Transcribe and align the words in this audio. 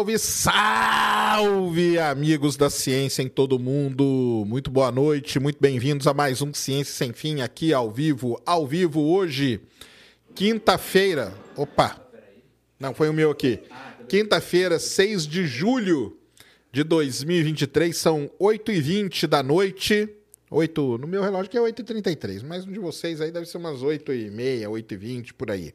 salve, 0.00 0.18
salve, 0.18 1.98
amigos 1.98 2.56
da 2.56 2.70
ciência 2.70 3.22
em 3.22 3.28
todo 3.28 3.58
mundo. 3.58 4.44
Muito 4.46 4.70
boa 4.70 4.90
noite, 4.90 5.38
muito 5.38 5.58
bem-vindos 5.60 6.06
a 6.06 6.14
mais 6.14 6.40
um 6.40 6.54
Ciência 6.54 6.94
Sem 6.94 7.12
Fim 7.12 7.42
aqui 7.42 7.74
ao 7.74 7.90
vivo. 7.90 8.40
Ao 8.46 8.66
vivo 8.66 9.02
hoje, 9.12 9.60
quinta-feira. 10.34 11.34
Opa, 11.54 12.00
não 12.78 12.94
foi 12.94 13.10
o 13.10 13.12
meu 13.12 13.30
aqui. 13.30 13.60
Quinta-feira, 14.08 14.78
6 14.78 15.26
de 15.26 15.46
julho 15.46 16.16
de 16.72 16.82
2023, 16.82 17.94
são 17.94 18.30
8h20 18.40 19.26
da 19.26 19.42
noite. 19.42 20.08
8, 20.50 20.96
no 20.96 21.06
meu 21.06 21.22
relógio 21.22 21.50
que 21.50 21.58
é 21.58 21.60
8h33, 21.60 22.42
mas 22.42 22.64
no 22.64 22.72
de 22.72 22.78
vocês 22.78 23.20
aí 23.20 23.30
deve 23.30 23.44
ser 23.44 23.58
umas 23.58 23.80
8h30, 23.80 24.62
8h20 24.62 25.34
por 25.34 25.50
aí. 25.50 25.74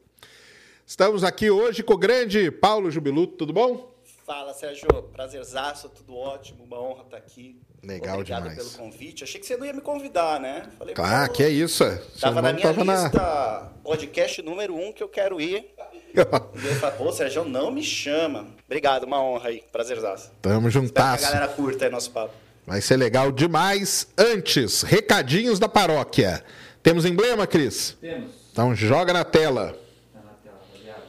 Estamos 0.84 1.22
aqui 1.22 1.48
hoje 1.48 1.84
com 1.84 1.94
o 1.94 1.98
grande 1.98 2.50
Paulo 2.50 2.90
Jubiluto, 2.90 3.36
tudo 3.36 3.52
bom? 3.52 3.95
Fala, 4.26 4.52
Sérgio. 4.52 4.88
Prazerzaço, 5.12 5.88
tudo 5.88 6.16
ótimo, 6.16 6.64
uma 6.64 6.80
honra 6.80 7.04
estar 7.04 7.16
aqui. 7.16 7.60
Legal 7.80 8.16
Obrigado 8.18 8.42
demais. 8.48 8.58
pelo 8.58 8.70
convite. 8.70 9.22
Achei 9.22 9.40
que 9.40 9.46
você 9.46 9.56
não 9.56 9.64
ia 9.64 9.72
me 9.72 9.80
convidar, 9.80 10.40
né? 10.40 10.68
Falei, 10.76 10.94
Ah, 10.98 11.28
que 11.28 11.44
é 11.44 11.48
isso. 11.48 11.84
é. 11.84 11.96
Seu 11.98 12.20
Tava 12.22 12.42
na 12.42 12.52
minha 12.52 12.66
tava 12.66 12.82
lista 12.82 13.72
podcast 13.84 14.42
número 14.42 14.74
um 14.74 14.92
que 14.92 15.00
eu 15.00 15.08
quero 15.08 15.40
ir. 15.40 15.72
E 16.12 16.18
eu 16.18 16.74
falei, 16.80 16.96
pô, 16.98 17.12
Sérgio, 17.12 17.44
não 17.44 17.70
me 17.70 17.84
chama. 17.84 18.48
Obrigado, 18.64 19.04
uma 19.04 19.22
honra 19.22 19.50
aí. 19.50 19.62
Prazerzaço. 19.70 20.32
Tamo 20.42 20.68
que 20.70 20.78
a 20.98 21.16
galera 21.16 21.46
curta 21.48 21.84
aí 21.84 21.90
nosso 21.90 22.10
papo. 22.10 22.34
Vai 22.66 22.80
ser 22.80 22.96
legal 22.96 23.30
demais. 23.30 24.08
Antes, 24.18 24.82
recadinhos 24.82 25.60
da 25.60 25.68
paróquia. 25.68 26.42
Temos 26.82 27.04
emblema, 27.04 27.46
Cris? 27.46 27.96
Temos. 28.00 28.32
Então 28.50 28.74
joga 28.74 29.12
na 29.12 29.22
tela. 29.24 29.78
Tá 30.12 30.20
na 30.20 30.32
tela, 30.42 30.58
rapaziada. 30.72 31.02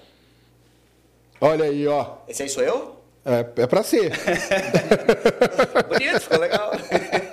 Olha 1.42 1.66
aí, 1.66 1.88
ó. 1.88 2.18
Esse 2.28 2.44
aí 2.44 2.50
sou 2.50 2.62
eu? 2.62 2.97
É, 3.28 3.64
é 3.64 3.67
pra 3.67 3.83
ser. 3.83 4.09
Bonito, 5.89 6.22
ficou 6.22 6.39
legal. 6.39 6.72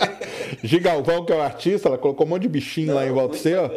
Gigalvão, 0.61 1.25
que 1.25 1.33
é 1.33 1.37
o 1.37 1.41
artista, 1.41 1.89
ela 1.89 1.97
colocou 1.97 2.27
um 2.27 2.31
monte 2.31 2.43
de 2.43 2.49
bichinho 2.49 2.93
lá 2.95 3.07
em 3.07 3.13
volta 3.13 3.37
de 3.37 3.43
você, 3.43 3.55
ó. 3.55 3.71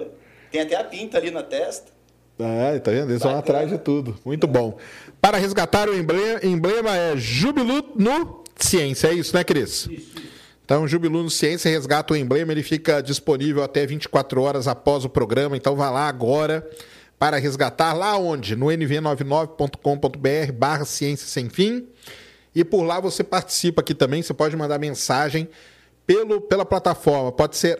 Tem 0.51 0.61
até 0.61 0.75
a 0.75 0.83
pinta 0.83 1.19
ali 1.19 1.29
na 1.29 1.43
testa. 1.43 1.91
É, 2.39 2.79
tá 2.79 2.89
vendo? 2.89 3.11
Eles 3.11 3.21
vão 3.21 3.37
atrás 3.37 3.69
de 3.69 3.77
tudo. 3.77 4.17
Muito 4.25 4.47
bom. 4.47 4.77
Para 5.21 5.37
resgatar 5.37 5.89
o 5.89 5.95
emblema, 5.95 6.39
emblema 6.43 6.95
é 6.95 7.15
Jubilu 7.17 7.83
no 7.95 8.43
Ciência. 8.55 9.09
É 9.09 9.13
isso, 9.13 9.35
né, 9.35 9.43
Cris? 9.43 9.85
Isso, 9.85 9.91
isso. 9.91 10.27
Então, 10.65 10.87
Jubilu 10.87 11.23
no 11.23 11.29
Ciência 11.29 11.69
resgata 11.69 12.13
o 12.13 12.17
emblema, 12.17 12.52
ele 12.52 12.63
fica 12.63 13.02
disponível 13.02 13.63
até 13.63 13.85
24 13.85 14.41
horas 14.41 14.67
após 14.67 15.05
o 15.05 15.09
programa. 15.09 15.55
Então, 15.55 15.75
vá 15.75 15.89
lá 15.89 16.07
agora 16.07 16.67
para 17.19 17.37
resgatar 17.37 17.93
lá 17.93 18.17
onde? 18.17 18.55
No 18.55 18.67
nv99.com.br 18.67 20.51
barra 20.53 20.85
Ciência 20.85 21.27
Sem 21.27 21.49
Fim. 21.49 21.87
E 22.53 22.63
por 22.63 22.83
lá 22.83 22.99
você 22.99 23.23
participa 23.23 23.81
aqui 23.81 23.93
também. 23.93 24.21
Você 24.21 24.33
pode 24.33 24.55
mandar 24.55 24.79
mensagem 24.79 25.49
pelo, 26.05 26.41
pela 26.41 26.65
plataforma. 26.65 27.31
Pode 27.31 27.57
ser, 27.57 27.79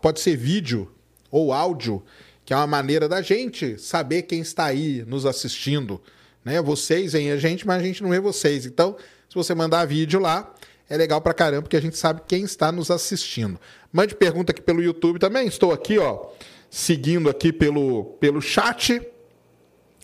pode 0.00 0.20
ser 0.20 0.36
vídeo 0.36 0.92
ou 1.30 1.52
áudio, 1.52 2.02
que 2.44 2.52
é 2.52 2.56
uma 2.56 2.66
maneira 2.66 3.08
da 3.08 3.20
gente 3.20 3.78
saber 3.78 4.22
quem 4.22 4.40
está 4.40 4.64
aí 4.64 5.04
nos 5.06 5.26
assistindo. 5.26 6.00
Né? 6.44 6.62
Vocês 6.62 7.12
veem 7.12 7.32
a 7.32 7.36
gente, 7.36 7.66
mas 7.66 7.82
a 7.82 7.84
gente 7.84 8.02
não 8.02 8.10
vê 8.10 8.20
vocês. 8.20 8.66
Então, 8.66 8.96
se 9.28 9.34
você 9.34 9.54
mandar 9.54 9.84
vídeo 9.84 10.20
lá, 10.20 10.52
é 10.88 10.96
legal 10.96 11.20
pra 11.20 11.34
caramba, 11.34 11.62
porque 11.62 11.76
a 11.76 11.82
gente 11.82 11.96
sabe 11.98 12.22
quem 12.26 12.44
está 12.44 12.70
nos 12.70 12.90
assistindo. 12.90 13.58
Mande 13.92 14.14
pergunta 14.14 14.52
aqui 14.52 14.62
pelo 14.62 14.82
YouTube 14.82 15.18
também. 15.18 15.48
Estou 15.48 15.72
aqui, 15.72 15.98
ó, 15.98 16.26
seguindo 16.76 17.30
aqui 17.30 17.50
pelo, 17.54 18.04
pelo 18.20 18.42
chat. 18.42 19.00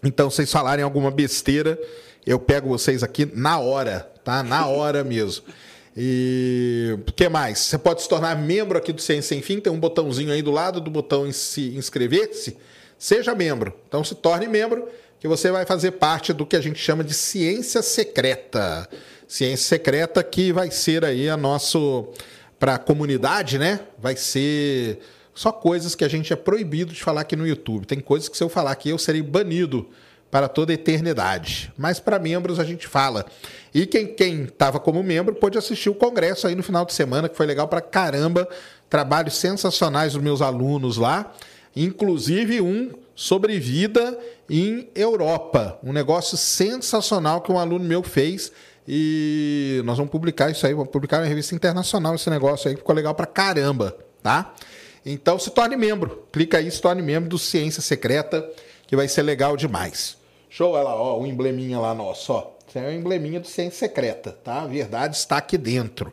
Então, 0.02 0.30
se 0.30 0.36
vocês 0.36 0.50
falarem 0.50 0.82
alguma 0.82 1.10
besteira, 1.10 1.78
eu 2.26 2.40
pego 2.40 2.66
vocês 2.66 3.02
aqui 3.02 3.30
na 3.34 3.58
hora, 3.58 4.10
tá? 4.24 4.42
Na 4.42 4.66
hora 4.66 5.04
mesmo. 5.04 5.44
E 5.94 6.96
o 7.06 7.12
que 7.12 7.28
mais? 7.28 7.58
Você 7.58 7.76
pode 7.76 8.00
se 8.00 8.08
tornar 8.08 8.34
membro 8.36 8.78
aqui 8.78 8.90
do 8.90 9.02
Ciência 9.02 9.28
Sem 9.28 9.42
Fim, 9.42 9.60
tem 9.60 9.70
um 9.70 9.78
botãozinho 9.78 10.32
aí 10.32 10.40
do 10.40 10.50
lado 10.50 10.80
do 10.80 10.90
botão 10.90 11.26
em 11.26 11.32
se 11.32 11.76
inscrever-se. 11.76 12.56
Seja 12.98 13.34
membro. 13.34 13.74
Então 13.86 14.02
se 14.02 14.14
torne 14.14 14.48
membro, 14.48 14.88
que 15.20 15.28
você 15.28 15.50
vai 15.50 15.66
fazer 15.66 15.90
parte 15.90 16.32
do 16.32 16.46
que 16.46 16.56
a 16.56 16.60
gente 16.62 16.78
chama 16.78 17.04
de 17.04 17.12
ciência 17.12 17.82
secreta. 17.82 18.88
Ciência 19.28 19.76
secreta 19.76 20.24
que 20.24 20.50
vai 20.54 20.70
ser 20.70 21.04
aí 21.04 21.28
a 21.28 21.36
nosso 21.36 22.08
para 22.58 22.76
a 22.76 22.78
comunidade, 22.78 23.58
né? 23.58 23.80
Vai 23.98 24.16
ser 24.16 25.00
só 25.34 25.50
coisas 25.50 25.94
que 25.94 26.04
a 26.04 26.08
gente 26.08 26.32
é 26.32 26.36
proibido 26.36 26.92
de 26.92 27.02
falar 27.02 27.22
aqui 27.22 27.36
no 27.36 27.46
YouTube. 27.46 27.86
Tem 27.86 28.00
coisas 28.00 28.28
que 28.28 28.36
se 28.36 28.44
eu 28.44 28.48
falar 28.48 28.72
aqui 28.72 28.90
eu 28.90 28.98
serei 28.98 29.22
banido 29.22 29.88
para 30.30 30.48
toda 30.48 30.72
a 30.72 30.74
eternidade. 30.74 31.72
Mas 31.76 32.00
para 32.00 32.18
membros 32.18 32.58
a 32.58 32.64
gente 32.64 32.88
fala. 32.88 33.26
E 33.74 33.86
quem 33.86 34.06
quem 34.06 34.44
estava 34.44 34.80
como 34.80 35.02
membro 35.02 35.34
pôde 35.34 35.58
assistir 35.58 35.90
o 35.90 35.94
congresso 35.94 36.46
aí 36.46 36.54
no 36.54 36.62
final 36.62 36.84
de 36.84 36.94
semana, 36.94 37.28
que 37.28 37.36
foi 37.36 37.46
legal 37.46 37.68
para 37.68 37.80
caramba. 37.80 38.48
Trabalhos 38.88 39.36
sensacionais 39.36 40.14
dos 40.14 40.22
meus 40.22 40.42
alunos 40.42 40.96
lá, 40.96 41.32
inclusive 41.74 42.60
um 42.60 42.92
sobre 43.14 43.58
vida 43.58 44.18
em 44.48 44.88
Europa. 44.94 45.78
Um 45.82 45.92
negócio 45.92 46.36
sensacional 46.36 47.40
que 47.40 47.52
um 47.52 47.58
aluno 47.58 47.84
meu 47.84 48.02
fez. 48.02 48.52
E 48.86 49.80
nós 49.84 49.96
vamos 49.96 50.10
publicar 50.10 50.50
isso 50.50 50.66
aí, 50.66 50.74
vamos 50.74 50.90
publicar 50.90 51.20
na 51.20 51.26
revista 51.26 51.54
internacional 51.54 52.14
esse 52.14 52.28
negócio 52.28 52.68
aí, 52.68 52.76
ficou 52.76 52.94
legal 52.94 53.14
pra 53.14 53.26
caramba, 53.26 53.96
tá? 54.22 54.52
Então 55.04 55.38
se 55.38 55.50
torne 55.50 55.76
membro. 55.76 56.26
Clica 56.32 56.58
aí, 56.58 56.70
se 56.70 56.80
torne 56.80 57.02
membro 57.02 57.28
do 57.28 57.38
Ciência 57.38 57.82
Secreta, 57.82 58.48
que 58.86 58.96
vai 58.96 59.08
ser 59.08 59.22
legal 59.22 59.56
demais. 59.56 60.16
Show, 60.48 60.72
olha 60.72 60.84
lá, 60.84 60.94
ó, 60.94 61.20
o 61.20 61.26
embleminha 61.26 61.78
lá 61.78 61.94
nosso, 61.94 62.32
ó. 62.32 62.52
É 62.74 62.88
o 62.88 62.92
embleminha 62.92 63.38
do 63.38 63.46
Ciência 63.46 63.80
Secreta, 63.80 64.36
tá? 64.44 64.62
A 64.62 64.66
verdade 64.66 65.16
está 65.16 65.36
aqui 65.36 65.58
dentro. 65.58 66.12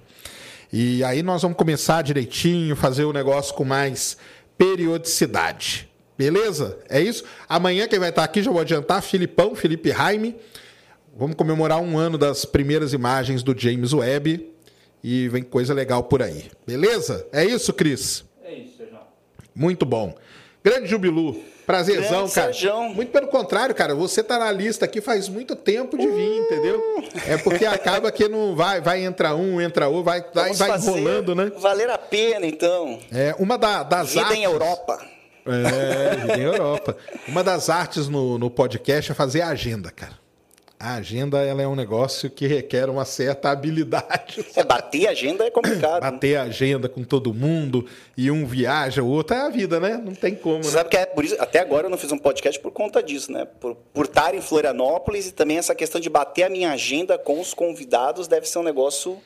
E 0.72 1.04
aí 1.04 1.24
nós 1.24 1.42
vamos 1.42 1.58
começar 1.58 2.02
direitinho, 2.02 2.76
fazer 2.76 3.06
o 3.06 3.14
negócio 3.14 3.54
com 3.54 3.64
mais 3.64 4.18
periodicidade. 4.58 5.90
Beleza? 6.18 6.78
É 6.90 7.02
isso? 7.02 7.24
Amanhã 7.48 7.88
quem 7.88 7.98
vai 7.98 8.10
estar 8.10 8.24
aqui, 8.24 8.44
já 8.44 8.52
vou 8.52 8.60
adiantar, 8.60 9.02
Filipão, 9.02 9.56
Felipe 9.56 9.90
Raime. 9.90 10.36
Vamos 11.18 11.36
comemorar 11.36 11.82
um 11.82 11.98
ano 11.98 12.18
das 12.18 12.46
primeiras 12.46 12.94
imagens 12.94 13.42
do 13.42 13.58
James 13.58 13.94
Webb. 13.94 14.52
E 15.02 15.30
vem 15.30 15.44
coisa 15.44 15.74
legal 15.74 16.04
por 16.04 16.22
aí. 16.22 16.52
Beleza? 16.68 17.26
É 17.32 17.46
isso, 17.46 17.72
Cris? 17.72 18.26
Muito 19.60 19.86
bom. 19.86 20.16
Grande 20.64 20.88
Jubilu. 20.88 21.36
Prazerzão, 21.66 22.20
Grande 22.22 22.34
cara. 22.34 22.54
Serjão. 22.54 22.90
Muito 22.94 23.12
pelo 23.12 23.28
contrário, 23.28 23.76
cara. 23.76 23.94
Você 23.94 24.24
tá 24.24 24.40
na 24.40 24.52
lista 24.52 24.86
aqui 24.86 25.02
faz 25.02 25.30
muito 25.30 25.56
tempo 25.56 25.98
de 25.98 26.08
vir, 26.08 26.38
entendeu? 26.40 26.82
É 27.28 27.38
porque 27.38 27.66
acaba 27.66 28.12
que 28.12 28.28
não 28.28 28.56
vai, 28.56 28.82
vai 28.82 29.04
entrar 29.04 29.36
um, 29.36 29.62
entra 29.62 29.88
outro, 29.88 30.04
vai, 30.06 30.22
vai, 30.34 30.46
Vamos 30.46 30.58
vai 30.58 30.78
enrolando, 30.78 31.36
né? 31.36 31.52
Valer 31.60 31.90
a 31.90 31.98
pena, 31.98 32.46
então. 32.48 32.98
É, 33.12 33.36
uma 33.38 33.58
da- 33.58 33.84
das 33.84 34.10
Vida 34.14 34.22
artes... 34.22 34.38
em 34.38 34.44
Europa. 34.44 35.00
É, 35.46 36.16
vida 36.18 36.38
em 36.38 36.42
Europa. 36.42 36.98
Uma 37.28 37.44
das 37.44 37.70
artes 37.70 38.08
no, 38.08 38.38
no 38.40 38.50
podcast 38.50 39.12
é 39.12 39.16
fazer 39.16 39.42
a 39.42 39.50
agenda, 39.50 39.92
cara. 39.92 40.19
A 40.82 40.94
agenda 40.94 41.40
ela 41.44 41.62
é 41.62 41.68
um 41.68 41.76
negócio 41.76 42.30
que 42.30 42.48
requer 42.48 42.90
uma 42.90 43.04
certa 43.04 43.50
habilidade. 43.52 44.46
É, 44.56 44.64
bater 44.64 45.08
agenda 45.08 45.46
é 45.46 45.52
complicado. 45.52 46.02
Bater 46.02 46.38
a 46.38 46.44
agenda 46.44 46.88
com 46.88 47.04
todo 47.04 47.34
mundo 47.34 47.86
e 48.18 48.32
um 48.32 48.46
viaja, 48.46 49.04
o 49.04 49.08
outro 49.08 49.36
é 49.36 49.42
a 49.42 49.50
vida, 49.50 49.80
né? 49.80 50.02
Não 50.04 50.14
tem 50.16 50.36
como, 50.36 50.64
Você 50.64 50.70
né? 50.72 50.78
sabe 50.78 50.90
que 50.90 50.98
é 50.98 51.06
por 51.06 51.24
isso, 51.26 51.36
até 51.40 51.60
agora 51.60 51.88
eu 51.88 51.90
não 51.90 51.98
fiz 51.98 52.12
um 52.12 52.18
podcast 52.18 52.60
por 52.62 52.72
conta 52.72 53.04
disso, 53.04 53.32
né? 53.32 53.46
Por, 53.60 53.76
por 53.94 54.06
estar 54.06 54.34
em 54.34 54.42
Florianópolis 54.42 55.28
e 55.28 55.32
também 55.34 55.58
essa 55.58 55.76
questão 55.76 56.00
de 56.00 56.10
bater 56.10 56.44
a 56.44 56.50
minha 56.50 56.72
agenda 56.72 57.18
com 57.18 57.40
os 57.42 57.54
convidados 57.54 58.28
deve 58.28 58.48
ser 58.48 58.60
um 58.60 58.64
negócio. 58.64 59.18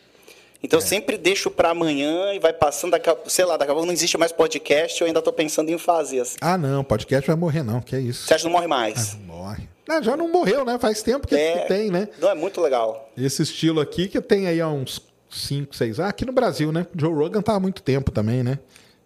Então 0.64 0.80
É. 0.80 0.82
eu 0.82 0.88
sempre 0.88 1.18
deixo 1.18 1.52
para 1.52 1.70
amanhã 1.70 2.34
e 2.34 2.40
vai 2.40 2.54
passando, 2.54 2.92
daqui 2.92 3.10
a, 3.10 3.18
sei 3.28 3.46
lá, 3.46 3.58
daqui 3.58 3.72
a 3.72 3.74
pouco 3.76 3.86
não 3.86 3.94
existe 3.94 4.18
mais 4.18 4.32
podcast, 4.32 5.00
eu 5.02 5.08
ainda 5.08 5.22
tô 5.22 5.32
pensando 5.32 5.70
em 5.70 5.78
fazer. 5.78 6.22
assim. 6.22 6.38
Ah, 6.42 6.58
não, 6.58 6.84
podcast 6.84 7.28
vai 7.28 7.36
morrer, 7.36 7.62
não, 7.64 7.80
que 7.82 7.96
é 7.96 8.00
isso. 8.00 8.26
Você 8.28 8.34
acha 8.34 8.42
que 8.44 8.50
não 8.50 8.54
morre 8.54 8.68
mais? 8.68 9.16
Morre. 9.26 9.68
Ah, 9.88 10.02
já 10.02 10.16
não 10.16 10.30
morreu, 10.30 10.64
né? 10.64 10.78
Faz 10.80 11.04
tempo 11.04 11.28
que, 11.28 11.36
que 11.36 11.68
tem, 11.68 11.92
né? 11.92 12.08
Não, 12.20 12.30
é 12.30 12.36
muito 12.36 12.62
legal. 12.62 13.12
Esse 13.18 13.44
estilo 13.44 13.82
aqui 13.82 14.08
que 14.08 14.22
tem 14.22 14.48
aí 14.48 14.62
há 14.62 14.70
uns 14.70 15.02
5, 15.30 15.76
6 15.76 16.00
ah, 16.00 16.08
aqui 16.08 16.26
no 16.26 16.32
Brasil, 16.32 16.72
né? 16.72 16.88
Joe 16.96 17.14
Rogan 17.14 17.42
tá 17.42 17.54
há 17.56 17.60
muito 17.60 17.82
tempo 17.84 18.12
também, 18.12 18.44
né? 18.44 18.60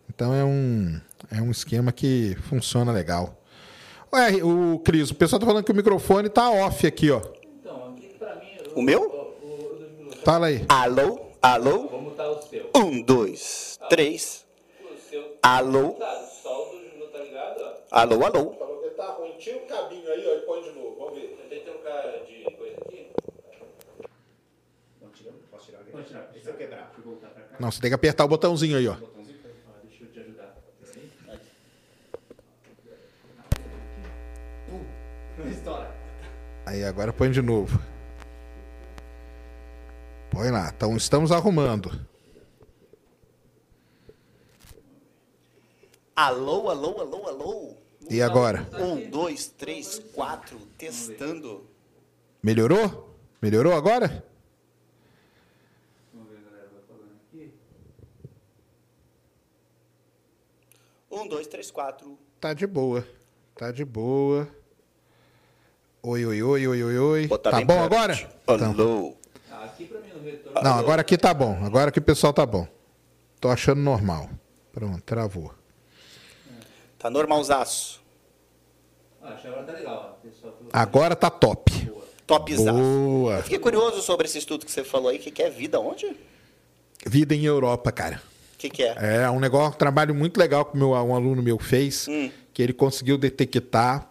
Então 0.10 0.34
é 0.34 0.44
um, 0.44 1.00
é 1.32 1.42
um 1.42 1.52
esquema 1.52 1.92
que 1.92 2.36
funciona 2.48 2.92
legal. 2.92 3.42
Ué, 4.14 4.42
o 4.44 4.80
Cris, 4.80 5.12
o 5.12 5.16
pessoal 5.16 5.40
tá 5.40 5.46
falando 5.46 5.64
que 5.64 5.72
o 5.72 5.76
microfone 5.76 6.30
tá 6.30 6.50
off 6.50 6.88
aqui, 6.88 7.12
ó. 7.12 7.22
Então, 7.60 7.94
aqui 7.94 8.14
pra 8.18 8.36
mim. 8.36 8.58
O 8.74 8.82
meu? 8.82 9.02
O, 9.02 9.46
o, 9.46 10.10
o. 10.10 10.16
Fala 10.24 10.48
aí. 10.48 10.66
Alô? 10.70 11.20
Alô? 11.42 11.88
Vou 11.88 12.02
mutar 12.02 12.30
o 12.30 12.42
seu. 12.42 12.70
Um, 12.76 13.02
dois, 13.02 13.78
três. 13.90 14.46
O 14.82 14.98
seu 15.10 15.38
Alô? 15.44 15.92
tá, 15.92 16.16
só 16.42 16.70
o 16.70 17.00
do 17.00 17.08
tá 17.08 17.20
ligado, 17.20 17.62
ó. 17.62 17.74
Alô, 17.92 18.26
alô? 18.26 18.54
Falou 18.58 18.82
que 18.82 18.90
tá 18.92 19.08
ruim. 19.12 19.34
Tira 19.38 19.58
o 19.58 19.68
cabinho 19.68 20.10
aí, 20.12 20.26
ó, 20.26 20.36
e 20.36 20.40
põe 20.40 20.62
de 20.64 20.72
novo. 20.72 20.96
Vamos 20.98 21.14
ver. 21.20 21.38
Tentei 21.42 21.60
trocar 21.60 22.02
de 22.26 22.44
coisa 22.56 22.78
aqui. 22.86 23.12
Não 25.02 25.10
tiramos? 25.10 25.42
Posso 25.52 25.66
tirar 25.66 25.80
aqui? 25.82 25.92
Pode 25.92 26.08
tirar. 26.08 26.32
E 26.34 26.40
se 26.40 26.48
eu 26.50 26.54
quebrar? 26.56 26.92
Deixa 26.96 26.97
eu 26.97 26.97
voltar 26.97 26.97
pra 26.97 26.97
cá. 26.97 26.97
Não, 27.60 27.72
você 27.72 27.82
tem 27.82 27.90
que 27.90 27.96
apertar 27.96 28.26
o 28.26 28.28
botãozinho 28.28 28.78
aí, 28.78 28.88
ó. 28.88 28.96
Botãozinho. 28.96 29.38
Deixa 29.84 30.04
eu 30.04 30.12
te 30.12 30.20
ajudar. 30.20 30.56
Peraí. 30.80 31.40
Não 35.38 35.50
estoura. 35.52 35.96
Aí 36.66 36.84
agora 36.84 37.14
põe 37.14 37.32
de 37.32 37.42
novo. 37.42 37.80
Põe 40.30 40.52
lá. 40.52 40.72
Então 40.76 40.96
estamos 40.96 41.32
arrumando. 41.32 42.06
Alô, 46.16 46.70
alô, 46.70 47.00
alô, 47.00 47.28
alô. 47.28 47.76
E 48.10 48.22
agora? 48.22 48.68
Um, 48.74 49.10
dois, 49.10 49.48
três, 49.48 50.00
quatro, 50.14 50.58
testando. 50.78 51.68
Melhorou? 52.42 53.16
Melhorou 53.42 53.74
agora? 53.74 54.24
Vamos 56.14 56.30
ver, 56.30 56.40
galera, 56.44 56.70
vai 56.74 56.82
falando 56.88 57.12
aqui. 57.28 57.54
Um, 61.18 61.28
dois, 61.28 61.48
três, 61.48 61.72
quatro. 61.72 62.16
Tá 62.40 62.54
de 62.54 62.68
boa. 62.68 63.04
Tá 63.56 63.72
de 63.72 63.84
boa. 63.84 64.48
Oi, 66.04 66.24
oi, 66.24 66.44
oi, 66.44 66.68
oi, 66.68 66.84
oi, 66.84 67.00
oi. 67.00 67.28
Tá 67.40 67.54
bem 67.54 67.66
bom 67.66 67.74
perto. 67.74 67.94
agora? 67.94 68.30
Então. 68.44 68.70
Alô. 68.70 69.16
Ah, 69.52 69.64
aqui 69.66 69.86
pra 69.86 70.00
mim 70.00 70.10
no 70.14 70.24
retorno. 70.24 70.62
Não, 70.62 70.74
agora 70.78 71.02
aqui 71.02 71.18
tá 71.18 71.34
bom. 71.34 71.58
Agora 71.66 71.92
que 71.92 71.98
o 71.98 72.04
pessoal 72.04 72.32
tá 72.32 72.46
bom. 72.46 72.68
Tô 73.42 73.50
achando 73.50 73.82
normal. 73.82 74.30
Pronto, 74.72 75.02
travou. 75.02 75.52
Tá 77.00 77.10
normalzaço. 77.10 78.00
Ah, 79.20 79.34
acho 79.34 79.42
que 79.42 79.48
agora 79.48 79.64
tá 79.64 79.74
legal. 79.74 80.22
Agora 80.72 81.16
tá 81.16 81.32
top. 81.32 81.92
Topzaço. 82.28 82.72
Boa. 82.72 83.38
Eu 83.38 83.44
fiquei 83.44 83.60
curioso 83.60 84.04
sobre 84.04 84.28
esse 84.28 84.38
estudo 84.38 84.68
que 84.68 84.72
você 84.72 84.84
falou 84.84 85.10
aí. 85.10 85.18
O 85.18 85.20
que, 85.20 85.32
que 85.32 85.42
é 85.42 85.50
vida? 85.50 85.80
Onde? 85.80 86.16
Vida 87.08 87.34
em 87.34 87.44
Europa, 87.44 87.92
cara. 87.92 88.22
Que, 88.58 88.70
que 88.70 88.84
é? 88.84 89.24
É 89.24 89.30
um 89.30 89.40
negócio, 89.40 89.70
um 89.76 89.78
trabalho 89.78 90.14
muito 90.16 90.38
legal 90.40 90.66
que 90.66 90.78
meu, 90.78 90.90
um 90.92 91.16
aluno 91.16 91.42
meu 91.44 91.60
fez, 91.60 92.08
Hum. 92.08 92.30
que 92.54 92.62
ele 92.62 92.74
conseguiu 92.74 93.18
detectar 93.18 94.10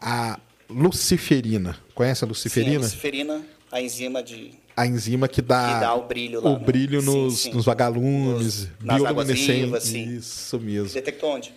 a 0.00 0.38
luciferina. 0.68 1.76
Conhece 1.94 2.18
a 2.18 2.20
Sim, 2.20 2.24
a 2.26 2.28
luciferina? 2.28 2.78
luciferina, 2.80 3.42
a 3.70 3.80
enzima 3.80 4.22
de 4.22 4.54
A 4.76 4.86
enzima 4.86 5.28
que 5.28 5.42
dá, 5.42 5.74
Que 5.74 5.80
dá 5.80 5.94
o 5.94 6.06
brilho 6.06 6.40
lá, 6.40 6.50
o 6.50 6.58
né? 6.58 6.64
brilho 6.64 7.02
nos, 7.02 7.40
sim. 7.40 7.52
nos 7.52 7.66
vagalumes, 7.66 8.40
Nos- 8.40 8.68
nas 8.82 8.96
águas 9.02 9.26
bioluminescente. 9.26 9.64
vivas, 9.66 9.82
sim. 9.84 10.16
Isso 10.16 10.58
mesmo. 10.58 10.94
detectou 10.94 11.30
onde? 11.34 11.52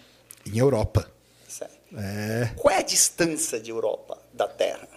Em 0.46 0.58
Europa. 0.58 1.10
Sério. 1.48 1.74
É. 1.98 2.52
Qual 2.58 2.74
é 2.76 2.80
a 2.80 2.82
distância 2.82 3.58
de 3.60 3.72
Europa 3.72 4.18
da 4.34 4.48
Terra? 4.50 4.88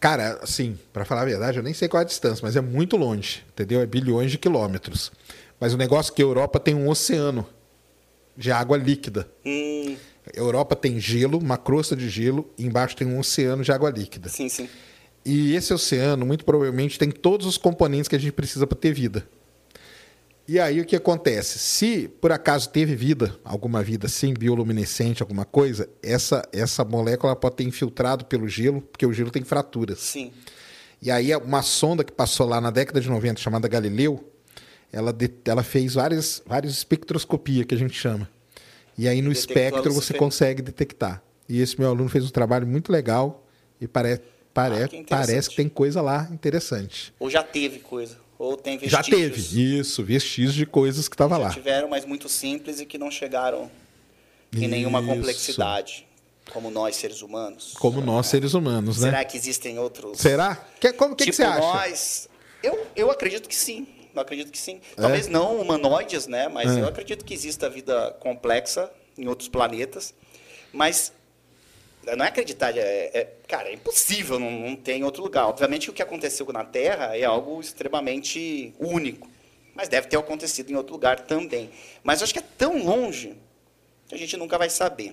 Cara, 0.00 0.38
assim, 0.42 0.78
pra 0.92 1.04
falar 1.04 1.22
a 1.22 1.24
verdade, 1.26 1.58
eu 1.58 1.62
nem 1.62 1.74
sei 1.74 1.86
qual 1.88 2.00
é 2.00 2.04
a 2.04 2.06
distância, 2.06 2.40
mas 2.42 2.54
é 2.56 2.60
muito 2.60 2.96
longe, 2.96 3.44
entendeu? 3.52 3.80
É 3.80 3.86
bilhões 3.86 4.30
de 4.30 4.38
quilômetros. 4.38 5.12
Mas 5.60 5.74
o 5.74 5.76
negócio 5.76 6.12
é 6.12 6.14
que 6.16 6.22
a 6.22 6.24
Europa 6.24 6.60
tem 6.60 6.74
um 6.74 6.88
oceano 6.88 7.46
de 8.36 8.52
água 8.52 8.76
líquida. 8.76 9.28
Hum, 9.44 9.96
A 10.34 10.38
Europa 10.38 10.76
tem 10.76 11.00
gelo, 11.00 11.38
uma 11.38 11.56
crosta 11.56 11.96
de 11.96 12.08
gelo, 12.08 12.48
e 12.56 12.64
embaixo 12.64 12.94
tem 12.96 13.06
um 13.06 13.18
oceano 13.18 13.64
de 13.64 13.72
água 13.72 13.90
líquida. 13.90 14.28
sim, 14.28 14.48
sim. 14.48 14.68
E 15.24 15.54
esse 15.54 15.74
oceano, 15.74 16.24
muito 16.24 16.44
provavelmente, 16.44 16.98
tem 16.98 17.10
todos 17.10 17.46
os 17.46 17.58
componentes 17.58 18.08
que 18.08 18.16
a 18.16 18.18
gente 18.18 18.32
precisa 18.32 18.66
para 18.66 18.78
ter 18.78 18.92
vida. 18.94 19.28
E 20.46 20.58
aí 20.58 20.80
o 20.80 20.86
que 20.86 20.96
acontece? 20.96 21.58
Se 21.58 22.08
por 22.08 22.32
acaso 22.32 22.70
teve 22.70 22.94
vida, 22.96 23.36
alguma 23.44 23.82
vida 23.82 24.06
assim, 24.06 24.32
bioluminescente, 24.32 25.22
alguma 25.22 25.44
coisa, 25.44 25.86
essa, 26.02 26.48
essa 26.50 26.82
molécula 26.82 27.36
pode 27.36 27.56
ter 27.56 27.64
infiltrado 27.64 28.24
pelo 28.24 28.48
gelo, 28.48 28.80
porque 28.80 29.04
o 29.04 29.12
gelo 29.12 29.30
tem 29.30 29.44
fraturas. 29.44 29.98
Sim. 29.98 30.32
E 31.02 31.10
aí 31.10 31.34
uma 31.36 31.60
sonda 31.60 32.02
que 32.02 32.12
passou 32.12 32.46
lá 32.46 32.58
na 32.58 32.70
década 32.70 32.98
de 32.98 33.10
90, 33.10 33.38
chamada 33.42 33.68
Galileu, 33.68 34.24
ela, 34.92 35.12
de- 35.12 35.30
ela 35.44 35.62
fez 35.62 35.94
várias, 35.94 36.42
várias 36.46 36.72
espectroscopia, 36.74 37.64
que 37.64 37.74
a 37.74 37.78
gente 37.78 37.94
chama. 37.98 38.28
E 38.96 39.06
aí 39.08 39.22
no 39.22 39.30
Detectou 39.30 39.56
espectro 39.56 39.92
você 39.92 40.14
consegue 40.14 40.60
detectar. 40.62 41.22
E 41.48 41.60
esse 41.60 41.78
meu 41.78 41.88
aluno 41.90 42.08
fez 42.08 42.24
um 42.24 42.30
trabalho 42.30 42.66
muito 42.66 42.90
legal 42.92 43.44
e 43.80 43.86
pare, 43.86 44.20
pare, 44.52 44.82
Ah, 44.82 44.88
que 44.88 45.04
parece 45.04 45.48
que 45.50 45.56
tem 45.56 45.68
coisa 45.68 46.00
lá 46.02 46.28
interessante. 46.32 47.12
Ou 47.18 47.30
já 47.30 47.42
teve 47.42 47.78
coisa. 47.78 48.16
Ou 48.38 48.56
tem 48.56 48.78
Já 48.88 48.98
vestígios. 49.02 49.48
teve, 49.48 49.78
isso, 49.78 50.04
vestígios 50.04 50.54
de 50.54 50.64
coisas 50.66 51.08
que 51.08 51.14
estava 51.14 51.36
Já 51.36 51.42
lá. 51.42 51.50
tiveram, 51.50 51.88
mas 51.88 52.04
muito 52.04 52.28
simples 52.28 52.80
e 52.80 52.86
que 52.86 52.96
não 52.98 53.10
chegaram 53.10 53.70
em 54.52 54.68
nenhuma 54.68 55.00
Isso. 55.00 55.08
complexidade. 55.08 56.06
Como 56.52 56.70
nós, 56.70 56.96
seres 56.96 57.20
humanos. 57.20 57.74
Como 57.78 58.00
nós, 58.00 58.26
seres 58.26 58.54
humanos, 58.54 58.98
né? 59.00 59.10
Será 59.10 59.24
que 59.24 59.36
existem 59.36 59.78
outros... 59.78 60.18
Será? 60.18 60.54
Que, 60.80 60.92
como 60.94 61.14
que, 61.14 61.24
que 61.24 61.30
tipo 61.32 61.36
você 61.36 61.42
acha? 61.44 61.60
nós... 61.60 62.28
Eu, 62.62 62.86
eu 62.96 63.10
acredito 63.10 63.48
que 63.48 63.54
sim. 63.56 63.86
Eu 64.18 64.22
acredito 64.22 64.50
que 64.50 64.58
sim. 64.58 64.80
Talvez 64.96 65.28
não 65.28 65.60
humanoides, 65.60 66.26
né? 66.26 66.48
Mas 66.48 66.76
É. 66.76 66.80
eu 66.80 66.88
acredito 66.88 67.24
que 67.24 67.32
exista 67.32 67.70
vida 67.70 68.10
complexa 68.20 68.90
em 69.16 69.28
outros 69.28 69.48
planetas. 69.48 70.12
Mas 70.72 71.12
não 72.16 72.24
é 72.24 72.28
acreditar, 72.28 72.76
é, 72.76 73.10
é- 73.14 73.32
cara, 73.46 73.68
é 73.68 73.74
impossível, 73.74 74.38
não, 74.38 74.50
não 74.50 74.76
tem 74.76 75.00
em 75.00 75.04
outro 75.04 75.22
lugar. 75.22 75.46
Obviamente 75.46 75.88
o 75.88 75.92
que 75.92 76.02
aconteceu 76.02 76.46
na 76.52 76.64
Terra 76.64 77.16
é 77.16 77.24
algo 77.24 77.60
extremamente 77.60 78.74
único, 78.78 79.28
mas 79.74 79.88
deve 79.88 80.08
ter 80.08 80.16
acontecido 80.18 80.70
em 80.70 80.74
outro 80.74 80.92
lugar 80.94 81.20
também. 81.20 81.70
Mas 82.02 82.20
eu 82.20 82.24
acho 82.24 82.32
que 82.32 82.38
é 82.40 82.44
tão 82.56 82.82
longe 82.82 83.36
que 84.08 84.14
a 84.14 84.18
gente 84.18 84.36
nunca 84.36 84.58
vai 84.58 84.68
saber. 84.70 85.10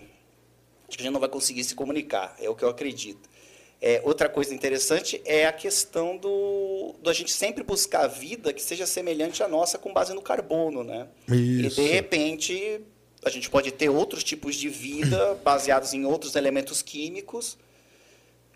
Acho 0.87 0.97
que 0.97 1.03
a 1.03 1.05
gente 1.05 1.13
não 1.13 1.19
vai 1.19 1.29
conseguir 1.29 1.63
se 1.63 1.75
comunicar, 1.75 2.35
é 2.39 2.49
o 2.49 2.55
que 2.55 2.63
eu 2.63 2.69
acredito. 2.69 3.29
É, 3.87 4.01
outra 4.03 4.27
coisa 4.27 4.51
interessante 4.51 5.21
é 5.23 5.45
a 5.45 5.53
questão 5.53 6.17
do, 6.17 6.95
do 7.03 7.07
a 7.07 7.13
gente 7.13 7.31
sempre 7.31 7.63
buscar 7.63 8.05
a 8.05 8.07
vida 8.07 8.51
que 8.51 8.59
seja 8.59 8.83
semelhante 8.83 9.43
à 9.43 9.47
nossa 9.47 9.77
com 9.77 9.93
base 9.93 10.11
no 10.11 10.23
carbono, 10.23 10.83
né? 10.83 11.07
Isso. 11.27 11.79
E 11.79 11.85
de 11.85 11.91
repente 11.91 12.81
a 13.23 13.29
gente 13.29 13.47
pode 13.47 13.71
ter 13.71 13.87
outros 13.89 14.23
tipos 14.23 14.55
de 14.55 14.69
vida 14.69 15.35
baseados 15.45 15.93
em 15.93 16.03
outros 16.03 16.35
elementos 16.35 16.81
químicos 16.81 17.59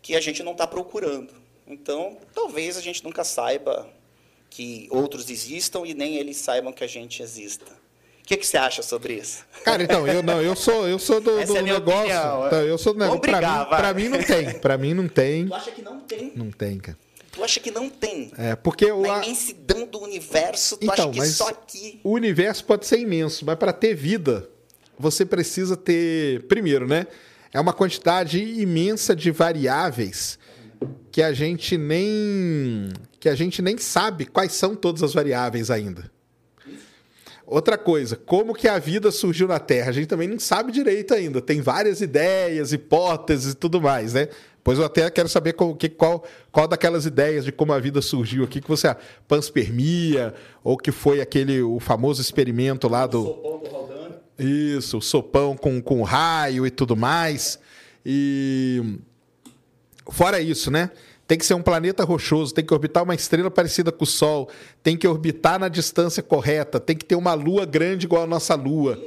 que 0.02 0.16
a 0.16 0.20
gente 0.20 0.42
não 0.42 0.50
está 0.50 0.66
procurando. 0.66 1.32
Então, 1.64 2.18
talvez 2.34 2.76
a 2.76 2.80
gente 2.80 3.04
nunca 3.04 3.22
saiba 3.22 3.88
que 4.50 4.88
outros 4.90 5.30
existam 5.30 5.86
e 5.86 5.94
nem 5.94 6.16
eles 6.16 6.38
saibam 6.38 6.72
que 6.72 6.82
a 6.82 6.88
gente 6.88 7.22
exista. 7.22 7.79
O 8.30 8.32
que, 8.32 8.36
que 8.36 8.46
você 8.46 8.56
acha 8.58 8.80
sobre 8.80 9.14
isso? 9.14 9.44
Cara, 9.64 9.82
então, 9.82 10.06
eu 10.06 10.22
não, 10.22 10.40
eu 10.40 10.54
sou, 10.54 10.86
eu 10.86 11.00
sou 11.00 11.20
do, 11.20 11.44
do 11.44 11.56
é 11.56 11.62
negócio. 11.62 11.98
opinião. 12.00 12.46
Então, 12.46 12.60
eu 12.60 12.78
sou 12.78 12.92
do 12.94 13.00
negócio. 13.00 13.20
Pra, 13.20 13.40
mim, 13.40 13.68
pra 13.70 13.92
mim 13.94 14.08
não 14.08 14.22
tem. 14.22 14.58
Pra 14.60 14.78
mim 14.78 14.94
não 14.94 15.08
tem. 15.08 15.48
Tu 15.48 15.54
acha 15.54 15.70
que 15.72 15.82
não 15.82 16.00
tem? 16.00 16.32
Não 16.36 16.50
tem, 16.52 16.78
cara. 16.78 16.96
Tu 17.32 17.42
acha 17.42 17.58
que 17.58 17.70
não 17.72 17.90
tem? 17.90 18.30
É, 18.38 18.54
porque 18.54 18.90
o, 18.92 19.02
Na 19.02 19.18
a- 19.18 19.24
imensidão 19.24 19.84
do 19.84 19.98
universo, 20.00 20.76
tu 20.76 20.84
Então, 20.84 21.10
acha 21.10 21.20
que 21.20 21.26
só 21.26 21.48
aqui. 21.48 22.00
o 22.04 22.10
universo 22.12 22.64
pode 22.64 22.86
ser 22.86 23.00
imenso, 23.00 23.44
mas 23.44 23.56
para 23.56 23.72
ter 23.72 23.94
vida, 23.94 24.48
você 24.96 25.24
precisa 25.26 25.76
ter. 25.76 26.44
Primeiro, 26.44 26.86
né? 26.86 27.08
É 27.52 27.58
uma 27.58 27.72
quantidade 27.72 28.40
imensa 28.40 29.16
de 29.16 29.32
variáveis 29.32 30.38
que 31.10 31.20
a 31.20 31.32
gente 31.32 31.76
nem. 31.76 32.90
que 33.18 33.28
a 33.28 33.34
gente 33.34 33.60
nem 33.60 33.76
sabe 33.76 34.24
quais 34.26 34.52
são 34.52 34.76
todas 34.76 35.02
as 35.02 35.12
variáveis 35.12 35.68
ainda. 35.68 36.08
Outra 37.50 37.76
coisa, 37.76 38.14
como 38.16 38.54
que 38.54 38.68
a 38.68 38.78
vida 38.78 39.10
surgiu 39.10 39.48
na 39.48 39.58
Terra? 39.58 39.90
A 39.90 39.92
gente 39.92 40.06
também 40.06 40.28
não 40.28 40.38
sabe 40.38 40.70
direito 40.70 41.12
ainda. 41.12 41.40
Tem 41.42 41.60
várias 41.60 42.00
ideias, 42.00 42.72
hipóteses 42.72 43.52
e 43.52 43.56
tudo 43.56 43.80
mais, 43.80 44.14
né? 44.14 44.28
Pois 44.62 44.78
eu 44.78 44.84
até 44.84 45.10
quero 45.10 45.28
saber 45.28 45.54
qual, 45.54 45.74
que- 45.74 45.88
qual, 45.88 46.22
qual 46.52 46.68
daquelas 46.68 47.06
ideias 47.06 47.44
de 47.44 47.50
como 47.50 47.72
a 47.72 47.78
vida 47.80 48.00
surgiu 48.00 48.44
aqui 48.44 48.60
que 48.60 48.68
você 48.68 48.86
acha? 48.86 49.00
panspermia 49.26 50.32
ou 50.62 50.76
que 50.76 50.92
foi 50.92 51.20
aquele 51.20 51.60
o 51.60 51.80
famoso 51.80 52.20
experimento 52.22 52.86
lá 52.86 53.06
do 53.06 53.24
Sopão 53.24 53.58
do 53.58 53.80
isso, 54.42 54.98
o 54.98 55.02
sopão 55.02 55.54
com, 55.56 55.82
com 55.82 56.02
raio 56.02 56.66
e 56.66 56.70
tudo 56.70 56.96
mais. 56.96 57.58
E 58.06 58.98
fora 60.10 60.40
isso, 60.40 60.70
né? 60.70 60.90
Tem 61.30 61.38
que 61.38 61.46
ser 61.46 61.54
um 61.54 61.62
planeta 61.62 62.02
rochoso, 62.02 62.52
tem 62.52 62.64
que 62.64 62.74
orbitar 62.74 63.04
uma 63.04 63.14
estrela 63.14 63.48
parecida 63.48 63.92
com 63.92 64.02
o 64.02 64.06
Sol, 64.06 64.50
tem 64.82 64.96
que 64.96 65.06
orbitar 65.06 65.60
na 65.60 65.68
distância 65.68 66.24
correta, 66.24 66.80
tem 66.80 66.96
que 66.96 67.04
ter 67.04 67.14
uma 67.14 67.34
lua 67.34 67.64
grande 67.64 68.04
igual 68.04 68.24
a 68.24 68.26
nossa 68.26 68.56
lua. 68.56 69.00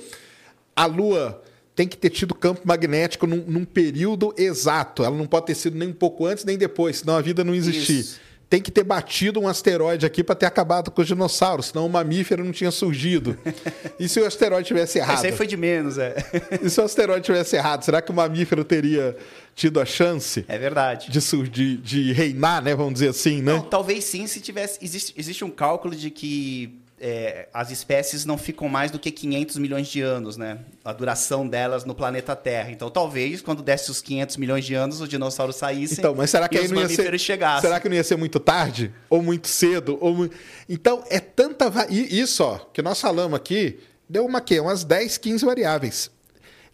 A 0.74 0.86
lua 0.86 1.44
tem 1.75 1.86
que 1.86 1.98
ter 1.98 2.10
tido 2.10 2.34
campo 2.34 2.62
magnético 2.63 3.27
num, 3.27 3.44
num 3.46 3.65
período 3.65 4.34
exato. 4.38 5.03
Ela 5.03 5.18
não 5.18 5.27
pode 5.27 5.48
ter 5.48 5.56
sido 5.56 5.77
nem 5.77 5.89
um 5.89 5.94
pouco 5.94 6.25
antes 6.25 6.46
nem 6.46 6.58
depois, 6.58 7.00
senão 7.00 7.18
a 7.18 7.20
vida 7.20 7.44
não 7.44 7.53
existir. 7.53 8.00
Isso. 8.00 8.22
Tem 8.50 8.62
que 8.62 8.72
ter 8.72 8.86
batido 8.86 9.42
um 9.42 9.48
asteroide 9.48 10.06
aqui 10.06 10.24
para 10.24 10.36
ter 10.36 10.46
acabado 10.46 10.92
com 10.92 11.01
os 11.01 11.08
dinossauros, 11.08 11.68
senão 11.68 11.86
o 11.86 11.89
mamífero 11.89 12.42
não 12.46 12.53
tinha 12.53 12.72
surgido. 12.72 13.38
E 14.00 14.10
se 14.10 14.20
o 14.20 14.25
asteroide 14.25 14.68
tivesse 14.68 14.98
errado? 14.98 15.18
Esse 15.18 15.27
aí 15.27 15.34
foi 15.34 15.46
de 15.46 15.56
menos, 15.56 15.98
é. 15.98 16.15
E 16.62 16.70
se 16.70 16.80
o 16.80 16.84
asteroide 16.84 17.25
tivesse 17.25 17.56
errado, 17.56 17.84
será 17.84 18.01
que 18.01 18.12
o 18.12 18.13
mamífero 18.13 18.63
teria 18.63 19.15
tido 19.55 19.79
a 19.79 19.86
chance 19.86 20.43
É 20.48 20.57
verdade. 20.57 21.10
de, 21.12 21.48
de, 21.50 21.77
de 21.77 22.12
reinar, 22.13 22.62
né? 22.63 22.75
Vamos 22.75 22.93
dizer 22.93 23.10
assim, 23.10 23.41
né? 23.41 23.53
Não, 23.53 23.62
talvez 23.62 24.03
sim, 24.05 24.25
se 24.27 24.39
tivesse. 24.41 24.79
Existe, 24.81 25.13
existe 25.17 25.43
um 25.43 25.51
cálculo 25.51 25.95
de 25.95 26.10
que 26.10 26.79
é, 27.00 27.50
as 27.53 27.69
espécies 27.69 28.24
não 28.24 28.38
ficam 28.38 28.69
mais 28.69 28.89
do 28.89 28.98
que 28.98 29.12
500 29.12 29.57
milhões 29.57 29.88
de 29.88 30.00
anos, 30.01 30.38
né? 30.38 30.60
A 30.86 30.93
duração 30.93 31.45
delas 31.48 31.83
no 31.83 31.93
planeta 31.93 32.33
Terra. 32.36 32.72
Então, 32.72 32.89
talvez, 32.89 33.41
quando 33.41 33.62
desse 33.62 33.91
os 33.91 34.01
500 34.01 34.38
milhões 34.38 34.63
de 34.65 34.74
anos, 34.74 35.01
os 35.01 35.10
dinossauros 35.10 35.57
saíssem 35.57 35.98
Então, 36.00 36.15
mas 36.15 36.29
será 36.29 36.48
que 36.48 36.55
e 36.55 36.60
os 36.60 36.63
ia 36.63 36.69
ser, 36.69 36.75
mamíferos 36.81 37.22
chegassem. 37.22 37.62
será 37.62 37.79
que 37.79 37.89
não 37.89 37.95
ia 37.95 38.03
ser 38.05 38.15
muito 38.15 38.39
tarde 38.39 38.91
ou 39.10 39.22
muito 39.22 39.48
cedo 39.50 39.98
ou 40.00 40.15
mu- 40.15 40.29
Então, 40.69 41.03
é 41.10 41.19
tanta 41.19 41.65
e 41.89 42.19
isso, 42.22 42.41
ó, 42.43 42.57
que 42.57 42.81
nós 42.81 43.01
falamos 43.01 43.36
aqui, 43.36 43.79
deu 44.07 44.25
uma 44.25 44.39
quê? 44.39 44.60
Umas 44.62 44.83
10, 44.86 45.17
15 45.17 45.43
variáveis. 45.45 46.10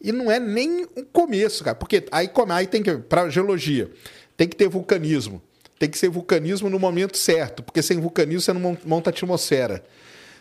E 0.02 0.12
não 0.12 0.32
é 0.32 0.40
nem 0.40 0.84
o 0.96 1.04
começo, 1.12 1.64
cara, 1.64 1.76
porque 1.76 2.06
aí 2.12 2.28
como 2.28 2.54
aí 2.54 2.66
tem 2.68 2.82
que 2.82 2.98
para 2.98 3.30
geologia, 3.30 3.90
tem 4.38 4.48
que 4.48 4.56
ter 4.56 4.70
vulcanismo, 4.70 5.42
tem 5.78 5.90
que 5.90 5.98
ser 5.98 6.10
vulcanismo 6.10 6.70
no 6.70 6.80
momento 6.80 7.18
certo, 7.18 7.62
porque 7.62 7.82
sem 7.82 8.00
vulcanismo 8.00 8.42
você 8.42 8.54
não 8.54 8.62
mon- 8.62 8.78
monta 8.86 9.10
atmosfera. 9.10 9.84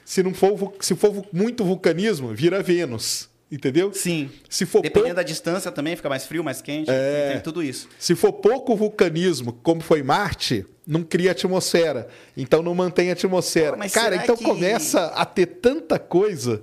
Se 0.04 0.22
não 0.22 0.32
for, 0.32 0.74
se 0.80 0.94
for 0.94 1.26
muito 1.32 1.64
vulcanismo, 1.64 2.32
vira 2.34 2.62
Vênus, 2.62 3.28
entendeu? 3.52 3.92
Sim. 3.92 4.30
Se 4.48 4.64
for 4.64 4.80
Dependendo 4.80 5.06
pouco- 5.08 5.16
da 5.16 5.22
distância 5.22 5.70
também, 5.72 5.96
fica 5.96 6.08
mais 6.08 6.24
frio, 6.24 6.42
mais 6.44 6.62
quente, 6.62 6.90
É. 6.90 7.32
tem 7.32 7.40
tudo 7.40 7.62
isso. 7.62 7.88
Se 7.98 8.14
for 8.14 8.32
pouco 8.32 8.74
vulcanismo, 8.76 9.52
como 9.62 9.80
foi 9.80 10.02
Marte, 10.02 10.64
não 10.86 11.02
cria 11.02 11.32
atmosfera. 11.32 12.08
Então 12.36 12.62
não 12.62 12.74
mantém 12.74 13.10
atmosfera. 13.10 13.72
Pô, 13.72 13.78
mas 13.78 13.92
Cara, 13.92 14.16
então 14.16 14.36
que- 14.36 14.44
começa 14.44 15.06
a 15.08 15.26
ter 15.26 15.44
tanta 15.46 15.98
coisa. 15.98 16.62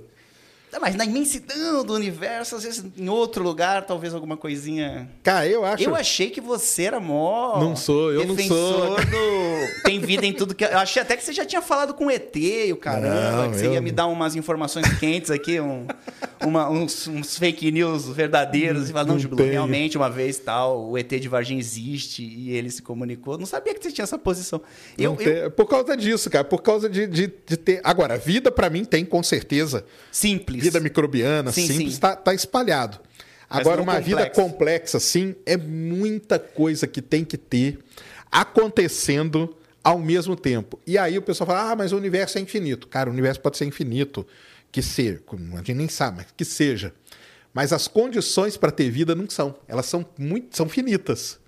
Tá, 0.76 0.80
Mas 0.80 0.94
na 0.94 1.04
imensidão 1.06 1.84
do 1.84 1.94
universo, 1.94 2.54
às 2.56 2.62
vezes 2.62 2.84
em 2.96 3.08
outro 3.08 3.42
lugar, 3.42 3.84
talvez 3.86 4.12
alguma 4.12 4.36
coisinha. 4.36 5.08
Cara, 5.22 5.46
eu 5.46 5.64
acho. 5.64 5.82
Eu 5.82 5.94
achei 5.94 6.28
que 6.30 6.40
você 6.40 6.82
era 6.84 7.00
mó. 7.00 7.58
Não 7.58 7.74
sou, 7.74 8.12
eu 8.12 8.26
não 8.26 8.36
sou. 8.38 8.96
do. 8.96 9.82
Tem 9.84 9.98
vida 10.00 10.26
em 10.26 10.32
tudo 10.32 10.54
que. 10.54 10.64
Eu 10.64 10.78
achei 10.78 11.00
até 11.00 11.16
que 11.16 11.24
você 11.24 11.32
já 11.32 11.44
tinha 11.46 11.62
falado 11.62 11.94
com 11.94 12.06
o 12.06 12.10
ET 12.10 12.36
e 12.36 12.72
o 12.72 12.76
caramba, 12.76 13.32
Não, 13.44 13.50
que 13.50 13.56
você 13.58 13.66
eu 13.68 13.72
ia 13.72 13.80
me 13.80 13.90
dar 13.90 14.06
umas 14.06 14.36
informações 14.36 14.86
quentes 14.98 15.30
aqui, 15.30 15.58
um- 15.60 15.86
uma- 16.44 16.68
uns, 16.68 17.08
uns 17.08 17.38
fake 17.38 17.70
news 17.70 18.08
verdadeiros. 18.08 18.90
E 18.90 18.92
falar, 18.92 19.06
não, 19.06 19.16
realmente 19.16 19.96
uma 19.96 20.10
vez 20.10 20.38
tal, 20.38 20.90
o 20.90 20.98
ET 20.98 21.08
de 21.18 21.28
Varginha 21.28 21.58
existe 21.58 22.22
e 22.22 22.50
ele 22.52 22.70
se 22.70 22.82
comunicou. 22.82 23.38
Não 23.38 23.46
sabia 23.46 23.74
que 23.74 23.82
você 23.82 23.90
tinha 23.90 24.02
essa 24.04 24.18
posição. 24.18 24.60
Eu, 24.98 25.14
Não 25.14 25.20
eu- 25.20 25.40
tem- 25.42 25.50
Por 25.50 25.66
causa 25.66 25.96
disso, 25.96 26.28
cara. 26.28 26.44
Por 26.44 26.60
causa 26.60 26.88
de, 26.88 27.06
de, 27.06 27.32
de 27.46 27.56
ter. 27.56 27.80
Agora, 27.82 28.18
vida 28.18 28.50
pra 28.50 28.68
mim 28.68 28.84
tem, 28.84 29.04
com 29.04 29.22
certeza. 29.22 29.84
simples. 30.12 30.65
Vida 30.66 30.80
microbiana, 30.80 31.52
Sim, 31.52 31.66
simples, 31.66 31.94
sim. 31.94 32.00
tá, 32.00 32.34
espalhado. 32.34 33.00
Mas 33.48 33.60
Agora, 33.60 33.80
uma 33.80 34.00
vida 34.00 34.28
complexa. 34.30 34.98
sim, 34.98 35.34
é 35.46 35.56
muita 35.56 36.38
coisa 36.38 36.86
que 36.86 37.00
tem 37.00 37.24
que 37.24 37.36
ter 37.36 37.78
acontecendo 38.30 39.56
ao 39.84 39.98
mesmo 39.98 40.34
tempo. 40.34 40.80
E 40.86 40.98
aí 40.98 41.16
o 41.16 41.22
pessoal 41.22 41.46
fala, 41.46 41.70
ah, 41.70 41.76
mas 41.76 41.92
o 41.92 41.96
universo 41.96 42.38
é 42.38 42.40
infinito. 42.40 42.88
Cara, 42.88 43.08
o 43.08 43.12
universo 43.12 43.40
pode 43.40 43.56
ser 43.56 43.64
infinito, 43.66 44.26
que 44.72 44.82
seja, 44.82 45.22
a 45.52 45.56
gente 45.58 45.74
nem 45.74 45.88
sabe, 45.88 46.18
mas 46.18 46.26
que 46.36 46.44
seja. 46.44 46.92
Mas 47.54 47.72
as 47.72 47.86
condições 47.88 48.56
para 48.56 48.70
ter 48.72 48.90
vida 48.90 49.14
não 49.14 49.30
são. 49.30 49.54
Elas 49.68 49.86
são 49.86 50.04
muito, 50.18 50.56
são 50.56 50.68
finitas. 50.68 51.38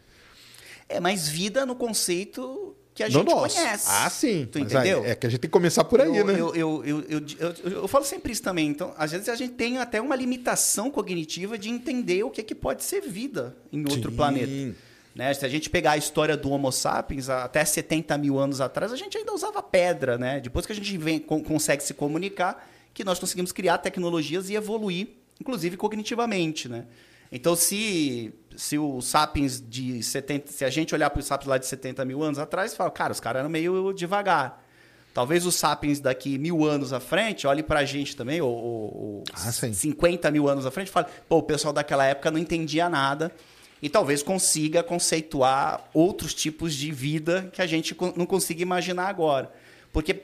É 0.89 1.01
mais 1.01 1.29
vida 1.29 1.67
no 1.67 1.75
conceito 1.75 2.75
que 2.99 3.03
a 3.05 3.09
gente 3.09 3.25
conhece. 3.25 3.87
Ah, 3.89 4.11
sim. 4.11 4.49
Tu 4.51 4.59
entendeu? 4.59 5.05
é 5.05 5.15
que 5.15 5.25
a 5.25 5.31
gente 5.31 5.41
tem 5.41 5.49
que 5.49 5.53
começar 5.53 5.85
por 5.85 6.01
aí, 6.01 6.17
eu, 6.17 6.27
né? 6.27 6.33
Eu, 6.33 6.53
eu, 6.55 6.85
eu, 6.85 7.23
eu, 7.65 7.89
falo 7.89 8.05
sempre 8.05 8.33
isso 8.33 8.43
também. 8.43 8.69
Então, 8.69 8.93
às 8.99 9.13
vezes 9.13 9.29
a 9.29 9.37
gente 9.37 9.53
tem 9.55 9.79
até 9.79 10.01
uma 10.01 10.17
limitação 10.17 10.91
cognitiva 10.91 11.57
de 11.57 11.71
entender 11.71 12.25
o 12.25 12.31
que, 12.31 12.41
é 12.41 12.45
que 12.45 12.57
pode 12.57 12.83
ser 12.83 13.01
vida 13.01 13.57
em 13.73 13.89
outro 13.89 14.11
planeta. 14.11 14.75
Né? 15.15 15.33
Se 15.33 15.47
a 15.47 15.49
gente 15.49 15.71
pegar 15.71 15.93
a 15.93 15.97
história 15.97 16.37
do 16.37 16.51
Homo 16.51 16.73
sapiens, 16.73 17.29
até 17.29 17.65
70 17.65 18.19
mil 18.19 18.37
anos 18.37 18.61
atrás, 18.61 18.93
a 18.93 18.97
gente 18.97 19.17
ainda 19.17 19.33
usava 19.33 19.63
pedra. 19.63 20.19
Né? 20.19 20.41
Depois 20.41 20.67
que 20.67 20.73
a 20.73 20.75
gente 20.75 20.99
vem, 20.99 21.21
con- 21.21 21.43
consegue 21.43 21.85
se 21.85 21.95
comunicar, 21.95 22.69
que 22.93 23.05
nós 23.05 23.21
conseguimos 23.21 23.53
criar 23.53 23.79
tecnologias 23.79 24.51
e 24.51 24.57
evoluir, 24.57 25.09
inclusive 25.41 25.77
cognitivamente. 25.77 26.69
Né? 26.69 26.85
Então, 27.31 27.55
se, 27.55 28.33
se 28.59 28.77
o 28.77 29.01
Sapiens 29.01 29.63
de 29.65 30.03
70... 30.03 30.51
Se 30.51 30.65
a 30.65 30.71
gente 30.71 30.93
olhar 30.93 31.09
para 31.11 31.21
os 31.21 31.27
Sapiens 31.27 31.49
lá 31.49 31.59
de 31.59 31.67
70 31.67 32.05
mil 32.05 32.25
anos 32.25 32.41
atrás, 32.41 32.75
fala, 32.75 32.91
cara, 32.91 33.13
os 33.13 33.21
caras 33.21 33.39
eram 33.39 33.49
meio 33.49 33.93
devagar. 33.93 34.65
Talvez 35.15 35.47
os 35.47 35.55
Sapiens 35.55 36.01
daqui 36.01 36.37
mil 36.39 36.65
anos 36.65 36.93
à 36.93 36.99
frente 36.99 37.47
olhe 37.47 37.63
pra 37.63 37.85
gente 37.85 38.17
também, 38.17 38.41
ou, 38.41 38.51
ou, 38.51 39.25
Ah, 39.33 39.53
sim. 39.53 39.73
50 39.73 40.29
mil 40.33 40.49
anos 40.49 40.67
à 40.67 40.73
frente, 40.73 40.89
e 40.89 40.91
fale, 40.91 41.07
pô, 41.29 41.39
o 41.39 41.43
pessoal 41.43 41.73
daquela 41.73 42.05
época 42.05 42.33
não 42.33 42.39
entendia 42.39 42.89
nada. 42.89 43.33
E 43.81 43.89
talvez 43.89 44.25
consiga 44.25 44.83
conceituar 44.83 45.89
outros 45.95 46.35
tipos 46.35 46.75
de 46.75 46.91
vida 46.91 47.49
que 47.53 47.63
a 47.63 47.67
gente 47.67 47.97
não 48.17 48.27
consiga 48.27 48.61
imaginar 48.61 49.07
agora. 49.07 49.53
Porque 49.93 50.21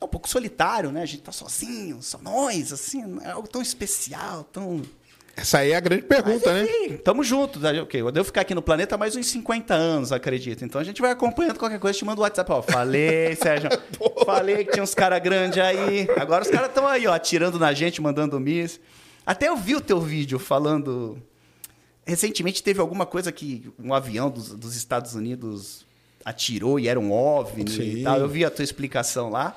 é 0.00 0.04
um 0.04 0.08
pouco 0.08 0.30
solitário, 0.30 0.90
né? 0.90 1.02
A 1.02 1.06
gente 1.06 1.22
tá 1.22 1.32
sozinho, 1.32 2.02
só 2.02 2.16
nós, 2.16 2.72
assim, 2.72 3.18
é 3.22 3.32
algo 3.32 3.46
tão 3.46 3.60
especial, 3.60 4.44
tão. 4.44 4.82
Essa 5.36 5.58
aí 5.58 5.72
é 5.72 5.76
a 5.76 5.80
grande 5.80 6.02
pergunta, 6.02 6.50
né? 6.50 6.62
Mas, 6.62 6.70
enfim, 6.70 6.96
Tamo 6.96 7.22
junto. 7.22 7.60
tá? 7.60 7.70
Ok, 7.82 8.00
eu 8.00 8.10
devo 8.10 8.24
ficar 8.24 8.40
aqui 8.40 8.54
no 8.54 8.62
planeta 8.62 8.96
mais 8.96 9.14
uns 9.14 9.26
50 9.26 9.74
anos, 9.74 10.10
acredito. 10.10 10.64
Então 10.64 10.80
a 10.80 10.84
gente 10.84 11.02
vai 11.02 11.10
acompanhando 11.10 11.58
qualquer 11.58 11.78
coisa, 11.78 11.98
te 11.98 12.04
manda 12.06 12.18
o 12.20 12.22
WhatsApp. 12.22 12.50
Ó, 12.50 12.62
falei, 12.62 13.36
Sérgio. 13.36 13.68
falei 14.24 14.64
que 14.64 14.72
tinha 14.72 14.82
uns 14.82 14.94
caras 14.94 15.20
grandes 15.20 15.58
aí. 15.58 16.08
Agora 16.18 16.42
os 16.42 16.48
caras 16.50 16.68
estão 16.68 16.88
aí, 16.88 17.06
ó, 17.06 17.12
atirando 17.12 17.58
na 17.58 17.74
gente, 17.74 18.00
mandando 18.00 18.40
miss. 18.40 18.80
Até 19.26 19.48
eu 19.48 19.56
vi 19.56 19.76
o 19.76 19.80
teu 19.80 20.00
vídeo 20.00 20.38
falando. 20.38 21.20
Recentemente 22.06 22.62
teve 22.62 22.80
alguma 22.80 23.04
coisa 23.04 23.30
que 23.30 23.70
um 23.78 23.92
avião 23.92 24.30
dos, 24.30 24.50
dos 24.54 24.74
Estados 24.74 25.14
Unidos 25.14 25.84
atirou 26.24 26.80
e 26.80 26.88
era 26.88 26.98
um 26.98 27.12
OVNI 27.12 27.70
Sim. 27.70 27.82
e 27.82 28.02
tal. 28.04 28.18
Eu 28.20 28.28
vi 28.28 28.42
a 28.44 28.50
tua 28.50 28.64
explicação 28.64 29.28
lá. 29.28 29.54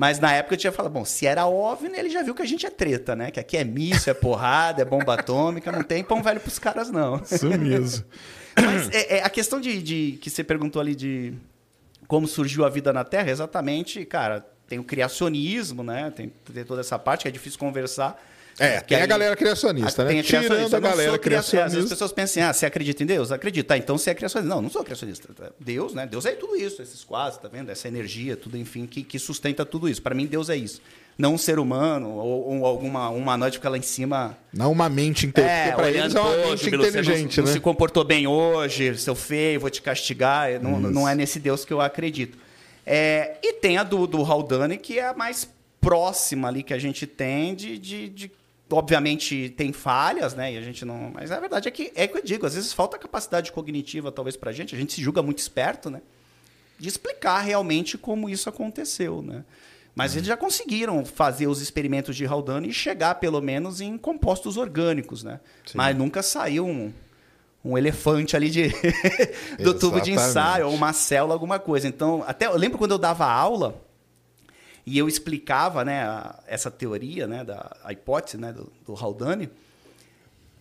Mas 0.00 0.20
na 0.20 0.32
época 0.32 0.54
eu 0.54 0.58
tinha 0.58 0.70
falado, 0.70 0.92
bom, 0.92 1.04
se 1.04 1.26
era 1.26 1.44
OVNI, 1.44 1.98
ele 1.98 2.08
já 2.08 2.22
viu 2.22 2.32
que 2.32 2.40
a 2.40 2.44
gente 2.44 2.64
é 2.64 2.70
treta, 2.70 3.16
né? 3.16 3.32
Que 3.32 3.40
aqui 3.40 3.56
é 3.56 3.64
míssil, 3.64 4.12
é 4.12 4.14
porrada, 4.14 4.80
é 4.80 4.84
bomba 4.84 5.14
atômica, 5.14 5.72
não 5.72 5.82
tem 5.82 6.04
pão 6.04 6.22
velho 6.22 6.38
pros 6.38 6.56
caras, 6.56 6.88
não. 6.88 7.20
Isso 7.28 7.48
mesmo. 7.50 8.04
Mas 8.54 8.88
é, 8.90 9.16
é, 9.16 9.22
a 9.24 9.28
questão 9.28 9.60
de, 9.60 9.82
de- 9.82 10.18
que 10.22 10.30
você 10.30 10.44
perguntou 10.44 10.78
ali 10.80 10.94
de 10.94 11.34
como 12.06 12.28
surgiu 12.28 12.64
a 12.64 12.68
vida 12.68 12.92
na 12.92 13.02
Terra, 13.02 13.28
exatamente, 13.28 14.04
cara, 14.04 14.46
tem 14.68 14.78
o 14.78 14.84
criacionismo, 14.84 15.82
né? 15.82 16.12
Tem, 16.14 16.32
tem 16.54 16.64
toda 16.64 16.80
essa 16.80 16.96
parte 16.96 17.22
que 17.22 17.28
é 17.28 17.32
difícil 17.32 17.58
conversar. 17.58 18.22
É, 18.58 18.80
Que 18.80 18.88
tem 18.88 18.98
a 18.98 19.00
aí- 19.02 19.06
galera 19.06 19.36
criacionista, 19.36 20.02
né? 20.04 20.10
Tem 20.10 20.20
a 20.20 20.22
criacionista. 20.24 20.64
Tirando 20.66 20.74
a 20.74 20.80
galera 20.90 21.18
criacionista. 21.18 21.66
Às 21.66 21.72
vezes 21.72 21.84
as 21.84 21.90
pessoas 21.90 22.12
pensam 22.12 22.42
assim, 22.42 22.50
ah, 22.50 22.52
você 22.52 22.66
acredita 22.66 23.02
em 23.02 23.06
Deus? 23.06 23.30
Acredita. 23.30 23.68
Tá, 23.68 23.78
então 23.78 23.96
você 23.96 24.10
é 24.10 24.14
criacionista. 24.14 24.54
Não, 24.54 24.60
não 24.62 24.70
sou 24.70 24.82
criacionista. 24.82 25.28
Deus, 25.60 25.94
né? 25.94 26.06
Deus 26.06 26.26
é 26.26 26.32
tudo 26.32 26.56
isso, 26.56 26.82
esses 26.82 27.04
quadros, 27.04 27.38
tá 27.40 27.48
vendo? 27.48 27.70
Essa 27.70 27.86
energia, 27.88 28.36
tudo, 28.36 28.56
enfim, 28.56 28.86
que, 28.86 29.02
que 29.02 29.18
sustenta 29.18 29.64
tudo 29.64 29.88
isso. 29.88 30.02
Para 30.02 30.14
mim, 30.14 30.26
Deus 30.26 30.50
é 30.50 30.56
isso. 30.56 30.80
Não 31.16 31.34
um 31.34 31.38
ser 31.38 31.58
humano 31.58 32.10
ou, 32.10 32.58
ou 32.58 32.66
alguma 32.66 33.10
uma 33.10 33.36
noite 33.36 33.54
fica 33.54 33.68
lá 33.68 33.76
em 33.76 33.82
cima 33.82 34.38
Não 34.52 34.70
uma 34.70 34.88
mente 34.88 35.26
inteligente. 35.26 35.74
pra 35.74 35.90
eles 35.90 36.14
é 36.14 36.20
uma 36.20 36.30
pô, 36.30 36.48
mente 36.50 36.68
inteligente, 36.68 37.36
não, 37.38 37.44
né? 37.44 37.50
não 37.50 37.54
se 37.54 37.60
comportou 37.60 38.04
bem 38.04 38.28
hoje, 38.28 38.96
seu 38.96 39.16
feio, 39.16 39.58
vou 39.58 39.68
te 39.68 39.82
castigar. 39.82 40.60
Não, 40.60 40.78
não 40.80 41.08
é 41.08 41.16
nesse 41.16 41.40
Deus 41.40 41.64
que 41.64 41.72
eu 41.72 41.80
acredito. 41.80 42.38
É, 42.86 43.36
e 43.42 43.54
tem 43.54 43.78
a 43.78 43.82
do, 43.82 44.06
do 44.06 44.22
Haldane, 44.24 44.78
que 44.78 44.98
é 45.00 45.08
a 45.08 45.12
mais 45.14 45.48
próxima 45.80 46.48
ali 46.48 46.62
que 46.62 46.72
a 46.72 46.78
gente 46.78 47.04
tem 47.06 47.54
de, 47.54 47.78
de, 47.78 48.08
de- 48.08 48.30
Obviamente 48.70 49.48
tem 49.56 49.72
falhas, 49.72 50.34
né? 50.34 50.52
E 50.52 50.58
a 50.58 50.60
gente 50.60 50.84
não. 50.84 51.10
Mas 51.12 51.32
a 51.32 51.40
verdade 51.40 51.68
é 51.68 51.70
que 51.70 51.90
é 51.94 52.06
que 52.06 52.18
eu 52.18 52.22
digo, 52.22 52.44
às 52.44 52.54
vezes 52.54 52.72
falta 52.72 52.98
capacidade 52.98 53.50
cognitiva, 53.50 54.12
talvez, 54.12 54.36
pra 54.36 54.52
gente. 54.52 54.74
A 54.74 54.78
gente 54.78 54.92
se 54.92 55.02
julga 55.02 55.22
muito 55.22 55.38
esperto, 55.38 55.88
né? 55.88 56.02
De 56.78 56.88
explicar 56.88 57.40
realmente 57.40 57.96
como 57.96 58.28
isso 58.28 58.48
aconteceu, 58.48 59.22
né? 59.22 59.44
Mas 59.94 60.14
eles 60.14 60.28
já 60.28 60.36
conseguiram 60.36 61.04
fazer 61.04 61.48
os 61.48 61.60
experimentos 61.60 62.14
de 62.14 62.24
Haldane 62.24 62.68
e 62.68 62.72
chegar, 62.72 63.16
pelo 63.16 63.40
menos, 63.40 63.80
em 63.80 63.98
compostos 63.98 64.56
orgânicos, 64.56 65.24
né? 65.24 65.40
Mas 65.74 65.96
nunca 65.96 66.22
saiu 66.22 66.66
um, 66.66 66.92
um 67.64 67.76
elefante 67.76 68.36
ali 68.36 68.48
de 68.48 68.68
do 69.60 69.74
tubo 69.74 70.00
de 70.00 70.12
ensaio, 70.12 70.68
ou 70.68 70.74
uma 70.74 70.92
célula, 70.92 71.34
alguma 71.34 71.58
coisa. 71.58 71.88
Então, 71.88 72.22
até 72.26 72.46
eu 72.46 72.56
lembro 72.56 72.78
quando 72.78 72.92
eu 72.92 72.98
dava 72.98 73.26
aula 73.26 73.82
e 74.88 74.98
eu 74.98 75.08
explicava, 75.08 75.84
né, 75.84 76.02
a- 76.02 76.38
essa 76.46 76.70
teoria, 76.70 77.26
né, 77.26 77.44
da 77.44 77.76
a 77.84 77.92
hipótese, 77.92 78.36
né, 78.36 78.52
do, 78.52 78.72
do 78.86 78.94
Haldane. 78.94 79.48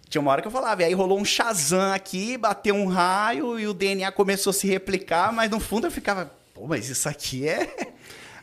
Tinha 0.10 0.22
uma 0.22 0.31
hora 0.31 0.41
que 0.41 0.48
eu 0.48 0.51
falava, 0.51 0.81
e 0.81 0.86
aí 0.86 0.93
rolou 0.93 1.19
um 1.19 1.25
Shazam 1.25 1.91
aqui, 1.91 2.38
bateu 2.38 2.74
um 2.75 2.88
raio 2.88 3.60
e 3.60 3.67
o 3.67 3.74
DNA 3.74 4.10
começou 4.12 4.51
a 4.51 4.53
se 4.53 4.65
replicar, 4.67 5.34
mas 5.34 5.50
no 5.51 5.60
fundo 5.60 5.88
eu 5.88 5.91
ficava, 5.91 6.31
pô, 6.53 6.65
mas 6.65 6.88
isso 6.89 7.10
aqui 7.10 7.48
é 7.48 7.69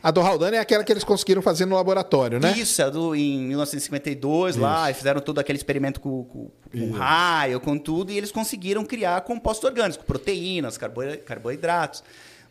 A 0.02 0.10
do 0.10 0.20
Haldane 0.20 0.58
é 0.58 0.60
aquela 0.60 0.84
que 0.84 0.92
eles 0.92 1.02
conseguiram 1.02 1.40
fazer 1.40 1.64
no 1.64 1.74
laboratório, 1.74 2.38
né? 2.38 2.52
Isso, 2.52 2.82
é 2.82 2.90
do, 2.90 3.14
em 3.16 3.38
1952 3.48 4.56
lá, 4.56 4.90
e 4.90 4.94
fizeram 4.94 5.18
todo 5.22 5.38
aquele 5.38 5.56
experimento 5.56 5.98
com, 5.98 6.24
com, 6.24 6.50
com 6.70 6.90
raio, 6.90 7.58
com 7.58 7.78
tudo, 7.78 8.12
e 8.12 8.18
eles 8.18 8.30
conseguiram 8.30 8.84
criar 8.84 9.22
compostos 9.22 9.64
orgânicos, 9.64 10.04
proteínas, 10.04 10.76
carbo- 10.76 11.16
carboidratos. 11.24 12.04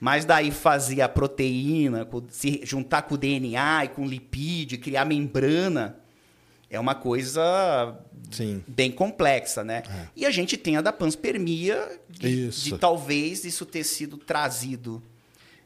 Mas 0.04 0.26
daí 0.26 0.52
fazia 0.52 1.06
a 1.06 1.08
proteína, 1.08 2.06
se 2.28 2.60
juntar 2.66 3.04
com 3.04 3.16
o 3.16 3.18
DNA 3.18 3.86
e 3.86 3.88
com 3.88 4.06
lipídio, 4.06 4.78
criar 4.78 5.06
membrana, 5.06 5.98
é 6.70 6.78
uma 6.78 6.94
coisa 6.94 7.98
Sim. 8.30 8.62
bem 8.68 8.92
complexa, 8.92 9.64
né? 9.64 9.82
E 10.14 10.26
a 10.26 10.30
gente 10.30 10.58
tem 10.58 10.76
a 10.76 10.82
da 10.82 10.92
panspermia, 10.92 12.02
de, 12.10 12.50
de 12.50 12.78
talvez 12.78 13.46
isso 13.46 13.66
ter 13.66 13.86
sido 13.86 14.18
trazido 14.18 15.02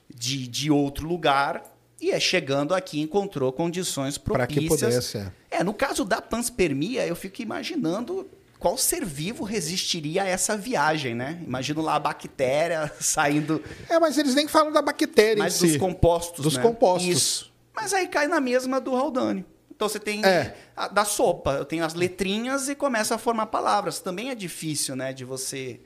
de, 0.08 0.48
de 0.48 0.70
outro 0.70 1.08
lugar 1.08 1.64
e 2.00 2.12
é 2.12 2.20
chegando 2.20 2.76
aqui 2.76 3.02
encontrou 3.02 3.52
condições 3.52 4.20
Pra 4.20 4.46
que 4.46 4.68
propícias. 4.68 4.82
pudesse, 4.82 5.18
é. 5.18 5.32
É, 5.50 5.64
no 5.64 5.74
caso 5.74 6.06
da 6.06 6.22
panspermia, 6.22 7.08
eu 7.08 7.16
fico 7.16 7.42
imaginando 7.42 8.30
qual 8.60 8.78
ser 8.78 9.06
vivo 9.06 9.44
resistiria 9.44 10.24
a 10.24 10.28
essa 10.28 10.58
viagem, 10.58 11.14
né? 11.14 11.40
Imagino 11.46 11.82
lá 11.82 11.96
a 11.96 12.00
bactéria 12.00 12.92
saindo 13.00 13.62
É, 13.90 14.00
mas 14.00 14.18
eles 14.18 14.34
nem 14.36 14.48
falam 14.48 14.72
da 14.72 14.82
bactéria 14.82 15.38
mais 15.38 15.56
em 15.56 15.58
si. 15.60 15.68
dos 15.68 15.78
compostos, 15.78 16.44
Dos 16.44 16.58
né? 16.58 16.64
compostos. 16.64 17.08
Isso. 17.08 17.54
Mas 17.76 17.94
aí 17.94 18.08
cai 18.08 18.28
na 18.28 18.40
mesma 18.40 18.82
do 18.82 18.96
Haldane. 18.96 19.46
Então 19.76 19.88
você 19.88 20.00
tem 20.00 20.26
É. 20.26 20.56
a, 20.76 20.88
da 20.88 21.06
sopa, 21.06 21.52
eu 21.52 21.66
tenho 21.66 21.86
as 21.86 21.94
letrinhas 21.94 22.68
e 22.68 22.74
começa 22.74 23.14
a 23.14 23.18
formar 23.20 23.46
palavras. 23.48 24.00
Também 24.00 24.32
é 24.32 24.36
difícil, 24.36 24.96
né, 24.96 25.14
de 25.14 25.24
você 25.24 25.80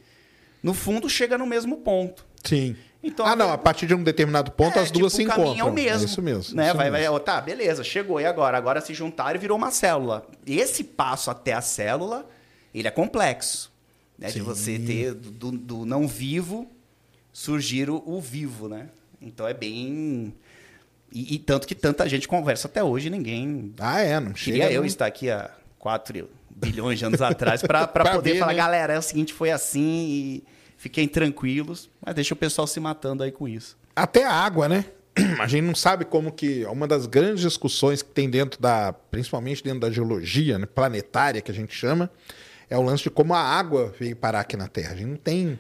no 0.63 0.73
fundo 0.73 1.09
chega 1.09 1.37
no 1.37 1.45
mesmo 1.45 1.77
ponto. 1.77 2.25
Sim. 2.43 2.75
Então, 3.03 3.25
ah, 3.25 3.35
não, 3.35 3.51
a 3.51 3.57
partir 3.57 3.87
de 3.87 3.95
um 3.95 4.03
determinado 4.03 4.51
ponto 4.51 4.77
É, 4.77 4.81
as 4.83 4.91
duas 4.91 5.11
tipo, 5.11 5.23
se 5.23 5.27
o 5.27 5.27
caminho 5.27 5.47
encontram. 5.55 5.67
É 5.67 5.69
o 5.71 5.73
mesmo. 5.73 6.01
É 6.03 6.05
isso 6.05 6.21
mesmo. 6.21 6.55
Né? 6.55 6.67
isso 6.67 6.77
vai, 6.77 6.91
mesmo. 6.91 7.11
vai, 7.13 7.19
tá, 7.19 7.41
beleza, 7.41 7.83
chegou. 7.83 8.21
E 8.21 8.25
agora? 8.25 8.55
Agora 8.57 8.79
se 8.79 8.93
juntaram 8.93 9.35
e 9.35 9.39
virou 9.39 9.57
uma 9.57 9.71
célula. 9.71 10.25
Esse 10.45 10.83
passo 10.83 11.31
até 11.31 11.51
a 11.53 11.61
célula, 11.61 12.25
ele 12.73 12.87
é 12.87 12.91
complexo. 12.91 13.71
Né? 14.17 14.29
De 14.29 14.41
você 14.41 14.77
ter 14.77 15.13
do, 15.13 15.51
do 15.51 15.85
não 15.85 16.07
vivo 16.07 16.69
surgir 17.33 17.89
o, 17.89 18.03
o 18.05 18.21
vivo, 18.21 18.67
né? 18.67 18.89
Então 19.21 19.47
é 19.47 19.53
bem... 19.53 20.33
E, 21.11 21.35
e 21.35 21.39
tanto 21.39 21.67
que 21.67 21.75
tanta 21.75 22.07
gente 22.07 22.27
conversa 22.27 22.67
até 22.67 22.83
hoje 22.83 23.09
ninguém... 23.09 23.73
Ah, 23.79 24.01
é, 24.01 24.19
não 24.19 24.35
chega. 24.35 24.57
Queria 24.57 24.71
eu 24.71 24.81
não- 24.81 24.87
estar 24.87 25.05
aqui 25.05 25.29
há 25.29 25.49
4 25.79 26.29
bilhões 26.49 26.99
de 26.99 27.05
anos 27.05 27.21
atrás 27.21 27.61
para 27.61 27.87
poder 28.13 28.33
ver, 28.33 28.39
falar, 28.39 28.51
né? 28.51 28.57
galera, 28.57 28.93
é 28.93 28.99
o 28.99 29.01
seguinte, 29.01 29.33
foi 29.33 29.51
assim 29.51 29.81
e 29.81 30.43
fiquem 30.77 31.07
tranquilos. 31.07 31.89
Mas 32.05 32.15
deixa 32.15 32.33
o 32.33 32.37
pessoal 32.37 32.67
se 32.67 32.79
matando 32.79 33.23
aí 33.23 33.31
com 33.31 33.47
isso. 33.47 33.77
Até 33.95 34.23
a 34.23 34.31
água, 34.31 34.69
né? 34.69 34.85
A 35.39 35.47
gente 35.47 35.65
não 35.65 35.75
sabe 35.75 36.05
como 36.05 36.31
que. 36.31 36.65
Uma 36.65 36.87
das 36.87 37.05
grandes 37.05 37.41
discussões 37.41 38.01
que 38.01 38.09
tem 38.09 38.29
dentro 38.29 38.61
da. 38.61 38.93
Principalmente 38.93 39.63
dentro 39.63 39.81
da 39.81 39.91
geologia 39.91 40.57
né, 40.57 40.65
planetária, 40.65 41.41
que 41.41 41.51
a 41.51 41.53
gente 41.53 41.75
chama, 41.75 42.09
é 42.71 42.77
o 42.77 42.81
lance 42.81 43.03
de 43.03 43.09
como 43.09 43.33
a 43.33 43.39
água 43.39 43.93
veio 43.99 44.15
parar 44.15 44.39
aqui 44.39 44.55
na 44.55 44.67
Terra. 44.67 44.93
A 44.93 44.95
gente 44.95 45.09
não 45.09 45.17
tem. 45.17 45.59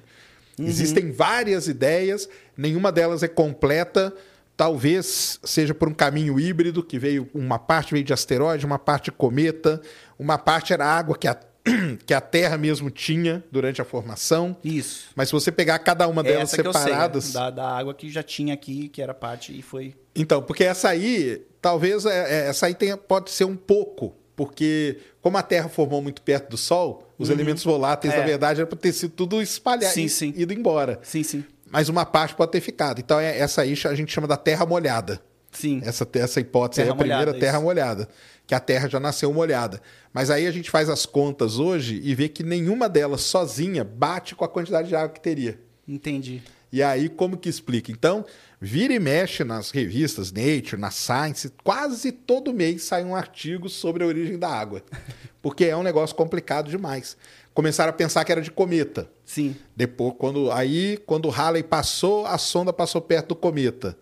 Existem 0.57 1.11
várias 1.11 1.67
ideias, 1.67 2.29
nenhuma 2.55 2.91
delas 2.91 3.21
é 3.21 3.27
completa. 3.27 4.13
Talvez 4.55 5.39
seja 5.43 5.73
por 5.73 5.89
um 5.89 5.93
caminho 5.93 6.39
híbrido, 6.39 6.83
que 6.83 6.97
veio. 6.97 7.27
Uma 7.33 7.59
parte 7.59 7.93
veio 7.93 8.05
de 8.05 8.13
asteroide, 8.13 8.65
uma 8.65 8.79
parte 8.79 9.05
de 9.05 9.11
cometa, 9.11 9.81
uma 10.17 10.37
parte 10.37 10.71
era 10.71 10.85
água 10.85 11.17
que 11.17 11.27
a, 11.27 11.35
que 12.05 12.13
a 12.13 12.21
Terra 12.21 12.57
mesmo 12.57 12.89
tinha 12.89 13.43
durante 13.51 13.81
a 13.81 13.85
formação. 13.85 14.55
Isso. 14.63 15.09
Mas 15.15 15.29
se 15.29 15.33
você 15.33 15.51
pegar 15.51 15.79
cada 15.79 16.07
uma 16.07 16.21
delas 16.23 16.53
que 16.53 16.61
eu 16.61 16.71
sei, 16.71 16.81
separadas. 16.83 17.33
né? 17.33 17.39
da, 17.39 17.49
da 17.49 17.69
água 17.77 17.93
que 17.93 18.09
já 18.09 18.23
tinha 18.23 18.53
aqui, 18.53 18.87
que 18.87 19.01
era 19.01 19.13
parte 19.13 19.57
e 19.57 19.61
foi. 19.61 19.95
Então, 20.15 20.41
porque 20.43 20.63
essa 20.63 20.89
aí, 20.89 21.41
talvez 21.61 22.05
é- 22.05 22.45
é- 22.45 22.47
essa 22.49 22.67
aí 22.67 22.75
tenha, 22.75 22.95
pode 22.95 23.31
ser 23.31 23.45
um 23.45 23.55
pouco, 23.55 24.15
porque 24.35 24.99
como 25.21 25.37
a 25.37 25.43
Terra 25.43 25.69
formou 25.69 26.01
muito 26.01 26.21
perto 26.21 26.49
do 26.49 26.57
Sol, 26.57 27.07
os 27.17 27.29
elementos 27.29 27.63
voláteis, 27.63 28.13
É. 28.13 28.17
na 28.17 28.25
verdade, 28.25 28.59
era 28.61 28.67
para 28.67 28.77
ter 28.77 28.91
sido 28.93 29.11
tudo 29.11 29.41
espalhado, 29.41 29.93
Sim, 29.93 30.05
e- 30.05 30.09
sim. 30.09 30.33
ido 30.35 30.53
embora. 30.53 30.99
Sim, 31.03 31.23
sim. 31.23 31.43
Mas 31.69 31.87
uma 31.89 32.05
parte 32.05 32.35
pode 32.35 32.51
ter 32.51 32.59
ficado. 32.61 32.99
Então, 32.99 33.19
é, 33.19 33.37
essa 33.37 33.61
aí 33.61 33.73
a 33.85 33.93
gente 33.95 34.11
chama 34.11 34.27
da 34.27 34.35
Terra 34.37 34.65
molhada. 34.65 35.21
Sim. 35.51 35.81
Essa, 35.83 36.07
essa 36.13 36.39
hipótese 36.39 36.81
aí 36.81 36.85
é 36.85 36.87
Terra 36.87 36.95
a 36.95 36.97
primeira 36.97 37.21
molhada, 37.25 37.39
Terra 37.39 37.57
isso. 37.57 37.63
molhada. 37.65 38.09
Que 38.47 38.55
a 38.55 38.59
Terra 38.59 38.89
já 38.89 38.99
nasceu 38.99 39.31
molhada. 39.33 39.81
Mas 40.13 40.29
aí 40.29 40.47
a 40.47 40.51
gente 40.51 40.69
faz 40.71 40.89
as 40.89 41.05
contas 41.05 41.59
hoje 41.59 42.01
e 42.03 42.13
vê 42.15 42.27
que 42.27 42.43
nenhuma 42.43 42.89
delas 42.89 43.21
sozinha 43.21 43.83
bate 43.83 44.35
com 44.35 44.43
a 44.43 44.49
quantidade 44.49 44.87
de 44.89 44.95
água 44.95 45.09
que 45.09 45.21
teria. 45.21 45.59
Entendi. 45.87 46.41
E 46.71 46.81
aí, 46.81 47.07
como 47.09 47.37
que 47.37 47.47
explica? 47.49 47.91
Então, 47.91 48.25
vira 48.63 48.93
e 48.93 48.99
mexe 48.99 49.43
nas 49.43 49.71
revistas 49.71 50.31
Nature, 50.31 50.79
na 50.79 50.91
Science, 50.91 51.51
quase 51.63 52.11
todo 52.11 52.53
mês 52.53 52.83
sai 52.83 53.03
um 53.03 53.15
artigo 53.15 53.67
sobre 53.67 54.03
a 54.03 54.07
origem 54.07 54.37
da 54.37 54.49
água. 54.49 54.83
Porque 55.41 55.65
é 55.65 55.75
um 55.75 55.81
negócio 55.81 56.15
complicado 56.15 56.69
demais. 56.69 57.17
Começaram 57.55 57.89
a 57.89 57.93
pensar 57.93 58.23
que 58.23 58.31
era 58.31 58.41
de 58.41 58.51
cometa. 58.51 59.09
Sim. 59.25 59.55
Depois, 59.75 60.13
quando 60.15 60.51
aí, 60.51 61.01
quando 61.07 61.25
o 61.25 61.31
Halley 61.31 61.63
passou, 61.63 62.27
a 62.27 62.37
sonda 62.37 62.71
passou 62.71 63.01
perto 63.01 63.29
do 63.29 63.35
cometa. 63.35 63.97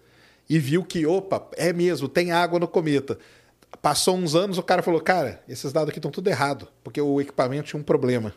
E 0.49 0.59
viu 0.59 0.83
que, 0.83 1.05
opa, 1.05 1.47
é 1.55 1.71
mesmo, 1.71 2.09
tem 2.09 2.33
água 2.33 2.59
no 2.59 2.67
cometa. 2.67 3.17
Passou 3.81 4.17
uns 4.17 4.35
anos, 4.35 4.57
o 4.57 4.63
cara 4.63 4.83
falou, 4.83 4.99
cara, 4.99 5.41
esses 5.47 5.71
dados 5.71 5.89
aqui 5.89 5.99
estão 5.99 6.11
tudo 6.11 6.27
errado, 6.27 6.67
porque 6.83 6.99
o 6.99 7.21
equipamento 7.21 7.69
tinha 7.69 7.79
um 7.79 7.83
problema. 7.83 8.33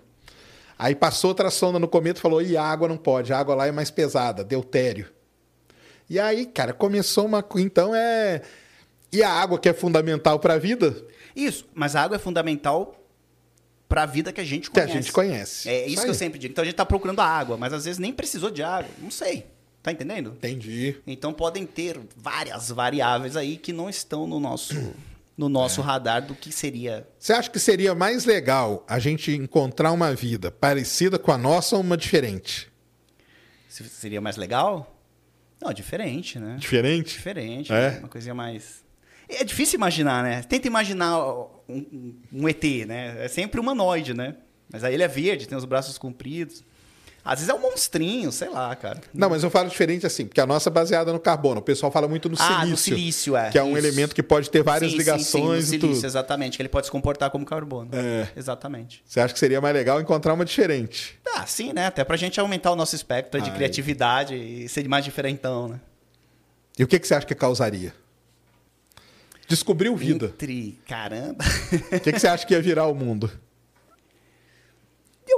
Aí 0.79 0.95
passou 0.95 1.31
outra 1.31 1.51
sonda 1.51 1.81
no 1.81 1.89
cometa 1.89 2.21
e 2.21 2.23
falou, 2.23 2.41
e 2.41 2.57
a 2.57 2.63
água 2.63 2.87
não 2.87 2.97
pode, 2.97 3.33
a 3.33 3.39
água 3.39 3.55
lá 3.57 3.67
é 3.67 3.73
mais 3.73 3.91
pesada, 3.91 4.45
deutério. 4.45 5.09
E 6.09 6.19
aí, 6.19 6.47
cara, 6.47 6.73
começou 6.73 7.27
uma... 7.27 7.45
Então 7.57 7.95
é... 7.95 8.43
E 9.13 9.23
a 9.23 9.31
água 9.31 9.59
que 9.59 9.69
é 9.69 9.73
fundamental 9.75 10.39
para 10.39 10.55
a 10.55 10.59
vida, 10.59 10.97
Isso, 11.37 11.67
mas 11.75 11.95
a 11.95 12.03
água 12.03 12.17
é 12.17 12.19
fundamental 12.19 12.99
para 13.89 14.05
a 14.05 14.07
vida 14.07 14.33
que 14.33 14.41
a 14.41 14.45
gente 14.45 14.71
que 14.71 14.81
a 14.81 14.85
conhece. 14.85 15.03
gente 15.03 15.13
conhece. 15.13 15.69
É 15.69 15.87
isso 15.87 15.97
que 15.97 16.03
aí. 16.05 16.09
eu 16.09 16.15
sempre 16.15 16.39
digo. 16.39 16.53
Então 16.53 16.63
a 16.63 16.65
gente 16.65 16.75
tá 16.77 16.87
procurando 16.87 17.21
a 17.21 17.27
água, 17.27 17.59
mas 17.59 17.75
às 17.75 17.85
vezes 17.85 17.99
nem 17.99 18.11
precisou 18.13 18.51
de 18.51 18.63
água. 18.63 18.89
Não 18.99 19.11
sei. 19.11 19.47
Tá 19.83 19.93
entendendo? 19.93 20.31
Entendi. 20.39 20.97
Então 21.07 21.33
podem 21.33 21.67
ter 21.67 22.01
várias 22.17 22.71
variáveis 22.71 23.37
aí 23.37 23.57
que 23.59 23.71
não 23.73 23.91
estão 23.91 24.27
no 24.27 24.41
nosso, 24.41 24.75
no 25.37 25.49
nosso 25.51 25.83
É. 25.83 25.85
radar 25.85 26.25
do 26.27 26.35
que 26.35 26.51
seria. 26.51 27.07
Você 27.19 27.35
acha 27.35 27.51
que 27.51 27.59
seria 27.59 27.95
mais 27.95 28.25
legal 28.25 28.83
a 28.89 28.99
gente 28.99 29.31
encontrar 29.33 29.93
uma 29.93 30.15
vida 30.15 30.51
parecida 30.51 31.19
com 31.19 31.33
a 31.33 31.37
nossa 31.37 31.77
ou 31.77 31.83
uma 31.83 31.97
diferente? 31.99 32.73
se- 33.69 33.85
Seria 33.91 34.21
mais 34.23 34.37
legal? 34.39 34.92
Não, 35.63 35.73
diferente, 35.73 36.39
né? 36.39 36.57
Diferente? 36.59 37.15
Diferente. 37.15 37.73
É? 37.73 37.99
Uma 38.01 38.09
coisinha 38.09 38.35
mais. 38.35 38.83
É 39.29 39.45
difícil 39.45 39.77
imaginar, 39.77 40.23
né? 40.23 40.43
Tenta 40.43 40.67
imaginar 40.67 41.19
um, 41.25 41.47
um- 41.69 42.15
um 42.33 42.49
ET, 42.49 42.65
né? 42.87 43.25
É 43.25 43.29
sempre 43.29 43.61
humanoide, 43.61 44.13
né? 44.15 44.35
Mas 44.71 44.83
aí 44.85 44.93
ele 44.95 45.03
é 45.03 45.09
verde, 45.09 45.47
tem 45.47 45.57
os 45.57 45.65
braços 45.65 45.97
compridos. 45.99 46.65
Às 47.25 47.39
vezes 47.39 47.49
é 47.49 47.55
um 47.55 47.61
monstrinho, 47.61 48.33
sei 48.33 48.49
lá, 48.49 48.75
cara. 48.75 49.01
Não, 49.15 49.31
mas 49.31 49.45
eu 49.45 49.51
falo 49.51 49.69
diferente 49.69 50.05
assim, 50.05 50.27
porque 50.27 50.41
a 50.41 50.47
nossa 50.47 50.69
é 50.69 50.73
baseada 50.73 51.13
no 51.13 51.21
carbono. 51.21 51.61
O 51.61 51.63
pessoal 51.63 51.93
fala 51.93 52.09
muito 52.09 52.29
no 52.29 52.35
ah, 52.37 52.45
silício. 52.45 52.71
no 52.71 52.77
silício, 52.77 53.37
é. 53.37 53.51
Que 53.51 53.59
é 53.59 53.63
um 53.63 53.77
isso. 53.77 53.87
elemento 53.87 54.15
que 54.15 54.23
pode 54.25 54.51
ter 54.51 54.63
várias 54.63 54.91
Sim, 54.91 54.99
sim, 54.99 55.05
sim, 55.05 55.11
ligações 55.11 55.45
no 55.47 55.55
e 55.55 55.63
silício, 55.63 55.97
tudo. 55.97 56.05
exatamente. 56.07 56.57
Que 56.57 56.63
ele 56.63 56.69
pode 56.69 56.87
se 56.87 56.93
comportar 56.93 57.31
como 57.31 57.45
carbono. 57.45 57.91
É. 57.93 58.29
Exatamente. 58.37 59.05
Você 59.07 59.21
acha 59.21 59.33
que 59.33 59.39
seria 59.39 59.61
mais 59.61 59.73
legal 59.73 60.01
encontrar 60.01 60.35
uma 60.35 60.45
diferente? 60.45 61.17
Ah, 61.37 61.47
sim, 61.47 61.73
né? 61.73 61.87
Até 61.87 62.03
pra 62.03 62.17
gente 62.17 62.41
aumentar 62.41 62.73
o 62.73 62.77
nosso 62.77 62.97
espectro 62.97 63.41
de 63.41 63.51
Ai. 63.51 63.57
criatividade 63.57 64.35
e 64.35 64.69
ser 64.69 64.89
mais 64.89 65.05
diferentão, 65.05 65.69
né? 65.69 65.81
E 66.77 66.83
o 66.83 66.89
que, 66.89 66.99
que 66.99 67.07
você 67.07 67.15
acha 67.15 67.27
que 67.27 67.35
causaria? 67.37 67.95
Descobriu 69.47 69.95
vida. 69.95 70.27
Entre. 70.27 70.79
Caramba. 70.89 71.45
O 71.93 72.01
que, 72.01 72.13
que 72.13 72.19
você 72.19 72.27
acha 72.27 72.47
que 72.47 72.55
ia 72.55 72.61
virar 72.63 72.87
o 72.87 72.95
mundo? 72.95 73.31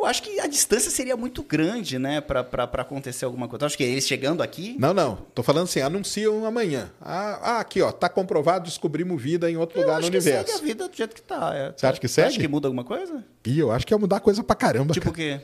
Eu 0.04 0.08
acho 0.10 0.22
que 0.22 0.38
a 0.38 0.46
distância 0.46 0.90
seria 0.90 1.16
muito 1.16 1.42
grande, 1.42 1.98
né? 1.98 2.20
Pra 2.20 2.42
acontecer 2.74 3.24
alguma 3.24 3.48
coisa. 3.48 3.64
Eu 3.64 3.66
acho 3.68 3.76
que 3.76 3.82
eles 3.82 4.06
chegando 4.06 4.42
aqui. 4.42 4.76
Não, 4.78 4.92
não. 4.92 5.16
Tô 5.34 5.42
falando 5.42 5.64
assim, 5.64 5.80
anunciam 5.80 6.44
amanhã. 6.44 6.90
Ah, 7.00 7.38
ah, 7.42 7.60
aqui, 7.60 7.80
ó. 7.80 7.90
Tá 7.90 8.08
comprovado, 8.10 8.66
descobrimos 8.66 9.20
vida 9.20 9.50
em 9.50 9.56
outro 9.56 9.78
Eu 9.78 9.82
lugar 9.82 9.94
no 9.94 10.00
acho 10.00 10.10
que 10.10 10.16
universo. 10.18 10.52
segue 10.52 10.62
a 10.62 10.66
vida 10.66 10.88
do 10.88 10.94
jeito 10.94 11.14
que 11.14 11.22
tá. 11.22 11.52
é. 11.54 11.72
Você 11.74 11.86
acha 11.86 11.98
que 11.98 12.06
segue? 12.08 12.38
que 12.38 12.46
muda 12.46 12.68
alguma 12.68 12.84
coisa? 12.84 13.24
Ih, 13.46 13.60
eu 13.60 13.72
acho 13.72 13.86
que 13.86 13.94
ia 13.94 13.98
mudar 13.98 14.20
coisa 14.20 14.44
pra 14.44 14.54
caramba. 14.54 14.92
Tipo 14.92 15.08
o 15.08 15.12
quê? 15.12 15.40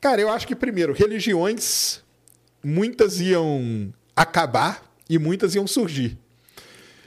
Cara, 0.00 0.20
eu 0.20 0.30
acho 0.30 0.48
que 0.48 0.56
primeiro, 0.56 0.92
religiões, 0.92 2.00
muitas 2.64 3.20
iam 3.20 3.92
acabar 4.16 4.82
e 5.08 5.16
muitas 5.16 5.54
iam 5.54 5.66
surgir. 5.66 6.18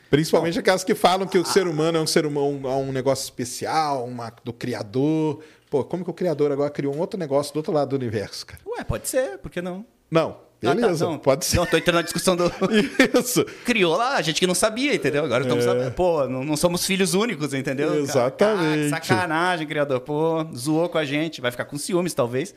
Principalmente 0.09 0.57
aquelas 0.57 0.83
que 0.83 0.95
falam 0.95 1.27
que 1.27 1.37
o 1.37 1.45
ser 1.45 1.67
humano 1.67 1.97
é 1.97 2.01
um 2.01 2.07
ser 2.07 2.25
humano, 2.25 2.67
é 2.67 2.71
um 2.71 2.91
negócio 2.91 3.23
especial, 3.23 4.05
uma, 4.05 4.33
do 4.43 4.51
Criador. 4.51 5.43
Pô, 5.69 5.83
como 5.83 6.03
que 6.03 6.09
o 6.09 6.13
Criador 6.13 6.51
agora 6.51 6.69
criou 6.69 6.95
um 6.95 6.99
outro 6.99 7.19
negócio 7.19 7.53
do 7.53 7.57
outro 7.57 7.71
lado 7.71 7.89
do 7.89 7.95
universo, 7.95 8.45
cara? 8.45 8.59
Ué, 8.65 8.83
pode 8.83 9.07
ser, 9.07 9.37
por 9.37 9.51
que 9.51 9.61
não? 9.61 9.85
Não, 10.09 10.37
Ah, 10.63 10.67
tá, 10.69 10.73
beleza, 10.75 11.05
não. 11.05 11.19
pode 11.19 11.45
ser. 11.45 11.57
Não, 11.57 11.65
tô 11.65 11.77
entrando 11.77 11.95
na 11.97 12.01
discussão 12.01 12.35
do. 12.35 12.51
Isso. 13.19 13.45
Criou 13.65 13.95
lá, 13.95 14.15
a 14.15 14.21
gente 14.21 14.39
que 14.39 14.47
não 14.47 14.55
sabia, 14.55 14.95
entendeu? 14.95 15.23
Agora 15.23 15.43
estamos 15.43 15.63
É. 15.63 15.67
sabendo. 15.67 15.91
Pô, 15.93 16.27
não, 16.27 16.43
não 16.43 16.57
somos 16.57 16.85
filhos 16.85 17.13
únicos, 17.13 17.53
entendeu? 17.53 17.89
Cara, 17.89 17.99
Exatamente. 17.99 18.89
cara, 18.89 19.03
sacanagem, 19.03 19.67
criador. 19.67 19.99
Pô, 20.01 20.43
zoou 20.55 20.89
com 20.89 20.97
a 20.97 21.05
gente, 21.05 21.39
vai 21.39 21.51
ficar 21.51 21.65
com 21.65 21.77
ciúmes, 21.77 22.13
talvez. 22.13 22.53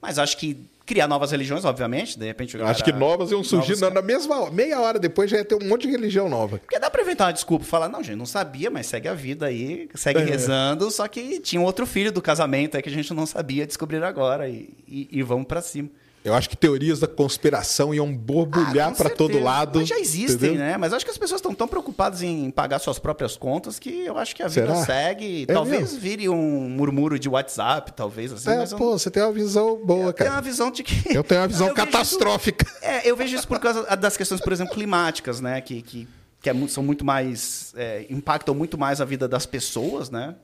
Mas 0.00 0.18
acho 0.18 0.36
que 0.36 0.56
criar 0.86 1.08
novas 1.08 1.32
religiões, 1.32 1.64
obviamente, 1.64 2.16
de 2.18 2.24
repente. 2.24 2.56
Acho 2.62 2.84
que 2.84 2.92
novas 2.92 3.32
iam 3.32 3.42
surgir 3.42 3.76
na, 3.90 4.00
mesma 4.00 4.40
hora. 4.40 4.52
Meia 4.52 4.80
hora 4.80 4.98
depois 4.98 5.28
já 5.28 5.38
ia 5.38 5.44
ter 5.44 5.56
um 5.56 5.66
monte 5.68 5.82
de 5.82 5.90
religião 5.90 6.28
nova. 6.28 6.58
Porque 6.58 6.78
dá 6.78 6.88
pra 6.88 7.02
inventar 7.02 7.26
uma 7.26 7.32
desculpa 7.32 7.64
e 7.64 7.68
falar, 7.68 7.88
não, 7.88 8.02
gente, 8.02 8.16
não 8.16 8.26
sabia, 8.26 8.70
mas 8.70 8.86
segue 8.86 9.08
a 9.08 9.14
vida 9.14 9.46
aí, 9.46 9.88
segue 9.94 10.20
É. 10.20 10.24
rezando, 10.24 10.90
só 10.90 11.08
que 11.08 11.40
tinha 11.40 11.60
um 11.60 11.64
outro 11.64 11.86
filho 11.86 12.12
do 12.12 12.22
casamento 12.22 12.76
aí 12.76 12.82
que 12.82 12.88
a 12.88 12.92
gente 12.92 13.12
não 13.12 13.26
sabia 13.26 13.66
descobrir 13.66 14.02
agora 14.04 14.48
e, 14.48 14.70
e, 14.86 15.08
e 15.10 15.22
vamos 15.22 15.46
pra 15.46 15.60
cima. 15.60 15.90
Eu 16.26 16.34
acho 16.34 16.48
que 16.50 16.56
teorias 16.56 16.98
da 16.98 17.06
conspiração 17.06 17.94
iam 17.94 18.12
borbulhar 18.12 18.88
Ah, 18.88 18.92
pra 18.92 19.08
todo 19.10 19.38
lado. 19.38 19.78
Mas 19.78 19.88
já 19.88 19.96
existem, 19.98 20.48
entendeu? 20.50 20.56
né? 20.66 20.76
Mas 20.76 20.92
acho 20.92 21.04
que 21.04 21.10
as 21.12 21.16
pessoas 21.16 21.38
estão 21.38 21.54
tão 21.54 21.68
preocupadas 21.68 22.20
em 22.20 22.50
pagar 22.50 22.80
suas 22.80 22.98
próprias 22.98 23.36
contas 23.36 23.78
que 23.78 24.04
eu 24.04 24.18
acho 24.18 24.34
que 24.34 24.42
a 24.42 24.48
vida 24.48 24.74
Será? 24.74 24.84
segue. 24.84 25.44
É 25.48 25.52
talvez 25.52 25.82
mesmo? 25.82 26.00
vire 26.00 26.28
um 26.28 26.68
murmúrio 26.68 27.16
de 27.16 27.28
WhatsApp, 27.28 27.92
talvez, 27.92 28.32
assim. 28.32 28.50
É, 28.50 28.64
eu, 28.64 28.76
pô, 28.76 28.98
você 28.98 29.08
tem 29.08 29.22
uma 29.22 29.30
visão 29.30 29.76
boa, 29.84 30.06
eu 30.08 30.12
tenho 30.12 30.28
cara. 30.28 30.32
uma 30.32 30.42
visão 30.42 30.68
de 30.70 30.82
que. 30.82 31.16
Eu 31.16 31.22
tenho 31.22 31.42
uma 31.42 31.46
visão 31.48 31.68
Eu 31.68 31.74
catastrófica. 31.74 32.66
isso- 32.68 32.84
é, 32.84 33.08
eu 33.08 33.14
vejo 33.16 33.36
isso 33.36 33.46
por 33.46 33.60
causa 33.60 33.84
das 33.96 34.16
questões, 34.16 34.40
por 34.40 34.52
exemplo, 34.52 34.74
climáticas, 34.74 35.40
né? 35.40 35.60
Que, 35.60 35.80
que, 35.80 36.08
que 36.42 36.50
é 36.50 36.54
são 36.66 36.82
muito 36.82 37.04
mais. 37.04 37.72
é, 37.76 38.04
impactam 38.10 38.52
muito 38.52 38.76
mais 38.76 39.00
a 39.00 39.04
vida 39.04 39.28
das 39.28 39.46
pessoas, 39.46 40.10
né? 40.10 40.34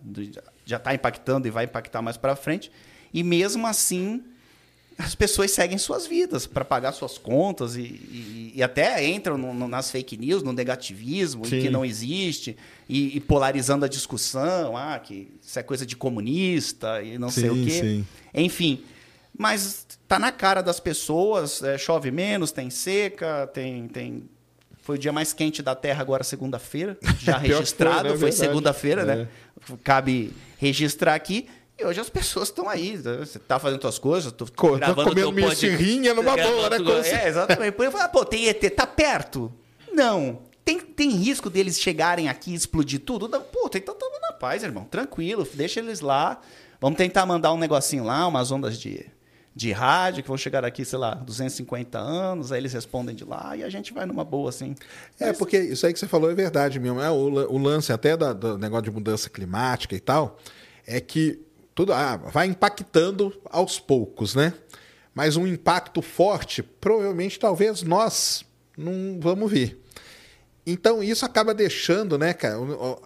Já 0.64 0.76
está 0.76 0.94
impactando 0.94 1.48
e 1.48 1.50
vai 1.50 1.64
impactar 1.64 2.00
mais 2.02 2.16
para 2.16 2.36
frente. 2.36 2.70
E 3.12 3.24
mesmo 3.24 3.66
assim, 3.66 4.22
as 5.04 5.14
pessoas 5.14 5.50
seguem 5.50 5.76
suas 5.78 6.06
vidas 6.06 6.46
para 6.46 6.64
pagar 6.64 6.92
suas 6.92 7.18
contas 7.18 7.76
e, 7.76 7.80
e- 7.82 8.52
e 8.56 8.62
até 8.62 9.04
entram 9.06 9.36
no- 9.38 9.52
no- 9.54 9.68
nas 9.68 9.90
fake 9.90 10.16
news, 10.16 10.42
no 10.42 10.52
negativismo, 10.52 11.42
que 11.42 11.68
não 11.70 11.84
existe, 11.84 12.56
e, 12.88 13.16
e 13.16 13.20
polarizando 13.20 13.84
a 13.84 13.88
discussão, 13.88 14.76
ah, 14.76 14.98
que 14.98 15.28
isso 15.42 15.58
é 15.58 15.62
coisa 15.62 15.84
de 15.86 15.96
comunista 15.96 17.02
e 17.02 17.18
não 17.18 17.30
sei 17.30 17.50
Sim, 17.50 17.62
o 17.62 17.64
quê. 17.64 17.70
sim. 17.80 18.06
Enfim, 18.34 18.82
Mas 19.36 19.86
tá 20.06 20.18
na 20.18 20.30
cara 20.30 20.60
das 20.62 20.78
pessoas, 20.78 21.62
é, 21.62 21.78
chove 21.78 22.10
menos, 22.10 22.52
tem 22.52 22.68
seca, 22.68 23.46
tem, 23.46 23.88
tem. 23.88 24.24
Foi 24.82 24.96
o 24.96 24.98
dia 24.98 25.10
mais 25.10 25.32
quente 25.32 25.62
da 25.62 25.74
Terra 25.74 26.02
agora, 26.02 26.22
segunda-feira. 26.22 26.98
Já 27.20 27.34
que 27.40 27.46
foi, 27.46 27.56
registrado, 27.56 28.10
né? 28.10 28.16
foi, 28.18 28.30
segunda-feira, 28.30 29.02
É. 29.02 29.04
né? 29.06 29.28
Cabe 29.82 30.32
registrar 30.58 31.14
aqui. 31.14 31.46
E 31.82 31.86
hoje 31.86 32.00
as 32.00 32.08
pessoas 32.08 32.48
estão 32.48 32.68
aí. 32.68 32.96
né? 32.96 33.18
Você 33.18 33.38
tá 33.38 33.58
fazendo 33.58 33.80
suas 33.82 33.98
coisas, 33.98 34.32
tô 34.32 34.46
Co- 34.46 34.70
tô 34.70 34.76
gravando 34.76 35.08
comendo 35.10 35.32
pod- 35.32 35.44
mexerrinha 35.46 36.14
numa 36.14 36.36
boa, 36.36 36.70
né? 36.70 36.76
tu- 36.78 36.84
Como 36.84 37.02
se- 37.04 37.10
É, 37.10 37.28
exatamente. 37.28 37.72
Por 37.72 37.84
eu 37.84 37.92
falo, 37.92 38.08
pô, 38.10 38.24
tem 38.24 38.46
ET, 38.48 38.70
tá 38.70 38.86
perto? 38.86 39.52
Não. 39.92 40.38
Tem, 40.64 40.78
tem 40.80 41.10
risco 41.10 41.50
deles 41.50 41.80
chegarem 41.80 42.28
aqui 42.28 42.52
e 42.52 42.54
explodir 42.54 43.00
tudo? 43.00 43.28
Não. 43.28 43.42
Pô, 43.42 43.68
então 43.74 43.94
tamo 43.94 44.20
na 44.20 44.32
paz, 44.32 44.62
irmão. 44.62 44.84
Tranquilo, 44.84 45.46
deixa 45.54 45.80
eles 45.80 46.00
lá. 46.00 46.40
Vamos 46.80 46.96
tentar 46.96 47.26
mandar 47.26 47.52
um 47.52 47.58
negocinho 47.58 48.04
lá, 48.04 48.26
umas 48.28 48.50
ondas 48.52 48.78
de, 48.78 49.04
de 49.54 49.72
rádio, 49.72 50.22
que 50.22 50.28
vão 50.28 50.36
chegar 50.36 50.64
aqui, 50.64 50.84
sei 50.84 50.98
lá, 50.98 51.14
250 51.14 51.98
anos, 51.98 52.50
aí 52.52 52.60
eles 52.60 52.72
respondem 52.72 53.14
de 53.14 53.24
lá 53.24 53.56
e 53.56 53.62
a 53.64 53.68
gente 53.68 53.92
vai 53.92 54.06
numa 54.06 54.24
boa, 54.24 54.50
assim. 54.50 54.74
É, 55.18 55.32
porque 55.32 55.58
isso 55.58 55.84
aí 55.86 55.92
que 55.92 55.98
você 55.98 56.06
falou 56.08 56.30
é 56.30 56.34
verdade 56.34 56.78
mesmo. 56.80 57.00
É, 57.00 57.10
o, 57.10 57.14
o 57.54 57.58
lance 57.58 57.92
até 57.92 58.16
da- 58.16 58.32
do 58.32 58.56
negócio 58.56 58.84
de 58.84 58.90
mudança 58.92 59.28
climática 59.28 59.94
e 59.96 60.00
tal, 60.00 60.38
é 60.86 61.00
que 61.00 61.40
tudo 61.74 61.92
ah, 61.92 62.16
vai 62.16 62.46
impactando 62.46 63.34
aos 63.50 63.78
poucos, 63.78 64.34
né? 64.34 64.52
Mas 65.14 65.36
um 65.36 65.46
impacto 65.46 66.00
forte, 66.00 66.62
provavelmente, 66.62 67.38
talvez 67.38 67.82
nós 67.82 68.44
não 68.76 69.18
vamos 69.20 69.50
ver. 69.50 69.78
Então, 70.66 71.02
isso 71.02 71.24
acaba 71.24 71.52
deixando, 71.52 72.16
né, 72.16 72.32
cara, 72.32 72.56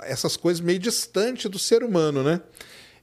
essas 0.02 0.36
coisas 0.36 0.60
meio 0.60 0.78
distante 0.78 1.48
do 1.48 1.58
ser 1.58 1.82
humano, 1.82 2.22
né? 2.22 2.40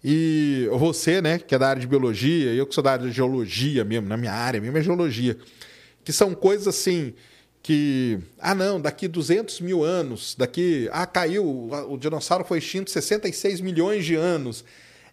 E 0.04 0.67
você, 0.71 1.21
né, 1.21 1.39
que 1.39 1.56
é 1.56 1.60
da 1.60 1.69
área 1.69 1.80
de 1.80 1.88
biologia, 1.88 2.54
eu 2.54 2.67
que 2.67 2.76
sou 2.76 2.84
da 2.84 2.91
área 2.91 3.08
de 3.08 3.13
geologia 3.13 3.84
mesmo, 3.86 4.08
na 4.08 4.17
minha 4.17 4.34
área 4.34 4.60
mesmo 4.60 4.78
é 4.78 4.82
geologia, 4.82 5.38
que 6.04 6.12
são 6.12 6.36
coisas 6.36 6.67
assim 6.67 7.13
que, 7.63 8.19
ah 8.38 8.54
não, 8.54 8.80
daqui 8.80 9.08
200 9.08 9.62
mil 9.62 9.82
anos, 9.82 10.36
daqui, 10.38 10.89
ah, 10.91 11.06
caiu, 11.06 11.69
o 11.89 11.97
dinossauro 11.97 12.43
foi 12.43 12.58
extinto 12.58 12.91
66 12.91 13.62
milhões 13.62 14.04
de 14.06 14.15
anos. 14.15 14.65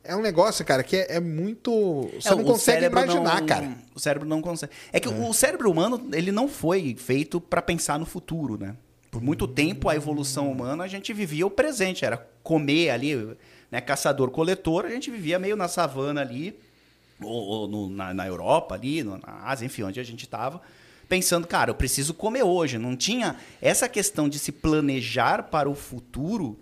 É 0.02 0.16
um 0.16 0.22
negócio, 0.22 0.64
cara, 0.64 0.82
que 0.82 0.96
é, 0.96 1.16
é 1.16 1.20
muito... 1.20 2.08
Você 2.20 2.28
É, 2.28 2.34
não 2.34 2.44
consegue 2.44 2.86
imaginar, 2.86 3.40
não- 3.40 3.46
cara. 3.46 3.70
O 3.94 4.00
cérebro 4.00 4.26
não 4.28 4.40
consegue. 4.40 4.72
É 4.92 4.98
que 4.98 5.08
o 5.08 5.32
cérebro 5.34 5.70
humano, 5.70 6.08
ele 6.12 6.32
não 6.32 6.48
foi 6.48 6.94
feito 6.98 7.40
para 7.40 7.60
pensar 7.60 7.98
no 7.98 8.06
futuro, 8.06 8.56
né? 8.58 8.74
Por 9.10 9.20
muito 9.20 9.46
tempo, 9.46 9.88
a 9.88 9.94
evolução 9.96 10.50
humana, 10.50 10.84
a 10.84 10.88
gente 10.88 11.12
vivia 11.12 11.46
o 11.46 11.50
presente. 11.50 12.04
Era 12.04 12.16
comer 12.42 12.90
ali, 12.90 13.14
né? 13.70 13.80
Caçador-coletor, 13.80 14.86
a 14.86 14.90
gente 14.90 15.10
vivia 15.10 15.38
meio 15.38 15.54
na 15.56 15.68
savana 15.68 16.22
ali, 16.22 16.58
ou, 17.20 17.30
ou 17.44 17.68
no- 17.68 17.90
na, 17.90 18.14
na 18.14 18.26
Europa 18.26 18.74
ali, 18.76 19.02
no- 19.02 19.18
na 19.18 19.42
Ásia, 19.44 19.66
enfim, 19.66 19.82
onde 19.82 20.00
a 20.00 20.04
gente 20.04 20.24
estava, 20.24 20.62
pensando, 21.08 21.46
cara, 21.46 21.70
eu 21.70 21.74
preciso 21.74 22.14
comer 22.14 22.42
hoje. 22.44 22.78
Não 22.78 22.96
tinha 22.96 23.36
essa 23.60 23.86
questão 23.88 24.28
de 24.30 24.38
se 24.38 24.50
planejar 24.52 25.42
para 25.50 25.68
o 25.68 25.74
futuro, 25.74 26.58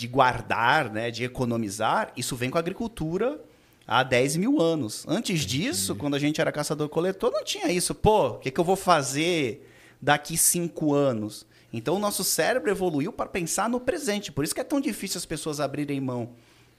de 0.00 0.08
guardar, 0.08 0.90
né, 0.90 1.10
de 1.10 1.24
economizar, 1.24 2.10
isso 2.16 2.34
vem 2.34 2.48
com 2.48 2.56
a 2.56 2.60
agricultura 2.60 3.38
há 3.86 4.02
10 4.02 4.36
mil 4.36 4.58
anos. 4.58 5.04
Antes 5.06 5.44
disso, 5.44 5.94
quando 5.94 6.14
a 6.14 6.18
gente 6.18 6.40
era 6.40 6.50
caçador-coletor, 6.50 7.30
não 7.30 7.44
tinha 7.44 7.70
isso. 7.70 7.94
Pô, 7.94 8.28
o 8.28 8.38
que, 8.38 8.50
que 8.50 8.58
eu 8.58 8.64
vou 8.64 8.76
fazer 8.76 9.70
daqui 10.00 10.38
cinco 10.38 10.94
anos? 10.94 11.44
Então, 11.70 11.96
o 11.96 11.98
nosso 11.98 12.24
cérebro 12.24 12.70
evoluiu 12.70 13.12
para 13.12 13.28
pensar 13.28 13.68
no 13.68 13.78
presente. 13.78 14.32
Por 14.32 14.42
isso 14.42 14.54
que 14.54 14.62
é 14.62 14.64
tão 14.64 14.80
difícil 14.80 15.18
as 15.18 15.26
pessoas 15.26 15.60
abrirem 15.60 16.00
mão 16.00 16.30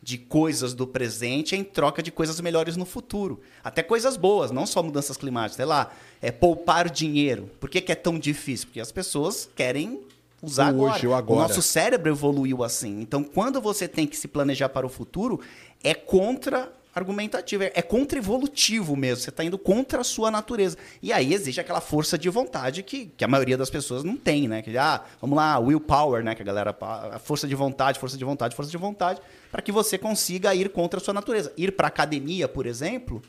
de 0.02 0.18
coisas 0.18 0.74
do 0.74 0.88
presente 0.88 1.56
em 1.56 1.64
troca 1.64 2.02
de 2.02 2.12
coisas 2.12 2.42
melhores 2.42 2.76
no 2.76 2.86
futuro. 2.86 3.40
Até 3.64 3.84
coisas 3.84 4.18
boas, 4.18 4.50
não 4.50 4.66
só 4.66 4.82
mudanças 4.82 5.16
climáticas. 5.16 5.58
Sei 5.58 5.66
lá, 5.66 5.92
é 6.20 6.32
poupar 6.32 6.90
dinheiro. 6.90 7.52
Por 7.60 7.70
que, 7.70 7.82
que 7.82 7.92
é 7.92 7.96
tão 7.96 8.18
difícil? 8.18 8.66
Porque 8.66 8.80
as 8.80 8.92
pessoas 8.92 9.48
querem 9.56 10.02
usar 10.42 10.74
O 10.74 10.82
hoje, 10.82 11.06
agora. 11.06 11.10
o 11.10 11.14
agora. 11.14 11.40
O 11.40 11.42
nosso 11.44 11.62
cérebro 11.62 12.12
evoluiu 12.12 12.64
assim. 12.64 13.02
Então, 13.02 13.24
quando 13.24 13.62
você 13.62 13.88
tem 13.88 14.08
que 14.08 14.18
se 14.18 14.28
planejar 14.28 14.70
para 14.70 14.86
o 14.86 14.90
futuro, 14.90 15.40
é 15.84 15.94
contra 15.94 16.72
argumentativo, 16.94 17.64
é 17.64 17.82
contra-evolutivo 17.82 18.96
mesmo. 18.96 19.24
Você 19.24 19.30
está 19.30 19.44
indo 19.44 19.58
contra 19.58 20.02
a 20.02 20.04
sua 20.04 20.30
natureza. 20.30 20.78
E 21.02 21.14
aí 21.14 21.34
existe 21.34 21.60
aquela 21.60 21.82
força 21.82 22.18
de 22.18 22.30
vontade 22.30 22.84
que, 22.84 23.06
que 23.06 23.24
a 23.24 23.28
maioria 23.28 23.58
das 23.58 23.70
pessoas 23.70 24.04
não 24.04 24.18
tem, 24.18 24.48
né? 24.48 24.62
Que, 24.62 24.78
ah, 24.78 25.02
vamos 25.20 25.38
lá, 25.38 25.58
willpower, 25.58 26.24
né? 26.24 26.36
Que 26.36 26.42
a 26.42 26.46
galera. 26.46 26.76
A 26.80 27.20
força 27.20 27.48
de 27.48 27.56
vontade, 27.56 28.00
força 28.00 28.18
de 28.18 28.26
vontade, 28.26 28.56
força 28.56 28.72
de 28.72 28.78
vontade, 28.78 29.22
para 29.52 29.62
que 29.62 29.72
você 29.72 29.98
consiga 29.98 30.54
ir 30.54 30.70
contra 30.70 31.00
a 31.00 31.04
sua 31.04 31.14
natureza. 31.14 31.54
Ir 31.56 31.72
para 31.72 31.88
academia, 31.88 32.48
por 32.48 32.66
exemplo, 32.66 33.22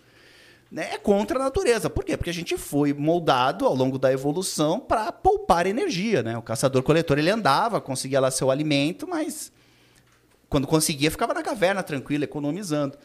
né, 0.72 0.94
é 0.94 0.98
contra 0.98 1.38
a 1.38 1.42
natureza. 1.42 1.90
Por 1.90 2.02
quê? 2.02 2.16
Porque 2.16 2.30
a 2.30 2.34
gente 2.34 2.56
foi 2.56 2.94
moldado 2.94 3.66
ao 3.66 3.74
longo 3.74 3.98
da 3.98 4.10
evolução 4.10 4.80
para 4.80 5.12
poupar 5.12 5.66
energia, 5.66 6.22
né? 6.22 6.38
O 6.38 6.40
caçador-coletor 6.40 7.18
ele 7.18 7.28
andava, 7.28 7.78
conseguia 7.78 8.18
lá 8.18 8.30
seu 8.30 8.50
alimento, 8.50 9.06
mas 9.06 9.52
quando 10.48 10.66
conseguia 10.66 11.10
ficava 11.10 11.34
na 11.34 11.42
caverna 11.42 11.82
tranquilo, 11.82 12.24
economizando. 12.24 12.96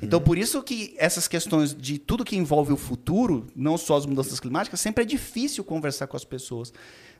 Então 0.00 0.20
por 0.20 0.38
isso 0.38 0.62
que 0.62 0.94
essas 0.98 1.26
questões 1.26 1.74
de 1.74 1.98
tudo 1.98 2.24
que 2.24 2.36
envolve 2.36 2.72
o 2.72 2.76
futuro, 2.76 3.48
não 3.56 3.76
só 3.76 3.96
as 3.96 4.06
mudanças 4.06 4.38
climáticas, 4.38 4.78
sempre 4.78 5.02
é 5.02 5.06
difícil 5.06 5.64
conversar 5.64 6.06
com 6.06 6.16
as 6.16 6.24
pessoas. 6.24 6.72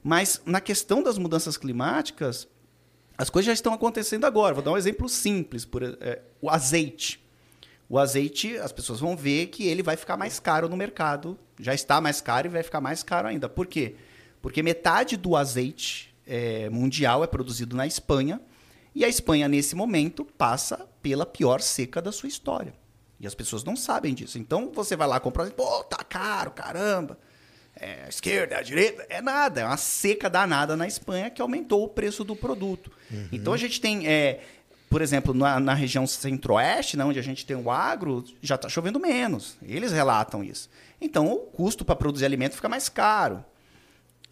Mas 0.04 0.40
na 0.46 0.60
questão 0.60 1.02
das 1.02 1.18
mudanças 1.18 1.56
climáticas, 1.56 2.46
as 3.18 3.28
coisas 3.28 3.46
já 3.46 3.52
estão 3.52 3.74
acontecendo 3.74 4.24
agora. 4.24 4.54
Vou 4.54 4.62
dar 4.62 4.70
um 4.70 4.76
exemplo 4.76 5.08
simples, 5.08 5.64
por, 5.64 5.82
é, 5.82 6.22
o 6.40 6.48
azeite. 6.48 7.25
O 7.88 7.98
azeite, 7.98 8.56
as 8.58 8.72
pessoas 8.72 8.98
vão 8.98 9.16
ver 9.16 9.46
que 9.46 9.66
ele 9.66 9.82
vai 9.82 9.96
ficar 9.96 10.16
mais 10.16 10.40
caro 10.40 10.68
no 10.68 10.76
mercado. 10.76 11.38
Já 11.60 11.72
está 11.72 12.00
mais 12.00 12.20
caro 12.20 12.48
e 12.48 12.50
vai 12.50 12.62
ficar 12.62 12.80
mais 12.80 13.02
caro 13.02 13.28
ainda. 13.28 13.48
Por 13.48 13.66
quê? 13.66 13.94
Porque 14.42 14.62
metade 14.62 15.16
do 15.16 15.36
azeite 15.36 16.14
é, 16.26 16.68
mundial 16.68 17.22
é 17.22 17.26
produzido 17.26 17.76
na 17.76 17.86
Espanha. 17.86 18.40
E 18.94 19.04
a 19.04 19.08
Espanha, 19.08 19.46
nesse 19.48 19.76
momento, 19.76 20.24
passa 20.24 20.88
pela 21.00 21.24
pior 21.24 21.60
seca 21.60 22.02
da 22.02 22.10
sua 22.10 22.28
história. 22.28 22.74
E 23.20 23.26
as 23.26 23.34
pessoas 23.34 23.62
não 23.62 23.76
sabem 23.76 24.14
disso. 24.14 24.38
Então, 24.38 24.72
você 24.74 24.96
vai 24.96 25.06
lá 25.06 25.20
comprar, 25.20 25.48
pô, 25.50 25.84
tá 25.84 26.02
caro, 26.02 26.50
caramba. 26.50 27.18
É, 27.78 28.04
a 28.06 28.08
esquerda, 28.08 28.56
a 28.56 28.62
direita, 28.62 29.06
é 29.08 29.20
nada. 29.20 29.60
É 29.60 29.64
uma 29.64 29.76
seca 29.76 30.28
danada 30.28 30.76
na 30.76 30.86
Espanha 30.86 31.30
que 31.30 31.40
aumentou 31.40 31.84
o 31.84 31.88
preço 31.88 32.24
do 32.24 32.34
produto. 32.34 32.90
Então, 33.30 33.52
a 33.52 33.56
gente 33.56 33.80
tem... 33.80 34.08
é, 34.08 34.40
por 34.88 35.02
exemplo, 35.02 35.34
na, 35.34 35.58
na 35.58 35.74
região 35.74 36.06
centro-oeste, 36.06 36.96
né, 36.96 37.04
onde 37.04 37.18
a 37.18 37.22
gente 37.22 37.44
tem 37.44 37.56
o 37.56 37.70
agro, 37.70 38.24
já 38.40 38.54
está 38.54 38.68
chovendo 38.68 39.00
menos. 39.00 39.56
Eles 39.62 39.92
relatam 39.92 40.44
isso. 40.44 40.68
Então, 41.00 41.32
o 41.32 41.38
custo 41.38 41.84
para 41.84 41.96
produzir 41.96 42.24
alimento 42.24 42.54
fica 42.54 42.68
mais 42.68 42.88
caro. 42.88 43.44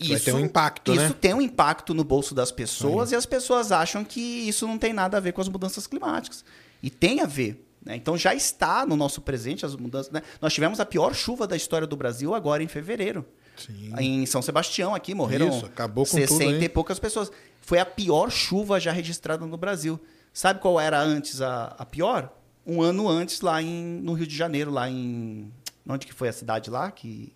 Vai 0.01 0.19
ter 0.19 0.33
um 0.33 0.41
impacto, 0.41 0.93
isso 0.93 1.03
né? 1.03 1.15
tem 1.21 1.35
um 1.35 1.41
impacto 1.41 1.95
no 1.95 2.03
bolso 2.03 2.35
das 2.35 2.51
pessoas 2.51 3.13
e 3.13 3.17
as 3.17 3.25
pessoas 3.25 3.71
acham 3.71 4.05
que 4.05 4.21
isso 4.21 4.67
não 4.67 4.77
tem 4.77 4.93
nada 4.93 5.17
a 5.17 5.21
ver 5.21 5.33
com 5.33 5.41
as 5.41 5.49
mudanças 5.49 5.87
climáticas. 5.87 6.45
E 6.83 6.91
tem 6.91 7.21
a 7.21 7.27
ver. 7.27 7.65
né? 7.85 7.95
Então 7.95 8.17
já 8.17 8.35
está 8.35 8.85
no 8.85 8.97
nosso 8.97 9.21
presente 9.21 9.65
as 9.65 9.77
mudanças. 9.77 10.11
né? 10.11 10.23
Nós 10.41 10.53
tivemos 10.53 10.81
a 10.81 10.85
pior 10.85 11.15
chuva 11.15 11.47
da 11.47 11.55
história 11.55 11.87
do 11.87 11.97
Brasil 11.97 12.35
agora 12.35 12.63
em 12.63 12.67
fevereiro. 12.67 13.25
Sim. 13.57 13.93
Em 13.97 14.27
São 14.27 14.43
Sebastião, 14.43 14.97
aqui, 14.97 15.15
morreram 15.15 15.49
Isso, 15.49 15.67
acabou 15.67 16.05
com 16.05 16.11
60 16.11 16.29
tudo, 16.29 16.43
hein? 16.43 16.65
e 16.65 16.69
poucas 16.69 16.99
pessoas. 16.99 17.31
Foi 17.61 17.79
a 17.79 17.87
pior 17.87 18.31
chuva 18.31 18.81
já 18.81 18.91
registrada 18.91 19.47
no 19.47 19.57
Brasil. 19.57 20.01
Sabe 20.35 20.61
qual 20.61 20.79
era 20.81 21.01
antes 21.01 21.41
a, 21.41 21.75
a 21.79 21.87
pior? 21.87 22.29
Um 22.67 22.83
ano 22.83 23.09
antes, 23.09 23.41
lá 23.41 23.63
em, 23.63 24.01
no 24.03 24.13
Rio 24.15 24.27
de 24.27 24.37
Janeiro, 24.37 24.71
lá 24.71 24.91
em. 24.91 25.51
Onde 25.89 26.07
que 26.07 26.13
foi 26.13 26.29
a 26.29 26.33
cidade 26.33 26.71
lá? 26.71 26.91
Que 26.91 27.33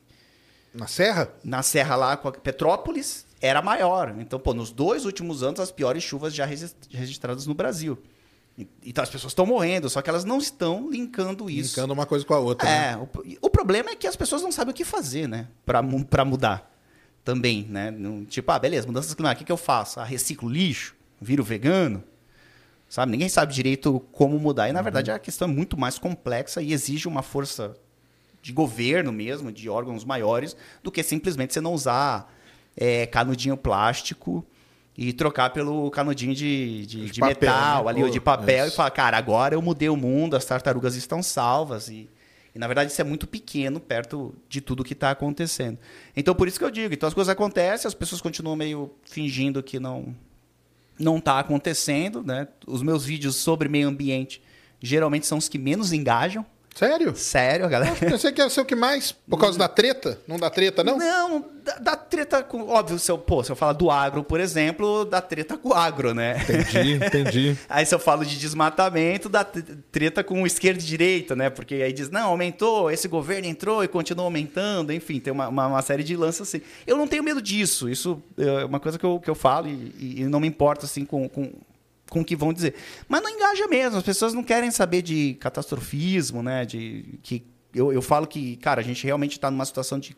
Na 0.75 0.87
Serra? 0.89 1.29
na 1.45 1.63
serra 1.63 1.95
lá 1.97 2.17
com 2.17 2.27
a 2.29 2.33
Petrópolis 2.33 3.25
era 3.41 3.63
maior. 3.63 4.15
Então, 4.19 4.41
pô, 4.41 4.53
nos 4.53 4.73
dois 4.73 5.05
últimos 5.05 5.43
anos, 5.45 5.61
as 5.61 5.71
piores 5.71 6.03
chuvas 6.03 6.35
já 6.35 6.45
regis- 6.45 6.75
registradas 6.91 7.47
no 7.47 7.55
Brasil. 7.55 7.97
Então, 8.85 9.05
as 9.05 9.11
pessoas 9.11 9.31
estão 9.31 9.47
morrendo, 9.47 9.89
só 9.89 10.03
que 10.03 10.11
elas 10.11 10.25
não 10.25 10.39
estão 10.39 10.91
linkando 10.91 11.49
isso. 11.49 11.77
Linkando 11.77 11.93
uma 11.95 12.05
coisa 12.07 12.25
com 12.25 12.35
a 12.35 12.39
outra. 12.41 12.67
né? 12.69 12.93
É, 12.95 12.97
o, 12.97 13.09
o 13.43 13.51
problema 13.51 13.91
é 13.91 13.95
que 13.95 14.07
as 14.09 14.17
pessoas 14.17 14.43
não 14.43 14.51
sabem 14.51 14.73
o 14.73 14.75
que 14.75 14.85
fazer, 14.85 15.29
né? 15.29 15.47
Pra 15.65 16.25
mudar 16.25 16.69
também, 17.23 17.63
né? 17.69 17.95
Tipo, 18.29 18.51
ah, 18.51 18.59
beleza, 18.59 18.87
mudanças 18.87 19.15
climáticas, 19.15 19.43
o 19.43 19.45
que, 19.45 19.47
que 19.47 19.53
eu 19.53 19.57
faço? 19.57 20.01
Ah, 20.01 20.05
reciclo 20.05 20.49
lixo? 20.49 20.97
Viro 21.21 21.45
vegano? 21.45 22.03
Sabe? 22.89 23.13
Ninguém 23.13 23.29
sabe 23.29 23.53
direito 23.53 24.01
como 24.13 24.39
mudar. 24.39 24.69
E, 24.69 24.73
na 24.73 24.81
verdade, 24.81 25.11
a 25.11 25.19
questão 25.19 25.47
é 25.49 25.51
muito 25.51 25.79
mais 25.79 25.99
complexa 25.99 26.63
e 26.63 26.73
exige 26.73 27.07
uma 27.07 27.23
força 27.23 27.77
de 28.41 28.53
governo 28.53 29.13
mesmo, 29.13 29.53
de 29.53 29.69
órgãos 29.69 30.05
maiores, 30.05 30.57
do 30.83 30.91
que 30.91 31.03
simplesmente 31.03 31.53
você 31.53 31.61
não 31.61 31.75
usar 31.75 32.33
é, 32.77 33.07
canudinho 33.07 33.57
plástico 33.57 34.45
e 34.97 35.13
trocar 35.13 35.51
pelo 35.51 35.91
canudinho 35.91 36.35
de, 36.35 36.87
de, 36.87 37.05
De 37.07 37.11
de 37.13 37.21
papel, 37.21 37.37
metal 37.41 37.85
né? 37.85 37.91
ali, 37.91 38.03
ou 38.03 38.09
de 38.09 38.21
papel, 38.21 38.67
isso. 38.67 38.75
e 38.75 38.77
falar, 38.77 38.91
cara, 38.91 39.19
agora 39.19 39.55
eu 39.55 39.63
mudei 39.63 39.89
o 39.89 39.97
mundo, 39.97 40.35
as 40.35 40.45
tartarugas 40.45 40.97
estão 40.97 41.23
salvas. 41.23 41.89
E, 41.89 42.09
e, 42.55 42.59
na 42.59 42.67
verdade, 42.67 42.91
isso 42.91 43.01
é 43.01 43.05
muito 43.05 43.27
pequeno 43.27 43.79
perto 43.79 44.35
de 44.49 44.61
tudo 44.61 44.83
que 44.83 44.95
está 44.95 45.11
acontecendo. 45.11 45.79
Então, 46.17 46.35
por 46.35 46.49
isso 46.49 46.59
que 46.59 46.65
eu 46.65 46.71
digo, 46.71 46.95
então 46.95 47.07
as 47.07 47.15
coisas 47.15 47.31
acontecem, 47.31 47.87
as 47.87 47.95
pessoas 47.95 48.21
continuam 48.21 48.57
meio 48.57 48.91
fingindo 49.05 49.63
que 49.63 49.79
não 49.79 50.17
não 50.99 51.19
está 51.19 51.39
acontecendo, 51.39 52.23
né? 52.23 52.49
Os 52.67 52.83
meus 52.83 53.05
vídeos 53.05 53.37
sobre 53.37 53.69
meio 53.69 53.89
ambiente 53.89 54.43
geralmente 54.81 55.27
são 55.27 55.39
os 55.39 55.49
que 55.49 55.59
menos 55.59 55.93
engajam. 55.93 56.45
Sério? 56.79 57.17
Sério, 57.17 57.69
galera. 57.69 57.93
Pensei 57.97 58.31
que 58.31 58.41
ia 58.41 58.49
ser 58.49 58.61
o 58.61 58.65
que 58.65 58.77
mais? 58.77 59.11
Por 59.11 59.37
causa 59.37 59.59
da 59.59 59.67
treta? 59.67 60.17
Não 60.29 60.37
dá 60.37 60.49
treta, 60.49 60.85
não? 60.85 60.97
Não, 60.97 61.45
da 61.81 61.97
treta 61.97 62.41
com. 62.41 62.69
Óbvio, 62.69 63.01
se 63.01 63.11
eu, 63.11 63.19
pô, 63.19 63.43
se 63.43 63.51
eu 63.51 63.57
falar 63.57 63.73
do 63.73 63.91
agro, 63.91 64.23
por 64.23 64.39
exemplo, 64.39 65.05
da 65.05 65.21
treta 65.21 65.57
com 65.57 65.71
o 65.71 65.75
agro, 65.75 66.15
né? 66.15 66.41
Entendi, 66.41 66.93
entendi. 67.05 67.59
Aí 67.69 67.85
se 67.85 67.93
eu 67.93 67.99
falo 67.99 68.25
de 68.25 68.39
desmatamento, 68.39 69.29
da 69.29 69.45
treta 69.45 70.23
com 70.23 70.47
esquerda 70.47 70.81
e 70.81 70.85
direita, 70.85 71.35
né? 71.35 71.51
Porque 71.51 71.75
aí 71.75 71.93
diz, 71.93 72.11
não, 72.11 72.29
aumentou, 72.29 72.93
esse 72.93 73.09
governo 73.09 73.49
entrou 73.49 73.83
e 73.83 73.89
continua 73.89 74.25
aumentando, 74.25 74.93
enfim, 74.93 75.19
tem 75.19 75.33
uma, 75.33 75.49
uma, 75.49 75.67
uma 75.67 75.83
série 75.83 76.05
de 76.05 76.17
lances 76.17 76.43
assim. 76.43 76.61
Eu 76.87 76.97
não 76.97 77.09
tenho 77.09 77.25
medo 77.25 77.43
disso, 77.43 77.89
isso 77.89 78.23
é 78.37 78.65
uma 78.65 78.79
coisa 78.79 78.97
que 78.97 79.05
eu, 79.05 79.19
que 79.19 79.29
eu 79.29 79.35
falo 79.35 79.67
e, 79.67 80.21
e 80.21 80.25
não 80.27 80.39
me 80.39 80.47
importo 80.47 80.85
assim 80.85 81.05
com, 81.05 81.29
com, 81.29 81.51
com 82.09 82.21
o 82.21 82.25
que 82.25 82.37
vão 82.37 82.53
dizer. 82.53 82.75
Mas 83.09 83.23
não 83.23 83.31
engaja 83.31 83.67
mesmo, 83.67 83.99
as 83.99 84.03
pessoas 84.03 84.35
não 84.35 84.43
querem 84.43 84.71
saber 84.71 85.03
de 85.03 85.35
catastrofismo, 85.35 86.43
né? 86.43 86.65
De, 86.65 87.19
que 87.23 87.45
eu, 87.75 87.93
eu 87.93 88.03
falo 88.03 88.27
que, 88.27 88.57
cara, 88.57 88.81
a 88.81 88.85
gente 88.85 89.05
realmente 89.05 89.33
está 89.33 89.51
numa 89.51 89.65
situação 89.65 89.99
de, 89.99 90.17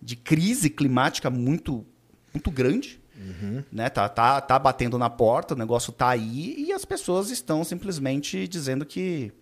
de 0.00 0.16
crise 0.16 0.70
climática 0.70 1.30
muito, 1.30 1.84
muito 2.32 2.50
grande. 2.50 3.00
Uhum. 3.16 3.62
Né? 3.72 3.88
Tá, 3.88 4.08
tá, 4.08 4.40
tá 4.40 4.58
batendo 4.58 4.98
na 4.98 5.08
porta, 5.08 5.54
o 5.54 5.56
negócio 5.56 5.92
tá 5.92 6.08
aí 6.08 6.54
e 6.58 6.72
as 6.72 6.84
pessoas 6.84 7.30
estão 7.30 7.64
simplesmente 7.64 8.46
dizendo 8.46 8.84
que 8.84 9.32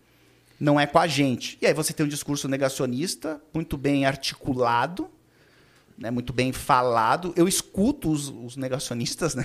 não 0.61 0.79
é 0.79 0.87
com 0.87 0.99
a 0.99 1.07
gente. 1.07 1.59
E 1.61 1.67
aí 1.67 1.75
você 1.75 1.93
tem 1.93 2.07
um 2.07 2.09
discurso 2.09 2.49
negacionista 2.49 3.41
muito 3.53 3.77
bem 3.77 4.07
articulado, 4.07 5.11
né? 5.99 6.11
muito 6.11 6.33
bem 6.33 6.53
falado. 6.53 7.33
Eu 7.37 7.49
escuto 7.49 8.11
os, 8.11 8.29
os 8.29 8.57
negacionistas, 8.57 9.35
né? 9.35 9.45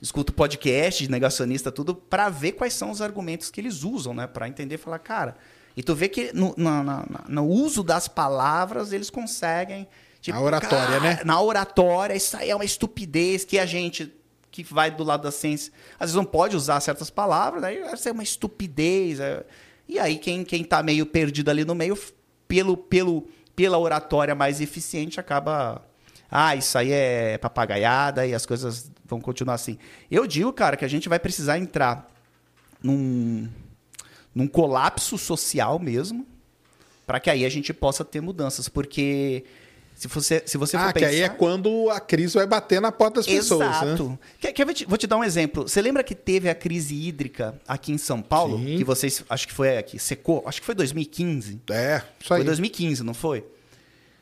Escuto 0.00 0.32
podcast 0.32 1.04
de 1.04 1.10
negacionista, 1.10 1.70
tudo, 1.70 1.94
para 1.94 2.28
ver 2.28 2.52
quais 2.52 2.74
são 2.74 2.90
os 2.90 3.02
argumentos 3.02 3.50
que 3.50 3.60
eles 3.60 3.82
usam, 3.82 4.14
né? 4.14 4.26
Para 4.26 4.48
entender 4.48 4.76
e 4.76 4.78
falar, 4.78 4.98
cara. 4.98 5.36
E 5.76 5.82
tu 5.82 5.94
vê 5.94 6.08
que 6.08 6.32
no, 6.32 6.54
na, 6.56 6.82
na, 6.82 7.04
no 7.28 7.46
uso 7.46 7.82
das 7.82 8.08
palavras 8.08 8.92
eles 8.92 9.10
conseguem. 9.10 9.86
Tipo, 10.20 10.38
na 10.38 10.44
oratória, 10.44 10.86
cara, 10.86 11.00
né? 11.00 11.20
Na 11.24 11.40
oratória, 11.40 12.14
isso 12.14 12.36
aí 12.36 12.50
é 12.50 12.54
uma 12.54 12.64
estupidez 12.64 13.44
que 13.44 13.58
a 13.58 13.66
gente 13.66 14.12
que 14.50 14.64
vai 14.64 14.90
do 14.90 15.04
lado 15.04 15.22
da 15.22 15.30
ciência, 15.30 15.72
às 15.94 16.10
vezes 16.10 16.16
não 16.16 16.24
pode 16.24 16.56
usar 16.56 16.80
certas 16.80 17.08
palavras, 17.08 17.62
aí 17.62 17.80
isso 17.94 18.08
é 18.08 18.12
uma 18.12 18.22
estupidez. 18.22 19.20
É... 19.20 19.44
E 19.88 19.98
aí 19.98 20.18
quem, 20.18 20.44
quem 20.44 20.64
tá 20.64 20.82
meio 20.82 21.06
perdido 21.06 21.50
ali 21.50 21.64
no 21.64 21.74
meio, 21.74 21.96
pelo, 22.48 22.76
pelo, 22.76 23.28
pela 23.54 23.78
oratória 23.78 24.34
mais 24.34 24.60
eficiente, 24.60 25.20
acaba 25.20 25.82
ah, 26.30 26.54
isso 26.54 26.78
aí 26.78 26.92
é 26.92 27.38
papagaiada 27.38 28.26
e 28.26 28.34
as 28.34 28.46
coisas 28.46 28.90
vão 29.10 29.20
continuar 29.20 29.54
assim. 29.54 29.78
Eu 30.10 30.26
digo, 30.26 30.52
cara, 30.52 30.76
que 30.76 30.84
a 30.84 30.88
gente 30.88 31.08
vai 31.08 31.18
precisar 31.18 31.58
entrar 31.58 32.08
num, 32.82 33.48
num 34.34 34.46
colapso 34.46 35.18
social 35.18 35.78
mesmo, 35.78 36.26
para 37.06 37.20
que 37.20 37.28
aí 37.28 37.44
a 37.44 37.48
gente 37.48 37.74
possa 37.74 38.04
ter 38.04 38.20
mudanças, 38.20 38.68
porque 38.68 39.44
se 40.00 40.08
você, 40.08 40.42
se 40.46 40.56
você 40.56 40.78
ah, 40.78 40.86
for 40.86 40.94
que 40.94 41.04
aí 41.04 41.20
é 41.20 41.28
quando 41.28 41.90
a 41.90 42.00
crise 42.00 42.32
vai 42.34 42.46
bater 42.46 42.80
na 42.80 42.90
porta 42.90 43.16
das 43.16 43.26
pessoas, 43.26 43.68
né? 43.68 43.82
Exato. 43.82 44.08
Né? 44.08 44.18
Quer, 44.40 44.52
quer, 44.54 44.66
vou 44.86 44.96
te 44.96 45.06
dar 45.06 45.18
um 45.18 45.24
exemplo. 45.24 45.68
Você 45.68 45.82
lembra 45.82 46.02
que 46.02 46.14
teve 46.14 46.48
a 46.48 46.54
crise 46.54 46.94
hídrica 46.94 47.60
aqui 47.68 47.92
em 47.92 47.98
São 47.98 48.22
Paulo? 48.22 48.58
Sim. 48.58 48.78
Que 48.78 48.84
vocês, 48.84 49.22
acho 49.28 49.46
que 49.46 49.52
foi 49.52 49.76
aqui, 49.76 49.98
secou, 49.98 50.42
acho 50.46 50.60
que 50.60 50.64
foi 50.64 50.74
2015. 50.74 51.60
É, 51.68 52.02
isso 52.18 52.32
aí. 52.32 52.38
Foi 52.38 52.44
2015, 52.44 53.02
não 53.02 53.12
foi? 53.12 53.44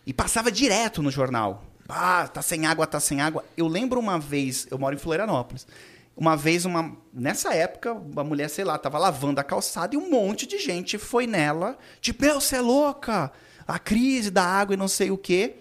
E 0.05 0.13
passava 0.13 0.51
direto 0.51 1.01
no 1.01 1.13
jornal. 1.13 1.63
Ah, 1.89 2.29
tá 2.29 2.43
sem 2.43 2.67
água, 2.67 2.87
tá 2.87 3.01
sem 3.01 3.21
água. 3.21 3.45
Eu 3.57 3.67
lembro 3.67 3.99
uma 3.99 4.19
vez, 4.19 4.67
eu 4.71 4.79
moro 4.79 4.95
em 4.95 4.99
Florianópolis. 4.99 5.67
Uma 6.15 6.37
vez, 6.37 6.65
uma, 6.65 6.97
nessa 7.13 7.55
época, 7.55 7.93
uma 7.93 8.25
mulher, 8.25 8.51
sei 8.51 8.65
lá, 8.65 8.77
tava 8.77 8.99
lavando 8.99 9.41
a 9.41 9.45
calçada 9.45 9.95
e 9.95 9.99
um 9.99 10.11
monte 10.11 10.47
de 10.47 10.59
gente 10.59 10.99
foi 10.99 11.27
nela, 11.27 11.79
tipo, 12.01 12.25
meu, 12.25 12.41
você 12.41 12.57
é 12.57 12.61
louca! 12.61 13.33
A 13.67 13.79
crise 13.79 14.31
da 14.31 14.43
água 14.43 14.75
e 14.75 14.77
não 14.77 14.89
sei 14.89 15.11
o 15.11 15.19
quê, 15.19 15.57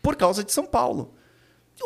por 0.00 0.16
causa 0.16 0.42
de 0.42 0.52
São 0.52 0.64
Paulo. 0.64 1.14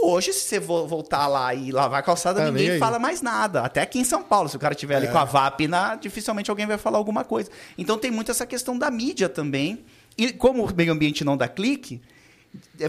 Hoje, 0.01 0.33
se 0.33 0.49
você 0.49 0.59
voltar 0.61 1.27
lá 1.27 1.55
e 1.55 1.71
lavar 1.71 2.01
a 2.01 2.03
calçada, 2.03 2.41
tá 2.41 2.51
ninguém 2.51 2.79
fala 2.79 2.99
mais 2.99 3.21
nada. 3.21 3.63
Até 3.63 3.83
aqui 3.83 3.99
em 3.99 4.05
São 4.05 4.23
Paulo, 4.23 4.49
se 4.49 4.57
o 4.57 4.59
cara 4.59 4.75
estiver 4.75 4.97
ali 4.97 5.07
é. 5.07 5.11
com 5.11 5.19
a 5.19 5.25
VAP, 5.25 5.67
na, 5.69 5.97
dificilmente 5.97 6.51
alguém 6.51 6.67
vai 6.67 6.79
falar 6.79 6.99
alguma 6.99 7.25
coisa. 7.25 7.51
Então 7.77 7.99
tem 7.99 8.11
muito 8.11 8.31
essa 8.31 8.47
questão 8.47 8.79
da 8.79 8.91
mídia 8.91 9.29
também. 9.29 9.85
E 10.17 10.33
como 10.33 10.65
o 10.65 10.75
meio 10.75 10.93
ambiente 10.93 11.25
não 11.25 11.37
dá 11.37 11.49
clique, 11.49 12.01
é, 12.01 12.01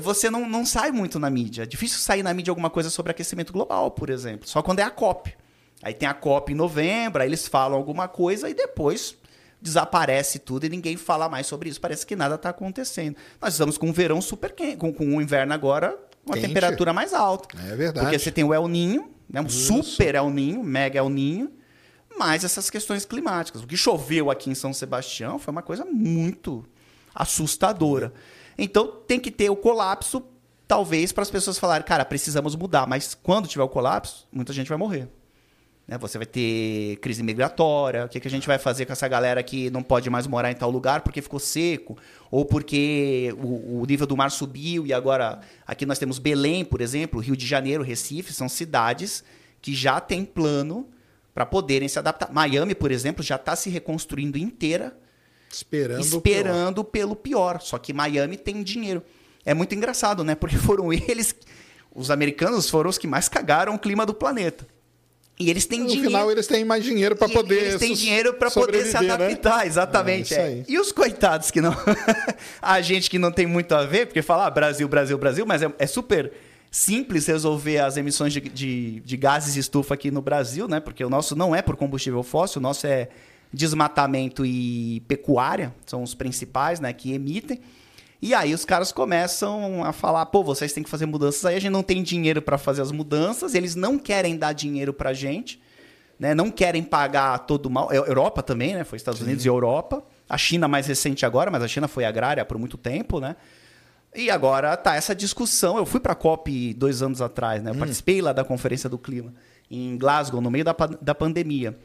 você 0.02 0.30
não, 0.30 0.48
não 0.48 0.66
sai 0.66 0.92
muito 0.92 1.20
na 1.20 1.30
mídia. 1.30 1.64
É 1.64 1.66
difícil 1.66 2.00
sair 2.00 2.24
na 2.24 2.34
mídia 2.34 2.52
alguma 2.52 2.70
coisa 2.70 2.90
sobre 2.90 3.12
aquecimento 3.12 3.54
global, 3.54 3.92
por 3.92 4.10
exemplo. 4.10 4.48
Só 4.48 4.62
quando 4.62 4.80
é 4.80 4.84
a 4.84 4.90
COP. 4.90 5.34
Aí 5.82 5.94
tem 5.94 6.08
a 6.08 6.14
COP 6.14 6.54
em 6.54 6.56
novembro, 6.56 7.22
aí 7.22 7.28
eles 7.28 7.48
falam 7.48 7.78
alguma 7.78 8.08
coisa 8.08 8.50
e 8.50 8.54
depois 8.54 9.18
desaparece 9.62 10.40
tudo 10.40 10.66
e 10.66 10.70
ninguém 10.70 10.98
fala 10.98 11.30
mais 11.30 11.48
sobre 11.48 11.70
isso. 11.70 11.80
Parece 11.80 12.06
que 12.06 12.16
nada 12.16 12.36
está 12.36 12.50
acontecendo. 12.50 13.16
Nós 13.42 13.54
estamos 13.54 13.78
com 13.78 13.88
um 13.88 13.94
verão 13.94 14.22
super 14.22 14.52
quente, 14.52 14.78
com, 14.78 14.94
com 14.94 15.06
um 15.06 15.22
inverno 15.22 15.54
agora, 15.54 15.98
uma 16.26 16.36
Quente. 16.36 16.48
temperatura 16.48 16.94
mais 16.94 17.14
alta. 17.14 17.48
É 17.58 17.76
verdade. 17.76 18.06
Porque 18.06 18.20
você 18.20 18.32
tem 18.32 18.44
o 18.44 18.54
El 18.54 18.68
Ninho, 18.68 19.10
né, 19.30 19.42
um 19.42 19.46
isso. 19.46 19.84
super 19.84 20.16
El 20.16 20.30
Ninho, 20.30 20.64
mega 20.64 21.00
El 21.00 21.10
Ninho, 21.10 21.52
mais 22.18 22.44
essas 22.44 22.70
questões 22.70 23.06
climáticas. 23.06 23.64
O 23.64 23.68
que 23.68 23.78
choveu 23.78 24.30
aqui 24.30 24.50
em 24.50 24.56
São 24.56 24.74
Sebastião 24.74 25.40
foi 25.40 25.52
uma 25.52 25.62
coisa 25.62 25.86
muito 25.86 26.66
assustadora. 27.16 28.14
Então 28.58 28.88
tem 29.08 29.20
que 29.20 29.32
ter 29.32 29.50
o 29.50 29.56
colapso, 29.56 30.24
talvez, 30.68 31.12
para 31.12 31.22
as 31.22 31.32
pessoas 31.32 31.58
falarem, 31.58 31.86
cara, 31.86 32.06
precisamos 32.06 32.56
mudar. 32.56 32.88
Mas 32.88 33.14
quando 33.16 33.48
tiver 33.48 33.64
o 33.64 33.70
colapso, 33.70 34.28
muita 34.32 34.54
gente 34.54 34.70
vai 34.70 34.78
morrer. 34.78 35.08
Né? 35.88 35.98
Você 35.98 36.18
vai 36.18 36.26
ter 36.26 36.98
crise 36.98 37.22
migratória. 37.24 38.06
O 38.06 38.10
que, 38.10 38.20
que 38.20 38.28
a 38.28 38.32
gente 38.32 38.48
vai 38.48 38.58
fazer 38.58 38.86
com 38.86 38.94
essa 38.94 39.08
galera 39.08 39.44
que 39.44 39.70
não 39.70 39.84
pode 39.84 40.10
mais 40.10 40.28
morar 40.28 40.52
em 40.52 40.56
tal 40.56 40.70
lugar 40.70 41.02
porque 41.02 41.22
ficou 41.22 41.40
seco? 41.40 41.98
Ou 42.32 42.46
porque 42.46 43.34
o, 43.38 43.82
o 43.82 43.86
nível 43.86 44.08
do 44.08 44.16
mar 44.18 44.32
subiu 44.32 44.86
e 44.86 44.94
agora 44.94 45.42
aqui 45.68 45.86
nós 45.86 46.00
temos 46.00 46.20
Belém, 46.20 46.64
por 46.64 46.82
exemplo, 46.82 47.20
Rio 47.20 47.36
de 47.36 47.46
Janeiro, 47.46 47.84
Recife, 47.84 48.34
são 48.34 48.48
cidades 48.48 49.24
que 49.62 49.74
já 49.74 50.00
têm 50.00 50.26
plano 50.26 50.88
para 51.34 51.46
poderem 51.46 51.88
se 51.88 51.98
adaptar. 51.98 52.32
Miami, 52.32 52.76
por 52.76 52.92
exemplo, 52.92 53.24
já 53.24 53.36
está 53.36 53.56
se 53.56 53.70
reconstruindo 53.70 54.38
inteira 54.38 54.96
Esperando, 55.54 56.02
esperando 56.02 56.84
pelo 56.84 57.16
pior. 57.16 57.62
Só 57.62 57.78
que 57.78 57.94
Miami 57.94 58.38
tem 58.38 58.64
dinheiro. 58.64 59.04
É 59.46 59.54
muito 59.54 59.76
engraçado, 59.76 60.24
né? 60.24 60.34
Porque 60.36 60.58
foram 60.58 60.92
eles, 60.92 61.36
os 61.94 62.10
americanos 62.10 62.70
foram 62.70 62.90
os 62.90 62.98
que 62.98 63.08
mais 63.08 63.30
cagaram 63.30 63.76
o 63.76 63.80
clima 63.80 64.06
do 64.06 64.14
planeta. 64.14 64.66
E 65.40 65.50
eles 65.50 65.66
têm 65.66 65.80
no 65.80 65.88
dinheiro. 65.88 66.06
No 66.06 66.12
final, 66.12 66.32
eles 66.32 66.46
têm 66.46 66.64
mais 66.64 66.84
dinheiro 66.84 67.16
para 67.16 67.28
poder. 67.28 67.64
Eles 67.64 67.80
têm 67.80 67.94
dinheiro 67.94 68.36
para 68.36 68.52
poder 68.52 68.86
se 68.86 68.94
né? 69.00 69.12
adaptar, 69.12 69.60
né? 69.60 69.68
exatamente. 69.68 70.34
É, 70.34 70.60
é. 70.60 70.66
E 70.68 70.80
os 70.80 70.92
coitados 70.92 71.50
que 71.50 71.60
não. 71.60 71.76
a 72.62 72.82
gente 72.82 73.10
que 73.10 73.18
não 73.18 73.32
tem 73.32 73.48
muito 73.48 73.74
a 73.74 73.84
ver, 73.84 74.06
porque 74.06 74.22
fala 74.22 74.46
ah, 74.46 74.52
Brasil, 74.52 74.88
Brasil, 74.88 75.18
Brasil, 75.18 75.46
mas 75.46 75.64
é, 75.64 75.74
é 75.80 75.88
super 75.88 76.32
simples 76.70 77.28
resolver 77.28 77.80
as 77.80 77.98
emissões 77.98 78.34
de, 78.34 78.42
de, 78.42 79.00
de, 79.02 79.18
gases 79.18 79.54
de 79.54 79.60
estufa 79.60 79.94
aqui 79.94 80.10
no 80.10 80.22
Brasil, 80.22 80.68
né? 80.68 80.80
Porque 80.80 81.04
o 81.04 81.10
nosso 81.10 81.36
não 81.36 81.56
é 81.56 81.62
por 81.62 81.76
combustível 81.76 82.24
fóssil, 82.24 82.60
o 82.60 82.64
nosso 82.64 82.86
é 82.86 83.10
desmatamento 83.54 84.46
e 84.46 85.02
pecuária, 85.02 85.74
são 85.86 86.02
os 86.02 86.16
principais, 86.16 86.80
né, 86.80 86.92
que 86.92 87.14
emitem. 87.14 87.62
E 88.22 88.34
aí 88.34 88.54
os 88.54 88.66
caras 88.66 88.92
começam 88.92 89.84
a 89.84 89.92
falar, 89.92 90.26
pô, 90.28 90.44
vocês 90.44 90.74
têm 90.74 90.82
que 90.82 90.90
fazer 90.90 91.06
mudanças 91.06 91.46
aí, 91.46 91.56
a 91.56 91.60
gente 91.60 91.72
não 91.72 91.84
tem 91.84 92.02
dinheiro 92.02 92.42
para 92.42 92.58
fazer 92.58 92.82
as 92.82 92.92
mudanças, 92.92 93.54
eles 93.54 93.76
não 93.76 94.00
querem 94.00 94.38
dar 94.38 94.54
dinheiro 94.54 94.94
para 94.94 95.12
a 95.12 95.14
gente, 95.14 95.62
né, 96.18 96.34
não 96.34 96.50
querem 96.50 96.82
pagar 96.82 97.38
todo 97.40 97.68
o 97.68 97.70
mal. 97.70 97.92
Europa 97.94 98.42
também, 98.42 98.74
né, 98.74 98.84
foi 98.84 98.98
Estados 98.98 99.20
Sim. 99.20 99.26
Unidos 99.26 99.46
e 99.46 99.48
Europa. 99.48 100.04
A 100.28 100.38
China 100.38 100.68
mais 100.68 100.88
recente 100.88 101.26
agora, 101.26 101.52
mas 101.52 101.62
a 101.62 101.68
China 101.68 101.88
foi 101.88 102.06
agrária 102.06 102.44
por 102.44 102.58
muito 102.58 102.78
tempo, 102.78 103.20
né? 103.20 103.36
E 104.16 104.30
agora 104.30 104.78
tá 104.78 104.96
essa 104.96 105.14
discussão. 105.14 105.78
Eu 105.78 105.86
fui 105.86 106.00
para 106.00 106.14
a 106.14 106.16
COP 106.16 106.74
dois 106.76 107.02
anos 107.02 107.22
atrás, 107.22 107.62
né? 107.62 107.72
Eu 107.72 107.76
hum. 107.76 107.80
participei 107.80 108.22
lá 108.22 108.32
da 108.32 108.44
Conferência 108.44 108.90
do 108.90 108.98
Clima, 108.98 109.34
em 109.70 109.98
Glasgow, 109.98 110.40
no 110.40 110.50
meio 110.50 110.64
da, 110.64 110.74
da 111.02 111.14
pandemia. 111.14 111.78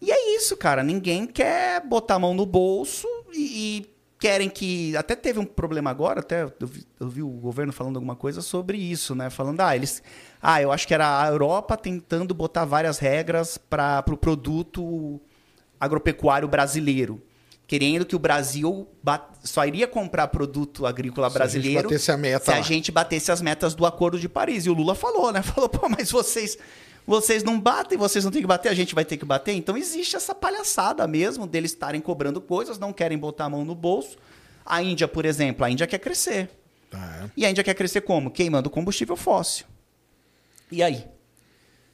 E 0.00 0.10
é 0.10 0.36
isso, 0.36 0.56
cara. 0.56 0.82
Ninguém 0.82 1.26
quer 1.26 1.84
botar 1.86 2.14
a 2.14 2.18
mão 2.18 2.32
no 2.32 2.46
bolso 2.46 3.06
e, 3.32 3.84
e 3.84 3.90
querem 4.20 4.48
que. 4.48 4.96
Até 4.96 5.16
teve 5.16 5.38
um 5.38 5.44
problema 5.44 5.90
agora, 5.90 6.20
até 6.20 6.44
eu 6.44 6.66
vi, 6.66 6.86
eu 7.00 7.08
vi, 7.08 7.22
o 7.22 7.28
governo 7.28 7.72
falando 7.72 7.96
alguma 7.96 8.14
coisa 8.14 8.42
sobre 8.42 8.78
isso, 8.78 9.14
né? 9.14 9.30
Falando, 9.30 9.60
ah, 9.60 9.74
eles. 9.74 10.02
Ah, 10.40 10.62
eu 10.62 10.70
acho 10.70 10.86
que 10.86 10.94
era 10.94 11.22
a 11.22 11.28
Europa 11.28 11.76
tentando 11.76 12.34
botar 12.34 12.64
várias 12.64 12.98
regras 12.98 13.58
para 13.58 14.00
o 14.00 14.02
pro 14.04 14.16
produto 14.16 15.20
agropecuário 15.80 16.46
brasileiro. 16.46 17.20
Querendo 17.66 18.04
que 18.04 18.16
o 18.16 18.18
Brasil 18.18 18.88
só 19.44 19.64
iria 19.64 19.86
comprar 19.86 20.26
produto 20.26 20.86
agrícola 20.86 21.30
brasileiro 21.30 21.96
se 22.00 22.10
a, 22.10 22.16
meta 22.16 22.44
se 22.46 22.50
a 22.50 22.60
gente 22.62 22.90
batesse 22.90 23.30
as 23.30 23.40
metas 23.40 23.76
do 23.76 23.86
Acordo 23.86 24.18
de 24.18 24.28
Paris. 24.28 24.66
E 24.66 24.70
o 24.70 24.74
Lula 24.74 24.96
falou, 24.96 25.32
né? 25.32 25.40
Falou, 25.42 25.68
pô, 25.68 25.88
mas 25.88 26.10
vocês 26.10 26.58
vocês 27.10 27.42
não 27.42 27.60
batem, 27.60 27.98
vocês 27.98 28.24
não 28.24 28.30
têm 28.30 28.40
que 28.40 28.46
bater, 28.46 28.68
a 28.68 28.74
gente 28.74 28.94
vai 28.94 29.04
ter 29.04 29.16
que 29.16 29.24
bater. 29.24 29.52
Então 29.52 29.76
existe 29.76 30.14
essa 30.14 30.32
palhaçada 30.32 31.04
mesmo 31.08 31.44
deles 31.44 31.72
estarem 31.72 32.00
cobrando 32.00 32.40
coisas, 32.40 32.78
não 32.78 32.92
querem 32.92 33.18
botar 33.18 33.46
a 33.46 33.48
mão 33.48 33.64
no 33.64 33.74
bolso. 33.74 34.16
A 34.64 34.80
Índia, 34.80 35.08
por 35.08 35.24
exemplo, 35.24 35.64
a 35.64 35.70
Índia 35.70 35.88
quer 35.88 35.98
crescer. 35.98 36.48
Ah, 36.92 37.24
é. 37.24 37.30
E 37.36 37.44
a 37.44 37.50
Índia 37.50 37.64
quer 37.64 37.74
crescer 37.74 38.02
como? 38.02 38.30
Queimando 38.30 38.70
combustível 38.70 39.16
fóssil. 39.16 39.66
E 40.70 40.84
aí? 40.84 41.04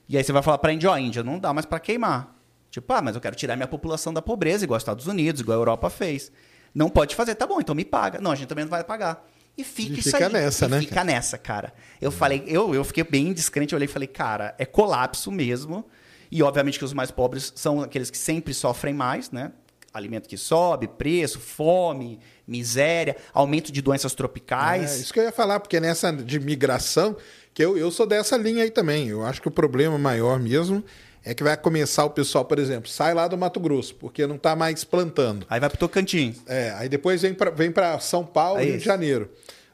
E 0.06 0.18
aí 0.18 0.22
você 0.22 0.32
vai 0.32 0.42
falar 0.42 0.58
para 0.58 0.70
a 0.70 0.74
Índia, 0.74 0.90
ó, 0.90 0.98
Índia, 0.98 1.22
não 1.22 1.38
dá 1.38 1.50
mais 1.50 1.64
para 1.64 1.80
queimar. 1.80 2.36
Tipo, 2.70 2.92
ah, 2.92 3.00
mas 3.00 3.14
eu 3.14 3.20
quero 3.22 3.34
tirar 3.34 3.56
minha 3.56 3.66
população 3.66 4.12
da 4.12 4.20
pobreza, 4.20 4.64
igual 4.64 4.76
os 4.76 4.82
Estados 4.82 5.06
Unidos, 5.06 5.40
igual 5.40 5.56
a 5.56 5.60
Europa 5.60 5.88
fez. 5.88 6.30
Não 6.74 6.90
pode 6.90 7.14
fazer, 7.14 7.34
tá 7.36 7.46
bom, 7.46 7.58
então 7.58 7.74
me 7.74 7.86
paga. 7.86 8.20
Não, 8.20 8.32
a 8.32 8.34
gente 8.34 8.48
também 8.48 8.64
não 8.64 8.70
vai 8.70 8.84
pagar. 8.84 9.26
E 9.56 9.64
fica 9.64 9.94
E 9.94 9.98
isso 10.00 10.10
fica 10.10 10.26
aí. 10.26 10.32
nessa, 10.32 10.66
e 10.66 10.68
né, 10.68 10.80
Fica 10.80 11.02
nessa, 11.04 11.38
cara. 11.38 11.72
Eu 12.00 12.10
falei, 12.12 12.44
eu, 12.46 12.74
eu 12.74 12.84
fiquei 12.84 13.04
bem 13.04 13.32
descrente, 13.32 13.72
eu 13.72 13.76
olhei 13.76 13.86
e 13.88 13.90
falei, 13.92 14.06
cara, 14.08 14.54
é 14.58 14.66
colapso 14.66 15.30
mesmo. 15.32 15.84
E 16.30 16.42
obviamente 16.42 16.78
que 16.78 16.84
os 16.84 16.92
mais 16.92 17.10
pobres 17.10 17.52
são 17.56 17.80
aqueles 17.82 18.10
que 18.10 18.18
sempre 18.18 18.52
sofrem 18.52 18.92
mais, 18.92 19.30
né? 19.30 19.52
Alimento 19.94 20.28
que 20.28 20.36
sobe, 20.36 20.88
preço, 20.88 21.40
fome, 21.40 22.18
miséria, 22.46 23.16
aumento 23.32 23.72
de 23.72 23.80
doenças 23.80 24.12
É, 24.12 24.16
tropicais. 24.16 25.00
isso 25.00 25.12
que 25.12 25.18
eu 25.20 25.24
ia 25.24 25.32
falar, 25.32 25.58
porque 25.60 25.80
nessa 25.80 26.12
de 26.12 26.38
migração, 26.38 27.16
que 27.54 27.64
eu, 27.64 27.78
eu 27.78 27.90
sou 27.90 28.06
dessa 28.06 28.36
linha 28.36 28.62
aí 28.64 28.70
também. 28.70 29.08
Eu 29.08 29.24
acho 29.24 29.40
que 29.40 29.48
o 29.48 29.50
problema 29.50 29.96
maior 29.96 30.38
mesmo 30.38 30.84
é 31.24 31.32
que 31.32 31.42
vai 31.42 31.56
começar 31.56 32.04
o 32.04 32.10
pessoal, 32.10 32.44
por 32.44 32.58
exemplo, 32.58 32.90
sai 32.90 33.14
lá 33.14 33.26
do 33.26 33.38
Mato 33.38 33.58
Grosso, 33.58 33.94
porque 33.94 34.26
não 34.26 34.36
está 34.36 34.54
mais 34.54 34.84
plantando. 34.84 35.46
Aí 35.48 35.58
vai 35.58 35.70
pro 35.70 35.78
Tocantins. 35.78 36.36
É, 36.46 36.70
aí 36.76 36.88
depois 36.90 37.22
vem 37.22 37.32
para 37.32 37.50
vem 37.50 37.70
pra 37.72 37.98
São 37.98 38.24
Paulo, 38.24 38.60
É 38.60 38.64
Rio 38.64 38.78
de. 38.78 38.84
Janeiro. 38.84 39.30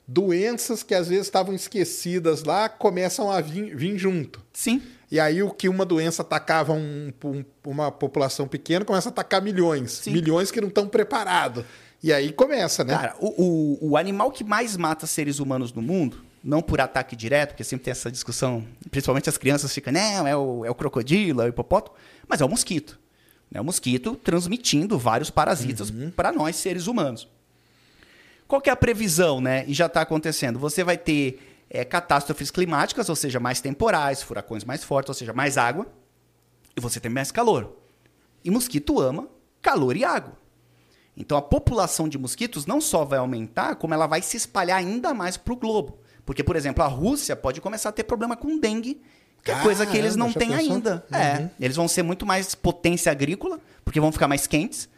Doenças 0.06 0.82
que 0.82 0.94
às 0.94 1.08
vezes 1.08 1.26
estavam 1.26 1.54
esquecidas 1.54 2.42
lá 2.44 2.68
começam 2.68 3.30
a 3.30 3.40
vir, 3.40 3.74
vir 3.76 3.96
junto. 3.98 4.42
Sim. 4.52 4.82
E 5.10 5.20
aí 5.20 5.42
o 5.42 5.50
que 5.50 5.68
uma 5.68 5.84
doença 5.84 6.22
atacava 6.22 6.72
um- 6.72 7.12
um- 7.24 7.44
uma 7.64 7.90
população 7.92 8.48
pequena 8.48 8.84
começa 8.84 9.08
a 9.08 9.12
atacar 9.12 9.40
milhões. 9.40 9.92
Sim. 9.92 10.12
Milhões 10.12 10.50
que 10.50 10.60
não 10.60 10.68
estão 10.68 10.88
preparados. 10.88 11.64
E 12.02 12.12
aí 12.12 12.32
começa, 12.32 12.82
né? 12.82 12.94
Cara, 12.94 13.14
o, 13.20 13.78
o, 13.84 13.90
o 13.90 13.96
animal 13.96 14.32
que 14.32 14.42
mais 14.42 14.76
mata 14.76 15.06
seres 15.06 15.38
humanos 15.38 15.72
no 15.72 15.80
mundo, 15.80 16.24
não 16.42 16.60
por 16.60 16.80
ataque 16.80 17.14
direto, 17.14 17.50
porque 17.50 17.62
sempre 17.62 17.84
tem 17.84 17.92
essa 17.92 18.10
discussão, 18.10 18.66
principalmente 18.90 19.28
as 19.28 19.38
crianças 19.38 19.72
ficam, 19.72 19.92
não, 19.92 20.26
é 20.26 20.36
o, 20.36 20.64
é 20.64 20.70
o 20.70 20.74
crocodilo, 20.74 21.40
é 21.42 21.44
o 21.44 21.48
hipopótamo, 21.48 21.96
mas 22.26 22.40
é 22.40 22.44
o 22.44 22.48
mosquito. 22.48 22.98
É 23.54 23.60
o 23.60 23.64
mosquito 23.64 24.16
transmitindo 24.16 24.98
vários 24.98 25.30
parasitas 25.30 25.92
para 26.16 26.32
nós, 26.32 26.56
seres 26.56 26.86
humanos. 26.88 27.28
Qual 28.52 28.60
que 28.60 28.68
é 28.68 28.72
a 28.74 28.76
previsão, 28.76 29.40
né? 29.40 29.64
E 29.66 29.72
já 29.72 29.86
está 29.86 30.02
acontecendo. 30.02 30.58
Você 30.58 30.84
vai 30.84 30.98
ter 30.98 31.64
é, 31.70 31.86
catástrofes 31.86 32.50
climáticas, 32.50 33.08
ou 33.08 33.16
seja, 33.16 33.40
mais 33.40 33.62
temporais, 33.62 34.22
furacões 34.22 34.62
mais 34.62 34.84
fortes, 34.84 35.08
ou 35.08 35.14
seja, 35.14 35.32
mais 35.32 35.56
água, 35.56 35.86
e 36.76 36.78
você 36.78 37.00
tem 37.00 37.10
mais 37.10 37.32
calor. 37.32 37.74
E 38.44 38.50
mosquito 38.50 39.00
ama 39.00 39.26
calor 39.62 39.96
e 39.96 40.04
água. 40.04 40.34
Então 41.16 41.38
a 41.38 41.40
população 41.40 42.06
de 42.06 42.18
mosquitos 42.18 42.66
não 42.66 42.78
só 42.78 43.06
vai 43.06 43.18
aumentar, 43.20 43.76
como 43.76 43.94
ela 43.94 44.06
vai 44.06 44.20
se 44.20 44.36
espalhar 44.36 44.76
ainda 44.76 45.14
mais 45.14 45.38
para 45.38 45.54
o 45.54 45.56
globo. 45.56 46.00
Porque, 46.26 46.44
por 46.44 46.54
exemplo, 46.54 46.84
a 46.84 46.88
Rússia 46.88 47.34
pode 47.34 47.58
começar 47.58 47.88
a 47.88 47.92
ter 47.92 48.04
problema 48.04 48.36
com 48.36 48.58
dengue, 48.58 49.00
que 49.42 49.50
é 49.50 49.58
coisa 49.62 49.86
que 49.86 49.96
eles 49.96 50.14
não 50.14 50.30
têm 50.30 50.54
ainda. 50.54 51.02
Uhum. 51.10 51.18
É, 51.18 51.50
eles 51.58 51.74
vão 51.74 51.88
ser 51.88 52.02
muito 52.02 52.26
mais 52.26 52.54
potência 52.54 53.10
agrícola, 53.10 53.58
porque 53.82 53.98
vão 53.98 54.12
ficar 54.12 54.28
mais 54.28 54.46
quentes. 54.46 54.90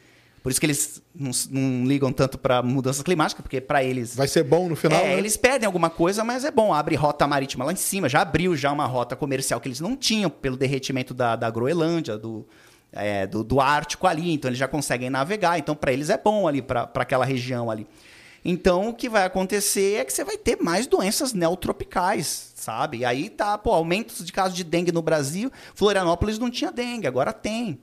Por 0.44 0.50
isso 0.50 0.60
que 0.60 0.66
eles 0.66 1.02
não, 1.14 1.30
não 1.50 1.86
ligam 1.86 2.12
tanto 2.12 2.36
para 2.36 2.62
mudanças 2.62 3.02
climáticas, 3.02 3.40
porque 3.40 3.62
para 3.62 3.82
eles 3.82 4.14
Vai 4.14 4.28
ser 4.28 4.42
bom 4.42 4.68
no 4.68 4.76
final, 4.76 5.00
é, 5.00 5.04
né? 5.04 5.18
eles 5.18 5.38
perdem 5.38 5.66
alguma 5.66 5.88
coisa, 5.88 6.22
mas 6.22 6.44
é 6.44 6.50
bom. 6.50 6.74
Abre 6.74 6.94
rota 6.96 7.26
marítima 7.26 7.64
lá 7.64 7.72
em 7.72 7.76
cima. 7.76 8.10
Já 8.10 8.20
abriu 8.20 8.54
já 8.54 8.70
uma 8.70 8.84
rota 8.84 9.16
comercial 9.16 9.58
que 9.58 9.68
eles 9.68 9.80
não 9.80 9.96
tinham 9.96 10.28
pelo 10.28 10.54
derretimento 10.54 11.14
da, 11.14 11.34
da 11.34 11.48
Groenlândia, 11.48 12.18
do, 12.18 12.46
é, 12.92 13.26
do, 13.26 13.42
do 13.42 13.58
Ártico 13.58 14.06
ali. 14.06 14.34
Então 14.34 14.50
eles 14.50 14.58
já 14.58 14.68
conseguem 14.68 15.08
navegar. 15.08 15.58
Então 15.58 15.74
para 15.74 15.90
eles 15.90 16.10
é 16.10 16.18
bom 16.18 16.46
ali, 16.46 16.60
para 16.60 16.90
aquela 16.94 17.24
região 17.24 17.70
ali. 17.70 17.86
Então 18.44 18.90
o 18.90 18.92
que 18.92 19.08
vai 19.08 19.24
acontecer 19.24 20.00
é 20.00 20.04
que 20.04 20.12
você 20.12 20.24
vai 20.24 20.36
ter 20.36 20.58
mais 20.60 20.86
doenças 20.86 21.32
neotropicais, 21.32 22.52
sabe? 22.54 22.98
E 22.98 23.04
aí 23.06 23.30
tá, 23.30 23.56
pô, 23.56 23.72
aumentos 23.72 24.22
de 24.22 24.30
casos 24.30 24.54
de 24.54 24.62
dengue 24.62 24.92
no 24.92 25.00
Brasil. 25.00 25.50
Florianópolis 25.74 26.38
não 26.38 26.50
tinha 26.50 26.70
dengue, 26.70 27.06
agora 27.06 27.32
tem. 27.32 27.80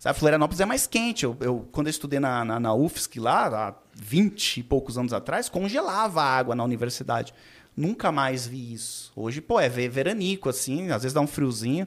Sabe, 0.00 0.18
Florianópolis 0.18 0.58
é 0.60 0.64
mais 0.64 0.86
quente. 0.86 1.24
Eu, 1.24 1.36
eu- 1.40 1.68
quando 1.70 1.86
eu 1.88 1.90
estudei 1.90 2.18
na, 2.18 2.42
na, 2.44 2.58
na 2.58 2.74
UFSC 2.74 3.20
lá, 3.20 3.46
há 3.68 3.74
20 3.94 4.56
e 4.60 4.62
poucos 4.62 4.96
anos 4.96 5.12
atrás, 5.12 5.48
congelava 5.50 6.22
a 6.22 6.24
água 6.24 6.54
na 6.56 6.64
universidade. 6.64 7.34
Nunca 7.76 8.10
mais 8.10 8.46
vi 8.46 8.72
isso. 8.72 9.12
Hoje, 9.14 9.42
pô, 9.42 9.60
é 9.60 9.68
ver- 9.68 9.90
veranico, 9.90 10.48
assim, 10.48 10.90
às 10.90 11.02
vezes 11.02 11.12
dá 11.12 11.20
um 11.20 11.26
friozinho. 11.26 11.86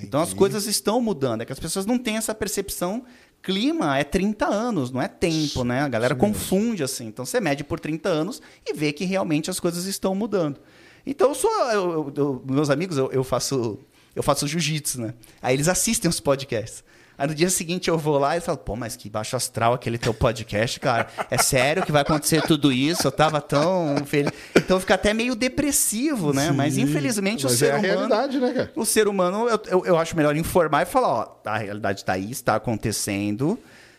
Então 0.00 0.20
as 0.22 0.32
coisas 0.32 0.64
estão 0.66 1.02
mudando. 1.02 1.42
É 1.42 1.44
que 1.44 1.52
as 1.52 1.60
pessoas 1.60 1.84
não 1.84 1.98
têm 1.98 2.16
essa 2.16 2.34
percepção. 2.34 3.04
Clima 3.42 3.98
é 3.98 4.04
30 4.04 4.46
anos, 4.46 4.90
não 4.90 5.00
é 5.02 5.08
tempo, 5.08 5.62
né? 5.62 5.82
A 5.82 5.88
galera 5.88 6.14
confunde 6.14 6.82
assim. 6.82 7.06
Então 7.08 7.26
você 7.26 7.40
mede 7.40 7.62
por 7.62 7.78
30 7.78 8.08
anos 8.08 8.40
e 8.66 8.72
vê 8.72 8.90
que 8.92 9.04
realmente 9.04 9.50
as 9.50 9.60
coisas 9.60 9.84
estão 9.84 10.14
mudando. 10.14 10.58
Então 11.04 11.28
eu 11.28 11.34
sou. 11.34 11.50
eu- 11.70 12.12
eu- 12.16 12.42
meus 12.48 12.70
amigos, 12.70 12.96
eu, 12.96 13.10
eu 13.12 13.22
faço. 13.22 13.78
Eu 14.16 14.22
faço 14.22 14.46
jiu-jitsu, 14.46 15.00
né? 15.02 15.14
Aí 15.42 15.54
eles 15.54 15.68
assistem 15.68 16.08
os 16.08 16.18
podcasts. 16.20 16.82
Aí 17.20 17.26
no 17.26 17.34
dia 17.34 17.50
seguinte 17.50 17.90
eu 17.90 17.98
vou 17.98 18.18
lá 18.18 18.38
e 18.38 18.40
falo, 18.40 18.56
pô, 18.56 18.74
mas 18.74 18.96
que 18.96 19.10
baixo 19.10 19.36
astral 19.36 19.74
aquele 19.74 19.98
teu 19.98 20.14
podcast, 20.14 20.80
cara. 20.80 21.06
É 21.30 21.36
sério 21.36 21.84
que 21.84 21.92
vai 21.92 22.00
acontecer 22.00 22.40
tudo 22.40 22.72
isso? 22.72 23.06
Eu 23.06 23.12
tava 23.12 23.42
tão 23.42 24.06
feliz. 24.06 24.32
Então 24.56 24.80
fica 24.80 24.94
até 24.94 25.12
meio 25.12 25.34
depressivo, 25.34 26.32
né? 26.32 26.50
mas 26.50 26.76
Sim, 26.76 26.80
infelizmente 26.80 27.44
o 27.44 27.50
mas 27.50 27.58
ser 27.58 27.66
é 27.66 27.72
a 27.72 27.74
humano. 27.74 27.92
realidade, 27.92 28.40
né, 28.40 28.52
cara? 28.54 28.72
O 28.74 28.86
ser 28.86 29.06
humano, 29.06 29.46
eu, 29.50 29.60
eu, 29.66 29.84
eu 29.84 29.98
acho 29.98 30.16
melhor 30.16 30.34
informar 30.34 30.80
e 30.80 30.86
falar, 30.86 31.08
ó, 31.08 31.36
a 31.44 31.58
realidade 31.58 32.06
tá 32.06 32.14
aí, 32.14 32.30
está 32.30 32.54
acontecendo. 32.54 33.58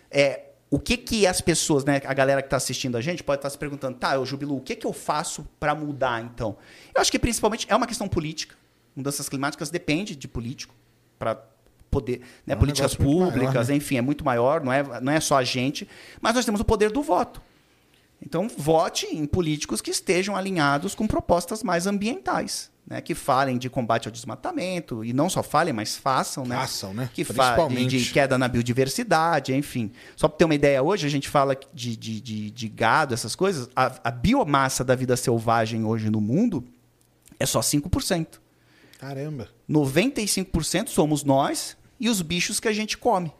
É, 0.09 0.45
o 0.71 0.79
que 0.79 0.97
que 0.97 1.27
as 1.27 1.41
pessoas, 1.41 1.85
né, 1.85 2.01
a 2.03 2.13
galera 2.15 2.41
que 2.41 2.47
está 2.47 2.57
assistindo 2.57 2.97
a 2.97 3.01
gente 3.01 3.23
pode 3.23 3.37
estar 3.37 3.51
se 3.51 3.57
perguntando, 3.57 3.99
tá, 3.99 4.15
eu 4.15 4.25
Jubilu, 4.25 4.57
o 4.57 4.61
que 4.61 4.75
que 4.75 4.87
eu 4.87 4.93
faço 4.93 5.47
para 5.59 5.75
mudar 5.75 6.23
então? 6.23 6.57
Eu 6.91 6.99
acho 6.99 7.11
que 7.11 7.19
principalmente 7.19 7.67
é 7.69 7.75
uma 7.75 7.85
questão 7.85 8.07
política. 8.07 8.55
Mudanças 8.95 9.29
climáticas 9.29 9.69
depende 9.69 10.15
de 10.15 10.27
político 10.27 10.73
para 11.19 11.50
poder, 11.91 12.21
né, 12.47 12.53
É 12.53 12.55
um 12.55 12.59
políticas 12.59 12.95
públicas, 12.95 13.53
maior, 13.53 13.67
né? 13.67 13.75
enfim, 13.75 13.97
é 13.97 14.01
muito 14.01 14.23
maior, 14.25 14.63
não 14.63 14.71
é, 14.71 15.01
não 15.01 15.11
é 15.11 15.19
só 15.19 15.37
a 15.37 15.43
gente, 15.43 15.87
mas 16.21 16.33
nós 16.33 16.45
temos 16.45 16.61
o 16.61 16.65
poder 16.65 16.89
do 16.89 17.03
voto. 17.03 17.41
Então, 18.23 18.47
vote 18.55 19.07
em 19.07 19.25
políticos 19.25 19.81
que 19.81 19.89
estejam 19.89 20.35
alinhados 20.35 20.93
com 20.93 21.07
propostas 21.07 21.63
mais 21.63 21.87
ambientais, 21.87 22.69
né? 22.87 23.01
que 23.01 23.15
falem 23.15 23.57
de 23.57 23.67
combate 23.67 24.07
ao 24.07 24.11
desmatamento, 24.11 25.03
e 25.03 25.11
não 25.11 25.27
só 25.27 25.41
falem, 25.41 25.73
mas 25.73 25.97
façam, 25.97 26.45
né? 26.45 26.55
Façam, 26.55 26.93
né? 26.93 27.09
Que 27.13 27.23
falem 27.23 27.55
Principalmente. 27.55 27.97
de 27.97 28.13
queda 28.13 28.37
na 28.37 28.47
biodiversidade, 28.47 29.55
enfim. 29.55 29.91
Só 30.15 30.27
para 30.27 30.37
ter 30.37 30.45
uma 30.45 30.53
ideia, 30.53 30.83
hoje 30.83 31.07
a 31.07 31.09
gente 31.09 31.27
fala 31.27 31.57
de, 31.73 31.97
de, 31.97 32.21
de, 32.21 32.51
de 32.51 32.69
gado, 32.69 33.15
essas 33.15 33.35
coisas, 33.35 33.67
a, 33.75 33.91
a 34.03 34.11
biomassa 34.11 34.83
da 34.83 34.95
vida 34.95 35.17
selvagem 35.17 35.83
hoje 35.83 36.11
no 36.11 36.21
mundo 36.21 36.63
é 37.39 37.45
só 37.45 37.59
5%. 37.59 38.39
Caramba. 38.99 39.49
95% 39.67 40.89
somos 40.89 41.23
nós 41.23 41.75
e 42.01 42.09
os 42.09 42.21
bichos 42.21 42.59
que 42.59 42.67
a 42.67 42.73
gente 42.73 42.97
come. 42.97 43.31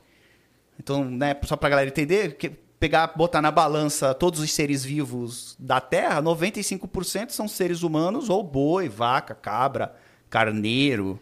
Então, 0.80 1.04
né, 1.04 1.36
só 1.44 1.58
pra 1.58 1.68
galera 1.68 1.90
entender, 1.90 2.38
que 2.38 2.50
pegar, 2.80 3.08
botar 3.08 3.42
na 3.42 3.50
balança 3.50 4.14
todos 4.14 4.40
os 4.40 4.54
seres 4.54 4.86
vivos 4.86 5.56
da 5.60 5.82
Terra, 5.82 6.22
95% 6.22 7.32
são 7.32 7.48
seres 7.48 7.82
humanos 7.82 8.30
ou 8.30 8.44
boi, 8.44 8.88
vaca, 8.88 9.34
cabra, 9.34 9.96
carneiro, 10.30 11.20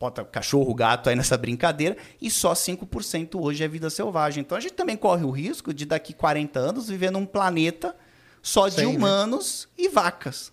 bota 0.00 0.24
cachorro, 0.24 0.74
gato 0.74 1.10
aí 1.10 1.14
nessa 1.14 1.36
brincadeira, 1.36 1.96
e 2.20 2.30
só 2.30 2.54
5% 2.54 3.38
hoje 3.38 3.62
é 3.62 3.68
vida 3.68 3.90
selvagem. 3.90 4.40
Então 4.40 4.56
a 4.56 4.60
gente 4.60 4.74
também 4.74 4.96
corre 4.96 5.24
o 5.24 5.30
risco 5.30 5.74
de 5.74 5.84
daqui 5.84 6.14
40 6.14 6.58
anos 6.58 6.88
viver 6.88 7.10
num 7.10 7.26
planeta 7.26 7.94
só 8.42 8.68
de 8.68 8.78
né? 8.78 8.86
humanos 8.86 9.68
e 9.78 9.88
vacas 9.88 10.52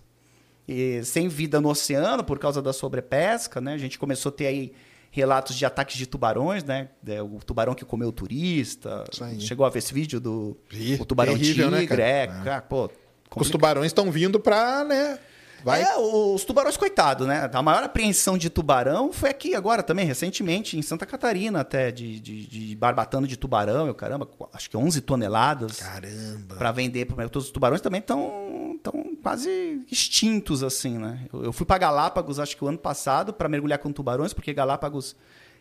e 0.70 1.04
sem 1.04 1.28
vida 1.28 1.60
no 1.60 1.70
oceano 1.70 2.24
por 2.24 2.38
causa 2.38 2.62
da 2.62 2.72
sobrepesca, 2.72 3.60
né? 3.60 3.74
A 3.74 3.78
gente 3.78 3.98
começou 3.98 4.30
a 4.30 4.34
ter 4.34 4.46
aí 4.46 4.72
relatos 5.12 5.56
de 5.56 5.66
ataques 5.66 5.98
de 5.98 6.06
tubarões, 6.06 6.64
né? 6.64 6.90
É, 7.08 7.22
O 7.22 7.40
tubarão 7.46 7.74
que 7.74 7.84
comeu 7.86 8.10
o 8.10 8.12
turista. 8.12 9.04
Chegou 9.40 9.66
a 9.66 9.70
ver 9.70 9.80
esse 9.80 9.94
vídeo 9.94 10.20
do 10.20 10.58
o 11.00 11.06
tubarão 11.06 11.34
Terrível, 11.34 11.72
né, 11.72 11.80
tigre, 11.80 11.98
cara? 11.98 12.10
é, 12.10 12.24
É. 12.24 12.28
cara, 12.28 12.62
pô. 12.62 12.90
Os 13.36 13.50
tubarões 13.50 13.88
estão 13.88 14.12
vindo 14.12 14.40
pra, 14.40 14.84
né? 14.84 15.20
Vai. 15.64 15.82
É, 15.82 15.98
os 15.98 16.44
tubarões, 16.44 16.78
coitado, 16.78 17.26
né? 17.26 17.50
A 17.52 17.62
maior 17.62 17.84
apreensão 17.84 18.38
de 18.38 18.50
tubarão 18.50 19.12
foi 19.12 19.30
aqui 19.30 19.56
agora 19.56 19.84
também, 19.84 20.06
recentemente, 20.06 20.78
em 20.78 20.82
Santa 20.82 21.06
Catarina, 21.06 21.62
até, 21.62 21.92
de, 21.92 22.20
de, 22.20 22.46
de 22.46 22.76
barbatano 22.76 23.28
de 23.28 23.38
tubarão, 23.38 23.88
eu 23.88 23.96
caramba, 23.96 24.28
acho 24.54 24.70
que 24.70 24.78
11 24.78 25.02
toneladas. 25.02 25.78
Caramba. 25.78 26.56
Para 26.56 26.72
vender 26.72 27.06
todos 27.30 27.48
os 27.48 27.52
tubarões 27.52 27.82
também 27.82 28.00
estão 28.00 28.78
tão 28.82 29.16
quase 29.22 29.84
extintos 29.92 30.64
assim, 30.64 30.98
né? 30.98 31.26
Eu, 31.32 31.46
eu 31.46 31.54
fui 31.54 31.66
para 31.66 31.78
Galápagos 31.78 32.40
acho 32.40 32.56
que 32.56 32.64
o 32.64 32.68
ano 32.68 32.78
passado 32.78 33.34
para 33.34 33.50
mergulhar 33.50 33.80
com 33.80 33.92
tubarões, 33.92 34.34
porque 34.34 34.54
Galápagos 34.54 35.16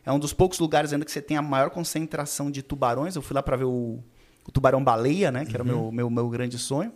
é 0.04 0.12
um 0.12 0.18
dos 0.18 0.32
poucos 0.32 0.58
lugares 0.58 0.92
ainda 0.92 1.04
que 1.04 1.12
você 1.12 1.20
tem 1.20 1.36
a 1.36 1.42
maior 1.42 1.70
concentração 1.70 2.50
de 2.50 2.62
tubarões. 2.62 3.16
Eu 3.16 3.22
fui 3.22 3.34
lá 3.34 3.42
para 3.42 3.56
ver 3.56 3.64
o, 3.64 3.98
o 4.46 4.52
tubarão 4.52 4.82
baleia, 4.82 5.30
né? 5.30 5.44
Que 5.44 5.54
era 5.54 5.62
o 5.62 5.66
meu, 5.66 5.92
meu, 5.92 6.08
meu 6.08 6.28
grande 6.28 6.58
sonho. 6.58 6.92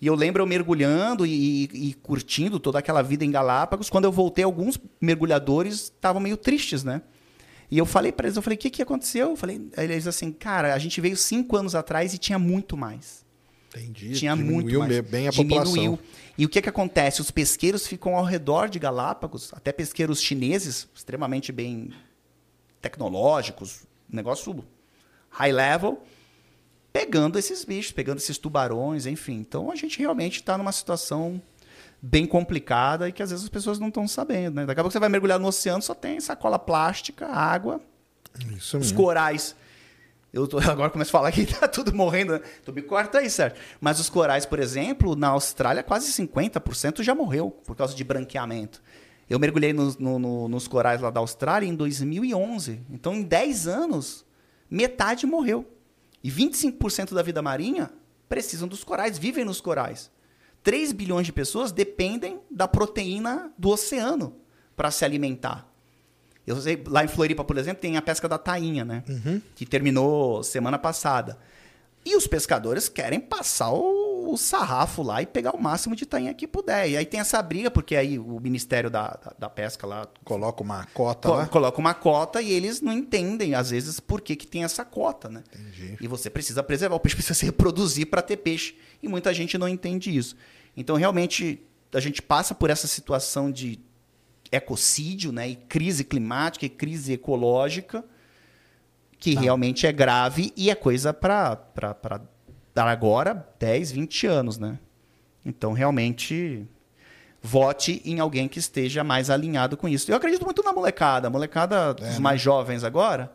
E 0.00 0.06
eu 0.06 0.14
lembro 0.14 0.42
eu 0.42 0.46
mergulhando 0.46 1.26
e, 1.26 1.64
e 1.64 1.94
curtindo 1.94 2.58
toda 2.58 2.78
aquela 2.78 3.02
vida 3.02 3.24
em 3.24 3.30
Galápagos. 3.30 3.90
Quando 3.90 4.06
eu 4.06 4.12
voltei, 4.12 4.44
alguns 4.44 4.78
mergulhadores 5.00 5.74
estavam 5.74 6.20
meio 6.20 6.36
tristes, 6.36 6.82
né? 6.82 7.02
E 7.70 7.78
eu 7.78 7.86
falei 7.86 8.10
para 8.10 8.26
eles, 8.26 8.36
eu 8.36 8.42
falei, 8.42 8.56
o 8.56 8.58
que, 8.58 8.70
que 8.70 8.82
aconteceu? 8.82 9.30
Eu 9.30 9.36
falei, 9.36 9.70
eles 9.76 10.06
assim, 10.06 10.32
cara, 10.32 10.74
a 10.74 10.78
gente 10.78 11.00
veio 11.00 11.16
cinco 11.16 11.56
anos 11.56 11.74
atrás 11.74 12.12
e 12.14 12.18
tinha 12.18 12.38
muito 12.38 12.76
mais. 12.76 13.24
Entendi. 13.68 14.12
Tinha 14.12 14.34
Diminuiu 14.34 14.80
muito 14.80 14.94
mais. 14.94 15.10
bem 15.10 15.28
a 15.28 15.32
população. 15.32 15.98
E 16.36 16.44
o 16.44 16.48
que, 16.48 16.60
que 16.60 16.68
acontece? 16.68 17.20
Os 17.20 17.30
pesqueiros 17.30 17.86
ficam 17.86 18.16
ao 18.16 18.24
redor 18.24 18.68
de 18.68 18.78
Galápagos, 18.78 19.52
até 19.54 19.70
pesqueiros 19.70 20.20
chineses, 20.20 20.88
extremamente 20.92 21.52
bem 21.52 21.92
tecnológicos, 22.80 23.82
negócio 24.08 24.64
high 25.28 25.52
level, 25.52 26.02
pegando 26.92 27.38
esses 27.38 27.64
bichos, 27.64 27.92
pegando 27.92 28.18
esses 28.18 28.38
tubarões, 28.38 29.06
enfim. 29.06 29.34
Então 29.34 29.70
a 29.70 29.76
gente 29.76 29.98
realmente 29.98 30.36
está 30.40 30.56
numa 30.58 30.72
situação 30.72 31.40
bem 32.02 32.26
complicada 32.26 33.08
e 33.08 33.12
que 33.12 33.22
às 33.22 33.30
vezes 33.30 33.44
as 33.44 33.50
pessoas 33.50 33.78
não 33.78 33.88
estão 33.88 34.08
sabendo. 34.08 34.56
Né? 34.56 34.66
Daqui 34.66 34.80
a 34.80 34.82
pouco 34.82 34.92
você 34.92 34.98
vai 34.98 35.08
mergulhar 35.08 35.38
no 35.38 35.46
oceano, 35.48 35.82
só 35.82 35.94
tem 35.94 36.18
sacola 36.20 36.58
plástica, 36.58 37.26
água, 37.26 37.80
Isso 38.56 38.78
os 38.78 38.86
mesmo. 38.90 38.96
corais. 39.04 39.54
Eu 40.32 40.46
tô- 40.46 40.58
agora 40.70 40.90
começo 40.90 41.10
a 41.10 41.12
falar 41.18 41.32
que 41.32 41.44
tá 41.46 41.68
tudo 41.68 41.94
morrendo. 41.94 42.32
Né? 42.34 42.40
Tu 42.64 42.72
me 42.72 42.82
corta 42.82 43.18
aí, 43.18 43.28
certo? 43.28 43.60
Mas 43.80 44.00
os 44.00 44.08
corais, 44.08 44.46
por 44.46 44.58
exemplo, 44.58 45.14
na 45.14 45.28
Austrália, 45.28 45.82
quase 45.82 46.10
50% 46.12 47.02
já 47.02 47.14
morreu 47.14 47.50
por 47.50 47.76
causa 47.76 47.94
de 47.94 48.02
branqueamento. 48.04 48.80
Eu 49.28 49.38
mergulhei 49.38 49.72
nos- 49.72 49.96
no- 49.98 50.18
no- 50.18 50.48
nos 50.48 50.66
corais 50.66 51.00
lá 51.00 51.10
da 51.10 51.20
Austrália 51.20 51.66
em 51.66 51.74
2011. 51.74 52.80
Então, 52.90 53.14
em 53.14 53.22
10 53.22 53.68
anos, 53.68 54.24
metade 54.70 55.26
morreu. 55.26 55.66
E 56.22 56.30
25% 56.30 57.14
da 57.14 57.22
vida 57.22 57.40
marinha 57.40 57.90
precisam 58.28 58.68
dos 58.68 58.84
corais, 58.84 59.18
vivem 59.18 59.44
nos 59.44 59.60
corais. 59.60 60.10
3 60.62 60.92
bilhões 60.92 61.26
de 61.26 61.32
pessoas 61.32 61.72
dependem 61.72 62.38
da 62.50 62.68
proteína 62.68 63.50
do 63.56 63.70
oceano 63.70 64.36
para 64.76 64.90
se 64.90 65.04
alimentar. 65.04 65.66
Eu 66.46 66.60
sei, 66.60 66.82
lá 66.86 67.04
em 67.04 67.08
Floripa, 67.08 67.44
por 67.44 67.56
exemplo, 67.56 67.80
tem 67.80 67.96
a 67.96 68.02
pesca 68.02 68.28
da 68.28 68.36
tainha, 68.38 68.84
né? 68.84 69.04
Que 69.54 69.64
terminou 69.64 70.42
semana 70.42 70.78
passada. 70.78 71.38
E 72.04 72.16
os 72.16 72.26
pescadores 72.26 72.88
querem 72.88 73.20
passar 73.20 73.70
o, 73.72 74.32
o 74.32 74.36
sarrafo 74.38 75.02
lá 75.02 75.20
e 75.20 75.26
pegar 75.26 75.54
o 75.54 75.60
máximo 75.62 75.94
de 75.94 76.06
tainha 76.06 76.32
que 76.32 76.46
puder. 76.46 76.88
E 76.88 76.96
aí 76.96 77.04
tem 77.04 77.20
essa 77.20 77.42
briga, 77.42 77.70
porque 77.70 77.94
aí 77.94 78.18
o 78.18 78.40
Ministério 78.40 78.88
da, 78.88 79.08
da, 79.08 79.34
da 79.38 79.50
Pesca 79.50 79.86
lá 79.86 80.08
Coloca 80.24 80.62
uma 80.62 80.86
cota 80.94 81.28
co- 81.28 81.34
lá. 81.34 81.46
coloca 81.46 81.78
uma 81.78 81.92
cota 81.92 82.40
e 82.40 82.50
eles 82.50 82.80
não 82.80 82.92
entendem, 82.92 83.54
às 83.54 83.68
vezes, 83.68 84.00
por 84.00 84.22
que, 84.22 84.34
que 84.34 84.46
tem 84.46 84.64
essa 84.64 84.82
cota, 84.82 85.28
né? 85.28 85.42
Entendi. 85.54 85.98
E 86.00 86.08
você 86.08 86.30
precisa 86.30 86.62
preservar, 86.62 86.96
o 86.96 87.00
peixe 87.00 87.14
precisa 87.16 87.34
se 87.38 87.44
reproduzir 87.44 88.06
para 88.06 88.22
ter 88.22 88.38
peixe. 88.38 88.76
E 89.02 89.06
muita 89.08 89.34
gente 89.34 89.58
não 89.58 89.68
entende 89.68 90.16
isso. 90.16 90.34
Então, 90.74 90.96
realmente, 90.96 91.62
a 91.92 92.00
gente 92.00 92.22
passa 92.22 92.54
por 92.54 92.70
essa 92.70 92.86
situação 92.86 93.50
de 93.52 93.78
ecocídio, 94.50 95.32
né? 95.32 95.48
E 95.50 95.56
crise 95.56 96.02
climática 96.04 96.64
e 96.64 96.68
crise 96.68 97.12
ecológica, 97.12 98.04
que 99.20 99.34
realmente 99.34 99.86
é 99.86 99.92
grave 99.92 100.50
e 100.56 100.70
é 100.70 100.74
coisa 100.74 101.12
para 101.12 101.60
dar 102.74 102.88
agora 102.88 103.46
10, 103.58 103.92
20 103.92 104.26
anos, 104.26 104.58
né? 104.58 104.78
Então, 105.44 105.72
realmente, 105.74 106.66
vote 107.42 108.00
em 108.04 108.18
alguém 108.18 108.48
que 108.48 108.58
esteja 108.58 109.04
mais 109.04 109.28
alinhado 109.28 109.76
com 109.76 109.86
isso. 109.86 110.10
Eu 110.10 110.16
acredito 110.16 110.44
muito 110.44 110.62
na 110.62 110.72
molecada. 110.72 111.28
A 111.28 111.30
molecada 111.30 111.92
dos 111.92 112.18
mais 112.18 112.40
jovens 112.40 112.82
agora, 112.82 113.30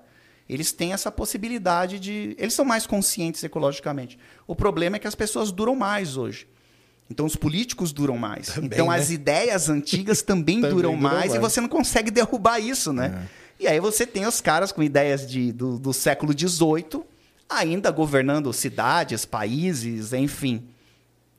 eles 0.49 0.71
têm 0.71 0.91
essa 0.91 1.11
possibilidade 1.11 1.99
de. 1.99 2.36
Eles 2.39 2.55
são 2.55 2.65
mais 2.65 2.88
conscientes 2.88 3.43
ecologicamente. 3.43 4.17
O 4.47 4.55
problema 4.55 4.95
é 4.95 4.99
que 4.99 5.07
as 5.07 5.15
pessoas 5.15 5.51
duram 5.51 5.75
mais 5.75 6.17
hoje. 6.17 6.47
Então 7.09 7.27
os 7.27 7.36
políticos 7.36 7.91
duram 7.91 8.17
mais. 8.17 8.47
Também, 8.47 8.69
então 8.73 8.88
né? 8.88 8.97
as 8.97 9.11
ideias 9.11 9.69
antigas 9.69 10.21
também, 10.23 10.61
Também 10.61 10.75
duram, 10.75 10.91
duram 10.91 11.01
mais, 11.01 11.36
e 11.36 11.39
mais. 11.39 11.41
você 11.41 11.61
não 11.61 11.69
consegue 11.69 12.09
derrubar 12.11 12.59
isso, 12.59 12.91
né? 12.91 13.27
E 13.60 13.68
aí 13.68 13.80
você 13.80 14.06
tem 14.06 14.26
os 14.26 14.41
caras 14.41 14.72
com 14.72 14.84
ideias 14.84 15.26
de, 15.28 15.51
do, 15.51 15.80
do 15.80 15.93
século 15.93 16.34
XVIII 16.38 17.03
ainda 17.49 17.91
governando 17.91 18.51
cidades, 18.51 19.26
países, 19.26 20.14
enfim. 20.14 20.68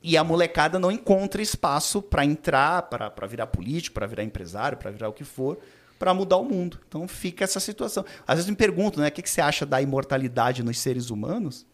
E 0.03 0.17
a 0.17 0.23
molecada 0.23 0.79
não 0.79 0.91
encontra 0.91 1.43
espaço 1.43 2.01
para 2.01 2.25
entrar, 2.25 2.83
para 2.83 3.27
virar 3.27 3.49
político, 3.49 3.95
para 3.95 4.07
virar 4.07 4.23
empresário, 4.23 4.79
para 4.79 4.91
virar 4.91 5.09
o 5.09 5.13
que 5.13 5.25
for, 5.25 5.59
para 5.99 6.15
mudar 6.15 6.37
o 6.37 6.45
mundo. 6.45 6.79
Então 6.87 7.09
fica 7.09 7.45
essa 7.45 7.59
situação. 7.59 8.05
Às 8.27 8.37
vezes 8.37 8.51
me 8.51 8.57
pergunto, 8.57 9.01
né, 9.01 9.09
o 9.09 9.13
que, 9.13 9.23
que 9.23 9.31
você 9.31 9.41
acha 9.41 9.67
da 9.67 9.83
imortalidade 9.83 10.63
nos 10.63 10.79
seres 10.79 11.11
humanos? 11.11 11.67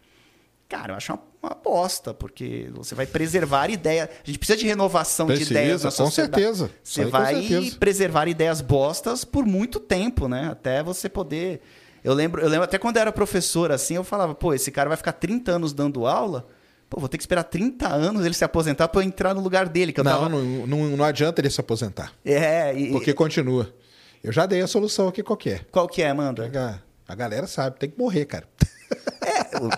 Cara, 0.72 0.94
eu 0.94 0.96
acho 0.96 1.12
uma, 1.12 1.22
uma 1.42 1.54
bosta, 1.54 2.14
porque 2.14 2.70
você 2.72 2.94
vai 2.94 3.04
preservar 3.04 3.68
ideia. 3.68 4.08
A 4.10 4.26
gente 4.26 4.38
precisa 4.38 4.58
de 4.58 4.66
renovação 4.66 5.26
de 5.26 5.34
Precisa, 5.34 5.50
ideias 5.50 5.84
na 5.84 5.92
com 5.92 6.10
certeza. 6.10 6.70
Você 6.82 7.02
aí 7.02 7.10
vai 7.10 7.46
certeza. 7.46 7.76
preservar 7.78 8.26
ideias 8.26 8.62
bostas 8.62 9.22
por 9.22 9.44
muito 9.44 9.78
tempo, 9.78 10.28
né? 10.28 10.48
Até 10.50 10.82
você 10.82 11.10
poder. 11.10 11.60
Eu 12.02 12.14
lembro, 12.14 12.40
eu 12.40 12.48
lembro 12.48 12.64
até 12.64 12.78
quando 12.78 12.96
eu 12.96 13.02
era 13.02 13.12
professor, 13.12 13.70
assim, 13.70 13.96
eu 13.96 14.02
falava, 14.02 14.34
pô, 14.34 14.54
esse 14.54 14.70
cara 14.70 14.88
vai 14.88 14.96
ficar 14.96 15.12
30 15.12 15.52
anos 15.52 15.74
dando 15.74 16.06
aula. 16.06 16.46
Pô, 16.88 16.98
vou 16.98 17.08
ter 17.08 17.18
que 17.18 17.22
esperar 17.22 17.44
30 17.44 17.86
anos 17.86 18.24
ele 18.24 18.34
se 18.34 18.42
aposentar 18.42 18.88
para 18.88 19.02
eu 19.02 19.04
entrar 19.04 19.34
no 19.34 19.42
lugar 19.42 19.68
dele. 19.68 19.92
Não, 19.98 20.04
tava... 20.04 20.28
não, 20.30 20.66
não, 20.66 20.96
não 20.96 21.04
adianta 21.04 21.42
ele 21.42 21.50
se 21.50 21.60
aposentar. 21.60 22.14
É, 22.24 22.74
e... 22.74 22.92
Porque 22.92 23.12
continua. 23.12 23.70
Eu 24.24 24.32
já 24.32 24.46
dei 24.46 24.62
a 24.62 24.66
solução 24.66 25.06
aqui 25.06 25.22
qualquer. 25.22 25.66
qual 25.70 25.86
que 25.86 26.00
é, 26.00 26.08
Amanda? 26.08 26.50
A 27.06 27.14
galera 27.14 27.46
sabe, 27.46 27.78
tem 27.78 27.90
que 27.90 27.98
morrer, 27.98 28.24
cara. 28.24 28.48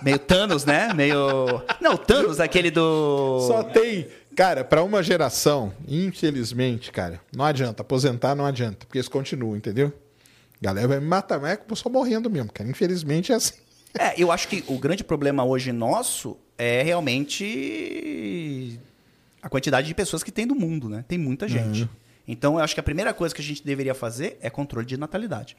Meio 0.03 0.19
Thanos, 0.19 0.65
né? 0.65 0.93
Meio. 0.95 1.63
Não, 1.81 1.97
Thanos, 1.97 2.41
aquele 2.41 2.71
do. 2.71 3.41
Só 3.47 3.63
tem. 3.63 4.09
Cara, 4.37 4.65
pra 4.65 4.83
uma 4.83 5.03
geração, 5.03 5.73
infelizmente, 5.87 6.91
cara, 6.91 7.21
não 7.35 7.45
adianta. 7.45 7.83
Aposentar 7.83 8.35
não 8.35 8.45
adianta, 8.45 8.87
porque 8.87 8.99
eles 8.99 9.09
continuam, 9.09 9.57
entendeu? 9.57 9.93
A 10.61 10.65
galera 10.65 10.89
vai 10.89 11.01
me 11.01 11.07
matar, 11.07 11.41
mas 11.41 11.53
é 11.53 11.57
que 11.57 11.89
morrendo 11.89 12.29
mesmo, 12.29 12.53
cara. 12.53 12.69
Infelizmente 12.69 13.33
é 13.33 13.37
assim. 13.37 13.55
É, 13.99 14.21
eu 14.21 14.33
acho 14.33 14.49
que 14.49 14.65
o 14.67 14.79
grande 14.79 15.05
problema 15.05 15.45
hoje 15.45 15.71
nosso 15.71 16.37
é 16.59 16.83
realmente 16.83 18.81
a 19.41 19.49
quantidade 19.49 19.87
de 19.87 19.95
pessoas 19.95 20.23
que 20.23 20.33
tem 20.33 20.47
do 20.47 20.55
mundo, 20.55 20.89
né? 20.89 21.05
Tem 21.07 21.19
muita 21.19 21.47
gente. 21.47 21.89
Então, 22.27 22.55
eu 22.55 22.65
acho 22.65 22.75
que 22.75 22.81
a 22.81 22.83
primeira 22.83 23.13
coisa 23.13 23.35
que 23.35 23.43
a 23.43 23.45
gente 23.45 23.65
deveria 23.65 23.95
fazer 23.95 24.39
é 24.41 24.49
controle 24.49 24.87
de 24.87 24.97
natalidade. 24.97 25.57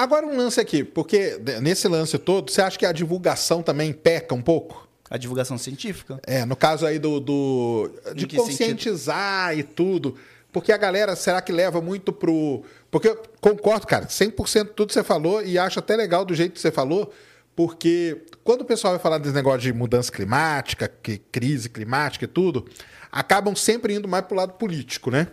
Agora 0.00 0.24
um 0.24 0.34
lance 0.34 0.58
aqui, 0.58 0.82
porque 0.82 1.38
nesse 1.60 1.86
lance 1.86 2.16
todo, 2.16 2.50
você 2.50 2.62
acha 2.62 2.78
que 2.78 2.86
a 2.86 2.92
divulgação 2.92 3.62
também 3.62 3.92
peca 3.92 4.34
um 4.34 4.40
pouco? 4.40 4.88
A 5.10 5.18
divulgação 5.18 5.58
científica. 5.58 6.18
É, 6.26 6.42
no 6.46 6.56
caso 6.56 6.86
aí 6.86 6.98
do. 6.98 7.20
do 7.20 7.90
de 8.14 8.26
conscientizar 8.26 9.58
e 9.58 9.62
tudo. 9.62 10.16
Porque 10.50 10.72
a 10.72 10.78
galera, 10.78 11.14
será 11.14 11.42
que 11.42 11.52
leva 11.52 11.82
muito 11.82 12.14
pro. 12.14 12.62
Porque 12.90 13.08
eu 13.08 13.22
concordo, 13.42 13.86
cara, 13.86 14.06
100% 14.06 14.68
tudo 14.68 14.88
que 14.88 14.94
você 14.94 15.04
falou 15.04 15.44
e 15.44 15.58
acho 15.58 15.78
até 15.78 15.94
legal 15.96 16.24
do 16.24 16.34
jeito 16.34 16.54
que 16.54 16.60
você 16.60 16.72
falou, 16.72 17.12
porque 17.54 18.22
quando 18.42 18.62
o 18.62 18.64
pessoal 18.64 18.94
vai 18.94 19.02
falar 19.02 19.18
desse 19.18 19.34
negócio 19.34 19.60
de 19.60 19.72
mudança 19.74 20.10
climática, 20.10 20.90
que 21.02 21.18
crise 21.18 21.68
climática 21.68 22.24
e 22.24 22.28
tudo, 22.28 22.66
acabam 23.12 23.54
sempre 23.54 23.92
indo 23.92 24.08
mais 24.08 24.24
pro 24.24 24.34
lado 24.34 24.54
político, 24.54 25.10
né? 25.10 25.26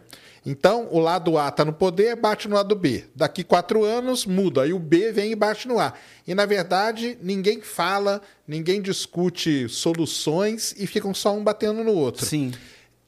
Então, 0.49 0.87
o 0.91 0.97
lado 0.97 1.37
A 1.37 1.51
tá 1.51 1.65
no 1.65 1.73
poder, 1.73 2.15
bate 2.15 2.47
no 2.47 2.55
lado 2.55 2.73
B. 2.73 3.03
Daqui 3.13 3.43
quatro 3.43 3.83
anos, 3.83 4.25
muda. 4.25 4.61
Aí 4.61 4.71
o 4.71 4.79
B 4.79 5.11
vem 5.11 5.33
e 5.33 5.35
bate 5.35 5.67
no 5.67 5.77
A. 5.77 5.91
E, 6.25 6.33
na 6.33 6.45
verdade, 6.45 7.17
ninguém 7.21 7.59
fala, 7.59 8.21
ninguém 8.47 8.81
discute 8.81 9.67
soluções 9.67 10.73
e 10.77 10.87
ficam 10.87 11.13
só 11.13 11.35
um 11.35 11.43
batendo 11.43 11.83
no 11.83 11.91
outro. 11.91 12.25
Sim. 12.25 12.53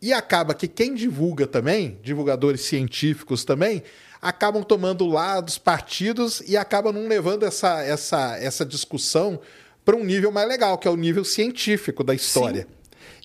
E 0.01 0.11
acaba 0.11 0.53
que 0.53 0.67
quem 0.67 0.93
divulga 0.93 1.47
também, 1.47 1.97
divulgadores 2.03 2.59
científicos 2.59 3.45
também, 3.45 3.83
acabam 4.21 4.61
tomando 4.61 5.07
lá 5.07 5.39
dos 5.39 5.57
partidos 5.57 6.41
e 6.45 6.57
acabam 6.57 6.91
não 6.91 7.07
levando 7.07 7.45
essa, 7.45 7.81
essa, 7.81 8.37
essa 8.37 8.65
discussão 8.65 9.39
para 9.85 9.95
um 9.95 10.03
nível 10.03 10.29
mais 10.29 10.45
legal, 10.45 10.77
que 10.77 10.89
é 10.89 10.91
o 10.91 10.97
nível 10.97 11.23
científico 11.23 12.03
da 12.03 12.13
história. 12.13 12.67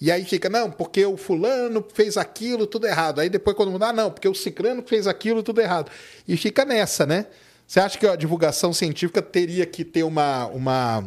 E 0.01 0.11
aí 0.11 0.24
fica, 0.24 0.49
não, 0.49 0.70
porque 0.70 1.05
o 1.07 1.16
fulano 1.16 1.84
fez 1.95 2.16
aquilo, 2.16 2.66
tudo 2.66 2.86
errado. 2.86 3.20
Aí 3.20 3.28
depois 3.28 3.57
quando 3.57 3.70
mudar, 3.72 3.92
não, 3.92 4.11
porque 4.11 4.28
o 4.28 4.34
ciclano 4.34 4.82
fez 4.86 5.07
aquilo, 5.07 5.42
tudo 5.42 5.61
errado. 5.61 5.90
E 6.26 6.36
fica 6.36 6.64
nessa, 6.64 7.07
né? 7.07 7.26
Você 7.66 7.80
acha 7.80 7.99
que 7.99 8.07
a 8.07 8.14
divulgação 8.16 8.72
científica 8.72 9.22
teria 9.22 9.64
que 9.64 9.84
ter 9.84 10.03
uma, 10.03 10.47
uma, 10.49 11.05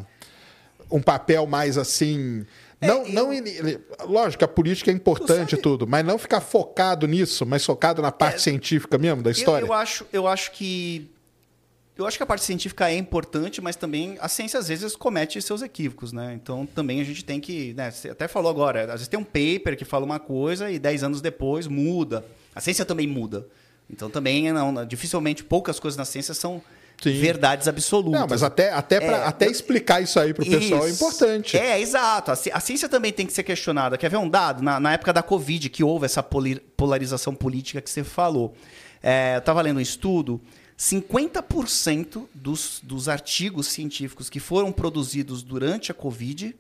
um 0.89 1.01
papel 1.01 1.45
mais 1.45 1.77
assim... 1.77 2.45
Não, 2.79 3.03
eu- 3.05 3.09
não 3.11 3.29
lógico, 4.05 4.45
a 4.45 4.47
política 4.47 4.91
é 4.91 4.93
importante 4.93 5.55
e 5.55 5.57
tudo, 5.57 5.87
mas 5.87 6.05
não 6.05 6.17
ficar 6.19 6.39
focado 6.41 7.07
nisso, 7.07 7.43
mas 7.45 7.65
focado 7.65 8.01
na 8.03 8.11
parte 8.11 8.39
científica 8.41 8.97
mesmo 8.99 9.23
da 9.23 9.31
história. 9.31 9.63
Eu, 9.65 9.69
eu 9.69 9.73
acho, 9.73 10.05
eu 10.13 10.27
acho 10.27 10.51
que. 10.51 11.09
Eu 11.97 12.05
acho 12.05 12.15
que 12.17 12.23
a 12.23 12.25
parte 12.25 12.43
científica 12.43 12.89
é 12.91 12.95
importante, 12.95 13.59
mas 13.61 13.75
também 13.75 14.17
a 14.21 14.27
ciência 14.27 14.59
às 14.59 14.67
vezes 14.67 14.95
comete 14.95 15.41
seus 15.41 15.61
equívocos, 15.61 16.13
né? 16.13 16.33
Então 16.35 16.65
também 16.65 17.01
a 17.01 17.03
gente 17.03 17.25
tem 17.25 17.39
que. 17.39 17.73
Né, 17.73 17.89
você 17.89 18.09
até 18.09 18.27
falou 18.27 18.51
agora, 18.51 18.83
às 18.83 18.91
vezes 18.91 19.07
tem 19.07 19.19
um 19.19 19.23
paper 19.23 19.75
que 19.75 19.83
fala 19.85 20.05
uma 20.05 20.19
coisa 20.19 20.69
e 20.69 20.77
10 20.77 21.03
anos 21.03 21.21
depois 21.21 21.65
muda. 21.67 22.23
A 22.53 22.61
ciência 22.61 22.85
também 22.85 23.07
muda. 23.07 23.47
Então 23.89 24.09
também 24.09 24.51
não, 24.51 24.85
dificilmente 24.85 25.43
poucas 25.43 25.79
coisas 25.79 25.97
na 25.97 26.05
ciência 26.05 26.33
são 26.33 26.61
Sim. 27.01 27.19
verdades 27.19 27.67
absolutas. 27.67 28.19
Não, 28.19 28.27
mas 28.29 28.43
até, 28.43 28.71
até, 28.71 28.99
pra- 28.99 29.17
É, 29.17 29.23
até 29.25 29.47
explicar 29.47 30.01
isso 30.01 30.19
aí 30.19 30.33
pro 30.33 30.45
pessoal 30.45 30.85
é 30.85 30.89
importante. 30.91 31.57
É, 31.57 31.79
exato. 31.79 32.31
A 32.31 32.35
ci- 32.35 32.51
a 32.53 32.59
ciência 32.59 32.89
também 32.89 33.11
tem 33.13 33.25
que 33.25 33.33
ser 33.33 33.43
questionada. 33.43 33.97
Quer 33.97 34.09
ver 34.09 34.17
um 34.17 34.29
dado? 34.29 34.61
Na, 34.61 34.79
na 34.79 34.93
época 34.93 35.13
da 35.13 35.23
Covid, 35.23 35.69
que 35.69 35.83
houve 35.83 36.05
essa 36.05 36.21
polarização 36.21 37.33
política 37.33 37.81
que 37.81 37.89
você 37.89 38.03
falou. 38.03 38.53
É, 39.01 39.35
eu 39.35 39.39
estava 39.39 39.61
lendo 39.61 39.77
um 39.77 39.81
estudo. 39.81 40.41
50% 40.77 42.27
dos, 42.33 42.79
dos 42.83 43.09
artigos 43.09 43.67
científicos 43.67 44.29
que 44.29 44.39
foram 44.39 44.71
produzidos 44.71 45.41
durante 45.41 45.91
a 45.91 45.95
Covid 45.95 46.55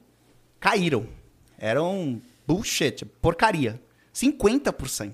caíram. 0.59 1.07
Eram 1.59 2.21
bullshit, 2.47 3.05
porcaria. 3.21 3.79
50%. 4.13 5.13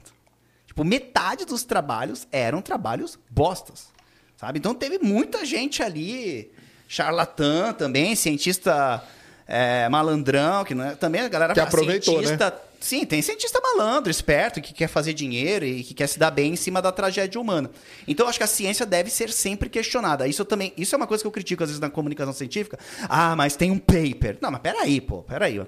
Tipo, 0.66 0.84
metade 0.84 1.46
dos 1.46 1.64
trabalhos 1.64 2.28
eram 2.32 2.62
trabalhos 2.62 3.20
bostas. 3.30 3.92
Sabe? 4.38 4.60
Então 4.60 4.74
teve 4.74 4.98
muita 5.00 5.46
gente 5.46 5.84
ali, 5.84 6.52
charlatã 6.88 7.74
também, 7.74 8.16
cientista 8.16 9.04
é, 9.46 9.88
malandrão, 9.90 10.64
que 10.64 10.74
não 10.74 10.86
é, 10.86 10.96
também 10.96 11.22
a 11.22 11.28
galera 11.28 11.54
Que 11.54 11.60
aproveitou, 11.60 12.22
né? 12.22 12.38
Sim, 12.84 13.06
tem 13.06 13.22
cientista 13.22 13.62
malandro, 13.62 14.12
esperto, 14.12 14.60
que 14.60 14.74
quer 14.74 14.90
fazer 14.90 15.14
dinheiro 15.14 15.64
e 15.64 15.86
que 15.86 15.94
quer 15.94 16.06
se 16.06 16.20
dar 16.20 16.30
bem 16.30 16.52
em 16.52 16.56
cima 16.58 16.82
da 16.82 16.92
tragédia 16.92 17.40
humana. 17.40 17.72
Então, 18.06 18.26
eu 18.26 18.30
acho 18.30 18.38
que 18.38 18.44
a 18.44 18.48
ciência 18.48 18.86
deve 18.86 19.10
ser 19.10 19.32
sempre 19.32 19.70
questionada. 19.70 20.28
Isso 20.28 20.42
eu 20.42 20.46
também, 20.46 20.74
isso 20.76 20.94
é 20.94 20.98
uma 20.98 21.08
coisa 21.08 21.24
que 21.24 21.28
eu 21.28 21.32
critico 21.32 21.64
às 21.64 21.70
vezes 21.70 21.80
na 21.80 21.90
comunicação 21.90 22.34
científica. 22.34 22.78
Ah, 23.08 23.38
mas 23.38 23.56
tem 23.56 23.72
um 23.72 23.80
paper. 23.80 24.38
Não, 24.42 24.52
mas 24.52 24.60
peraí, 24.60 25.00
pô, 25.00 25.24
peraí. 25.24 25.62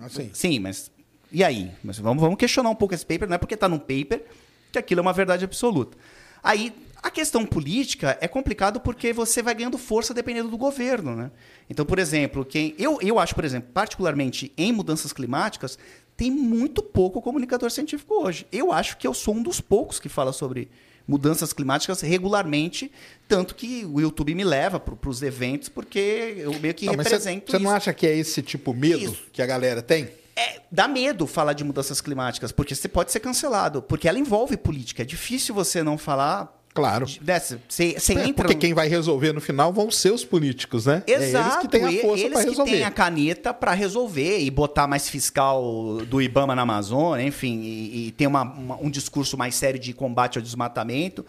Assim. 0.00 0.30
Sim, 0.32 0.58
mas 0.58 0.90
e 1.30 1.44
aí? 1.44 1.70
Mas 1.84 1.98
vamos, 1.98 2.22
vamos 2.22 2.38
questionar 2.38 2.70
um 2.70 2.74
pouco 2.74 2.94
esse 2.94 3.04
paper. 3.04 3.28
Não 3.28 3.34
é 3.34 3.38
porque 3.38 3.52
está 3.52 3.68
num 3.68 3.78
paper 3.78 4.24
que 4.72 4.78
aquilo 4.78 5.00
é 5.00 5.02
uma 5.02 5.12
verdade 5.12 5.44
absoluta. 5.44 5.98
Aí, 6.42 6.72
a 7.02 7.10
questão 7.10 7.44
política 7.44 8.16
é 8.22 8.26
complicado 8.26 8.80
porque 8.80 9.12
você 9.12 9.42
vai 9.42 9.54
ganhando 9.54 9.76
força 9.76 10.14
dependendo 10.14 10.48
do 10.48 10.56
governo, 10.56 11.14
né? 11.14 11.30
Então, 11.68 11.84
por 11.84 11.98
exemplo, 11.98 12.42
quem 12.42 12.74
eu, 12.78 12.98
eu 13.02 13.18
acho, 13.18 13.34
por 13.34 13.44
exemplo, 13.44 13.68
particularmente 13.74 14.50
em 14.56 14.72
mudanças 14.72 15.12
climáticas, 15.12 15.78
tem 16.16 16.30
muito 16.30 16.82
pouco 16.82 17.20
comunicador 17.20 17.70
científico 17.70 18.14
hoje. 18.14 18.46
Eu 18.52 18.72
acho 18.72 18.96
que 18.96 19.06
eu 19.06 19.14
sou 19.14 19.34
um 19.34 19.42
dos 19.42 19.60
poucos 19.60 19.98
que 19.98 20.08
fala 20.08 20.32
sobre 20.32 20.70
mudanças 21.06 21.52
climáticas 21.52 22.00
regularmente, 22.00 22.90
tanto 23.28 23.54
que 23.54 23.84
o 23.84 24.00
YouTube 24.00 24.34
me 24.34 24.44
leva 24.44 24.80
para 24.80 25.08
os 25.08 25.22
eventos 25.22 25.68
porque 25.68 26.34
eu 26.38 26.58
meio 26.60 26.74
que 26.74 26.86
Não, 26.86 26.94
mas 26.94 27.06
represento 27.06 27.50
Você 27.50 27.58
não 27.58 27.70
acha 27.70 27.92
que 27.92 28.06
é 28.06 28.16
esse 28.16 28.42
tipo 28.42 28.72
medo 28.72 29.12
Isso. 29.12 29.24
que 29.32 29.42
a 29.42 29.46
galera 29.46 29.82
tem? 29.82 30.08
É, 30.36 30.60
dá 30.70 30.88
medo 30.88 31.26
falar 31.26 31.52
de 31.52 31.62
mudanças 31.62 32.00
climáticas, 32.00 32.50
porque 32.50 32.74
você 32.74 32.88
pode 32.88 33.12
ser 33.12 33.20
cancelado, 33.20 33.80
porque 33.82 34.08
ela 34.08 34.18
envolve 34.18 34.56
política. 34.56 35.02
É 35.02 35.04
difícil 35.04 35.54
você 35.54 35.82
não 35.82 35.96
falar. 35.96 36.60
Claro. 36.74 37.06
de- 37.06 37.20
né, 37.24 37.38
Você, 37.38 37.58
você 37.96 38.14
É, 38.14 38.26
entra. 38.26 38.46
porque 38.48 38.54
quem 38.56 38.74
vai 38.74 38.88
resolver 38.88 39.32
no 39.32 39.40
final 39.40 39.72
vão 39.72 39.90
ser 39.92 40.12
os 40.12 40.24
políticos, 40.24 40.86
né? 40.86 41.04
Exato, 41.06 41.36
é 41.36 41.40
eles 41.40 41.56
que 41.58 41.68
têm 41.68 41.84
a 41.84 41.92
e- 41.92 42.00
força 42.00 42.24
eles 42.24 42.32
para 42.32 42.42
que 42.42 42.50
resolver. 42.50 42.70
têm 42.72 42.82
a 42.82 42.90
caneta 42.90 43.54
para 43.54 43.72
resolver 43.72 44.40
e 44.40 44.50
botar 44.50 44.88
mais 44.88 45.08
fiscal 45.08 45.98
do 46.08 46.20
IBAMA 46.20 46.56
na 46.56 46.62
Amazônia, 46.62 47.24
enfim, 47.24 47.60
e, 47.62 48.08
e 48.08 48.10
ter 48.10 48.26
uma- 48.26 48.42
uma- 48.42 48.76
um 48.82 48.90
discurso 48.90 49.38
mais 49.38 49.54
sério 49.54 49.78
de 49.78 49.92
combate 49.92 50.36
ao 50.36 50.42
desmatamento. 50.42 51.24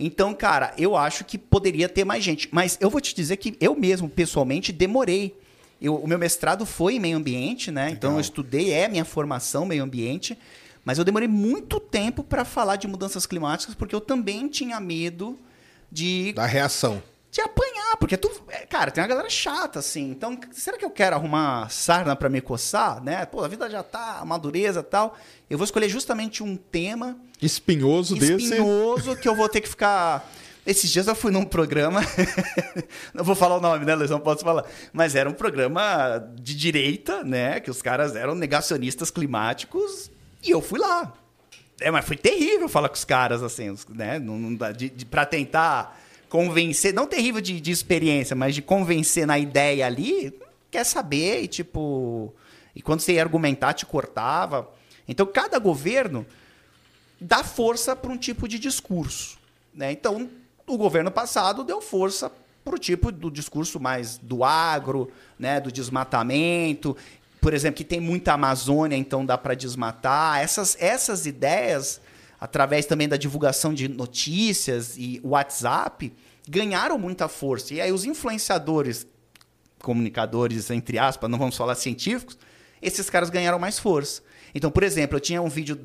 Então, 0.00 0.34
cara, 0.34 0.74
eu 0.76 0.96
acho 0.96 1.24
que 1.24 1.38
poderia 1.38 1.88
ter 1.88 2.04
mais 2.04 2.22
gente. 2.24 2.48
Mas 2.50 2.76
eu 2.80 2.90
vou 2.90 3.00
te 3.00 3.14
dizer 3.14 3.36
que 3.36 3.56
eu 3.60 3.74
mesmo, 3.76 4.08
pessoalmente, 4.08 4.72
demorei. 4.72 5.36
Eu- 5.80 5.94
o 5.94 6.08
meu 6.08 6.18
mestrado 6.18 6.66
foi 6.66 6.96
em 6.96 7.00
meio 7.00 7.16
ambiente, 7.16 7.70
né? 7.70 7.88
Então 7.90 8.14
eu 8.14 8.20
estudei, 8.20 8.72
é 8.72 8.88
minha 8.88 9.04
formação 9.04 9.64
meio 9.64 9.84
ambiente. 9.84 10.36
Mas 10.88 10.96
eu 10.96 11.04
demorei 11.04 11.28
muito 11.28 11.78
tempo 11.78 12.24
para 12.24 12.46
falar 12.46 12.76
de 12.76 12.88
mudanças 12.88 13.26
climáticas, 13.26 13.74
porque 13.74 13.94
eu 13.94 14.00
também 14.00 14.48
tinha 14.48 14.80
medo 14.80 15.38
de 15.92 16.32
Da 16.32 16.46
reação. 16.46 17.02
de 17.30 17.42
apanhar, 17.42 17.98
porque 17.98 18.16
tu, 18.16 18.30
é, 18.48 18.64
cara, 18.64 18.90
tem 18.90 19.02
uma 19.04 19.08
galera 19.08 19.28
chata 19.28 19.80
assim. 19.80 20.10
Então, 20.10 20.40
será 20.50 20.78
que 20.78 20.84
eu 20.86 20.90
quero 20.90 21.14
arrumar 21.14 21.68
sarna 21.68 22.16
pra 22.16 22.30
me 22.30 22.40
coçar, 22.40 23.04
né? 23.04 23.26
Pô, 23.26 23.44
a 23.44 23.48
vida 23.48 23.68
já 23.68 23.82
tá 23.82 24.24
madureza, 24.24 24.80
e 24.80 24.82
tal. 24.82 25.14
Eu 25.50 25.58
vou 25.58 25.66
escolher 25.66 25.90
justamente 25.90 26.42
um 26.42 26.56
tema 26.56 27.18
Espinhoso, 27.42 28.16
desse. 28.16 28.44
espinhoso 28.44 29.14
que 29.14 29.28
eu 29.28 29.36
vou 29.36 29.46
ter 29.46 29.60
que 29.60 29.68
ficar 29.68 30.26
esses 30.64 30.90
dias 30.90 31.06
eu 31.06 31.14
fui 31.14 31.30
num 31.30 31.44
programa, 31.44 32.00
não 33.12 33.22
vou 33.24 33.34
falar 33.34 33.58
o 33.58 33.60
nome, 33.60 33.84
né, 33.84 33.94
Luiz? 33.94 34.08
Não 34.10 34.20
posso 34.20 34.42
falar. 34.42 34.64
Mas 34.90 35.14
era 35.14 35.28
um 35.28 35.34
programa 35.34 36.18
de 36.34 36.54
direita, 36.56 37.22
né? 37.22 37.60
Que 37.60 37.70
os 37.70 37.82
caras 37.82 38.16
eram 38.16 38.34
negacionistas 38.34 39.10
climáticos 39.10 40.10
e 40.42 40.50
eu 40.50 40.60
fui 40.60 40.78
lá. 40.78 41.12
É, 41.80 41.90
mas 41.90 42.04
foi 42.04 42.16
terrível 42.16 42.68
falar 42.68 42.88
com 42.88 42.94
os 42.94 43.04
caras, 43.04 43.42
assim, 43.42 43.74
né? 43.90 44.20
De, 44.76 44.90
de, 44.90 45.06
pra 45.06 45.24
tentar 45.24 46.00
convencer, 46.28 46.92
não 46.92 47.06
terrível 47.06 47.40
de, 47.40 47.60
de 47.60 47.70
experiência, 47.70 48.34
mas 48.34 48.54
de 48.54 48.62
convencer 48.62 49.26
na 49.26 49.38
ideia 49.38 49.86
ali, 49.86 50.36
quer 50.70 50.84
saber 50.84 51.42
e 51.42 51.48
tipo. 51.48 52.34
E 52.74 52.82
quando 52.82 53.00
você 53.00 53.14
ia 53.14 53.22
argumentar, 53.22 53.72
te 53.72 53.86
cortava. 53.86 54.68
Então, 55.06 55.26
cada 55.26 55.58
governo 55.58 56.26
dá 57.20 57.42
força 57.42 57.96
para 57.96 58.10
um 58.10 58.16
tipo 58.16 58.46
de 58.46 58.58
discurso. 58.58 59.38
Né? 59.74 59.92
Então, 59.92 60.28
o 60.66 60.76
governo 60.76 61.10
passado 61.10 61.64
deu 61.64 61.80
força 61.80 62.30
para 62.64 62.74
o 62.74 62.78
tipo 62.78 63.10
do 63.10 63.30
discurso 63.30 63.80
mais 63.80 64.18
do 64.18 64.44
agro, 64.44 65.10
né? 65.38 65.60
do 65.60 65.72
desmatamento. 65.72 66.96
Por 67.40 67.54
exemplo, 67.54 67.76
que 67.76 67.84
tem 67.84 68.00
muita 68.00 68.32
Amazônia, 68.32 68.96
então 68.96 69.24
dá 69.24 69.38
para 69.38 69.54
desmatar. 69.54 70.40
Essas, 70.40 70.76
essas 70.80 71.24
ideias, 71.26 72.00
através 72.40 72.86
também 72.86 73.08
da 73.08 73.16
divulgação 73.16 73.72
de 73.72 73.88
notícias 73.88 74.96
e 74.96 75.20
WhatsApp, 75.22 76.12
ganharam 76.48 76.98
muita 76.98 77.28
força. 77.28 77.74
E 77.74 77.80
aí 77.80 77.92
os 77.92 78.04
influenciadores, 78.04 79.06
comunicadores, 79.80 80.70
entre 80.70 80.98
aspas, 80.98 81.30
não 81.30 81.38
vamos 81.38 81.56
falar 81.56 81.74
científicos, 81.74 82.36
esses 82.82 83.08
caras 83.10 83.30
ganharam 83.30 83.58
mais 83.58 83.78
força. 83.78 84.22
Então, 84.54 84.70
por 84.70 84.82
exemplo, 84.82 85.16
eu 85.16 85.20
tinha 85.20 85.40
um 85.42 85.48
vídeo 85.48 85.78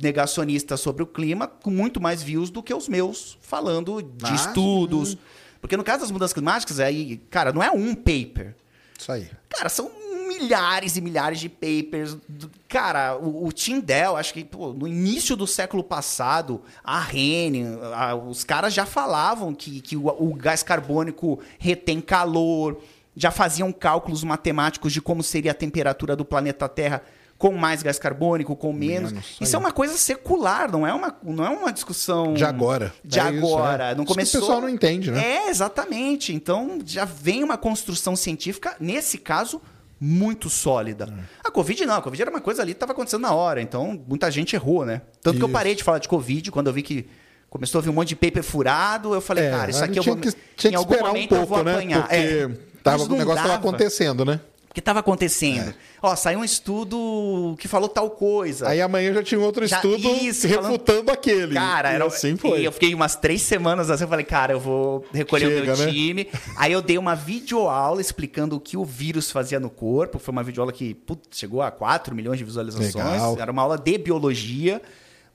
negacionista 0.00 0.76
sobre 0.76 1.02
o 1.02 1.06
clima 1.06 1.46
com 1.46 1.70
muito 1.70 2.00
mais 2.00 2.22
views 2.22 2.50
do 2.50 2.62
que 2.62 2.72
os 2.74 2.88
meus 2.88 3.38
falando 3.40 4.02
de 4.02 4.26
Ah, 4.26 4.34
estudos. 4.34 5.16
Porque 5.60 5.76
no 5.76 5.84
caso 5.84 6.00
das 6.00 6.10
mudanças 6.10 6.32
climáticas, 6.32 6.80
aí, 6.80 7.18
cara, 7.30 7.52
não 7.52 7.62
é 7.62 7.70
um 7.70 7.94
paper. 7.94 8.54
Isso 8.98 9.10
aí. 9.10 9.30
Cara, 9.48 9.68
são 9.68 9.90
milhares 10.26 10.96
e 10.96 11.00
milhares 11.00 11.38
de 11.40 11.48
papers. 11.48 12.16
Cara, 12.68 13.16
o, 13.16 13.46
o 13.46 13.52
Tyndall, 13.52 14.16
acho 14.16 14.32
que 14.34 14.44
pô, 14.44 14.72
no 14.72 14.86
início 14.88 15.36
do 15.36 15.46
século 15.46 15.84
passado, 15.84 16.60
a 16.82 16.98
Rene, 17.00 17.64
os 18.28 18.44
caras 18.44 18.72
já 18.74 18.84
falavam 18.86 19.54
que, 19.54 19.80
que 19.80 19.96
o, 19.96 20.06
o 20.08 20.34
gás 20.34 20.62
carbônico 20.62 21.38
retém 21.58 22.00
calor, 22.00 22.80
já 23.16 23.30
faziam 23.30 23.72
cálculos 23.72 24.24
matemáticos 24.24 24.92
de 24.92 25.00
como 25.00 25.22
seria 25.22 25.52
a 25.52 25.54
temperatura 25.54 26.16
do 26.16 26.24
planeta 26.24 26.68
Terra 26.68 27.02
com 27.36 27.52
mais 27.52 27.82
gás 27.82 27.98
carbônico, 27.98 28.54
com 28.54 28.72
menos. 28.72 29.10
Menos, 29.12 29.36
Isso 29.40 29.54
é 29.56 29.58
aí. 29.58 29.64
uma 29.64 29.72
coisa 29.72 29.96
secular, 29.98 30.70
não 30.70 30.86
é 30.86 30.94
uma, 30.94 31.14
não 31.22 31.44
é 31.44 31.50
uma 31.50 31.72
discussão 31.72 32.32
De 32.32 32.44
agora. 32.44 32.94
De 33.04 33.18
É 33.18 33.30
isso, 33.32 33.44
agora. 33.44 33.90
é. 33.90 33.94
Não 33.94 34.04
Isso 34.04 34.06
que 34.06 34.12
o 34.12 34.14
começou. 34.14 34.40
pessoal 34.40 34.60
não 34.60 34.68
entende, 34.68 35.10
né? 35.10 35.20
É, 35.20 35.48
exatamente. 35.50 36.32
Então 36.32 36.78
já 36.86 37.04
vem 37.04 37.42
uma 37.42 37.58
construção 37.58 38.14
científica, 38.14 38.76
nesse 38.80 39.18
caso, 39.18 39.60
muito 40.00 40.50
sólida. 40.50 41.12
É. 41.16 41.48
A 41.48 41.50
Covid 41.50 41.86
não, 41.86 41.94
a 41.94 42.02
Covid 42.02 42.22
era 42.22 42.30
uma 42.30 42.40
coisa 42.40 42.62
ali 42.62 42.72
que 42.72 42.76
estava 42.76 42.92
acontecendo 42.92 43.22
na 43.22 43.32
hora, 43.32 43.60
então 43.62 44.00
muita 44.06 44.30
gente 44.30 44.54
errou, 44.56 44.84
né? 44.84 45.02
Tanto 45.22 45.38
que 45.38 45.42
eu 45.42 45.48
Isso. 45.48 45.52
parei 45.52 45.74
de 45.74 45.82
falar 45.84 45.98
de 45.98 46.08
Covid 46.08 46.50
quando 46.50 46.66
eu 46.68 46.72
vi 46.72 46.82
que 46.82 47.06
começou 47.48 47.78
a 47.78 47.82
vir 47.82 47.90
um 47.90 47.92
monte 47.94 48.08
de 48.08 48.16
paper 48.16 48.42
furado, 48.42 49.14
eu 49.14 49.20
falei, 49.20 49.44
É, 49.44 49.50
cara, 49.50 49.70
isso 49.70 49.84
aqui 49.84 49.98
eu 49.98 50.02
vou. 50.02 50.16
que, 50.16 50.32
tinha 50.56 50.72
em 50.72 50.76
algum 50.76 50.92
esperar 50.92 51.10
um 51.10 51.12
momento 51.14 51.34
eu 51.34 51.38
vou 51.38 51.46
pouco, 51.48 51.64
né? 51.64 51.72
apanhar. 51.74 52.02
Porque 52.02 52.14
É. 52.16 52.48
tava, 52.82 53.02
o 53.04 53.08
negócio 53.16 53.40
estava 53.42 53.54
acontecendo, 53.54 54.24
né? 54.24 54.40
O 54.74 54.74
que 54.74 54.80
estava 54.80 54.98
acontecendo? 54.98 55.72
Ó, 56.02 56.16
saiu 56.16 56.40
um 56.40 56.44
estudo 56.44 57.54
que 57.60 57.68
falou 57.68 57.88
tal 57.88 58.10
coisa. 58.10 58.68
Aí 58.68 58.80
amanhã 58.82 59.14
já 59.14 59.22
tinha 59.22 59.40
um 59.40 59.44
outro 59.44 59.64
Já- 59.68 59.76
estudo 59.76 60.08
isso, 60.16 60.48
refutando 60.48 61.12
aquele. 61.12 61.54
Cara, 61.54 61.92
E 61.92 61.94
era 61.94 62.04
assim 62.04 62.36
foi. 62.36 62.62
E 62.62 62.64
eu 62.64 62.72
fiquei 62.72 62.92
umas 62.92 63.14
três 63.14 63.40
semanas 63.42 63.88
assim, 63.88 64.02
eu 64.02 64.08
falei, 64.08 64.24
cara, 64.24 64.52
eu 64.52 64.58
vou 64.58 65.04
recolher 65.12 65.46
o 65.46 65.50
Chega, 65.50 65.76
meu 65.76 65.86
né? 65.86 65.92
time. 65.92 66.28
Aí 66.56 66.72
eu 66.72 66.82
dei 66.82 66.98
uma 66.98 67.14
videoaula 67.14 68.00
explicando 68.00 68.56
o 68.56 68.60
que 68.60 68.76
o 68.76 68.84
vírus 68.84 69.30
fazia 69.30 69.60
no 69.60 69.70
corpo. 69.70 70.18
Foi 70.18 70.32
uma 70.32 70.42
videoaula 70.42 70.72
que 70.72 70.92
putz, 70.92 71.38
chegou 71.38 71.62
a 71.62 71.70
4 71.70 72.12
milhões 72.12 72.38
de 72.38 72.44
visualizações. 72.44 72.92
Legal. 72.96 73.36
Era 73.38 73.52
uma 73.52 73.62
aula 73.62 73.78
de 73.78 73.96
biologia, 73.96 74.82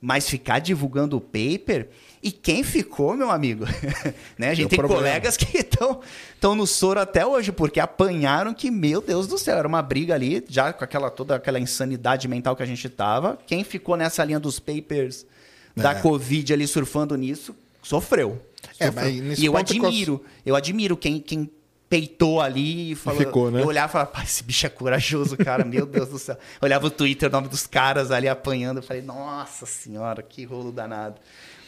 mas 0.02 0.30
ficar 0.30 0.60
divulgando 0.60 1.16
o 1.16 1.22
paper. 1.22 1.88
E 2.22 2.32
quem 2.32 2.63
ficou, 2.63 3.15
meu 3.15 3.32
amigo? 3.32 3.65
né? 4.38 4.49
A 4.49 4.53
gente 4.53 4.70
tem 4.70 4.78
problema. 4.78 5.01
colegas 5.03 5.38
que 5.38 5.57
estão 5.57 6.55
no 6.55 6.67
soro 6.67 6.99
até 6.99 7.26
hoje, 7.26 7.51
porque 7.51 7.80
apanharam 7.80 8.53
que, 8.53 8.70
meu 8.70 9.01
Deus 9.01 9.26
do 9.28 9.38
céu, 9.38 9.57
era 9.57 9.67
uma 9.67 9.82
briga 9.82 10.15
ali, 10.15 10.43
já 10.49 10.74
com 10.74 10.84
aquela 10.84 11.09
toda 11.09 11.36
aquela 11.36 11.59
insanidade 11.59 12.28
mental 12.28 12.55
que 12.55 12.63
a 12.63 12.65
gente 12.65 12.89
tava. 12.89 13.39
Quem 13.47 13.63
ficou 13.63 13.95
nessa 13.95 14.24
linha 14.26 14.39
dos 14.39 14.59
papers 14.59 15.26
da 15.76 15.91
É. 15.91 15.95
Covid 16.01 16.53
ali 16.53 16.67
surfando 16.67 17.15
nisso, 17.15 17.55
sofreu. 17.82 18.41
É, 18.78 18.88
Sofreu. 18.88 19.24
mas 19.26 19.39
e 19.39 19.45
eu 19.45 19.55
admiro, 19.55 20.22
eu 20.45 20.55
admiro 20.55 20.97
quem, 20.97 21.22
quem 21.22 21.49
peitou 21.89 22.41
ali 22.41 22.91
e 22.91 22.95
falou. 22.95 23.20
ficou, 23.20 23.49
né? 23.49 23.61
Eu 23.61 23.67
olhava 23.67 23.89
e 23.89 23.91
falava, 23.93 24.11
"Pá, 24.11 24.24
esse 24.24 24.43
bicho 24.43 24.65
é 24.65 24.70
corajoso, 24.70 25.36
cara, 25.38 25.63
meu 25.65 25.86
Deus 25.86 26.09
do 26.09 26.20
céu. 26.20 26.36
Eu 26.36 26.39
olhava 26.67 26.86
o 26.86 26.91
Twitter, 26.91 27.30
o 27.30 27.32
nome 27.32 27.47
dos 27.47 27.65
caras 27.65 28.11
ali 28.11 28.28
apanhando, 28.28 28.78
eu 28.78 28.84
falei, 28.84 29.01
nossa 29.01 29.65
senhora, 29.65 30.22
que 30.22 30.43
rolo 30.43 30.72
danado. 30.72 31.15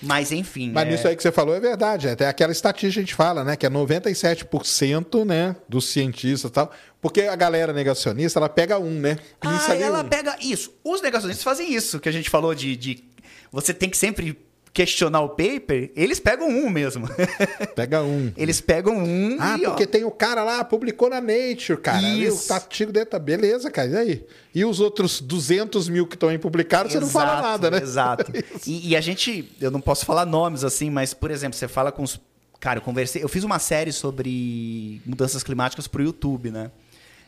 Mas 0.01 0.31
enfim. 0.31 0.71
Mas 0.71 0.87
é- 0.87 0.91
nisso 0.91 1.07
aí 1.07 1.15
que 1.15 1.21
você 1.21 1.31
falou 1.31 1.53
é 1.55 1.59
verdade. 1.59 2.09
Até 2.09 2.27
aquela 2.27 2.51
estatística 2.51 2.91
que 2.93 2.99
a 2.99 3.01
gente 3.03 3.13
fala, 3.15 3.43
né? 3.43 3.55
Que 3.55 3.65
é 3.65 3.69
97% 3.69 5.23
né, 5.25 5.55
dos 5.67 5.85
cientistas 5.89 6.49
e 6.49 6.53
tal. 6.53 6.71
Porque 7.01 7.21
a 7.21 7.35
galera 7.35 7.73
negacionista, 7.73 8.39
ela 8.39 8.49
pega 8.49 8.77
um, 8.79 8.99
né? 8.99 9.17
Pinça 9.39 9.73
Ah, 9.73 9.75
ela 9.75 10.01
um. 10.01 10.07
pega 10.09 10.35
isso. 10.41 10.73
Os 10.83 11.01
negacionistas 11.01 11.43
fazem 11.43 11.73
isso, 11.73 11.99
que 11.99 12.09
a 12.09 12.11
gente 12.11 12.29
falou 12.29 12.53
de, 12.55 12.75
de 12.75 13.03
você 13.51 13.73
tem 13.73 13.89
que 13.89 13.97
sempre 13.97 14.37
questionar 14.73 15.21
o 15.21 15.29
paper. 15.29 15.91
Eles 15.95 16.19
pegam 16.19 16.47
um 16.47 16.69
mesmo. 16.69 17.07
Pega 17.75 18.01
um. 18.01 18.31
Eles 18.37 18.61
pegam 18.61 18.97
um 18.97 19.37
Ah, 19.39 19.57
e, 19.59 19.65
ó, 19.65 19.69
porque 19.69 19.85
tem 19.85 20.03
o 20.03 20.11
cara 20.11 20.43
lá, 20.43 20.63
publicou 20.63 21.09
na 21.09 21.19
Nature, 21.19 21.77
cara. 21.81 22.01
E 22.01 22.25
o 22.25 22.33
Isso. 22.33 22.53
artigo 22.53 22.91
dele 22.91 23.05
tá 23.05 23.19
beleza, 23.19 23.69
cara. 23.69 23.89
E 23.89 23.97
aí? 23.97 24.25
E 24.55 24.63
os 24.65 24.79
outros 24.79 25.19
200 25.19 25.89
mil 25.89 26.07
que 26.07 26.15
estão 26.15 26.29
aí 26.29 26.37
publicados, 26.37 26.93
você 26.93 26.99
não 26.99 27.07
fala 27.07 27.31
Exato, 27.33 27.47
nada, 27.47 27.71
né? 27.71 27.81
Exato. 27.81 28.31
E, 28.67 28.89
e 28.89 28.95
a 28.95 29.01
gente, 29.01 29.51
eu 29.59 29.71
não 29.71 29.81
posso 29.81 30.05
falar 30.05 30.25
nomes 30.25 30.63
assim, 30.63 30.89
mas, 30.89 31.13
por 31.13 31.31
exemplo, 31.31 31.57
você 31.57 31.67
fala 31.67 31.91
com 31.91 32.03
os. 32.03 32.19
Cara, 32.59 32.77
eu 32.77 32.83
conversei. 32.83 33.23
Eu 33.23 33.29
fiz 33.29 33.43
uma 33.43 33.57
série 33.57 33.91
sobre 33.91 35.01
mudanças 35.05 35.41
climáticas 35.41 35.87
pro 35.87 36.03
YouTube, 36.03 36.51
né? 36.51 36.69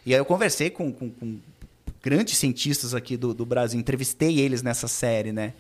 E 0.06 0.14
aí 0.14 0.20
eu 0.20 0.26
conversei 0.26 0.70
com, 0.70 0.92
com, 0.92 1.10
com 1.10 1.40
grandes 2.04 2.38
cientistas 2.38 2.94
aqui 2.94 3.18
do, 3.18 3.34
do 3.34 3.46
Brasil, 3.46 3.80
entrevistei 3.80 4.40
eles 4.40 4.62
nessa 4.62 4.88
série, 4.88 5.32
né? 5.32 5.54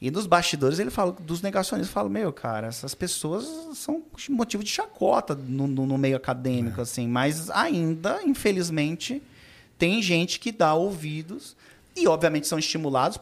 E 0.00 0.10
nos 0.10 0.26
bastidores 0.26 0.78
ele 0.78 0.90
fala 0.90 1.12
dos 1.12 1.40
negacionistas, 1.40 1.92
fala, 1.92 2.08
meu, 2.08 2.32
cara, 2.32 2.66
essas 2.66 2.94
pessoas 2.94 3.46
são 3.74 4.02
motivo 4.28 4.62
de 4.62 4.70
chacota 4.70 5.34
no, 5.34 5.66
no, 5.66 5.86
no 5.86 5.96
meio 5.96 6.16
acadêmico, 6.16 6.80
é. 6.80 6.82
assim, 6.82 7.08
mas 7.08 7.48
ainda, 7.50 8.20
infelizmente, 8.24 9.22
tem 9.78 10.02
gente 10.02 10.38
que 10.38 10.52
dá 10.52 10.74
ouvidos 10.74 11.56
e, 11.96 12.08
obviamente, 12.08 12.46
são 12.46 12.58
estimulados 12.58 13.18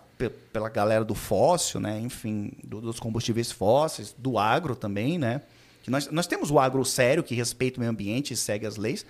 pela 0.53 0.69
galera 0.69 1.05
do 1.05 1.15
fóssil, 1.15 1.79
né? 1.79 2.01
Enfim, 2.01 2.53
do, 2.65 2.81
dos 2.81 2.99
combustíveis 2.99 3.53
fósseis, 3.53 4.15
do 4.17 4.39
agro 4.39 4.75
também, 4.75 5.19
né? 5.19 5.43
Que 5.83 5.91
nós, 5.91 6.11
nós 6.11 6.27
temos 6.27 6.51
o 6.51 6.59
agro 6.59 6.85
sério, 6.85 7.23
que 7.23 7.35
respeita 7.35 7.77
o 7.77 7.81
meio 7.81 7.91
ambiente 7.91 8.33
e 8.33 8.37
segue 8.37 8.65
as 8.67 8.77
leis, 8.77 9.05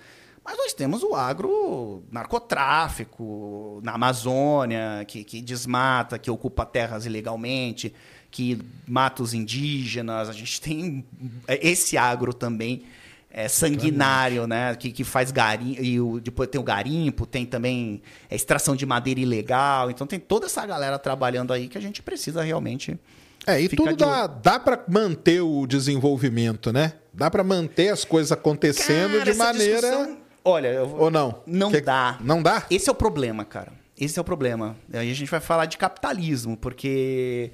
mas 0.45 0.57
nós 0.57 0.73
temos 0.73 1.03
o 1.03 1.15
agro 1.15 2.03
narcotráfico 2.11 3.79
na 3.81 3.93
Amazônia, 3.93 5.05
que, 5.07 5.23
que 5.23 5.41
desmata, 5.41 6.19
que 6.19 6.29
ocupa 6.29 6.65
terras 6.65 7.05
ilegalmente, 7.05 7.93
que 8.29 8.59
mata 8.85 9.23
os 9.23 9.33
indígenas. 9.33 10.27
A 10.27 10.33
gente 10.33 10.59
tem 10.59 11.05
esse 11.47 11.97
agro 11.97 12.33
também 12.33 12.83
é, 13.31 13.47
sanguinário, 13.47 14.45
né? 14.45 14.75
Que, 14.75 14.91
que 14.91 15.05
faz 15.05 15.31
garimpo. 15.31 15.81
E 15.81 16.01
o, 16.01 16.19
depois 16.19 16.49
tem 16.49 16.59
o 16.59 16.63
garimpo, 16.63 17.25
tem 17.25 17.45
também 17.45 18.01
a 18.29 18.35
extração 18.35 18.75
de 18.75 18.85
madeira 18.85 19.21
ilegal. 19.21 19.89
Então 19.89 20.05
tem 20.05 20.19
toda 20.19 20.47
essa 20.47 20.65
galera 20.65 20.99
trabalhando 20.99 21.53
aí 21.53 21.69
que 21.69 21.77
a 21.77 21.81
gente 21.81 22.01
precisa 22.01 22.43
realmente. 22.43 22.99
É, 23.47 23.61
e 23.61 23.69
tudo 23.69 23.95
dá, 23.95 24.27
dá 24.27 24.59
para 24.59 24.83
manter 24.89 25.41
o 25.41 25.65
desenvolvimento, 25.65 26.73
né? 26.73 26.93
Dá 27.13 27.29
para 27.29 27.43
manter 27.43 27.89
as 27.89 28.03
coisas 28.03 28.31
acontecendo 28.31 29.19
Cara, 29.19 29.31
de 29.31 29.37
maneira. 29.37 29.81
Discussão 29.81 30.22
Olha, 30.43 30.67
eu... 30.67 30.95
ou 30.97 31.09
não? 31.09 31.41
Não 31.45 31.71
que... 31.71 31.81
dá. 31.81 32.17
Não 32.21 32.41
dá? 32.41 32.65
Esse 32.69 32.89
é 32.89 32.91
o 32.91 32.95
problema, 32.95 33.45
cara. 33.45 33.71
Esse 33.97 34.17
é 34.19 34.21
o 34.21 34.25
problema. 34.25 34.75
Aí 34.91 35.09
a 35.09 35.13
gente 35.13 35.29
vai 35.29 35.39
falar 35.39 35.65
de 35.65 35.77
capitalismo, 35.77 36.57
porque 36.57 37.51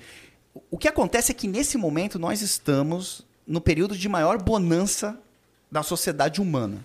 o 0.71 0.77
que 0.77 0.87
acontece 0.87 1.31
é 1.31 1.35
que 1.35 1.47
nesse 1.47 1.77
momento 1.77 2.17
nós 2.17 2.41
estamos 2.41 3.25
no 3.45 3.61
período 3.61 3.95
de 3.97 4.09
maior 4.09 4.41
bonança 4.41 5.19
da 5.71 5.83
sociedade 5.83 6.41
humana. 6.41 6.83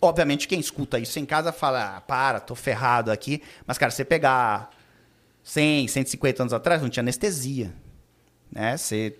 Obviamente, 0.00 0.46
quem 0.46 0.60
escuta 0.60 0.98
isso 0.98 1.18
em 1.18 1.26
casa 1.26 1.52
fala, 1.52 1.96
ah, 1.96 2.00
para, 2.00 2.38
tô 2.38 2.54
ferrado 2.54 3.10
aqui. 3.10 3.42
Mas, 3.66 3.78
cara, 3.78 3.90
você 3.90 4.04
pegar 4.04 4.70
100, 5.42 5.88
150 5.88 6.42
anos 6.42 6.52
atrás, 6.52 6.80
não 6.80 6.88
tinha 6.88 7.02
anestesia. 7.02 7.74
Né? 8.50 8.76
Você 8.76 9.16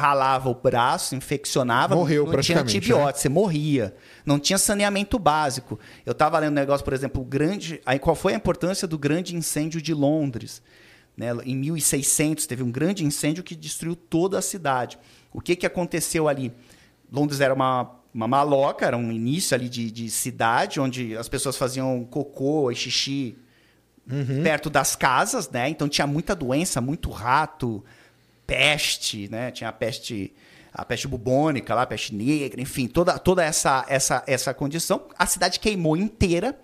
ralava 0.00 0.48
o 0.48 0.54
braço, 0.54 1.14
infeccionava, 1.14 1.94
Morreu 1.94 2.26
não 2.26 2.40
tinha 2.40 2.60
antibiótico, 2.60 3.06
né? 3.06 3.12
você 3.12 3.28
morria. 3.28 3.94
Não 4.24 4.38
tinha 4.38 4.58
saneamento 4.58 5.18
básico. 5.18 5.78
Eu 6.04 6.12
estava 6.12 6.38
lendo 6.38 6.52
um 6.52 6.54
negócio, 6.54 6.84
por 6.84 6.94
exemplo, 6.94 7.22
grande. 7.24 7.80
Aí 7.84 7.98
qual 7.98 8.16
foi 8.16 8.32
a 8.32 8.36
importância 8.36 8.88
do 8.88 8.98
grande 8.98 9.36
incêndio 9.36 9.80
de 9.80 9.92
Londres? 9.92 10.62
Né? 11.16 11.28
Em 11.44 11.54
1600 11.54 12.46
teve 12.46 12.62
um 12.62 12.70
grande 12.70 13.04
incêndio 13.04 13.44
que 13.44 13.54
destruiu 13.54 13.94
toda 13.94 14.38
a 14.38 14.42
cidade. 14.42 14.98
O 15.32 15.40
que, 15.40 15.54
que 15.54 15.66
aconteceu 15.66 16.28
ali? 16.28 16.52
Londres 17.12 17.40
era 17.40 17.52
uma, 17.52 17.90
uma 18.14 18.26
maloca, 18.26 18.86
era 18.86 18.96
um 18.96 19.12
início 19.12 19.54
ali 19.54 19.68
de, 19.68 19.90
de 19.90 20.10
cidade, 20.10 20.80
onde 20.80 21.16
as 21.16 21.28
pessoas 21.28 21.56
faziam 21.56 22.04
cocô 22.04 22.70
e 22.70 22.74
xixi 22.74 23.36
uhum. 24.10 24.42
perto 24.42 24.70
das 24.70 24.96
casas, 24.96 25.48
né? 25.50 25.68
Então 25.68 25.88
tinha 25.88 26.06
muita 26.06 26.34
doença, 26.34 26.80
muito 26.80 27.10
rato, 27.10 27.84
peste, 28.50 29.28
né? 29.30 29.52
Tinha 29.52 29.70
a 29.70 29.72
peste, 29.72 30.32
a 30.72 30.84
peste 30.84 31.06
bubônica 31.06 31.72
lá, 31.72 31.82
a 31.82 31.86
peste 31.86 32.12
negra, 32.14 32.60
enfim, 32.60 32.88
toda, 32.88 33.16
toda 33.18 33.44
essa, 33.44 33.84
essa, 33.88 34.24
essa 34.26 34.52
condição. 34.52 35.02
A 35.16 35.24
cidade 35.24 35.60
queimou 35.60 35.96
inteira 35.96 36.58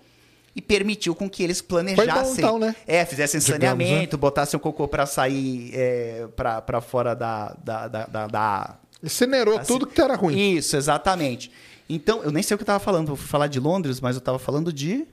e 0.53 0.61
permitiu 0.61 1.15
com 1.15 1.29
que 1.29 1.41
eles 1.41 1.61
planejassem. 1.61 2.13
Bom, 2.13 2.31
então, 2.33 2.59
né? 2.59 2.75
É, 2.85 3.05
fizessem 3.05 3.39
Digamos, 3.39 3.61
saneamento, 3.61 4.17
né? 4.17 4.19
botassem 4.19 4.57
o 4.57 4.59
cocô 4.59 4.87
para 4.87 5.05
sair 5.05 5.71
é, 5.73 6.27
para 6.35 6.81
fora 6.81 7.15
da, 7.15 7.55
da, 7.63 7.87
da, 7.87 8.05
da, 8.05 8.27
da 8.27 8.75
Incinerou 9.01 9.57
assim, 9.57 9.67
tudo 9.67 9.87
que 9.87 10.01
era 10.01 10.15
ruim. 10.15 10.55
Isso, 10.55 10.75
exatamente. 10.75 11.51
Então, 11.89 12.21
eu 12.23 12.31
nem 12.31 12.43
sei 12.43 12.55
o 12.55 12.57
que 12.57 12.63
eu 12.63 12.65
estava 12.65 12.79
falando, 12.79 13.07
vou 13.07 13.15
falar 13.15 13.47
de 13.47 13.59
Londres, 13.59 14.01
mas 14.01 14.15
eu 14.15 14.19
estava 14.19 14.37
falando 14.37 14.73
de. 14.73 15.07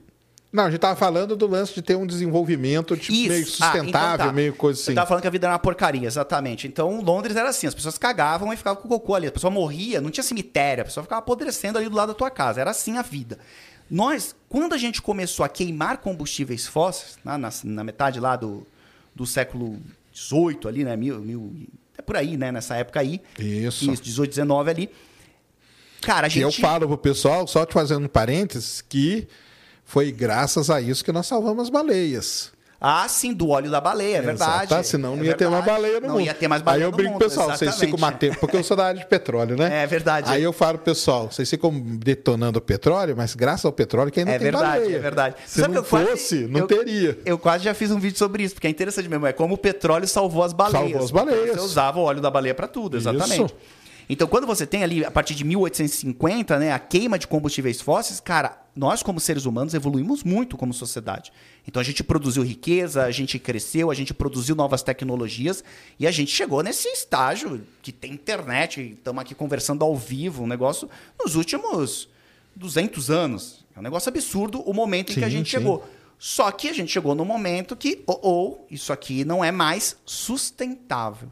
Não, 0.55 0.63
a 0.63 0.71
gente 0.71 0.79
tava 0.79 0.95
falando 0.95 1.35
do 1.35 1.47
lance 1.47 1.73
de 1.73 1.81
ter 1.81 1.97
um 1.97 2.07
desenvolvimento 2.07 2.95
tipo, 2.95 3.27
meio 3.27 3.43
ah, 3.43 3.45
sustentável, 3.45 3.99
ah, 3.99 4.13
então 4.13 4.27
tá. 4.27 4.31
meio 4.31 4.53
coisa 4.53 4.79
assim. 4.79 4.91
Eu 4.91 4.95
tava 4.95 5.07
falando 5.07 5.21
que 5.21 5.27
a 5.27 5.31
vida 5.31 5.47
era 5.47 5.53
uma 5.53 5.59
porcaria, 5.59 6.07
exatamente. 6.07 6.65
Então, 6.65 7.01
Londres 7.01 7.35
era 7.35 7.49
assim, 7.49 7.67
as 7.67 7.75
pessoas 7.75 7.97
cagavam 7.97 8.53
e 8.53 8.55
ficavam 8.55 8.81
com 8.81 8.87
o 8.87 8.91
cocô 8.91 9.15
ali. 9.15 9.27
A 9.27 9.31
pessoa 9.33 9.51
morria, 9.51 9.99
não 9.99 10.09
tinha 10.09 10.23
cemitério, 10.23 10.83
a 10.83 10.85
pessoa 10.85 11.03
ficava 11.03 11.19
apodrecendo 11.19 11.77
ali 11.77 11.89
do 11.89 11.95
lado 11.95 12.07
da 12.07 12.13
tua 12.13 12.31
casa. 12.31 12.61
Era 12.61 12.71
assim 12.71 12.97
a 12.97 13.01
vida. 13.01 13.37
Nós, 13.91 14.33
quando 14.47 14.71
a 14.71 14.77
gente 14.77 15.01
começou 15.01 15.45
a 15.45 15.49
queimar 15.49 15.97
combustíveis 15.97 16.65
fósseis, 16.65 17.17
na, 17.21 17.37
na, 17.37 17.49
na 17.65 17.83
metade 17.83 18.21
lá 18.21 18.37
do, 18.37 18.65
do 19.13 19.25
século 19.25 19.77
XVIII 20.15 20.59
ali, 20.69 20.85
né, 20.85 20.95
mil, 20.95 21.19
mil, 21.19 21.53
é 21.97 22.01
por 22.01 22.15
aí, 22.15 22.37
né, 22.37 22.49
nessa 22.53 22.77
época 22.77 23.01
aí. 23.01 23.21
Isso. 23.37 23.91
Isso, 23.91 24.01
18, 24.01 24.29
19 24.29 24.69
ali. 24.69 24.89
Cara, 25.99 26.27
a 26.27 26.29
gente... 26.29 26.39
E 26.39 26.43
eu 26.43 26.51
falo 26.53 26.87
pro 26.87 26.97
pessoal, 26.97 27.45
só 27.45 27.65
te 27.65 27.73
fazendo 27.73 28.05
um 28.05 28.07
parênteses, 28.07 28.79
que 28.79 29.27
foi 29.85 30.11
graças 30.11 30.69
a 30.69 30.81
isso 30.81 31.05
que 31.05 31.11
nós 31.11 31.27
salvamos 31.27 31.63
as 31.63 31.69
baleias. 31.69 32.51
Ah, 32.87 33.07
sim, 33.07 33.33
do 33.33 33.49
óleo 33.49 33.71
da 33.71 33.79
baleia, 33.79 34.17
é 34.17 34.21
verdade. 34.21 34.69
Tá, 34.69 34.83
senão 34.83 35.15
não 35.15 35.23
é 35.23 35.27
ia 35.27 35.35
verdade. 35.35 35.37
ter 35.39 35.49
mais 35.49 35.65
baleia 35.65 35.93
no 35.95 36.01
não 36.01 36.07
mundo. 36.07 36.17
Não 36.19 36.21
ia 36.21 36.33
ter 36.33 36.47
mais 36.47 36.61
baleia 36.61 36.85
Aí 36.85 36.91
eu 36.91 36.95
brinco, 36.95 37.17
pessoal, 37.17 37.49
exatamente. 37.49 37.77
vocês 37.77 37.89
ficam 37.89 37.99
matando, 37.99 38.35
porque 38.37 38.57
eu 38.57 38.63
sou 38.63 38.75
da 38.75 38.85
área 38.87 38.99
de 38.99 39.07
petróleo, 39.07 39.55
né? 39.57 39.83
É 39.83 39.87
verdade. 39.87 40.31
Aí 40.31 40.43
eu 40.43 40.51
falo, 40.51 40.77
pessoal, 40.77 41.31
vocês 41.31 41.49
ficam 41.49 41.71
detonando 41.71 42.59
o 42.59 42.61
petróleo, 42.61 43.15
mas 43.17 43.33
graças 43.33 43.65
ao 43.65 43.71
petróleo 43.71 44.11
que 44.11 44.19
ainda 44.19 44.33
é 44.33 44.37
tem 44.37 44.51
verdade, 44.51 44.79
baleia. 44.81 44.95
É 44.97 44.99
verdade, 44.99 45.35
Se 45.45 45.61
Sabe 45.61 45.73
não 45.73 45.83
fosse, 45.83 46.47
não 46.47 46.59
eu, 46.59 46.67
teria. 46.67 47.17
Eu 47.25 47.39
quase 47.39 47.63
já 47.63 47.73
fiz 47.73 47.89
um 47.91 47.99
vídeo 47.99 48.17
sobre 48.19 48.43
isso, 48.43 48.53
porque 48.53 48.67
é 48.67 48.69
interessante 48.69 49.07
mesmo, 49.07 49.25
é 49.25 49.33
como 49.33 49.55
o 49.55 49.57
petróleo 49.57 50.07
salvou 50.07 50.43
as 50.43 50.53
baleias. 50.53 50.91
Salvou 50.91 51.05
as 51.05 51.11
baleias. 51.11 51.55
Você 51.55 51.61
usava 51.61 51.99
o 51.99 52.03
óleo 52.03 52.21
da 52.21 52.29
baleia 52.29 52.53
para 52.53 52.67
tudo, 52.67 52.97
exatamente. 52.97 53.45
Isso. 53.45 53.55
Então, 54.07 54.27
quando 54.27 54.45
você 54.45 54.65
tem 54.65 54.83
ali, 54.83 55.03
a 55.03 55.09
partir 55.09 55.33
de 55.33 55.43
1850, 55.43 56.59
né, 56.59 56.71
a 56.71 56.79
queima 56.79 57.17
de 57.17 57.27
combustíveis 57.27 57.81
fósseis, 57.81 58.19
cara, 58.19 58.61
nós 58.75 59.01
como 59.01 59.19
seres 59.19 59.45
humanos 59.45 59.73
evoluímos 59.73 60.23
muito 60.23 60.55
como 60.57 60.73
sociedade. 60.73 61.31
Então, 61.67 61.79
a 61.79 61.83
gente 61.83 62.03
produziu 62.03 62.43
riqueza, 62.43 63.03
a 63.03 63.11
gente 63.11 63.39
cresceu, 63.39 63.89
a 63.89 63.95
gente 63.95 64.13
produziu 64.13 64.55
novas 64.55 64.83
tecnologias 64.83 65.63
e 65.99 66.05
a 66.05 66.11
gente 66.11 66.31
chegou 66.31 66.61
nesse 66.61 66.87
estágio 66.89 67.65
que 67.81 67.91
tem 67.91 68.13
internet, 68.13 68.93
estamos 68.95 69.21
aqui 69.21 69.33
conversando 69.33 69.83
ao 69.83 69.95
vivo, 69.95 70.43
um 70.43 70.47
negócio 70.47 70.89
nos 71.23 71.35
últimos 71.35 72.07
200 72.55 73.09
anos. 73.09 73.65
É 73.75 73.79
um 73.79 73.83
negócio 73.83 74.09
absurdo 74.09 74.61
o 74.61 74.73
momento 74.73 75.11
sim, 75.11 75.19
em 75.19 75.19
que 75.19 75.25
a 75.25 75.29
gente 75.29 75.49
sim. 75.49 75.57
chegou. 75.57 75.83
Só 76.17 76.49
que 76.51 76.69
a 76.69 76.73
gente 76.73 76.91
chegou 76.91 77.13
no 77.13 77.25
momento 77.25 77.75
que, 77.75 78.01
ou, 78.07 78.19
oh, 78.23 78.29
oh, 78.29 78.65
isso 78.71 78.93
aqui 78.93 79.25
não 79.25 79.43
é 79.43 79.51
mais 79.51 79.97
sustentável. 80.05 81.29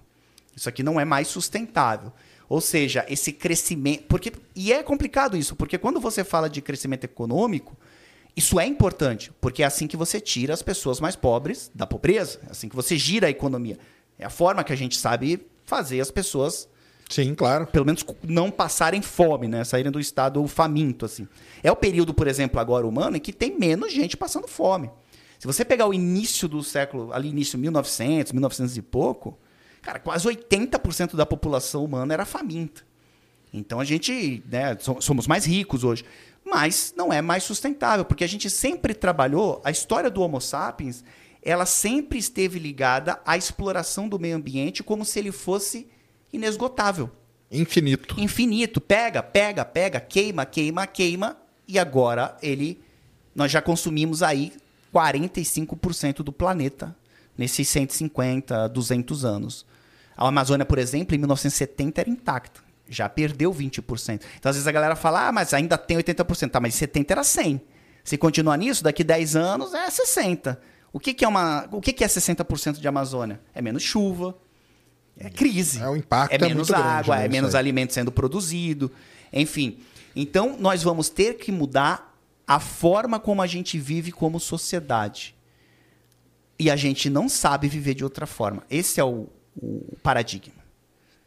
Isso 0.55 0.67
aqui 0.67 0.84
não 0.84 0.99
é 0.99 1.05
mais 1.05 1.28
sustentável. 1.28 2.11
Ou 2.49 2.61
seja, 2.61 3.05
esse 3.09 3.31
crescimento. 3.31 4.03
Porque, 4.07 4.31
e 4.55 4.71
é 4.71 4.83
complicado 4.83 5.37
isso, 5.37 5.55
porque 5.55 5.77
quando 5.77 5.99
você 5.99 6.23
fala 6.23 6.49
de 6.49 6.61
crescimento 6.61 7.03
econômico, 7.03 7.77
isso 8.35 8.59
é 8.59 8.65
importante, 8.65 9.31
porque 9.39 9.61
é 9.61 9.65
assim 9.65 9.87
que 9.87 9.95
você 9.95 10.19
tira 10.19 10.53
as 10.53 10.61
pessoas 10.61 10.99
mais 10.99 11.15
pobres 11.15 11.71
da 11.73 11.85
pobreza, 11.85 12.39
é 12.47 12.51
assim 12.51 12.67
que 12.67 12.75
você 12.75 12.97
gira 12.97 13.27
a 13.27 13.29
economia. 13.29 13.77
É 14.17 14.25
a 14.25 14.29
forma 14.29 14.63
que 14.63 14.73
a 14.73 14.75
gente 14.75 14.97
sabe 14.97 15.45
fazer 15.65 15.99
as 15.99 16.11
pessoas. 16.11 16.67
Sim, 17.09 17.35
claro. 17.35 17.67
Pelo 17.67 17.85
menos 17.85 18.05
não 18.23 18.49
passarem 18.49 19.01
fome, 19.01 19.47
né? 19.47 19.63
Saírem 19.63 19.91
do 19.91 19.99
estado 19.99 20.45
faminto, 20.47 21.05
assim. 21.05 21.27
É 21.61 21.71
o 21.71 21.75
período, 21.75 22.13
por 22.13 22.27
exemplo, 22.27 22.59
agora 22.59 22.87
humano, 22.87 23.17
em 23.17 23.19
que 23.19 23.33
tem 23.33 23.57
menos 23.57 23.91
gente 23.91 24.17
passando 24.17 24.47
fome. 24.47 24.89
Se 25.37 25.45
você 25.45 25.65
pegar 25.65 25.87
o 25.87 25.93
início 25.93 26.47
do 26.47 26.63
século, 26.63 27.11
ali 27.11 27.29
início 27.29 27.59
1900, 27.59 28.31
1900 28.31 28.77
e 28.77 28.81
pouco, 28.81 29.37
Cara, 29.84 29.99
quase 29.99 30.27
80% 30.27 31.15
da 31.15 31.25
população 31.25 31.84
humana 31.84 32.13
era 32.13 32.25
faminta. 32.25 32.84
Então 33.53 33.79
a 33.79 33.86
gente, 33.86 34.41
né, 34.49 34.75
somos 34.99 35.27
mais 35.27 35.45
ricos 35.45 35.84
hoje, 35.84 36.03
mas 36.43 36.93
não 36.97 37.13
é 37.13 37.21
mais 37.21 37.43
sustentável, 37.43 38.03
porque 38.03 38.23
a 38.23 38.27
gente 38.27 38.49
sempre 38.49 38.95
trabalhou, 38.95 39.61
a 39.63 39.69
história 39.69 40.09
do 40.09 40.21
Homo 40.21 40.41
sapiens, 40.41 41.03
ela 41.41 41.65
sempre 41.65 42.17
esteve 42.17 42.57
ligada 42.57 43.19
à 43.25 43.38
exploração 43.38 44.09
do 44.09 44.17
meio 44.17 44.38
ambiente 44.38 44.81
como 44.81 45.05
se 45.05 45.19
ele 45.19 45.31
fosse 45.31 45.88
inesgotável. 46.31 47.11
Infinito. 47.51 48.19
Infinito. 48.19 48.81
Pega, 48.81 49.21
pega, 49.21 49.63
pega, 49.63 49.99
queima, 49.99 50.45
queima, 50.45 50.88
queima, 50.88 51.38
e 51.67 51.77
agora 51.77 52.36
ele 52.41 52.81
nós 53.36 53.51
já 53.51 53.61
consumimos 53.61 54.23
aí 54.23 54.53
45% 54.93 56.17
do 56.23 56.31
planeta 56.31 56.95
nesses 57.38 57.67
150, 57.67 58.69
200 58.69 59.25
anos. 59.25 59.65
A 60.16 60.28
Amazônia, 60.28 60.66
por 60.66 60.78
exemplo, 60.78 61.16
em 61.16 61.18
1970 61.18 62.01
era 62.01 62.09
intacta. 62.09 62.61
Já 62.88 63.07
perdeu 63.09 63.53
20%. 63.53 64.22
Então, 64.38 64.49
às 64.49 64.55
vezes 64.55 64.68
a 64.68 64.72
galera 64.72 64.95
fala, 64.95 65.28
ah, 65.28 65.32
mas 65.32 65.53
ainda 65.53 65.78
tem 65.78 65.97
80%. 65.97 66.49
Tá, 66.49 66.59
mas 66.59 66.76
70% 66.76 67.11
era 67.11 67.22
100%. 67.22 67.61
Se 68.03 68.18
continuar 68.18 68.57
nisso, 68.57 68.84
daqui 68.84 69.03
10 69.03 69.36
anos 69.36 69.74
é 69.74 69.88
60%. 69.88 70.57
O 70.91 70.99
que, 70.99 71.14
que 71.14 71.26
é, 71.26 71.28
uma, 71.28 71.68
o 71.72 71.82
que, 71.82 71.91
que 71.91 72.03
é 72.03 72.07
60% 72.07 72.80
de 72.80 72.88
Amazônia? 72.88 73.39
É 73.55 73.61
menos 73.61 73.82
chuva, 73.82 74.38
é 75.18 75.30
crise. 75.30 75.80
É 75.80 75.89
o 75.89 75.95
impacto 75.95 76.34
é 76.34 76.38
menos 76.38 76.70
é 76.70 76.76
água, 76.76 77.16
grande, 77.16 77.26
é 77.26 77.30
menos 77.30 77.55
alimento 77.55 77.93
sendo 77.93 78.11
produzido, 78.11 78.91
enfim. 79.32 79.80
Então 80.16 80.55
nós 80.59 80.84
vamos 80.84 81.09
ter 81.09 81.36
que 81.36 81.51
mudar 81.51 82.16
a 82.45 82.59
forma 82.59 83.20
como 83.20 83.41
a 83.41 83.47
gente 83.47 83.80
vive 83.80 84.11
como 84.11 84.39
sociedade. 84.39 85.36
E 86.59 86.70
a 86.70 86.76
gente 86.76 87.09
não 87.09 87.28
sabe 87.28 87.68
viver 87.68 87.95
de 87.95 88.03
outra 88.03 88.28
forma. 88.28 88.64
Esse 88.70 88.99
é 88.99 89.03
o, 89.03 89.28
o 89.55 89.95
paradigma. 90.01 90.63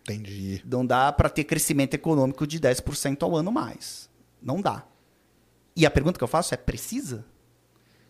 Entendi. 0.02 0.62
Não 0.64 0.86
dá 0.86 1.12
para 1.12 1.28
ter 1.28 1.44
crescimento 1.44 1.94
econômico 1.94 2.46
de 2.46 2.60
10% 2.60 3.22
ao 3.22 3.34
ano 3.36 3.50
mais. 3.50 4.08
Não 4.40 4.60
dá. 4.60 4.84
E 5.74 5.84
a 5.84 5.90
pergunta 5.90 6.18
que 6.18 6.24
eu 6.24 6.28
faço 6.28 6.54
é: 6.54 6.56
precisa? 6.56 7.24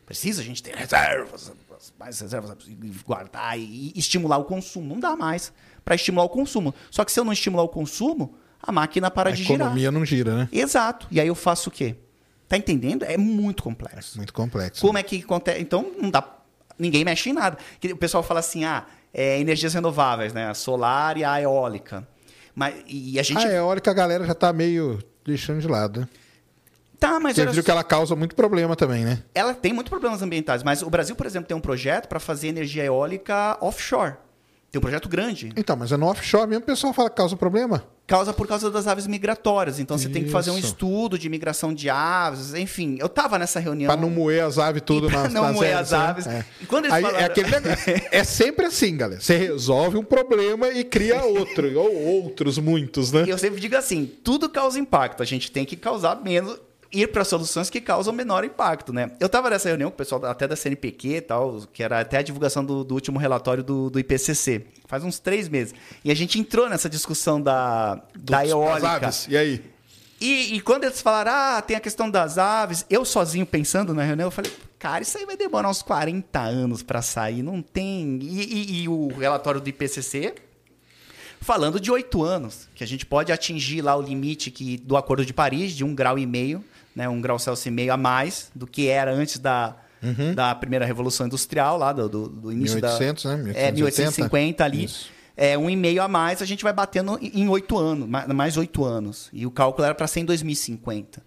Precisa 0.05 0.41
a 0.41 0.45
gente 0.45 0.63
ter 0.63 0.75
reservas, 0.75 1.53
mais 1.99 2.21
reservas, 2.21 2.57
guardar 3.05 3.59
e 3.59 3.93
estimular 3.97 4.39
o 4.39 4.45
consumo? 4.45 4.95
Não 4.95 5.01
dá 5.01 5.17
mais 5.17 5.53
para 5.85 5.97
estimular 5.97 6.25
o 6.25 6.29
consumo. 6.29 6.73
Só 6.91 7.05
que 7.05 7.11
se 7.11 7.19
eu 7.19 7.25
não 7.25 7.33
estimular 7.33 7.65
o 7.65 7.69
consumo, 7.69 8.37
a 8.63 8.71
máquina 8.71 9.11
para 9.11 9.31
a 9.31 9.33
de 9.33 9.43
girar. 9.43 9.61
economia 9.63 9.91
não 9.91 10.05
gira, 10.05 10.37
né? 10.37 10.49
Exato. 10.53 11.09
E 11.11 11.21
aí 11.21 11.27
eu 11.27 11.35
faço 11.35 11.71
o 11.71 11.73
quê? 11.73 11.97
Tá 12.49 12.57
entendendo? 12.57 13.05
É 13.05 13.17
muito 13.17 13.63
complexo. 13.65 14.17
Muito 14.17 14.33
complexo. 14.33 14.81
Como 14.81 14.97
é 14.97 15.03
que 15.03 15.21
acontece? 15.21 15.61
Então, 15.61 15.93
não 16.01 16.11
dá. 16.11 16.37
Ninguém 16.79 17.05
mexe 17.05 17.31
em 17.31 17.33
nada. 17.33 17.59
O 17.91 17.97
pessoal 17.97 18.23
fala 18.23 18.41
assim: 18.41 18.65
ah, 18.65 18.87
é, 19.19 19.41
energias 19.41 19.73
renováveis, 19.73 20.35
né? 20.35 20.47
A 20.47 20.53
solar 20.53 21.17
e 21.17 21.25
a 21.25 21.41
eólica. 21.41 22.07
Mas, 22.55 22.75
e 22.87 23.19
a 23.19 23.23
gente. 23.23 23.39
A 23.39 23.51
eólica 23.51 23.91
a 23.91 23.95
galera 23.95 24.27
já 24.27 24.35
tá 24.35 24.53
meio 24.53 25.03
deixando 25.25 25.59
de 25.61 25.67
lado, 25.67 26.01
né? 26.01 26.09
Tá, 27.01 27.19
mas 27.19 27.37
Você 27.37 27.45
viu 27.45 27.55
só- 27.55 27.63
que 27.63 27.71
ela 27.71 27.85
causa 27.85 28.15
muito 28.17 28.35
problema 28.35 28.75
também, 28.77 29.05
né? 29.05 29.23
ela 29.35 29.53
tem 29.55 29.73
muitos 29.73 29.91
problemas 29.91 30.23
ambientais, 30.23 30.63
mas 30.63 30.83
o 30.83 30.89
Brasil, 30.89 31.15
por 31.15 31.27
exemplo, 31.27 31.47
tem 31.47 31.57
um 31.57 31.61
projeto 31.61 32.09
para 32.09 32.19
fazer 32.19 32.49
energia 32.49 32.85
eólica 32.85 33.57
offshore. 33.61 34.15
Tem 34.71 34.79
um 34.79 34.83
projeto 34.83 35.09
grande. 35.09 35.53
Então, 35.57 35.77
mas 35.77 35.93
é 35.93 35.97
no 35.97 36.07
offshore 36.07 36.47
mesmo, 36.49 36.63
o 36.63 36.67
pessoal 36.67 36.93
fala 36.93 37.09
que 37.11 37.17
causa 37.17 37.37
problema. 37.37 37.85
Causa 38.07 38.33
por 38.33 38.47
causa 38.47 38.71
das 38.71 38.87
aves 38.87 39.07
migratórias. 39.09 39.81
Então 39.81 39.99
você 39.99 40.09
tem 40.09 40.23
que 40.23 40.31
fazer 40.31 40.53
um 40.53 40.59
estudo 40.59 41.19
de 41.19 41.29
migração 41.29 41.75
de 41.75 41.91
aves. 41.91 42.55
Enfim, 42.55 42.97
eu 43.01 43.09
tava 43.09 43.37
nessa 43.37 43.59
reunião. 43.59 43.89
Pra 43.93 44.01
não 44.01 44.09
moer 44.09 44.45
as 44.45 44.59
aves 44.59 44.83
tudo 44.87 45.11
nas 45.11 45.33
não 45.33 45.53
moer 45.53 45.77
as 45.77 45.91
né? 45.91 45.99
aves. 45.99 46.27
É. 46.29 46.45
E 46.61 46.67
quando 46.67 46.85
eles 46.85 46.95
Aí, 46.95 47.03
falaram- 47.03 47.21
é, 47.21 47.25
aquele 47.25 47.51
negócio- 47.51 47.95
é 48.13 48.23
sempre 48.23 48.67
assim, 48.67 48.97
galera. 48.97 49.21
Você 49.21 49.37
resolve 49.37 49.97
um 49.97 50.05
problema 50.05 50.69
e 50.69 50.85
cria 50.85 51.25
outro. 51.25 51.77
ou 51.77 52.23
outros, 52.23 52.59
muitos, 52.59 53.11
né? 53.11 53.25
E 53.27 53.31
eu 53.31 53.39
sempre 53.39 53.61
digo 53.61 53.75
assim: 53.77 54.09
tudo 54.23 54.49
causa 54.49 54.79
impacto. 54.79 55.21
A 55.21 55.27
gente 55.27 55.51
tem 55.51 55.65
que 55.65 55.75
causar 55.75 56.23
menos. 56.23 56.57
Ir 56.93 57.09
para 57.09 57.25
soluções 57.25 57.69
que 57.69 57.81
causam 57.81 58.13
menor 58.13 58.45
impacto, 58.45 58.93
né? 58.93 59.11
Eu 59.19 59.29
tava 59.29 59.51
nessa 59.51 59.69
reunião 59.69 59.91
com 59.91 59.95
o 59.95 59.99
pessoal 59.99 60.25
até 60.27 60.47
da 60.47 60.55
CNPq 60.55 61.09
e 61.17 61.21
tal, 61.21 61.63
que 61.73 61.83
era 61.83 62.01
até 62.01 62.19
a 62.19 62.23
divulgação 62.23 62.65
do, 62.65 62.85
do 62.85 62.95
último 62.95 63.19
relatório 63.19 63.63
do, 63.65 63.91
do 63.91 63.99
IPCC, 63.99 64.65
faz 64.87 65.03
uns 65.03 65.19
três 65.19 65.49
meses. 65.49 65.75
E 66.05 66.11
a 66.11 66.15
gente 66.15 66.39
entrou 66.39 66.69
nessa 66.69 66.89
discussão 66.89 67.41
da, 67.41 67.97
da 68.17 68.41
Dos- 68.43 68.51
eólica. 68.51 68.89
aves. 68.89 69.27
E 69.29 69.37
aí? 69.37 69.63
E, 70.21 70.55
e 70.57 70.61
quando 70.61 70.85
eles 70.85 71.03
falaram, 71.03 71.33
ah, 71.33 71.61
tem 71.61 71.77
a 71.77 71.81
questão 71.81 72.09
das 72.09 72.39
aves, 72.39 72.87
eu 72.89 73.05
sozinho 73.05 73.45
pensando 73.45 73.93
na 73.93 74.03
reunião, 74.03 74.29
eu 74.29 74.31
falei, 74.31 74.51
cara, 74.79 75.03
isso 75.03 75.19
aí 75.19 75.27
vai 75.27 75.37
demorar 75.37 75.69
uns 75.69 75.83
40 75.83 76.41
anos 76.41 76.83
para 76.83 77.03
sair, 77.03 77.43
não 77.43 77.61
tem. 77.61 78.19
E, 78.23 78.43
e- 78.43 78.83
e 78.85 78.89
o 78.89 79.09
relatório 79.09 79.61
do 79.61 79.69
IPCC 79.69 80.35
falando 81.41 81.79
de 81.79 81.91
oito 81.93 82.23
anos, 82.25 82.69
que 82.75 82.83
a 82.83 82.87
gente 82.87 83.05
pode 83.07 83.31
atingir 83.31 83.81
lá 83.83 83.95
o 83.97 84.03
limite 84.03 84.51
que, 84.51 84.79
do 84.79 84.97
Acordo 84.97 85.25
de 85.25 85.33
Paris, 85.33 85.73
de 85.73 85.85
um 85.85 85.95
grau 85.95 86.19
e 86.19 86.27
meio, 86.27 86.65
né, 86.97 87.07
um 87.09 87.21
grau 87.21 87.39
Celsius 87.39 87.67
e 87.67 87.71
meio 87.71 87.93
a 87.93 87.97
mais 87.97 88.51
do 88.55 88.67
que 88.67 88.89
era 88.89 89.13
antes 89.13 89.39
da, 89.39 89.77
da 90.35 90.55
primeira 90.55 90.87
Revolução 90.87 91.27
Industrial, 91.27 91.77
lá 91.77 91.93
do, 91.93 92.09
do, 92.09 92.29
do 92.29 92.53
início 92.53 92.77
1800, 92.77 93.25
da... 93.25 93.37
né? 93.37 93.53
É, 93.55 93.71
1850 93.71 94.65
ali. 94.65 94.85
Isso. 94.85 95.11
É, 95.37 95.59
um 95.59 95.69
e 95.69 95.77
meio 95.77 96.03
a 96.03 96.09
mais, 96.09 96.41
a 96.41 96.47
gente 96.47 96.65
vai 96.65 96.73
batendo 96.73 97.19
em 97.21 97.47
oito 97.49 97.77
anos, 97.77 98.09
ma- 98.09 98.27
mais 98.29 98.57
oito 98.57 98.83
anos. 98.85 99.29
E 99.35 99.45
o 99.45 99.51
cálculo 99.51 99.85
era 99.85 99.95
para 99.95 100.07
ser 100.07 100.21
em 100.21 100.25
2050. 100.25 101.23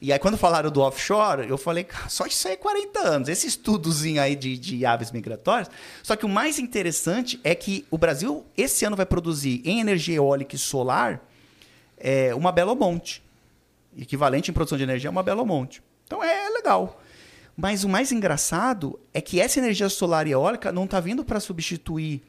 E 0.00 0.12
aí, 0.12 0.18
quando 0.18 0.36
falaram 0.36 0.70
do 0.70 0.80
offshore, 0.80 1.48
eu 1.48 1.56
falei, 1.56 1.84
"Cara, 1.84 2.08
só 2.08 2.26
isso 2.26 2.46
aí 2.48 2.54
é 2.54 2.56
40 2.56 2.98
anos. 2.98 3.28
Esse 3.28 3.46
estudozinho 3.46 4.20
aí 4.20 4.34
de, 4.34 4.58
de 4.58 4.84
aves 4.84 5.12
migratórias. 5.12 5.70
Só 6.02 6.16
que 6.16 6.26
o 6.26 6.28
mais 6.28 6.58
interessante 6.58 7.40
é 7.44 7.54
que 7.54 7.86
o 7.90 7.96
Brasil, 7.96 8.44
esse 8.56 8.84
ano, 8.84 8.96
vai 8.96 9.06
produzir 9.06 9.62
em 9.64 9.80
energia 9.80 10.16
eólica 10.16 10.56
e 10.56 10.58
solar 10.58 11.22
é, 11.96 12.34
uma 12.34 12.50
Belo 12.52 12.74
Monte. 12.74 13.22
Equivalente 13.96 14.50
em 14.50 14.54
produção 14.54 14.78
de 14.78 14.84
energia 14.84 15.08
a 15.08 15.12
uma 15.12 15.22
Belo 15.22 15.44
Monte. 15.44 15.82
Então 16.06 16.22
é 16.22 16.48
legal. 16.50 17.00
Mas 17.56 17.84
o 17.84 17.88
mais 17.88 18.10
engraçado 18.10 18.98
é 19.12 19.20
que 19.20 19.40
essa 19.40 19.58
energia 19.58 19.88
solar 19.88 20.26
e 20.26 20.32
eólica 20.32 20.72
não 20.72 20.84
está 20.84 20.98
vindo 21.00 21.24
para 21.24 21.38
substituir 21.38 22.22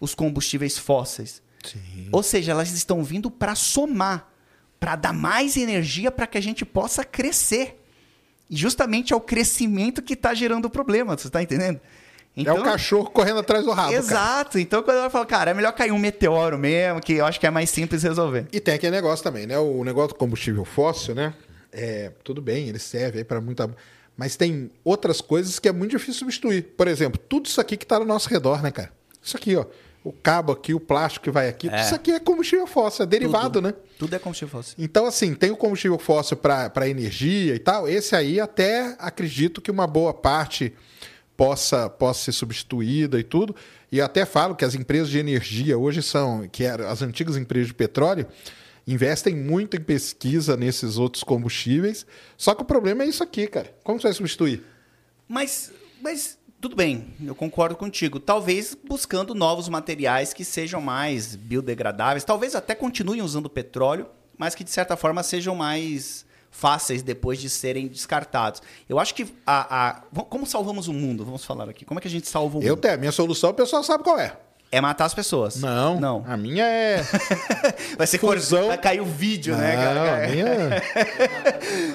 os 0.00 0.14
combustíveis 0.14 0.76
fósseis. 0.76 1.42
Sim. 1.64 2.08
Ou 2.10 2.22
seja, 2.22 2.52
elas 2.52 2.70
estão 2.72 3.02
vindo 3.02 3.30
para 3.30 3.54
somar, 3.54 4.28
para 4.78 4.96
dar 4.96 5.12
mais 5.12 5.56
energia 5.56 6.10
para 6.10 6.26
que 6.26 6.36
a 6.36 6.40
gente 6.40 6.64
possa 6.64 7.04
crescer. 7.04 7.80
E 8.50 8.56
justamente 8.56 9.12
é 9.12 9.16
o 9.16 9.20
crescimento 9.20 10.02
que 10.02 10.14
está 10.14 10.34
gerando 10.34 10.66
o 10.66 10.70
problema, 10.70 11.16
você 11.16 11.28
está 11.28 11.42
entendendo? 11.42 11.80
É 12.36 12.52
o 12.52 12.62
cachorro 12.62 13.10
correndo 13.10 13.38
atrás 13.40 13.64
do 13.64 13.70
rabo. 13.70 13.90
cara. 13.90 14.02
Exato. 14.02 14.58
Então, 14.58 14.82
quando 14.82 14.98
ela 14.98 15.10
fala, 15.10 15.24
cara, 15.24 15.50
é 15.52 15.54
melhor 15.54 15.72
cair 15.72 15.92
um 15.92 15.98
meteoro 15.98 16.58
mesmo, 16.58 17.00
que 17.00 17.14
eu 17.14 17.26
acho 17.26 17.38
que 17.38 17.46
é 17.46 17.50
mais 17.50 17.70
simples 17.70 18.02
resolver. 18.02 18.46
E 18.52 18.58
tem 18.58 18.74
aquele 18.74 18.96
negócio 18.96 19.22
também, 19.22 19.46
né? 19.46 19.58
O 19.58 19.84
negócio 19.84 20.08
do 20.10 20.14
combustível 20.16 20.64
fóssil, 20.64 21.14
né? 21.14 21.32
É, 21.72 22.10
tudo 22.24 22.40
bem, 22.42 22.68
ele 22.68 22.78
serve 22.78 23.18
aí 23.18 23.24
para 23.24 23.40
muita. 23.40 23.70
Mas 24.16 24.36
tem 24.36 24.70
outras 24.84 25.20
coisas 25.20 25.58
que 25.58 25.68
é 25.68 25.72
muito 25.72 25.92
difícil 25.92 26.20
substituir. 26.20 26.62
Por 26.76 26.88
exemplo, 26.88 27.20
tudo 27.28 27.46
isso 27.46 27.60
aqui 27.60 27.76
que 27.76 27.84
está 27.84 27.96
ao 27.96 28.04
nosso 28.04 28.28
redor, 28.28 28.62
né, 28.62 28.70
cara? 28.70 28.92
Isso 29.22 29.36
aqui, 29.36 29.56
ó. 29.56 29.64
O 30.04 30.12
cabo 30.12 30.52
aqui, 30.52 30.74
o 30.74 30.80
plástico 30.80 31.24
que 31.24 31.30
vai 31.30 31.48
aqui. 31.48 31.68
É. 31.68 31.80
Isso 31.80 31.94
aqui 31.94 32.12
é 32.12 32.20
combustível 32.20 32.66
fóssil, 32.66 33.04
é 33.04 33.06
derivado, 33.06 33.54
Tudo. 33.54 33.62
né? 33.62 33.74
Tudo 33.98 34.14
é 34.14 34.18
combustível 34.18 34.50
fóssil. 34.50 34.74
Então, 34.78 35.06
assim, 35.06 35.34
tem 35.34 35.50
o 35.50 35.56
combustível 35.56 35.98
fóssil 35.98 36.36
para 36.36 36.88
energia 36.88 37.54
e 37.54 37.58
tal. 37.58 37.88
Esse 37.88 38.14
aí 38.14 38.38
até 38.38 38.94
acredito 38.98 39.62
que 39.62 39.70
uma 39.70 39.86
boa 39.86 40.12
parte 40.12 40.74
possa, 41.36 41.88
possa 41.88 42.24
ser 42.24 42.32
substituída 42.32 43.18
e 43.18 43.24
tudo. 43.24 43.54
E 43.90 44.00
até 44.00 44.24
falo 44.24 44.54
que 44.54 44.64
as 44.64 44.74
empresas 44.74 45.08
de 45.08 45.18
energia 45.18 45.78
hoje 45.78 46.02
são, 46.02 46.48
que 46.48 46.64
eram 46.64 46.88
as 46.88 47.02
antigas 47.02 47.36
empresas 47.36 47.68
de 47.68 47.74
petróleo, 47.74 48.26
investem 48.86 49.34
muito 49.34 49.76
em 49.76 49.80
pesquisa 49.80 50.56
nesses 50.56 50.98
outros 50.98 51.22
combustíveis. 51.22 52.06
Só 52.36 52.54
que 52.54 52.62
o 52.62 52.64
problema 52.64 53.04
é 53.04 53.06
isso 53.06 53.22
aqui, 53.22 53.46
cara. 53.46 53.74
Como 53.82 54.00
você 54.00 54.08
vai 54.08 54.14
substituir? 54.14 54.62
Mas, 55.28 55.72
mas 56.02 56.38
tudo 56.60 56.76
bem, 56.76 57.14
eu 57.24 57.34
concordo 57.34 57.76
contigo. 57.76 58.18
Talvez 58.18 58.76
buscando 58.86 59.34
novos 59.34 59.68
materiais 59.68 60.32
que 60.32 60.44
sejam 60.44 60.80
mais 60.80 61.36
biodegradáveis, 61.36 62.24
talvez 62.24 62.54
até 62.54 62.74
continuem 62.74 63.22
usando 63.22 63.48
petróleo, 63.50 64.06
mas 64.36 64.54
que 64.54 64.64
de 64.64 64.70
certa 64.70 64.96
forma 64.96 65.22
sejam 65.22 65.54
mais 65.54 66.26
fáceis 66.56 67.02
depois 67.02 67.40
de 67.40 67.50
serem 67.50 67.88
descartados. 67.88 68.62
Eu 68.88 69.00
acho 69.00 69.12
que 69.14 69.26
a, 69.44 69.88
a- 69.88 70.22
como 70.24 70.46
salvamos 70.46 70.86
o 70.86 70.92
mundo? 70.92 71.24
Vamos 71.24 71.44
falar 71.44 71.68
aqui. 71.68 71.84
Como 71.84 71.98
é 71.98 72.00
que 72.00 72.06
a 72.06 72.10
gente 72.10 72.28
salva 72.28 72.58
o 72.58 72.62
Eu 72.62 72.70
mundo? 72.70 72.80
tenho. 72.80 72.94
A 72.94 72.96
minha 72.96 73.10
solução, 73.12 73.50
o 73.50 73.54
pessoal 73.54 73.82
sabe 73.82 74.04
qual 74.04 74.18
é. 74.18 74.36
É 74.70 74.80
matar 74.80 75.04
as 75.04 75.14
pessoas. 75.14 75.56
Não. 75.56 76.00
Não. 76.00 76.24
A 76.26 76.36
minha 76.36 76.64
é. 76.64 77.00
Vai 77.98 78.06
ser 78.06 78.18
Fusão. 78.18 78.68
Vai 78.68 78.78
cair 78.78 79.00
o 79.00 79.04
vídeo, 79.04 79.56
né, 79.56 79.76
Não, 79.76 79.82
cara? 80.04 80.24
a 80.24 80.28
minha. 80.28 80.82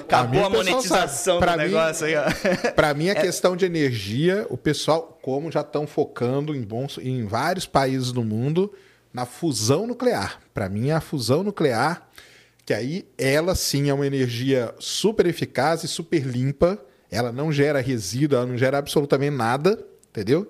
Acabou 0.00 0.42
a 0.44 0.46
a, 0.46 0.50
minha 0.50 0.50
pessoal 0.50 0.50
monetização. 0.50 1.38
Pra 1.40 1.52
do 1.52 1.58
mim- 1.58 1.64
negócio 1.64 2.06
aí, 2.06 2.14
ó. 2.16 2.24
Para 2.74 2.94
mim, 2.94 3.10
a 3.10 3.14
questão 3.14 3.56
de 3.56 3.64
energia, 3.66 4.46
o 4.50 4.56
pessoal, 4.56 5.18
como 5.22 5.50
já 5.50 5.60
estão 5.60 5.86
focando 5.86 6.54
em, 6.54 6.62
bons, 6.62 6.98
em 6.98 7.26
vários 7.26 7.66
países 7.66 8.12
do 8.12 8.22
mundo, 8.24 8.72
na 9.12 9.26
fusão 9.26 9.86
nuclear. 9.86 10.38
Para 10.54 10.68
mim, 10.68 10.88
é 10.88 10.92
a 10.94 11.00
fusão 11.00 11.42
nuclear, 11.42 12.08
que 12.70 12.74
aí 12.74 13.04
ela 13.18 13.56
sim 13.56 13.90
é 13.90 13.92
uma 13.92 14.06
energia 14.06 14.72
super 14.78 15.26
eficaz 15.26 15.82
e 15.82 15.88
super 15.88 16.22
limpa. 16.22 16.78
Ela 17.10 17.32
não 17.32 17.50
gera 17.50 17.80
resíduo, 17.80 18.36
ela 18.36 18.46
não 18.46 18.56
gera 18.56 18.78
absolutamente 18.78 19.36
nada, 19.36 19.84
entendeu? 20.08 20.48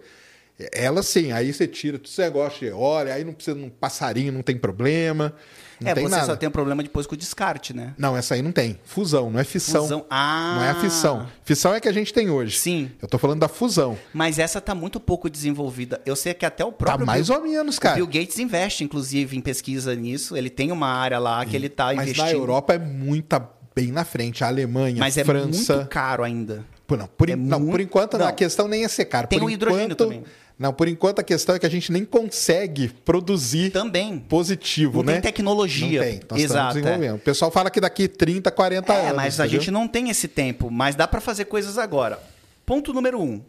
Ela 0.71 1.03
sim, 1.03 1.33
aí 1.33 1.51
você 1.51 1.67
tira 1.67 1.97
todo 1.99 2.09
esse 2.09 2.21
negócio 2.21 2.61
de 2.61 2.71
olha, 2.75 3.15
aí 3.15 3.25
não 3.25 3.33
precisa 3.33 3.57
de 3.57 3.65
um 3.65 3.71
passarinho, 3.71 4.33
não 4.33 4.43
tem 4.43 4.59
problema. 4.59 5.35
Não 5.81 5.91
é, 5.91 5.95
tem 5.95 6.05
você 6.05 6.11
nada. 6.15 6.27
só 6.27 6.37
tem 6.37 6.49
um 6.49 6.53
problema 6.53 6.83
depois 6.83 7.07
com 7.07 7.15
o 7.15 7.19
descarte, 7.19 7.75
né? 7.75 7.95
Não, 7.97 8.17
essa 8.17 8.35
aí 8.35 8.43
não 8.43 8.53
tem. 8.53 8.79
Fusão, 8.85 9.31
não 9.31 9.41
é 9.41 9.45
fissão. 9.45 9.83
Fusão. 9.83 10.07
Ah. 10.11 10.53
Não 10.57 10.63
é 10.65 10.71
a 10.71 10.75
fissão. 10.75 11.27
Fissão 11.45 11.75
é 11.75 11.81
que 11.81 11.89
a 11.89 11.93
gente 11.93 12.13
tem 12.13 12.29
hoje. 12.31 12.59
Sim. 12.59 12.91
Eu 13.01 13.09
tô 13.09 13.19
falando 13.19 13.41
da 13.41 13.49
fusão. 13.49 13.97
Mas 14.13 14.39
essa 14.39 14.61
tá 14.61 14.75
muito 14.75 15.01
pouco 15.01 15.31
desenvolvida. 15.31 16.01
Eu 16.05 16.15
sei 16.17 16.35
que 16.35 16.45
até 16.45 16.65
o 16.65 16.71
Tá 16.73 16.77
próprio 16.77 17.07
mais 17.07 17.29
Bill, 17.29 17.37
ou 17.37 17.43
menos, 17.43 17.79
cara. 17.79 17.97
Bill 17.97 18.07
Gates 18.07 18.39
investe, 18.39 18.85
inclusive, 18.85 19.37
em 19.37 19.41
pesquisa 19.41 19.95
nisso. 19.95 20.37
Ele 20.37 20.51
tem 20.51 20.71
uma 20.73 20.89
área 20.89 21.19
lá 21.19 21.45
que 21.45 21.57
ele 21.57 21.69
tá 21.69 21.87
Mas 21.87 22.05
investindo. 22.11 22.25
na 22.25 22.33
Europa 22.33 22.75
é 22.75 22.79
muita 22.79 23.49
bem 23.75 23.91
na 23.93 24.05
frente. 24.05 24.43
A 24.45 24.49
Alemanha, 24.49 24.97
Mas 24.99 25.17
é 25.17 25.25
França. 25.25 25.77
muito 25.77 25.89
caro 25.89 26.23
ainda. 26.25 26.65
Pô, 26.91 26.97
não, 26.97 27.07
por, 27.07 27.31
é 27.31 27.37
não, 27.37 27.61
muito- 27.61 27.71
por 27.71 27.81
enquanto 27.81 28.19
não. 28.19 28.27
a 28.27 28.33
questão 28.33 28.67
nem 28.67 28.83
é 28.85 28.89
ser 28.89 29.05
caro. 29.05 29.29
Tem 29.29 29.39
por 29.39 29.47
o 29.47 29.51
hidrogênio 29.51 29.85
enquanto, 29.85 29.99
também. 29.99 30.25
Não, 30.59 30.73
por 30.73 30.89
enquanto 30.89 31.21
a 31.21 31.23
questão 31.23 31.55
é 31.55 31.59
que 31.61 31.65
a 31.65 31.71
gente 31.71 31.93
nem 31.93 32.05
consegue 32.05 32.89
produzir 32.89 33.71
Também. 33.71 34.19
positivo, 34.19 34.99
Não 34.99 35.05
né? 35.05 35.13
tem 35.13 35.23
tecnologia. 35.23 36.01
Não 36.01 36.07
tem. 36.09 36.21
Nós 36.29 36.41
Exato, 36.43 36.59
estamos 36.67 36.75
desenvolvendo. 36.75 37.15
O 37.17 37.19
pessoal 37.21 37.51
fala 37.53 37.71
que 37.71 37.81
daqui 37.81 38.09
30, 38.09 38.51
40 38.51 38.93
É, 38.93 39.01
anos. 39.07 39.17
mas 39.17 39.39
a 39.39 39.45
entendeu? 39.47 39.61
gente 39.61 39.71
não 39.71 39.87
tem 39.87 40.11
esse 40.11 40.27
tempo. 40.27 40.69
Mas 40.69 40.97
dá 40.97 41.07
para 41.07 41.21
fazer 41.21 41.45
coisas 41.45 41.79
agora. 41.79 42.19
Ponto 42.67 42.93
número 42.93 43.21
um: 43.23 43.41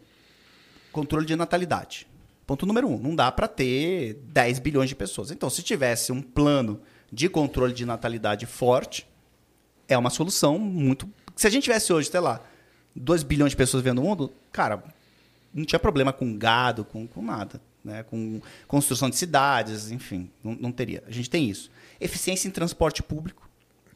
controle 0.91 1.25
de 1.25 1.35
natalidade. 1.35 2.05
Ponto 2.45 2.65
número 2.67 2.87
um: 2.87 2.99
não 2.99 3.15
dá 3.15 3.31
para 3.31 3.47
ter 3.47 4.19
10 4.31 4.59
bilhões 4.59 4.87
de 4.87 4.95
pessoas. 4.95 5.31
Então, 5.31 5.49
se 5.49 5.63
tivesse 5.63 6.11
um 6.11 6.21
plano 6.21 6.79
de 7.11 7.27
controle 7.27 7.73
de 7.73 7.85
natalidade 7.87 8.45
forte, 8.45 9.07
é 9.87 9.97
uma 9.97 10.11
solução 10.11 10.57
muito 10.59 11.09
Se 11.35 11.47
a 11.47 11.49
gente 11.49 11.63
tivesse 11.63 11.91
hoje, 11.91 12.09
sei 12.09 12.19
lá, 12.19 12.39
2 12.95 13.23
bilhões 13.23 13.51
de 13.51 13.57
pessoas 13.57 13.83
vivendo 13.83 14.01
no 14.01 14.07
mundo, 14.07 14.31
cara, 14.51 14.83
não 15.53 15.65
tinha 15.65 15.79
problema 15.79 16.11
com 16.11 16.37
gado, 16.37 16.83
com, 16.83 17.07
com 17.07 17.21
nada. 17.21 17.61
Né? 17.83 18.03
Com 18.03 18.41
construção 18.67 19.09
de 19.09 19.15
cidades, 19.15 19.91
enfim, 19.91 20.29
não, 20.43 20.53
não 20.53 20.71
teria. 20.71 21.03
A 21.07 21.11
gente 21.11 21.29
tem 21.29 21.49
isso. 21.49 21.71
Eficiência 21.99 22.47
em 22.47 22.51
transporte 22.51 23.01
público, 23.01 23.49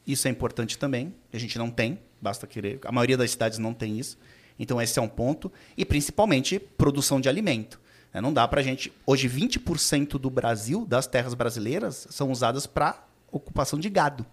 isso 0.06 0.28
é 0.28 0.30
importante 0.30 0.78
também. 0.78 1.14
A 1.32 1.38
gente 1.38 1.58
não 1.58 1.70
tem, 1.70 1.98
basta 2.20 2.46
querer. 2.46 2.78
A 2.84 2.92
maioria 2.92 3.16
das 3.16 3.30
cidades 3.30 3.58
não 3.58 3.74
tem 3.74 3.98
isso. 3.98 4.16
Então, 4.58 4.80
esse 4.80 4.98
é 4.98 5.02
um 5.02 5.08
ponto. 5.08 5.52
E, 5.76 5.84
principalmente, 5.84 6.58
produção 6.58 7.20
de 7.20 7.28
alimento. 7.28 7.80
É, 8.12 8.20
não 8.20 8.32
dá 8.32 8.46
para 8.48 8.60
a 8.60 8.64
gente. 8.64 8.92
Hoje, 9.04 9.28
20% 9.28 10.12
do 10.18 10.30
Brasil, 10.30 10.86
das 10.86 11.06
terras 11.06 11.34
brasileiras, 11.34 12.06
são 12.10 12.30
usadas 12.30 12.66
para 12.66 13.04
ocupação 13.30 13.78
de 13.78 13.90
gado. 13.90 14.24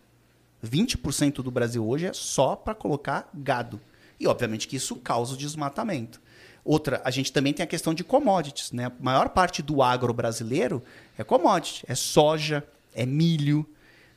20% 0.64 1.42
do 1.42 1.52
Brasil 1.52 1.86
hoje 1.86 2.06
é 2.06 2.14
só 2.14 2.56
para 2.56 2.74
colocar 2.74 3.30
gado. 3.34 3.82
E, 4.24 4.28
obviamente, 4.28 4.68
que 4.68 4.78
isso 4.78 4.96
causa 4.96 5.34
o 5.34 5.38
desmatamento. 5.38 6.22
Outra, 6.64 7.02
a 7.04 7.12
gente 7.12 7.32
também 7.32 7.54
tem 7.54 7.64
a 7.64 7.68
questão 7.68 7.94
de 7.94 8.04
commodities. 8.04 8.72
Né? 8.72 8.86
A 8.86 8.92
maior 9.00 9.30
parte 9.30 9.62
do 9.62 9.82
agro 9.84 10.14
brasileiro 10.14 10.82
é 11.18 11.24
commodity. 11.24 11.84
É 11.88 11.94
soja, 11.94 12.66
é 12.96 13.06
milho, 13.06 13.66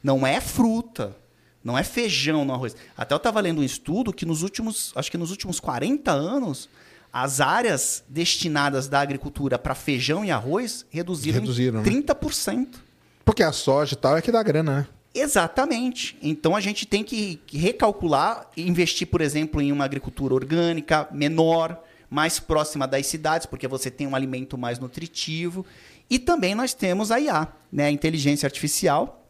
não 0.03 0.25
é 0.25 0.41
fruta, 0.41 1.17
não 1.65 1.77
é 1.77 1.83
feijão 1.83 2.45
no 2.45 2.53
arroz. 2.53 2.77
Até 2.97 3.15
eu 3.15 3.17
estava 3.17 3.41
lendo 3.41 3.61
um 3.61 3.65
estudo 3.65 4.13
que 4.13 4.25
nos 4.25 4.43
últimos, 4.43 4.93
acho 4.95 5.11
que 5.11 5.19
nos 5.19 5.33
últimos 5.33 5.59
40 5.59 6.13
anos, 6.13 6.69
as 7.13 7.41
áreas 7.41 8.05
destinadas 8.09 8.87
da 8.87 9.01
agricultura 9.01 9.59
para 9.59 9.75
feijão 9.75 10.25
e 10.25 10.31
arroz 10.31 10.87
reduziram, 10.89 11.41
Reduziram, 11.41 11.81
em 11.81 11.83
né? 11.83 12.03
30%. 12.03 12.77
Porque 13.25 13.43
a 13.43 13.51
soja 13.51 13.95
e 13.95 13.97
tal 13.97 14.17
é 14.17 14.23
que 14.23 14.31
dá 14.31 14.41
grana, 14.41 14.81
né? 14.81 14.87
Exatamente. 15.19 16.17
Então 16.21 16.55
a 16.55 16.61
gente 16.61 16.87
tem 16.87 17.03
que 17.03 17.41
recalcular 17.53 18.51
investir, 18.57 19.07
por 19.07 19.21
exemplo, 19.21 19.61
em 19.61 19.73
uma 19.73 19.85
agricultura 19.85 20.35
orgânica 20.35 21.09
menor, 21.11 21.83
mais 22.09 22.39
próxima 22.39 22.87
das 22.87 23.07
cidades, 23.07 23.47
porque 23.47 23.67
você 23.67 23.91
tem 23.91 24.07
um 24.07 24.15
alimento 24.15 24.57
mais 24.57 24.79
nutritivo. 24.79 25.65
E 26.09 26.19
também 26.19 26.55
nós 26.55 26.73
temos 26.73 27.11
a 27.11 27.19
IA, 27.19 27.49
né, 27.73 27.87
a 27.87 27.91
inteligência 27.91 28.47
artificial, 28.47 29.27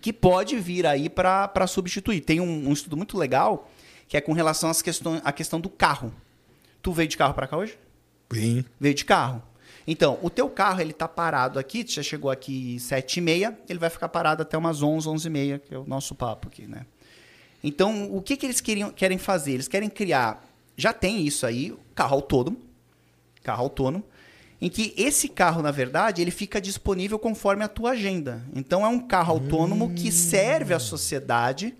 que 0.00 0.12
pode 0.12 0.58
vir 0.58 0.86
aí 0.86 1.08
para 1.08 1.66
substituir. 1.66 2.20
Tem 2.20 2.40
um, 2.40 2.68
um 2.68 2.72
estudo 2.72 2.96
muito 2.96 3.18
legal 3.18 3.70
que 4.08 4.16
é 4.16 4.20
com 4.20 4.32
relação 4.32 4.70
às 4.70 4.80
questões, 4.80 5.20
à 5.24 5.32
questão 5.32 5.60
do 5.60 5.68
carro. 5.68 6.12
Tu 6.80 6.92
veio 6.92 7.08
de 7.08 7.16
carro 7.16 7.34
para 7.34 7.48
cá 7.48 7.56
hoje? 7.56 7.76
Sim. 8.32 8.64
Veio 8.78 8.94
de 8.94 9.04
carro. 9.04 9.42
Então, 9.86 10.18
o 10.20 10.28
teu 10.28 10.48
carro, 10.48 10.80
ele 10.80 10.92
tá 10.92 11.06
parado 11.06 11.58
aqui, 11.58 11.84
já 11.86 12.02
chegou 12.02 12.30
aqui 12.30 12.78
sete 12.80 13.18
e 13.18 13.20
meia, 13.20 13.56
ele 13.68 13.78
vai 13.78 13.88
ficar 13.88 14.08
parado 14.08 14.42
até 14.42 14.58
umas 14.58 14.82
11, 14.82 15.08
11 15.08 15.26
e 15.26 15.30
meia, 15.30 15.58
que 15.60 15.72
é 15.72 15.78
o 15.78 15.86
nosso 15.86 16.14
papo 16.14 16.48
aqui, 16.48 16.66
né? 16.66 16.84
Então, 17.62 18.12
o 18.14 18.20
que, 18.20 18.36
que 18.36 18.46
eles 18.46 18.60
queriam, 18.60 18.90
querem 18.90 19.18
fazer? 19.18 19.52
Eles 19.52 19.68
querem 19.68 19.88
criar, 19.88 20.44
já 20.76 20.92
tem 20.92 21.24
isso 21.24 21.46
aí, 21.46 21.72
carro 21.94 22.16
autônomo, 22.16 22.58
carro 23.42 23.62
autônomo, 23.62 24.04
em 24.60 24.68
que 24.68 24.92
esse 24.96 25.28
carro, 25.28 25.62
na 25.62 25.70
verdade, 25.70 26.20
ele 26.20 26.30
fica 26.30 26.60
disponível 26.60 27.18
conforme 27.18 27.62
a 27.62 27.68
tua 27.68 27.90
agenda. 27.90 28.44
Então, 28.54 28.84
é 28.84 28.88
um 28.88 28.98
carro 28.98 29.34
autônomo 29.34 29.92
que 29.94 30.10
serve 30.10 30.74
à 30.74 30.78
sociedade 30.78 31.74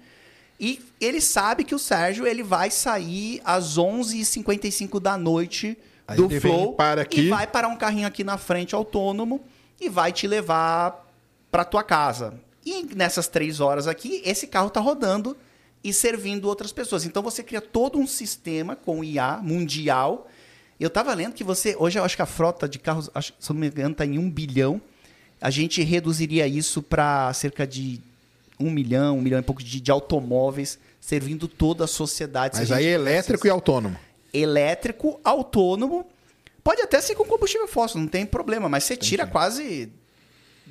e 0.61 0.83
ele 1.01 1.21
sabe 1.21 1.65
que 1.65 1.75
o 1.75 1.79
Sérgio 1.79 2.27
ele 2.27 2.43
vai 2.43 2.71
sair 2.71 3.41
às 3.45 3.77
11h55 3.79 5.01
da 5.01 5.17
noite 5.19 5.77
Aí 6.07 6.17
do 6.17 6.29
Flow 6.41 6.75
para 6.75 7.03
aqui. 7.03 7.23
e 7.23 7.29
vai 7.29 7.47
parar 7.47 7.69
um 7.69 7.77
carrinho 7.77 8.07
aqui 8.07 8.23
na 8.23 8.39
frente 8.39 8.75
autônomo 8.75 9.45
e 9.81 9.89
vai 9.89 10.13
te 10.13 10.27
levar 10.27 11.05
para 11.51 11.65
tua 11.65 11.83
casa. 11.83 12.35
E 12.65 12.83
nessas 12.95 13.29
três 13.29 13.61
horas 13.61 13.87
aqui, 13.87 14.23
esse 14.25 14.47
carro 14.47 14.69
está 14.69 14.81
rodando 14.81 15.37
e 15.83 15.93
servindo 15.93 16.47
outras 16.47 16.73
pessoas. 16.73 17.05
Então 17.05 17.23
você 17.23 17.43
cria 17.43 17.61
todo 17.61 17.99
um 17.99 18.07
sistema 18.07 18.75
com 18.75 19.05
IA 19.05 19.39
mundial. 19.43 20.29
Eu 20.79 20.89
estava 20.89 21.15
lendo 21.15 21.33
que 21.33 21.45
você. 21.45 21.77
Hoje 21.79 21.99
eu 21.99 22.05
acho 22.05 22.17
que 22.17 22.23
a 22.23 22.27
frota 22.27 22.69
de 22.69 22.79
carros, 22.79 23.11
acho, 23.15 23.33
se 23.39 23.53
não 23.53 23.61
me 23.61 23.69
engano, 23.69 23.93
está 23.93 24.05
em 24.05 24.19
um 24.19 24.31
bilhão. 24.31 24.81
A 25.41 25.51
gente 25.51 25.83
reduziria 25.83 26.47
isso 26.47 26.83
para 26.83 27.33
cerca 27.35 27.67
de 27.67 28.01
um 28.59 28.71
milhão, 28.71 29.19
um 29.19 29.23
milhão 29.23 29.39
e 29.39 29.43
pouco 29.43 29.63
de, 29.63 29.81
de 29.81 29.91
automóveis, 29.91 30.79
servindo 31.01 31.47
toda 31.47 31.85
a 31.85 31.87
sociedade. 31.87 32.59
Mas 32.59 32.73
a 32.73 32.77
aí 32.77 32.87
é 32.87 32.93
elétrico 32.93 33.47
e 33.47 33.51
autônomo. 33.51 33.97
Elétrico 34.33 35.21
autônomo. 35.25 36.07
Pode 36.63 36.83
até 36.83 37.01
ser 37.01 37.15
com 37.15 37.25
combustível 37.25 37.69
fóssil, 37.69 38.01
não 38.01 38.09
tem 38.09 38.27
problema, 38.27 38.69
mas 38.69 38.85
você 38.85 38.97
tira 38.97 39.27
quase 39.27 39.93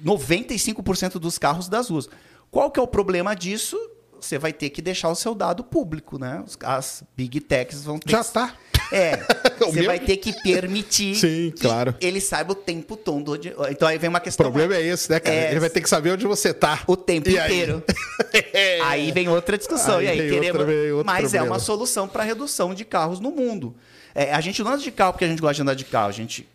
95% 0.03 1.13
dos 1.13 1.37
carros 1.37 1.69
das 1.69 1.89
ruas. 1.89 2.09
Qual 2.51 2.69
que 2.69 2.79
é 2.79 2.83
o 2.83 2.87
problema 2.87 3.35
disso? 3.35 3.77
Você 4.25 4.39
vai 4.39 4.51
ter 4.51 4.69
que 4.71 4.81
deixar 4.81 5.09
o 5.09 5.15
seu 5.15 5.35
dado 5.35 5.63
público, 5.63 6.17
né? 6.17 6.43
As 6.63 7.03
big 7.15 7.39
techs 7.41 7.83
vão 7.83 7.99
ter 7.99 8.11
Já 8.11 8.23
que... 8.23 8.33
tá. 8.33 8.55
É, 8.91 9.15
O 9.61 9.65
você 9.71 9.79
meu? 9.79 9.85
vai 9.85 9.99
ter 9.99 10.17
que 10.17 10.33
permitir 10.41 11.13
Sim, 11.17 11.51
que 11.55 11.61
claro. 11.61 11.93
ele 12.01 12.19
saiba 12.19 12.51
o 12.53 12.55
tempo 12.55 12.97
todo. 12.97 13.33
onde- 13.33 13.53
Então 13.69 13.87
aí 13.87 13.97
vem 13.99 14.09
uma 14.09 14.19
O 14.19 14.21
questão. 14.21 14.45
problema 14.45 14.75
é 14.75 14.81
esse, 14.81 15.09
né, 15.11 15.19
cara? 15.19 15.35
É, 15.35 15.51
Ele 15.51 15.59
vai 15.59 15.69
ter 15.69 15.81
que 15.81 15.89
saber 15.89 16.11
onde 16.11 16.25
você 16.25 16.53
tá. 16.53 16.81
o 16.87 16.97
tempo 16.97 17.29
E 17.29 17.37
aí? 17.37 17.45
inteiro. 17.53 17.83
Aí 18.85 19.11
vem 19.11 19.27
outra 19.29 19.57
discussão. 19.57 19.97
Aí 19.99 20.05
e 20.05 20.09
aí, 20.09 20.29
queremos. 20.29 20.61
outra- 20.61 21.03
Mas 21.03 21.33
é 21.33 21.37
problema. 21.37 21.55
uma 21.55 21.59
solução 21.59 22.07
para 22.07 22.23
redução 22.23 22.73
de 22.73 22.83
carros 22.85 23.19
no 23.19 23.31
mundo. 23.31 23.75
É, 24.13 24.33
a 24.33 24.41
gente 24.41 24.61
não 24.63 24.71
anda 24.71 24.81
de 24.81 24.91
carro 24.91 25.13
porque 25.13 25.25
a 25.25 25.27
gente 25.27 25.39
gosta 25.41 25.55
de 25.55 25.61
andar 25.61 25.73
de 25.75 25.85
carro. 25.85 26.09
A 26.09 26.11
gente 26.11 26.47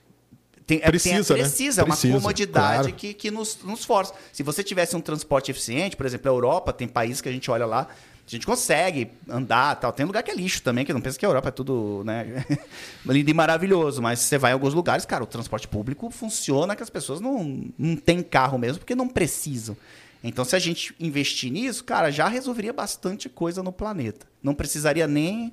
tem, 0.71 0.81
é- 0.83 0.87
Precisa, 0.87 1.35
tem, 1.35 1.43
né? 1.43 1.49
precisa, 1.49 1.81
é 1.81 1.85
uma 1.85 1.95
Precisa, 1.95 2.15
comodidade 2.15 2.83
claro. 2.85 2.93
que, 2.97 3.13
que 3.13 3.31
nos, 3.31 3.59
nos 3.65 3.85
força. 3.85 4.15
Se 4.33 4.45
você 4.45 4.63
tivesse 4.63 4.95
um 4.95 5.01
transporte 5.01 5.51
eficiente, 5.51 5.97
por 5.97 6.07
exemplo, 6.07 6.31
a 6.31 6.35
Europa, 6.35 6.73
tem 6.73 6.87
países 6.87 7.21
que 7.21 7.29
a 7.29 7.33
gente 7.33 7.51
olha 7.51 7.67
lá, 7.67 7.89
a 8.25 8.31
gente 8.31 8.47
consegue 8.47 9.11
andar 9.29 9.75
tal. 9.81 9.93
Tem 9.93 10.07
lugar 10.07 10.23
que 10.23 10.31
é 10.31 10.35
lixo 10.35 10.63
também, 10.63 10.85
que 10.85 10.93
não 10.93 11.01
pensa 11.01 11.19
que 11.19 11.27
a 11.27 11.29
Europa 11.29 11.49
é 11.49 11.51
tudo 11.51 12.03
né, 12.05 12.47
lindo 13.05 13.29
e 13.29 13.35
maravilhoso. 13.35 14.01
Mas 14.01 14.21
você 14.21 14.39
vai 14.39 14.53
em 14.53 14.55
alguns 14.55 14.73
lugares, 14.73 15.05
cara, 15.05 15.25
o 15.25 15.27
transporte 15.27 15.67
público 15.67 16.09
funciona 16.09 16.77
que 16.77 16.83
as 16.85 16.91
pessoas 16.91 17.21
não, 17.21 17.69
não 17.77 17.97
têm 17.97 18.23
carro 18.23 18.57
mesmo 18.57 18.79
porque 18.79 18.95
não 18.95 19.09
precisam. 19.09 19.77
Então, 20.23 20.45
se 20.45 20.55
a 20.55 20.59
gente 20.61 20.95
investir 21.01 21.51
nisso, 21.51 21.83
cara, 21.83 22.13
já 22.13 22.29
resolveria 22.29 22.73
bastante 22.73 23.29
coisa 23.29 23.61
no 23.61 23.73
planeta. 23.73 24.27
Não 24.41 24.55
precisaria 24.55 25.09
nem 25.09 25.53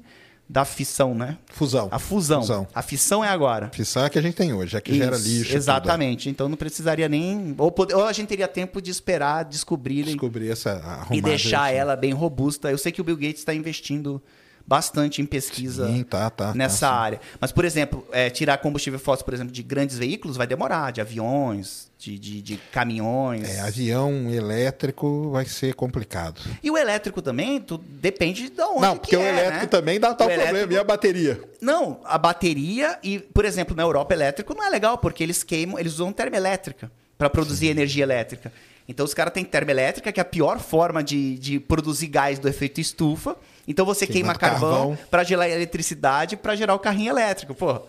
da 0.49 0.63
fissão, 0.63 1.13
né? 1.13 1.37
Fusão. 1.47 1.89
A 1.91 1.99
fusão. 1.99 2.41
Fusão. 2.41 2.67
A 2.73 2.81
fissão 2.81 3.23
é 3.23 3.27
agora. 3.27 3.69
Fissão 3.73 4.03
é 4.03 4.05
a 4.05 4.09
que 4.09 4.17
a 4.17 4.21
gente 4.21 4.35
tem 4.35 4.53
hoje, 4.53 4.77
é 4.77 4.81
que 4.81 4.95
gera 4.95 5.15
Isso, 5.15 5.27
lixo. 5.27 5.55
Exatamente. 5.55 6.29
Então 6.29 6.47
não 6.47 6.55
precisaria 6.55 7.09
nem. 7.09 7.53
Ou, 7.57 7.73
ou 7.93 8.05
a 8.05 8.13
gente 8.13 8.29
teria 8.29 8.47
tempo 8.47 8.81
de 8.81 8.89
esperar 8.89 9.43
tudo. 9.43 9.51
descobrirem 9.51 10.13
Descobrir 10.13 10.49
essa 10.49 11.05
e 11.11 11.21
deixar 11.21 11.73
ela 11.73 11.95
bem 11.95 12.13
robusta. 12.13 12.71
Eu 12.71 12.77
sei 12.77 12.91
que 12.91 13.01
o 13.01 13.03
Bill 13.03 13.17
Gates 13.17 13.39
está 13.39 13.53
investindo 13.53 14.21
bastante 14.67 15.21
em 15.21 15.25
pesquisa 15.25 15.87
Sim, 15.87 16.03
tá, 16.03 16.29
tá. 16.29 16.53
nessa 16.53 16.87
tá, 16.87 16.93
sim. 16.93 16.99
área. 16.99 17.21
Mas, 17.39 17.53
por 17.53 17.63
exemplo, 17.63 18.05
é, 18.11 18.29
tirar 18.29 18.57
combustível 18.57 18.99
fóssil, 18.99 19.23
por 19.23 19.33
exemplo, 19.33 19.53
de 19.53 19.63
grandes 19.63 19.97
veículos 19.97 20.35
vai 20.35 20.45
demorar, 20.45 20.91
de 20.91 20.99
aviões, 20.99 21.89
de, 21.97 22.19
de, 22.19 22.41
de 22.41 22.57
caminhões. 22.71 23.47
É, 23.47 23.61
avião 23.61 24.29
elétrico 24.29 25.29
vai 25.31 25.45
ser 25.45 25.73
complicado. 25.73 26.41
E 26.61 26.69
o 26.69 26.77
elétrico 26.77 27.21
também, 27.21 27.61
tu, 27.61 27.77
depende 27.77 28.49
de 28.49 28.61
onde. 28.61 28.81
não, 28.81 28.93
que 28.95 28.99
porque 28.99 29.15
o 29.17 29.21
é, 29.21 29.29
elétrico 29.29 29.61
né? 29.63 29.67
também 29.67 29.99
dá 29.99 30.13
tal 30.13 30.27
O 30.27 30.29
problema. 30.29 30.49
elétrico- 30.51 30.73
E 30.73 30.77
a 30.77 30.83
bateria? 30.83 31.41
Não, 31.61 32.01
a 32.03 32.17
bateria 32.17 32.99
e, 33.01 33.19
por 33.19 33.45
exemplo, 33.45 33.75
na 33.75 33.83
Europa 33.83 34.13
elétrico 34.13 34.53
não 34.53 34.63
é 34.63 34.69
legal 34.69 34.97
porque 34.97 35.23
eles 35.23 35.43
queimam, 35.43 35.79
eles 35.79 35.93
usam 35.93 36.11
termoelétrica 36.11 36.91
para 37.17 37.29
produzir 37.29 37.67
energia 37.67 38.03
elétrica. 38.03 38.51
Então 38.87 39.05
os 39.05 39.13
caras 39.13 39.33
têm 39.33 39.43
termoelétrica, 39.43 40.11
que 40.11 40.19
é 40.19 40.21
a 40.21 40.25
pior 40.25 40.59
forma 40.59 41.03
de, 41.03 41.37
de 41.39 41.59
produzir 41.59 42.07
gás 42.07 42.37
do 42.39 42.47
efeito 42.47 42.79
estufa. 42.79 43.35
Então 43.67 43.85
você 43.85 44.07
queima 44.07 44.33
carvão 44.33 44.89
carvão. 44.89 44.97
para 45.11 45.23
gerar 45.23 45.49
eletricidade 45.49 46.37
para 46.37 46.55
gerar 46.55 46.73
o 46.73 46.79
carrinho 46.79 47.11
elétrico. 47.11 47.53
Pô, 47.53 47.81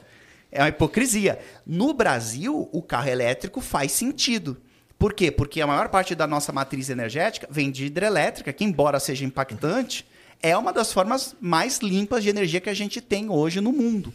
é 0.51 0.61
uma 0.63 0.69
hipocrisia. 0.69 1.39
No 1.67 1.93
Brasil, 1.95 2.69
o 2.73 2.83
carro 2.83 3.09
elétrico 3.09 3.61
faz 3.61 3.93
sentido. 3.93 4.57
Por 4.99 5.13
quê? 5.13 5.31
Porque 5.31 5.61
a 5.61 5.67
maior 5.67 5.89
parte 5.89 6.15
da 6.15 6.27
nossa 6.27 6.53
matriz 6.53 6.91
energética 6.91 7.47
vem 7.49 7.71
de 7.71 7.87
hidrelétrica, 7.87 8.53
que 8.53 8.65
embora 8.65 8.99
seja 8.99 9.25
impactante, 9.25 10.05
é 10.43 10.57
uma 10.57 10.73
das 10.73 10.93
formas 10.93 11.37
mais 11.41 11.79
limpas 11.79 12.25
de 12.25 12.31
energia 12.31 12.61
que 12.61 12.71
a 12.71 12.75
gente 12.75 13.01
tem 13.01 13.31
hoje 13.31 13.61
no 13.61 13.73
mundo. 13.73 14.13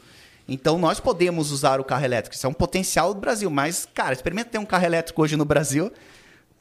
Então 0.48 0.78
nós 0.78 1.00
podemos 1.00 1.52
usar 1.52 1.80
o 1.80 1.86
carro 1.86 2.04
elétrico. 2.04 2.36
Isso 2.36 2.46
é 2.46 2.50
um 2.50 2.54
potencial 2.54 3.14
do 3.14 3.22
Brasil. 3.22 3.50
Mas, 3.50 3.88
cara, 3.94 4.14
experimenta 4.14 4.50
ter 4.50 4.58
um 4.58 4.66
carro 4.66 4.86
elétrico 4.86 5.22
hoje 5.22 5.38
no 5.38 5.46
Brasil. 5.46 5.92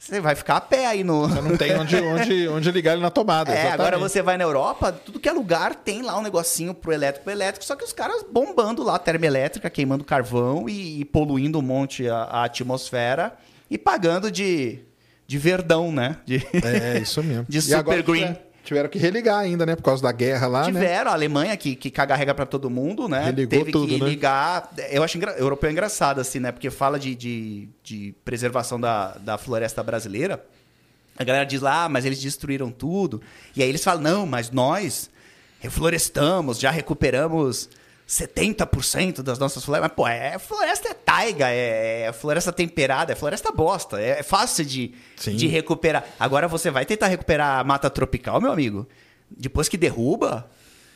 Você 0.05 0.19
vai 0.19 0.35
ficar 0.35 0.57
a 0.57 0.61
pé 0.61 0.85
aí 0.85 1.01
no. 1.01 1.29
Você 1.29 1.39
não 1.41 1.55
tem 1.55 1.77
onde, 1.79 1.95
onde, 1.95 2.47
onde 2.49 2.71
ligar 2.71 2.91
ele 2.93 3.01
na 3.01 3.09
tomada. 3.09 3.49
É, 3.51 3.53
exatamente. 3.53 3.73
agora 3.79 3.97
você 3.97 4.21
vai 4.21 4.35
na 4.37 4.43
Europa, 4.43 4.91
tudo 4.91 5.17
que 5.17 5.29
é 5.29 5.31
lugar 5.31 5.75
tem 5.75 6.01
lá 6.01 6.17
um 6.17 6.21
negocinho 6.21 6.73
pro 6.73 6.91
elétrico 6.91 7.23
pro 7.23 7.31
elétrico, 7.31 7.65
só 7.65 7.73
que 7.73 7.85
os 7.85 7.93
caras 7.93 8.21
bombando 8.29 8.83
lá 8.83 8.99
termoelétrica, 8.99 9.69
queimando 9.69 10.03
carvão 10.03 10.67
e, 10.67 10.99
e 10.99 11.05
poluindo 11.05 11.57
um 11.57 11.61
monte 11.61 12.09
a, 12.09 12.17
a 12.23 12.43
atmosfera 12.43 13.33
e 13.71 13.77
pagando 13.77 14.29
de, 14.29 14.79
de 15.25 15.37
verdão, 15.37 15.89
né? 15.89 16.17
De- 16.25 16.45
É, 16.51 16.99
isso 16.99 17.23
mesmo. 17.23 17.45
De 17.47 17.61
super 17.61 18.03
green. 18.03 18.35
Tiveram 18.63 18.87
que 18.87 18.97
religar 18.97 19.39
ainda, 19.39 19.65
né? 19.65 19.75
Por 19.75 19.83
causa 19.83 20.01
da 20.01 20.11
guerra 20.11 20.47
lá, 20.47 20.61
né? 20.61 20.79
Tiveram 20.79 21.11
a 21.11 21.13
Alemanha 21.13 21.55
que, 21.57 21.75
que 21.75 21.91
caga 21.91 22.15
regra 22.15 22.33
pra 22.33 22.45
todo 22.45 22.69
mundo, 22.69 23.09
né? 23.09 23.25
Religou 23.25 23.59
Teve 23.59 23.71
tudo, 23.71 23.87
que 23.87 23.99
né? 24.01 24.09
ligar. 24.09 24.71
Eu 24.89 25.03
acho 25.03 25.17
engra... 25.17 25.33
europeu 25.33 25.69
é 25.69 25.71
engraçado, 25.73 26.21
assim, 26.21 26.39
né? 26.39 26.51
Porque 26.51 26.69
fala 26.69 26.97
de, 26.97 27.13
de, 27.13 27.67
de 27.83 28.15
preservação 28.23 28.79
da, 28.79 29.17
da 29.17 29.37
floresta 29.37 29.83
brasileira. 29.83 30.43
A 31.17 31.23
galera 31.25 31.45
diz 31.45 31.61
lá, 31.61 31.83
ah, 31.83 31.89
mas 31.89 32.05
eles 32.05 32.21
destruíram 32.21 32.71
tudo. 32.71 33.21
E 33.55 33.61
aí 33.61 33.67
eles 33.67 33.83
falam, 33.83 34.01
não, 34.01 34.25
mas 34.25 34.49
nós 34.49 35.09
reflorestamos, 35.59 36.57
já 36.57 36.71
recuperamos 36.71 37.69
70% 38.13 39.23
das 39.23 39.39
nossas 39.39 39.65
florestas. 39.65 39.89
Mas, 39.89 39.95
pô, 39.95 40.07
é 40.07 40.37
floresta 40.37 40.89
é 40.89 40.93
taiga, 40.93 41.49
é, 41.49 42.03
é 42.03 42.13
floresta 42.13 42.51
temperada, 42.51 43.11
é 43.11 43.15
floresta 43.15 43.51
bosta. 43.51 43.99
É, 43.99 44.19
é 44.19 44.23
fácil 44.23 44.63
de, 44.63 44.93
Sim. 45.15 45.35
de 45.35 45.47
recuperar. 45.47 46.05
Agora 46.19 46.47
você 46.47 46.69
vai 46.69 46.85
tentar 46.85 47.07
recuperar 47.07 47.59
a 47.59 47.63
mata 47.63 47.89
tropical, 47.89 48.39
meu 48.39 48.51
amigo. 48.51 48.87
Depois 49.29 49.67
que 49.67 49.77
derruba. 49.77 50.49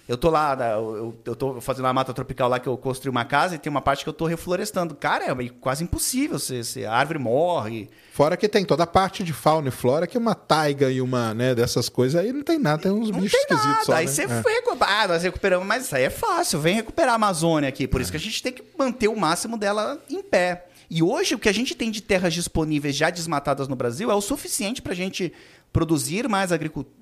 Eu 0.07 0.17
tô 0.17 0.29
lá, 0.29 0.55
na- 0.55 0.69
eu, 0.71 1.13
eu 1.25 1.35
tô 1.35 1.59
fazendo 1.59 1.83
uma 1.85 1.93
mata 1.93 2.13
tropical 2.13 2.47
lá 2.47 2.59
que 2.59 2.67
eu 2.67 2.77
construí 2.77 3.09
uma 3.11 3.25
casa 3.25 3.55
e 3.55 3.57
tem 3.57 3.69
uma 3.69 3.81
parte 3.81 4.03
que 4.05 4.09
eu 4.09 4.13
tô 4.13 4.25
reflorestando. 4.25 4.95
Cara, 4.95 5.25
é 5.25 5.49
quase 5.59 5.83
impossível. 5.83 6.39
Você, 6.39 6.63
você- 6.63 6.85
a 6.85 6.93
árvore 6.93 7.19
morre. 7.19 7.89
Fora 8.13 8.37
que 8.37 8.47
tem 8.47 8.63
toda 8.63 8.83
a 8.83 8.87
parte 8.87 9.23
de 9.23 9.33
fauna 9.33 9.67
e 9.67 9.71
flora, 9.71 10.07
que 10.07 10.15
é 10.15 10.19
uma 10.19 10.33
taiga 10.33 10.89
e 10.89 11.01
uma, 11.01 11.33
né, 11.33 11.53
dessas 11.53 11.89
coisas 11.89 12.19
aí 12.19 12.31
não 12.31 12.41
tem 12.41 12.57
nada, 12.57 12.83
tem 12.83 12.91
uns 12.91 13.09
Não 13.11 13.19
bichos 13.19 13.31
tem 13.31 13.41
esquisitos 13.41 13.67
nada. 13.73 13.85
só. 13.85 13.93
Aí 13.93 14.05
né? 14.05 14.11
você 14.11 14.23
É. 14.23 14.41
foi. 14.41 14.53
Ah, 14.79 15.07
nós 15.07 15.23
recuperamos, 15.23 15.67
mas 15.67 15.85
isso 15.85 15.95
aí 15.95 16.03
é 16.03 16.09
fácil. 16.09 16.59
Vem 16.59 16.75
recuperar 16.75 17.11
a 17.11 17.15
Amazônia 17.15 17.67
aqui. 17.67 17.87
Por 17.87 17.99
isso 17.99 18.09
que 18.11 18.17
a 18.17 18.19
gente 18.19 18.41
tem 18.41 18.53
que 18.53 18.63
manter 18.77 19.07
o 19.09 19.15
máximo 19.15 19.57
dela 19.57 19.99
em 20.09 20.21
pé. 20.23 20.65
E 20.89 21.03
hoje 21.03 21.35
o 21.35 21.39
que 21.39 21.49
a 21.49 21.53
gente 21.53 21.75
tem 21.75 21.91
de 21.91 22.01
terras 22.01 22.33
disponíveis 22.33 22.95
já 22.95 23.09
desmatadas 23.09 23.67
no 23.67 23.75
Brasil 23.75 24.09
é 24.09 24.15
o 24.15 24.21
suficiente 24.21 24.81
para 24.81 24.93
a 24.93 24.95
gente 24.95 25.33
produzir 25.71 26.27
mais, 26.27 26.49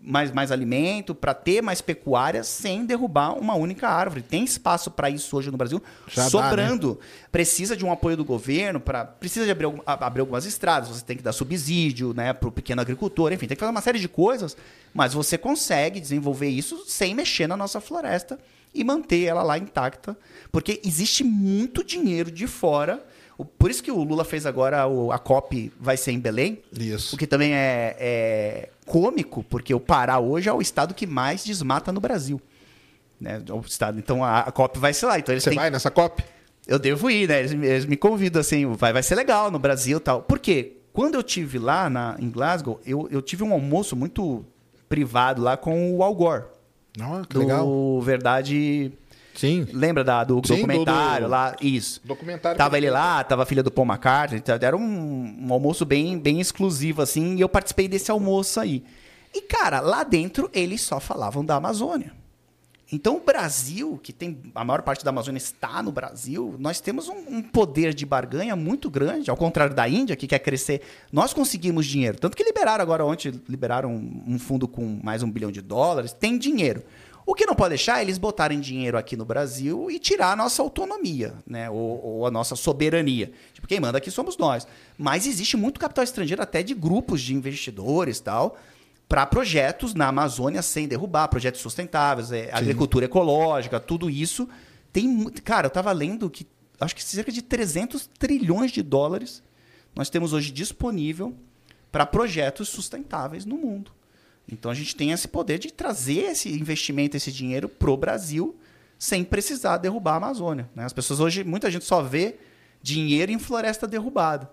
mais, 0.01 0.32
mais 0.32 0.51
alimento, 0.51 1.16
para 1.16 1.34
ter 1.34 1.61
mais 1.61 1.82
pecuária 1.82 2.43
sem 2.43 2.86
derrubar 2.86 3.38
uma 3.38 3.55
única 3.55 3.88
árvore. 3.88 4.22
Tem 4.22 4.43
espaço 4.43 4.91
para 4.91 5.09
isso 5.09 5.38
hoje 5.38 5.49
no 5.49 5.57
Brasil, 5.57 5.82
Já 6.07 6.16
dá, 6.16 6.24
né? 6.24 6.30
sobrando. 6.30 6.99
Precisa 7.32 7.78
de 7.78 7.86
um 7.86 7.91
apoio 7.91 8.18
do 8.18 8.26
governo, 8.26 8.80
pra, 8.80 9.05
precisa 9.05 9.45
de 9.45 9.51
abrir, 9.51 9.72
abrir 9.86 10.22
algumas 10.22 10.45
estradas, 10.45 10.89
você 10.89 11.05
tem 11.05 11.16
que 11.16 11.24
dar 11.24 11.32
subsídio 11.32 12.13
né, 12.13 12.34
para 12.34 12.49
o 12.49 12.51
pequeno 12.51 12.82
agricultor, 12.82 13.32
enfim, 13.32 13.47
tem 13.47 13.55
que 13.55 13.59
fazer 13.61 13.72
uma 13.72 13.82
série 13.82 13.99
de 13.99 14.09
coisas, 14.09 14.57
mas 14.93 15.13
você 15.13 15.38
consegue 15.38 15.99
desenvolver 15.99 16.49
isso 16.49 16.84
sem 16.88 17.16
mexer 17.16 17.47
na 17.47 17.55
nossa 17.55 17.80
floresta 17.80 18.38
e 18.74 18.84
manter 18.84 19.24
ela 19.24 19.41
lá 19.41 19.57
intacta, 19.57 20.18
porque 20.51 20.82
existe 20.84 21.24
muito 21.24 21.82
dinheiro 21.82 22.30
de 22.30 22.45
fora. 22.45 23.01
Por 23.57 23.69
isso 23.69 23.83
que 23.83 23.91
o 23.91 24.03
Lula 24.03 24.23
fez 24.23 24.45
agora 24.45 24.88
o- 24.88 25.11
a 25.11 25.19
COP 25.19 25.71
vai 25.79 25.97
ser 25.97 26.11
em 26.11 26.19
Belém, 26.19 26.61
Isso. 26.71 27.15
o 27.15 27.19
que 27.19 27.27
também 27.27 27.53
é, 27.53 27.95
é 27.99 28.69
cômico, 28.86 29.43
porque 29.43 29.73
o 29.73 29.79
Pará 29.79 30.19
hoje 30.19 30.47
é 30.47 30.53
o 30.53 30.61
estado 30.61 30.93
que 30.93 31.05
mais 31.05 31.43
desmata 31.43 31.91
no 31.91 31.99
Brasil. 31.99 32.41
Né? 33.19 33.41
O 33.51 33.59
estado, 33.61 33.97
então 33.99 34.23
a, 34.23 34.39
a 34.41 34.51
COP 34.51 34.79
vai 34.79 34.93
ser 34.93 35.05
lá. 35.07 35.19
Então 35.19 35.33
eles 35.33 35.43
Você 35.43 35.49
têm 35.49 35.59
vai 35.59 35.69
nessa 35.69 35.91
COP? 35.91 36.23
eu 36.67 36.79
devo 36.79 37.09
ir, 37.09 37.27
né? 37.27 37.39
Eles, 37.39 37.53
me- 37.53 37.67
eles 37.67 37.86
me 37.86 37.95
convidam, 37.97 38.39
assim, 38.39 38.65
vai, 38.73 38.91
vai 38.93 39.03
ser 39.03 39.15
legal 39.15 39.51
no 39.51 39.59
Brasil 39.59 39.97
e 39.97 40.01
tal. 40.01 40.21
Por 40.21 40.39
quê? 40.39 40.77
Quando 40.93 41.15
eu 41.15 41.23
tive 41.23 41.59
lá 41.59 41.89
na, 41.89 42.15
em 42.19 42.29
Glasgow, 42.29 42.79
eu, 42.86 43.07
eu 43.11 43.21
tive 43.21 43.43
um 43.43 43.51
almoço 43.51 43.95
muito 43.97 44.45
privado 44.88 45.41
lá 45.41 45.57
com 45.57 45.93
o 45.93 46.01
Al 46.03 46.15
Gore. 46.15 46.43
Não, 46.97 47.21
que 47.23 47.33
Do 47.33 47.39
legal. 47.39 48.01
Verdade. 48.01 48.93
Sim. 49.36 49.67
Lembra 49.71 50.03
da, 50.03 50.23
do 50.23 50.41
Sim, 50.45 50.55
documentário 50.55 51.25
do- 51.25 51.27
do- 51.27 51.31
lá? 51.31 51.55
Isso. 51.61 52.01
Documentário 52.03 52.57
Tava 52.57 52.77
ele 52.77 52.89
lá, 52.89 53.23
tava 53.23 53.43
a 53.43 53.45
filha 53.45 53.61
do 53.61 53.69
Paul 53.69 53.88
McCartney. 53.88 54.39
então 54.39 54.55
Era 54.59 54.75
um, 54.75 55.38
um 55.47 55.53
almoço 55.53 55.86
bem, 55.86 56.17
bem 56.17 56.39
exclusivo, 56.39 57.01
assim, 57.01 57.36
e 57.36 57.41
eu 57.41 57.49
participei 57.49 57.88
desse 57.88 58.09
almoço 58.09 58.59
aí. 58.59 58.83
E, 59.33 59.41
cara, 59.41 59.79
lá 59.81 60.03
dentro 60.03 60.49
eles 60.53 60.81
só 60.81 60.99
falavam 60.99 61.43
da 61.43 61.55
Amazônia. 61.55 62.13
Então, 62.91 63.17
o 63.17 63.19
Brasil, 63.19 63.99
que 64.01 64.13
tem 64.13 64.39
a 64.53 64.63
maior 64.63 64.83
parte 64.83 65.03
da 65.03 65.09
Amazônia 65.09 65.39
está 65.39 65.81
no 65.81 65.91
Brasil, 65.91 66.55
nós 66.59 66.79
temos 66.79 67.09
um, 67.09 67.15
um 67.38 67.41
poder 67.41 67.95
de 67.95 68.05
barganha 68.05 68.55
muito 68.55 68.91
grande, 68.91 69.27
ao 69.29 69.36
contrário 69.36 69.73
da 69.75 69.89
Índia, 69.89 70.15
que 70.15 70.27
quer 70.27 70.38
crescer. 70.38 70.81
Nós 71.11 71.33
conseguimos 71.33 71.88
dinheiro. 71.88 72.17
Tanto 72.19 72.38
que 72.38 72.43
liberaram 72.43 72.83
agora 72.83 73.03
ontem, 73.03 73.41
liberaram 73.49 73.89
um, 73.91 74.23
um 74.36 74.39
fundo 74.39 74.67
com 74.67 74.99
mais 75.03 75.23
um 75.23 75.29
bilhão 75.31 75.51
de 75.51 75.61
dólares, 75.61 76.13
tem 76.13 76.38
dinheiro. 76.38 76.83
O 77.26 77.34
que 77.34 77.45
não 77.45 77.55
pode 77.55 77.69
deixar 77.69 77.99
é 77.99 78.01
eles 78.03 78.19
botarem 78.19 78.59
dinheiro 78.59 78.97
aqui 78.97 79.17
no 79.17 79.26
Brasil 79.26 79.89
e 79.89 79.97
tirar 79.97 80.34
a 80.34 80.36
nossa 80.36 80.61
autonomia, 80.61 81.34
né? 81.47 81.69
Ou, 81.69 82.05
ou 82.05 82.28
a 82.28 82.32
nossa 82.32 82.55
soberania. 82.55 83.32
Tipo, 83.51 83.67
quem 83.67 83.80
manda 83.80 83.97
aqui 83.97 84.11
somos 84.11 84.38
nós. 84.38 84.67
Mas 84.95 85.26
existe 85.26 85.57
muito 85.57 85.80
capital 85.80 86.03
estrangeiro, 86.03 86.41
até 86.41 86.61
de 86.61 86.76
grupos 86.76 87.21
de 87.21 87.34
investidores 87.34 88.19
tal, 88.19 88.57
para 89.09 89.26
projetos 89.26 89.95
na 89.95 90.07
Amazônia 90.07 90.61
sem 90.61 90.88
derrubar, 90.88 91.28
projetos 91.28 91.61
sustentáveis, 91.61 92.32
é, 92.32 92.49
agricultura 92.53 93.05
ecológica, 93.05 93.80
tudo 93.80 94.07
isso. 94.07 94.47
Tem, 94.93 95.26
cara, 95.43 95.65
eu 95.65 95.69
estava 95.69 95.91
lendo 95.91 96.30
que 96.30 96.45
acho 96.80 96.95
que 96.95 97.03
cerca 97.03 97.32
de 97.32 97.41
300 97.41 98.07
trilhões 98.19 98.71
de 98.71 98.84
dólares 98.84 99.41
nós 99.95 100.09
temos 100.09 100.34
hoje 100.34 100.51
disponível 100.51 101.34
para 101.91 102.05
projetos 102.05 102.67
sustentáveis 102.69 103.45
no 103.45 103.57
mundo. 103.57 103.91
Então 104.51 104.69
a 104.69 104.73
gente 104.75 104.95
tem 104.95 105.11
esse 105.11 105.27
poder 105.27 105.57
de 105.59 105.71
trazer 105.71 106.31
esse 106.31 106.49
investimento, 106.53 107.17
esse 107.17 107.31
dinheiro 107.31 107.67
para 107.67 107.89
o 107.89 107.97
Brasil 107.97 108.55
sem 108.97 109.23
precisar 109.23 109.77
derrubar 109.77 110.13
a 110.13 110.17
Amazônia. 110.17 110.69
né? 110.75 110.85
As 110.85 110.93
pessoas 110.93 111.19
hoje, 111.19 111.43
muita 111.43 111.69
gente 111.69 111.83
só 111.85 112.01
vê 112.01 112.35
dinheiro 112.81 113.31
em 113.31 113.39
floresta 113.39 113.87
derrubada. 113.87 114.49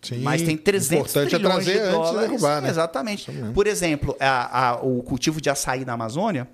Sim. 0.00 0.18
Mas 0.20 0.42
tem 0.42 0.56
300 0.56 0.92
importante 1.10 1.34
é 1.34 1.38
trilhões 1.38 1.64
de 1.64 1.72
antes 1.72 1.84
de 1.86 1.90
dólares. 1.92 2.28
derrubar, 2.30 2.60
né? 2.62 2.68
Exatamente. 2.68 3.30
Por 3.54 3.66
exemplo, 3.66 4.16
a- 4.20 4.68
a- 4.70 4.76
o 4.82 5.02
cultivo 5.02 5.40
de 5.40 5.48
açaí 5.50 5.84
na 5.84 5.94
Amazônia, 5.94 6.46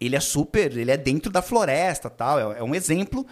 ele 0.00 0.16
é 0.16 0.20
super, 0.20 0.76
ele 0.76 0.90
é 0.90 0.96
dentro 0.96 1.30
da 1.30 1.40
floresta, 1.42 2.08
tal. 2.10 2.52
É, 2.54 2.58
é 2.58 2.62
um 2.62 2.74
exemplo 2.74 3.26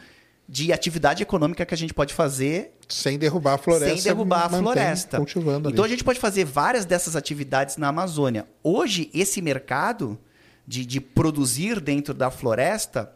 de 0.49 0.73
atividade 0.73 1.23
econômica 1.23 1.65
que 1.65 1.73
a 1.73 1.77
gente 1.77 1.95
pode 1.95 2.13
fazer 2.13 2.75
Sem 2.89 3.19
derrubar 3.19 3.55
a 3.55 3.59
floresta. 3.59 3.95
sem 3.95 4.03
derrubar 4.05 4.47
a 4.47 4.51
floresta. 4.51 5.17
Cultivando 5.17 5.69
ali. 5.69 5.73
Então 5.75 5.85
a 5.85 5.89
gente 5.89 6.05
pode 6.05 6.19
fazer 6.21 6.45
várias 6.45 6.85
dessas 6.85 7.17
atividades 7.17 7.77
na 7.77 7.89
Amazônia. 7.89 8.47
Hoje, 8.63 9.09
esse 9.15 9.41
mercado 9.41 10.19
de, 10.67 10.85
de 10.85 11.01
produzir 11.01 11.81
dentro 11.81 12.13
da 12.13 12.31
floresta, 12.31 13.13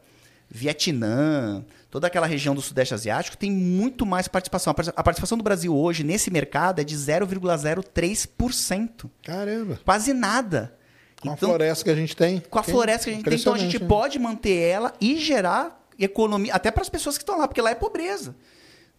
Vietnã, 0.48 1.64
toda 1.90 2.06
aquela 2.06 2.26
região 2.26 2.54
do 2.54 2.62
Sudeste 2.62 2.94
Asiático, 2.94 3.36
tem 3.36 3.50
muito 3.50 4.06
mais 4.06 4.28
participação. 4.28 4.70
A 4.70 4.74
parti- 4.74 4.92
A 4.96 5.02
participação 5.02 5.36
do 5.36 5.44
Brasil 5.44 5.76
hoje 5.76 6.04
nesse 6.04 6.30
mercado 6.30 6.80
é 6.80 6.84
de 6.84 6.96
0,03%. 6.96 9.10
Caramba. 9.24 9.78
Quase 9.84 10.12
nada. 10.12 10.74
Com 11.20 11.30
a 11.30 11.34
Então, 11.34 11.48
floresta 11.50 11.84
que 11.84 11.90
a 11.90 11.94
gente 11.94 12.16
tem. 12.16 12.40
com 12.40 12.58
a 12.58 12.62
floresta 12.62 13.04
que 13.04 13.10
a 13.10 13.14
gente 13.14 13.24
tem, 13.24 13.38
então 13.38 13.54
a 13.54 13.58
gente 13.58 13.80
né? 13.80 13.86
pode 13.88 14.18
manter 14.18 14.54
ela 14.56 14.92
e 15.00 15.16
gerar 15.18 15.85
economia, 15.98 16.54
até 16.54 16.70
para 16.70 16.82
as 16.82 16.88
pessoas 16.88 17.16
que 17.16 17.22
estão 17.22 17.38
lá, 17.38 17.46
porque 17.48 17.60
lá 17.60 17.70
é 17.70 17.74
pobreza. 17.74 18.34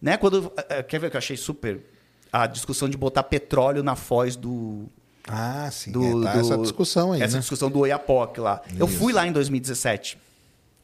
Né? 0.00 0.16
Quando, 0.16 0.52
eh, 0.68 0.82
quer 0.82 0.98
ver 1.00 1.10
que 1.10 1.16
eu 1.16 1.18
achei 1.18 1.36
super 1.36 1.80
a 2.32 2.46
discussão 2.46 2.88
de 2.88 2.96
botar 2.96 3.22
petróleo 3.24 3.82
na 3.82 3.96
foz 3.96 4.36
do. 4.36 4.86
Ah, 5.26 5.68
sim. 5.70 5.92
do, 5.92 6.22
é, 6.22 6.24
tá 6.24 6.32
do- 6.34 6.40
essa 6.40 6.58
discussão 6.58 7.12
aí, 7.12 7.20
Essa 7.22 7.34
né? 7.34 7.40
discussão 7.40 7.70
do 7.70 7.80
Oiapoque 7.80 8.40
lá. 8.40 8.62
Eu 8.78 8.86
Isso. 8.86 8.96
fui 8.98 9.12
lá 9.12 9.26
em 9.26 9.32
2017. 9.32 10.18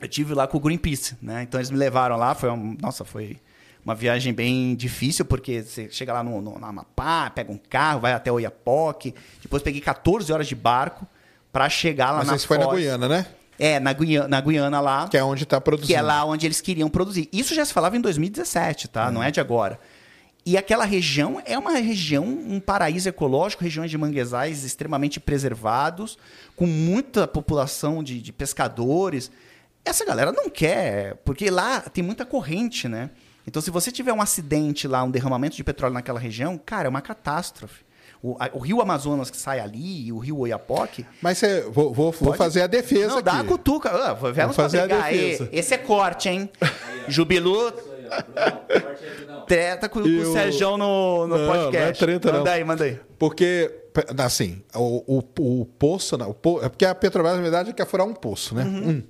Eu 0.00 0.08
tive 0.08 0.34
lá 0.34 0.46
com 0.46 0.58
o 0.58 0.60
Greenpeace, 0.60 1.16
né? 1.22 1.42
Então 1.44 1.58
eles 1.58 1.70
me 1.70 1.78
levaram 1.78 2.16
lá, 2.16 2.34
foi 2.34 2.50
um, 2.50 2.76
nossa, 2.80 3.04
foi 3.04 3.38
uma 3.84 3.94
viagem 3.94 4.34
bem 4.34 4.74
difícil, 4.74 5.24
porque 5.24 5.62
você 5.62 5.88
chega 5.90 6.12
lá 6.12 6.22
no, 6.22 6.40
no, 6.42 6.58
na 6.58 6.68
Amapá, 6.68 7.30
pega 7.30 7.52
um 7.52 7.56
carro, 7.58 8.00
vai 8.00 8.12
até 8.12 8.30
Oiapoque, 8.32 9.14
depois 9.40 9.62
peguei 9.62 9.80
14 9.80 10.30
horas 10.32 10.46
de 10.46 10.54
barco 10.54 11.06
para 11.52 11.68
chegar 11.70 12.10
lá 12.10 12.18
Mas 12.18 12.26
na 12.28 12.34
esse 12.36 12.46
foi 12.46 12.58
na. 12.58 12.66
Guiana, 12.66 13.08
né? 13.08 13.26
É, 13.58 13.78
na 13.78 13.92
Guiana, 13.92 14.28
na 14.28 14.40
Guiana 14.40 14.80
lá, 14.80 15.08
Que 15.08 15.16
é 15.16 15.24
onde 15.24 15.44
está 15.44 15.60
produzindo. 15.60 15.86
que 15.88 15.94
é 15.94 16.02
lá 16.02 16.24
onde 16.24 16.46
eles 16.46 16.60
queriam 16.60 16.88
produzir. 16.90 17.28
Isso 17.32 17.54
já 17.54 17.64
se 17.64 17.72
falava 17.72 17.96
em 17.96 18.00
2017, 18.00 18.88
tá? 18.88 19.10
Não 19.10 19.22
é 19.22 19.30
de 19.30 19.40
agora. 19.40 19.78
E 20.46 20.58
aquela 20.58 20.84
região 20.84 21.40
é 21.46 21.56
uma 21.58 21.72
região, 21.72 22.24
um 22.24 22.60
paraíso 22.60 23.08
ecológico, 23.08 23.62
regiões 23.62 23.90
de 23.90 23.96
manguezais 23.96 24.62
extremamente 24.64 25.18
preservados, 25.18 26.18
com 26.54 26.66
muita 26.66 27.26
população 27.26 28.02
de, 28.02 28.20
de 28.20 28.32
pescadores. 28.32 29.30
Essa 29.84 30.04
galera 30.04 30.32
não 30.32 30.50
quer, 30.50 31.14
porque 31.24 31.48
lá 31.48 31.80
tem 31.80 32.04
muita 32.04 32.26
corrente, 32.26 32.88
né? 32.88 33.10
Então, 33.46 33.60
se 33.62 33.70
você 33.70 33.92
tiver 33.92 34.12
um 34.12 34.20
acidente 34.22 34.88
lá, 34.88 35.02
um 35.02 35.10
derramamento 35.10 35.56
de 35.56 35.62
petróleo 35.64 35.94
naquela 35.94 36.18
região, 36.18 36.58
cara, 36.58 36.88
é 36.88 36.90
uma 36.90 37.02
catástrofe. 37.02 37.83
O, 38.26 38.36
a- 38.40 38.48
o 38.54 38.58
rio 38.58 38.80
Amazonas 38.80 39.28
que 39.28 39.36
sai 39.36 39.60
ali, 39.60 40.06
e 40.06 40.10
o 40.12 40.16
rio 40.18 40.38
Oiapoque, 40.38 41.04
Mas 41.20 41.36
você, 41.36 41.60
vou, 41.60 41.92
vou, 41.92 42.10
vou 42.10 42.28
Pode? 42.28 42.38
fazer 42.38 42.62
a 42.62 42.66
defesa 42.66 43.08
não, 43.08 43.14
aqui. 43.16 43.24
dá 43.24 43.32
uma 43.34 43.44
cutuca. 43.44 43.90
Ah, 43.90 44.14
vamos 44.14 44.56
fazer 44.56 44.80
a 44.80 44.86
defesa. 44.86 45.46
Esse 45.52 45.74
é 45.74 45.76
corte, 45.78 46.30
hein? 46.30 46.48
Jubilu 47.06 47.70
treta 49.46 49.88
com, 49.88 50.00
E 50.06 50.20
o 50.20 50.32
Sérgio 50.32 50.76
no, 50.76 51.26
no 51.26 51.36
Não, 51.38 51.46
podcast. 51.46 51.76
não 51.76 51.88
é 51.88 51.92
treta, 52.18 52.32
manda 52.32 52.44
não. 52.44 52.52
aí, 52.52 52.64
manda 52.64 52.84
aí. 52.84 53.00
Porque, 53.18 53.70
assim, 54.18 54.62
o, 54.74 55.18
o, 55.18 55.60
o 55.60 55.66
poço, 55.66 56.16
não, 56.16 56.30
o 56.30 56.34
po- 56.34 56.62
é 56.62 56.68
porque 56.68 56.84
a 56.86 56.94
Petrobras, 56.94 57.36
na 57.36 57.42
verdade, 57.42 57.72
quer 57.74 57.86
furar 57.86 58.06
um 58.06 58.14
poço, 58.14 58.54
né? 58.54 58.64
Uhum. 58.64 58.88
Um. 58.90 59.02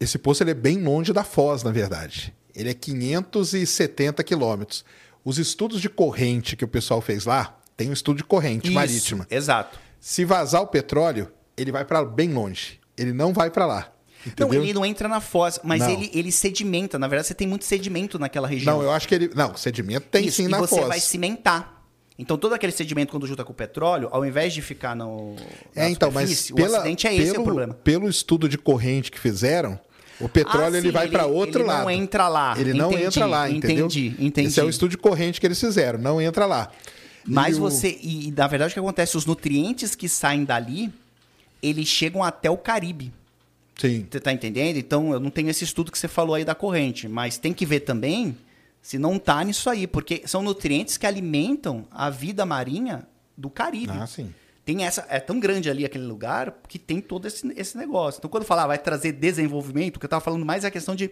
Esse 0.00 0.18
poço 0.18 0.42
ele 0.42 0.50
é 0.50 0.54
bem 0.54 0.82
longe 0.82 1.12
da 1.12 1.24
Foz, 1.24 1.62
na 1.62 1.70
verdade. 1.70 2.34
Ele 2.54 2.70
é 2.70 2.74
570 2.74 4.22
quilômetros. 4.24 4.84
Os 5.24 5.38
estudos 5.38 5.80
de 5.80 5.88
corrente 5.88 6.54
que 6.56 6.64
o 6.64 6.68
pessoal 6.68 7.00
fez 7.00 7.24
lá, 7.24 7.55
tem 7.76 7.90
um 7.90 7.92
estudo 7.92 8.16
de 8.18 8.24
corrente 8.24 8.66
Isso, 8.66 8.74
marítima. 8.74 9.26
Exato. 9.30 9.78
Se 10.00 10.24
vazar 10.24 10.62
o 10.62 10.66
petróleo, 10.66 11.30
ele 11.56 11.72
vai 11.72 11.84
para 11.84 12.04
bem 12.04 12.32
longe. 12.32 12.78
Ele 12.96 13.12
não 13.12 13.32
vai 13.32 13.50
para 13.50 13.66
lá. 13.66 13.92
Não, 14.24 14.32
Entendeu? 14.48 14.62
ele 14.64 14.72
não 14.74 14.84
entra 14.84 15.08
na 15.08 15.20
foz, 15.20 15.60
mas 15.62 15.80
Não. 15.80 15.90
ele, 15.90 16.10
ele 16.12 16.32
sedimenta. 16.32 16.98
Na 16.98 17.06
verdade, 17.06 17.28
você 17.28 17.34
tem 17.34 17.46
muito 17.46 17.64
sedimento 17.64 18.18
naquela 18.18 18.48
região. 18.48 18.78
Não, 18.78 18.82
eu 18.82 18.90
acho 18.90 19.06
que 19.06 19.14
ele. 19.14 19.30
Não, 19.34 19.56
sedimento 19.56 20.06
tem 20.10 20.26
Isso, 20.26 20.38
sim 20.38 20.44
e 20.46 20.48
na 20.48 20.58
você 20.58 20.74
Foz. 20.76 20.88
vai 20.88 20.98
cimentar. 21.00 21.84
Então 22.18 22.36
todo 22.38 22.54
aquele 22.54 22.72
sedimento 22.72 23.10
quando 23.10 23.26
junta 23.26 23.44
com 23.44 23.52
o 23.52 23.54
petróleo, 23.54 24.08
ao 24.10 24.24
invés 24.24 24.52
de 24.54 24.62
ficar 24.62 24.96
no 24.96 25.36
É, 25.74 25.88
então, 25.90 26.10
mas 26.10 26.50
pela, 26.50 26.70
o 26.70 26.76
acidente 26.76 27.06
é 27.06 27.14
esse 27.14 27.32
pelo, 27.32 27.42
o 27.42 27.44
problema. 27.44 27.74
pelo 27.74 28.08
estudo 28.08 28.48
de 28.48 28.56
corrente 28.56 29.10
que 29.12 29.18
fizeram, 29.20 29.78
o 30.18 30.26
petróleo 30.28 30.74
Ah, 30.74 30.78
ele 30.78 30.88
sim, 30.88 30.92
vai 30.92 31.04
ele- 31.04 31.12
para 31.12 31.26
outro 31.26 31.60
ele 31.60 31.68
lado. 31.68 31.82
não 31.82 31.90
entra 31.90 32.26
lá. 32.26 32.54
Ele 32.58 32.72
não 32.72 32.90
Entendi, 32.90 33.04
entra 33.04 33.26
lá, 33.26 33.50
entendeu? 33.50 33.84
entendi, 33.86 34.16
entendi. 34.18 34.48
Esse 34.48 34.58
é 34.58 34.64
o 34.64 34.68
estudo 34.70 34.90
de 34.92 34.96
corrente 34.98 35.38
que 35.38 35.46
eles 35.46 35.60
fizeram, 35.60 35.98
não 35.98 36.18
entra 36.20 36.46
lá. 36.46 36.70
Mas 37.26 37.56
E 37.56 37.60
o- 37.60 37.62
você. 37.62 37.98
E, 38.02 38.30
na 38.36 38.46
verdade, 38.46 38.70
o 38.70 38.74
que 38.74 38.80
acontece? 38.80 39.16
Os 39.16 39.26
nutrientes 39.26 39.94
que 39.94 40.08
saem 40.08 40.44
dali, 40.44 40.92
eles 41.62 41.88
chegam 41.88 42.22
até 42.22 42.50
o 42.50 42.56
Caribe. 42.56 43.12
Sim. 43.78 44.06
Você 44.10 44.20
tá 44.20 44.32
entendendo? 44.32 44.76
Então, 44.76 45.12
eu 45.12 45.20
não 45.20 45.30
tenho 45.30 45.50
esse 45.50 45.64
estudo 45.64 45.92
que 45.92 45.98
você 45.98 46.08
falou 46.08 46.34
aí 46.34 46.44
da 46.44 46.54
corrente. 46.54 47.08
Mas 47.08 47.36
tem 47.36 47.52
que 47.52 47.66
ver 47.66 47.80
também 47.80 48.36
se 48.80 48.98
não 48.98 49.18
tá 49.18 49.42
nisso 49.44 49.68
aí. 49.68 49.86
Porque 49.86 50.22
são 50.26 50.42
nutrientes 50.42 50.96
que 50.96 51.06
alimentam 51.06 51.84
a 51.90 52.08
vida 52.08 52.46
marinha 52.46 53.06
do 53.36 53.50
Caribe. 53.50 53.92
Ah, 53.94 54.06
sim. 54.06 54.32
Tem 54.64 54.84
essa, 54.84 55.06
é 55.08 55.20
tão 55.20 55.38
grande 55.38 55.68
ali 55.70 55.84
aquele 55.84 56.04
lugar 56.06 56.52
que 56.68 56.78
tem 56.78 57.00
todo 57.00 57.26
esse, 57.26 57.46
esse 57.56 57.76
negócio. 57.76 58.18
Então, 58.18 58.28
quando 58.30 58.44
falar 58.44 58.66
vai 58.66 58.78
trazer 58.78 59.12
desenvolvimento, 59.12 59.96
o 59.96 60.00
que 60.00 60.06
eu 60.06 60.10
tava 60.10 60.24
falando 60.24 60.44
mais 60.44 60.64
é 60.64 60.68
a 60.68 60.70
questão 60.72 60.96
de, 60.96 61.10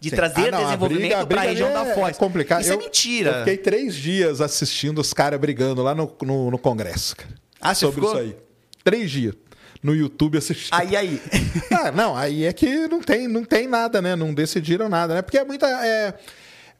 de 0.00 0.10
Sim. 0.10 0.16
trazer 0.16 0.48
Ah, 0.48 0.58
não, 0.58 0.64
desenvolvimento 0.64 1.26
para 1.26 1.40
a 1.40 1.44
região 1.44 1.68
ali 1.74 1.84
da 1.84 1.90
é- 1.90 1.94
Foz. 1.94 2.16
É 2.16 2.18
complicado. 2.18 2.60
Isso 2.60 2.70
Eu- 2.72 2.78
é 2.78 2.82
mentira. 2.82 3.30
Eu 3.30 3.38
fiquei 3.40 3.56
três 3.56 3.94
dias 3.94 4.40
assistindo 4.40 5.00
os 5.00 5.12
caras 5.12 5.40
brigando 5.40 5.82
lá 5.82 5.94
no, 5.94 6.14
no, 6.22 6.50
no 6.50 6.58
Congresso, 6.58 7.16
cara. 7.16 7.30
Ah, 7.60 7.74
você 7.74 7.86
sobre 7.86 8.00
ficou? 8.00 8.10
isso 8.10 8.20
aí. 8.20 8.36
Três 8.84 9.10
dias. 9.10 9.34
No 9.82 9.94
YouTube 9.94 10.38
assistindo. 10.38 10.74
Aí, 10.74 10.96
aí. 10.96 11.20
Ah, 11.72 11.92
não, 11.92 12.16
aí 12.16 12.44
é 12.44 12.52
que 12.52 12.88
não 12.88 13.00
tem, 13.00 13.28
não 13.28 13.44
tem 13.44 13.66
nada, 13.68 14.00
né? 14.00 14.16
Não 14.16 14.32
decidiram 14.32 14.88
nada, 14.88 15.14
né? 15.14 15.22
Porque 15.22 15.38
é 15.38 15.44
muita. 15.44 15.66
É... 15.66 16.14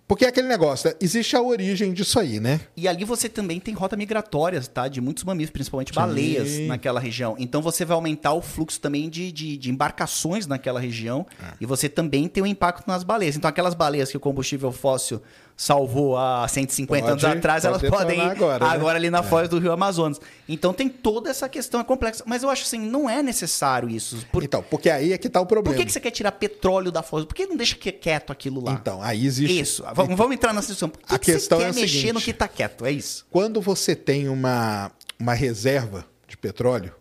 Porque 0.09 0.25
é 0.25 0.29
aquele 0.29 0.47
negócio, 0.47 0.89
né? 0.89 0.95
existe 1.01 1.35
a 1.35 1.43
origem 1.43 1.93
disso 1.93 2.21
aí, 2.21 2.39
né? 2.39 2.61
E 2.77 2.87
ali 2.87 3.05
você 3.05 3.29
também 3.29 3.59
tem 3.59 3.75
rota 3.75 3.97
migratória, 3.97 4.61
tá? 4.63 4.87
De 4.87 5.01
muitos 5.01 5.25
mamíferos, 5.25 5.53
principalmente 5.53 5.89
Sim. 5.89 5.95
baleias, 5.95 6.59
naquela 6.69 7.01
região. 7.01 7.35
Então 7.39 7.61
você 7.61 7.85
vai 7.85 7.97
aumentar 7.97 8.33
o 8.33 8.41
fluxo 8.41 8.81
também 8.81 9.11
de, 9.11 9.33
de, 9.33 9.57
de 9.57 9.71
embarcações 9.71 10.47
naquela 10.47 10.79
região. 10.79 11.27
É. 11.43 11.55
E 11.61 11.67
você 11.67 11.89
também 11.89 12.29
tem 12.29 12.41
um 12.41 12.47
impacto 12.47 12.87
nas 12.87 13.03
baleias. 13.03 13.37
Então 13.37 13.49
aquelas 13.49 13.75
baleias 13.75 14.11
que 14.11 14.17
o 14.17 14.21
combustível 14.21 14.71
fóssil 14.71 15.21
salvou 15.57 16.19
há 16.19 16.47
150 16.47 17.07
anos 17.13 17.23
Pode- 17.23 17.39
atrás, 17.39 17.63
pode 17.65 17.87
elas 17.87 17.91
podem 17.91 18.19
ir 18.19 18.31
agora, 18.31 18.65
agora, 18.67 18.93
né? 18.93 18.97
ali 19.07 19.11
na 19.11 19.23
foz 19.23 19.49
do 19.49 19.59
Rio 19.59 19.73
Amazonas. 19.73 20.21
Então 20.47 20.75
tem 20.75 20.87
toda 20.87 21.31
essa 21.31 21.49
questão, 21.49 21.81
é 21.81 21.85
complexa. 21.85 22.23
Mas 22.27 22.43
eu 22.43 22.51
acho 22.51 22.65
assim, 22.65 22.79
não 22.79 23.09
é 23.09 23.23
necessário 23.23 23.89
isso. 23.89 24.27
Por, 24.31 24.45
Então, 24.45 24.63
porque 24.63 24.91
aí 24.91 25.15
é 25.15 25.19
que 25.19 25.31
tá 25.31 25.41
o 25.41 25.45
por 25.47 25.55
problema. 25.55 25.77
que, 25.79 25.87
que 25.87 25.93
você 25.93 25.99
quer 26.01 26.11
tirar 26.11 26.33
petróleo 26.33 26.93
da 26.93 27.03
foz? 27.03 27.25
Por 27.25 27.35
que 27.35 27.47
não 27.47 27.57
deixa 27.57 27.75
que- 27.75 27.91
quieto 27.91 28.31
aquilo 28.33 28.63
lá? 28.63 28.73
Então, 28.73 29.01
aí 29.03 29.25
existe. 29.25 29.59
Isso. 29.59 29.83
Vamos, 29.95 30.15
vamos 30.15 30.35
entrar 30.35 30.53
nessa 30.53 30.67
discussão. 30.67 30.91
Por 30.91 31.01
que 31.01 31.15
A 31.15 31.19
que 31.19 31.33
questão 31.33 31.59
você 31.59 31.65
é 31.65 31.67
quer 31.69 31.79
a 31.79 31.81
mexer 31.81 31.97
seguinte. 31.99 32.13
no 32.13 32.21
que 32.21 32.33
tá 32.35 32.49
quieto? 32.49 32.85
É 32.85 32.91
isso. 32.91 33.27
Quando 33.31 33.59
você 33.63 33.97
tem 33.97 34.29
uma, 34.29 34.93
uma 35.19 35.33
reserva 35.33 36.05
de 36.29 36.37
petróleo, 36.37 36.93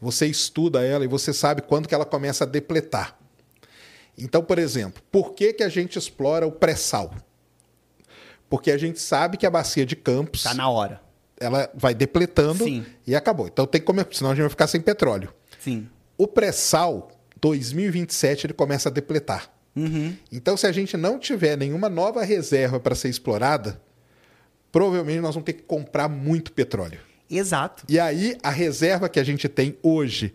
você 0.00 0.26
estuda 0.26 0.84
ela 0.84 1.04
e 1.04 1.08
você 1.08 1.32
sabe 1.32 1.62
quando 1.62 1.86
que 1.88 1.94
ela 1.94 2.04
começa 2.04 2.42
a 2.42 2.46
depletar. 2.46 3.16
Então, 4.18 4.42
por 4.42 4.58
exemplo, 4.58 5.00
por 5.12 5.32
que, 5.32 5.52
que 5.52 5.62
a 5.62 5.68
gente 5.68 5.96
explora 5.98 6.44
o 6.46 6.50
pré-sal? 6.52 7.12
Porque 8.54 8.70
a 8.70 8.78
gente 8.78 9.00
sabe 9.00 9.36
que 9.36 9.44
a 9.44 9.50
bacia 9.50 9.84
de 9.84 9.96
Campos 9.96 10.44
Tá 10.44 10.54
na 10.54 10.68
hora. 10.68 11.00
ela 11.40 11.68
vai 11.74 11.92
depletando 11.92 12.62
Sim. 12.62 12.86
e 13.04 13.16
acabou. 13.16 13.48
Então 13.48 13.66
tem 13.66 13.80
que 13.80 13.84
comer, 13.84 14.06
senão 14.12 14.30
a 14.30 14.34
gente 14.34 14.42
vai 14.42 14.50
ficar 14.50 14.68
sem 14.68 14.80
petróleo. 14.80 15.34
Sim. 15.58 15.88
O 16.16 16.28
pré-sal, 16.28 17.10
2027, 17.40 18.46
ele 18.46 18.52
começa 18.52 18.88
a 18.88 18.92
depletar. 18.92 19.50
Uhum. 19.74 20.14
Então, 20.30 20.56
se 20.56 20.68
a 20.68 20.70
gente 20.70 20.96
não 20.96 21.18
tiver 21.18 21.56
nenhuma 21.58 21.88
nova 21.88 22.22
reserva 22.22 22.78
para 22.78 22.94
ser 22.94 23.08
explorada, 23.08 23.80
provavelmente 24.70 25.18
nós 25.18 25.34
vamos 25.34 25.44
ter 25.46 25.54
que 25.54 25.62
comprar 25.64 26.08
muito 26.08 26.52
petróleo. 26.52 27.00
Exato. 27.28 27.82
E 27.88 27.98
aí, 27.98 28.36
a 28.40 28.50
reserva 28.50 29.08
que 29.08 29.18
a 29.18 29.24
gente 29.24 29.48
tem 29.48 29.76
hoje, 29.82 30.32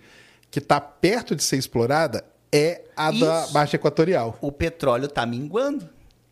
que 0.52 0.60
está 0.60 0.82
perto 0.82 1.38
de 1.38 1.44
ser 1.44 1.56
explorada, 1.56 2.26
é 2.52 2.82
a 2.98 3.12
da 3.12 3.44
Isso. 3.44 3.54
Baixa 3.54 3.78
Equatorial. 3.78 4.38
O 4.42 4.52
petróleo 4.52 5.08
tá 5.08 5.26
minguando. 5.26 5.88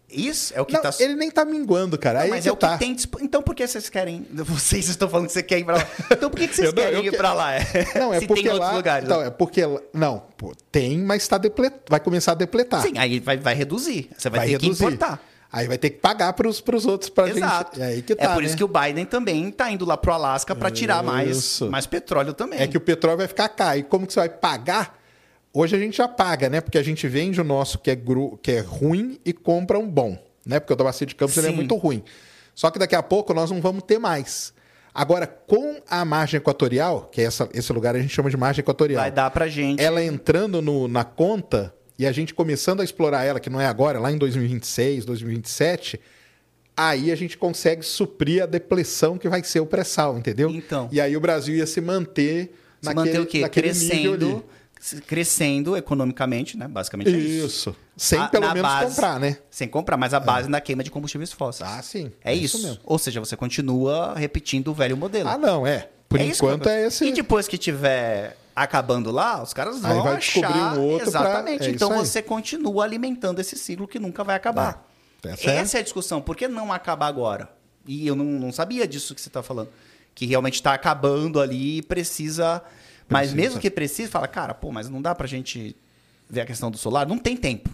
Isso 0.10 0.54
é 0.56 0.62
o 0.62 0.66
que 0.66 0.74
Não, 0.74 0.82
tá. 0.82 0.92
ele 1.00 1.16
nem 1.16 1.28
está 1.28 1.44
minguando, 1.44 1.98
cara. 1.98 2.20
Não, 2.20 2.26
aí 2.26 2.30
mas 2.30 2.44
que 2.44 2.50
é 2.50 2.52
o 2.52 2.56
que 2.56 2.62
tá. 2.62 2.78
tem. 2.78 2.96
disp- 2.96 3.16
Então 3.22 3.42
por 3.42 3.54
que 3.54 3.68
vocês 3.68 3.90
querem. 3.90 4.26
Vocês 4.32 4.88
estão 4.88 5.10
falando 5.10 5.28
que 5.28 5.34
você 5.34 5.44
quer 5.44 5.60
ir 5.60 5.66
pra 5.66 5.76
lá. 5.76 5.88
Então 6.12 6.30
por 6.30 6.40
que, 6.40 6.48
que 6.48 6.56
vocês 6.56 6.68
não- 6.74 6.82
querem 6.82 7.06
ir 7.06 7.12
que- 7.12 7.18
pra 7.18 7.34
lá? 7.34 7.52
Não, 8.00 8.14
é 8.14 8.20
Se 8.22 8.28
porque 8.28 8.44
tem 8.44 8.52
outros 8.52 8.70
lá, 8.70 8.76
lugares. 8.78 9.06
Então, 9.06 9.22
é 9.22 9.30
porque 9.30 9.66
lá- 9.66 9.82
não, 9.94 10.24
pô, 10.38 10.54
tem, 10.72 10.98
mas 11.00 11.24
está 11.24 11.38
deplet... 11.38 11.74
vai 11.90 12.00
começar 12.00 12.32
a 12.32 12.36
depletar. 12.36 12.82
Sim, 12.82 12.94
aí 12.98 13.20
vai, 13.20 13.36
vai 13.38 13.54
reduzir. 13.54 14.10
Você 14.18 14.30
vai, 14.30 14.40
vai 14.40 14.48
ter 14.48 14.54
reduzir. 14.54 14.78
que 14.86 14.94
importar. 14.94 15.22
Aí 15.52 15.66
vai 15.68 15.78
ter 15.78 15.90
que 15.92 15.98
pagar 16.00 16.34
para 16.34 16.48
os 16.48 16.62
outros 16.86 17.10
para 17.10 17.30
Exato. 17.30 17.78
gente. 17.80 17.84
É 17.86 17.88
aí 17.94 18.02
que 18.02 18.16
tá, 18.16 18.26
é 18.26 18.34
por 18.34 18.42
né? 18.42 18.48
isso 18.48 18.58
que 18.58 18.64
o 18.64 18.68
Biden 18.68 19.06
também 19.06 19.50
tá 19.52 19.72
indo 19.72 19.86
lá 19.86 19.96
pro 19.98 20.12
Alasca 20.14 20.54
para 20.56 20.70
tirar 20.70 21.02
mais, 21.04 21.62
mais 21.62 21.86
petróleo 21.86 22.34
também. 22.34 22.60
É 22.60 22.68
que 22.68 22.78
o 22.78 22.82
petróleo 22.82 23.18
vai 23.18 23.28
ficar 23.28 23.48
caro. 23.50 23.80
E 23.80 23.84
como 23.84 24.06
que 24.06 24.12
você 24.14 24.20
vai 24.20 24.30
pagar? 24.30 24.97
Hoje 25.54 25.76
a 25.76 25.80
gente 25.80 25.98
já 25.98 26.08
paga, 26.08 26.50
né? 26.50 26.62
Porque 26.62 26.78
a 26.78 26.84
gente 26.84 27.08
vende 27.08 27.40
o 27.42 27.44
nosso 27.44 27.80
que 27.80 27.90
é, 27.90 27.96
gru... 27.96 28.38
que 28.42 28.52
é 28.52 28.60
ruim 28.60 29.20
e 29.26 29.34
compra 29.34 29.80
um 29.80 29.90
bom, 29.90 30.18
né? 30.46 30.60
Porque 30.60 30.74
o 30.74 30.76
da 30.76 30.84
Bacia 30.84 31.08
de 31.08 31.16
Campos 31.16 31.38
ele 31.38 31.48
é 31.48 31.52
muito 31.52 31.76
ruim. 31.76 32.04
Só 32.54 32.70
que 32.70 32.78
daqui 32.80 32.96
a 32.96 33.04
pouco 33.04 33.34
nós 33.34 33.50
não 33.52 33.62
vamos 33.62 33.84
ter 33.84 33.98
mais. 34.00 34.54
Agora, 34.94 35.28
com 35.28 35.80
a 35.90 36.04
margem 36.04 36.40
equatorial, 36.40 37.08
que 37.12 37.22
é 37.22 37.26
essa, 37.26 37.48
esse 37.54 37.72
lugar 37.72 37.96
a 37.96 38.00
gente 38.00 38.14
chama 38.14 38.30
de 38.32 38.38
margem 38.38 38.62
equatorial, 38.62 39.02
Vai 39.02 39.12
dar 39.12 39.30
pra 39.30 39.48
gente. 39.48 39.82
ela 39.82 40.04
entrando 40.04 40.60
no- 40.62 40.88
na 40.88 41.04
conta 41.04 41.74
e 42.00 42.06
a 42.06 42.12
gente 42.12 42.34
começando 42.34 42.82
a 42.82 42.84
explorar 42.84 43.24
ela, 43.24 43.40
que 43.40 43.50
não 43.50 43.62
é 43.62 43.68
agora, 43.68 44.00
lá 44.00 44.12
em 44.12 44.18
2026, 44.18 45.06
2027, 45.06 46.00
aí 46.76 47.12
a 47.12 47.16
gente 47.16 47.38
consegue 47.38 47.84
suprir 47.84 48.42
a 48.42 48.46
depressão 48.48 49.18
que 49.20 49.30
vai 49.30 49.44
ser 49.44 49.60
o 49.60 49.66
pré-sal, 49.68 50.18
entendeu? 50.18 50.50
Então. 50.50 50.90
E 50.92 51.00
aí 51.00 51.16
o 51.16 51.20
Brasil 51.20 51.56
ia 51.56 51.68
se 51.68 51.80
manter 51.82 52.54
se 52.82 52.88
naquele, 52.94 53.06
manter 53.06 53.20
o 53.22 53.26
quê? 53.28 53.40
naquele 53.42 53.72
nível 53.74 53.88
ali. 54.14 54.20
Crescendo, 54.20 54.46
crescendo 55.06 55.76
economicamente, 55.76 56.58
né? 56.58 56.68
Basicamente 56.68 57.10
é 57.14 57.18
isso. 57.18 57.46
Isso. 57.46 57.76
Sem 57.96 58.20
A- 58.20 58.28
pelo 58.28 58.48
menos 58.48 58.62
base- 58.62 58.96
comprar, 58.96 59.20
né? 59.20 59.38
Sem 59.50 59.68
comprar, 59.68 59.98
mas 59.98 60.14
a 60.14 60.20
base 60.20 60.50
na 60.50 60.62
queima 60.62 60.84
de 60.84 60.92
combustíveis 60.92 61.32
fósseis. 61.32 61.70
Ah, 61.70 61.82
sim. 61.82 62.12
É, 62.24 62.34
isso. 62.34 62.62
mesmo. 62.62 62.80
Ou 62.84 62.98
seja, 63.00 63.20
você 63.20 63.36
continua 63.36 64.14
repetindo 64.16 64.68
o 64.70 64.74
velho 64.74 64.96
modelo. 64.96 65.30
Ah, 65.30 65.38
não, 65.38 65.66
é. 65.66 65.90
Por 66.08 66.20
É 66.20 66.26
isso 66.26 66.44
enquanto 66.46 66.68
é 66.70 66.88
esse. 66.88 67.06
E 67.06 67.12
depois 67.12 67.48
que 67.48 67.58
tiver 67.58 68.38
acabando 68.56 69.12
lá, 69.12 69.44
os 69.44 69.54
caras 69.54 69.84
Aí 69.84 69.94
vão 69.94 70.04
vai 70.04 70.16
achar... 70.16 70.42
descobrir 70.42 70.80
um 70.80 70.84
outro 70.84 71.12
pra- 71.12 71.22
Exatamente. 71.22 71.64
é 71.64 71.70
então 71.70 71.90
isso 71.90 72.00
aí. 72.00 72.06
você 72.08 72.22
continua 72.22 72.84
alimentando 72.84 73.40
esse 73.40 73.58
ciclo 73.58 73.88
que 73.88 74.00
nunca 74.00 74.24
vai 74.24 74.36
acabar. 74.36 74.88
Ah, 75.26 75.30
essa 75.30 75.50
é- 75.52 75.56
Essa 75.58 75.78
é 75.78 75.80
a 75.82 75.84
discussão. 75.84 76.22
Por 76.22 76.36
que 76.36 76.48
não 76.48 76.72
acabar 76.72 77.08
agora? 77.08 77.50
E 77.86 78.08
eu 78.08 78.16
não, 78.16 78.26
não 78.26 78.52
sabia 78.52 78.88
disso 78.88 79.14
que 79.14 79.22
você 79.22 79.28
está 79.30 79.44
falando. 79.44 79.70
Que 80.16 80.26
realmente 80.26 80.56
está 80.56 80.74
acabando 80.74 81.40
ali 81.42 81.78
e 81.80 81.82
precisa... 81.82 82.62
Mas 83.10 83.30
Precisa. 83.32 83.36
mesmo 83.36 83.60
que 83.62 83.70
precise, 83.72 84.10
fala, 84.10 84.28
cara, 84.28 84.54
pô, 84.54 84.72
mas 84.72 84.90
não 84.90 85.02
dá 85.02 85.16
pra 85.16 85.28
gente 85.28 85.76
ver 86.30 86.42
a 86.42 86.46
questão 86.46 86.70
do 86.70 86.78
solar? 86.78 87.08
Não 87.08 87.18
tem 87.18 87.38
tempo. 87.38 87.70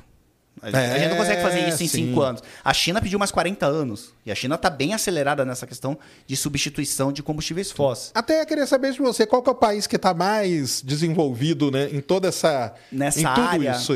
A 0.61 0.68
gente- 0.68 0.76
a 0.77 0.97
gente 0.99 1.10
não 1.10 1.18
consegue 1.18 1.41
fazer 1.41 1.68
isso 1.68 1.81
em 1.84 1.88
É, 1.88 1.89
cinco 1.89 2.22
anos. 2.22 2.41
A 2.64 2.73
China 2.73 3.01
pediu 3.01 3.18
mais 3.18 3.31
40 3.31 3.65
anos. 3.65 4.14
E 4.26 4.31
a 4.31 4.35
China 4.35 4.55
está 4.55 4.69
bem 4.69 4.93
acelerada 4.93 5.43
nessa 5.43 5.65
questão 5.68 5.97
de 6.27 6.38
substituição 6.38 7.11
de 7.11 7.22
combustíveis 7.23 7.72
fósseis. 7.72 8.11
Até 8.14 8.45
queria 8.45 8.65
saber 8.68 8.93
de 8.93 8.99
você, 8.99 9.26
qual 9.26 9.41
que 9.41 9.49
é 9.49 9.51
o 9.51 9.55
país 9.55 9.88
que 9.88 9.95
está 9.97 10.14
mais 10.14 10.81
desenvolvido 10.81 11.72
né, 11.72 11.89
em 11.91 11.99
toda 11.99 12.27
essa. 12.30 12.73
Nessa 12.91 13.19
em 13.19 13.23
tudo 13.23 13.41
área, 13.41 13.72
isso? 13.72 13.93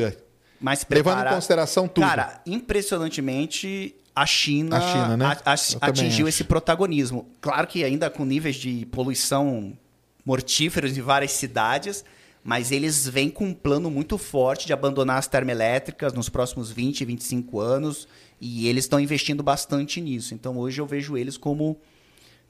Mas 0.59 0.85
Levando 0.89 1.25
em 1.25 1.29
consideração 1.29 1.87
tudo. 1.87 2.05
Cara, 2.05 2.41
impressionantemente, 2.45 3.95
a 4.15 4.25
China, 4.25 4.77
A 4.77 4.81
China, 4.81 5.17
né? 5.17 5.25
a- 5.45 5.51
a- 5.53 5.87
atingiu 5.87 6.25
acho. 6.25 6.35
esse 6.35 6.43
protagonismo. 6.43 7.27
Claro 7.39 7.67
que 7.67 7.83
ainda 7.83 8.09
com 8.09 8.25
níveis 8.25 8.55
de 8.55 8.85
poluição 8.87 9.73
mortíferos 10.27 10.97
em 10.97 11.01
várias 11.01 11.31
cidades, 11.31 12.03
mas 12.43 12.69
eles 12.69 13.07
vêm 13.07 13.29
com 13.29 13.45
um 13.45 13.53
plano 13.53 13.89
muito 13.89 14.17
forte 14.17 14.67
de 14.67 14.73
abandonar 14.73 15.17
as 15.17 15.27
termoelétricas 15.27 16.11
nos 16.11 16.27
próximos 16.27 16.69
20, 16.69 17.05
25 17.05 17.61
anos, 17.61 18.09
e 18.41 18.67
eles 18.67 18.83
estão 18.83 18.99
investindo 18.99 19.41
bastante 19.41 20.01
nisso. 20.01 20.33
Então 20.33 20.57
hoje 20.57 20.81
eu 20.81 20.85
vejo 20.85 21.15
eles 21.15 21.37
como 21.37 21.79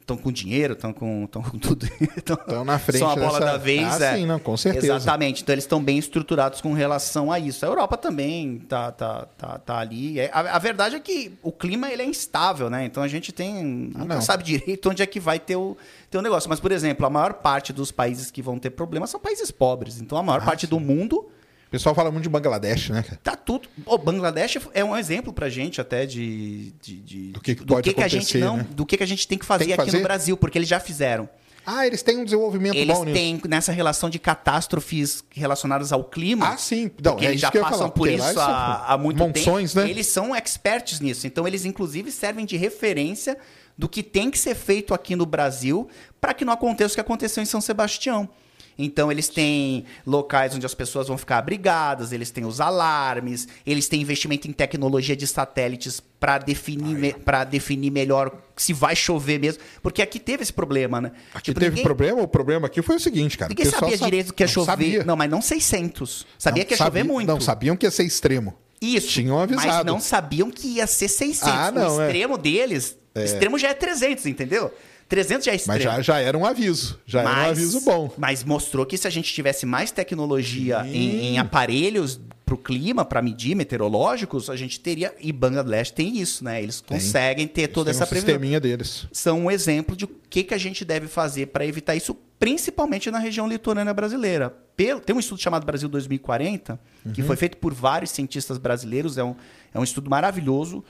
estão 0.08 0.16
com 0.16 0.32
dinheiro, 0.32 0.72
estão 0.74 0.94
com, 0.94 1.26
estão 1.26 1.42
com 1.44 1.58
tudo. 1.60 1.86
Estão 2.16 2.64
na 2.64 2.80
frente 2.80 3.00
São 3.00 3.10
a 3.10 3.16
bola 3.16 3.40
dessa- 3.40 3.52
da 3.52 3.58
vez. 3.58 4.02
Ah, 4.02 4.06
é. 4.06 4.16
sim, 4.18 4.26
não, 4.26 4.40
com 4.40 4.56
certeza. 4.56 4.96
Exatamente. 4.96 5.44
Então 5.44 5.54
eles 5.54 5.66
estão 5.66 5.84
bem 5.84 5.98
estruturados 5.98 6.62
com 6.62 6.72
relação 6.74 7.30
a 7.32 7.38
isso. 7.40 7.66
A 7.66 7.68
Europa 7.68 7.98
também 7.98 8.60
tá, 8.70 8.92
tá, 8.92 9.26
tá, 9.38 9.60
tá 9.60 9.78
ali. 9.78 10.20
É, 10.20 10.30
A, 10.34 10.56
a 10.56 10.60
verdade 10.60 10.96
é 10.96 11.00
que 11.00 11.34
o 11.44 11.52
clima 11.52 11.92
ele 11.92 12.02
é 12.02 12.06
instável, 12.06 12.70
né? 12.70 12.86
Então 12.86 13.04
a 13.04 13.08
gente 13.08 13.32
tem. 13.34 13.92
Ah, 13.96 14.06
não. 14.06 14.22
sabe 14.22 14.44
direito 14.44 14.90
onde 14.90 15.04
é 15.04 15.06
que 15.06 15.20
vai 15.20 15.40
ter 15.40 15.58
o, 15.58 15.76
ter 16.10 16.18
o 16.18 16.22
negócio. 16.22 16.50
Mas, 16.50 16.60
por 16.62 16.72
exemplo, 16.72 17.06
a 17.06 17.10
maior 17.10 17.34
parte 17.34 17.74
dos 17.74 17.92
países 17.92 18.32
que 18.32 18.42
vão 18.42 18.58
ter 18.58 18.70
problemas 18.70 19.10
são 19.10 19.20
países 19.20 19.52
pobres. 19.52 20.00
Então 20.00 20.18
a 20.18 20.24
maior 20.24 20.42
Ah, 20.42 20.46
parte 20.46 20.62
sim. 20.66 20.70
do 20.70 20.80
mundo 20.80 21.28
O 21.68 21.70
pessoal 21.70 21.94
fala 21.94 22.10
muito 22.10 22.24
de 22.24 22.30
Bangladesh, 22.30 22.90
né, 22.90 23.04
cara? 23.04 23.20
Tá 23.22 23.36
tudo. 23.36 23.68
O 23.86 23.98
Bangladesh 23.98 24.58
é 24.74 24.84
um 24.84 24.96
exemplo 24.96 25.34
pra 25.34 25.50
gente 25.50 25.82
até 25.82 26.06
de. 26.06 26.72
de, 26.82 26.96
de- 27.02 27.32
Do 27.34 27.42
que 27.42 27.56
que 27.56 27.66
pode 27.66 27.94
que 27.94 28.02
a 28.02 28.08
gente 28.08 28.38
não. 28.38 28.58
né? 28.58 28.68
Do 28.72 28.86
que, 28.86 28.96
que 28.98 29.04
a 29.04 29.08
gente 29.08 29.28
tem 29.28 29.38
que 29.38 29.46
fazer 29.46 29.66
Tem 29.66 29.76
que 29.76 29.82
aqui 29.82 29.86
fazer? 29.92 29.98
no 29.98 30.04
Brasil, 30.04 30.38
porque 30.38 30.58
eles 30.58 30.70
já 30.70 30.80
fizeram. 30.80 31.30
Ah, 31.70 31.86
eles 31.86 32.02
têm 32.02 32.18
um 32.18 32.24
desenvolvimento 32.24 32.76
Eles 32.78 32.98
bom 32.98 33.04
nisso. 33.04 33.14
têm 33.18 33.42
nessa 33.50 33.74
relação 33.74 34.10
de 34.10 34.18
catástrofes 34.18 35.22
relacionadas 35.30 35.92
ao 35.92 36.06
clima. 36.06 36.54
Ah, 36.54 36.58
sim. 36.58 36.90
Não, 37.04 37.20
é 37.20 37.26
eles 37.26 37.42
já 37.42 37.52
que 37.52 37.60
passam 37.60 37.90
por 37.90 38.08
porque 38.08 38.14
isso 38.14 38.26
eles 38.26 38.38
há, 38.38 38.94
há 38.94 38.98
muito 38.98 39.18
monções, 39.18 39.74
tempo. 39.74 39.86
né? 39.86 39.92
Eles 39.92 40.08
são 40.08 40.34
experts 40.34 41.02
nisso. 41.02 41.28
Então, 41.28 41.46
eles, 41.46 41.66
inclusive, 41.66 42.10
servem 42.10 42.46
de 42.46 42.56
referência 42.56 43.38
do 43.78 43.90
que 43.90 44.02
tem 44.02 44.32
que 44.32 44.40
ser 44.40 44.56
feito 44.56 44.94
aqui 44.94 45.14
no 45.18 45.26
Brasil 45.26 45.90
para 46.22 46.34
que 46.34 46.46
não 46.46 46.54
aconteça 46.54 46.94
o 46.94 46.96
que 46.96 47.02
aconteceu 47.02 47.44
em 47.44 47.46
São 47.46 47.60
Sebastião. 47.60 48.30
Então, 48.78 49.12
eles 49.12 49.28
têm 49.28 49.86
locais 50.06 50.54
onde 50.56 50.66
as 50.66 50.74
pessoas 50.74 51.08
vão 51.08 51.18
ficar 51.18 51.40
abrigadas, 51.40 52.12
eles 52.12 52.30
têm 52.30 52.46
os 52.46 52.62
alarmes, 52.62 53.48
eles 53.66 53.88
têm 53.88 54.02
investimento 54.02 54.48
em 54.48 54.52
tecnologia 54.52 55.16
de 55.16 55.26
satélites 55.26 56.00
para 56.20 56.38
definir, 56.38 56.96
me- 56.98 57.16
definir 57.50 57.92
melhor 57.92 58.32
se 58.56 58.74
vai 58.74 58.96
chover 58.96 59.40
mesmo. 59.40 59.62
Porque 59.82 60.02
aqui 60.02 60.20
teve 60.20 60.44
esse 60.44 60.54
problema, 60.54 61.02
né? 61.02 61.12
Aqui 61.34 61.46
Tipo, 61.46 61.60
teve 61.60 61.70
ninguém- 61.72 61.84
problema, 61.84 62.22
o 62.22 62.28
problema 62.28 62.68
aqui 62.68 62.82
foi 62.82 62.96
o 62.96 63.00
seguinte, 63.00 63.38
cara. 63.38 63.50
Ninguém 63.50 63.66
sabia 63.66 63.98
sa- 63.98 64.06
direito 64.06 64.34
que 64.34 64.44
ia 64.44 64.48
Não, 64.48 64.54
chover. 64.54 64.72
sabia. 64.72 65.04
Não, 65.04 65.16
mas 65.16 65.30
não 65.30 65.42
600. 65.42 66.26
Sabia 66.38 66.62
Não, 66.64 66.68
que 66.68 66.74
ia 66.74 66.78
chover 66.78 67.04
muito. 67.04 67.28
Não, 67.28 67.42
sabiam 67.42 67.76
que 67.76 67.86
ia 67.86 67.92
ser 67.92 68.04
extremo. 68.04 68.54
Isso. 68.80 69.08
Tinham 69.10 69.38
Mas 69.38 69.52
avisado. 69.52 69.92
não 69.92 70.00
sabiam 70.00 70.52
que 70.52 70.68
ia 70.76 70.86
ser 70.86 71.08
600. 71.08 71.48
Ah, 71.52 71.72
não, 71.72 71.98
o 71.98 72.02
é. 72.02 72.06
extremo 72.06 72.38
deles, 72.38 72.96
o 73.16 73.20
extremo 73.20 73.58
já 73.58 73.70
é 73.70 73.74
300, 73.74 74.26
entendeu? 74.28 74.72
300 75.08 75.46
já 75.46 75.52
é 75.52 75.56
extremo. 75.56 75.76
Mas 75.76 75.84
já, 75.84 76.02
já 76.02 76.20
era 76.20 76.38
um 76.38 76.46
aviso. 76.46 77.00
Já 77.06 77.22
era 77.22 77.30
um 77.30 77.34
Mas- 77.34 77.52
aviso 77.52 77.82
bom. 77.82 78.12
Mas 78.18 78.44
mostrou 78.44 78.86
que 78.86 78.98
se 78.98 79.08
a 79.08 79.10
gente 79.10 79.34
tivesse 79.34 79.66
mais 79.66 79.90
tecnologia 79.92 80.86
em, 80.86 81.34
em 81.34 81.40
aparelhos 81.40 82.20
para 82.46 82.56
o 82.56 82.58
clima, 82.58 83.04
para 83.04 83.22
medir 83.22 83.56
meteorológicos, 83.56 84.50
a 84.50 84.56
gente 84.56 84.80
teria. 84.80 85.14
E 85.20 85.32
Bangladesh 85.34 85.92
tem 85.92 86.18
isso, 86.18 86.44
né? 86.44 86.62
Eles 86.64 86.80
conseguem 86.82 87.46
ter 87.48 87.68
toda 87.68 87.92
Tem 87.92 87.98
essa 87.98 88.06
um 88.06 88.08
previsão. 88.08 88.30
sisteminha 88.30 88.60
deles. 88.60 89.06
São 89.12 89.42
um 89.46 89.52
exemplo 89.52 89.96
de 89.96 90.06
o 90.06 90.10
que, 90.30 90.44
que 90.44 90.54
a 90.54 90.58
gente 90.58 90.84
deve 90.86 91.08
fazer 91.08 91.48
para 91.48 91.66
evitar 91.66 91.96
isso, 91.96 92.16
principalmente 92.40 93.12
na 93.12 93.20
região 93.20 93.48
litorânea 93.50 93.94
brasileira. 93.94 94.54
Pelo- 94.78 95.02
tem 95.02 95.14
um 95.16 95.20
estudo 95.20 95.42
chamado 95.42 95.66
Brasil 95.66 95.90
2040, 95.90 96.80
que 97.14 97.22
Uhum. 97.22 97.28
foi 97.28 97.36
feito 97.36 97.58
por 97.58 97.74
vários 97.74 98.12
cientistas 98.12 98.58
brasileiros. 98.58 99.18
É 99.18 99.24
um, 99.24 99.36
é 99.74 99.80
um 99.80 99.84
estudo 99.84 100.10
maravilhoso 100.10 100.82
que 100.82 100.86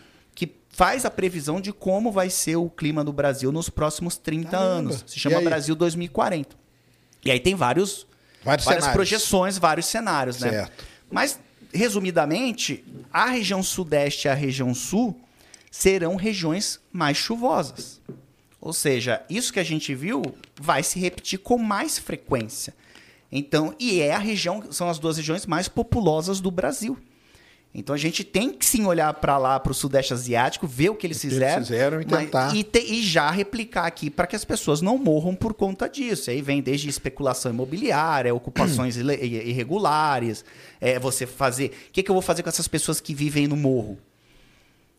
faz 0.77 1.05
a 1.05 1.09
previsão 1.09 1.59
de 1.59 1.73
como 1.73 2.11
vai 2.11 2.29
ser 2.29 2.55
o 2.55 2.69
clima 2.69 3.03
do 3.03 3.11
Brasil 3.11 3.51
nos 3.51 3.67
próximos 3.67 4.15
30 4.15 4.51
Caramba. 4.51 4.69
anos. 4.69 5.03
Se 5.07 5.19
chama? 5.19 5.41
Brasil 5.41 5.75
2040. 5.75 6.55
E 7.25 7.31
aí 7.31 7.39
tem 7.39 7.55
vários, 7.55 8.05
Vários 8.43 8.63
várias 8.63 8.83
cenários. 8.83 8.93
projeções, 8.93 9.57
vários 9.57 9.87
cenários, 9.87 10.39
né? 10.39 10.51
Certo. 10.51 10.85
Mas, 11.09 11.39
resumidamente, 11.73 12.85
a 13.11 13.25
região 13.25 13.63
sudeste 13.63 14.27
e 14.27 14.29
a 14.29 14.35
região 14.35 14.71
sul 14.75 15.19
serão 15.71 16.15
regiões 16.15 16.79
mais 16.93 17.17
chuvosas. 17.17 17.99
Ou 18.61 18.71
seja, 18.71 19.23
isso 19.27 19.51
que 19.51 19.59
a 19.59 19.65
gente 19.65 19.95
viu 19.95 20.21
vai 20.61 20.83
se 20.83 20.99
repetir 20.99 21.39
com 21.39 21.57
mais 21.57 21.97
frequência. 21.97 22.71
Então, 23.31 23.73
e 23.79 23.99
é 23.99 24.13
a 24.13 24.19
região, 24.19 24.71
são 24.71 24.87
as 24.87 24.99
duas 24.99 25.17
regiões 25.17 25.47
mais 25.47 25.67
populosas 25.67 26.39
do 26.39 26.51
Brasil. 26.51 26.99
Então 27.73 27.93
a 27.93 27.97
gente 27.97 28.23
tem 28.23 28.51
que 28.51 28.65
sim 28.65 28.85
olhar 28.85 29.13
para 29.15 29.37
lá, 29.37 29.59
para 29.59 29.71
o 29.71 29.75
Sudeste 29.75 30.11
Asiático, 30.13 30.65
ver 30.65 30.89
o 30.89 30.95
que 30.95 31.05
eles 31.05 31.19
que 31.19 31.27
eles 31.27 31.33
fizeram, 31.35 31.61
fizeram 31.63 32.01
e 32.01 32.05
mas- 32.09 32.23
tentar. 32.25 32.55
e, 32.55 32.63
te- 32.63 32.79
e 32.91 33.03
já 33.03 33.29
replicar 33.29 33.85
aqui 33.85 34.09
para 34.09 34.25
que 34.25 34.35
as 34.35 34.43
pessoas 34.43 34.81
não 34.81 34.97
morram 34.97 35.35
por 35.35 35.53
conta 35.53 35.87
disso. 35.87 36.31
Aí 36.31 36.41
vem 36.41 36.59
desde 36.61 36.89
especulação 36.89 37.51
imobiliária, 37.51 38.33
ocupações 38.33 38.97
irregulares, 39.21 40.43
é, 40.81 40.97
você 40.99 41.25
fazer. 41.27 41.71
O 41.89 41.91
que, 41.91 42.01
que 42.03 42.09
eu 42.09 42.15
vou 42.15 42.21
fazer 42.21 42.41
com 42.43 42.49
essas 42.49 42.67
pessoas 42.67 42.99
que 42.99 43.13
vivem 43.13 43.47
no 43.47 43.55
morro? 43.55 43.97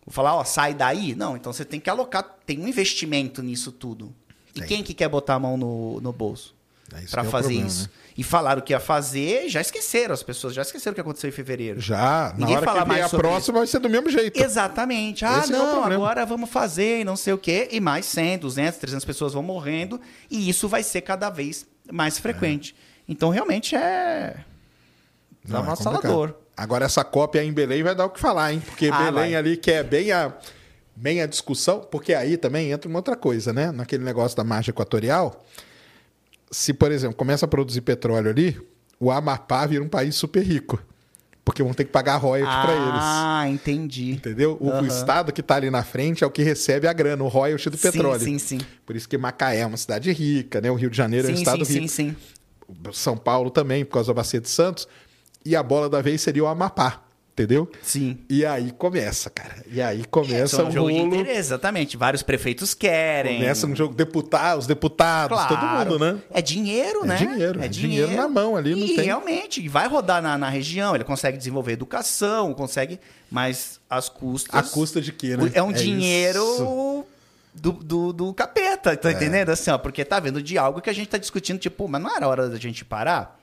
Vou 0.07 0.13
falar, 0.13 0.35
ó, 0.37 0.45
sai 0.45 0.73
daí? 0.73 1.15
Não, 1.15 1.37
então 1.37 1.53
você 1.53 1.65
tem 1.65 1.81
que 1.81 1.91
alocar, 1.91 2.23
tem 2.47 2.59
um 2.61 2.69
investimento 2.69 3.43
nisso 3.43 3.73
tudo. 3.73 4.15
E 4.55 4.61
Tem. 4.61 4.69
quem 4.69 4.83
que 4.83 4.95
quer 4.95 5.09
botar 5.09 5.35
a 5.35 5.39
mão 5.39 5.57
no, 5.57 6.01
no 6.01 6.13
bolso? 6.13 6.55
É 6.95 7.03
para 7.11 7.23
é 7.23 7.27
o 7.27 7.31
fazer 7.31 7.49
problema, 7.49 7.67
isso. 7.69 7.83
né? 7.85 7.91
E 8.19 8.25
falaram 8.25 8.61
que 8.61 8.73
ia 8.73 8.81
fazer, 8.81 9.49
já 9.49 9.61
esqueceram, 9.61 10.13
as 10.13 10.25
pessoas 10.25 10.53
já 10.53 10.63
esqueceram 10.63 10.91
o 10.91 10.95
que 10.97 11.01
aconteceu 11.01 11.29
em 11.29 11.33
fevereiro. 11.33 11.81
Já, 11.81 12.33
na 12.33 12.41
Ninguém 12.41 12.57
hora 12.57 12.67
fala 12.67 12.83
que 12.83 12.89
mais 12.89 13.05
a 13.05 13.17
próxima 13.17 13.59
vai 13.59 13.67
ser 13.69 13.79
do 13.79 13.89
mesmo 13.89 14.11
jeito. 14.11 14.43
Exatamente. 14.43 15.25
Ah, 15.25 15.39
Esse 15.39 15.53
é 15.53 15.57
o 15.57 15.59
não, 15.63 15.71
problema. 15.75 15.95
agora 16.05 16.27
vamos 16.27 16.51
fazer 16.51 17.03
e 17.03 17.05
não 17.05 17.15
sei 17.15 17.33
o 17.33 17.39
quê. 17.39 17.69
E 17.71 17.79
mais 17.81 18.07
100, 18.07 18.39
200, 18.39 18.77
300 18.81 19.05
pessoas 19.05 19.33
vão 19.35 19.43
morrendo. 19.45 20.01
E 20.29 20.49
isso 20.51 20.67
vai 20.67 20.83
ser 20.83 21.03
cada 21.03 21.31
vez 21.31 21.65
mais 21.93 22.19
frequente. 22.19 22.75
Então, 23.09 23.31
realmente 23.31 23.77
é... 23.77 24.45
Não, 25.47 25.61
é 25.63 25.77
complicado. 25.77 26.35
Agora 26.57 26.87
essa 26.87 27.05
cópia 27.05 27.45
em 27.45 27.53
Belém 27.53 27.85
vai 27.85 27.95
dar 27.95 28.07
o 28.07 28.11
que 28.11 28.19
falar, 28.19 28.53
hein? 28.53 28.61
Porque 28.67 28.89
Ah, 28.93 28.99
Belém 28.99 29.13
vai. 29.31 29.35
ali 29.37 29.57
que 29.57 29.71
é 29.71 29.85
bem 29.85 30.11
a, 30.11 30.33
bem 30.97 31.23
a 31.23 31.27
discussão, 31.27 31.87
porque 31.89 32.13
aí 32.13 32.37
também 32.37 32.73
entra 32.73 32.89
uma 32.89 32.99
outra 32.99 33.15
coisa, 33.15 33.53
né? 33.53 33.71
Naquele 33.71 34.03
negócio 34.03 34.37
da 34.37 34.43
margem 34.43 34.73
equatorial, 34.73 35.45
se, 36.51 36.73
por 36.73 36.91
exemplo, 36.93 37.17
começa 37.17 37.45
a 37.45 37.49
produzir 37.49 37.81
petróleo 37.83 38.31
ali, 38.31 38.61
o 38.99 39.11
Amapá 39.11 39.67
vira 39.67 39.83
um 39.83 39.89
país 39.89 40.15
super 40.15 40.43
rico. 40.43 40.83
Porque 41.45 41.63
vão 41.63 41.73
ter 41.73 41.85
que 41.85 41.91
pagar 41.91 42.17
royalties 42.19 42.59
para 42.61 42.75
eles. 42.75 43.03
Ah, 43.03 43.49
entendi. 43.49 44.13
Entendeu? 44.13 44.59
O, 44.61 44.67
o 44.67 44.71
Aham. 44.71 44.87
estado 44.87 45.33
que 45.33 45.41
está 45.41 45.57
ali 45.57 45.71
na 45.71 45.83
frente 45.83 46.23
é 46.23 46.27
o 46.27 46.31
que 46.31 46.43
recebe 46.43 46.87
a 46.87 46.93
grana, 46.93 47.25
o 47.25 47.29
royalty 47.29 47.71
do 47.71 47.77
Sim, 47.79 47.91
petróleo. 47.91 48.21
sim, 48.21 48.39
sim. 48.39 48.59
Por 48.85 48.95
isso 48.95 49.09
que 49.09 49.17
Macaé 49.17 49.61
é 49.61 49.67
uma 49.67 49.79
cidade 49.79 50.13
rica, 50.13 50.61
né? 50.61 50.71
O 50.71 50.75
Rio 50.75 50.91
de 50.91 50.97
Janeiro 50.99 51.27
é 51.27 51.31
um 51.31 51.35
Sim, 51.35 51.41
estado 51.41 51.65
sim, 51.65 51.73
rico. 51.73 51.89
sim, 51.89 52.15
sim. 52.69 52.93
São 52.93 53.17
Paulo 53.17 53.51
também, 53.51 53.83
por 53.83 53.93
causa 53.95 54.09
da 54.09 54.15
Bacia 54.15 54.41
de 54.43 54.49
Santos. 54.51 54.87
E 55.43 55.57
a 55.57 55.63
bola 55.63 55.89
da 55.89 56.03
vez 56.03 56.21
seria 56.21 56.45
o 56.45 56.47
Amapá, 56.47 57.03
entendeu? 57.43 57.71
Sim. 57.83 58.19
E 58.29 58.45
aí 58.45 58.71
começa, 58.73 59.31
cara. 59.31 59.65
E 59.71 59.81
aí 59.81 60.05
começa 60.11 60.57
São 60.57 60.67
um 60.67 60.69
um 60.69 60.73
jogo 60.73 60.91
de 60.91 60.99
rolo. 60.99 61.15
interesse, 61.15 61.39
exatamente. 61.39 61.97
Vários 61.97 62.23
prefeitos 62.23 62.75
querem. 62.75 63.39
Começa 63.39 63.67
um 63.67 63.77
jogo 63.77 63.95
deputado, 63.95 64.59
os 64.59 64.67
deputados, 64.67 65.39
todo 65.47 65.59
Claro. 65.61 65.91
mundo, 65.91 65.99
né? 65.99 66.19
É 66.33 66.43
dinheiro, 66.43 67.05
É 67.05 67.07
né? 67.07 67.17
dinheiro, 67.17 67.63
é 67.63 67.69
dinheiro 67.69 68.13
na 68.13 68.29
mão 68.29 68.57
ali, 68.57 68.75
não 68.75 68.87
e 68.87 68.97
tem- 68.97 69.05
realmente, 69.07 69.67
vai 69.69 69.87
rodar 69.89 70.21
na, 70.21 70.37
na 70.37 70.49
região, 70.49 70.95
ele 70.95 71.05
consegue 71.05 71.39
desenvolver 71.39 71.73
educação, 71.73 72.53
consegue, 72.55 72.99
mas 73.31 73.79
as 73.89 74.09
custas... 74.09 74.55
A 74.55 74.63
custa 74.63 75.01
de 75.01 75.13
quê, 75.13 75.37
né? 75.37 75.51
É 75.55 75.63
um 75.63 75.71
É 75.71 75.75
isso. 75.75 75.85
dinheiro 75.85 77.05
do, 77.55 77.73
do, 77.73 78.13
do 78.13 78.35
capeta, 78.35 78.93
É. 78.93 78.97
tá 78.97 79.11
entendendo? 79.13 79.51
Assim, 79.51 79.71
ó, 79.71 79.79
porque 79.79 80.05
tá 80.05 80.21
vendo 80.21 80.43
de 80.43 80.57
algo 80.59 80.81
que 80.81 80.91
a 80.91 80.93
gente 80.93 81.09
tá 81.09 81.19
discutindo, 81.19 81.59
tipo, 81.59 81.87
mas 81.89 82.01
não 82.03 82.15
era 82.15 82.27
hora 82.29 82.49
da 82.49 82.57
gente 82.59 82.85
parar? 82.85 83.38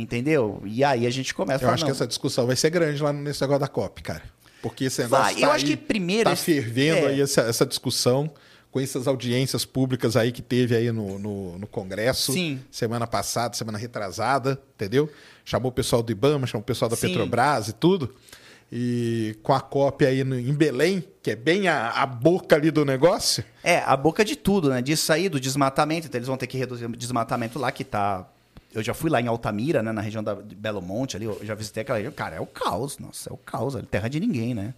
Entendeu? 0.00 0.62
E 0.64 0.82
aí 0.82 1.06
a 1.06 1.10
gente 1.10 1.34
começa 1.34 1.64
a 1.64 1.68
Eu 1.68 1.74
acho 1.74 1.84
que 1.84 1.90
essa 1.90 2.06
discussão 2.06 2.46
vai 2.46 2.56
ser 2.56 2.70
grande 2.70 3.02
lá 3.02 3.12
nesse 3.12 3.40
negócio 3.40 3.60
da 3.60 3.68
COP, 3.68 4.02
cara. 4.02 4.22
Porque 4.62 4.84
esse 4.84 5.02
negócio 5.02 5.24
Vai, 5.24 5.34
tá 5.34 5.40
eu 5.40 5.50
acho 5.52 5.64
aí, 5.64 5.70
que 5.70 5.76
primeiro 5.76 6.24
Tá 6.24 6.34
esse- 6.34 6.44
fervendo 6.44 7.06
é. 7.06 7.08
aí 7.08 7.20
essa, 7.20 7.42
essa 7.42 7.64
discussão 7.66 8.30
com 8.70 8.78
essas 8.78 9.08
audiências 9.08 9.64
públicas 9.64 10.16
aí 10.16 10.30
que 10.30 10.42
teve 10.42 10.76
aí 10.76 10.92
no, 10.92 11.18
no, 11.18 11.58
no 11.58 11.66
Congresso. 11.66 12.32
Sim. 12.32 12.60
Semana 12.70 13.06
passada, 13.06 13.56
semana 13.56 13.78
retrasada, 13.78 14.60
entendeu? 14.74 15.10
Chamou 15.44 15.70
o 15.70 15.74
pessoal 15.74 16.02
do 16.02 16.12
IBAMA, 16.12 16.46
chamou 16.46 16.62
o 16.62 16.64
pessoal 16.66 16.88
da 16.88 16.94
Sim. 16.96 17.08
Petrobras 17.08 17.68
e 17.68 17.72
tudo. 17.72 18.14
E 18.72 19.36
com 19.42 19.52
a 19.52 19.60
COP 19.60 20.06
aí 20.06 20.22
no- 20.22 20.38
em 20.38 20.52
Belém, 20.54 21.02
que 21.22 21.32
é 21.32 21.36
bem 21.36 21.66
a, 21.66 21.90
a 21.90 22.06
boca 22.06 22.54
ali 22.54 22.70
do 22.70 22.84
negócio. 22.84 23.42
É, 23.64 23.78
a 23.78 23.96
boca 23.96 24.24
de 24.24 24.36
tudo, 24.36 24.70
né? 24.70 24.80
Disso 24.80 25.12
aí, 25.12 25.28
do 25.28 25.40
desmatamento. 25.40 26.06
Então 26.06 26.18
eles 26.18 26.28
vão 26.28 26.36
ter 26.36 26.46
que 26.46 26.56
reduzir 26.56 26.84
o 26.84 26.96
desmatamento 26.96 27.58
lá, 27.58 27.72
que 27.72 27.82
tá. 27.82 28.28
Eu 28.72 28.82
já 28.82 28.94
fui 28.94 29.10
lá 29.10 29.20
em 29.20 29.26
Altamira, 29.26 29.82
né? 29.82 29.92
Na 29.92 30.00
região 30.00 30.22
da, 30.22 30.34
de 30.34 30.54
Belo 30.54 30.80
Monte 30.80 31.16
ali. 31.16 31.24
Eu 31.26 31.38
já 31.42 31.54
visitei 31.54 31.82
aquela 31.82 31.98
região. 31.98 32.12
Cara, 32.12 32.36
é 32.36 32.40
o 32.40 32.46
caos. 32.46 32.98
Nossa, 32.98 33.30
é 33.30 33.32
o 33.32 33.36
caos. 33.36 33.74
ali, 33.74 33.86
Terra 33.86 34.08
de 34.08 34.20
ninguém, 34.20 34.54
né? 34.54 34.74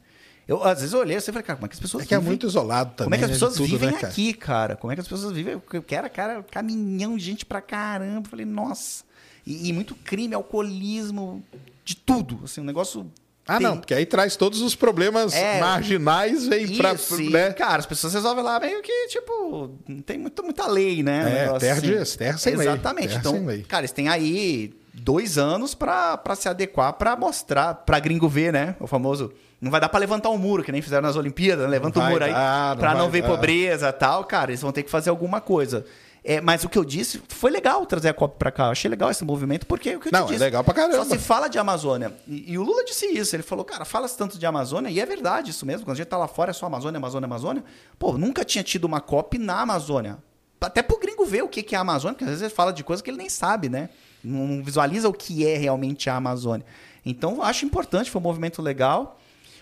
Eu, 0.48 0.62
às 0.64 0.80
vezes 0.80 0.92
eu 0.92 1.00
olhei 1.00 1.16
e 1.16 1.20
falei, 1.20 1.42
cara, 1.42 1.56
como 1.56 1.66
é 1.66 1.68
que 1.68 1.74
as 1.74 1.80
pessoas 1.80 2.02
É 2.02 2.06
que 2.06 2.14
é 2.14 2.18
vivem? 2.18 2.30
muito 2.30 2.46
isolado 2.46 2.94
também. 2.96 3.04
Como 3.04 3.14
é 3.14 3.18
que 3.18 3.24
as 3.24 3.30
né, 3.30 3.34
pessoas 3.34 3.54
tudo, 3.54 3.66
vivem 3.66 3.90
né, 3.90 3.94
cara? 3.94 4.08
aqui, 4.08 4.32
cara? 4.34 4.76
Como 4.76 4.92
é 4.92 4.96
que 4.96 5.00
as 5.00 5.08
pessoas 5.08 5.32
vivem? 5.32 5.60
Eu 5.72 5.82
quero, 5.82 6.10
cara, 6.10 6.42
caminhão 6.42 7.16
de 7.16 7.24
gente 7.24 7.46
pra 7.46 7.60
caramba. 7.60 8.26
Eu 8.26 8.30
falei, 8.30 8.46
nossa. 8.46 9.04
E, 9.46 9.68
e 9.68 9.72
muito 9.72 9.94
crime, 9.94 10.34
alcoolismo, 10.34 11.42
de 11.84 11.94
tudo. 11.94 12.40
Assim, 12.44 12.60
um 12.60 12.64
negócio. 12.64 13.10
Ah, 13.46 13.58
não, 13.58 13.76
porque 13.76 13.92
aí 13.92 14.06
traz 14.06 14.36
todos 14.36 14.60
os 14.60 14.74
problemas 14.76 15.34
É. 15.34 15.58
marginais, 15.58 16.46
vem 16.46 16.76
pra. 16.76 16.92
Isso, 16.92 17.20
e, 17.20 17.28
né? 17.30 17.52
cara, 17.52 17.78
as 17.80 17.86
pessoas 17.86 18.14
resolvem 18.14 18.44
lá 18.44 18.60
meio 18.60 18.80
que, 18.82 19.08
tipo, 19.08 19.76
não 19.88 20.00
tem 20.00 20.16
muito, 20.16 20.42
muita 20.44 20.66
lei, 20.68 21.02
né? 21.02 21.50
Um 21.50 21.56
É, 21.56 21.58
terra 21.58 21.80
de- 21.80 22.16
terra 22.16 22.38
sem 22.38 22.54
lei. 22.54 22.68
Exatamente. 22.68 23.16
Então, 23.16 23.44
lei. 23.44 23.62
cara, 23.62 23.80
eles 23.82 23.90
têm 23.92 24.08
aí 24.08 24.72
dois 24.94 25.38
anos 25.38 25.74
pra, 25.74 26.16
pra 26.16 26.36
se 26.36 26.48
adequar, 26.48 26.92
pra 26.92 27.16
mostrar, 27.16 27.74
pra 27.74 27.98
gringo 27.98 28.28
ver, 28.28 28.52
né? 28.52 28.76
O 28.78 28.86
famoso. 28.86 29.32
Não 29.60 29.70
vai 29.70 29.80
dar 29.80 29.88
pra 29.88 29.98
levantar 30.00 30.28
um 30.30 30.38
muro, 30.38 30.62
que 30.62 30.72
nem 30.72 30.82
fizeram 30.82 31.02
nas 31.06 31.16
Olimpíadas, 31.16 31.64
né? 31.64 31.70
Levanta 31.70 31.98
Não 31.98 32.02
o 32.02 32.04
vai 32.06 32.12
muro 32.12 32.24
aí 32.24 32.32
dar, 32.32 32.70
não 32.70 32.76
pra 32.80 32.94
não 32.94 33.00
vai 33.02 33.10
ver 33.10 33.22
dar. 33.22 33.28
pobreza 33.28 33.88
e 33.88 33.92
tal. 33.92 34.24
Cara, 34.24 34.50
eles 34.50 34.60
vão 34.60 34.72
ter 34.72 34.82
que 34.84 34.90
fazer 34.90 35.10
alguma 35.10 35.40
coisa. 35.40 35.84
É, 36.24 36.40
mas 36.40 36.62
o 36.62 36.68
que 36.68 36.78
eu 36.78 36.84
disse, 36.84 37.20
foi 37.28 37.50
legal 37.50 37.84
trazer 37.84 38.08
a 38.08 38.14
COP 38.14 38.36
pra 38.38 38.52
cá. 38.52 38.66
Eu 38.66 38.70
achei 38.70 38.88
legal 38.88 39.10
esse 39.10 39.24
movimento, 39.24 39.66
porque 39.66 39.96
o 39.96 40.00
que 40.00 40.06
eu 40.08 40.12
Não, 40.12 40.20
é 40.20 40.26
disse. 40.26 40.38
legal 40.38 40.62
pra 40.62 40.72
caramba. 40.72 40.96
Só 40.96 41.04
se 41.04 41.18
fala 41.18 41.48
de 41.48 41.58
Amazônia. 41.58 42.14
E, 42.28 42.52
e 42.52 42.58
o 42.58 42.62
Lula 42.62 42.84
disse 42.84 43.06
isso. 43.06 43.34
Ele 43.34 43.42
falou, 43.42 43.64
cara, 43.64 43.84
fala-se 43.84 44.16
tanto 44.16 44.38
de 44.38 44.46
Amazônia, 44.46 44.88
e 44.88 45.00
é 45.00 45.06
verdade 45.06 45.50
isso 45.50 45.66
mesmo. 45.66 45.84
Quando 45.84 45.94
a 45.96 45.98
gente 45.98 46.06
tá 46.06 46.16
lá 46.16 46.28
fora, 46.28 46.50
é 46.50 46.54
só 46.54 46.66
Amazônia, 46.66 46.98
Amazônia, 46.98 47.26
Amazônia. 47.26 47.64
Pô, 47.98 48.16
nunca 48.16 48.44
tinha 48.44 48.62
tido 48.62 48.84
uma 48.84 49.00
COP 49.00 49.36
na 49.36 49.62
Amazônia. 49.62 50.18
Até 50.60 50.80
pro 50.80 50.96
gringo 51.00 51.24
ver 51.24 51.42
o 51.42 51.48
que 51.48 51.74
é 51.74 51.78
a 51.78 51.80
Amazônia, 51.80 52.14
porque 52.14 52.24
às 52.24 52.30
vezes 52.30 52.42
ele 52.42 52.54
fala 52.54 52.72
de 52.72 52.84
coisa 52.84 53.02
que 53.02 53.10
ele 53.10 53.18
nem 53.18 53.28
sabe, 53.28 53.68
né? 53.68 53.88
Não 54.22 54.62
visualiza 54.62 55.08
o 55.08 55.12
que 55.12 55.44
é 55.44 55.56
realmente 55.56 56.08
a 56.08 56.14
Amazônia. 56.14 56.64
Então, 57.04 57.34
eu 57.34 57.42
acho 57.42 57.64
importante, 57.64 58.12
foi 58.12 58.20
um 58.20 58.22
movimento 58.22 58.62
legal. 58.62 59.18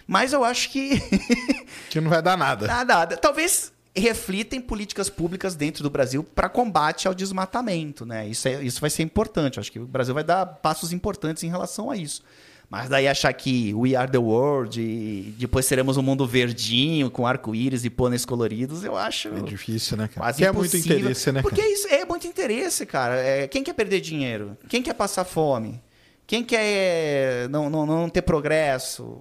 Mas 0.07 0.35
eu 0.35 0.45
acho 0.45 0.69
que 0.71 1.01
Que 1.89 2.01
não 2.03 2.11
vai 2.11 2.21
dar 2.21 2.37
nada. 2.37 2.67
Nada, 2.67 2.95
nada. 2.95 3.17
Talvez 3.17 3.73
reflitem 3.95 4.61
políticas 4.61 5.11
públicas 5.11 5.55
dentro 5.55 5.83
do 5.83 5.91
Brasil 5.91 6.23
para 6.23 6.49
combate 6.49 7.09
ao 7.09 7.15
desmatamento, 7.15 8.07
né? 8.07 8.29
Isso, 8.29 8.47
é, 8.47 8.63
isso 8.63 8.81
vai 8.81 8.91
ser 8.91 9.03
importante. 9.03 9.57
Eu 9.57 9.61
acho 9.61 9.73
que 9.73 9.81
o 9.81 9.87
Brasil 9.87 10.15
vai 10.15 10.25
dar 10.25 10.47
passos 10.47 10.93
importantes 10.93 11.43
em 11.43 11.49
relação 11.49 11.91
a 11.91 11.97
isso. 11.97 12.23
Mas 12.71 12.89
daí 12.89 13.09
achar 13.09 13.33
que 13.33 13.75
we 13.75 13.97
are 13.97 14.09
the 14.09 14.17
world 14.17 14.81
e 14.81 15.35
depois 15.37 15.67
seremos 15.67 15.97
um 15.97 16.03
mundo 16.03 16.25
verdinho 16.25 17.11
com 17.11 17.27
arco-íris 17.27 17.85
e 17.85 17.91
pôneis 17.91 18.25
coloridos, 18.25 18.85
eu 18.85 18.97
acho. 18.97 19.29
É 19.29 19.41
difícil, 19.41 19.97
né, 19.97 20.07
cara? 20.07 20.21
Quase 20.21 20.39
Que 20.39 20.45
é 20.45 20.53
muito 20.53 20.77
interesse, 20.77 21.33
né? 21.33 21.43
Porque 21.43 21.61
cara? 21.61 21.73
isso 21.73 21.89
é 21.89 22.05
muito 22.05 22.29
interesse, 22.29 22.87
cara. 22.87 23.17
É, 23.17 23.49
quem 23.49 23.65
quer 23.65 23.73
perder 23.73 24.01
dinheiro? 24.01 24.57
Quem 24.69 24.83
quer 24.85 24.95
passar 24.95 25.25
fome? 25.25 25.83
Quem 26.29 26.45
quer 26.45 27.49
não, 27.49 27.69
não, 27.69 27.85
não 27.85 28.09
ter 28.09 28.23
progresso? 28.23 29.21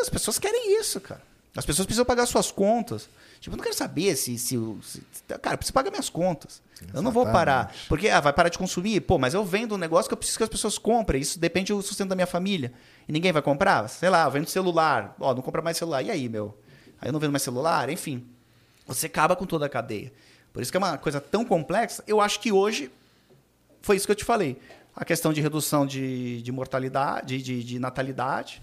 As 0.00 0.08
pessoas 0.08 0.38
querem 0.38 0.80
isso, 0.80 0.98
cara. 0.98 1.20
As 1.54 1.66
pessoas 1.66 1.84
precisam 1.84 2.06
pagar 2.06 2.24
suas 2.24 2.50
contas. 2.50 3.06
Tipo, 3.42 3.54
eu 3.54 3.58
não 3.58 3.64
quero 3.64 3.74
saber 3.74 4.14
se. 4.14 4.38
se, 4.38 4.56
se 4.80 5.02
cara, 5.26 5.54
eu 5.54 5.58
preciso 5.58 5.72
pagar 5.72 5.90
minhas 5.90 6.08
contas. 6.08 6.62
Eu 6.94 7.02
não 7.02 7.10
vou 7.10 7.26
parar. 7.26 7.62
Exatamente. 7.62 7.88
Porque, 7.88 8.08
ah, 8.08 8.20
vai 8.20 8.32
parar 8.32 8.48
de 8.48 8.56
consumir? 8.56 9.00
Pô, 9.00 9.18
mas 9.18 9.34
eu 9.34 9.44
vendo 9.44 9.74
um 9.74 9.78
negócio 9.78 10.08
que 10.08 10.12
eu 10.12 10.16
preciso 10.16 10.38
que 10.38 10.44
as 10.44 10.48
pessoas 10.48 10.78
comprem. 10.78 11.20
Isso 11.20 11.40
depende 11.40 11.72
do 11.72 11.82
sustento 11.82 12.10
da 12.10 12.14
minha 12.14 12.26
família. 12.26 12.72
E 13.08 13.12
ninguém 13.12 13.32
vai 13.32 13.42
comprar? 13.42 13.88
Sei 13.88 14.08
lá, 14.08 14.22
eu 14.26 14.30
vendo 14.30 14.46
celular. 14.46 15.16
Ó, 15.18 15.34
não 15.34 15.42
compra 15.42 15.60
mais 15.60 15.76
celular. 15.76 16.02
E 16.02 16.10
aí, 16.12 16.28
meu? 16.28 16.56
Aí 17.00 17.08
eu 17.08 17.12
não 17.12 17.18
vendo 17.18 17.32
mais 17.32 17.42
celular? 17.42 17.90
Enfim. 17.90 18.24
Você 18.86 19.06
acaba 19.06 19.34
com 19.34 19.44
toda 19.44 19.66
a 19.66 19.68
cadeia. 19.68 20.12
Por 20.52 20.62
isso 20.62 20.70
que 20.70 20.76
é 20.76 20.78
uma 20.78 20.96
coisa 20.96 21.20
tão 21.20 21.44
complexa. 21.44 22.04
Eu 22.06 22.20
acho 22.20 22.38
que 22.38 22.52
hoje 22.52 22.92
foi 23.80 23.96
isso 23.96 24.06
que 24.06 24.12
eu 24.12 24.16
te 24.16 24.24
falei. 24.24 24.56
A 24.94 25.04
questão 25.04 25.32
de 25.32 25.40
redução 25.40 25.84
de, 25.84 26.40
de 26.42 26.52
mortalidade, 26.52 27.42
de, 27.42 27.64
de 27.64 27.78
natalidade, 27.80 28.62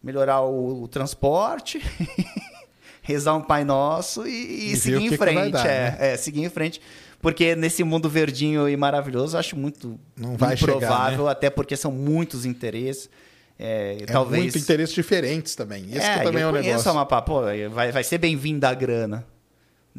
melhorar 0.00 0.42
o, 0.42 0.84
o 0.84 0.88
transporte, 0.88 1.80
rezar 3.02 3.34
um 3.34 3.40
Pai 3.42 3.64
Nosso 3.64 4.26
e, 4.26 4.72
e 4.72 4.76
seguir 4.76 5.08
que 5.08 5.14
em 5.14 5.16
frente. 5.16 5.50
dar, 5.52 5.66
é, 5.66 5.90
né? 5.90 5.96
é, 6.00 6.16
seguir 6.16 6.42
em 6.44 6.48
frente. 6.50 6.80
Porque 7.20 7.54
nesse 7.54 7.84
mundo 7.84 8.08
verdinho 8.08 8.66
e 8.68 8.76
maravilhoso, 8.76 9.36
eu 9.36 9.40
acho 9.40 9.54
muito 9.56 10.00
Não 10.16 10.36
vai 10.36 10.56
chegar, 10.56 10.76
improvável, 10.76 11.24
né? 11.26 11.30
até 11.32 11.50
porque 11.50 11.76
são 11.76 11.92
muitos 11.92 12.46
interesses. 12.46 13.10
É, 13.58 13.98
É 14.00 14.06
talvez. 14.06 14.42
muito 14.44 14.58
interesses 14.58 14.94
diferentes 14.94 15.54
também. 15.54 15.84
Esse 15.90 16.00
que 16.00 16.06
é, 16.06 16.22
também 16.22 16.40
eu 16.40 16.48
é 16.48 16.50
um 16.50 16.54
negócio. 16.54 16.88
a 16.88 16.92
Amapá, 16.92 17.20
pô, 17.20 17.42
vai, 17.70 17.92
vai 17.92 18.02
ser 18.04 18.16
bem-vinda 18.16 18.70
a 18.70 18.74
grana. 18.74 19.26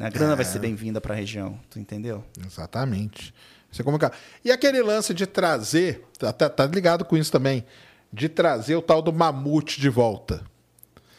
A 0.00 0.08
grana 0.08 0.32
É. 0.32 0.36
vai 0.36 0.44
ser 0.44 0.58
bem-vinda 0.58 1.00
para 1.00 1.14
a 1.14 1.16
região, 1.16 1.60
tu 1.70 1.78
entendeu? 1.78 2.24
Exatamente. 2.44 3.32
Você 3.70 3.84
como... 3.84 3.98
E 4.44 4.50
aquele 4.50 4.82
lance 4.82 5.14
de 5.14 5.24
trazer, 5.26 6.04
tá, 6.18 6.32
tá- 6.32 6.48
tá 6.50 6.66
ligado 6.66 7.04
com 7.04 7.16
isso 7.16 7.30
também, 7.30 7.64
de 8.12 8.28
trazer 8.28 8.74
o 8.74 8.82
tal 8.82 9.00
do 9.00 9.12
mamute 9.12 9.80
de 9.80 9.88
volta. 9.88 10.42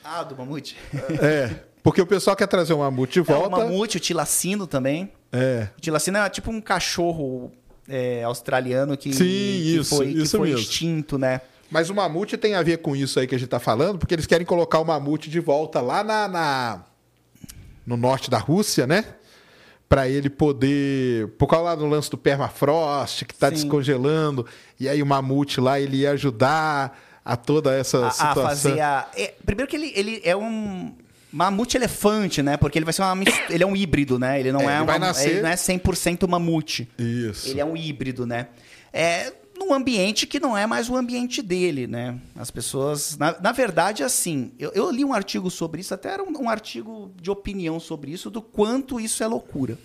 Ah, 0.04 0.22
do 0.24 0.36
mamute? 0.36 0.76
É, 1.22 1.50
porque 1.84 2.02
o 2.02 2.06
pessoal 2.08 2.36
quer 2.36 2.48
trazer 2.48 2.74
o 2.74 2.80
mamute 2.80 3.14
de 3.14 3.20
É, 3.20 3.36
o 3.36 3.40
volta. 3.40 3.58
mamute, 3.58 3.98
o 3.98 4.00
tilacino 4.00 4.66
também. 4.66 5.12
É, 5.32 5.68
O 5.78 5.82
tilacino 5.82 6.18
é 6.18 6.30
tipo 6.30 6.50
um 6.50 6.62
cachorro 6.62 7.52
é, 7.90 8.24
australiano 8.24 8.96
que, 8.98 9.12
Sim, 9.14 9.20
que 9.20 9.76
isso, 9.80 9.96
foi, 9.98 10.14
que 10.14 10.22
isso 10.22 10.38
foi 10.38 10.48
mesmo. 10.50 10.62
extinto, 10.62 11.18
né? 11.18 11.42
Mas 11.70 11.90
o 11.90 11.96
mamute 11.96 12.38
tem 12.38 12.54
a 12.56 12.62
ver 12.62 12.78
com 12.78 12.96
isso 12.96 13.20
aí 13.20 13.28
que 13.28 13.34
a 13.36 13.38
gente 13.38 13.50
tá 13.50 13.60
falando, 13.60 13.98
porque 13.98 14.14
eles 14.14 14.26
querem 14.28 14.46
colocar 14.46 14.80
o 14.80 14.86
mamute 14.86 15.30
de 15.30 15.40
volta 15.40 15.82
lá 15.82 16.04
na, 16.04 16.28
na- 16.28 16.84
no 17.86 17.98
norte 17.98 18.30
da 18.30 18.38
Rússia, 18.38 18.86
né? 18.88 19.04
Pra 19.90 20.08
ele 20.08 20.30
poder. 20.30 21.28
Por 21.38 21.48
causa 21.48 21.66
lá 21.66 21.76
do 21.76 21.86
lance 21.88 22.10
do 22.10 22.18
permafrost, 22.18 23.26
que 23.26 23.34
tá 23.36 23.48
Sim. 23.50 23.56
descongelando, 23.56 24.46
e 24.80 24.88
aí 24.88 25.02
o 25.02 25.06
mamute 25.06 25.60
lá 25.60 25.80
ele 25.80 25.98
ia 25.98 26.12
ajudar 26.12 26.98
a 27.26 27.36
toda 27.36 27.74
essa 27.76 28.06
A, 28.06 28.08
a 28.08 28.12
situação. 28.12 28.44
fazer 28.44 28.80
a. 28.82 29.08
é, 29.16 29.34
primeiro 29.46 29.70
que 29.70 29.76
ele, 29.76 29.92
ele 29.96 30.22
é 30.24 30.36
um. 30.36 30.94
Mamute 31.34 31.76
elefante, 31.78 32.44
né? 32.44 32.56
Porque 32.58 32.78
ele 32.78 32.86
vai 32.86 32.94
ser 32.94 33.02
uma. 33.02 33.24
Ele 33.50 33.64
é 33.64 33.68
um 33.68 33.76
híbrido, 33.76 34.20
né? 34.20 34.40
Ele 34.40 34.52
não 34.52 34.62
É, 34.62 34.66
é, 34.66 34.68
ele 34.76 34.84
um 34.84 34.86
vai 34.86 35.00
mamu- 35.00 35.08
nascer- 35.08 35.30
ele 35.32 35.42
não 35.42 35.50
é 35.50 35.56
100% 35.56 36.28
mamute. 36.28 36.88
Isso. 36.98 37.50
Ele 37.50 37.60
é 37.60 37.66
um 37.66 37.76
híbrido, 37.76 38.26
né? 38.28 38.48
É 38.94 39.34
num 39.58 39.74
ambiente 39.74 40.26
que 40.28 40.40
não 40.40 40.58
é 40.58 40.66
mais 40.68 40.90
o 40.90 40.96
ambiente 40.96 41.42
dele, 41.42 41.88
né? 41.88 42.18
As 42.36 42.52
pessoas. 42.52 43.18
Na, 43.18 43.36
na 43.40 43.52
verdade, 43.52 44.04
assim, 44.04 44.52
eu, 44.60 44.72
eu 44.76 44.92
li 44.92 45.04
um 45.04 45.14
artigo 45.14 45.50
sobre 45.50 45.82
isso, 45.82 45.94
até 45.94 46.10
era 46.12 46.24
um, 46.24 46.32
um 46.44 46.50
artigo 46.50 47.12
de 47.22 47.32
opinião 47.32 47.80
sobre 47.80 48.12
isso, 48.12 48.30
do 48.30 48.42
quanto 48.42 49.00
isso 49.00 49.24
é 49.24 49.28
loucura. 49.28 49.78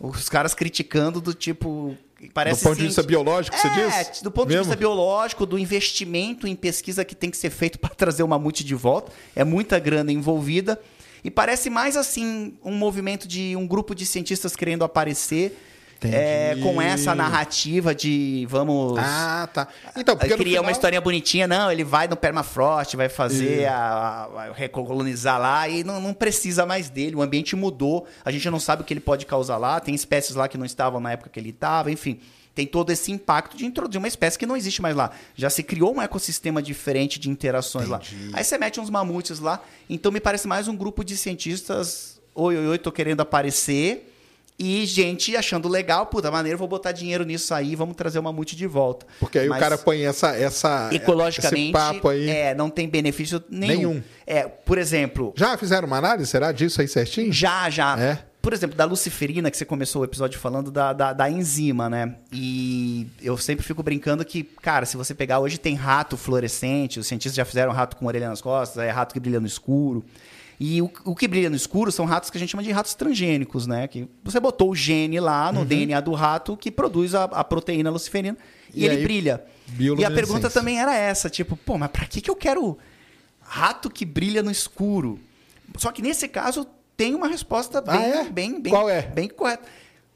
Os 0.00 0.28
caras 0.28 0.54
criticando 0.54 1.20
do 1.20 1.34
tipo. 1.34 1.96
Parece 2.34 2.62
do 2.62 2.68
ponto 2.68 2.78
de 2.78 2.86
vista 2.86 3.02
biológico, 3.02 3.56
você 3.56 3.68
é, 3.68 4.04
diz? 4.04 4.22
do 4.22 4.30
ponto 4.30 4.48
de 4.48 4.54
Mesmo? 4.54 4.64
vista 4.64 4.76
biológico, 4.76 5.46
do 5.46 5.58
investimento 5.58 6.48
em 6.48 6.56
pesquisa 6.56 7.04
que 7.04 7.14
tem 7.14 7.30
que 7.30 7.36
ser 7.36 7.50
feito 7.50 7.78
para 7.80 7.94
trazer 7.94 8.22
o 8.22 8.28
mamute 8.28 8.64
de 8.64 8.74
volta. 8.74 9.12
É 9.36 9.44
muita 9.44 9.78
grana 9.78 10.10
envolvida. 10.10 10.80
E 11.22 11.30
parece 11.30 11.70
mais 11.70 11.96
assim 11.96 12.54
um 12.64 12.74
movimento 12.74 13.26
de 13.28 13.54
um 13.56 13.66
grupo 13.66 13.94
de 13.94 14.04
cientistas 14.04 14.56
querendo 14.56 14.84
aparecer. 14.84 15.56
É, 16.02 16.56
com 16.62 16.80
essa 16.80 17.14
narrativa 17.14 17.94
de 17.94 18.46
vamos. 18.48 18.98
Ah, 18.98 19.48
tá. 19.52 19.66
Então, 19.96 20.16
porque 20.16 20.34
Cria 20.36 20.58
uma 20.58 20.64
final- 20.64 20.70
historinha 20.72 21.00
bonitinha, 21.00 21.46
não, 21.48 21.70
ele 21.72 21.82
vai 21.84 22.06
no 22.06 22.16
permafrost, 22.16 22.96
vai 22.96 23.08
fazer 23.08 23.62
É. 23.62 23.68
a, 23.68 23.74
a- 23.74 24.44
a- 24.48 24.52
recolonizar 24.52 25.40
lá 25.40 25.68
e 25.68 25.82
não, 25.82 26.00
não 26.00 26.14
precisa 26.14 26.64
mais 26.64 26.88
dele. 26.88 27.16
O 27.16 27.22
ambiente 27.22 27.56
mudou, 27.56 28.06
a 28.24 28.30
gente 28.30 28.48
não 28.50 28.60
sabe 28.60 28.82
o 28.82 28.84
que 28.84 28.92
ele 28.92 29.00
pode 29.00 29.26
causar 29.26 29.56
lá. 29.56 29.80
Tem 29.80 29.94
espécies 29.94 30.34
lá 30.36 30.46
que 30.48 30.56
não 30.56 30.64
estavam 30.66 31.00
na 31.00 31.12
época 31.12 31.30
que 31.30 31.40
ele 31.40 31.50
estava, 31.50 31.90
enfim. 31.90 32.20
Tem 32.54 32.66
todo 32.66 32.90
esse 32.90 33.12
impacto 33.12 33.56
de 33.56 33.64
introduzir 33.64 33.98
uma 33.98 34.08
espécie 34.08 34.36
que 34.36 34.44
não 34.44 34.56
existe 34.56 34.82
mais 34.82 34.96
lá. 34.96 35.12
Já 35.36 35.48
se 35.48 35.62
criou 35.62 35.94
um 35.94 36.02
ecossistema 36.02 36.60
diferente 36.60 37.18
de 37.20 37.30
interações 37.30 37.88
Entendi. 37.88 38.30
lá. 38.32 38.38
Aí 38.38 38.42
você 38.44 38.58
mete 38.58 38.80
uns 38.80 38.90
mamutes 38.90 39.38
lá, 39.38 39.62
então 39.88 40.10
me 40.10 40.18
parece 40.18 40.48
mais 40.48 40.66
um 40.66 40.74
grupo 40.76 41.04
de 41.04 41.16
cientistas. 41.16 42.20
Oi, 42.34 42.56
oi, 42.56 42.66
oi, 42.68 42.78
tô 42.78 42.90
querendo 42.92 43.20
aparecer. 43.20 44.12
E 44.58 44.84
gente 44.86 45.36
achando 45.36 45.68
legal, 45.68 46.06
puta 46.06 46.30
maneiro, 46.32 46.58
vou 46.58 46.66
botar 46.66 46.90
dinheiro 46.90 47.24
nisso 47.24 47.54
aí, 47.54 47.76
vamos 47.76 47.94
trazer 47.94 48.18
o 48.18 48.22
mamute 48.22 48.56
de 48.56 48.66
volta. 48.66 49.06
Porque 49.20 49.38
aí 49.38 49.48
Mas- 49.48 49.58
o 49.58 49.60
cara 49.60 49.78
põe 49.78 50.04
essa, 50.04 50.36
essa 50.36 50.90
ecologicamente 50.92 51.62
esse 51.66 51.72
papo 51.72 52.08
aí. 52.08 52.28
é, 52.28 52.54
não 52.56 52.68
tem 52.68 52.88
benefício 52.88 53.42
nenhum. 53.48 53.76
Nenhum. 53.76 54.02
É, 54.26 54.48
por 54.48 54.76
exemplo, 54.76 55.32
Já 55.36 55.56
fizeram 55.56 55.86
uma 55.86 55.98
análise, 55.98 56.28
será 56.28 56.50
disso 56.50 56.80
aí 56.80 56.88
certinho? 56.88 57.32
já, 57.32 57.70
já. 57.70 57.96
É? 58.00 58.18
Por 58.42 58.52
exemplo, 58.52 58.76
da 58.76 58.84
luciferina, 58.84 59.50
que 59.50 59.56
você 59.56 59.64
começou 59.64 60.02
o 60.02 60.04
episódio 60.04 60.38
falando 60.40 60.70
da, 60.70 60.92
da, 60.92 61.12
da 61.12 61.28
enzima, 61.30 61.88
né? 61.90 62.14
E 62.32 63.06
eu 63.20 63.36
sempre 63.36 63.64
fico 63.64 63.82
brincando 63.82 64.24
que, 64.24 64.42
cara, 64.42 64.86
se 64.86 64.96
você 64.96 65.12
pegar 65.14 65.38
hoje 65.40 65.58
tem 65.58 65.74
rato 65.74 66.16
fluorescente, 66.16 66.98
os 67.00 67.06
cientistas 67.06 67.34
já 67.36 67.44
fizeram 67.44 67.72
rato 67.72 67.96
com 67.96 68.06
orelha 68.06 68.28
nas 68.28 68.40
costas, 68.40 68.82
é 68.82 68.90
rato 68.90 69.12
que 69.12 69.20
brilha 69.20 69.40
no 69.40 69.46
escuro. 69.46 70.04
E 70.60 70.82
o, 70.82 70.90
o 71.04 71.14
que 71.14 71.28
brilha 71.28 71.48
no 71.48 71.54
escuro 71.56 71.92
são 71.92 72.04
ratos 72.04 72.30
que 72.30 72.36
a 72.36 72.40
gente 72.40 72.50
chama 72.50 72.62
de 72.64 72.72
ratos 72.72 72.92
transgênicos, 72.94 73.66
né? 73.66 73.86
Que 73.86 74.08
você 74.24 74.40
botou 74.40 74.70
o 74.70 74.74
gene 74.74 75.20
lá 75.20 75.46
Uhum. 75.48 75.52
no 75.60 75.64
DNA 75.64 76.00
do 76.00 76.12
rato 76.14 76.56
que 76.56 76.70
produz 76.70 77.14
a, 77.14 77.24
a 77.24 77.44
proteína 77.44 77.90
luciferina 77.90 78.36
e, 78.74 78.82
E 78.82 78.84
ele 78.86 79.02
brilha. 79.02 79.44
E 79.78 80.04
a 80.04 80.10
pergunta 80.10 80.50
também 80.50 80.80
era 80.80 80.94
essa, 80.96 81.30
tipo, 81.30 81.56
pô, 81.56 81.78
mas 81.78 81.90
pra 81.90 82.04
que, 82.06 82.20
que 82.20 82.30
eu 82.30 82.34
quero 82.36 82.76
rato 83.40 83.88
que 83.88 84.04
brilha 84.04 84.42
no 84.42 84.50
escuro? 84.50 85.18
Só 85.76 85.92
que 85.92 86.02
nesse 86.02 86.26
caso 86.26 86.66
tem 86.96 87.14
uma 87.14 87.28
resposta 87.28 87.80
bem, 87.80 87.94
Ah, 87.94 88.06
é? 88.06 88.24
bem, 88.24 88.60
bem, 88.60 88.72
Qual 88.72 88.88
é? 88.90 89.02
bem 89.02 89.28
correta. 89.28 89.62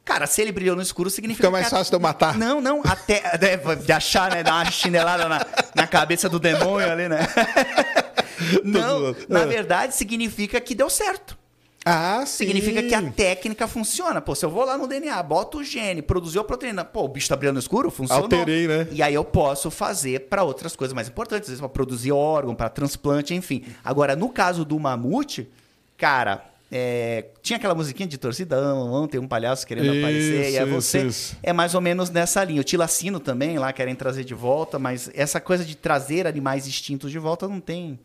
Cara, 0.05 0.27
se 0.27 0.43
ele 0.43 0.51
brilhou 0.51 0.75
no 0.75 0.83
escuro, 0.83 1.09
significa 1.09 1.47
Fica 1.47 1.51
mais 1.53 1.69
fácil 1.69 1.91
de 1.93 1.95
eu 1.97 2.01
matar. 2.01 2.37
Não, 2.37 2.61
não, 2.61 2.81
até 2.85 3.23
é, 3.41 3.77
de 3.77 3.93
achar, 3.93 4.33
né, 4.33 4.43
dar 4.43 4.55
uma 4.55 4.71
chinelada 4.71 5.29
na, 5.29 5.47
na 5.77 5.87
cabeça 5.87 6.29
do 6.29 6.41
demônio 6.41 6.91
ali, 6.91 7.09
né? 7.09 7.21
não, 8.65 9.15
na 9.29 9.43
Ah. 9.43 9.47
verdade 9.47 9.95
significa 9.95 10.61
que 10.61 10.75
deu 10.75 10.89
certo. 10.91 11.39
Ah, 11.85 12.23
sim. 12.25 12.45
Significa 12.45 12.81
que 12.81 12.95
a 12.95 13.11
técnica 13.11 13.67
funciona. 13.67 14.21
Pô, 14.21 14.37
se 14.37 14.45
eu 14.45 14.51
vou 14.51 14.65
lá 14.65 14.79
no 14.79 14.87
DNA, 14.87 15.21
boto 15.25 15.59
o 15.59 15.65
gene, 15.65 16.01
produziu 16.01 16.41
a 16.41 16.45
proteína, 16.45 16.85
pô, 16.85 17.03
o 17.03 17.09
bicho 17.09 17.29
tá 17.29 17.35
brilhando 17.35 17.55
no 17.57 17.61
escuro, 17.61 17.91
funcionou. 17.91 18.23
Alterei, 18.25 18.69
né? 18.69 18.87
E 18.93 19.03
aí 19.03 19.15
eu 19.15 19.25
posso 19.25 19.69
fazer 19.69 20.29
para 20.29 20.45
outras 20.45 20.77
coisas 20.77 20.95
mais 20.95 21.09
importantes, 21.09 21.43
às 21.47 21.49
vezes 21.49 21.61
para 21.61 21.69
produzir 21.69 22.13
órgão, 22.13 22.55
para 22.55 22.69
transplante, 22.69 23.35
enfim. 23.35 23.65
Agora, 23.85 24.15
no 24.15 24.29
caso 24.29 24.65
do 24.65 24.79
mamute, 24.79 25.49
cara, 25.97 26.45
é, 26.71 27.25
tinha 27.43 27.57
aquela 27.57 27.75
musiquinha 27.75 28.09
de 28.09 28.17
torcidão, 28.17 29.09
tem 29.09 29.19
um 29.21 29.27
palhaço 29.27 29.67
querendo 29.67 29.87
Isso, 29.93 29.99
aparecer, 29.99 30.51
e 30.53 30.57
é 30.59 30.65
você. 30.65 31.05
isso. 31.07 31.37
É 31.43 31.53
mais 31.53 31.75
ou 31.75 31.81
menos 31.81 32.11
nessa 32.11 32.45
linha. 32.45 32.61
O 32.61 32.65
tilacino 32.65 33.19
também, 33.19 33.59
lá 33.59 33.73
querem 33.73 33.97
trazer 33.97 34.23
de 34.23 34.35
volta, 34.35 34.79
mas 34.79 35.11
essa 35.15 35.41
coisa 35.41 35.65
de 35.65 35.75
trazer 35.77 36.29
animais 36.29 36.65
extintos 36.65 37.11
de 37.11 37.19
volta 37.19 37.49
não 37.49 37.59
tem. 37.59 37.99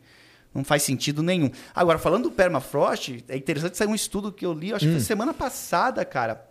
Não 0.58 0.64
faz 0.64 0.82
sentido 0.84 1.22
nenhum. 1.22 1.52
Agora, 1.76 2.00
falando 2.00 2.24
do 2.24 2.32
permafrost, 2.32 3.24
é 3.30 3.38
interessante 3.38 3.78
sair 3.78 3.88
um 3.88 3.94
estudo 3.96 4.32
que 4.32 4.46
eu 4.46 4.52
li, 4.54 4.74
acho 4.74 4.86
que 4.86 4.92
Hum. 4.92 4.96
foi 4.96 5.02
semana 5.02 5.34
passada, 5.34 6.04
cara. 6.04 6.44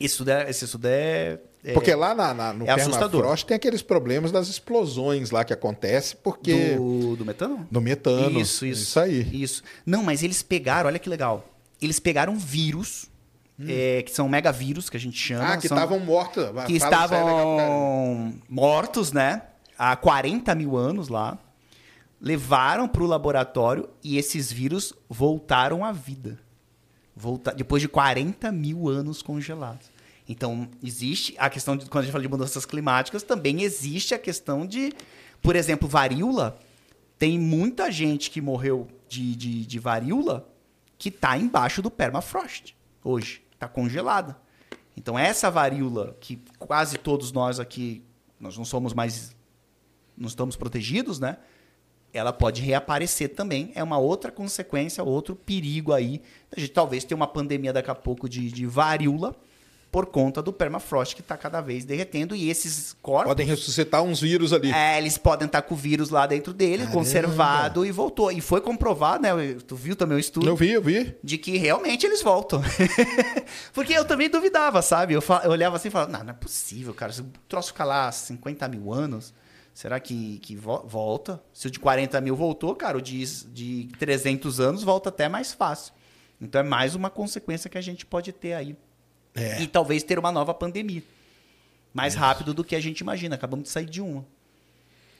Esse 0.00 0.14
estudo 0.14 0.30
é. 0.30 0.50
Esse 0.50 0.64
estudo 0.64 0.86
é, 0.86 1.38
é 1.62 1.72
Porque 1.74 1.94
lá 1.94 2.14
na, 2.14 2.32
na- 2.34 2.52
no 2.54 2.66
É 2.66 2.70
assustador. 2.70 3.10
permafrost 3.20 3.46
tem 3.46 3.54
aqueles 3.54 3.82
problemas 3.82 4.32
das 4.32 4.48
explosões 4.48 5.30
lá 5.30 5.44
que 5.44 5.52
acontece, 5.52 6.16
porque... 6.16 6.74
do, 6.74 7.16
do 7.16 7.24
metano? 7.24 7.68
Do 7.70 7.80
metano. 7.80 8.40
Isso, 8.40 8.64
isso. 8.66 8.82
Isso 8.82 8.98
aí. 8.98 9.28
Isso. 9.32 9.62
Não, 9.86 10.02
mas 10.02 10.22
eles 10.22 10.42
pegaram, 10.42 10.88
olha 10.88 10.98
que 10.98 11.08
legal. 11.08 11.46
Eles 11.82 12.00
pegaram 12.00 12.34
vírus, 12.36 13.06
é, 13.68 14.02
que 14.02 14.10
são 14.10 14.26
megavírus, 14.28 14.88
que 14.90 14.96
a 14.96 15.00
gente 15.00 15.16
chama. 15.18 15.44
Hum. 15.44 15.52
Ah, 15.52 15.56
que 15.58 15.68
são- 15.68 15.76
estavam 15.76 16.00
mortos. 16.00 16.44
que 16.66 16.76
é 16.76 16.78
cara. 16.80 16.94
estavam 17.04 18.34
mortos, 18.48 19.12
né? 19.12 19.42
Há 19.78 19.94
40 19.96 20.54
mil 20.54 20.76
anos 20.76 21.08
lá. 21.08 21.38
Levaram 22.24 22.88
para 22.88 23.02
o 23.02 23.06
laboratório 23.06 23.86
e 24.02 24.16
esses 24.16 24.50
vírus 24.50 24.94
voltaram 25.10 25.84
à 25.84 25.92
vida. 25.92 26.40
voltar 27.14 27.52
depois 27.52 27.82
de 27.82 27.88
40 27.88 28.50
mil 28.50 28.88
anos 28.88 29.20
congelados. 29.20 29.92
Então, 30.26 30.66
existe 30.82 31.34
a 31.36 31.50
questão 31.50 31.76
de, 31.76 31.84
quando 31.84 32.00
a 32.00 32.04
gente 32.04 32.12
fala 32.12 32.22
de 32.22 32.30
mudanças 32.30 32.64
climáticas, 32.64 33.22
também 33.22 33.60
existe 33.60 34.14
a 34.14 34.18
questão 34.18 34.66
de, 34.66 34.90
por 35.42 35.54
exemplo, 35.54 35.86
varíola. 35.86 36.58
Tem 37.18 37.38
muita 37.38 37.92
gente 37.92 38.30
que 38.30 38.40
morreu 38.40 38.88
de, 39.06 39.36
de, 39.36 39.66
de 39.66 39.78
varíola 39.78 40.48
que 40.96 41.10
está 41.10 41.36
embaixo 41.36 41.82
do 41.82 41.90
permafrost 41.90 42.74
hoje, 43.04 43.42
está 43.52 43.68
congelada. 43.68 44.34
Então, 44.96 45.18
essa 45.18 45.50
varíola 45.50 46.16
que 46.20 46.42
quase 46.58 46.96
todos 46.96 47.32
nós 47.32 47.60
aqui, 47.60 48.02
nós 48.40 48.56
não 48.56 48.64
somos 48.64 48.94
mais, 48.94 49.36
não 50.16 50.26
estamos 50.26 50.56
protegidos, 50.56 51.20
né? 51.20 51.36
Ela 52.14 52.32
pode 52.32 52.62
reaparecer 52.62 53.30
também. 53.34 53.72
É 53.74 53.82
uma 53.82 53.98
outra 53.98 54.30
consequência, 54.30 55.02
outro 55.02 55.34
perigo 55.34 55.92
aí. 55.92 56.22
A 56.56 56.60
gente 56.60 56.70
talvez 56.72 57.02
tenha 57.04 57.16
uma 57.16 57.26
pandemia 57.26 57.72
daqui 57.72 57.90
a 57.90 57.94
pouco 57.94 58.28
de, 58.28 58.50
de 58.52 58.64
varíola 58.66 59.34
por 59.90 60.06
conta 60.06 60.42
do 60.42 60.52
permafrost 60.52 61.14
que 61.14 61.20
está 61.20 61.36
cada 61.36 61.60
vez 61.60 61.84
derretendo 61.84 62.34
e 62.34 62.50
esses 62.50 62.96
corpos 63.00 63.28
Podem 63.28 63.46
ressuscitar 63.46 64.02
uns 64.02 64.20
vírus 64.20 64.52
ali. 64.52 64.72
é, 64.72 64.98
eles 64.98 65.16
podem 65.16 65.46
estar 65.46 65.62
com 65.62 65.74
o 65.74 65.76
vírus 65.76 66.10
lá 66.10 66.26
dentro 66.26 66.52
dele, 66.52 66.78
Caramba. 66.78 66.92
conservado 66.94 67.86
e 67.86 67.92
voltou. 67.92 68.32
E 68.32 68.40
foi 68.40 68.60
comprovado, 68.60 69.22
né? 69.22 69.30
Tu 69.66 69.76
viu 69.76 69.94
também 69.94 70.16
o 70.16 70.20
estudo? 70.20 70.48
Eu 70.48 70.56
vi, 70.56 70.72
eu 70.72 70.82
vi. 70.82 71.14
de 71.22 71.38
que 71.38 71.56
realmente 71.56 72.04
eles 72.06 72.22
voltam. 72.22 72.60
Porque 73.72 73.92
eu 73.92 74.04
também 74.04 74.28
duvidava, 74.28 74.82
sabe? 74.82 75.14
Eu, 75.14 75.22
fa- 75.22 75.42
eu 75.44 75.50
olhava 75.50 75.76
assim 75.76 75.88
e 75.88 75.90
falava, 75.90 76.10
não, 76.10 76.24
não 76.24 76.30
é 76.30 76.34
possível, 76.34 76.92
cara. 76.94 77.12
Se 77.12 77.20
o 77.20 77.26
troço 77.48 77.68
ficar 77.68 77.84
lá 77.84 78.10
50 78.10 78.66
mil 78.68 78.92
anos, 78.92 79.32
será 79.74 80.00
que, 80.00 80.38
que 80.38 80.56
vo- 80.56 80.82
volta? 80.86 81.42
Se 81.52 81.66
o 81.66 81.70
de 81.70 81.78
40 81.78 82.18
mil 82.22 82.34
voltou, 82.34 82.74
cara, 82.74 82.96
o 82.96 83.02
de, 83.02 83.22
de 83.52 83.88
300 83.98 84.60
anos 84.60 84.82
volta 84.82 85.10
até 85.10 85.28
mais 85.28 85.52
fácil. 85.52 85.92
Então 86.40 86.60
é 86.60 86.64
mais 86.64 86.94
uma 86.94 87.10
consequência 87.10 87.68
que 87.68 87.76
a 87.76 87.80
gente 87.82 88.06
pode 88.06 88.32
ter 88.32 88.54
aí. 88.54 88.76
É. 89.34 89.60
E 89.62 89.66
talvez 89.66 90.02
ter 90.02 90.18
uma 90.18 90.30
nova 90.32 90.54
pandemia. 90.54 91.02
Mais 91.92 92.14
rápido 92.14 92.54
do 92.54 92.64
que 92.64 92.74
a 92.76 92.80
gente 92.80 93.00
imagina. 93.00 93.34
Acabamos 93.34 93.64
de 93.64 93.70
sair 93.70 93.86
de 93.86 94.00
uma. 94.00 94.24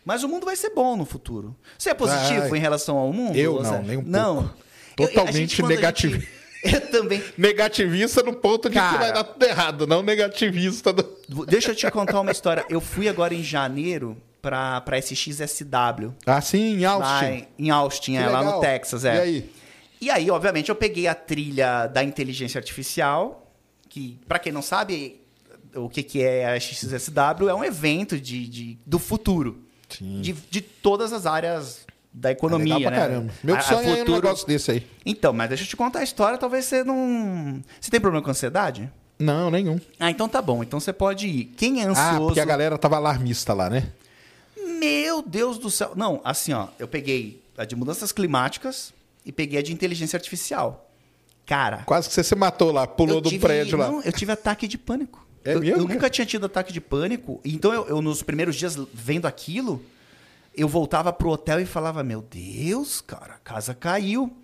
Mas 0.04 0.22
o 0.22 0.28
mundo 0.28 0.44
vai 0.44 0.54
ser 0.56 0.70
bom 0.70 0.96
no 0.96 1.04
futuro. 1.04 1.56
Você 1.78 1.90
é 1.90 1.94
positivo 1.94 2.54
em 2.54 2.60
relação 2.60 2.96
ao 2.96 3.12
mundo? 3.12 3.36
Eu 3.36 3.62
não, 3.62 3.82
nem 3.82 3.96
um 3.98 4.02
Não. 4.02 4.36
pouco. 4.96 5.12
Totalmente 5.12 5.56
gente, 5.56 5.62
negativo. 5.62 6.14
gente- 6.20 6.44
Eu 6.64 6.80
também. 6.90 7.22
Negativista 7.36 8.22
no 8.22 8.32
ponto 8.34 8.68
de 8.70 8.74
que 8.74 8.80
Cara. 8.80 8.98
vai 8.98 9.12
dar 9.12 9.24
tudo 9.24 9.42
errado, 9.44 9.86
não 9.86 10.02
negativista. 10.02 10.92
Do... 10.94 11.44
Deixa 11.46 11.72
eu 11.72 11.74
te 11.74 11.90
contar 11.90 12.20
uma 12.20 12.32
história. 12.32 12.64
Eu 12.70 12.80
fui 12.80 13.06
agora 13.08 13.34
em 13.34 13.42
janeiro 13.42 14.16
pra, 14.44 14.80
pra 14.82 14.98
SXSW. 14.98 16.12
Ah, 16.26 16.40
sim, 16.40 16.74
em 16.76 16.80
Lá 16.86 16.92
Austin. 16.92 17.46
em, 17.58 17.66
em 17.66 17.70
Austin, 17.70 18.12
Que 18.12 18.18
é, 18.18 18.26
lá 18.28 18.40
legal. 18.40 18.54
no 18.56 18.60
Texas. 18.60 19.04
É. 19.04 19.14
E 19.16 19.20
aí? 19.20 19.50
E 20.02 20.10
aí, 20.10 20.30
obviamente, 20.30 20.68
eu 20.68 20.74
peguei 20.74 21.06
a 21.06 21.14
trilha 21.14 21.86
da 21.86 22.04
inteligência 22.04 22.58
artificial, 22.58 23.50
que, 23.88 24.18
pra 24.28 24.38
quem 24.38 24.52
não 24.52 24.60
sabe, 24.60 25.20
o 25.74 25.88
que, 25.88 26.02
que 26.02 26.22
é 26.22 26.46
a 26.46 26.60
XSW, 26.60 27.48
é 27.48 27.54
um 27.54 27.64
evento 27.64 28.20
de, 28.20 28.46
de- 28.46 28.78
do 28.84 28.98
futuro. 28.98 29.62
Sim. 29.88 30.20
De, 30.20 30.32
de 30.32 30.60
todas 30.60 31.12
as 31.12 31.24
áreas 31.24 31.86
da 32.12 32.30
economia, 32.30 32.74
É 32.74 32.76
legal 32.78 32.92
pra 32.92 33.00
né? 33.00 33.08
caramba. 33.08 33.32
Meu 33.42 33.54
A- 33.54 33.58
a 33.58 33.62
sonho 33.62 33.88
é 33.88 33.92
um 33.92 33.96
futuro- 33.98 34.12
negócio 34.22 34.46
desse 34.46 34.70
aí. 34.72 34.86
Então, 35.06 35.32
mas 35.32 35.48
deixa 35.48 35.64
eu 35.64 35.68
te 35.68 35.76
contar 35.76 36.00
a 36.00 36.04
história, 36.04 36.36
talvez 36.36 36.66
você 36.66 36.84
não... 36.84 37.62
Você 37.80 37.90
tem 37.90 37.98
problema 38.00 38.22
com 38.22 38.30
ansiedade? 38.30 38.90
Não, 39.18 39.50
nenhum. 39.50 39.80
Ah, 39.98 40.10
então 40.10 40.28
tá 40.28 40.42
bom. 40.42 40.62
Então 40.62 40.78
você 40.80 40.92
pode 40.92 41.26
ir. 41.28 41.44
Quem 41.56 41.80
é 41.80 41.84
Ah, 41.86 41.88
ansioso... 41.90 42.26
porque 42.26 42.40
a 42.40 42.44
galera 42.44 42.76
tava 42.76 42.96
alarmista 42.96 43.54
lá, 43.54 43.70
né? 43.70 43.84
Meu 44.78 45.22
Deus 45.22 45.58
do 45.58 45.70
céu. 45.70 45.92
Não, 45.94 46.20
assim, 46.24 46.52
ó, 46.52 46.68
eu 46.78 46.88
peguei 46.88 47.42
a 47.56 47.64
de 47.64 47.76
mudanças 47.76 48.12
climáticas 48.12 48.92
e 49.24 49.32
peguei 49.32 49.58
a 49.58 49.62
de 49.62 49.72
inteligência 49.72 50.16
artificial. 50.16 50.90
Cara, 51.46 51.78
Quase 51.84 52.08
que 52.08 52.14
você 52.14 52.24
se 52.24 52.34
matou 52.34 52.72
lá, 52.72 52.86
pulou 52.86 53.20
do 53.20 53.28
tive- 53.28 53.44
prédio 53.46 53.76
lá. 53.78 53.88
Não, 53.90 54.02
eu 54.02 54.12
tive 54.12 54.32
ataque 54.32 54.66
de 54.66 54.78
pânico. 54.78 55.24
É 55.44 55.54
eu, 55.54 55.60
mesmo, 55.60 55.76
eu 55.82 55.86
nunca 55.88 56.08
tinha 56.08 56.24
tido 56.26 56.46
ataque 56.46 56.72
de 56.72 56.80
pânico. 56.80 57.38
Então, 57.44 57.72
eu, 57.72 57.86
eu, 57.86 58.00
nos 58.00 58.22
primeiros 58.22 58.56
dias 58.56 58.78
vendo 58.94 59.26
aquilo, 59.26 59.82
eu 60.56 60.66
voltava 60.66 61.12
pro 61.12 61.28
hotel 61.28 61.60
e 61.60 61.66
falava: 61.66 62.02
Meu 62.02 62.22
Deus, 62.22 63.02
cara, 63.02 63.34
a 63.34 63.38
casa 63.38 63.74
caiu. 63.74 64.34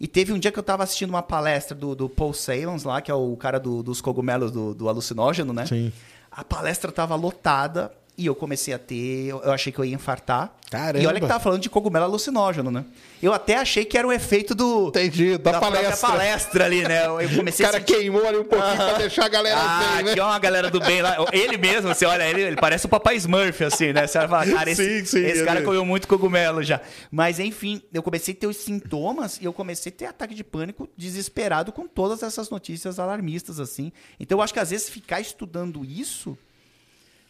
E 0.00 0.06
teve 0.08 0.32
um 0.32 0.38
dia 0.38 0.50
que 0.50 0.58
eu 0.58 0.62
tava 0.62 0.82
assistindo 0.82 1.10
uma 1.10 1.22
palestra 1.22 1.76
do, 1.76 1.94
do 1.94 2.08
Paul 2.08 2.32
Salons 2.34 2.82
lá, 2.84 3.00
que 3.00 3.10
é 3.10 3.14
o 3.14 3.36
cara 3.36 3.58
do- 3.60 3.82
dos 3.82 4.00
cogumelos 4.00 4.50
do, 4.50 4.74
do 4.74 4.88
alucinógeno, 4.88 5.52
né? 5.52 5.64
Sim. 5.66 5.92
A 6.30 6.42
palestra 6.44 6.90
tava 6.90 7.14
lotada 7.14 7.92
e 8.18 8.26
eu 8.26 8.34
comecei 8.34 8.74
a 8.74 8.78
ter. 8.78 9.28
Eu 9.28 9.52
achei 9.52 9.72
que 9.72 9.78
eu 9.78 9.84
ia 9.84 9.94
infartar. 9.94 10.52
Caramba. 10.70 11.02
E 11.02 11.06
olha 11.06 11.18
que 11.18 11.26
tava 11.26 11.40
falando 11.40 11.62
de 11.62 11.70
cogumelo 11.70 12.04
alucinógeno, 12.04 12.70
né? 12.70 12.84
Eu 13.22 13.32
até 13.32 13.56
achei 13.56 13.86
que 13.86 13.96
era 13.96 14.06
um 14.06 14.12
efeito 14.12 14.54
do. 14.54 14.88
Entendi, 14.88 15.38
da, 15.38 15.52
própria 15.52 15.80
palestra. 15.82 16.08
palestra 16.10 16.64
ali, 16.66 16.82
né? 16.82 17.06
Eu 17.06 17.14
O 17.32 17.36
comecei 17.36 17.64
cara 17.64 17.78
a 17.78 17.80
sentir... 17.80 17.94
queimou 17.94 18.26
ali 18.28 18.36
um 18.38 18.44
pouquinho 18.44 18.76
pra 18.76 18.98
deixar 18.98 19.24
a 19.24 19.28
galera 19.28 19.56
Ah, 19.58 19.78
bem, 19.96 20.04
né? 20.04 20.10
aqui 20.10 20.20
é 20.20 20.24
uma 20.24 20.38
galera 20.38 20.70
do 20.70 20.78
bem 20.80 21.00
lá. 21.00 21.16
Ele 21.32 21.56
mesmo, 21.56 21.88
você 21.94 22.04
olha 22.04 22.28
ele, 22.28 22.42
ele 22.42 22.56
parece 22.56 22.84
o 22.84 22.88
Papai 22.88 23.16
Smurf, 23.16 23.64
assim, 23.64 23.92
né? 23.94 24.06
Você 24.06 24.18
fala, 24.28 24.44
cara, 24.46 24.70
esse, 24.70 25.00
Sim, 25.00 25.04
sim, 25.06 25.24
esse 25.24 25.44
cara 25.44 25.60
ele- 25.60 25.66
comeu 25.66 25.84
muito 25.86 26.06
cogumelo 26.06 26.62
já. 26.62 26.80
Mas, 27.10 27.38
enfim, 27.40 27.80
eu 27.94 28.02
comecei 28.02 28.34
a 28.34 28.36
ter 28.36 28.46
os 28.46 28.56
sintomas 28.58 29.38
e 29.40 29.44
eu 29.46 29.52
comecei 29.54 29.90
a 29.90 29.94
ter 29.94 30.04
ataque 30.06 30.34
de 30.34 30.44
pânico 30.44 30.86
desesperado 30.96 31.72
com 31.72 31.86
todas 31.86 32.22
essas 32.22 32.50
notícias 32.50 32.98
alarmistas, 32.98 33.58
assim. 33.58 33.90
Então, 34.20 34.36
eu 34.38 34.42
acho 34.42 34.52
que 34.52 34.60
às 34.60 34.68
vezes 34.70 34.88
ficar 34.90 35.20
estudando 35.20 35.82
isso 35.84 36.36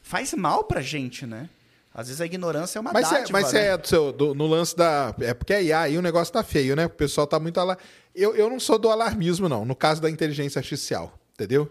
faz 0.09 0.33
mal 0.33 0.65
pra 0.65 0.81
gente, 0.81 1.27
né? 1.27 1.51
Às 1.93 2.07
vezes 2.07 2.21
a 2.21 2.27
ignorância 2.27 2.79
é 2.79 2.81
uma 2.81 2.93
Mas, 2.93 3.11
é, 3.13 3.15
dádiva, 3.19 3.41
mas 3.41 3.53
né? 3.53 3.67
é 3.69 3.77
do 3.77 3.87
seu, 3.89 4.13
do- 4.13 4.35
no 4.35 4.47
lance 4.47 4.75
da. 4.77 5.15
É 5.21 5.35
porque 5.35 5.53
a 5.53 5.61
IA 5.61 5.81
aí 5.83 5.99
o 5.99 6.03
negócio 6.03 6.33
tá 6.33 6.43
feio, 6.43 6.75
né? 6.77 6.87
O 6.87 6.91
pessoal 6.91 7.27
tá 7.27 7.39
muito 7.41 7.59
alar... 7.59 7.77
eu, 8.15 8.35
eu 8.37 8.49
não 8.49 8.59
sou 8.61 8.79
do 8.79 8.89
alarmismo, 8.89 9.49
não, 9.49 9.65
no 9.65 9.75
caso 9.75 10.01
da 10.01 10.09
inteligência 10.09 10.59
artificial, 10.61 11.19
entendeu? 11.35 11.71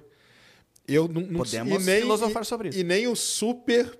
Eu 0.87 1.07
não, 1.07 1.21
não 1.21 1.39
Podemos 1.39 1.85
nem, 1.85 2.01
filosofar 2.01 2.45
sobre 2.45 2.69
isso. 2.69 2.79
E 2.79 2.83
nem 2.83 3.07
o 3.07 3.15
super 3.15 3.97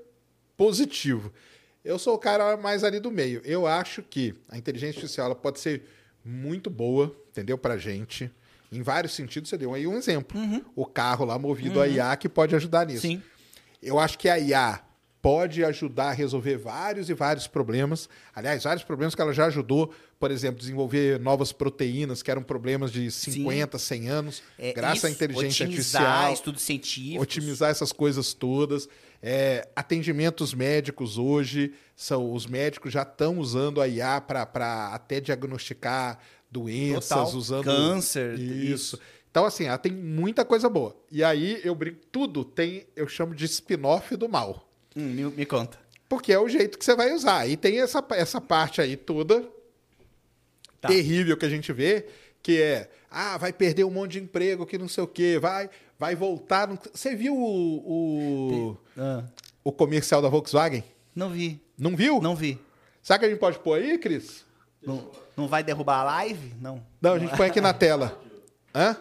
positivo. 0.55 1.31
Eu 1.83 1.97
sou 1.97 2.15
o 2.15 2.17
cara 2.17 2.57
mais 2.57 2.83
ali 2.83 2.99
do 2.99 3.09
meio. 3.11 3.41
Eu 3.45 3.65
acho 3.65 4.01
que 4.03 4.35
a 4.49 4.57
inteligência 4.57 4.99
artificial 4.99 5.27
ela 5.27 5.35
pode 5.35 5.59
ser 5.59 5.83
muito 6.23 6.69
boa, 6.69 7.15
entendeu? 7.31 7.57
Pra 7.57 7.77
gente. 7.77 8.29
Em 8.71 8.81
vários 8.81 9.13
sentidos, 9.13 9.49
você 9.49 9.57
deu 9.57 9.73
aí 9.73 9.87
um 9.87 9.95
exemplo. 9.97 10.37
O 10.75 10.85
carro 10.85 11.23
lá 11.25 11.39
movido 11.39 11.79
a 11.79 11.87
IA 11.87 12.15
que 12.17 12.27
pode 12.27 12.53
ajudar 12.55 12.85
nisso. 12.85 13.07
Uhum. 13.07 13.13
Sim. 13.13 13.23
Eu 13.81 13.99
acho 13.99 14.17
que 14.17 14.27
a 14.29 14.39
IA 14.39 14.81
pode 15.21 15.63
ajudar 15.65 16.09
a 16.09 16.11
resolver 16.13 16.57
vários 16.57 17.09
e 17.09 17.13
vários 17.13 17.47
problemas. 17.47 18.07
Aliás, 18.33 18.63
vários 18.63 18.83
problemas 18.83 19.13
que 19.13 19.21
ela 19.21 19.33
já 19.33 19.47
ajudou, 19.47 19.91
por 20.19 20.31
exemplo, 20.31 20.59
desenvolver 20.59 21.19
novas 21.19 21.51
proteínas, 21.51 22.21
que 22.23 22.31
eram 22.31 22.41
problemas 22.41 22.91
de 22.91 23.11
50, 23.11 23.77
100 23.77 24.07
anos, 24.09 24.43
É, 24.57 24.71
graças 24.71 25.03
à 25.03 25.09
isso, 25.09 25.15
inteligência 25.23 25.65
otimizar 25.65 26.01
artificial. 26.01 26.33
estudos 26.33 26.61
científicos. 26.61 27.21
Otimizar 27.21 27.69
essas 27.69 27.91
coisas 27.91 28.33
todas. 28.33 28.87
É, 29.21 29.67
atendimentos 29.75 30.53
médicos 30.53 31.17
hoje, 31.17 31.73
são 31.95 32.31
os 32.31 32.45
médicos 32.45 32.93
já 32.93 33.01
estão 33.01 33.39
usando 33.39 33.81
a 33.81 33.87
IA 33.87 34.21
para 34.21 34.91
até 34.93 35.19
diagnosticar 35.19 36.19
doenças, 36.49 37.09
Total. 37.09 37.35
usando 37.35 37.63
Câncer, 37.65 38.39
Isso. 38.39 38.97
Então, 39.29 39.45
assim, 39.45 39.65
ela 39.65 39.77
tem 39.77 39.91
muita 39.91 40.43
coisa 40.43 40.67
boa. 40.69 40.95
E 41.11 41.23
aí 41.23 41.61
eu 41.63 41.75
brinco, 41.75 41.99
tudo 42.11 42.43
tem, 42.43 42.85
eu 42.95 43.07
chamo 43.07 43.35
de 43.35 43.45
spin-off 43.45 44.15
do 44.15 44.27
mal. 44.27 44.67
Hum, 44.95 45.01
me, 45.03 45.23
me 45.25 45.45
conta. 45.45 45.77
Porque 46.09 46.31
é 46.33 46.39
o 46.39 46.47
jeito 46.49 46.77
que 46.79 46.85
você 46.85 46.95
vai 46.95 47.11
usar. 47.13 47.47
E 47.47 47.55
tem 47.57 47.79
essa, 47.81 48.03
essa 48.11 48.39
parte 48.41 48.81
aí 48.81 48.95
toda 48.97 49.43
Tá. 50.79 50.87
terrível 50.89 51.35
que 51.35 51.45
a 51.45 51.49
gente 51.49 51.73
vê, 51.73 52.05
que 52.41 52.61
é, 52.61 52.89
ah, 53.09 53.35
vai 53.37 53.51
perder 53.51 53.83
um 53.83 53.89
monte 53.89 54.11
de 54.13 54.19
emprego, 54.19 54.65
que 54.65 54.77
não 54.77 54.87
sei 54.87 55.03
o 55.03 55.07
quê, 55.07 55.39
vai, 55.39 55.69
vai 55.97 56.15
voltar. 56.15 56.67
no- 56.67 56.77
Você 56.93 57.15
viu 57.15 57.35
o, 57.35 57.77
o, 58.71 58.77
Ah, 58.97 59.23
o 59.63 59.71
comercial 59.71 60.21
da 60.21 60.29
Volkswagen? 60.29 60.83
não 61.15 61.31
vi. 61.31 61.59
Não 61.77 61.95
viu? 61.95 62.21
Não 62.21 62.35
vi. 62.35 62.59
O 63.03 63.19
que 63.19 63.25
a 63.25 63.29
gente 63.29 63.39
pode 63.39 63.57
pôr 63.59 63.79
aí, 63.79 63.97
Cris? 63.97 64.45
Não, 64.83 65.09
não 65.35 65.47
vai 65.47 65.63
derrubar 65.63 66.01
a 66.01 66.03
live? 66.03 66.53
Não. 66.61 66.83
Não, 67.01 67.13
a 67.13 67.19
gente 67.19 67.35
põe 67.35 67.47
aqui 67.47 67.59
na 67.61 67.73
tela. 67.73 68.19
Hã? 68.75 68.95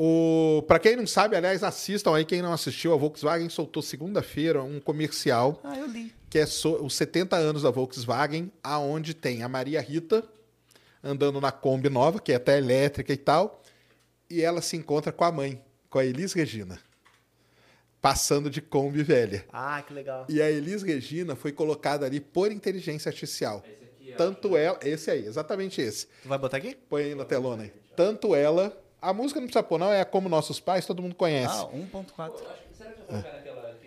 O, 0.00 0.62
para 0.68 0.78
quem 0.78 0.94
não 0.94 1.08
sabe, 1.08 1.34
aliás, 1.34 1.64
assistam 1.64 2.14
aí, 2.14 2.24
quem 2.24 2.40
não 2.40 2.52
assistiu, 2.52 2.94
a 2.94 2.96
Volkswagen 2.96 3.48
soltou 3.48 3.82
segunda-feira 3.82 4.62
um 4.62 4.78
comercial 4.78 5.60
Ah, 5.64 5.76
eu 5.76 5.86
li. 5.88 6.14
que 6.30 6.38
é 6.38 6.46
so- 6.46 6.84
os 6.84 6.94
70 6.94 7.34
anos 7.36 7.62
da 7.64 7.70
Volkswagen, 7.70 8.52
aonde 8.62 9.12
tem 9.12 9.42
a 9.42 9.48
Maria 9.48 9.80
Rita 9.80 10.22
andando 11.02 11.40
na 11.40 11.50
Kombi 11.50 11.88
nova, 11.88 12.20
que 12.20 12.30
é 12.32 12.36
até 12.36 12.58
elétrica 12.58 13.12
e 13.12 13.16
tal, 13.16 13.60
e 14.30 14.40
ela 14.40 14.62
se 14.62 14.76
encontra 14.76 15.10
com 15.10 15.24
a 15.24 15.32
mãe, 15.32 15.60
com 15.90 15.98
a 15.98 16.04
Elis 16.04 16.32
Regina, 16.32 16.78
passando 18.00 18.48
de 18.48 18.60
Kombi 18.60 19.02
velha. 19.02 19.44
Ah, 19.52 19.82
que 19.82 19.92
legal. 19.92 20.26
E 20.28 20.40
a 20.40 20.48
Elis 20.48 20.82
Regina 20.82 21.34
foi 21.34 21.50
colocada 21.50 22.06
ali 22.06 22.20
por 22.20 22.52
inteligência 22.52 23.08
artificial. 23.08 23.64
Esse 23.66 23.84
aqui, 23.84 24.12
ó. 24.12 24.16
Tanto 24.16 24.56
ela, 24.56 24.78
esse 24.84 25.10
aí, 25.10 25.26
exatamente 25.26 25.80
esse. 25.80 26.06
Tu 26.22 26.28
vai 26.28 26.38
botar 26.38 26.58
aqui? 26.58 26.76
Põe 26.88 27.02
aí 27.02 27.14
na 27.16 27.24
telona 27.24 27.64
aí. 27.64 27.72
Tanto 27.96 28.32
ela, 28.34 28.76
a 29.00 29.12
música 29.12 29.40
não 29.40 29.46
precisa 29.46 29.62
pôr 29.62 29.78
não, 29.78 29.92
é 29.92 30.04
como 30.04 30.28
nossos 30.28 30.60
pais, 30.60 30.86
todo 30.86 31.02
mundo 31.02 31.14
conhece. 31.14 31.54
Ah, 31.54 31.68
1.4. 31.72 32.34
Acho 32.34 32.42
que- 32.42 32.76
Será 32.76 32.90
que 32.92 33.00
eu 33.00 33.06
vou 33.06 33.12
colocar 33.14 33.68
naquela? 33.68 33.78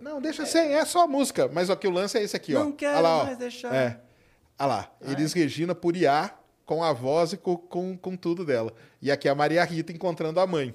Não, 0.00 0.20
deixa 0.20 0.46
sem, 0.46 0.74
é 0.74 0.84
só 0.84 1.04
a 1.04 1.06
música. 1.06 1.48
Mas 1.52 1.70
aqui 1.70 1.86
o 1.86 1.90
lance 1.90 2.16
é 2.18 2.22
esse 2.22 2.36
aqui, 2.36 2.54
ó. 2.54 2.60
Não 2.60 2.72
quero 2.72 2.98
Olha 2.98 3.02
lá, 3.02 3.18
ó. 3.18 3.24
mais 3.24 3.38
deixar. 3.38 3.74
É. 3.74 4.00
Olha 4.58 4.66
lá, 4.66 4.92
Elis 5.02 5.32
Regina 5.32 5.74
por 5.74 5.96
IA 5.96 6.32
com 6.64 6.82
a 6.82 6.92
voz 6.92 7.32
e 7.32 7.36
com, 7.36 7.56
com, 7.56 7.96
com 7.96 8.16
tudo 8.16 8.44
dela. 8.44 8.72
E 9.00 9.10
aqui 9.10 9.28
é 9.28 9.30
a 9.30 9.34
Maria 9.34 9.64
Rita 9.64 9.92
encontrando 9.92 10.40
a 10.40 10.46
mãe. 10.46 10.74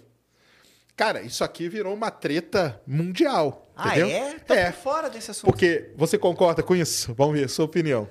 Cara, 0.96 1.22
isso 1.22 1.44
aqui 1.44 1.68
virou 1.68 1.94
uma 1.94 2.12
treta 2.12 2.80
mundial. 2.86 3.68
Ah, 3.76 3.98
entendeu? 3.98 4.08
é? 4.10 4.40
Tá 4.40 4.56
é. 4.56 4.72
por 4.72 4.80
fora 4.80 5.10
desse 5.10 5.32
assunto. 5.32 5.50
Porque 5.50 5.92
você 5.96 6.18
concorda 6.18 6.62
com 6.62 6.76
isso? 6.76 7.14
Vamos 7.16 7.40
ver, 7.40 7.50
sua 7.50 7.66
opinião. 7.66 8.08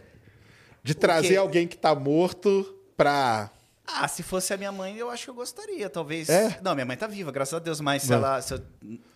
De 0.82 0.94
trazer 0.94 1.36
alguém 1.36 1.66
que 1.68 1.76
tá 1.76 1.94
morto 1.94 2.76
pra. 2.96 3.50
Ah, 3.86 4.06
se 4.06 4.22
fosse 4.22 4.52
a 4.54 4.56
minha 4.56 4.70
mãe, 4.72 4.96
eu 4.96 5.10
acho 5.10 5.24
que 5.24 5.30
eu 5.30 5.34
gostaria, 5.34 5.90
talvez. 5.90 6.28
É? 6.28 6.58
Não, 6.62 6.74
minha 6.74 6.84
mãe 6.86 6.96
tá 6.96 7.06
viva, 7.06 7.32
graças 7.32 7.54
a 7.54 7.58
Deus, 7.58 7.80
mas 7.80 8.02
se, 8.02 8.12
ela, 8.12 8.40
se, 8.40 8.54
eu- 8.54 8.62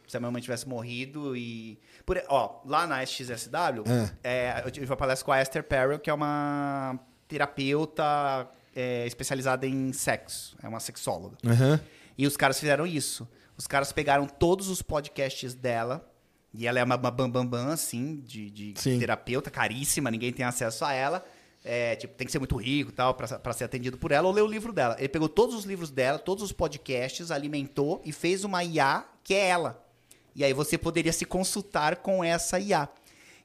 se 0.09 0.17
a 0.17 0.21
minha 0.21 0.31
mãe 0.31 0.43
tivesse 0.43 0.69
morrido 0.69 1.37
e. 1.37 1.79
Por, 2.05 2.21
ó, 2.29 2.61
lá 2.65 2.87
na 2.87 3.03
SXSW, 3.03 3.85
é, 4.25 4.63
eu 4.65 4.71
tive 4.71 4.87
uma 4.87 4.97
palestra 4.97 5.25
com 5.25 5.33
a 5.33 5.41
Esther 5.41 5.63
Perel, 5.65 5.99
que 5.99 6.11
é 6.11 6.15
uma 6.15 6.99
terapeuta 7.29 8.49
é, 8.75 9.07
especializada 9.07 9.67
em 9.67 9.93
sexo, 9.93 10.57
é 10.63 10.69
uma 10.69 10.81
sexóloga. 10.81 11.37
Aham. 11.47 11.81
E 12.19 12.27
os 12.27 12.37
caras 12.37 12.59
fizeram 12.59 12.87
isso. 12.87 13.29
Os 13.57 13.67
caras 13.67 13.93
pegaram 13.93 14.27
todos 14.27 14.69
os 14.69 14.83
podcasts 14.83 15.55
dela. 15.55 16.07
E 16.55 16.67
ela 16.67 16.79
é 16.79 16.85
uma 16.85 16.97
bambambam, 16.97 17.47
bam, 17.47 17.65
bam, 17.67 17.73
assim, 17.73 18.17
de, 18.25 18.51
de 18.51 18.73
terapeuta, 18.99 19.51
caríssima, 19.51 20.11
ninguém 20.11 20.33
tem 20.33 20.45
acesso 20.45 20.87
a 20.87 20.93
ela. 20.93 21.23
É, 21.69 21.97
tipo, 21.97 22.15
tem 22.15 22.25
que 22.25 22.31
ser 22.31 22.39
muito 22.39 22.57
rico 22.57 22.93
tal, 22.93 23.13
pra 23.13 23.53
ser 23.53 23.65
atendido 23.65 23.99
por 23.99 24.13
ela, 24.13 24.29
ou 24.29 24.33
ler 24.33 24.43
o 24.43 24.47
livro 24.47 24.73
dela. 24.73 24.95
Ele 24.99 25.09
pegou 25.09 25.29
todos 25.29 25.55
os 25.55 25.65
livros 25.65 25.91
dela, 25.91 26.17
todos 26.17 26.45
os 26.45 26.53
podcasts, 26.53 27.33
alimentou 27.33 28.01
e 28.05 28.13
fez 28.13 28.45
uma 28.45 28.63
IA 28.63 29.05
que 29.25 29.35
é 29.35 29.49
ela. 29.49 29.85
E 30.35 30.45
aí 30.45 30.53
você 30.53 30.79
poderia 30.79 31.13
se 31.13 31.25
consultar 31.25 31.97
com 31.97 32.23
essa 32.23 32.61
IA. 32.61 32.89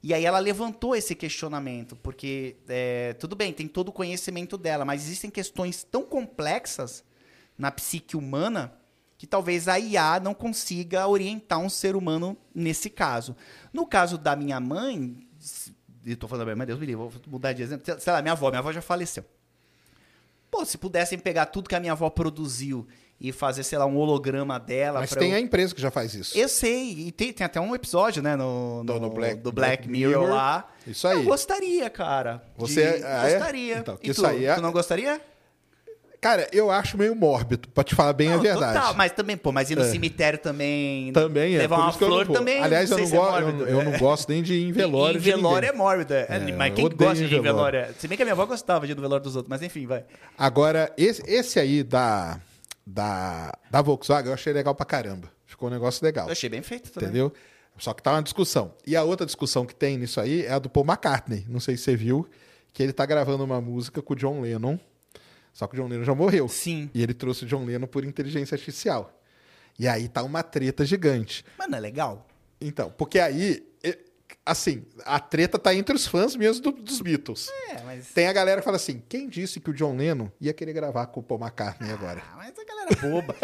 E 0.02 0.14
aí 0.14 0.24
ela 0.24 0.38
levantou 0.38 0.94
esse 0.94 1.14
questionamento, 1.14 1.96
porque 1.96 2.56
é, 2.68 3.14
tudo 3.14 3.34
bem, 3.34 3.52
tem 3.52 3.66
todo 3.66 3.88
o 3.88 3.92
conhecimento 3.92 4.56
dela, 4.56 4.84
mas 4.84 5.02
existem 5.02 5.30
questões 5.30 5.82
tão 5.82 6.04
complexas 6.04 7.04
na 7.56 7.70
psique 7.70 8.16
humana 8.16 8.72
que 9.16 9.26
talvez 9.26 9.68
a 9.68 9.78
IA 9.78 10.18
não 10.18 10.34
consiga 10.34 11.06
orientar 11.06 11.60
um 11.60 11.68
ser 11.68 11.94
humano 11.94 12.36
nesse 12.52 12.90
caso. 12.90 13.36
No 13.72 13.86
caso 13.86 14.18
da 14.18 14.34
minha 14.34 14.58
mãe, 14.58 15.16
eu 16.06 16.16
tô 16.16 16.26
falando 16.28 16.40
da 16.40 16.44
minha 16.46 16.56
mãe, 16.56 16.66
Deus 16.66 16.78
me 16.78 16.86
livre, 16.86 16.96
vou 17.02 17.12
mudar 17.28 17.52
de 17.52 17.62
exemplo. 17.62 17.84
Sei 17.98 18.12
lá, 18.12 18.20
minha 18.22 18.32
avó, 18.32 18.48
minha 18.50 18.58
avó 18.60 18.72
já 18.72 18.82
faleceu. 18.82 19.24
Pô, 20.50 20.64
se 20.64 20.76
pudessem 20.76 21.18
pegar 21.18 21.46
tudo 21.46 21.68
que 21.68 21.74
a 21.74 21.80
minha 21.80 21.92
avó 21.92 22.10
produziu 22.10 22.86
e 23.18 23.30
fazer, 23.32 23.62
sei 23.62 23.78
lá, 23.78 23.86
um 23.86 23.96
holograma 23.96 24.58
dela. 24.58 25.00
Mas 25.00 25.14
tem 25.14 25.30
eu... 25.30 25.36
a 25.36 25.40
empresa 25.40 25.74
que 25.74 25.80
já 25.80 25.90
faz 25.90 26.12
isso. 26.14 26.36
Eu 26.36 26.48
sei, 26.48 26.90
e 27.06 27.12
tem, 27.12 27.32
tem 27.32 27.44
até 27.44 27.60
um 27.60 27.74
episódio, 27.74 28.20
né, 28.22 28.34
no, 28.36 28.82
Do- 28.84 28.94
no, 28.94 29.00
no 29.00 29.10
Black- 29.10 29.36
do 29.40 29.52
Black 29.52 29.82
Black, 29.84 29.88
Mirror, 29.88 30.22
Mirror. 30.22 30.34
lá. 30.36 30.68
Isso 30.86 31.06
aí. 31.06 31.18
Eu 31.18 31.24
gostaria, 31.24 31.88
cara. 31.88 32.42
Você- 32.58 32.98
de- 32.98 33.04
ah, 33.04 33.28
é? 33.28 33.32
gostaria. 33.38 33.78
Então, 33.78 33.98
e 34.02 34.10
isso 34.10 34.20
tu, 34.22 34.26
aí 34.26 34.44
é- 34.44 34.54
tu 34.56 34.60
não 34.60 34.72
gostaria? 34.72 35.20
Cara, 36.22 36.48
eu 36.52 36.70
acho 36.70 36.96
meio 36.96 37.16
mórbido, 37.16 37.68
pra 37.70 37.82
te 37.82 37.96
falar 37.96 38.12
bem 38.12 38.28
não, 38.28 38.36
a 38.36 38.38
verdade. 38.40 38.78
Total, 38.78 38.94
mas 38.94 39.10
também, 39.10 39.36
pô, 39.36 39.50
mas 39.50 39.70
ir 39.72 39.74
no 39.76 39.82
É. 39.82 39.90
cemitério 39.90 40.38
também. 40.38 41.12
Também 41.12 41.56
é. 41.56 41.58
Levar 41.58 41.78
uma 41.78 41.92
flor 41.92 42.28
também. 42.28 42.62
Aliás, 42.62 42.88
eu 42.92 42.96
não, 42.98 43.04
é 43.04 43.08
go- 43.42 43.48
eu, 43.64 43.66
eu 43.66 43.84
não 43.84 43.98
gosto 43.98 44.28
nem 44.28 44.40
de 44.40 44.54
ir 44.54 44.68
em 44.68 44.70
velório. 44.72 45.16
Em 45.18 45.20
de 45.20 45.30
velório 45.32 45.68
é 45.68 45.72
mórbido. 45.72 46.14
É. 46.14 46.26
É, 46.30 46.52
mas 46.56 46.74
quem 46.74 46.88
gosta 46.88 47.14
de 47.16 47.22
ir 47.24 47.26
em 47.26 47.28
velório. 47.42 47.42
velório? 47.76 47.78
é- 47.80 47.92
Se 47.98 48.06
bem 48.06 48.16
que 48.16 48.22
a 48.22 48.24
minha 48.24 48.34
avó 48.34 48.46
gostava 48.46 48.86
de 48.86 48.92
ir 48.92 48.94
no 48.94 49.02
velório 49.02 49.24
dos 49.24 49.34
outros, 49.34 49.50
mas 49.50 49.62
enfim, 49.62 49.84
vai. 49.84 50.04
Agora, 50.38 50.92
esse, 50.96 51.22
esse 51.26 51.58
aí 51.58 51.82
da, 51.82 52.38
da, 52.86 53.52
da 53.68 53.82
Volkswagen 53.82 54.28
eu 54.28 54.34
achei 54.34 54.52
legal 54.52 54.76
pra 54.76 54.86
caramba. 54.86 55.28
Ficou 55.44 55.68
um 55.68 55.72
negócio 55.72 56.04
legal. 56.04 56.26
Eu 56.28 56.32
achei 56.32 56.48
bem 56.48 56.62
feito 56.62 56.92
também. 56.92 57.08
Entendeu? 57.08 57.32
Só 57.78 57.92
que 57.92 58.00
tá 58.00 58.12
uma 58.12 58.22
discussão. 58.22 58.72
E 58.86 58.94
a 58.94 59.02
outra 59.02 59.26
discussão 59.26 59.66
que 59.66 59.74
tem 59.74 59.98
nisso 59.98 60.20
aí 60.20 60.44
é 60.46 60.52
a 60.52 60.60
do 60.60 60.70
Paul 60.70 60.86
McCartney. 60.86 61.44
Não 61.48 61.58
sei 61.58 61.76
se 61.76 61.82
você 61.82 61.96
viu, 61.96 62.28
que 62.72 62.80
ele 62.80 62.92
tá 62.92 63.04
gravando 63.04 63.42
uma 63.42 63.60
música 63.60 64.00
com 64.00 64.12
o 64.12 64.16
John 64.16 64.40
Lennon. 64.40 64.78
Só 65.52 65.66
que 65.66 65.74
o 65.74 65.82
John 65.82 65.88
Lennon 65.88 66.04
já 66.04 66.14
morreu. 66.14 66.48
Sim. 66.48 66.90
E 66.94 67.02
ele 67.02 67.12
trouxe 67.14 67.44
o 67.44 67.46
John 67.46 67.64
Lennon 67.64 67.86
por 67.86 68.04
inteligência 68.04 68.54
artificial. 68.54 69.20
E 69.78 69.86
aí 69.88 70.08
tá 70.08 70.22
uma 70.22 70.42
treta 70.42 70.84
gigante. 70.84 71.44
Mas 71.58 71.68
não 71.68 71.78
é 71.78 71.80
legal? 71.80 72.26
Então, 72.60 72.90
porque 72.96 73.18
aí, 73.18 73.66
assim, 74.46 74.84
a 75.04 75.18
treta 75.20 75.58
tá 75.58 75.74
entre 75.74 75.94
os 75.94 76.06
fãs 76.06 76.34
mesmo 76.36 76.62
do- 76.62 76.72
dos 76.82 77.00
Beatles. 77.00 77.48
É, 77.70 77.82
mas. 77.82 78.08
Tem 78.12 78.28
a 78.28 78.32
galera 78.32 78.60
que 78.60 78.64
fala 78.64 78.76
assim: 78.76 79.02
quem 79.08 79.28
disse 79.28 79.60
que 79.60 79.70
o 79.70 79.74
John 79.74 79.96
Lennon 79.96 80.28
ia 80.40 80.52
querer 80.52 80.72
gravar 80.72 81.06
com 81.06 81.20
o 81.20 81.22
Paul 81.22 81.40
McCartney 81.40 81.90
agora? 81.92 82.22
Ah, 82.32 82.36
mas 82.36 82.54
a 82.58 82.64
galera 82.64 82.88
é 82.92 82.96
boba. 82.96 83.34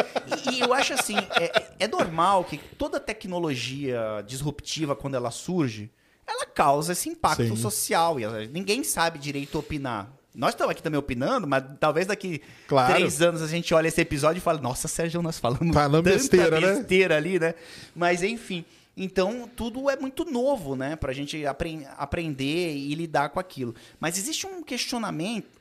e, 0.51 0.57
e 0.57 0.61
eu 0.61 0.73
acho 0.73 0.93
assim, 0.95 1.17
é, 1.41 1.85
é 1.85 1.89
normal 1.89 2.45
que 2.45 2.59
toda 2.59 3.01
tecnologia 3.01 4.23
disruptiva, 4.27 4.95
quando 4.97 5.15
ela 5.15 5.31
surge, 5.31 5.91
ela 6.27 6.45
causa 6.47 6.93
esse 6.93 7.09
impacto 7.09 7.43
Sim. 7.49 7.57
social. 7.57 8.19
E 8.21 8.47
ninguém 8.49 8.85
sabe 8.85 9.19
direito 9.19 9.59
opinar. 9.59 10.13
Nós 10.39 10.51
estamos 10.55 10.71
aqui 10.71 10.81
também 10.83 10.99
opinando, 10.99 11.49
mas 11.49 11.65
talvez 11.81 12.07
daqui 12.07 12.41
Claro. 12.69 12.95
três 12.95 13.21
anos 13.21 13.43
a 13.43 13.49
gente 13.49 13.75
olhe 13.75 13.89
esse 13.89 14.01
episódio 14.01 14.39
e 14.39 14.41
fale, 14.41 14.61
nossa, 14.61 14.87
Sérgio, 14.87 15.21
nós 15.21 15.37
falamos 15.39 15.75
Falamos 15.75 16.05
tanta 16.05 16.17
besteira, 16.17 16.61
né?" 16.61 16.75
besteira 16.77 17.17
ali, 17.17 17.41
né? 17.41 17.55
Mas 17.95 18.23
enfim. 18.23 18.65
Então, 18.97 19.49
tudo 19.57 19.91
é 19.91 19.97
muito 19.97 20.25
novo, 20.25 20.75
né? 20.77 20.95
Pra 20.97 21.13
gente 21.13 21.45
apren- 21.45 21.87
aprender 21.97 22.75
e 22.77 22.95
lidar 22.95 23.31
com 23.31 23.39
aquilo. 23.41 23.75
Mas 24.01 24.17
existe 24.17 24.47
um 24.47 24.63
questionamento 24.63 25.59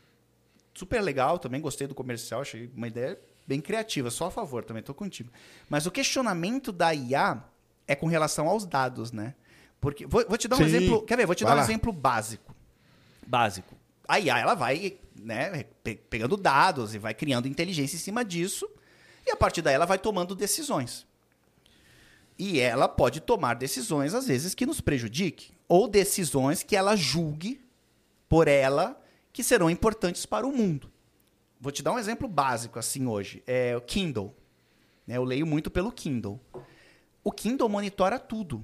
super 0.76 1.02
legal, 1.02 1.40
também 1.40 1.60
gostei 1.62 1.88
do 1.88 1.96
comercial, 1.96 2.42
achei 2.42 2.70
uma 2.76 2.88
ideia 2.88 3.20
bem 3.48 3.60
criativa, 3.62 4.10
só 4.12 4.26
a 4.28 4.32
favor, 4.32 4.64
também 4.64 4.84
tô 4.84 4.94
contigo. 4.94 5.30
Mas 5.70 5.86
o 5.88 5.92
questionamento 5.92 6.72
da 6.72 6.94
IA 6.94 7.44
é 7.88 7.96
com 7.96 8.08
relação 8.08 8.48
aos 8.48 8.66
dados, 8.66 9.12
né? 9.12 9.34
Porque 9.80 10.06
vou, 10.08 10.26
vou 10.28 10.38
te 10.38 10.48
dar 10.48 10.56
um 10.56 10.60
Sim. 10.60 10.66
exemplo, 10.66 11.02
quer 11.04 11.16
ver? 11.18 11.26
Vou 11.26 11.34
te 11.36 11.44
Vai 11.44 11.52
dar 11.52 11.56
um 11.56 11.60
lá. 11.60 11.64
exemplo 11.64 11.92
básico. 11.94 12.56
Básico. 13.26 13.77
A 14.08 14.20
IA 14.20 14.40
ela 14.40 14.54
vai, 14.56 14.98
né, 15.20 15.64
pe- 15.84 15.96
pegando 16.10 16.38
dados 16.38 16.96
e 16.96 16.98
vai 17.00 17.14
criando 17.14 17.48
inteligência 17.48 17.96
em 17.96 18.00
cima 18.00 18.24
disso, 18.24 18.70
e 19.26 19.32
a 19.32 19.36
partir 19.36 19.62
daí 19.62 19.74
ela 19.76 19.86
vai 19.86 19.98
tomando 19.98 20.34
decisões. 20.36 21.06
E 22.40 22.60
ela 22.60 22.88
pode 22.88 23.20
tomar 23.20 23.56
decisões 23.56 24.14
às 24.14 24.28
vezes 24.28 24.54
que 24.54 24.66
nos 24.66 24.80
prejudique, 24.80 25.52
ou 25.68 25.88
decisões 25.88 26.64
que 26.64 26.76
ela 26.76 26.96
julgue 26.96 27.60
por 28.30 28.48
ela 28.48 29.02
que 29.34 29.44
serão 29.44 29.70
importantes 29.70 30.26
para 30.26 30.46
o 30.48 30.52
mundo. 30.56 30.92
Vou 31.60 31.72
te 31.72 31.82
dar 31.82 31.92
um 31.92 32.00
exemplo 32.00 32.28
básico 32.28 32.78
assim 32.78 33.08
hoje. 33.08 33.42
É 33.48 33.76
o 33.76 33.82
Kindle. 33.82 34.34
né? 35.06 35.18
Eu 35.18 35.24
leio 35.24 35.46
muito 35.46 35.70
pelo 35.72 35.92
Kindle. 35.92 36.40
O 37.24 37.32
Kindle 37.32 37.68
monitora 37.68 38.20
tudo. 38.20 38.64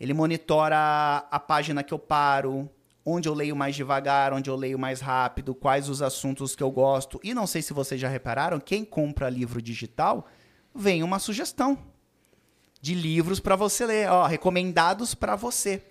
Ele 0.00 0.14
monitora 0.14 1.26
a 1.30 1.38
página 1.38 1.82
que 1.82 1.92
eu 1.92 1.98
paro, 1.98 2.68
onde 3.04 3.28
eu 3.28 3.34
leio 3.34 3.54
mais 3.54 3.76
devagar, 3.76 4.32
onde 4.32 4.48
eu 4.48 4.56
leio 4.56 4.78
mais 4.78 5.00
rápido, 5.00 5.54
quais 5.54 5.88
os 5.88 6.00
assuntos 6.00 6.56
que 6.56 6.62
eu 6.62 6.70
gosto. 6.70 7.20
E 7.22 7.34
não 7.34 7.46
sei 7.46 7.60
se 7.62 7.72
vocês 7.72 8.00
já 8.00 8.08
repararam, 8.08 8.58
quem 8.58 8.84
compra 8.84 9.28
livro 9.28 9.60
digital, 9.60 10.26
vem 10.74 11.02
uma 11.02 11.18
sugestão 11.18 11.78
de 12.80 12.94
livros 12.94 13.40
para 13.40 13.56
você 13.56 13.86
ler, 13.86 14.08
ó, 14.10 14.26
recomendados 14.26 15.14
para 15.14 15.36
você. 15.36 15.82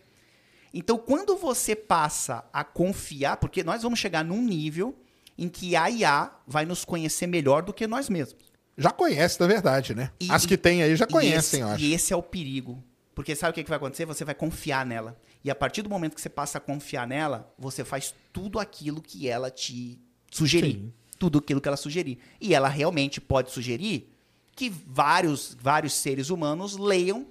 Então, 0.74 0.98
quando 0.98 1.36
você 1.38 1.76
passa 1.76 2.44
a 2.52 2.64
confiar, 2.64 3.38
porque 3.38 3.64
nós 3.64 3.84
vamos 3.84 4.00
chegar 4.00 4.24
num 4.24 4.42
nível 4.42 4.96
em 5.38 5.48
que 5.50 5.76
a 5.76 5.90
IA 5.90 6.32
vai 6.48 6.66
nos 6.66 6.84
conhecer 6.84 7.28
melhor 7.28 7.62
do 7.64 7.74
que 7.74 7.86
nós 7.88 8.10
mesmos. 8.10 8.44
Já 8.76 8.90
conhece, 8.90 9.40
na 9.40 9.46
verdade, 9.46 9.94
né? 9.94 10.12
E- 10.20 10.32
As 10.32 10.46
que 10.48 10.58
tem 10.58 10.82
aí 10.82 10.96
já 10.96 11.06
conhecem, 11.06 11.60
esse, 11.60 11.60
eu 11.60 11.68
acho. 11.68 11.84
E 11.84 11.94
esse 11.94 12.12
é 12.14 12.16
o 12.16 12.24
perigo. 12.24 12.84
Porque 13.14 13.36
sabe 13.36 13.52
o 13.52 13.54
que, 13.54 13.64
que 13.64 13.70
vai 13.70 13.78
acontecer? 13.78 14.06
Você 14.06 14.26
vai 14.26 14.34
confiar 14.34 14.84
nela. 14.84 15.16
E 15.44 15.52
a 15.52 15.56
partir 15.56 15.82
do 15.82 15.90
momento 15.90 16.16
que 16.16 16.22
você 16.22 16.30
passa 16.30 16.58
a 16.58 16.62
confiar 16.62 17.06
nela, 17.06 17.54
você 17.58 17.84
faz 17.84 18.16
tudo 18.32 18.60
aquilo 18.60 19.02
que 19.02 19.28
ela 19.28 19.52
te 19.52 20.00
sugerir. 20.32 20.74
Sim. 20.74 20.94
Tudo 21.20 21.40
aquilo 21.40 21.60
que 21.60 21.68
ela 21.68 21.78
sugerir. 21.78 22.18
E 22.40 22.54
ela 22.54 22.70
realmente 22.70 23.20
pode 23.20 23.52
sugerir 23.52 24.10
que 24.56 24.70
vários, 24.70 25.56
vários 25.60 25.94
seres 25.94 26.30
humanos 26.30 26.78
leiam 26.78 27.28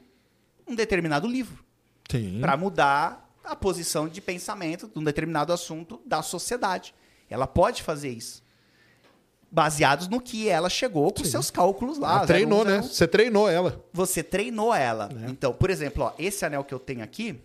um 0.66 0.74
determinado 0.74 1.26
livro 1.26 1.64
Sim. 2.10 2.38
para 2.40 2.56
mudar 2.56 3.30
a 3.44 3.56
posição 3.56 4.08
de 4.08 4.20
pensamento 4.20 4.88
de 4.88 4.98
um 4.98 5.04
determinado 5.04 5.52
assunto 5.52 6.00
da 6.06 6.22
sociedade. 6.22 6.94
Ela 7.28 7.46
pode 7.46 7.82
fazer 7.82 8.10
isso. 8.10 8.42
Baseados 9.50 10.08
no 10.08 10.20
que 10.20 10.48
ela 10.48 10.70
chegou 10.70 11.12
com 11.12 11.24
seus 11.24 11.50
cálculos 11.50 11.98
lá. 11.98 12.18
Ela 12.18 12.26
treinou, 12.26 12.62
01, 12.62 12.64
né? 12.64 12.82
Você 12.82 13.06
treinou 13.06 13.48
ela. 13.48 13.84
Você 13.92 14.22
treinou 14.22 14.74
ela. 14.74 15.10
É. 15.26 15.30
Então, 15.30 15.52
por 15.52 15.70
exemplo, 15.70 16.04
ó, 16.04 16.12
esse 16.18 16.44
anel 16.44 16.64
que 16.64 16.72
eu 16.72 16.78
tenho 16.78 17.02
aqui, 17.02 17.38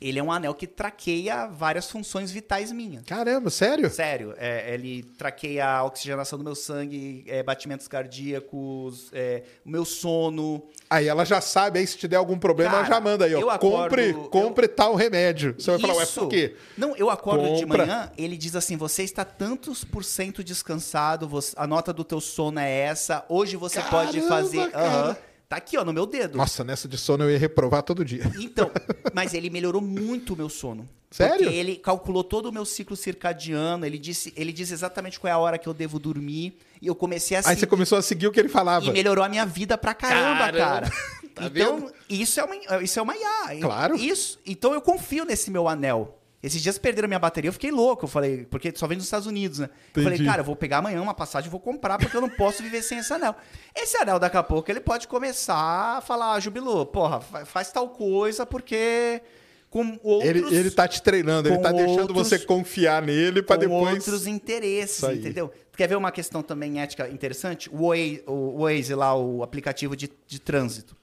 ele 0.00 0.18
é 0.18 0.22
um 0.22 0.32
anel 0.32 0.54
que 0.54 0.66
traqueia 0.66 1.46
várias 1.46 1.90
funções 1.90 2.30
vitais 2.30 2.72
minhas. 2.72 3.04
Caramba, 3.04 3.50
sério? 3.50 3.90
Sério, 3.90 4.34
é, 4.38 4.72
ele 4.72 5.02
traqueia 5.18 5.66
a 5.68 5.84
oxigenação 5.84 6.38
do 6.38 6.44
meu 6.44 6.54
sangue, 6.54 7.24
é, 7.28 7.42
batimentos 7.42 7.86
cardíacos, 7.86 9.10
é, 9.12 9.42
o 9.64 9.70
meu 9.70 9.84
sono. 9.84 10.62
Aí 10.88 11.06
ela 11.08 11.24
já 11.24 11.40
sabe, 11.40 11.78
aí 11.78 11.86
se 11.86 11.96
te 11.96 12.08
der 12.08 12.16
algum 12.16 12.38
problema, 12.38 12.70
Cara, 12.72 12.86
ela 12.86 12.94
já 12.94 13.00
manda 13.00 13.24
aí, 13.24 13.34
ó. 13.34 13.40
eu 13.40 13.50
acordo- 13.50 13.82
compre, 13.84 14.10
eu- 14.10 14.24
compre 14.28 14.68
tal 14.68 14.94
remédio. 14.94 15.54
Você 15.58 15.70
vai 15.70 15.80
falar, 15.80 15.94
ué, 15.96 16.02
Isso. 16.04 16.20
por 16.20 16.28
quê? 16.28 16.56
Não, 16.76 16.96
eu 16.96 17.10
acordo 17.10 17.54
de 17.54 17.62
Compra. 17.62 17.86
manhã, 17.86 18.12
ele 18.16 18.36
diz 18.36 18.56
assim: 18.56 18.76
você 18.76 19.02
está 19.02 19.24
tantos 19.24 19.84
por 19.84 20.04
cento 20.04 20.42
descansado, 20.42 21.28
você- 21.28 21.54
a 21.56 21.66
nota 21.66 21.92
do 21.92 22.04
teu 22.04 22.20
sono 22.20 22.58
é 22.58 22.70
essa, 22.70 23.24
hoje 23.28 23.56
você 23.56 23.80
pode 23.82 24.20
Caramba, 24.20 24.28
fazer. 24.28 24.70
cara. 24.70 25.18
Tá 25.50 25.56
aqui, 25.56 25.76
ó, 25.76 25.84
no 25.84 25.92
meu 25.92 26.06
dedo. 26.06 26.38
Nossa, 26.38 26.62
nessa 26.62 26.86
de 26.86 26.96
sono 26.96 27.24
eu 27.24 27.30
ia 27.32 27.36
reprovar 27.38 27.82
todo 27.82 28.04
dia. 28.04 28.22
Então, 28.40 28.70
mas 29.12 29.34
ele 29.34 29.50
melhorou 29.50 29.82
muito 29.82 30.34
o 30.34 30.36
meu 30.36 30.48
sono. 30.48 30.88
Sério? 31.10 31.38
Porque 31.38 31.52
ele 31.52 31.74
calculou 31.74 32.22
todo 32.22 32.46
o 32.46 32.52
meu 32.52 32.64
ciclo 32.64 32.94
circadiano, 32.94 33.84
ele 33.84 33.98
disse, 33.98 34.32
ele 34.36 34.52
diz 34.52 34.70
exatamente 34.70 35.18
qual 35.18 35.28
é 35.28 35.34
a 35.34 35.38
hora 35.38 35.58
que 35.58 35.68
eu 35.68 35.74
devo 35.74 35.98
dormir, 35.98 36.56
e 36.80 36.86
eu 36.86 36.94
comecei 36.94 37.36
a 37.36 37.42
Aí 37.44 37.56
você 37.56 37.66
começou 37.66 37.98
a 37.98 38.02
seguir 38.02 38.28
o 38.28 38.32
que 38.32 38.38
ele 38.38 38.48
falava. 38.48 38.86
e 38.86 38.92
melhorou 38.92 39.24
a 39.24 39.28
minha 39.28 39.44
vida 39.44 39.76
pra 39.76 39.92
caramba, 39.92 40.52
Caramba. 40.52 40.58
cara. 40.58 40.92
Tá 41.34 41.46
então, 41.46 41.80
vendo? 41.80 41.92
isso 42.08 42.38
é 42.38 42.44
uma 42.44 42.82
isso 42.82 42.98
é 42.98 43.02
uma 43.02 43.16
IA. 43.16 43.60
Claro. 43.60 43.96
Isso, 43.96 44.38
então 44.46 44.72
eu 44.72 44.80
confio 44.80 45.24
nesse 45.24 45.50
meu 45.50 45.66
anel. 45.66 46.19
Esses 46.42 46.62
dias 46.62 46.78
perderam 46.78 47.06
minha 47.06 47.18
bateria, 47.18 47.48
eu 47.48 47.52
fiquei 47.52 47.70
louco. 47.70 48.04
Eu 48.04 48.08
falei, 48.08 48.46
porque 48.46 48.72
só 48.74 48.86
vem 48.86 48.96
dos 48.96 49.06
Estados 49.06 49.26
Unidos, 49.26 49.58
né? 49.58 49.68
Eu 49.94 50.02
falei, 50.02 50.16
Entendi. 50.16 50.28
cara, 50.30 50.40
eu 50.40 50.44
vou 50.44 50.56
pegar 50.56 50.78
amanhã 50.78 51.02
uma 51.02 51.12
passagem 51.12 51.48
e 51.48 51.50
vou 51.50 51.60
comprar, 51.60 51.98
porque 51.98 52.16
eu 52.16 52.20
não 52.20 52.30
posso 52.30 52.62
viver 52.62 52.80
sem 52.82 52.98
esse 52.98 53.12
anel. 53.12 53.34
Esse 53.76 53.96
anel, 53.98 54.18
daqui 54.18 54.36
a 54.38 54.42
pouco, 54.42 54.70
ele 54.70 54.80
pode 54.80 55.06
começar 55.06 55.98
a 55.98 56.00
falar, 56.00 56.32
ah, 56.32 56.40
Jubilô, 56.40 56.86
porra, 56.86 57.20
fa- 57.20 57.44
faz 57.44 57.70
tal 57.70 57.90
coisa, 57.90 58.46
porque 58.46 59.20
com 59.68 59.98
outros... 60.02 60.28
Ele, 60.30 60.54
ele 60.56 60.70
tá 60.70 60.88
te 60.88 61.02
treinando, 61.02 61.46
ele 61.48 61.56
com 61.56 61.62
tá 61.62 61.72
deixando 61.72 62.00
outros- 62.08 62.28
você 62.28 62.38
confiar 62.38 63.02
nele 63.02 63.42
pra 63.42 63.56
com 63.56 63.60
depois. 63.60 63.94
outros 63.96 64.26
interesses, 64.26 65.02
entendeu? 65.04 65.52
Quer 65.76 65.88
ver 65.88 65.96
uma 65.96 66.10
questão 66.10 66.42
também 66.42 66.80
ética 66.80 67.06
interessante? 67.08 67.68
O 67.70 67.88
Waze, 67.88 68.22
o 68.26 68.62
Waze 68.64 68.94
lá, 68.94 69.14
o 69.14 69.42
aplicativo 69.42 69.94
de, 69.94 70.10
de 70.26 70.40
trânsito. 70.40 70.96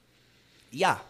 IA. 0.72 1.00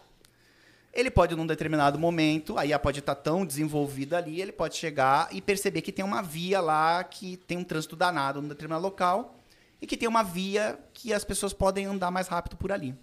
Ele 0.99 1.09
pode, 1.09 1.33
num 1.35 1.47
determinado 1.47 1.97
momento, 1.97 2.57
a 2.57 2.65
IA 2.65 2.77
pode 2.77 2.99
estar 2.99 3.15
tão 3.15 3.45
desenvolvida 3.45 4.17
ali, 4.17 4.41
ele 4.41 4.51
pode 4.51 4.75
chegar 4.75 5.29
e 5.31 5.41
perceber 5.41 5.81
que 5.81 5.91
tem 5.93 6.03
uma 6.03 6.21
via 6.21 6.59
lá 6.59 7.03
que 7.03 7.37
tem 7.37 7.57
um 7.57 7.63
trânsito 7.63 7.95
danado 7.95 8.41
num 8.41 8.49
determinado 8.49 8.83
local 8.83 9.35
e 9.81 9.87
que 9.87 9.95
tem 9.95 10.09
uma 10.09 10.23
via 10.23 10.77
que 10.93 11.13
as 11.13 11.23
pessoas 11.23 11.53
podem 11.53 11.85
andar 11.85 12.11
mais 12.11 12.27
rápido 12.27 12.57
por 12.57 12.69
ali. 12.71 12.93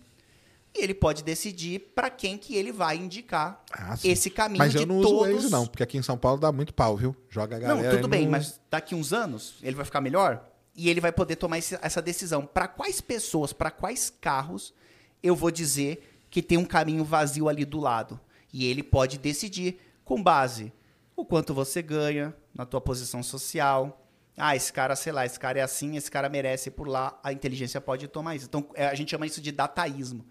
E 0.74 0.82
ele 0.82 0.92
pode 0.92 1.22
decidir 1.24 1.78
para 1.94 2.10
quem 2.10 2.36
que 2.36 2.54
ele 2.54 2.70
vai 2.70 2.98
indicar 2.98 3.62
Ah, 3.72 3.96
esse 4.04 4.28
caminho 4.28 4.58
Mas 4.58 4.72
de 4.72 4.78
eu 4.80 4.86
não 4.86 4.98
uso 4.98 5.08
o 5.08 5.18
todos. 5.20 5.34
Waze, 5.36 5.50
não, 5.50 5.66
porque 5.66 5.82
aqui 5.82 5.96
em 5.96 6.02
São 6.02 6.18
Paulo 6.18 6.38
dá 6.38 6.52
muito 6.52 6.74
pau, 6.74 6.98
viu? 6.98 7.16
Joga 7.30 7.56
a 7.56 7.58
galera. 7.58 7.82
Não, 7.82 7.96
tudo 8.02 8.04
aí 8.12 8.18
bem, 8.18 8.26
no- 8.26 8.32
mas 8.32 8.60
daqui 8.70 8.94
uns 8.94 9.10
anos 9.14 9.54
ele 9.62 9.74
vai 9.74 9.86
ficar 9.86 10.02
melhor 10.02 10.44
e 10.74 10.90
ele 10.90 11.00
vai 11.00 11.12
poder 11.12 11.36
tomar 11.36 11.56
esse- 11.56 11.78
essa 11.80 12.02
decisão. 12.02 12.44
Para 12.44 12.68
quais 12.68 13.00
pessoas, 13.00 13.54
para 13.54 13.70
quais 13.70 14.12
carros 14.20 14.74
eu 15.22 15.34
vou 15.34 15.50
dizer 15.50 16.15
que 16.36 16.42
tem 16.42 16.58
um 16.58 16.66
caminho 16.66 17.02
vazio 17.02 17.48
ali 17.48 17.64
do 17.64 17.80
lado? 17.80 18.20
E 18.52 18.66
ele 18.66 18.82
pode 18.82 19.16
decidir 19.16 19.78
com 20.04 20.22
base 20.22 20.70
o 21.16 21.24
quanto 21.24 21.54
você 21.54 21.80
ganha 21.80 22.36
na 22.54 22.66
tua 22.66 22.78
posição 22.78 23.22
social. 23.22 24.06
Ah, 24.36 24.54
esse 24.54 24.70
cara, 24.70 24.94
sei 24.94 25.12
lá, 25.14 25.24
esse 25.24 25.40
cara 25.40 25.60
é 25.60 25.62
assim, 25.62 25.96
esse 25.96 26.10
cara 26.10 26.28
merece 26.28 26.68
ir 26.68 26.72
por 26.72 26.86
lá. 26.88 27.18
A 27.24 27.32
inteligência 27.32 27.80
pode 27.80 28.06
tomar 28.06 28.36
isso. 28.36 28.44
Então, 28.44 28.66
é, 28.74 28.86
a 28.86 28.94
gente 28.94 29.10
chama 29.12 29.24
isso 29.26 29.40
de 29.40 29.50
dataísmo. 29.50 30.26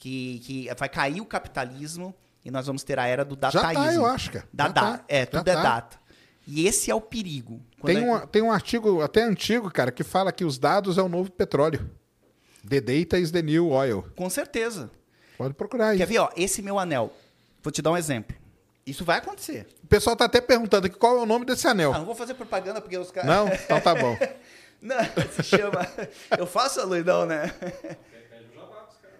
Que, 0.00 0.40
que 0.40 0.68
vai 0.76 0.88
cair 0.88 1.20
o 1.20 1.24
capitalismo 1.24 2.12
e 2.44 2.50
nós 2.50 2.66
vamos 2.66 2.82
ter 2.82 2.98
a 2.98 3.06
era 3.06 3.24
do 3.24 3.36
Já 3.40 3.50
dataísmo. 3.52 3.84
tá, 3.84 3.94
eu 3.94 4.04
acho, 4.04 4.32
cara. 4.32 4.48
Da 4.52 4.64
Já 4.64 4.70
data. 4.72 4.98
tá, 4.98 5.04
É, 5.06 5.20
já 5.20 5.26
tudo 5.26 5.48
é 5.48 5.54
tá. 5.54 5.62
data. 5.62 6.00
E 6.44 6.66
esse 6.66 6.90
é 6.90 6.94
o 6.94 7.00
perigo. 7.00 7.60
Tem 7.84 7.98
é- 7.98 8.00
um, 8.12 8.26
tem 8.26 8.42
um 8.42 8.50
artigo 8.50 9.00
até 9.00 9.22
antigo, 9.22 9.70
cara, 9.70 9.92
que 9.92 10.02
fala 10.02 10.32
que 10.32 10.44
os 10.44 10.58
dados 10.58 10.98
é 10.98 11.02
o 11.02 11.08
novo 11.08 11.30
petróleo. 11.30 11.88
The 12.68 12.80
data 12.80 13.16
is 13.16 13.30
the 13.30 13.42
new 13.42 13.68
oil. 13.70 14.04
Com 14.16 14.28
certeza. 14.28 14.90
Pode 15.36 15.54
procurar 15.54 15.88
aí. 15.88 15.98
Quer 15.98 16.06
ver, 16.06 16.18
ó, 16.18 16.30
esse 16.36 16.62
meu 16.62 16.78
anel. 16.78 17.12
Vou 17.62 17.72
te 17.72 17.82
dar 17.82 17.92
um 17.92 17.96
exemplo. 17.96 18.36
Isso 18.86 19.04
vai 19.04 19.18
acontecer. 19.18 19.66
O 19.82 19.86
pessoal 19.88 20.14
tá 20.14 20.26
até 20.26 20.40
perguntando 20.40 20.86
aqui 20.86 20.96
qual 20.96 21.18
é 21.18 21.20
o 21.20 21.26
nome 21.26 21.44
desse 21.44 21.66
anel. 21.66 21.92
Ah, 21.92 21.98
não 21.98 22.06
vou 22.06 22.14
fazer 22.14 22.34
propaganda 22.34 22.80
porque 22.80 22.96
os 22.96 23.10
caras. 23.10 23.28
Não? 23.28 23.48
Então 23.48 23.80
tá 23.80 23.94
bom. 23.94 24.16
Não, 24.80 24.96
se 25.32 25.42
chama. 25.42 25.88
Eu 26.38 26.46
faço 26.46 26.80
a 26.80 26.84
Luidão, 26.84 27.24
né? 27.24 27.52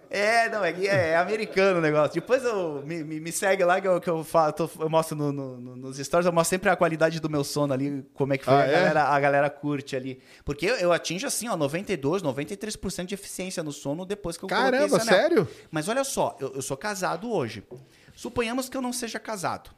É, 0.09 0.47
não, 0.49 0.63
é, 0.63 0.71
é, 0.71 1.09
é 1.09 1.15
americano 1.17 1.79
o 1.79 1.81
negócio. 1.81 2.13
Depois 2.13 2.43
eu, 2.43 2.81
me, 2.85 3.03
me, 3.03 3.31
segue 3.31 3.63
lá 3.65 3.81
que 3.81 3.87
eu, 3.87 3.99
que 3.99 4.09
eu, 4.09 4.23
falo, 4.23 4.53
tô- 4.53 4.69
eu 4.79 4.89
mostro 4.89 5.15
no- 5.17 5.31
no- 5.33 5.57
no- 5.59 5.75
nos 5.75 5.97
stories, 5.97 6.25
eu 6.25 6.31
mostro 6.31 6.49
sempre 6.51 6.69
a 6.69 6.75
qualidade 6.75 7.19
do 7.19 7.29
meu 7.29 7.43
sono 7.43 7.73
ali, 7.73 8.05
como 8.13 8.33
é 8.33 8.37
que 8.37 8.45
foi, 8.45 8.53
Ah, 8.53 8.59
a, 8.59 8.65
é? 8.67 8.71
galera, 8.71 9.03
a 9.03 9.19
galera 9.19 9.49
curte 9.49 9.95
ali. 9.95 10.21
Porque 10.45 10.65
eu, 10.65 10.75
eu 10.75 10.93
atinjo 10.93 11.27
assim, 11.27 11.49
ó, 11.49 11.57
92, 11.57 12.21
93% 12.23 13.05
de 13.05 13.15
eficiência 13.15 13.61
no 13.61 13.71
sono 13.73 14.05
depois 14.05 14.37
que 14.37 14.45
eu 14.45 14.49
Caramba, 14.49 14.99
sério? 15.01 15.47
Mas 15.69 15.89
olha 15.89 16.03
só, 16.03 16.37
eu, 16.39 16.53
eu 16.55 16.61
sou 16.61 16.77
casado 16.77 17.29
hoje. 17.31 17.63
Suponhamos 18.15 18.69
que 18.69 18.77
eu 18.77 18.81
não 18.81 18.93
seja 18.93 19.19
casado. 19.19 19.71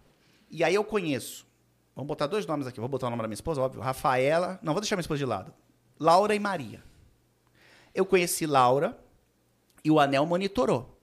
E 0.52 0.64
aí 0.64 0.76
eu 0.76 0.84
conheço. 0.84 1.48
Vamos 1.96 2.08
botar 2.08 2.28
dois 2.28 2.46
nomes 2.46 2.66
aqui. 2.68 2.80
Vou 2.80 2.88
botar 2.88 3.08
o 3.08 3.10
nome 3.10 3.22
da 3.22 3.28
minha 3.28 3.34
esposa, 3.36 3.62
óbvio. 3.62 3.82
Rafaela. 3.82 4.60
Não, 4.64 4.74
vou 4.74 4.80
deixar 4.82 4.96
minha 4.96 5.02
esposa 5.02 5.18
de 5.18 5.26
lado. 5.26 5.54
Laura 6.00 6.34
e 6.34 6.40
Maria. 6.40 6.82
Eu 7.94 8.06
conheci 8.06 8.46
Laura 8.46 8.98
e 9.84 9.90
o 9.92 10.00
anel 10.00 10.26
monitorou. 10.26 10.98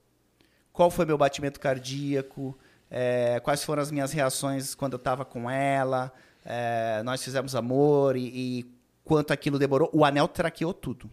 Qual 0.73 0.91
foi 0.91 1.05
meu 1.07 1.17
batimento 1.19 1.59
cardíaco? 1.61 2.57
é, 2.91 3.41
quais 3.41 3.65
foram 3.65 3.83
as 3.83 3.91
minhas 3.91 4.13
reações 4.13 4.75
quando 4.75 4.93
eu 4.93 4.99
estava 4.99 5.25
com 5.25 5.51
ela? 5.51 6.13
é, 6.45 7.03
nós 7.03 7.23
fizemos 7.25 7.57
amor 7.57 8.15
e, 8.17 8.61
e 8.61 8.67
quanto 9.05 9.33
aquilo 9.33 9.59
demorou. 9.59 9.91
O 9.93 10.05
anel 10.05 10.29
traqueou 10.29 10.73
tudo. 10.73 11.11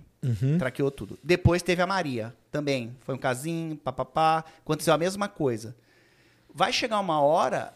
Traqueou 0.59 0.91
tudo. 0.91 1.17
Depois 1.23 1.61
teve 1.63 1.81
a 1.81 1.87
Maria 1.87 2.33
também. 2.51 2.95
Foi 3.01 3.15
um 3.15 3.17
casinho, 3.17 3.75
papapá. 3.75 4.45
Aconteceu 4.59 4.93
a 4.93 4.97
mesma 4.97 5.27
coisa. 5.27 5.75
Vai 6.53 6.71
chegar 6.71 6.99
uma 6.99 7.19
hora 7.19 7.73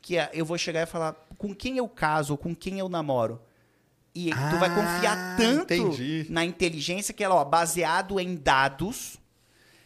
que 0.00 0.14
eu 0.32 0.44
vou 0.46 0.56
chegar 0.56 0.82
e 0.82 0.86
falar 0.86 1.14
com 1.36 1.54
quem 1.54 1.76
eu 1.76 1.86
caso, 1.88 2.36
com 2.38 2.54
quem 2.54 2.78
eu 2.78 2.88
namoro. 2.88 3.38
E 4.14 4.30
tu 4.30 4.58
vai 4.58 4.70
confiar 4.74 5.16
Ah, 5.16 5.36
tanto 5.36 5.74
entendi. 5.74 6.26
na 6.30 6.44
inteligência 6.44 7.12
que 7.12 7.22
ela, 7.22 7.34
ó, 7.34 7.44
baseado 7.44 8.18
em 8.18 8.34
dados, 8.36 9.18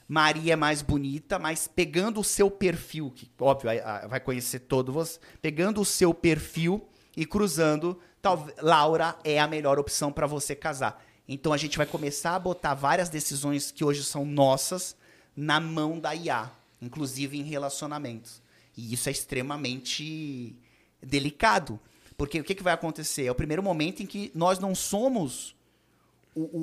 Maria 0.08 0.54
é 0.54 0.56
mais 0.56 0.80
bonita, 0.80 1.38
mas 1.38 1.68
pegando 1.68 2.20
o 2.20 2.24
seu 2.24 2.50
perfil, 2.50 3.12
que 3.14 3.30
óbvio 3.38 3.66
vai- 3.66 3.80
ah, 3.80 4.06
vai 4.08 4.18
conhecer 4.18 4.60
todo 4.60 4.90
você, 4.90 5.20
pegando 5.42 5.82
o 5.82 5.84
seu 5.84 6.14
perfil 6.14 6.88
e 7.14 7.26
cruzando, 7.26 8.00
talvez 8.22 8.56
Laura 8.62 9.16
é 9.22 9.38
a 9.38 9.46
melhor 9.46 9.78
opção 9.78 10.10
para 10.10 10.26
você 10.26 10.56
casar. 10.56 11.04
Então 11.28 11.52
a 11.52 11.58
gente 11.58 11.76
vai 11.76 11.86
começar 11.86 12.34
a 12.34 12.38
botar 12.38 12.72
várias 12.72 13.10
decisões 13.10 13.70
que 13.70 13.84
hoje 13.84 14.02
são 14.02 14.24
nossas 14.24 14.96
na 15.36 15.60
mão 15.60 16.00
da 16.00 16.14
IA, 16.14 16.50
inclusive 16.80 17.38
em 17.38 17.42
relacionamentos. 17.42 18.40
E 18.74 18.94
isso 18.94 19.10
é 19.10 19.12
extremamente 19.12 20.56
delicado. 21.02 21.78
Porque 22.16 22.40
o 22.40 22.44
que, 22.44 22.54
que 22.54 22.62
vai 22.62 22.72
acontecer? 22.72 23.26
É 23.26 23.30
o 23.30 23.34
primeiro 23.34 23.62
momento 23.62 24.02
em 24.02 24.06
que 24.06 24.32
nós 24.34 24.58
não 24.58 24.74
somos 24.74 25.54
o, 26.40 26.58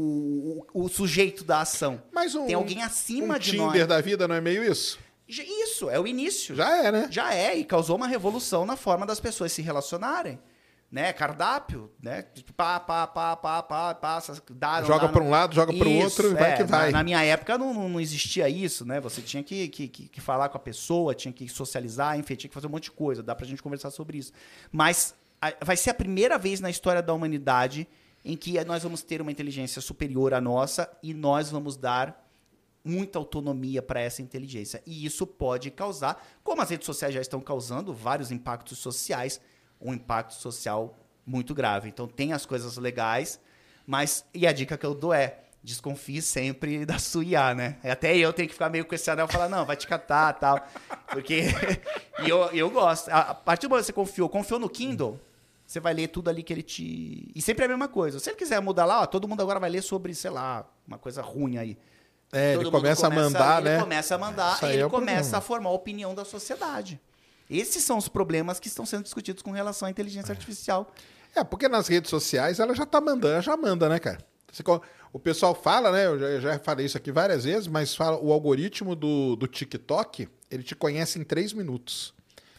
o, 0.74 0.82
o- 0.82 0.86
o 0.86 0.90
sujeito 0.90 1.44
da 1.44 1.62
ação. 1.62 2.02
Mas 2.12 2.36
um, 2.36 2.46
Tem 2.46 2.56
alguém 2.56 2.82
acima 2.84 3.36
um 3.36 3.40
de 3.40 3.52
Tinder 3.52 3.68
nós. 3.68 3.88
da 3.88 4.02
vida 4.02 4.28
não 4.28 4.36
é 4.36 4.42
meio 4.42 4.64
isso? 4.64 5.00
Isso, 5.28 5.90
é 5.90 6.00
o 6.00 6.06
início. 6.06 6.56
Já 6.56 6.86
é, 6.86 6.92
né? 6.92 7.08
Já 7.10 7.34
é, 7.34 7.58
e 7.58 7.64
causou 7.66 7.96
uma 7.96 8.08
revolução 8.08 8.66
na 8.66 8.76
forma 8.76 9.06
das 9.06 9.20
pessoas 9.20 9.52
se 9.52 9.62
relacionarem. 9.62 10.40
Né? 10.92 11.12
Cardápio, 11.12 11.92
né? 12.02 12.24
Pá, 12.56 12.80
pá, 12.80 13.06
pá, 13.08 13.36
pá, 13.36 13.62
pá, 13.64 13.96
passa, 13.96 14.42
dá, 14.52 14.82
Joga 14.84 15.12
não- 15.12 15.24
um 15.26 15.30
lado, 15.30 15.54
joga 15.56 15.74
pro 15.74 15.90
Isso, 15.90 16.04
outro 16.06 16.32
e 16.32 16.34
vai 16.36 16.52
é, 16.52 16.56
que 16.58 16.64
vai. 16.64 16.86
Na, 16.92 17.00
na 17.00 17.04
minha 17.04 17.22
época 17.24 17.58
não, 17.58 17.90
não, 17.90 18.00
existia 18.00 18.48
isso, 18.48 18.86
né? 18.86 19.02
Você 19.02 19.20
tinha 19.22 19.44
que, 19.44 19.68
que, 19.68 19.88
que, 19.90 20.08
que 20.08 20.22
falar 20.22 20.48
com 20.48 20.58
a 20.58 20.60
pessoa, 20.60 21.14
tinha 21.16 21.34
que 21.34 21.50
socializar, 21.50 22.18
enfim, 22.18 22.36
tinha 22.36 22.48
que 22.48 22.54
fazer 22.54 22.68
um 22.68 22.70
monte 22.70 22.84
de 22.84 22.92
coisa. 22.92 23.22
Dá 23.24 23.36
pra 23.36 23.46
gente 23.48 23.62
conversar 23.64 23.90
sobre 23.92 24.20
isso. 24.20 24.32
Mas 24.72 25.16
a- 25.42 25.54
vai 25.66 25.76
ser 25.76 25.90
a 25.90 25.94
primeira 25.94 26.38
vez 26.38 26.62
na 26.62 26.70
história 26.70 27.02
da 27.02 27.14
humanidade 27.14 27.88
em 28.26 28.36
que 28.36 28.62
nós 28.66 28.82
vamos 28.82 29.04
ter 29.04 29.22
uma 29.22 29.32
inteligência 29.32 29.80
superior 29.80 30.34
à 30.34 30.42
nossa 30.42 30.92
e 31.04 31.14
nós 31.14 31.52
vamos 31.52 31.78
dar 31.78 32.28
muita 32.84 33.20
autonomia 33.20 33.84
para 33.84 34.02
essa 34.02 34.22
inteligência. 34.22 34.82
E 34.86 35.06
isso 35.06 35.28
pode 35.28 35.70
causar, 35.70 36.26
como 36.44 36.62
as 36.62 36.72
redes 36.72 36.88
sociais 36.88 37.14
já 37.14 37.22
estão 37.22 37.40
causando, 37.40 37.94
vários 37.94 38.32
impactos 38.32 38.80
sociais, 38.80 39.40
um 39.80 39.94
impacto 39.94 40.34
social 40.34 40.98
muito 41.24 41.54
grave. 41.54 41.88
Então 41.88 42.08
tem 42.08 42.34
as 42.34 42.48
coisas 42.48 42.78
legais, 42.78 43.40
mas 43.86 44.26
e 44.34 44.48
a 44.48 44.52
dica 44.52 44.76
que 44.76 44.86
eu 44.86 44.96
dou 44.96 45.14
é 45.14 45.42
desconfie 45.64 46.22
sempre 46.22 46.86
da 46.86 46.98
sua 46.98 47.24
IA, 47.24 47.54
né? 47.54 47.78
Até 47.84 48.18
eu 48.18 48.34
tenho 48.34 48.48
que 48.48 48.54
ficar 48.54 48.70
meio 48.70 48.86
com 48.86 48.96
esse 48.96 49.10
anel 49.10 49.28
e 49.28 49.32
falar, 49.32 49.50
não, 49.50 49.66
vai 49.66 49.76
te 49.76 49.88
catar 49.88 50.34
tal. 50.34 50.66
Porque. 51.12 51.44
e 52.24 52.30
eu, 52.30 52.46
eu 52.54 52.70
gosto. 52.70 53.10
A, 53.10 53.36
partir 53.36 53.68
do 53.68 53.70
momento 53.70 53.84
que 53.84 53.88
você 53.88 53.94
confiou, 53.94 54.30
confiou 54.30 54.60
no 54.60 54.70
Kindle, 54.70 55.20
você 55.66 55.80
vai 55.80 55.94
ler 55.94 56.08
tudo 56.10 56.30
ali 56.30 56.44
que 56.44 56.54
ele 56.54 56.62
te. 56.62 57.32
E 57.34 57.42
sempre 57.42 57.64
é 57.64 57.66
a 57.66 57.70
mesma 57.70 57.88
coisa. 57.88 58.20
Se 58.20 58.30
ele 58.30 58.38
quiser 58.38 58.60
mudar 58.62 58.86
lá, 58.86 59.02
ó, 59.02 59.06
todo 59.06 59.28
mundo 59.28 59.42
agora 59.42 59.60
vai 59.60 59.70
ler 59.70 59.82
sobre, 59.82 60.14
sei 60.14 60.32
lá, 60.32 60.66
uma 60.88 60.98
coisa 60.98 61.22
ruim 61.22 61.58
aí. 61.58 61.78
É, 62.32 62.54
Todo 62.54 62.62
ele 62.62 62.66
mundo 62.66 62.72
começa 62.72 63.08
a 63.08 63.10
mandar, 63.10 63.62
ele 63.62 63.70
né? 63.70 63.80
começa 63.80 64.16
a 64.16 64.18
mandar 64.18 64.64
e 64.64 64.66
ele 64.66 64.82
é 64.82 64.90
começa 64.90 65.16
problema. 65.22 65.38
a 65.38 65.42
formar 65.42 65.70
a 65.70 65.74
opinião 65.74 66.16
da 66.16 66.26
sociedade. 66.26 67.00
Esses 67.50 67.84
são 67.84 67.98
os 67.98 68.08
problemas 68.08 68.60
que 68.60 68.68
estão 68.68 68.86
sendo 68.86 69.04
discutidos 69.04 69.44
com 69.44 69.52
relação 69.52 69.88
à 69.88 69.92
inteligência 69.92 70.32
artificial. 70.32 70.92
É, 71.36 71.44
porque 71.44 71.68
nas 71.68 71.88
redes 71.88 72.10
sociais 72.10 72.60
ela 72.60 72.74
já 72.74 72.86
tá 72.86 73.00
mandando, 73.00 73.34
ela 73.34 73.42
já 73.42 73.56
manda, 73.56 73.88
né, 73.88 74.00
cara? 74.00 74.20
O 75.12 75.20
pessoal 75.20 75.54
fala, 75.54 75.92
né? 75.92 76.06
Eu 76.08 76.18
já, 76.18 76.26
eu 76.26 76.42
já 76.42 76.60
falei 76.60 76.86
isso 76.86 76.98
aqui 76.98 77.12
várias 77.12 77.44
vezes, 77.44 77.68
mas 77.68 77.96
fala, 77.96 78.18
o 78.18 78.32
algoritmo 78.32 78.96
do, 78.96 79.36
do 79.36 79.48
TikTok, 79.48 80.28
ele 80.50 80.64
te 80.64 80.76
conhece 80.76 81.20
em 81.20 81.24
três 81.24 81.54
minutos. 81.54 82.15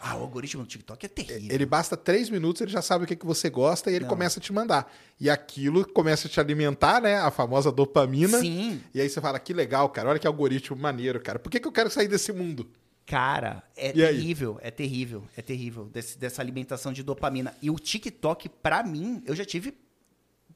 Ah, 0.09 0.17
o 0.17 0.21
algoritmo 0.23 0.63
do 0.63 0.69
TikTok 0.69 1.05
é 1.07 1.09
terrível. 1.09 1.55
Ele 1.55 1.67
basta 1.67 1.97
três 1.97 2.31
minutos, 2.31 2.61
ele 2.63 2.71
já 2.71 2.81
sabe 2.83 3.05
o 3.05 3.07
que, 3.07 3.17
que 3.17 3.27
você 3.27 3.51
gosta 3.51 3.91
e 3.91 3.95
ele 3.95 4.05
Não. 4.05 4.09
começa 4.11 4.39
a 4.39 4.43
te 4.43 4.53
mandar. 4.53 4.93
E 5.19 5.29
aquilo 5.29 5.85
começa 5.93 6.29
a 6.29 6.31
te 6.31 6.39
alimentar, 6.39 7.01
né? 7.01 7.17
A 7.19 7.31
famosa 7.31 7.73
dopamina. 7.73 8.39
Sim. 8.41 8.81
E 8.95 9.01
aí 9.01 9.09
você 9.09 9.21
fala, 9.21 9.39
que 9.41 9.53
legal, 9.53 9.89
cara. 9.89 10.09
Olha 10.11 10.19
que 10.19 10.27
algoritmo 10.27 10.77
maneiro, 10.77 11.21
cara. 11.21 11.39
Por 11.39 11.51
que, 11.51 11.59
que 11.59 11.67
eu 11.67 11.73
quero 11.73 11.91
sair 11.91 12.09
desse 12.09 12.33
mundo? 12.33 12.71
Cara, 13.05 13.63
é 13.77 13.97
E 13.97 14.05
aí? 14.05 14.17
terrível, 14.17 14.59
é 14.63 14.71
terrível, 14.71 15.23
é 15.37 15.43
terrível 15.43 15.85
desse- 15.87 16.19
dessa 16.19 16.43
alimentação 16.43 16.93
de 16.93 17.03
dopamina. 17.03 17.55
E 17.63 17.71
o 17.71 17.77
TikTok, 17.79 18.49
pra 18.49 18.83
mim, 18.83 19.23
eu 19.27 19.35
já 19.35 19.45
tive 19.45 19.75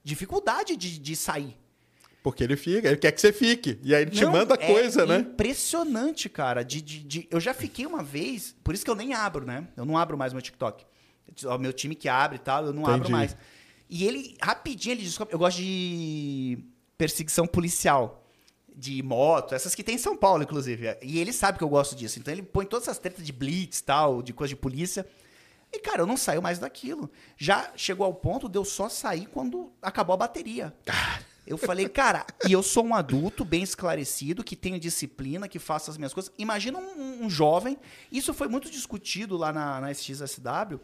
dificuldade 0.02 0.76
de, 0.76 0.98
de 0.98 1.16
sair. 1.16 1.56
Porque 2.22 2.44
ele 2.44 2.56
fica, 2.56 2.88
ele 2.88 2.96
quer 2.98 3.12
que 3.12 3.20
você 3.20 3.32
fique. 3.32 3.78
E 3.82 3.94
aí 3.94 4.02
ele 4.02 4.10
te 4.10 4.22
Não, 4.24 4.32
manda 4.32 4.54
é 4.54 4.66
coisa, 4.66 5.06
né? 5.06 5.18
Impressionante, 5.20 6.28
cara. 6.28 6.62
De, 6.62 6.82
de, 6.82 7.00
de- 7.00 7.28
eu 7.30 7.40
já 7.40 7.54
fiquei 7.54 7.86
uma 7.86 8.02
vez, 8.02 8.54
por 8.62 8.74
isso 8.74 8.84
que 8.84 8.90
eu 8.90 8.94
nem 8.94 9.14
abro, 9.14 9.46
né? 9.46 9.66
Eu 9.76 9.84
não 9.86 9.96
abro 9.96 10.18
mais 10.18 10.32
meu 10.32 10.42
TikTok. 10.42 10.84
O 11.46 11.58
meu 11.58 11.72
time 11.72 11.94
que 11.94 12.08
abre 12.08 12.36
e 12.36 12.40
tal, 12.40 12.66
eu 12.66 12.72
não 12.72 12.84
abro 12.84 12.98
Entendi. 12.98 13.12
mais. 13.12 13.36
E 13.88 14.04
ele, 14.06 14.36
rapidinho, 14.42 14.92
ele 14.92 15.02
descobre. 15.02 15.34
Eu 15.34 15.38
gosto 15.38 15.56
de 15.58 16.58
perseguição 16.98 17.46
policial. 17.46 18.18
De 18.72 19.02
moto, 19.02 19.54
essas 19.54 19.74
que 19.74 19.82
tem 19.82 19.96
em 19.96 19.98
São 19.98 20.16
Paulo, 20.16 20.42
inclusive. 20.42 20.96
E 21.02 21.18
ele 21.18 21.32
sabe 21.34 21.58
que 21.58 21.64
eu 21.64 21.68
gosto 21.68 21.94
disso. 21.94 22.18
Então 22.18 22.32
ele 22.32 22.42
põe 22.42 22.64
todas 22.64 22.86
essas 22.88 22.98
tretas 22.98 23.26
de 23.26 23.32
blitz 23.32 23.80
tal, 23.82 24.22
de 24.22 24.32
coisa 24.32 24.50
de 24.54 24.56
polícia. 24.56 25.04
E, 25.72 25.78
cara, 25.80 26.02
eu 26.02 26.06
não 26.06 26.16
saio 26.16 26.40
mais 26.40 26.58
daquilo. 26.58 27.10
Já 27.36 27.72
chegou 27.76 28.06
ao 28.06 28.14
ponto 28.14 28.48
de 28.48 28.56
eu 28.58 28.64
só 28.64 28.88
sair 28.88 29.26
quando 29.26 29.70
acabou 29.82 30.14
a 30.14 30.16
bateria. 30.16 30.72
Eu 31.50 31.58
falei, 31.58 31.88
cara, 31.88 32.24
e 32.48 32.52
eu 32.52 32.62
sou 32.62 32.84
um 32.86 32.94
adulto 32.94 33.44
bem 33.44 33.60
esclarecido, 33.64 34.44
que 34.44 34.54
tenho 34.54 34.78
disciplina, 34.78 35.48
que 35.48 35.58
faço 35.58 35.90
as 35.90 35.96
minhas 35.96 36.14
coisas. 36.14 36.32
Imagina 36.38 36.78
um, 36.78 37.24
um 37.24 37.28
jovem. 37.28 37.76
Isso 38.12 38.32
foi 38.32 38.46
muito 38.46 38.70
discutido 38.70 39.36
lá 39.36 39.52
na, 39.52 39.80
na 39.80 39.90
SXSW. 39.90 40.78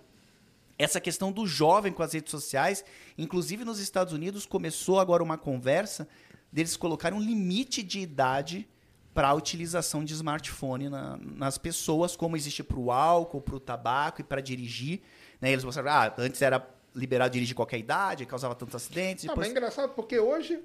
Essa 0.76 1.00
questão 1.00 1.30
do 1.30 1.46
jovem 1.46 1.92
com 1.92 2.02
as 2.02 2.12
redes 2.14 2.32
sociais. 2.32 2.84
Inclusive 3.16 3.64
nos 3.64 3.78
Estados 3.78 4.12
Unidos 4.12 4.44
começou 4.44 4.98
agora 4.98 5.22
uma 5.22 5.38
conversa 5.38 6.08
deles 6.50 6.76
colocarem 6.76 7.16
um 7.16 7.22
limite 7.22 7.80
de 7.80 8.00
idade 8.00 8.68
para 9.14 9.28
a 9.28 9.34
utilização 9.34 10.04
de 10.04 10.14
smartphone 10.14 10.88
na- 10.88 11.16
nas 11.22 11.56
pessoas, 11.58 12.16
como 12.16 12.36
existe 12.36 12.64
para 12.64 12.76
o 12.78 12.90
álcool, 12.90 13.40
para 13.40 13.54
o 13.54 13.60
tabaco 13.60 14.20
e 14.20 14.24
para 14.24 14.40
dirigir. 14.40 15.00
Né? 15.40 15.52
Eles 15.52 15.62
mostraram, 15.62 15.90
ah, 15.92 16.14
antes 16.18 16.42
era 16.42 16.58
liberado 16.96 17.32
dirigir 17.32 17.54
qualquer 17.54 17.78
idade, 17.78 18.24
causava 18.26 18.54
tantos 18.54 18.74
acidentes. 18.74 19.24
Ah, 19.24 19.28
Depois... 19.28 19.46
mas 19.46 19.48
é 19.48 19.50
engraçado 19.50 19.90
porque 19.90 20.18
hoje, 20.18 20.58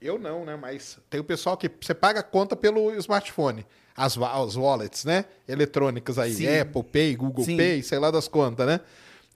eu 0.00 0.18
não, 0.18 0.44
né? 0.44 0.56
Mas 0.56 0.98
tem 1.10 1.20
o 1.20 1.24
pessoal 1.24 1.56
que 1.56 1.70
você 1.80 1.92
paga 1.92 2.20
a 2.20 2.22
conta 2.22 2.54
pelo 2.56 2.94
smartphone. 2.94 3.66
As, 3.96 4.16
as 4.16 4.54
wallets, 4.56 5.04
né? 5.04 5.24
Eletrônicas 5.48 6.18
aí. 6.18 6.32
Sim. 6.32 6.58
Apple 6.60 6.84
Pay, 6.84 7.16
Google 7.16 7.44
Sim. 7.44 7.56
Pay, 7.56 7.82
sei 7.82 7.98
lá 7.98 8.12
das 8.12 8.28
contas, 8.28 8.64
né? 8.64 8.80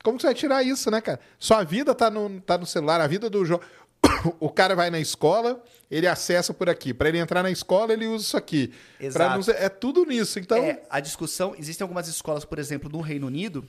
Como 0.04 0.16
que 0.16 0.22
você 0.22 0.28
vai 0.28 0.34
tirar 0.34 0.62
isso, 0.62 0.88
né, 0.90 1.00
cara? 1.00 1.18
Sua 1.38 1.64
vida 1.64 1.94
tá 1.94 2.08
no, 2.08 2.40
tá 2.40 2.56
no 2.56 2.64
celular, 2.64 3.00
a 3.00 3.06
vida 3.06 3.28
do 3.28 3.44
jovem. 3.44 3.66
O 4.38 4.48
cara 4.50 4.74
vai 4.76 4.90
na 4.90 5.00
escola, 5.00 5.62
ele 5.90 6.06
acessa 6.06 6.54
por 6.54 6.68
aqui. 6.68 6.94
Para 6.94 7.08
ele 7.08 7.18
entrar 7.18 7.42
na 7.42 7.50
escola, 7.50 7.92
ele 7.92 8.06
usa 8.06 8.24
isso 8.24 8.36
aqui. 8.36 8.72
Exato. 9.00 9.34
não 9.34 9.42
ser- 9.42 9.56
é 9.56 9.68
tudo 9.68 10.04
nisso. 10.04 10.38
Então, 10.38 10.58
É, 10.58 10.82
a 10.88 11.00
discussão. 11.00 11.54
Existem 11.58 11.84
algumas 11.84 12.06
escolas, 12.06 12.44
por 12.44 12.58
exemplo, 12.58 12.88
no 12.88 13.00
Reino 13.00 13.26
Unido, 13.26 13.66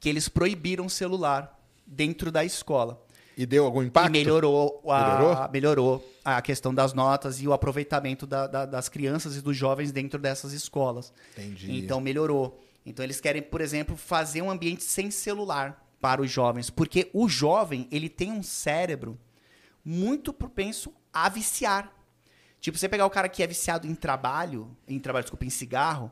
que 0.00 0.08
eles 0.08 0.28
proibiram 0.28 0.86
o 0.86 0.90
celular 0.90 1.59
dentro 1.90 2.30
da 2.30 2.44
escola. 2.44 3.02
e 3.36 3.46
deu 3.46 3.64
algum 3.64 3.82
impacto? 3.82 4.08
E 4.08 4.12
melhorou 4.18 4.82
a, 4.90 5.00
Melhorou? 5.00 5.50
melhorou? 5.50 6.10
a 6.22 6.42
questão 6.42 6.74
das 6.74 6.92
notas 6.92 7.40
e 7.40 7.48
o 7.48 7.52
aproveitamento 7.54 8.26
da- 8.26 8.46
da- 8.46 8.66
das 8.66 8.88
crianças 8.88 9.34
e 9.36 9.40
dos 9.40 9.56
jovens 9.56 9.90
dentro 9.90 10.20
dessas 10.20 10.52
escolas. 10.52 11.10
Entendi. 11.32 11.72
Então 11.78 12.00
melhorou. 12.00 12.60
Então 12.84 13.02
eles 13.04 13.18
querem, 13.20 13.40
por 13.42 13.60
exemplo, 13.62 13.96
fazer 13.96 14.42
um 14.42 14.50
ambiente 14.50 14.82
sem 14.84 15.10
celular 15.10 15.82
para 16.00 16.20
os 16.20 16.30
jovens, 16.30 16.68
porque 16.70 17.08
o 17.14 17.28
jovem 17.28 17.88
ele 17.90 18.08
tem 18.10 18.30
um 18.30 18.42
cérebro 18.42 19.18
muito 19.84 20.32
propenso 20.32 20.92
a 21.12 21.28
viciar. 21.28 21.90
Tipo, 22.60 22.76
você 22.76 22.88
pegar 22.90 23.06
o 23.06 23.10
cara 23.10 23.28
que 23.28 23.42
é 23.42 23.46
viciado 23.46 23.86
em 23.86 23.94
trabalho, 23.94 24.68
em 24.86 24.98
trabalho, 24.98 25.24
desculpa, 25.24 25.46
em 25.46 25.50
cigarro, 25.50 26.10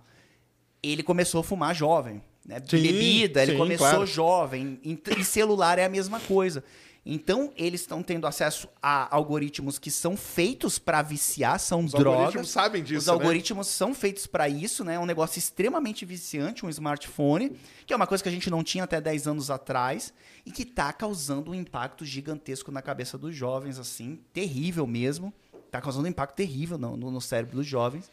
ele 0.83 1.03
começou 1.03 1.41
a 1.43 1.45
fumar 1.45 1.75
jovem. 1.75 2.23
Né? 2.49 2.57
Sim, 2.66 2.81
Bebida, 2.83 3.43
ele 3.43 3.53
sim, 3.53 3.59
começou 3.59 3.87
claro. 3.87 4.07
jovem. 4.07 4.81
Em, 4.83 4.99
em 5.19 5.23
celular 5.23 5.79
é 5.79 5.85
a 5.85 5.89
mesma 5.89 6.19
coisa. 6.19 6.65
Então, 7.11 7.53
eles 7.57 7.83
estão 7.83 8.03
tendo 8.03 8.27
acesso 8.27 8.69
a 8.83 9.15
algoritmos 9.15 9.79
que 9.79 9.91
são 9.91 10.15
feitos 10.16 10.79
para 10.79 11.01
viciar, 11.01 11.59
são 11.59 11.85
Os 11.85 11.93
drogas. 11.93 12.12
algoritmos 12.20 12.51
sabem 12.51 12.83
disso, 12.83 12.99
Os 12.99 13.07
né? 13.07 13.12
algoritmos 13.12 13.66
são 13.69 13.95
feitos 13.95 14.27
para 14.27 14.47
isso, 14.49 14.85
né? 14.85 14.95
É 14.95 14.99
um 14.99 15.07
negócio 15.07 15.39
extremamente 15.39 16.05
viciante, 16.05 16.66
um 16.66 16.69
smartphone, 16.69 17.53
que 17.87 17.93
é 17.95 17.97
uma 17.97 18.07
coisa 18.07 18.23
que 18.23 18.29
a 18.29 18.33
gente 18.33 18.51
não 18.51 18.62
tinha 18.62 18.85
até 18.85 19.01
10 19.01 19.27
anos 19.27 19.51
atrás 19.51 20.12
e 20.45 20.51
que 20.51 20.62
está 20.65 20.93
causando 20.93 21.51
um 21.51 21.55
impacto 21.55 22.05
gigantesco 22.05 22.70
na 22.70 22.83
cabeça 22.83 23.16
dos 23.16 23.35
jovens, 23.35 23.79
assim, 23.79 24.19
terrível 24.33 24.87
mesmo. 24.87 25.33
Está 25.66 25.81
causando 25.81 26.05
um 26.07 26.11
impacto 26.11 26.35
terrível 26.35 26.77
no, 26.77 26.95
no- 26.97 27.11
no 27.11 27.20
cérebro 27.23 27.57
dos 27.57 27.66
jovens. 27.66 28.11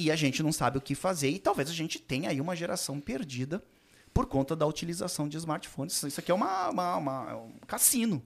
E 0.00 0.10
a 0.12 0.16
gente 0.16 0.42
não 0.42 0.52
sabe 0.52 0.78
o 0.78 0.80
que 0.80 0.94
fazer. 0.94 1.28
E 1.28 1.38
talvez 1.38 1.68
a 1.68 1.72
gente 1.72 1.98
tenha 1.98 2.30
aí 2.30 2.40
uma 2.40 2.54
geração 2.54 3.00
perdida 3.00 3.62
por 4.14 4.26
conta 4.26 4.54
da 4.54 4.64
utilização 4.66 5.28
de 5.28 5.36
smartphones. 5.36 6.02
Isso 6.04 6.20
aqui 6.20 6.30
é 6.30 6.34
uma, 6.34 6.70
uma- 6.70 6.96
uma- 6.96 7.26
é 7.30 7.34
um 7.34 7.52
cassino. 7.66 8.22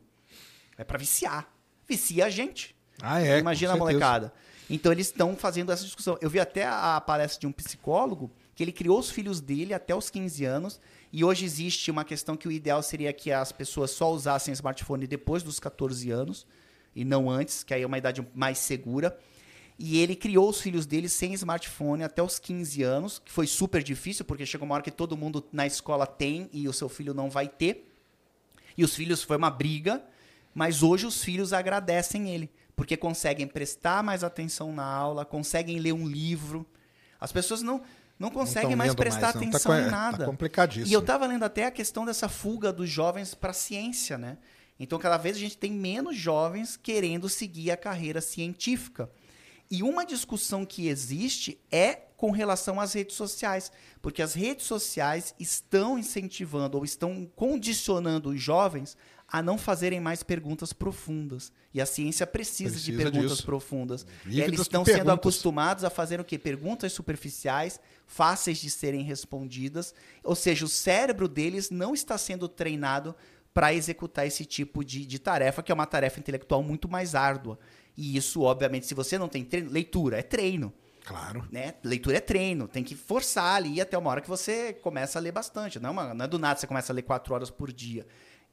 É 0.76 0.84
para 0.84 0.98
viciar. 0.98 1.50
Vicia 1.88 2.26
a 2.26 2.30
gente. 2.30 2.76
Ah, 3.00 3.20
é. 3.22 3.38
Imagina 3.38 3.72
a 3.72 3.76
molecada. 3.76 4.32
Então 4.70 4.92
eles 4.92 5.06
estão 5.06 5.34
fazendo 5.34 5.72
essa 5.72 5.84
discussão. 5.84 6.16
Eu 6.20 6.30
vi 6.30 6.38
até 6.40 6.66
a 6.66 7.00
palestra 7.00 7.40
de 7.40 7.46
um 7.46 7.52
psicólogo 7.52 8.30
que 8.54 8.62
ele 8.62 8.72
criou 8.72 8.98
os 8.98 9.10
filhos 9.10 9.40
dele 9.40 9.72
até 9.74 9.94
os 9.94 10.10
15 10.10 10.44
anos 10.44 10.80
e 11.10 11.24
hoje 11.24 11.44
existe 11.44 11.90
uma 11.90 12.04
questão 12.04 12.36
que 12.36 12.46
o 12.46 12.52
ideal 12.52 12.82
seria 12.82 13.12
que 13.12 13.32
as 13.32 13.50
pessoas 13.50 13.90
só 13.90 14.12
usassem 14.12 14.52
smartphone 14.52 15.06
depois 15.06 15.42
dos 15.42 15.58
14 15.58 16.10
anos 16.10 16.46
e 16.94 17.04
não 17.04 17.28
antes, 17.30 17.64
que 17.64 17.72
aí 17.74 17.82
é 17.82 17.86
uma 17.86 17.96
idade 17.98 18.26
mais 18.34 18.58
segura. 18.58 19.18
E 19.84 19.98
ele 19.98 20.14
criou 20.14 20.48
os 20.48 20.60
filhos 20.60 20.86
dele 20.86 21.08
sem 21.08 21.34
smartphone 21.34 22.04
até 22.04 22.22
os 22.22 22.38
15 22.38 22.84
anos, 22.84 23.18
que 23.18 23.32
foi 23.32 23.48
super 23.48 23.82
difícil, 23.82 24.24
porque 24.24 24.46
chegou 24.46 24.64
uma 24.64 24.76
hora 24.76 24.84
que 24.84 24.92
todo 24.92 25.16
mundo 25.16 25.44
na 25.52 25.66
escola 25.66 26.06
tem 26.06 26.48
e 26.52 26.68
o 26.68 26.72
seu 26.72 26.88
filho 26.88 27.12
não 27.12 27.28
vai 27.28 27.48
ter. 27.48 27.92
E 28.78 28.84
os 28.84 28.94
filhos 28.94 29.24
foi 29.24 29.36
uma 29.36 29.50
briga, 29.50 30.00
mas 30.54 30.84
hoje 30.84 31.04
os 31.04 31.24
filhos 31.24 31.52
agradecem 31.52 32.30
ele, 32.30 32.48
porque 32.76 32.96
conseguem 32.96 33.44
prestar 33.44 34.04
mais 34.04 34.22
atenção 34.22 34.72
na 34.72 34.84
aula, 34.84 35.24
conseguem 35.24 35.80
ler 35.80 35.92
um 35.92 36.06
livro. 36.06 36.64
As 37.18 37.32
pessoas 37.32 37.60
não 37.60 37.82
não 38.16 38.30
conseguem 38.30 38.68
tão 38.68 38.78
mais 38.78 38.94
prestar 38.94 39.20
mais, 39.20 39.34
não. 39.34 39.42
Tá 39.42 39.48
atenção 39.48 39.80
em 39.80 39.84
tá 39.86 39.90
nada. 39.90 40.26
complicadíssimo. 40.26 40.86
E 40.86 40.92
eu 40.92 41.02
tava 41.02 41.26
lendo 41.26 41.44
até 41.44 41.66
a 41.66 41.72
questão 41.72 42.06
dessa 42.06 42.28
fuga 42.28 42.72
dos 42.72 42.88
jovens 42.88 43.34
para 43.34 43.50
a 43.50 43.54
ciência, 43.54 44.16
né? 44.16 44.38
Então, 44.78 44.96
cada 44.96 45.16
vez 45.16 45.36
a 45.36 45.40
gente 45.40 45.58
tem 45.58 45.72
menos 45.72 46.16
jovens 46.16 46.76
querendo 46.76 47.28
seguir 47.28 47.72
a 47.72 47.76
carreira 47.76 48.20
científica. 48.20 49.10
E 49.72 49.82
uma 49.82 50.04
discussão 50.04 50.66
que 50.66 50.86
existe 50.86 51.58
é 51.70 51.94
com 52.14 52.30
relação 52.30 52.78
às 52.78 52.92
redes 52.92 53.16
sociais, 53.16 53.72
porque 54.02 54.20
as 54.20 54.34
redes 54.34 54.66
sociais 54.66 55.34
estão 55.40 55.98
incentivando 55.98 56.76
ou 56.76 56.84
estão 56.84 57.26
condicionando 57.34 58.28
os 58.28 58.40
jovens 58.40 58.98
a 59.26 59.42
não 59.42 59.56
fazerem 59.56 59.98
mais 59.98 60.22
perguntas 60.22 60.74
profundas. 60.74 61.50
E 61.72 61.80
a 61.80 61.86
ciência 61.86 62.26
precisa, 62.26 62.78
de 62.78 62.92
Precisa 62.92 63.10
perguntas 63.10 63.30
disso. 63.38 63.46
profundas. 63.46 64.06
Vive 64.26 64.42
Eles 64.42 64.60
estão 64.60 64.84
sendo 64.84 64.96
perguntas. 64.96 65.14
acostumados 65.18 65.84
a 65.84 65.90
fazer 65.90 66.20
o 66.20 66.24
quê? 66.24 66.38
Perguntas 66.38 66.92
superficiais, 66.92 67.80
fáceis 68.06 68.58
de 68.58 68.68
serem 68.68 69.02
respondidas. 69.02 69.94
Ou 70.22 70.34
seja, 70.34 70.66
o 70.66 70.68
cérebro 70.68 71.26
deles 71.26 71.70
não 71.70 71.94
está 71.94 72.18
sendo 72.18 72.46
treinado 72.46 73.16
para 73.54 73.72
executar 73.74 74.26
esse 74.26 74.44
tipo 74.44 74.84
de, 74.84 75.04
de 75.04 75.18
tarefa, 75.18 75.62
que 75.62 75.70
é 75.70 75.74
uma 75.74 75.86
tarefa 75.86 76.18
intelectual 76.18 76.62
muito 76.62 76.88
mais 76.88 77.14
árdua. 77.14 77.58
E 77.96 78.16
isso, 78.16 78.42
obviamente, 78.42 78.86
se 78.86 78.94
você 78.94 79.18
não 79.18 79.28
tem 79.28 79.44
treino, 79.44 79.70
leitura 79.70 80.18
é 80.18 80.22
treino. 80.22 80.72
Claro. 81.04 81.46
Né? 81.50 81.74
Leitura 81.82 82.18
é 82.18 82.20
treino, 82.20 82.68
tem 82.68 82.84
que 82.84 82.94
forçar 82.94 83.56
ali 83.56 83.80
até 83.80 83.98
uma 83.98 84.08
hora 84.10 84.20
que 84.20 84.28
você 84.28 84.72
começa 84.72 85.18
a 85.18 85.22
ler 85.22 85.32
bastante. 85.32 85.80
Não 85.80 85.88
é, 85.88 85.92
uma- 85.92 86.14
não 86.14 86.24
é 86.24 86.28
do 86.28 86.38
nada 86.38 86.58
você 86.60 86.66
começa 86.66 86.92
a 86.92 86.94
ler 86.94 87.02
quatro 87.02 87.34
horas 87.34 87.50
por 87.50 87.72
dia. 87.72 88.06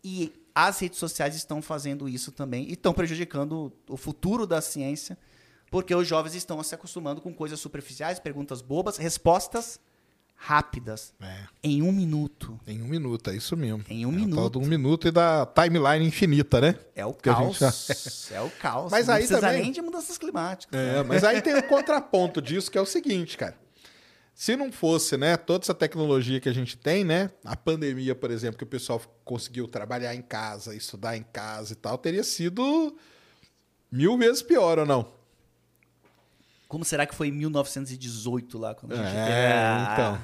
E 0.03 0.34
as 0.56 0.80
redes 0.80 0.98
sociais 0.98 1.36
estão 1.36 1.61
fazendo 1.61 2.10
isso 2.10 2.32
também 2.32 2.68
e 2.68 2.74
estão 2.74 2.94
prejudicando 2.94 3.72
o 3.88 3.95
futuro 3.95 4.48
da 4.48 4.61
ciência, 4.61 5.18
porque 5.70 5.94
os 5.94 6.07
jovens 6.07 6.34
estão 6.34 6.61
se 6.64 6.74
acostumando 6.74 7.22
com 7.22 7.34
coisas 7.34 7.60
superficiais, 7.60 8.20
perguntas 8.20 8.61
bobas, 8.61 8.98
respostas 8.98 9.80
rápidas, 10.41 11.14
É. 11.22 11.44
em 11.61 11.82
um 11.82 11.91
minuto. 11.91 12.57
Em 12.66 12.82
um 12.82 12.88
minuto, 12.88 13.30
é 13.30 13.36
isso 13.36 13.57
mesmo. 13.57 13.84
Em 13.90 14.06
um 14.06 14.10
é 14.10 14.16
minuto. 14.16 14.57
um 14.57 14.66
minuto 14.66 15.07
e 15.07 15.11
da 15.11 15.45
timeline 15.45 16.07
infinita, 16.07 16.61
né? 16.61 16.76
É 16.95 17.06
o 17.06 17.14
Que 17.14 17.30
gente 17.30 17.60
caos. 17.60 18.32
É 18.32 18.40
o 18.41 18.49
caos. 18.49 18.90
Mas 18.91 19.07
não 19.07 19.16
aí 19.16 19.20
precisa 19.22 19.41
também- 19.41 19.64
nem 19.64 19.72
de 19.72 19.82
mudanças 19.82 20.18
climáticas. 20.18 20.80
É, 20.80 21.03
mas 21.03 21.24
aí 21.26 21.41
tem 21.41 21.56
o 21.56 21.64
contraponto 21.68 22.41
disso, 22.41 22.72
que 22.72 22.78
é 22.78 22.82
o 22.82 22.86
seguinte, 22.86 23.38
cara. 23.38 23.56
Se 24.34 24.56
não 24.56 24.72
fosse, 24.72 25.18
né, 25.18 25.36
toda 25.36 25.66
essa 25.66 25.74
tecnologia 25.74 26.40
que 26.40 26.48
a 26.48 26.53
gente 26.53 26.78
tem, 26.78 27.03
né, 27.03 27.30
a 27.44 27.57
pandemia, 27.57 28.16
por 28.16 28.32
exemplo, 28.32 28.57
que 28.57 28.64
o 28.64 28.68
pessoal 28.68 29.02
conseguiu 29.26 29.68
trabalhar 29.68 30.16
em 30.16 30.22
casa, 30.22 30.74
estudar 30.74 31.18
em 31.18 31.24
casa 31.34 31.74
e 31.74 31.76
tal, 31.76 31.98
teria 31.98 32.24
sido 32.24 32.95
mil 33.91 34.18
vezes 34.18 34.41
pior 34.41 34.80
ou 34.80 34.86
não? 34.86 35.19
Como 36.70 36.86
será 36.86 37.06
que 37.06 37.16
foi 37.16 37.28
em 37.30 37.32
1918 37.32 38.58
lá, 38.58 38.76
quando 38.76 38.94
a 38.94 38.96
gente 38.98 39.08
É, 39.08 39.26
teve 39.26 39.91
então. 39.94 40.22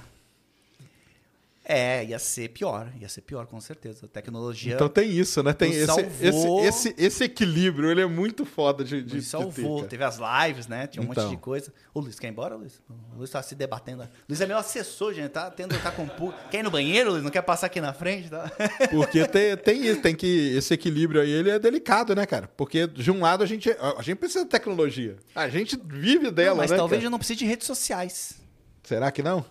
É, 1.68 2.06
ia 2.06 2.20
ser 2.20 2.50
pior, 2.50 2.92
ia 3.02 3.10
ser 3.10 3.22
pior, 3.22 3.48
com 3.48 3.60
certeza. 3.60 4.06
A 4.06 4.08
tecnologia 4.08 4.76
Então 4.76 4.88
tem 4.88 5.10
isso, 5.10 5.42
né? 5.42 5.52
Tem 5.52 5.72
esse, 5.72 5.86
salvou. 5.88 6.64
esse, 6.64 6.90
esse, 6.90 6.96
esse 7.04 7.24
equilíbrio, 7.24 7.90
ele 7.90 8.02
é 8.02 8.06
muito 8.06 8.46
foda 8.46 8.84
de, 8.84 9.02
de, 9.02 9.16
de 9.18 9.22
salvou. 9.24 9.78
cara. 9.78 9.90
Teve 9.90 10.04
as 10.04 10.20
lives, 10.20 10.68
né? 10.68 10.86
Tinha 10.86 11.02
um 11.02 11.10
Então. 11.12 11.24
monte 11.24 11.36
de 11.36 11.42
coisa. 11.42 11.74
O 11.92 12.00
Luiz 12.00 12.20
quer 12.20 12.28
ir 12.28 12.30
embora, 12.30 12.56
Luiz? 12.56 12.80
O 13.16 13.18
Luiz 13.18 13.32
tá 13.32 13.42
se 13.42 13.56
debatendo. 13.56 14.04
O 14.04 14.08
Luiz 14.30 14.40
é 14.40 14.46
meu 14.46 14.58
assessor, 14.60 15.12
gente. 15.12 15.30
Tá 15.32 15.50
tendo, 15.50 15.76
tá 15.82 15.90
com 15.92 16.08
pu- 16.08 16.32
Quer 16.52 16.60
ir 16.60 16.64
no 16.64 16.70
banheiro, 16.70 17.10
Luiz? 17.14 17.24
Não 17.24 17.32
quer 17.32 17.42
passar 17.42 17.66
aqui 17.66 17.82
na 17.82 17.94
frente? 17.94 18.30
Tá? 18.30 18.52
Porque 18.92 19.26
tem, 19.28 19.58
tem 19.58 19.86
isso, 19.88 20.02
tem 20.02 20.16
que. 20.16 20.56
Esse 20.56 20.72
equilíbrio 20.76 21.20
aí, 21.20 21.32
ele 21.32 21.50
é 21.50 21.58
delicado, 21.58 22.14
né, 22.16 22.28
cara? 22.28 22.48
Porque 22.56 22.86
de 22.86 23.10
um 23.10 23.22
lado 23.22 23.44
a 23.44 23.48
gente. 23.48 23.72
A 23.98 24.04
gente 24.04 24.18
precisa 24.18 24.44
de 24.44 24.52
tecnologia. 24.52 25.16
A 25.34 25.50
gente 25.50 25.80
vive 25.84 26.30
dela, 26.30 26.50
Não, 26.52 26.58
mas 26.58 26.70
né? 26.70 26.78
talvez 26.78 27.00
cara? 27.00 27.08
eu 27.08 27.10
não 27.12 27.18
precise 27.18 27.40
de 27.40 27.46
redes 27.46 27.66
sociais. 27.66 28.36
Será 28.84 29.12
que 29.12 29.24
não? 29.24 29.44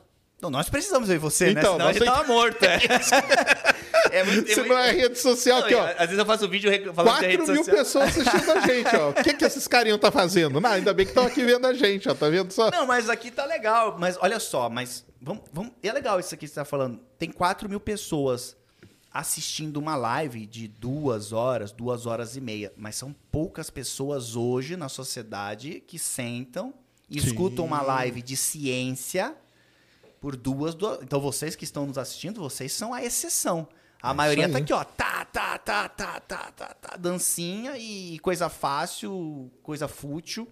Não, 0.45 0.51
nós 0.51 0.69
precisamos 0.69 1.09
e 1.09 1.17
você, 1.19 1.51
Então, 1.51 1.55
né? 1.55 1.63
Senão 1.63 1.75
a 1.75 1.79
nós 1.79 1.97
gente 1.97 2.05
tem- 2.05 2.13
tava 2.13 2.29
morto. 2.29 2.63
É. 2.63 2.79
É 4.11 4.23
muito- 4.23 4.49
Se 4.49 4.57
muito- 4.61 4.69
não 4.69 4.79
é 4.79 4.93
rede 4.93 5.19
social 5.19 5.59
Não, 5.61 5.65
aqui, 5.67 5.75
ó. 5.75 5.85
Às 5.93 5.97
vezes 6.01 6.19
eu 6.19 6.27
faço 6.27 6.49
vídeo 6.49 6.71
rec- 6.71 6.93
falando 6.95 7.15
de 7.15 7.21
4 7.21 7.27
rede 7.27 7.47
mil 7.53 7.57
social. 7.65 7.77
pessoas 7.77 8.09
assistindo 8.19 8.51
a 8.53 8.61
gente, 8.61 8.97
ó. 8.97 9.11
O 9.11 9.15
que, 9.15 9.35
que 9.35 9.45
esses 9.45 9.67
carinhos 9.67 9.99
tá 9.99 10.11
fazendo? 10.13 10.61
Não, 10.61 10.71
ainda 10.71 10.93
bem 10.95 11.05
que 11.07 11.11
estão 11.11 11.27
aqui 11.27 11.43
vendo 11.43 11.67
a 11.67 11.73
gente, 11.75 12.09
ó. 12.09 12.15
Tá 12.15 12.29
vendo 12.29 12.53
só? 12.53 12.71
Não, 12.71 12.87
mas 12.87 13.09
aqui 13.09 13.31
tá 13.31 13.45
legal. 13.47 13.97
Mas 13.99 14.17
olha 14.21 14.39
só, 14.39 14.69
mas 14.71 15.05
vamos, 15.21 15.43
vamos, 15.53 15.73
é 15.83 15.91
legal 15.91 16.21
isso 16.21 16.33
aqui 16.35 16.43
que 16.47 16.49
você 16.49 16.55
tá 16.61 16.65
falando. 16.65 17.01
Tem 17.19 17.33
4 17.33 17.69
mil 17.69 17.81
pessoas 17.81 18.55
assistindo 19.13 19.79
uma 19.79 19.97
live 19.97 20.45
de 20.47 20.69
duas 20.69 21.33
horas, 21.33 21.73
duas 21.73 22.05
horas 22.07 22.37
e 22.37 22.41
meia. 22.41 22.73
Mas 22.77 22.97
são 22.97 23.15
poucas 23.33 23.71
pessoas 23.71 24.37
hoje 24.37 24.77
na 24.77 24.89
sociedade 24.89 25.83
que 25.87 25.99
sentam 25.99 26.75
e 27.09 27.19
escutam 27.19 27.65
uma 27.65 27.81
live 27.83 28.21
de 28.23 28.37
ciência 28.37 29.35
por 30.25 30.37
duas, 30.37 30.75
duas. 30.75 31.03
Então 31.03 31.21
vocês 31.21 31.55
que 31.55 31.65
estão 31.65 31.85
nos 31.85 31.99
assistindo, 31.99 32.41
vocês 32.41 32.73
são 32.73 32.95
a 32.95 33.05
exceção. 33.05 33.69
A 34.03 34.11
É 34.13 34.15
maioria 34.15 34.49
tá 34.49 34.57
aqui, 34.57 34.73
ó. 34.73 34.83
Tá, 34.83 35.23
tá, 35.27 35.59
tá, 35.59 35.87
tá, 35.87 36.19
tá, 36.21 36.51
tá, 36.51 36.75
tá. 36.81 36.97
Dancinha 36.97 37.77
e 37.77 38.19
coisa 38.21 38.49
fácil, 38.49 39.51
coisa 39.63 39.87
fútil. 39.87 40.49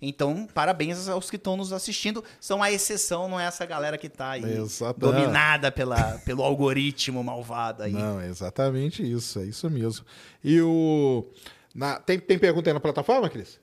Então, 0.00 0.48
parabéns 0.54 1.06
aos 1.06 1.28
que 1.28 1.36
estão 1.36 1.54
nos 1.54 1.70
assistindo. 1.70 2.24
São 2.40 2.62
a 2.62 2.72
exceção, 2.72 3.28
não 3.28 3.38
é 3.38 3.44
essa 3.44 3.66
galera 3.66 3.98
que 3.98 4.08
tá 4.08 4.30
aí 4.30 4.42
Exato. 4.56 4.98
dominada 4.98 5.70
pela, 5.70 6.14
pelo 6.24 6.42
algoritmo 6.42 7.22
malvado 7.22 7.82
aí. 7.82 7.92
Não, 7.92 8.18
é 8.22 8.26
exatamente 8.26 9.02
isso, 9.02 9.38
é 9.38 9.44
isso 9.44 9.68
mesmo. 9.68 10.06
E 10.42 10.62
o. 10.62 11.26
na- 11.74 12.00
tem, 12.00 12.18
tem 12.18 12.38
pergunta 12.38 12.70
aí 12.70 12.74
na 12.74 12.80
plataforma, 12.80 13.28
Cris? 13.28 13.60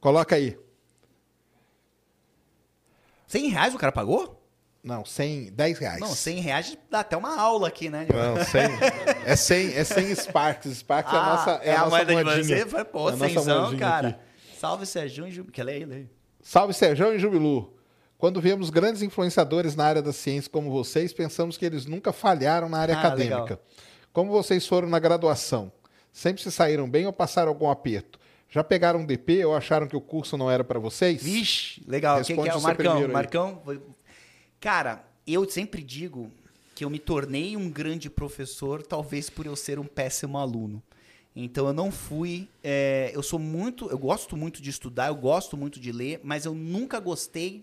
Coloca 0.00 0.34
aí. 0.34 0.58
100 3.26 3.48
reais 3.50 3.74
o 3.74 3.78
cara 3.78 3.92
pagou? 3.92 4.40
Não, 4.84 5.04
100, 5.04 5.50
10 5.52 5.78
reais. 5.78 6.00
Não, 6.00 6.08
100 6.14 6.40
reais 6.40 6.78
dá 6.90 7.00
até 7.00 7.16
uma 7.16 7.40
aula 7.40 7.68
aqui, 7.68 7.88
né? 7.88 8.06
Não, 8.12 8.44
100. 8.44 8.62
É 9.26 9.34
100, 9.34 9.74
é 9.74 9.82
100 9.84 10.14
Sparks. 10.16 10.70
Sparks 10.76 11.12
é 11.12 11.16
a 11.16 11.24
nossa, 11.24 11.50
é 11.62 11.72
a 11.74 11.78
nossa 11.78 11.90
moeda 11.90 12.14
de 12.14 12.24
moedinha. 12.24 12.58
você. 12.58 12.66
Foi, 12.66 12.84
pô, 12.84 13.08
É 13.08 13.12
a 13.14 13.16
cenzão, 13.16 13.76
cara. 13.78 14.08
aqui. 14.08 14.18
Salve, 14.58 14.84
Sérgio. 14.86 15.30
Ju- 15.30 15.44
Que 15.46 15.62
lei, 15.62 15.84
lei. 15.86 16.10
Salve 16.42 16.74
Sérgio 16.74 17.14
e 17.14 17.18
Jubilu. 17.18 17.72
Quando 18.18 18.40
vemos 18.40 18.68
grandes 18.70 19.00
influenciadores 19.02 19.74
na 19.74 19.84
área 19.86 20.02
da 20.02 20.12
ciência 20.12 20.50
como 20.50 20.70
vocês, 20.70 21.12
pensamos 21.12 21.56
que 21.56 21.64
eles 21.64 21.86
nunca 21.86 22.12
falharam 22.12 22.68
na 22.68 22.78
área 22.78 22.94
Ah, 22.94 22.98
acadêmica. 23.00 23.40
legal. 23.42 23.58
Como 24.12 24.30
vocês 24.30 24.66
foram 24.66 24.86
na 24.88 24.98
graduação? 24.98 25.72
Sempre 26.12 26.42
se 26.42 26.52
saíram 26.52 26.88
bem 26.88 27.06
ou 27.06 27.12
passaram 27.12 27.48
algum 27.48 27.68
aperto? 27.70 28.18
Já 28.50 28.62
pegaram 28.62 29.00
um 29.00 29.04
DP 29.06 29.44
ou 29.46 29.56
acharam 29.56 29.86
que 29.88 29.96
o 29.96 30.00
curso 30.00 30.36
não 30.36 30.50
era 30.50 30.62
para 30.62 30.78
vocês? 30.78 31.22
Vixe, 31.22 31.82
legal. 31.88 32.16
Quem 32.22 32.36
que 32.36 32.42
Responde 32.42 32.50
é 32.50 32.54
o 32.54 32.62
Marcão? 32.62 32.96
aí. 32.98 33.08
Marcão, 33.08 33.62
cara, 34.64 35.04
eu 35.26 35.46
sempre 35.46 35.82
digo 35.82 36.32
que 36.74 36.86
eu 36.86 36.88
me 36.88 36.98
tornei 36.98 37.54
um 37.54 37.68
grande 37.68 38.08
professor, 38.08 38.82
talvez 38.82 39.28
por 39.28 39.44
eu 39.44 39.54
ser 39.54 39.78
um 39.78 39.84
péssimo 39.84 40.38
aluno. 40.38 40.82
Então 41.36 41.66
eu 41.66 41.74
não 41.74 41.92
fui. 41.92 42.48
é, 42.62 43.10
eu 43.12 43.22
sou 43.22 43.38
muito. 43.38 43.90
Eu 43.90 43.98
gosto 43.98 44.38
muito 44.38 44.62
de 44.62 44.70
estudar, 44.70 45.08
eu 45.08 45.16
gosto 45.16 45.54
muito 45.54 45.78
de 45.78 45.92
ler, 45.92 46.18
mas 46.24 46.46
eu 46.46 46.54
nunca 46.54 46.98
gostei 46.98 47.62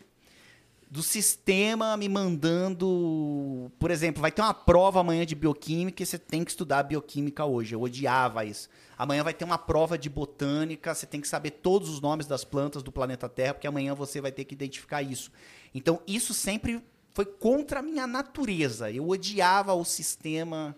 do 0.92 1.02
sistema 1.02 1.98
me 1.98 2.08
mandando. 2.08 3.72
Por 3.80 3.90
exemplo, 3.90 4.22
vai 4.22 4.32
ter 4.32 4.44
uma 4.44 4.54
prova 4.54 5.00
amanhã 5.00 5.26
de 5.26 5.34
bioquímica 5.34 6.04
e 6.04 6.06
você 6.06 6.20
tem 6.20 6.44
que 6.44 6.52
estudar 6.52 6.84
bioquímica 6.84 7.44
hoje. 7.44 7.74
Eu 7.74 7.82
odiava 7.82 8.46
isso. 8.46 8.70
Amanhã 8.96 9.24
vai 9.24 9.34
ter 9.34 9.44
uma 9.44 9.58
prova 9.58 9.98
de 9.98 10.08
botânica, 10.08 10.94
você 10.94 11.08
tem 11.08 11.20
que 11.20 11.28
saber 11.28 11.50
todos 11.50 11.90
os 11.90 12.00
nomes 12.00 12.28
das 12.28 12.44
plantas 12.44 12.84
do 12.84 12.92
planeta 12.92 13.28
Terra, 13.28 13.56
porque 13.56 13.66
amanhã 13.66 13.96
você 13.96 14.22
vai 14.22 14.32
ter 14.32 14.46
que 14.46 14.54
identificar 14.54 15.02
isso. 15.02 15.32
Então, 15.74 16.02
isso 16.08 16.34
sempre 16.34 16.84
foi 17.14 17.26
contra 17.26 17.80
a 17.80 17.82
minha 17.82 18.08
natureza. 18.08 18.92
Eu 18.92 19.08
odiava 19.08 19.74
o 19.74 19.84
sistema 19.84 20.76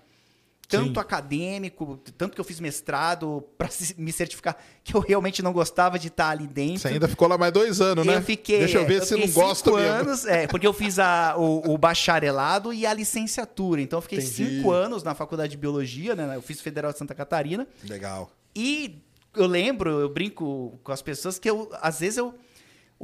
tanto 0.68 0.94
Sim. 0.94 1.00
acadêmico, 1.00 2.00
tanto 2.18 2.34
que 2.34 2.42
eu 2.42 2.46
fiz 2.46 2.60
mestrado 2.60 3.44
para 3.58 3.70
me 3.98 4.12
certificar 4.12 4.58
que 4.84 4.96
eu 4.96 5.00
realmente 5.00 5.44
não 5.44 5.54
gostava 5.54 6.00
de 6.00 6.08
estar 6.08 6.30
ali 6.30 6.48
dentro. 6.48 6.80
Você 6.80 6.88
ainda 6.88 7.08
ficou 7.08 7.28
lá 7.28 7.38
mais 7.38 7.54
dois 7.54 7.80
anos, 7.80 8.06
né? 8.06 8.18
Eu 8.18 8.22
fiquei. 8.24 8.60
Deixa 8.60 8.80
eu 8.80 8.86
ver 8.86 9.02
se 9.04 9.10
fiquei 9.10 9.28
não 9.28 9.34
gosta 9.34 9.70
cinco 9.70 9.78
mesmo. 9.78 9.94
anos, 9.94 10.26
é, 10.26 10.48
porque 10.48 10.66
eu 10.66 10.74
fiz 10.74 10.98
a, 10.98 11.36
o, 11.38 11.74
o 11.74 11.78
bacharelado 11.78 12.74
e 12.74 12.86
a 12.86 12.94
licenciatura. 12.94 13.82
Então 13.82 13.98
eu 13.98 14.02
fiquei 14.02 14.20
Entendi. 14.20 14.58
cinco 14.58 14.72
anos 14.72 15.04
na 15.04 15.14
faculdade 15.14 15.52
de 15.52 15.58
biologia, 15.58 16.16
né? 16.16 16.36
Eu 16.36 16.42
fiz 16.42 16.60
Federal 16.60 16.92
de 16.92 16.98
Santa 16.98 17.14
Catarina. 17.14 17.68
Legal. 17.84 18.32
E 18.56 19.00
eu 19.36 19.46
lembro, 19.46 19.90
eu 20.00 20.10
brinco 20.10 20.80
com 20.84 20.92
as 20.92 21.02
pessoas 21.02 21.38
que 21.38 21.50
eu, 21.50 21.70
às 21.82 22.00
vezes 22.00 22.18
eu 22.18 22.34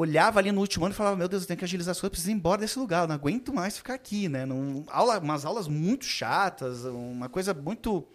olhava 0.02 0.40
ali 0.40 0.50
no 0.50 0.62
último 0.62 0.86
ano 0.86 0.94
e 0.94 0.96
falava, 0.96 1.18
meu 1.18 1.28
Deus, 1.28 1.44
eu 1.44 1.48
tenho 1.48 1.58
que 1.58 1.66
agilizar 1.66 1.92
as 1.92 1.98
coisas, 1.98 2.06
eu 2.06 2.12
preciso 2.12 2.32
ir 2.32 2.34
embora 2.34 2.62
desse 2.62 2.80
lugar, 2.80 3.04
eu 3.04 3.08
não 3.08 3.16
aguento 3.16 3.54
mais 3.54 3.78
ficar 3.78 3.96
aqui, 3.96 4.30
né? 4.30 4.46
Num, 4.46 4.86
aula, 4.88 5.20
umas 5.20 5.44
aulas 5.44 5.68
muito 5.68 6.06
chatas, 6.06 6.86
uma 6.86 7.28
coisa 7.28 7.54
muito 7.54 8.08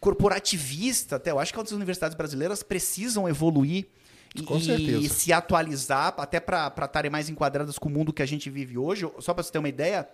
corporativista 0.00 1.16
até. 1.16 1.30
Eu 1.30 1.38
acho 1.38 1.52
que 1.52 1.60
as 1.60 1.72
universidades 1.72 2.16
brasileiras 2.16 2.62
precisam 2.62 3.28
evoluir 3.28 3.86
e, 4.34 4.42
Com 4.42 4.58
certeza. 4.58 4.98
e 4.98 5.08
se 5.10 5.30
atualizar 5.30 6.14
até 6.16 6.40
para 6.40 6.72
estarem 6.86 7.10
mais 7.10 7.28
enquadradas 7.28 7.78
com 7.78 7.90
o 7.90 7.92
mundo 7.92 8.10
que 8.10 8.22
a 8.22 8.26
gente 8.26 8.48
vive 8.48 8.78
hoje. 8.78 9.06
Só 9.18 9.34
para 9.34 9.42
você 9.42 9.52
ter 9.52 9.58
uma 9.58 9.68
ideia, 9.68 10.08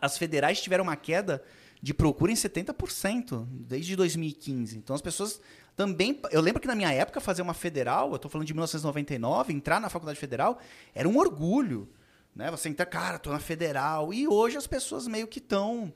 as 0.00 0.16
federais 0.16 0.60
tiveram 0.60 0.84
uma 0.84 0.96
queda 0.96 1.42
de 1.82 1.92
procura 1.92 2.30
em 2.30 2.36
70% 2.36 3.44
desde 3.50 3.96
2015. 3.96 4.78
Então 4.78 4.94
as 4.94 5.02
pessoas 5.02 5.40
também. 5.76 6.18
Eu 6.32 6.40
lembro 6.40 6.60
que 6.60 6.66
na 6.66 6.74
minha 6.74 6.90
época 6.90 7.20
fazer 7.20 7.42
uma 7.42 7.54
federal, 7.54 8.08
eu 8.10 8.16
estou 8.16 8.30
falando 8.30 8.46
de 8.46 8.54
1999, 8.54 9.52
entrar 9.52 9.78
na 9.78 9.90
faculdade 9.90 10.18
federal 10.18 10.58
era 10.94 11.06
um 11.06 11.18
orgulho. 11.18 11.88
Né? 12.34 12.50
Você 12.50 12.68
entra, 12.68 12.86
cara, 12.86 13.18
tô 13.18 13.30
na 13.30 13.38
federal. 13.38 14.12
E 14.12 14.26
hoje 14.26 14.56
as 14.56 14.66
pessoas 14.66 15.06
meio 15.06 15.28
que 15.28 15.38
estão. 15.38 15.92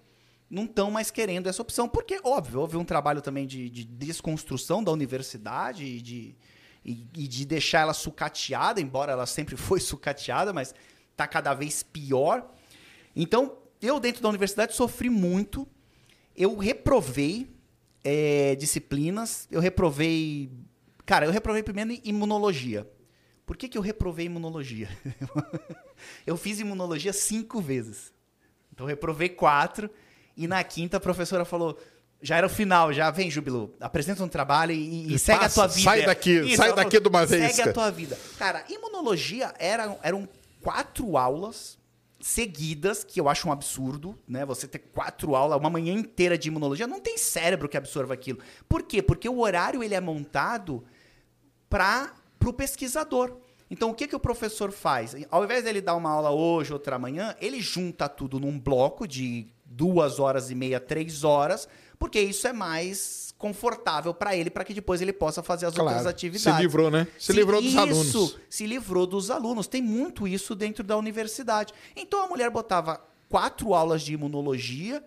Não 0.48 0.64
estão 0.64 0.90
mais 0.90 1.12
querendo 1.12 1.48
essa 1.48 1.62
opção, 1.62 1.88
porque, 1.88 2.20
óbvio, 2.24 2.60
houve 2.60 2.76
um 2.76 2.84
trabalho 2.84 3.22
também 3.22 3.46
de, 3.46 3.70
de 3.70 3.84
desconstrução 3.84 4.82
da 4.82 4.90
universidade 4.90 5.84
e 5.84 6.00
de, 6.02 6.34
e, 6.84 7.06
e 7.16 7.28
de 7.28 7.46
deixar 7.46 7.82
ela 7.82 7.94
sucateada, 7.94 8.80
embora 8.80 9.12
ela 9.12 9.26
sempre 9.26 9.54
foi 9.56 9.78
sucateada, 9.78 10.52
mas 10.52 10.74
está 11.12 11.24
cada 11.28 11.54
vez 11.54 11.84
pior. 11.84 12.50
Então, 13.14 13.58
eu 13.80 14.00
dentro 14.00 14.20
da 14.20 14.28
universidade 14.28 14.74
sofri 14.74 15.08
muito. 15.08 15.68
Eu 16.34 16.58
reprovei 16.58 17.48
é, 18.04 18.54
disciplinas. 18.56 19.46
Eu 19.50 19.60
reprovei. 19.60 20.50
Cara, 21.04 21.26
eu 21.26 21.30
reprovei 21.30 21.62
primeiro 21.62 21.92
em 21.92 22.00
imunologia. 22.04 22.88
Por 23.44 23.56
que, 23.56 23.68
que 23.68 23.76
eu 23.76 23.82
reprovei 23.82 24.26
imunologia? 24.26 24.88
eu 26.26 26.36
fiz 26.36 26.60
imunologia 26.60 27.12
cinco 27.12 27.60
vezes. 27.60 28.12
Então, 28.72 28.86
eu 28.86 28.88
reprovei 28.88 29.28
quatro. 29.28 29.90
E 30.36 30.46
na 30.46 30.62
quinta, 30.62 30.98
a 30.98 31.00
professora 31.00 31.44
falou. 31.44 31.78
Já 32.22 32.36
era 32.36 32.46
o 32.46 32.50
final, 32.50 32.92
já 32.92 33.10
vem, 33.10 33.30
Jubilu. 33.30 33.74
Apresenta 33.80 34.22
um 34.22 34.28
trabalho 34.28 34.72
e, 34.72 35.08
e 35.08 35.14
E 35.14 35.18
segue 35.18 35.40
passa, 35.40 35.64
a 35.64 35.66
tua 35.66 35.74
vida. 35.74 35.90
sai 35.90 36.04
daqui, 36.04 36.54
sai 36.54 36.68
ela 36.68 36.76
daqui 36.76 37.00
de 37.00 37.08
uma 37.08 37.24
vez, 37.24 37.54
Segue 37.56 37.70
a 37.70 37.72
tua 37.72 37.90
vida. 37.90 38.18
Cara, 38.38 38.62
imunologia 38.68 39.54
era, 39.58 39.98
eram 40.02 40.28
quatro 40.60 41.16
aulas 41.16 41.79
seguidas, 42.20 43.02
que 43.02 43.20
eu 43.20 43.28
acho 43.28 43.48
um 43.48 43.52
absurdo, 43.52 44.16
né? 44.28 44.44
Você 44.44 44.68
ter 44.68 44.78
quatro 44.78 45.34
aulas, 45.34 45.58
uma 45.58 45.70
manhã 45.70 45.92
inteira 45.94 46.36
de 46.36 46.48
imunologia, 46.48 46.86
não 46.86 47.00
tem 47.00 47.16
cérebro 47.16 47.68
que 47.68 47.76
absorva 47.76 48.14
aquilo. 48.14 48.38
Por 48.68 48.82
quê? 48.82 49.02
Porque 49.02 49.28
o 49.28 49.40
horário 49.40 49.82
ele 49.82 49.94
é 49.94 50.00
montado 50.00 50.84
para 51.68 52.12
o 52.44 52.52
pesquisador. 52.52 53.36
Então, 53.70 53.90
o 53.90 53.94
que, 53.94 54.06
que 54.08 54.16
o 54.16 54.20
professor 54.20 54.72
faz? 54.72 55.14
Ao 55.30 55.44
invés 55.44 55.64
dele 55.64 55.80
dar 55.80 55.94
uma 55.94 56.10
aula 56.10 56.30
hoje, 56.30 56.72
outra 56.72 56.96
amanhã, 56.96 57.36
ele 57.40 57.60
junta 57.60 58.08
tudo 58.08 58.38
num 58.38 58.58
bloco 58.58 59.06
de 59.06 59.46
duas 59.64 60.18
horas 60.18 60.50
e 60.50 60.54
meia, 60.54 60.80
três 60.80 61.22
horas, 61.22 61.68
porque 61.98 62.20
isso 62.20 62.48
é 62.48 62.52
mais 62.52 63.29
confortável 63.40 64.12
para 64.12 64.36
ele, 64.36 64.50
para 64.50 64.62
que 64.64 64.74
depois 64.74 65.00
ele 65.00 65.14
possa 65.14 65.42
fazer 65.42 65.64
as 65.66 65.72
outras 65.76 65.94
Claro. 66.02 66.08
atividades. 66.10 66.42
Se 66.56 66.62
livrou, 66.62 66.90
né? 66.90 67.08
Se 67.18 67.32
livrou 67.32 67.60
dos 67.60 67.70
isso, 67.70 67.80
alunos. 67.80 68.36
se 68.50 68.66
livrou 68.66 69.06
dos 69.06 69.30
alunos. 69.30 69.66
Tem 69.66 69.80
muito 69.82 70.28
isso 70.28 70.54
dentro 70.54 70.84
da 70.84 70.96
universidade. 70.96 71.72
Então 71.96 72.22
a 72.22 72.28
mulher 72.28 72.50
botava 72.50 73.00
quatro 73.30 73.72
aulas 73.74 74.02
de 74.02 74.12
imunologia, 74.12 75.02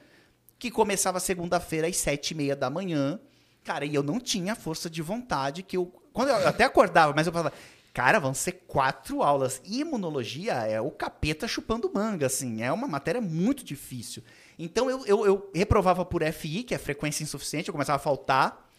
que 0.58 0.72
começava 0.72 1.20
segunda-feira 1.20 1.88
às 1.88 1.96
sete 1.96 2.32
e 2.32 2.36
meia 2.36 2.56
da 2.56 2.70
manhã. 2.72 3.20
Cara, 3.64 3.86
e 3.86 3.94
eu 3.94 4.02
não 4.02 4.20
tinha 4.20 4.56
força 4.56 4.90
de 4.90 5.02
vontade 5.02 5.62
que 5.62 5.78
eu. 5.78 5.94
Quando 6.12 6.30
eu 6.30 6.48
até 6.48 6.64
acordava, 6.64 7.14
mas 7.16 7.28
eu 7.28 7.34
falava. 7.34 7.54
Cara, 7.94 8.18
vão 8.20 8.34
ser 8.34 8.64
quatro 8.68 9.22
aulas. 9.22 9.62
Imunologia 9.64 10.54
é 10.54 10.82
o 10.82 10.90
capeta 10.90 11.48
chupando 11.48 11.92
manga, 11.94 12.26
assim. 12.26 12.64
É 12.64 12.72
uma 12.72 12.88
matéria 12.88 13.22
muito 13.22 13.64
difícil. 13.64 14.24
Então 14.58 14.90
eu, 14.90 15.06
eu, 15.06 15.26
eu 15.26 15.52
reprovava 15.54 16.06
por 16.06 16.22
FI, 16.32 16.64
que 16.64 16.76
é 16.76 16.78
frequência 16.78 17.24
insuficiente, 17.24 17.70
eu 17.70 17.74
começava 17.74 17.96
a 17.98 18.00
faltar. 18.00 18.70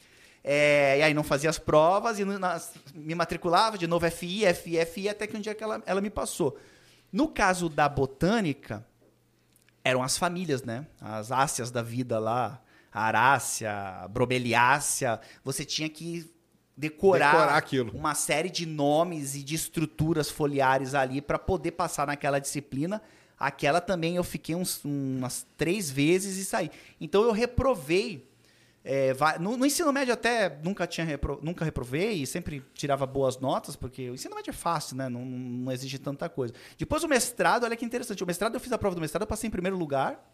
É, 0.42 0.98
e 0.98 1.02
aí 1.02 1.14
não 1.14 1.22
fazia 1.24 1.48
as 1.48 1.58
provas 1.58 2.18
e 2.18 2.24
nas- 2.24 2.74
me 2.94 3.14
matriculava 3.14 3.78
de 3.78 3.86
novo 3.86 4.04
FI, 4.10 4.44
FI, 4.54 4.84
FI, 4.84 5.08
até 5.08 5.26
que 5.26 5.36
um 5.36 5.40
dia 5.40 5.54
que 5.54 5.64
ela, 5.64 5.82
ela 5.86 6.00
me 6.02 6.10
passou. 6.10 6.58
No 7.10 7.28
caso 7.28 7.68
da 7.68 7.88
botânica, 7.88 8.84
eram 9.82 10.02
as 10.02 10.18
famílias, 10.18 10.62
né? 10.62 10.86
As 11.00 11.32
ácias 11.32 11.70
da 11.70 11.82
vida 11.82 12.18
lá, 12.18 12.60
a 12.92 13.04
arácea, 13.04 13.72
a 14.02 14.08
bromeliácea. 14.08 15.20
Você 15.42 15.64
tinha 15.64 15.88
que 15.88 16.30
decorar, 16.76 17.30
Decorar 17.32 17.56
aquilo. 17.56 17.92
uma 17.96 18.14
série 18.14 18.50
de 18.50 18.66
nomes 18.66 19.34
e 19.36 19.42
de 19.42 19.54
estruturas 19.54 20.28
foliares 20.30 20.94
ali 20.94 21.20
para 21.22 21.38
poder 21.38 21.72
passar 21.72 22.06
naquela 22.06 22.38
disciplina. 22.38 23.00
Aquela 23.46 23.80
também 23.80 24.16
eu 24.16 24.24
fiquei 24.24 24.54
uns- 24.54 24.84
umas 24.84 25.46
três 25.56 25.90
vezes 25.90 26.36
e 26.38 26.44
saí. 26.44 26.70
Então 27.00 27.22
eu 27.22 27.32
reprovei. 27.32 28.28
é, 28.86 29.14
no, 29.40 29.56
no 29.56 29.64
ensino 29.64 29.90
médio 29.92 30.12
até 30.12 30.58
nunca 30.62 30.86
tinha 30.86 31.06
repro- 31.06 31.38
nunca 31.42 31.64
reprovei 31.64 32.12
e 32.22 32.26
sempre 32.26 32.62
tirava 32.74 33.06
boas 33.06 33.38
notas, 33.38 33.74
porque 33.76 34.10
o 34.10 34.14
ensino 34.14 34.34
médio 34.34 34.50
é 34.50 34.52
fácil, 34.52 34.94
né? 34.96 35.08
Não, 35.08 35.24
não 35.24 35.72
exige 35.72 35.98
tanta 35.98 36.28
coisa. 36.28 36.52
Depois 36.76 37.02
o 37.02 37.08
mestrado, 37.08 37.64
olha 37.64 37.76
que 37.76 37.84
interessante. 37.84 38.22
O 38.22 38.26
mestrado 38.26 38.54
eu 38.54 38.60
fiz 38.60 38.70
a 38.72 38.76
prova 38.78 38.94
do 38.94 39.00
mestrado, 39.00 39.22
eu 39.22 39.26
passei 39.26 39.48
em 39.48 39.50
primeiro 39.50 39.76
lugar. 39.78 40.30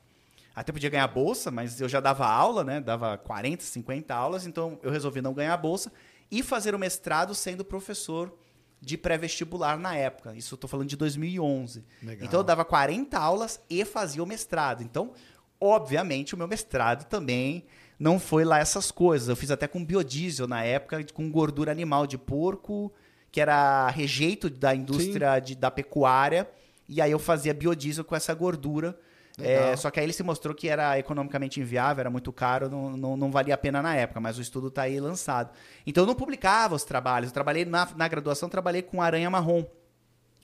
Até 0.52 0.72
podia 0.72 0.90
ganhar 0.90 1.06
bolsa, 1.06 1.48
mas 1.50 1.80
eu 1.80 1.88
já 1.88 2.00
dava 2.00 2.26
aula, 2.26 2.64
né? 2.64 2.80
Dava 2.80 3.16
40, 3.16 3.62
50 3.62 4.12
aulas, 4.14 4.46
então 4.46 4.78
eu 4.82 4.90
resolvi 4.90 5.20
não 5.22 5.32
ganhar 5.32 5.54
a 5.54 5.56
bolsa 5.56 5.92
e 6.28 6.42
fazer 6.42 6.74
o 6.74 6.78
mestrado 6.78 7.34
sendo 7.36 7.64
professor 7.64 8.36
de 8.80 8.96
pré-vestibular 8.96 9.78
na 9.78 9.94
época. 9.94 10.34
Isso 10.34 10.54
eu 10.54 10.58
tô 10.58 10.66
falando 10.66 10.88
de 10.88 10.96
2011. 10.96 11.84
Legal. 12.02 12.26
Então 12.26 12.40
eu 12.40 12.44
dava 12.44 12.64
40 12.64 13.18
aulas 13.18 13.60
e 13.68 13.84
fazia 13.84 14.22
o 14.22 14.26
mestrado. 14.26 14.82
Então, 14.82 15.12
obviamente, 15.60 16.34
o 16.34 16.38
meu 16.38 16.48
mestrado 16.48 17.04
também 17.08 17.64
não 17.98 18.18
foi 18.18 18.44
lá 18.44 18.58
essas 18.58 18.90
coisas. 18.90 19.28
Eu 19.28 19.36
fiz 19.36 19.50
até 19.50 19.68
com 19.68 19.84
biodiesel 19.84 20.46
na 20.48 20.64
época, 20.64 21.04
com 21.12 21.30
gordura 21.30 21.70
animal 21.70 22.06
de 22.06 22.16
porco, 22.16 22.90
que 23.30 23.40
era 23.40 23.88
rejeito 23.90 24.48
da 24.48 24.74
indústria 24.74 25.38
de- 25.38 25.54
da 25.54 25.70
pecuária. 25.70 26.48
E 26.88 27.00
aí 27.00 27.10
eu 27.10 27.18
fazia 27.18 27.52
biodiesel 27.54 28.04
com 28.04 28.16
essa 28.16 28.32
gordura. 28.34 28.98
É, 29.44 29.76
só 29.76 29.90
que 29.90 29.98
aí 30.00 30.06
ele 30.06 30.12
se 30.12 30.22
mostrou 30.22 30.54
que 30.54 30.68
era 30.68 30.98
economicamente 30.98 31.60
inviável, 31.60 32.00
era 32.00 32.10
muito 32.10 32.32
caro, 32.32 32.68
não, 32.68 32.96
não, 32.96 33.16
não 33.16 33.30
valia 33.30 33.54
a 33.54 33.58
pena 33.58 33.80
na 33.82 33.94
época, 33.94 34.20
mas 34.20 34.38
o 34.38 34.42
estudo 34.42 34.68
está 34.68 34.82
aí 34.82 34.98
lançado. 35.00 35.50
Então 35.86 36.02
eu 36.02 36.06
não 36.06 36.14
publicava 36.14 36.74
os 36.74 36.84
trabalhos. 36.84 37.30
Eu 37.30 37.34
trabalhei 37.34 37.64
na, 37.64 37.88
na 37.96 38.08
graduação, 38.08 38.48
trabalhei 38.48 38.82
com 38.82 39.00
aranha 39.02 39.28
marrom. 39.30 39.64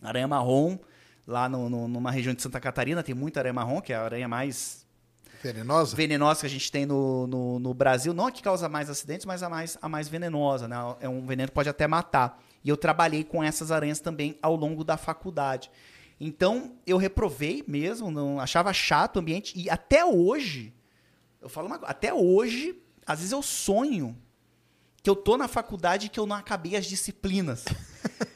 Aranha 0.03 0.29
marrom, 0.29 0.79
lá 1.27 1.49
no, 1.49 1.69
no- 1.71 1.89
numa 1.89 2.11
região 2.11 2.35
de 2.35 2.43
Santa 2.43 2.61
Catarina, 2.61 3.03
tem 3.03 3.15
muita 3.15 3.41
aranha 3.41 3.53
marrom, 3.55 3.81
que 3.81 3.93
é 3.93 3.97
a 3.97 4.03
aranha 4.05 4.29
mais 4.29 4.85
Venenosa? 5.43 5.95
venenosa 5.95 6.41
que 6.41 6.47
a 6.47 6.51
gente 6.51 6.73
tem 6.73 6.87
no, 6.87 7.27
no, 7.27 7.59
no 7.59 7.75
Brasil. 7.75 8.13
Não 8.15 8.27
a 8.27 8.33
que 8.33 8.43
causa 8.43 8.69
mais 8.69 8.89
acidentes, 8.91 9.27
mas 9.27 9.43
a 9.43 9.49
mais, 9.49 9.79
a 9.81 9.89
mais 9.89 10.09
venenosa. 10.09 10.67
Né? 10.67 10.77
É 11.01 11.09
um 11.09 11.25
veneno 11.27 11.49
que 11.49 11.55
pode 11.55 11.69
até 11.69 11.87
matar. 11.87 12.43
E 12.65 12.69
eu 12.69 12.77
trabalhei 12.77 13.23
com 13.23 13.45
essas 13.45 13.71
aranhas 13.71 14.01
também 14.01 14.37
ao 14.43 14.57
longo 14.57 14.83
da 14.83 14.97
faculdade. 14.97 15.71
Então, 16.19 16.77
eu 16.87 16.97
reprovei 16.97 17.63
mesmo, 17.67 18.11
não 18.11 18.41
achava 18.41 18.73
chato 18.73 19.17
o 19.17 19.19
ambiente. 19.21 19.53
E 19.59 19.69
até 19.69 20.05
hoje, 20.05 20.73
eu 21.41 21.49
falo 21.49 21.67
uma 21.67 21.79
coisa, 21.79 21.91
até 21.91 22.13
hoje, 22.13 22.75
às 23.07 23.19
vezes 23.19 23.33
eu 23.33 23.43
sonho 23.43 24.17
que 25.03 25.11
eu 25.11 25.15
tô 25.15 25.37
na 25.37 25.47
faculdade 25.47 26.07
e 26.07 26.09
que 26.09 26.19
eu 26.19 26.27
não 26.27 26.35
acabei 26.35 26.75
as 26.75 26.85
disciplinas. 26.85 27.65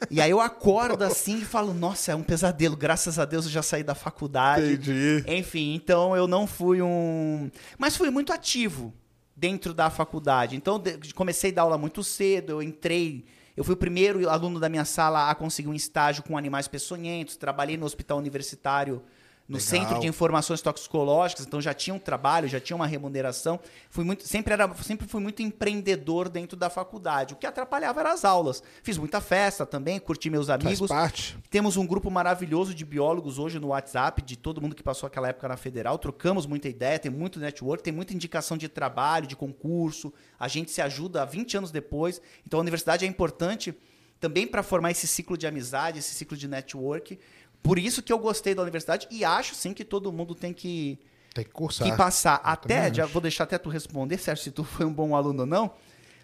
e 0.08 0.20
aí 0.20 0.30
eu 0.30 0.40
acordo 0.40 1.02
assim 1.02 1.38
e 1.38 1.44
falo, 1.44 1.74
nossa, 1.74 2.12
é 2.12 2.14
um 2.14 2.22
pesadelo, 2.22 2.76
graças 2.76 3.18
a 3.18 3.24
Deus 3.24 3.46
eu 3.46 3.50
já 3.50 3.62
saí 3.62 3.82
da 3.82 3.94
faculdade. 3.94 4.74
Entendi. 4.74 5.24
Enfim, 5.26 5.74
então 5.74 6.14
eu 6.14 6.28
não 6.28 6.46
fui 6.46 6.80
um. 6.80 7.50
Mas 7.76 7.96
fui 7.96 8.08
muito 8.08 8.32
ativo 8.32 8.94
dentro 9.34 9.74
da 9.74 9.90
faculdade. 9.90 10.54
Então, 10.54 10.80
comecei 11.14 11.50
a 11.50 11.54
dar 11.54 11.62
aula 11.62 11.76
muito 11.76 12.04
cedo, 12.04 12.50
eu 12.50 12.62
entrei. 12.62 13.24
Eu 13.60 13.64
fui 13.64 13.74
o 13.74 13.76
primeiro 13.76 14.26
aluno 14.26 14.58
da 14.58 14.70
minha 14.70 14.86
sala 14.86 15.28
a 15.28 15.34
conseguir 15.34 15.68
um 15.68 15.74
estágio 15.74 16.22
com 16.22 16.38
animais 16.38 16.66
peçonhentos. 16.66 17.36
Trabalhei 17.36 17.76
no 17.76 17.84
hospital 17.84 18.16
universitário, 18.16 19.02
no 19.50 19.56
Legal. 19.56 19.68
Centro 19.68 20.00
de 20.00 20.06
Informações 20.06 20.62
Toxicológicas, 20.62 21.44
então 21.44 21.60
já 21.60 21.74
tinha 21.74 21.92
um 21.92 21.98
trabalho, 21.98 22.46
já 22.46 22.60
tinha 22.60 22.76
uma 22.76 22.86
remuneração. 22.86 23.58
Fui 23.90 24.04
muito, 24.04 24.22
sempre, 24.24 24.52
era, 24.52 24.72
sempre 24.74 25.08
fui 25.08 25.20
muito 25.20 25.42
empreendedor 25.42 26.28
dentro 26.28 26.56
da 26.56 26.70
faculdade. 26.70 27.34
O 27.34 27.36
que 27.36 27.44
atrapalhava 27.44 27.98
eram 27.98 28.12
as 28.12 28.24
aulas. 28.24 28.62
Fiz 28.84 28.96
muita 28.96 29.20
festa 29.20 29.66
também, 29.66 29.98
curti 29.98 30.30
meus 30.30 30.46
Faz 30.46 30.64
amigos. 30.64 30.88
parte. 30.88 31.36
Temos 31.50 31.76
um 31.76 31.84
grupo 31.84 32.08
maravilhoso 32.12 32.72
de 32.72 32.84
biólogos 32.84 33.40
hoje 33.40 33.58
no 33.58 33.68
WhatsApp, 33.68 34.22
de 34.22 34.36
todo 34.36 34.62
mundo 34.62 34.76
que 34.76 34.84
passou 34.84 35.08
aquela 35.08 35.28
época 35.28 35.48
na 35.48 35.56
federal. 35.56 35.98
Trocamos 35.98 36.46
muita 36.46 36.68
ideia, 36.68 36.96
tem 36.96 37.10
muito 37.10 37.40
network, 37.40 37.82
tem 37.82 37.92
muita 37.92 38.14
indicação 38.14 38.56
de 38.56 38.68
trabalho, 38.68 39.26
de 39.26 39.34
concurso. 39.34 40.12
A 40.38 40.46
gente 40.46 40.70
se 40.70 40.80
ajuda 40.80 41.22
há 41.22 41.24
20 41.24 41.56
anos 41.56 41.72
depois. 41.72 42.22
Então 42.46 42.60
a 42.60 42.62
universidade 42.62 43.04
é 43.04 43.08
importante 43.08 43.74
também 44.20 44.46
para 44.46 44.62
formar 44.62 44.90
esse 44.90 45.08
ciclo 45.08 45.36
de 45.36 45.46
amizade, 45.46 45.98
esse 45.98 46.14
ciclo 46.14 46.36
de 46.36 46.46
network. 46.46 47.18
Por 47.62 47.78
isso 47.78 48.02
que 48.02 48.12
eu 48.12 48.18
gostei 48.18 48.54
da 48.54 48.62
universidade 48.62 49.06
e 49.10 49.24
acho 49.24 49.54
sim 49.54 49.72
que 49.74 49.84
todo 49.84 50.12
mundo 50.12 50.34
tem 50.34 50.52
que, 50.52 50.98
Tem 51.34 51.44
que 51.44 51.50
cursar. 51.50 51.90
que 51.90 51.96
passar. 51.96 52.40
Eu 52.44 52.50
Até, 52.50 52.92
já 52.94 53.04
acho. 53.04 53.12
vou 53.12 53.20
deixar 53.22 53.44
até 53.44 53.58
tu 53.58 53.68
responder, 53.68 54.18
Sérgio, 54.18 54.44
se 54.44 54.50
tu 54.50 54.64
foi 54.64 54.86
um 54.86 54.92
bom 54.92 55.14
aluno 55.14 55.40
ou 55.40 55.46
não. 55.46 55.70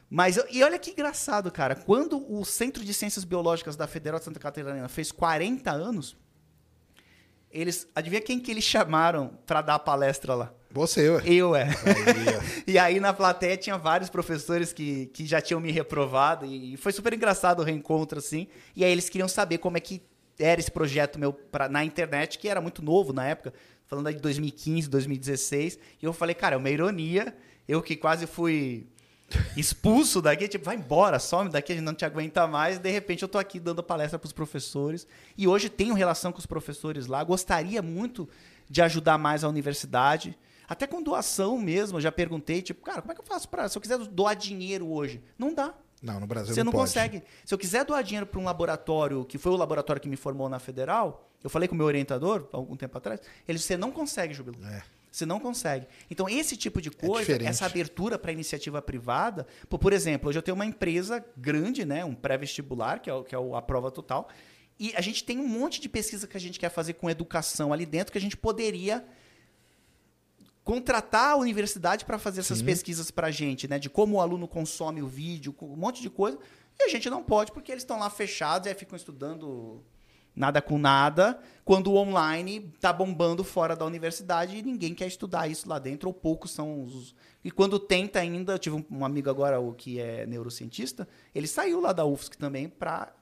Mas, 0.09 0.39
e 0.51 0.63
olha 0.63 0.79
que 0.79 0.93
engraçado, 0.93 1.51
cara. 1.51 1.75
Quando 1.75 2.25
o 2.33 2.45
Centro 2.45 2.85
de 2.85 2.95
Ciências 2.95 3.25
Biológicas 3.25 3.75
da 3.77 3.87
Federal 3.89 4.19
de 4.21 4.25
Santa 4.25 4.39
Catarina 4.39 4.89
fez 4.89 5.11
40 5.11 5.71
anos, 5.73 6.17
eles. 7.51 7.89
Adivinha 7.95 8.21
quem 8.21 8.39
que 8.39 8.51
eles 8.51 8.65
chamaram 8.65 9.37
para 9.47 9.63
dar 9.63 9.75
a 9.75 9.79
palestra 9.79 10.35
lá? 10.35 10.53
Você, 10.71 11.09
ué. 11.09 11.23
Eu, 11.27 11.57
é. 11.57 11.69
E 12.67 12.79
aí 12.79 13.01
na 13.01 13.13
plateia 13.13 13.57
tinha 13.57 13.79
vários 13.79 14.11
professores 14.11 14.73
que, 14.73 15.07
que 15.07 15.25
já 15.27 15.41
tinham 15.41 15.61
me 15.61 15.73
reprovado 15.73 16.45
e 16.45 16.77
foi 16.77 16.93
super 16.93 17.13
engraçado 17.15 17.61
o 17.61 17.63
reencontro, 17.65 18.19
assim. 18.19 18.47
E 18.75 18.85
aí 18.85 18.93
eles 18.93 19.09
queriam 19.09 19.29
saber 19.29 19.59
como 19.59 19.77
é 19.77 19.81
que 19.81 20.03
era 20.39 20.61
esse 20.61 20.71
projeto 20.71 21.19
meu 21.19 21.33
pra, 21.33 21.69
na 21.69 21.85
internet, 21.85 22.39
que 22.39 22.49
era 22.49 22.61
muito 22.61 22.83
novo 22.83 23.13
na 23.13 23.27
época, 23.27 23.53
falando 23.87 24.13
de 24.13 24.21
2015, 24.21 24.89
2016. 24.89 25.79
E 26.01 26.05
eu 26.05 26.13
falei, 26.13 26.35
cara, 26.35 26.55
é 26.55 26.59
uma 26.59 26.71
ironia. 26.71 27.37
Eu 27.67 27.83
que 27.83 27.97
quase 27.97 28.27
fui 28.27 28.87
expulso 29.57 30.23
daqui, 30.23 30.47
tipo, 30.47 30.65
vai 30.65 30.77
embora, 30.77 31.19
some 31.19 31.51
daqui, 31.51 31.73
a 31.73 31.75
gente 31.75 31.85
não 31.85 31.95
te 31.95 32.05
aguenta 32.05 32.47
mais. 32.47 32.79
De 32.79 32.91
repente 32.91 33.23
eu 33.23 33.29
tô 33.29 33.39
aqui 33.39 33.59
dando 33.59 33.83
palestra 33.83 34.19
para 34.19 34.27
os 34.27 34.33
professores. 34.33 35.07
E 35.37 35.49
hoje 35.49 35.69
tenho 35.69 35.95
relação 35.95 36.33
com 36.33 36.39
os 36.39 36.47
professores 36.47 37.07
lá. 37.07 37.23
Gostaria 37.25 37.83
muito 37.83 38.29
de 38.69 38.83
ajudar 38.83 39.19
mais 39.19 39.43
a 39.43 39.49
universidade. 39.49 40.37
Até 40.69 40.87
com 40.87 41.03
doação 41.03 41.59
mesmo, 41.59 41.99
eu 41.99 42.03
já 42.03 42.11
perguntei, 42.11 42.61
tipo, 42.61 42.85
cara, 42.85 43.01
como 43.01 43.13
é 43.13 43.15
que 43.15 43.21
eu 43.21 43.27
faço 43.27 43.49
para. 43.49 43.69
Se 43.69 43.79
eu 43.79 43.83
quiser 43.83 43.99
doar 43.99 44.35
dinheiro 44.35 44.91
hoje, 44.91 45.23
não 45.39 45.55
dá. 45.55 45.75
Não, 46.07 46.20
no 46.20 46.27
Brasil 46.27 46.55
Você 46.55 46.62
não, 46.65 46.73
pode. 46.73 46.85
consegue. 46.85 47.23
Se 47.45 47.53
eu 47.53 47.59
quiser 47.59 47.85
doar 47.85 48.03
dinheiro 48.03 48.27
para 48.27 48.41
um 48.41 48.45
laboratório, 48.45 49.24
que 49.24 49.37
foi 49.39 49.53
o 49.53 49.57
laboratório 49.57 50.01
que 50.01 50.09
me 50.09 50.16
formou 50.16 50.49
na 50.49 50.59
federal, 50.59 51.28
eu 51.43 51.51
falei 51.51 51.69
com 51.69 51.74
o 51.74 51.78
meu 51.78 51.87
orientador, 51.87 52.49
algum 52.53 52.77
tempo 52.77 52.97
atrás, 52.97 53.20
ele 53.47 53.57
disse: 53.59 53.69
você 53.69 53.77
não 53.77 53.91
consegue, 53.93 54.33
Jubilo. 54.33 54.57
É. 54.66 54.83
Você 55.11 55.24
não 55.24 55.41
consegue. 55.41 55.87
Então, 56.11 56.28
esse 56.28 56.57
tipo 56.59 56.81
de 56.81 56.91
coisa, 56.91 57.20
diferente. 57.24 57.49
essa 57.49 57.65
abertura 57.65 58.19
para 58.19 58.31
iniciativa 58.33 58.83
privada. 58.83 59.47
Por 59.69 59.93
exemplo, 59.95 60.28
hoje 60.28 60.39
eu 60.39 60.43
tenho 60.43 60.55
uma 60.55 60.66
empresa 60.66 61.24
grande, 61.37 61.87
né, 61.87 62.05
um 62.05 62.15
pré-vestibular, 62.15 63.01
que 63.01 63.09
é, 63.09 63.15
o- 63.15 63.24
que 63.24 63.35
é 63.35 63.39
a 63.57 63.62
prova 63.62 63.91
total, 63.91 64.28
e 64.78 64.93
a 64.95 65.01
gente 65.01 65.24
tem 65.24 65.39
um 65.39 65.49
monte 65.49 65.81
de 65.81 65.89
pesquisa 65.89 66.27
que 66.27 66.37
a 66.37 66.41
gente 66.41 66.59
quer 66.61 66.69
fazer 66.69 66.93
com 66.95 67.09
educação 67.09 67.73
ali 67.73 67.87
dentro 67.87 68.12
que 68.12 68.19
a 68.19 68.20
gente 68.20 68.37
poderia 68.37 69.03
contratar 70.67 71.31
a 71.31 71.37
universidade 71.37 72.05
para 72.05 72.19
fazer 72.19 72.41
essas 72.41 72.61
pesquisas 72.61 73.09
para 73.13 73.29
a 73.29 73.31
gente, 73.31 73.69
né? 73.69 73.79
De 73.79 73.89
como 73.89 74.17
o 74.17 74.21
aluno 74.21 74.49
consome 74.49 75.01
o 75.01 75.07
vídeo, 75.07 75.55
um 75.63 75.77
monte 75.77 76.03
de 76.03 76.11
coisa. 76.11 76.37
E 76.77 76.83
a 76.83 76.89
gente 76.89 77.09
não 77.09 77.23
pode 77.23 77.53
porque 77.53 77.71
eles 77.71 77.85
estão 77.85 78.01
lá 78.01 78.11
fechados 78.11 78.67
e 78.67 78.71
aí 78.71 78.75
ficam 78.75 78.97
estudando 78.97 79.81
nada 80.35 80.61
com 80.61 80.77
nada, 80.77 81.39
quando 81.65 81.93
o 81.93 81.95
online 81.95 82.73
está 82.75 82.93
bombando 82.93 83.45
fora 83.45 83.77
da 83.77 83.85
universidade 83.85 84.57
e 84.57 84.63
ninguém 84.63 84.93
quer 84.93 85.07
estudar 85.07 85.49
isso 85.49 85.69
lá 85.69 85.79
dentro, 85.79 86.09
ou 86.09 86.13
poucos 86.13 86.51
são 86.51 86.83
os. 86.83 87.15
E 87.45 87.51
quando 87.51 87.79
tenta 87.79 88.19
ainda, 88.19 88.55
eu 88.55 88.59
tive 88.59 88.75
um, 88.75 88.85
um 88.91 89.05
amigo 89.05 89.31
agora, 89.31 89.61
o 89.61 89.73
que 89.73 90.01
é 90.01 90.27
neurocientista, 90.27 91.07
ele 91.33 91.47
saiu 91.47 91.81
lá 91.81 91.93
da 91.93 92.05
UFSC 92.05 92.37
também 92.37 92.69
para 92.69 93.15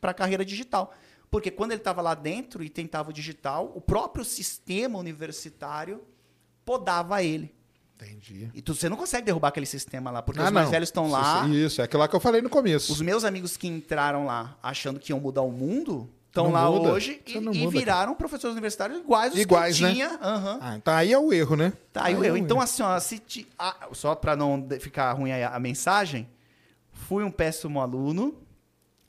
a 0.00 0.14
carreira 0.14 0.44
digital. 0.44 0.94
Porque 1.28 1.50
quando 1.50 1.72
ele 1.72 1.80
estava 1.80 2.00
lá 2.00 2.14
dentro 2.14 2.62
e 2.62 2.68
tentava 2.68 3.10
o 3.10 3.12
digital, 3.12 3.72
o 3.74 3.80
próprio 3.80 4.24
sistema 4.24 4.96
universitário 4.96 6.00
podava 6.64 7.22
ele. 7.22 7.52
Entendi. 7.96 8.50
E 8.54 8.60
tu, 8.60 8.74
você 8.74 8.88
não 8.88 8.96
consegue 8.96 9.24
derrubar 9.26 9.48
aquele 9.48 9.66
sistema 9.66 10.10
lá, 10.10 10.20
porque 10.20 10.40
Ah, 10.40 10.44
os 10.46 10.50
mais 10.50 10.66
não. 10.66 10.72
velhos 10.72 10.88
estão 10.88 11.10
lá. 11.10 11.46
Isso, 11.48 11.80
é 11.80 11.84
aquilo 11.84 12.00
lá 12.00 12.08
que 12.08 12.14
eu 12.16 12.20
falei 12.20 12.42
no 12.42 12.50
começo. 12.50 12.92
Os 12.92 13.00
meus 13.00 13.24
amigos 13.24 13.56
que 13.56 13.66
entraram 13.68 14.26
lá 14.26 14.56
achando 14.62 14.98
que 14.98 15.12
iam 15.12 15.20
mudar 15.20 15.42
o 15.42 15.50
mundo, 15.50 16.10
estão 16.28 16.50
lá 16.50 16.68
muda. 16.68 16.90
hoje 16.92 17.22
e, 17.24 17.36
e 17.38 17.66
viraram 17.68 18.14
professores 18.14 18.52
universitários 18.54 18.98
iguais 18.98 19.32
os 19.32 19.38
Iguais, 19.38 19.76
que 19.76 19.82
né? 19.84 19.90
eu 19.90 19.94
tinha. 19.94 20.18
Aham. 20.20 20.58
Ah, 20.60 20.76
então 20.76 20.92
aí 20.94 21.12
é 21.12 21.18
o 21.18 21.32
erro, 21.32 21.54
né? 21.56 21.72
Tá, 21.92 22.04
aí 22.06 22.14
é 22.14 22.28
eu. 22.30 22.34
o 22.34 22.36
Então, 22.36 22.56
erro. 22.56 22.64
assim, 22.64 22.82
ó, 22.82 22.98
ah, 23.58 23.88
só 23.92 24.14
para 24.16 24.34
não 24.34 24.66
ficar 24.80 25.12
ruim 25.12 25.30
a, 25.30 25.50
a 25.54 25.60
mensagem, 25.60 26.28
fui 26.92 27.22
um 27.22 27.30
péssimo 27.30 27.80
aluno. 27.80 28.34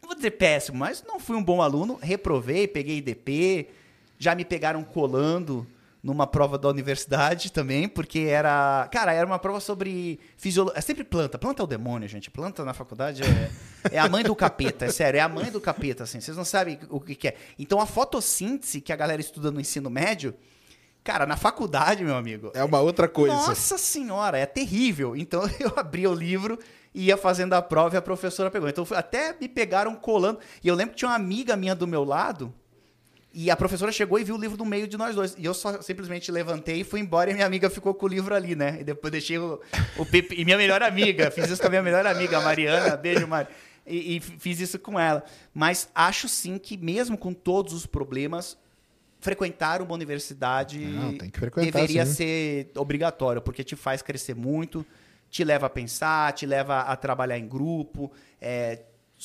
Não 0.01 0.09
vou 0.09 0.15
dizer 0.15 0.31
péssimo, 0.31 0.77
mas 0.77 1.03
não 1.05 1.19
fui 1.19 1.35
um 1.35 1.43
bom 1.43 1.61
aluno. 1.61 1.97
Reprovei, 1.99 2.67
peguei 2.67 2.97
IDP, 2.97 3.67
já 4.19 4.35
me 4.35 4.45
pegaram 4.45 4.83
colando 4.83 5.65
numa 6.05 6.27
prova 6.27 6.55
da 6.55 6.69
universidade 6.69 7.51
também, 7.51 7.89
porque 7.89 8.19
era. 8.19 8.87
Cara, 8.91 9.11
era 9.11 9.25
uma 9.25 9.39
prova 9.39 9.59
sobre 9.59 10.19
fisiologia. 10.37 10.77
É 10.77 10.81
sempre 10.81 11.03
planta. 11.03 11.39
Planta 11.39 11.63
é 11.63 11.65
o 11.65 11.67
demônio, 11.67 12.07
gente. 12.07 12.29
Planta 12.29 12.63
na 12.63 12.75
faculdade 12.75 13.23
é, 13.23 13.95
é 13.95 13.97
a 13.97 14.07
mãe 14.07 14.23
do 14.23 14.35
capeta, 14.35 14.85
é 14.85 14.91
sério. 14.91 15.17
É 15.17 15.21
a 15.21 15.27
mãe 15.27 15.49
do 15.49 15.59
capeta, 15.59 16.03
assim. 16.03 16.21
Vocês 16.21 16.37
não 16.37 16.45
sabem 16.45 16.77
o 16.91 16.99
que, 16.99 17.15
que 17.15 17.29
é. 17.29 17.35
Então 17.57 17.81
a 17.81 17.87
fotossíntese 17.87 18.81
que 18.81 18.93
a 18.93 18.95
galera 18.95 19.19
estuda 19.19 19.49
no 19.49 19.59
ensino 19.59 19.89
médio. 19.89 20.35
Cara, 21.03 21.25
na 21.25 21.35
faculdade, 21.35 22.03
meu 22.03 22.15
amigo. 22.15 22.51
É 22.53 22.63
uma 22.63 22.81
outra 22.81 23.07
coisa. 23.07 23.33
Nossa 23.33 23.75
senhora, 23.75 24.37
é 24.37 24.45
terrível. 24.45 25.15
Então 25.15 25.41
eu 25.59 25.73
abri 25.75 26.05
o 26.05 26.13
livro, 26.13 26.59
ia 26.93 27.17
fazendo 27.17 27.53
a 27.53 27.63
prova 27.63 27.95
e 27.95 27.97
a 27.97 28.01
professora 28.01 28.51
pegou. 28.51 28.69
Então 28.69 28.85
até 28.91 29.35
me 29.41 29.49
pegaram 29.49 29.95
colando. 29.95 30.37
E 30.63 30.67
eu 30.67 30.75
lembro 30.75 30.93
que 30.93 30.99
tinha 30.99 31.09
uma 31.09 31.15
amiga 31.15 31.55
minha 31.55 31.73
do 31.73 31.87
meu 31.87 32.03
lado. 32.03 32.53
E 33.37 33.51
a 33.51 33.57
professora 33.57 33.91
chegou 33.91 34.17
e 34.17 34.23
viu 34.23 34.35
o 34.35 34.37
livro 34.39 34.57
no 34.57 34.63
meio 34.63 34.87
de 34.87 34.95
nós 34.95 35.13
dois. 35.13 35.35
E 35.37 35.43
eu 35.43 35.53
só 35.53 35.81
simplesmente 35.81 36.31
levantei 36.31 36.79
e 36.79 36.83
fui 36.85 37.01
embora 37.01 37.29
e 37.29 37.33
minha 37.33 37.45
amiga 37.45 37.69
ficou 37.69 37.93
com 37.93 38.05
o 38.05 38.09
livro 38.09 38.33
ali, 38.33 38.55
né? 38.55 38.77
E 38.79 38.83
depois 38.85 39.11
deixei 39.11 39.37
o, 39.37 39.59
o 39.97 40.05
Pepe. 40.05 40.35
E 40.39 40.45
minha 40.45 40.55
melhor 40.55 40.81
amiga, 40.81 41.29
fiz 41.29 41.49
isso 41.49 41.59
com 41.59 41.67
a 41.67 41.69
minha 41.69 41.83
melhor 41.83 42.07
amiga, 42.07 42.37
a 42.37 42.41
Mariana. 42.41 42.95
Beijo, 42.95 43.27
Mari. 43.27 43.49
E, 43.85 44.15
e 44.15 44.19
fiz 44.21 44.61
isso 44.61 44.79
com 44.79 44.97
ela. 44.97 45.21
Mas 45.53 45.89
acho 45.93 46.29
sim 46.29 46.57
que, 46.57 46.77
mesmo 46.77 47.17
com 47.17 47.33
todos 47.33 47.73
os 47.73 47.85
problemas, 47.85 48.57
frequentar 49.19 49.81
uma 49.81 49.93
universidade 49.93 50.79
Não, 50.79 51.17
deveria 51.61 52.05
sim. 52.05 52.13
ser 52.13 52.71
obrigatório, 52.77 53.41
porque 53.41 53.65
te 53.65 53.75
faz 53.75 54.01
crescer 54.01 54.33
muito, 54.33 54.85
te 55.29 55.43
leva 55.43 55.65
a 55.65 55.69
pensar, 55.69 56.31
te 56.31 56.45
leva 56.45 56.79
a 56.79 56.95
trabalhar 56.95 57.37
em 57.37 57.47
grupo, 57.47 58.09
é, 58.39 58.79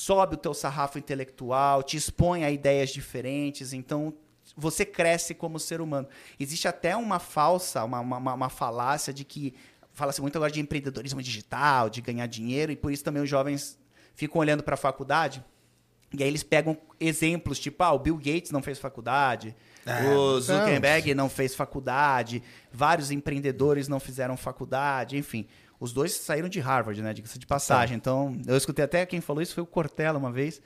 sobe 0.05 0.33
o 0.35 0.37
teu 0.37 0.53
sarrafo 0.53 0.97
intelectual, 0.97 1.83
te 1.83 1.95
expõe 1.97 2.43
a 2.43 2.49
ideias 2.51 2.89
diferentes, 2.89 3.71
então 3.73 4.13
você 4.57 4.83
cresce 4.83 5.33
como 5.35 5.59
ser 5.59 5.79
humano. 5.81 6.07
Existe 6.39 6.67
até 6.67 6.95
uma 6.95 7.19
falsa, 7.19 7.83
uma, 7.83 7.99
uma, 7.99 8.33
uma- 8.33 8.49
falácia 8.49 9.13
de 9.13 9.23
que 9.23 9.53
fala-se 9.93 10.19
muito 10.21 10.35
agora 10.37 10.51
de 10.51 10.59
empreendedorismo 10.59 11.21
digital, 11.21 11.89
de 11.89 12.01
ganhar 12.01 12.25
dinheiro, 12.27 12.71
e 12.71 12.75
por 12.75 12.91
isso 12.91 13.03
também 13.03 13.21
os 13.21 13.29
jovens 13.29 13.77
ficam 14.15 14.41
olhando 14.41 14.63
para 14.63 14.73
a 14.73 14.77
faculdade 14.77 15.43
e 16.13 16.21
aí 16.21 16.27
eles 16.27 16.43
pegam 16.43 16.77
exemplos, 16.99 17.57
tipo, 17.57 17.81
ah, 17.83 17.93
o 17.93 17.99
Bill 17.99 18.17
Gates 18.17 18.51
não 18.51 18.61
fez 18.61 18.77
faculdade, 18.77 19.55
É, 19.85 20.09
o. 20.13 20.41
Zuckerberg 20.41 21.15
não 21.15 21.29
fez 21.29 21.55
faculdade, 21.55 22.43
vários 22.71 23.11
empreendedores 23.11 23.87
não 23.87 23.97
fizeram 23.99 24.35
faculdade, 24.35 25.15
enfim. 25.17 25.47
Os 25.81 25.91
dois 25.91 26.13
saíram 26.13 26.47
de 26.47 26.59
Harvard, 26.59 27.01
né? 27.01 27.11
Diga-se 27.11 27.37
de 27.39 27.45
passagem. 27.47 27.97
Então, 27.97 28.37
eu 28.47 28.55
escutei 28.55 28.85
até 28.85 29.05
quem 29.05 29.19
falou 29.19 29.41
isso 29.41 29.53
foi 29.55 29.63
o 29.63 29.67
Cortella 29.67 30.17
uma 30.17 30.31
vez. 30.31 30.61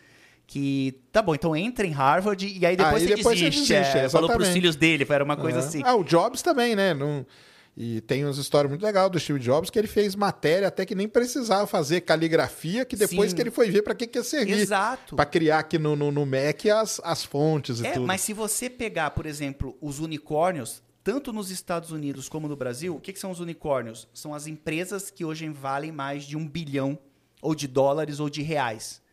Que 0.46 1.00
tá 1.12 1.24
bom, 1.24 1.34
então 1.34 1.56
entra 1.56 1.88
em 1.88 1.92
Harvard 1.92 2.46
e 2.46 2.64
aí 2.66 2.76
depois, 2.76 3.02
Aí 3.02 3.08
você, 3.08 3.16
depois 3.16 3.40
você 3.40 3.50
desiste. 3.50 3.74
desiste, 3.74 3.98
é, 3.98 4.10
falou 4.10 4.30
pros 4.30 4.50
filhos 4.50 4.76
dele, 4.76 5.04
era 5.10 5.24
uma 5.24 5.36
coisa 5.36 5.58
É. 5.58 5.62
assim. 5.62 5.82
Ah, 5.84 5.96
o 5.96 6.04
Jobs 6.04 6.42
também, 6.44 6.76
né? 6.76 6.94
Não... 6.94 7.26
E 7.78 8.00
tem 8.02 8.24
umas 8.24 8.38
histórias 8.38 8.70
muito 8.70 8.84
legais 8.86 9.10
do 9.12 9.20
Steve 9.20 9.40
Jobs 9.40 9.70
que 9.70 9.78
ele 9.80 9.88
fez 9.88 10.16
matéria 10.16 10.68
até 10.70 10.86
que 10.86 10.94
nem 10.96 11.10
precisava 11.10 11.66
fazer 11.68 12.02
caligrafia, 12.02 12.86
que 12.86 12.96
depois 12.96 13.32
Sim. 13.32 13.36
que 13.36 13.42
ele 13.42 13.52
foi 13.52 13.70
ver 13.72 13.82
para 13.82 13.94
que, 13.96 14.06
que 14.08 14.18
ia 14.20 14.24
servir. 14.24 14.54
Exato. 14.60 15.16
Para 15.16 15.26
criar 15.26 15.60
aqui 15.60 15.78
no, 15.78 15.94
no, 15.96 16.10
no 16.12 16.26
Mac 16.26 16.64
as, 16.74 17.02
as 17.04 17.26
fontes 17.26 17.80
e 17.82 17.88
É, 17.88 17.92
tudo. 17.94 18.06
mas 18.08 18.22
se 18.22 18.32
você 18.32 18.70
pegar, 18.70 19.10
por 19.12 19.26
exemplo, 19.26 19.76
os 19.82 20.00
unicórnios, 20.00 20.82
tanto 21.06 21.32
nos 21.32 21.52
Estados 21.52 21.92
Unidos 21.92 22.28
como 22.28 22.48
no 22.48 22.56
Brasil, 22.56 22.96
o 22.96 23.00
que, 23.00 23.14
que 23.14 23.20
são 23.20 23.30
os 23.30 23.40
unicórnios? 23.40 24.08
São 24.12 24.34
as 24.34 24.48
empresas 24.48 25.12
que 25.12 25.24
hoje 25.24 25.48
valem 25.50 25.92
mais 25.92 26.24
de 26.24 26.36
um 26.36 26.48
bilhão 26.48 26.98
ou 27.44 27.54
de 27.54 27.68
dólares 27.68 28.20
ou 28.20 28.28
de 28.28 28.42
reais. 28.42 29.04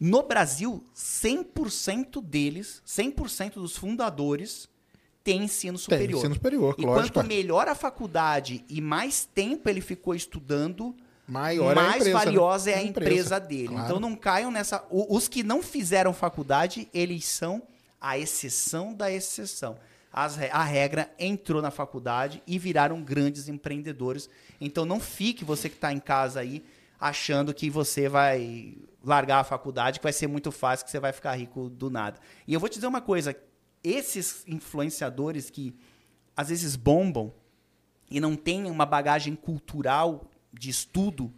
No 0.00 0.22
Brasil, 0.22 0.82
100% 0.96 2.22
deles, 2.24 2.82
100% 2.86 3.56
dos 3.56 3.76
fundadores 3.76 4.66
têm 5.22 5.44
ensino 5.44 5.76
superior. 5.76 6.20
ensino 6.20 6.34
superior, 6.36 6.74
e 6.78 6.86
lógico, 6.86 7.12
quanto 7.12 7.26
é. 7.26 7.28
melhor 7.28 7.68
a 7.68 7.74
faculdade 7.74 8.64
e 8.66 8.80
mais 8.80 9.26
tempo 9.26 9.68
ele 9.68 9.82
ficou 9.82 10.14
estudando, 10.14 10.96
Maior 11.28 11.72
é 11.72 11.74
mais 11.74 11.96
empresa, 11.96 12.18
né? 12.18 12.24
valiosa 12.24 12.70
é 12.70 12.74
a 12.76 12.78
A 12.78 12.82
empresa, 12.82 13.38
dele. 13.38 13.68
claro. 13.68 13.84
Então 13.84 14.00
não 14.00 14.16
caiam 14.16 14.50
nessa. 14.50 14.82
Os 14.90 15.28
que 15.28 15.42
não 15.42 15.62
fizeram 15.62 16.14
faculdade, 16.14 16.88
eles 16.94 17.26
são 17.26 17.62
a 18.00 18.18
exceção 18.18 18.94
da 18.94 19.12
exceção. 19.12 19.76
As 20.16 20.38
a 20.38 20.62
regra 20.62 21.10
entrou 21.18 21.60
na 21.60 21.72
faculdade 21.72 22.40
e 22.46 22.56
viraram 22.56 23.02
grandes 23.02 23.48
empreendedores. 23.48 24.30
Então 24.60 24.84
não 24.84 25.00
fique 25.00 25.44
você 25.44 25.68
que 25.68 25.74
está 25.74 25.92
em 25.92 25.98
casa 25.98 26.38
aí 26.38 26.64
achando 27.00 27.52
que 27.52 27.68
você 27.68 28.08
vai 28.08 28.76
largar 29.02 29.40
a 29.40 29.44
faculdade, 29.44 29.98
que 29.98 30.04
vai 30.04 30.12
ser 30.12 30.28
muito 30.28 30.52
fácil, 30.52 30.84
que 30.84 30.90
você 30.92 31.00
vai 31.00 31.12
ficar 31.12 31.34
rico 31.34 31.68
do 31.68 31.90
nada. 31.90 32.20
E 32.46 32.54
eu 32.54 32.60
vou 32.60 32.68
te 32.68 32.74
dizer 32.76 32.86
uma 32.86 33.00
coisa: 33.00 33.34
esses 33.82 34.44
influenciadores 34.46 35.50
que 35.50 35.74
às 36.36 36.48
vezes 36.48 36.76
bombam 36.76 37.32
e 38.08 38.20
não 38.20 38.36
têm 38.36 38.66
uma 38.66 38.86
bagagem 38.86 39.34
cultural 39.34 40.30
de 40.52 40.70
estudo, 40.70 41.32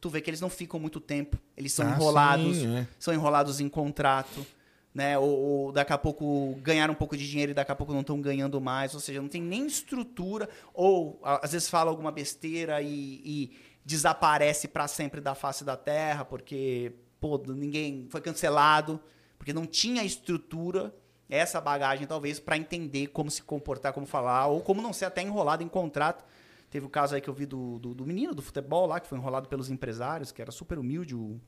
tu 0.00 0.10
vê 0.10 0.20
que 0.20 0.28
eles 0.28 0.40
não 0.40 0.50
ficam 0.50 0.80
muito 0.80 0.98
tempo. 0.98 1.38
Eles 1.56 1.72
são 1.72 1.86
Ah, 1.86 1.90
enrolados, 1.90 2.56
sim, 2.56 2.76
é. 2.78 2.88
são 2.98 3.14
enrolados 3.14 3.60
em 3.60 3.68
contrato, 3.68 4.44
né? 4.94 5.18
Ou, 5.18 5.28
ou 5.28 5.72
daqui 5.72 5.92
a 5.92 5.98
pouco 5.98 6.54
ganharam 6.62 6.92
um 6.92 6.96
pouco 6.96 7.16
de 7.16 7.28
dinheiro 7.28 7.52
e 7.52 7.54
daqui 7.54 7.70
a 7.70 7.76
pouco 7.76 7.92
não 7.92 8.00
estão 8.00 8.20
ganhando 8.20 8.60
mais. 8.60 8.94
Ou 8.94 9.00
seja, 9.00 9.20
não 9.20 9.28
tem 9.28 9.42
nem 9.42 9.66
estrutura. 9.66 10.48
Ou 10.74 11.20
às 11.22 11.52
vezes 11.52 11.68
fala 11.68 11.90
alguma 11.90 12.10
besteira 12.10 12.80
e, 12.82 13.22
e 13.24 13.56
desaparece 13.84 14.68
para 14.68 14.86
sempre 14.88 15.20
da 15.20 15.34
face 15.34 15.64
da 15.64 15.76
terra 15.76 16.24
porque 16.24 16.92
pô, 17.20 17.42
ninguém 17.46 18.06
foi 18.10 18.20
cancelado 18.20 19.00
porque 19.38 19.52
não 19.52 19.64
tinha 19.64 20.04
estrutura 20.04 20.94
essa 21.28 21.60
bagagem 21.60 22.06
talvez 22.06 22.40
para 22.40 22.56
entender 22.56 23.08
como 23.08 23.30
se 23.30 23.42
comportar, 23.42 23.92
como 23.92 24.06
falar 24.06 24.46
ou 24.46 24.60
como 24.60 24.82
não 24.82 24.92
ser 24.92 25.04
até 25.04 25.22
enrolado 25.22 25.62
em 25.62 25.68
contrato. 25.68 26.24
Teve 26.70 26.84
o 26.84 26.88
caso 26.88 27.14
aí 27.14 27.20
que 27.20 27.28
eu 27.28 27.34
vi 27.34 27.46
do, 27.46 27.78
do, 27.78 27.94
do 27.94 28.06
menino 28.06 28.34
do 28.34 28.42
futebol 28.42 28.86
lá, 28.86 29.00
que 29.00 29.06
foi 29.06 29.16
enrolado 29.16 29.48
pelos 29.48 29.70
empresários, 29.70 30.32
que 30.32 30.42
era 30.42 30.50
super 30.50 30.78
humilde, 30.78 31.14
o, 31.14 31.40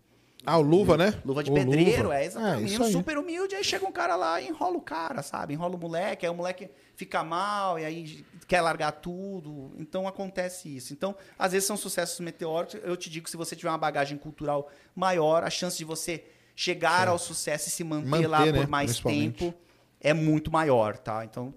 Ah, 0.50 0.58
o 0.58 0.62
Luva, 0.62 0.96
né? 0.96 1.14
Luva 1.24 1.42
de 1.44 1.50
O 1.50 1.54
pedreiro, 1.54 2.04
Luva. 2.04 2.18
é 2.18 2.24
exatamente. 2.24 2.74
É, 2.74 2.80
um 2.80 2.90
super 2.90 3.18
humilde, 3.18 3.54
aí 3.54 3.62
chega 3.64 3.86
um 3.86 3.92
cara 3.92 4.16
lá 4.16 4.40
e 4.40 4.48
enrola 4.48 4.76
o 4.76 4.80
cara, 4.80 5.22
sabe? 5.22 5.54
Enrola 5.54 5.74
o 5.76 5.78
moleque, 5.78 6.26
aí 6.26 6.30
o 6.30 6.34
moleque 6.34 6.68
fica 6.96 7.22
mal, 7.22 7.78
e 7.78 7.84
aí 7.84 8.24
quer 8.48 8.60
largar 8.60 8.92
tudo. 8.92 9.72
Então 9.78 10.08
acontece 10.08 10.74
isso. 10.74 10.92
Então, 10.92 11.14
às 11.38 11.52
vezes 11.52 11.66
são 11.66 11.76
sucessos 11.76 12.18
meteóricos. 12.20 12.80
Eu 12.82 12.96
te 12.96 13.08
digo, 13.08 13.28
se 13.30 13.36
você 13.36 13.54
tiver 13.54 13.70
uma 13.70 13.78
bagagem 13.78 14.18
cultural 14.18 14.68
maior, 14.94 15.44
a 15.44 15.50
chance 15.50 15.76
de 15.78 15.84
você 15.84 16.24
chegar 16.56 17.08
ao 17.08 17.18
sucesso 17.18 17.68
e 17.68 17.70
se 17.70 17.82
manter, 17.84 18.08
Manter, 18.08 18.26
lá 18.26 18.44
né? 18.46 18.52
por 18.52 18.68
mais 18.68 18.90
Principalmente. 18.90 19.38
tempo 19.38 19.54
é 20.00 20.12
muito 20.12 20.50
maior, 20.50 20.96
tá? 20.98 21.24
Então. 21.24 21.54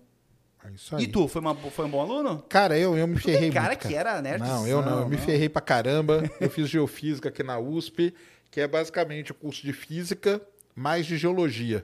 É. 0.66 1.02
E 1.02 1.08
tu, 1.08 1.28
foi, 1.28 1.42
uma, 1.42 1.54
foi 1.56 1.86
um 1.86 1.90
bom 1.90 2.00
aluno? 2.00 2.42
Cara, 2.48 2.78
eu, 2.80 2.96
eu 2.98 3.06
me 3.06 3.20
ferrei 3.20 3.52
cara 3.52 3.68
muito, 3.70 3.86
que 3.86 3.94
era 3.94 4.22
nerdzão, 4.22 4.62
Não, 4.62 4.68
eu 4.68 4.82
não. 4.82 5.00
Eu 5.02 5.10
me 5.10 5.18
não. 5.18 5.24
ferrei 5.24 5.50
pra 5.50 5.62
caramba. 5.62 6.24
Eu 6.40 6.50
fiz 6.50 6.70
geofísica 6.70 7.28
aqui 7.28 7.44
na 7.44 7.60
USP, 7.60 8.14
que 8.54 8.62
é 8.62 8.68
basicamente 8.68 9.32
o 9.32 9.36
curso 9.36 9.64
de 9.64 9.74
física 9.74 10.40
mais 10.76 11.08
de 11.08 11.18
geologia. 11.18 11.84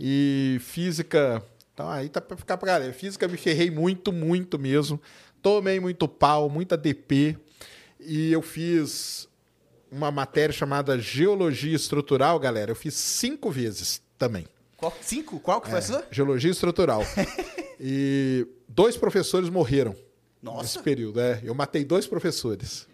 E 0.00 0.56
física... 0.62 1.44
Então 1.74 1.86
aí 1.88 2.08
tá 2.08 2.18
pra 2.18 2.34
ficar 2.34 2.56
pra 2.56 2.72
galera. 2.72 2.92
Física 2.94 3.28
me 3.28 3.36
ferrei 3.36 3.70
muito, 3.70 4.10
muito 4.10 4.58
mesmo. 4.58 4.98
Tomei 5.42 5.78
muito 5.78 6.08
pau, 6.08 6.48
muita 6.48 6.78
DP. 6.78 7.36
E 8.00 8.32
eu 8.32 8.40
fiz 8.40 9.28
uma 9.90 10.10
matéria 10.10 10.52
chamada 10.52 10.98
Geologia 10.98 11.76
Estrutural, 11.76 12.38
galera. 12.40 12.70
Eu 12.70 12.76
fiz 12.76 12.94
cinco 12.94 13.50
vezes 13.50 14.00
também. 14.16 14.46
Qual, 14.78 14.96
cinco? 15.02 15.38
Qual 15.40 15.60
que 15.60 15.68
foi 15.68 15.78
a 15.78 15.82
sua? 15.82 16.06
Geologia 16.10 16.50
Estrutural. 16.50 17.02
e 17.78 18.46
dois 18.66 18.96
professores 18.96 19.50
morreram 19.50 19.94
Nossa. 20.42 20.62
nesse 20.62 20.78
período. 20.78 21.20
É, 21.20 21.40
eu 21.44 21.54
matei 21.54 21.84
dois 21.84 22.06
professores. 22.06 22.90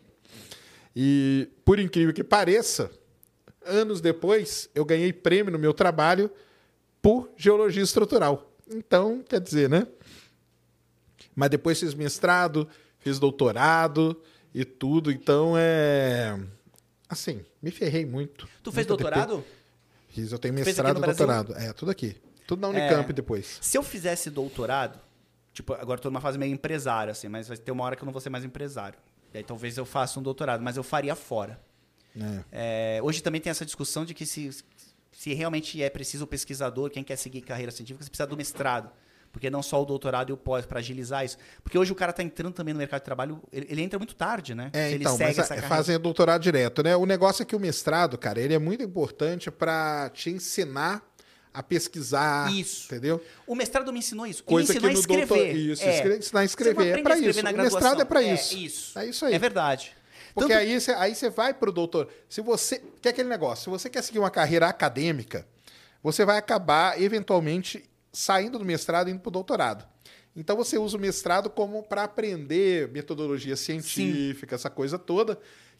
E, 0.94 1.48
por 1.64 1.78
incrível 1.78 2.12
que 2.12 2.24
pareça, 2.24 2.90
anos 3.64 4.00
depois, 4.00 4.68
eu 4.74 4.84
ganhei 4.84 5.12
prêmio 5.12 5.52
no 5.52 5.58
meu 5.58 5.72
trabalho 5.72 6.30
por 7.00 7.30
geologia 7.36 7.82
estrutural. 7.82 8.50
Então, 8.70 9.22
quer 9.26 9.40
dizer, 9.40 9.68
né? 9.68 9.86
Mas 11.34 11.50
depois 11.50 11.78
fiz 11.78 11.94
mestrado, 11.94 12.68
fiz 12.98 13.18
doutorado 13.18 14.20
e 14.54 14.64
tudo. 14.64 15.10
Então, 15.10 15.54
é. 15.56 16.38
Assim, 17.08 17.44
me 17.62 17.70
ferrei 17.70 18.04
muito. 18.04 18.48
Tu 18.62 18.72
fez 18.72 18.86
doutorado? 18.86 19.44
Fiz, 20.08 20.32
eu 20.32 20.38
tenho 20.38 20.54
mestrado 20.54 20.98
e 20.98 21.00
doutorado. 21.02 21.54
É, 21.54 21.72
tudo 21.72 21.90
aqui. 21.90 22.16
Tudo 22.46 22.60
na 22.60 22.68
Unicamp 22.68 23.10
É. 23.10 23.12
depois. 23.12 23.58
Se 23.60 23.78
eu 23.78 23.82
fizesse 23.82 24.30
doutorado, 24.30 24.98
tipo, 25.52 25.72
agora 25.74 26.00
tô 26.00 26.10
numa 26.10 26.20
fase 26.20 26.38
meio 26.38 26.52
empresário, 26.52 27.12
assim, 27.12 27.28
mas 27.28 27.46
vai 27.46 27.56
ter 27.56 27.70
uma 27.70 27.84
hora 27.84 27.94
que 27.94 28.02
eu 28.02 28.06
não 28.06 28.12
vou 28.12 28.20
ser 28.20 28.30
mais 28.30 28.44
empresário. 28.44 28.98
E 29.32 29.38
aí 29.38 29.44
talvez 29.44 29.76
eu 29.76 29.84
faça 29.84 30.18
um 30.18 30.22
doutorado, 30.22 30.62
mas 30.62 30.76
eu 30.76 30.82
faria 30.82 31.14
fora. 31.14 31.60
É. 32.16 32.96
É, 32.98 33.02
hoje 33.02 33.22
também 33.22 33.40
tem 33.40 33.50
essa 33.50 33.64
discussão 33.64 34.04
de 34.04 34.14
que 34.14 34.26
se, 34.26 34.50
se 35.12 35.34
realmente 35.34 35.82
é 35.82 35.90
preciso 35.90 36.24
o 36.24 36.26
pesquisador, 36.26 36.90
quem 36.90 37.04
quer 37.04 37.16
seguir 37.16 37.42
carreira 37.42 37.70
científica, 37.70 38.04
você 38.04 38.10
precisa 38.10 38.26
do 38.26 38.36
mestrado. 38.36 38.90
Porque 39.30 39.50
não 39.50 39.62
só 39.62 39.80
o 39.82 39.84
doutorado 39.84 40.30
e 40.30 40.32
o 40.32 40.38
pós, 40.38 40.64
para 40.64 40.78
agilizar 40.78 41.22
isso. 41.22 41.36
Porque 41.62 41.78
hoje 41.78 41.92
o 41.92 41.94
cara 41.94 42.10
está 42.10 42.22
entrando 42.22 42.54
também 42.54 42.72
no 42.72 42.78
mercado 42.78 43.00
de 43.00 43.04
trabalho, 43.04 43.42
ele, 43.52 43.66
ele 43.68 43.82
entra 43.82 43.98
muito 43.98 44.14
tarde, 44.14 44.54
né? 44.54 44.70
É, 44.72 44.92
então, 44.92 45.16
segue 45.16 45.28
mas 45.28 45.38
essa 45.38 45.54
é, 45.54 45.56
carreira. 45.56 45.68
fazem 45.68 45.98
doutorado 45.98 46.40
direto, 46.40 46.82
né? 46.82 46.96
O 46.96 47.04
negócio 47.04 47.42
é 47.42 47.44
que 47.44 47.54
o 47.54 47.60
mestrado, 47.60 48.16
cara, 48.16 48.40
ele 48.40 48.54
é 48.54 48.58
muito 48.58 48.82
importante 48.82 49.50
para 49.50 50.08
te 50.10 50.30
ensinar 50.30 51.06
a 51.52 51.62
pesquisar. 51.62 52.52
Isso. 52.52 52.86
Entendeu? 52.86 53.22
O 53.46 53.54
mestrado 53.54 53.92
me 53.92 53.98
ensinou 53.98 54.26
isso. 54.26 54.44
Coisa 54.44 54.72
me 54.72 54.78
ensinou 54.78 54.90
que 54.90 54.96
a 54.96 55.00
escrever. 55.00 55.26
doutor- 55.26 55.56
isso, 55.56 55.82
É. 55.84 56.16
ensinar 56.16 56.40
a 56.40 56.44
escrever. 56.44 56.70
É 56.86 56.88
aprende 56.90 57.02
pra 57.02 57.14
a 57.14 57.16
escrever 57.16 57.30
isso. 57.38 57.42
na 57.44 57.50
O 57.50 57.64
mestrado 57.64 58.02
é 58.02 58.04
pra 58.04 58.22
É, 58.22 58.34
isso. 58.34 58.56
isso. 58.56 58.98
É 58.98 59.06
isso 59.06 59.24
aí. 59.26 59.34
É 59.34 59.38
verdade. 59.38 59.96
Porque 60.34 60.52
Tanto- 60.52 60.60
aí 60.62 60.80
você 60.80 60.90
aí 60.92 61.14
você 61.14 61.30
vai 61.30 61.52
pro 61.54 61.72
doutor. 61.72 62.08
Se 62.28 62.40
você 62.40 62.82
quer 63.02 63.08
aquele 63.10 63.28
negócio, 63.28 63.64
se 63.64 63.70
você 63.70 63.90
quer 63.90 64.02
seguir 64.02 64.18
uma 64.20 64.30
carreira 64.30 64.68
acadêmica, 64.68 65.46
você 66.02 66.24
vai 66.24 66.38
acabar 66.38 67.00
eventualmente 67.00 67.84
saindo 68.12 68.58
do 68.58 68.64
mestrado 68.64 69.08
e 69.08 69.10
indo 69.12 69.20
pro 69.20 69.30
doutorado. 69.30 69.84
Então 70.36 70.56
você 70.56 70.78
usa 70.78 70.96
o 70.96 71.00
mestrado 71.00 71.50
como 71.50 71.82
para 71.82 72.04
aprender 72.04 72.88
metodologia 72.92 73.56
científica, 73.56 74.54
essa 74.54 74.70
coisa 74.70 74.96
toda, 74.98 75.36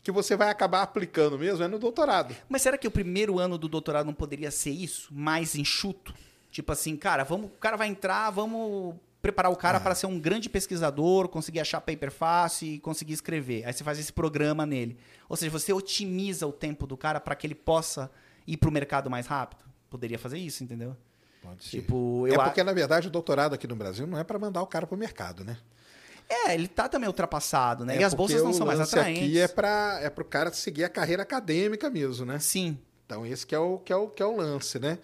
que 0.08 0.12
você 0.12 0.34
vai 0.36 0.48
acabar 0.48 0.80
aplicando 0.82 1.38
mesmo 1.38 1.62
é 1.62 1.68
no 1.68 1.78
doutorado. 1.78 2.34
Mas 2.48 2.62
será 2.62 2.78
que 2.78 2.88
o 2.88 2.90
primeiro 2.90 3.38
ano 3.38 3.58
do 3.58 3.68
doutorado 3.68 4.06
não 4.06 4.14
poderia 4.14 4.50
ser 4.50 4.70
isso? 4.70 5.12
Mais 5.12 5.54
enxuto? 5.54 6.14
Tipo 6.50 6.72
assim, 6.72 6.96
cara, 6.96 7.24
vamos, 7.24 7.48
o 7.50 7.54
cara 7.60 7.76
vai 7.76 7.88
entrar, 7.88 8.30
vamos 8.30 8.94
preparar 9.20 9.50
o 9.50 9.54
Ah. 9.54 9.58
cara 9.58 9.78
para 9.80 9.94
ser 9.94 10.06
um 10.06 10.18
grande 10.18 10.48
pesquisador, 10.48 11.28
conseguir 11.28 11.60
achar 11.60 11.80
paper 11.82 12.10
fácil 12.10 12.68
e 12.68 12.78
conseguir 12.78 13.12
escrever. 13.12 13.66
Aí 13.66 13.72
você 13.74 13.84
faz 13.84 13.98
esse 13.98 14.12
programa 14.12 14.64
nele. 14.64 14.96
Ou 15.28 15.36
seja, 15.36 15.50
você 15.50 15.72
otimiza 15.74 16.46
o 16.46 16.52
tempo 16.52 16.86
do 16.86 16.96
cara 16.96 17.20
para 17.20 17.34
que 17.36 17.46
ele 17.46 17.54
possa 17.54 18.10
ir 18.46 18.56
pro 18.56 18.70
mercado 18.72 19.10
mais 19.10 19.26
rápido. 19.26 19.62
Poderia 19.90 20.18
fazer 20.18 20.38
isso, 20.38 20.64
entendeu? 20.64 20.96
Pode 21.42 21.68
Tipo, 21.68 22.26
é 22.26 22.34
eu 22.34 22.40
a- 22.40 22.44
porque, 22.44 22.62
na 22.64 22.72
verdade, 22.72 23.08
o 23.08 23.10
doutorado 23.10 23.54
aqui 23.54 23.66
no 23.66 23.76
Brasil 23.76 24.06
não 24.06 24.18
é 24.18 24.24
para 24.24 24.38
mandar 24.38 24.62
o 24.62 24.66
cara 24.66 24.86
pro 24.86 24.96
mercado, 24.96 25.44
né? 25.44 25.58
É, 26.28 26.54
ele 26.54 26.68
tá 26.68 26.88
também 26.88 27.06
ultrapassado, 27.08 27.84
né? 27.84 27.96
É 27.96 28.00
e 28.00 28.04
as 28.04 28.12
bolsas 28.12 28.42
não 28.42 28.52
são 28.52 28.66
mais 28.66 28.80
atraentes. 28.80 29.22
aqui 29.22 29.38
é 29.38 29.48
para 29.48 29.98
é 30.02 30.10
pro 30.10 30.24
cara 30.24 30.52
seguir 30.52 30.84
a 30.84 30.88
carreira 30.88 31.22
acadêmica 31.22 31.88
mesmo, 31.88 32.26
né? 32.26 32.38
Sim. 32.38 32.78
Então 33.06 33.24
esse 33.24 33.46
que 33.46 33.54
é 33.54 33.58
o 33.58 33.78
que 33.78 33.92
é 33.92 33.96
o 33.96 34.08
que 34.08 34.22
é 34.22 34.26
o 34.26 34.36
lance, 34.36 34.78
né? 34.78 34.98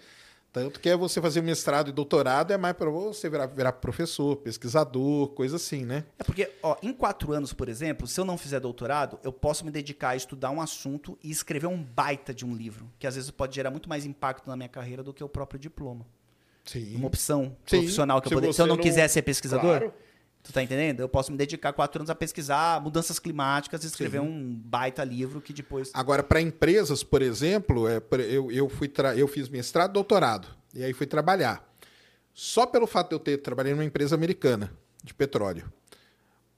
Tanto 0.53 0.79
que 0.79 0.87
é 0.87 0.95
você 0.95 1.19
fazer 1.21 1.41
mestrado 1.41 1.89
e 1.89 1.91
doutorado 1.91 2.53
é 2.53 2.57
mais 2.57 2.73
para 2.77 2.89
você 2.89 3.29
virar, 3.29 3.47
virar 3.47 3.73
professor, 3.73 4.37
pesquisador, 4.37 5.27
coisa 5.29 5.57
assim, 5.57 5.83
né? 5.83 6.05
É 6.17 6.23
porque, 6.23 6.49
ó, 6.63 6.77
em 6.81 6.93
quatro 6.93 7.33
anos, 7.33 7.51
por 7.51 7.67
exemplo, 7.67 8.07
se 8.07 8.17
eu 8.17 8.23
não 8.23 8.37
fizer 8.37 8.61
doutorado, 8.61 9.19
eu 9.21 9.33
posso 9.33 9.65
me 9.65 9.71
dedicar 9.71 10.11
a 10.11 10.15
estudar 10.15 10.51
um 10.51 10.61
assunto 10.61 11.17
e 11.21 11.29
escrever 11.29 11.67
um 11.67 11.83
baita 11.83 12.33
de 12.33 12.45
um 12.45 12.55
livro, 12.55 12.89
que 12.97 13.05
às 13.05 13.15
vezes 13.15 13.29
pode 13.31 13.53
gerar 13.53 13.69
muito 13.69 13.89
mais 13.89 14.05
impacto 14.05 14.47
na 14.47 14.55
minha 14.55 14.69
carreira 14.69 15.03
do 15.03 15.13
que 15.13 15.21
o 15.21 15.27
próprio 15.27 15.59
diploma. 15.59 16.05
Sim. 16.63 16.95
Uma 16.95 17.07
opção 17.07 17.57
Sim, 17.65 17.79
profissional 17.79 18.21
que 18.21 18.27
eu 18.27 18.31
poderia. 18.37 18.53
Se 18.53 18.61
eu 18.61 18.65
não, 18.67 18.77
não- 18.77 18.81
quiser 18.83 19.09
ser 19.09 19.23
pesquisador, 19.23 19.79
Claro. 19.79 19.93
Tu 20.45 20.53
tá 20.53 20.61
entendendo? 20.63 20.99
Eu 21.01 21.09
posso 21.09 21.31
me 21.31 21.37
dedicar 21.37 21.73
quatro 21.73 21.99
anos 22.01 22.09
a 22.09 22.15
pesquisar 22.15 22.79
mudanças 22.81 23.19
climáticas 23.19 23.83
e 23.83 23.87
escrever 23.87 24.21
Sim. 24.21 24.27
um 24.27 24.53
baita 24.63 25.03
livro 25.03 25.41
que 25.41 25.51
depois. 25.51 25.89
Agora, 25.93 26.21
para 26.23 26.39
empresas, 26.39 27.03
por 27.03 27.21
exemplo, 27.21 27.87
é, 27.87 28.01
eu, 28.29 28.51
eu, 28.51 28.69
fui 28.69 28.87
tra- 28.87 29.15
eu 29.15 29.27
fiz 29.27 29.49
mestrado 29.49 29.91
e 29.91 29.93
doutorado. 29.93 30.47
E 30.73 30.83
aí 30.83 30.93
fui 30.93 31.07
trabalhar. 31.07 31.67
Só 32.33 32.65
pelo 32.65 32.85
fato 32.85 33.09
de 33.09 33.15
eu 33.15 33.19
ter 33.19 33.37
trabalhei 33.37 33.73
numa 33.73 33.85
empresa 33.85 34.13
americana 34.15 34.71
de 35.03 35.13
petróleo. 35.13 35.71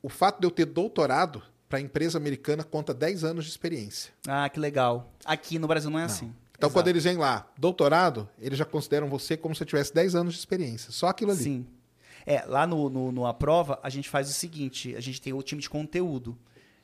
O 0.02 0.10
fato 0.10 0.40
de 0.40 0.46
eu 0.48 0.52
ter 0.52 0.66
doutorado 0.66 1.42
para 1.70 1.80
a 1.80 1.82
empresa 1.82 2.18
americana 2.18 2.64
conta 2.64 2.94
10 2.94 3.24
anos 3.24 3.46
de 3.46 3.52
experiência. 3.52 4.12
Ah, 4.28 4.48
que 4.50 4.60
legal. 4.60 5.14
Aqui 5.26 5.60
no 5.60 5.68
Brasil 5.68 5.90
não 5.90 6.00
é 6.00 6.04
assim. 6.04 6.34
Então, 6.58 6.68
Exato. 6.70 6.74
quando 6.74 6.88
eles 6.88 7.04
vêm 7.04 7.18
lá, 7.18 7.48
doutorado, 7.58 8.28
eles 8.40 8.58
já 8.58 8.66
consideram 8.66 9.08
você 9.08 9.38
como 9.38 9.54
se 9.56 9.64
tivesse 9.66 9.94
10 9.94 10.16
anos 10.16 10.34
de 10.34 10.40
experiência. 10.40 10.92
Só 10.92 11.08
aquilo 11.08 11.32
ali. 11.32 11.44
Sim. 11.44 11.68
É, 12.30 12.44
lá 12.46 12.68
no, 12.68 12.90
no, 12.90 13.26
Aprova, 13.26 13.80
a 13.82 13.90
gente 13.90 14.10
faz 14.10 14.30
o 14.30 14.34
seguinte: 14.34 14.94
a 14.98 15.00
gente 15.00 15.22
tem 15.22 15.32
o 15.32 15.42
time 15.42 15.62
de 15.62 15.70
conteúdo. 15.70 16.38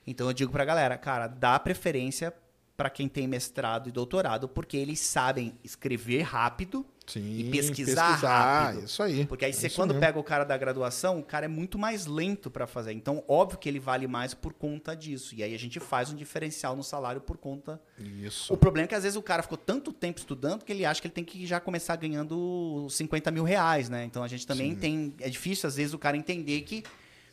Então 0.07 0.25
eu 0.27 0.33
digo 0.33 0.53
pra 0.53 0.63
galera, 0.63 0.97
cara, 0.97 1.27
dá 1.27 1.59
preferência 1.59 2.33
pra 2.75 2.89
quem 2.89 3.07
tem 3.07 3.27
mestrado 3.27 3.87
e 3.87 3.91
doutorado, 3.91 4.47
porque 4.49 4.75
eles 4.75 4.99
sabem 4.99 5.53
escrever 5.63 6.21
rápido 6.21 6.83
Sim, 7.05 7.21
e 7.37 7.51
pesquisar, 7.51 8.15
rápido. 8.15 8.85
Isso 8.85 9.03
aí. 9.03 9.25
Porque 9.27 9.45
aí 9.45 9.51
É 9.51 9.53
você, 9.53 9.69
quando 9.69 9.89
mesmo. 9.91 10.01
pega 10.01 10.17
o 10.19 10.23
cara 10.23 10.43
da 10.43 10.57
graduação, 10.57 11.19
o 11.19 11.23
cara 11.23 11.45
é 11.45 11.47
muito 11.47 11.77
mais 11.77 12.05
lento 12.07 12.49
pra 12.49 12.65
fazer. 12.65 12.93
Então, 12.93 13.23
óbvio 13.27 13.59
que 13.59 13.69
ele 13.69 13.79
vale 13.79 14.07
mais 14.07 14.33
por 14.33 14.53
conta 14.53 14.95
disso. 14.95 15.35
E 15.35 15.43
aí 15.43 15.53
a 15.53 15.59
gente 15.59 15.79
faz 15.79 16.09
um 16.11 16.15
diferencial 16.15 16.75
no 16.75 16.83
salário 16.83 17.21
por 17.21 17.37
conta. 17.37 17.79
Isso. 17.99 18.51
O 18.51 18.57
problema 18.57 18.85
é 18.85 18.87
que 18.87 18.95
às 18.95 19.03
vezes 19.03 19.17
o 19.17 19.21
cara 19.21 19.43
ficou 19.43 19.57
tanto 19.57 19.93
tempo 19.93 20.17
estudando 20.19 20.63
que 20.65 20.71
ele 20.71 20.83
acha 20.85 20.99
que 20.99 21.07
ele 21.07 21.13
tem 21.13 21.23
que 21.23 21.45
já 21.45 21.59
começar 21.59 21.95
ganhando 21.97 22.87
50 22.89 23.29
mil 23.29 23.43
reais, 23.43 23.87
né? 23.87 24.03
Então 24.05 24.23
a 24.23 24.27
gente 24.27 24.47
também 24.47 24.75
tem. 24.75 25.13
É 25.19 25.29
difícil, 25.29 25.67
às 25.67 25.75
vezes, 25.75 25.93
o 25.93 25.99
cara 25.99 26.17
entender 26.17 26.61
que. 26.61 26.83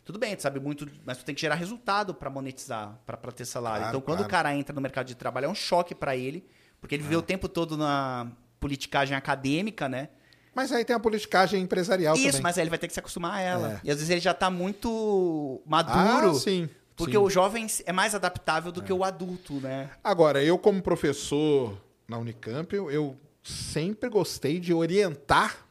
Tudo 0.03 0.17
bem, 0.17 0.35
tu 0.35 0.41
sabe 0.41 0.59
muito, 0.59 0.87
mas 1.05 1.19
tu 1.19 1.25
tem 1.25 1.35
que 1.35 1.41
gerar 1.41 1.55
resultado 1.55 2.13
pra 2.13 2.29
monetizar, 2.29 2.99
pra 3.05 3.15
pra 3.15 3.31
ter 3.31 3.45
salário. 3.45 3.81
Claro, 3.81 3.89
então, 3.89 4.01
quando 4.01 4.17
claro. 4.19 4.29
o 4.29 4.31
cara 4.31 4.55
entra 4.55 4.73
no 4.73 4.81
mercado 4.81 5.05
de 5.05 5.15
trabalho, 5.15 5.45
é 5.45 5.49
um 5.49 5.55
choque 5.55 5.93
pra 5.93 6.15
ele, 6.15 6.45
porque 6.79 6.95
ele 6.95 7.03
viveu 7.03 7.19
o 7.19 7.23
tempo 7.23 7.47
todo 7.47 7.77
na 7.77 8.31
politicagem 8.59 9.15
acadêmica, 9.15 9.87
né? 9.87 10.09
Mas 10.53 10.71
aí 10.71 10.83
tem 10.83 10.95
a 10.95 10.99
politicagem 10.99 11.61
empresarial 11.61 12.15
Isso, 12.15 12.25
também. 12.27 12.41
mas 12.41 12.57
aí 12.57 12.63
ele 12.63 12.69
vai 12.69 12.79
ter 12.79 12.87
que 12.87 12.93
se 12.93 12.99
acostumar 12.99 13.35
a 13.35 13.41
ela. 13.41 13.73
É. 13.73 13.81
E 13.85 13.91
às 13.91 13.97
vezes 13.97 14.09
ele 14.09 14.19
já 14.19 14.33
tá 14.33 14.49
muito 14.49 15.61
maduro. 15.65 16.31
Ah, 16.31 16.33
sim. 16.33 16.69
Porque 16.95 17.13
sim. 17.13 17.17
o 17.17 17.29
jovem 17.29 17.67
é 17.85 17.91
mais 17.91 18.13
adaptável 18.13 18.71
do 18.71 18.81
que 18.81 18.91
o 18.91 19.03
adulto, 19.03 19.53
né? 19.53 19.89
Agora, 20.03 20.43
eu 20.43 20.57
como 20.57 20.81
professor 20.81 21.81
na 22.07 22.17
Unicamp, 22.17 22.75
eu, 22.75 22.91
eu 22.91 23.17
sempre 23.41 24.09
gostei 24.09 24.59
de 24.59 24.73
orientar 24.73 25.65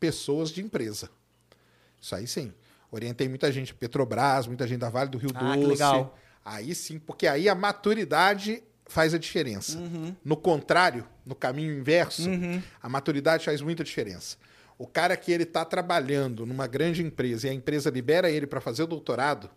pessoas 0.00 0.50
de 0.50 0.62
empresa. 0.62 1.10
Isso 2.00 2.14
aí 2.14 2.26
sim. 2.26 2.52
Orientei 2.94 3.28
muita 3.28 3.50
gente 3.50 3.74
Petrobras, 3.74 4.46
muita 4.46 4.66
gente 4.68 4.78
da 4.78 4.88
Vale 4.88 5.10
do 5.10 5.18
Rio 5.18 5.30
Ah, 5.34 5.54
que 5.54 5.60
Doce. 5.60 5.66
legal. 5.66 6.16
Aí 6.44 6.74
sim, 6.74 6.98
porque 6.98 7.26
aí 7.26 7.48
a 7.48 7.54
maturidade 7.54 8.62
faz 8.86 9.12
a 9.14 9.18
diferença. 9.18 9.78
Uhum. 9.78 10.14
No 10.24 10.36
contrário, 10.36 11.04
no 11.26 11.34
caminho 11.34 11.76
inverso, 11.76 12.28
a 12.82 12.88
maturidade 12.88 13.44
faz 13.44 13.60
muita 13.60 13.82
diferença. 13.82 14.36
O 14.78 14.86
cara 14.86 15.16
que 15.16 15.32
ele 15.32 15.42
está 15.44 15.64
trabalhando 15.64 16.44
numa 16.46 16.66
grande 16.66 17.02
empresa 17.02 17.46
e 17.46 17.50
a 17.50 17.54
empresa 17.54 17.90
libera 17.90 18.30
ele 18.30 18.46
para 18.46 18.60
fazer 18.60 18.82
o 18.82 18.86
doutorado, 18.86 19.50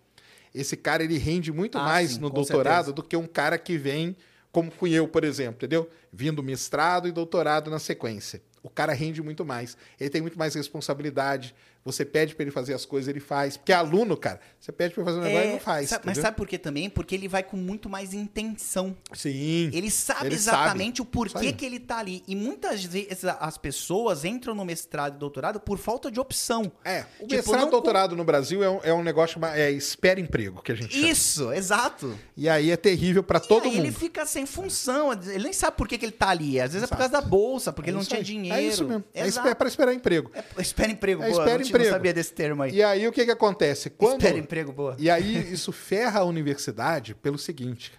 esse 0.56 0.76
cara 0.78 1.04
ele 1.04 1.18
rende 1.18 1.52
muito 1.52 1.78
Ah, 1.78 1.84
mais 1.84 2.12
sim, 2.12 2.20
no 2.20 2.30
doutorado 2.30 2.86
certeza. 2.86 2.94
do 2.94 3.04
que 3.04 3.16
um 3.18 3.28
cara 3.28 3.58
que 3.58 3.78
vem, 3.78 4.16
como 4.52 4.72
fui 4.72 4.94
eu, 4.94 5.08
por 5.08 5.24
exemplo, 5.24 5.56
entendeu? 5.58 5.90
Vindo 6.12 6.42
mestrado 6.42 7.08
e 7.08 7.12
doutorado 7.12 7.70
na 7.70 7.80
sequência. 7.80 8.42
O 8.64 8.70
cara 8.70 8.94
rende 8.94 9.22
muito 9.22 9.46
mais. 9.46 9.78
Ele 10.00 10.10
tem 10.10 10.22
muito 10.22 10.38
mais 10.40 10.56
responsabilidade. 10.56 11.54
Você 11.88 12.04
pede 12.06 12.36
para 12.36 12.44
ele 12.44 12.52
fazer 12.52 12.74
as 12.74 12.86
coisas, 12.86 13.08
ele 13.08 13.20
faz. 13.20 13.56
Porque 13.58 13.72
aluno, 13.72 14.16
cara, 14.18 14.40
você 14.60 14.72
pede 14.72 14.94
para 14.94 15.02
ele 15.04 15.10
fazer 15.10 15.20
um 15.20 15.24
negócio, 15.24 15.44
ele 15.46 15.54
não 15.54 15.60
faz. 15.60 15.86
É, 15.86 15.88
sabe- 15.88 16.04
mas 16.06 16.18
sabe 16.18 16.36
por 16.38 16.46
quê 16.48 16.58
também? 16.58 16.90
Porque 16.90 17.16
ele 17.16 17.28
vai 17.28 17.42
com 17.44 17.56
muito 17.58 17.90
mais 17.90 18.14
intenção. 18.14 18.96
Sim. 19.14 19.70
Ele 19.74 19.90
sabe 19.90 20.28
Ele 20.28 20.36
exatamente 20.36 20.98
sabe. 20.98 21.02
o 21.02 21.12
porquê 21.12 21.52
que 21.54 21.66
ele 21.66 21.80
tá 21.80 21.98
ali. 22.00 22.24
E 22.28 22.36
muitas 22.36 22.84
vezes 22.84 23.24
as 23.40 23.58
pessoas 23.58 24.26
entram 24.26 24.54
no 24.54 24.66
mestrado 24.66 25.16
e 25.16 25.18
doutorado 25.18 25.60
por 25.60 25.78
falta 25.78 26.12
de 26.12 26.20
opção. 26.20 26.72
É, 26.84 27.06
o 27.20 27.28
Tipo, 27.28 27.36
mestrado 27.36 27.68
e 27.68 27.72
doutorado 27.72 28.16
no 28.16 28.24
Brasil 28.24 28.64
é 28.64 28.70
um, 28.70 28.80
é 28.84 28.94
um 28.94 29.02
negócio 29.04 29.40
é 29.56 29.72
espera 29.72 30.20
emprego 30.20 30.62
que 30.62 30.72
a 30.72 30.76
gente 30.76 30.94
chama. 30.94 31.08
Isso, 31.08 31.54
exato. 31.54 32.18
E 32.36 32.50
aí 32.50 32.70
é 32.70 32.78
terrível 32.78 33.24
para 33.24 33.40
todo 33.40 33.64
aí 33.64 33.70
mundo. 33.72 33.86
ele 33.86 33.92
fica 33.92 34.26
sem 34.26 34.46
função. 34.46 35.14
Ele 35.14 35.44
nem 35.46 35.54
sabe 35.54 35.78
por 35.78 35.88
que, 35.88 35.98
que 35.98 36.06
ele 36.06 36.12
tá 36.12 36.30
ali. 36.30 36.60
Às 36.60 36.74
vezes 36.74 36.84
é 36.84 36.88
por 36.88 36.96
Exato. 37.00 37.12
causa 37.12 37.24
da 37.24 37.30
bolsa, 37.30 37.72
porque 37.72 37.90
É 37.90 37.92
ele 37.92 37.98
não 38.00 38.06
tinha 38.06 38.20
aí. 38.20 38.24
dinheiro. 38.26 38.58
É 38.58 38.62
isso 38.64 38.86
mesmo. 38.86 39.04
É, 39.14 39.22
Exato. 39.26 39.38
espe- 39.40 39.50
é 39.52 39.56
para 39.56 39.68
esperar 39.68 39.94
emprego. 39.94 40.32
É, 40.34 40.62
espera 40.62 40.92
emprego, 40.92 41.24
É 41.24 41.30
boa. 41.30 41.42
espera 41.44 41.64
tinha- 41.64 41.68
emprego. 41.78 41.92
não 41.92 41.98
sabia 41.98 42.14
desse 42.14 42.34
termo 42.34 42.64
aí. 42.64 42.72
E 42.74 42.84
aí 42.84 43.08
o 43.08 43.12
que 43.12 43.26
que 43.26 43.32
acontece? 43.32 43.90
Quando 43.90 44.18
Espera 44.22 44.38
emprego, 44.38 44.72
boa. 44.72 44.96
E 45.00 45.10
aí 45.10 45.52
isso 45.54 45.72
ferra 45.72 46.20
a 46.22 46.24
universidade 46.24 47.16
pelo 47.16 47.38
seguinte: 47.38 47.92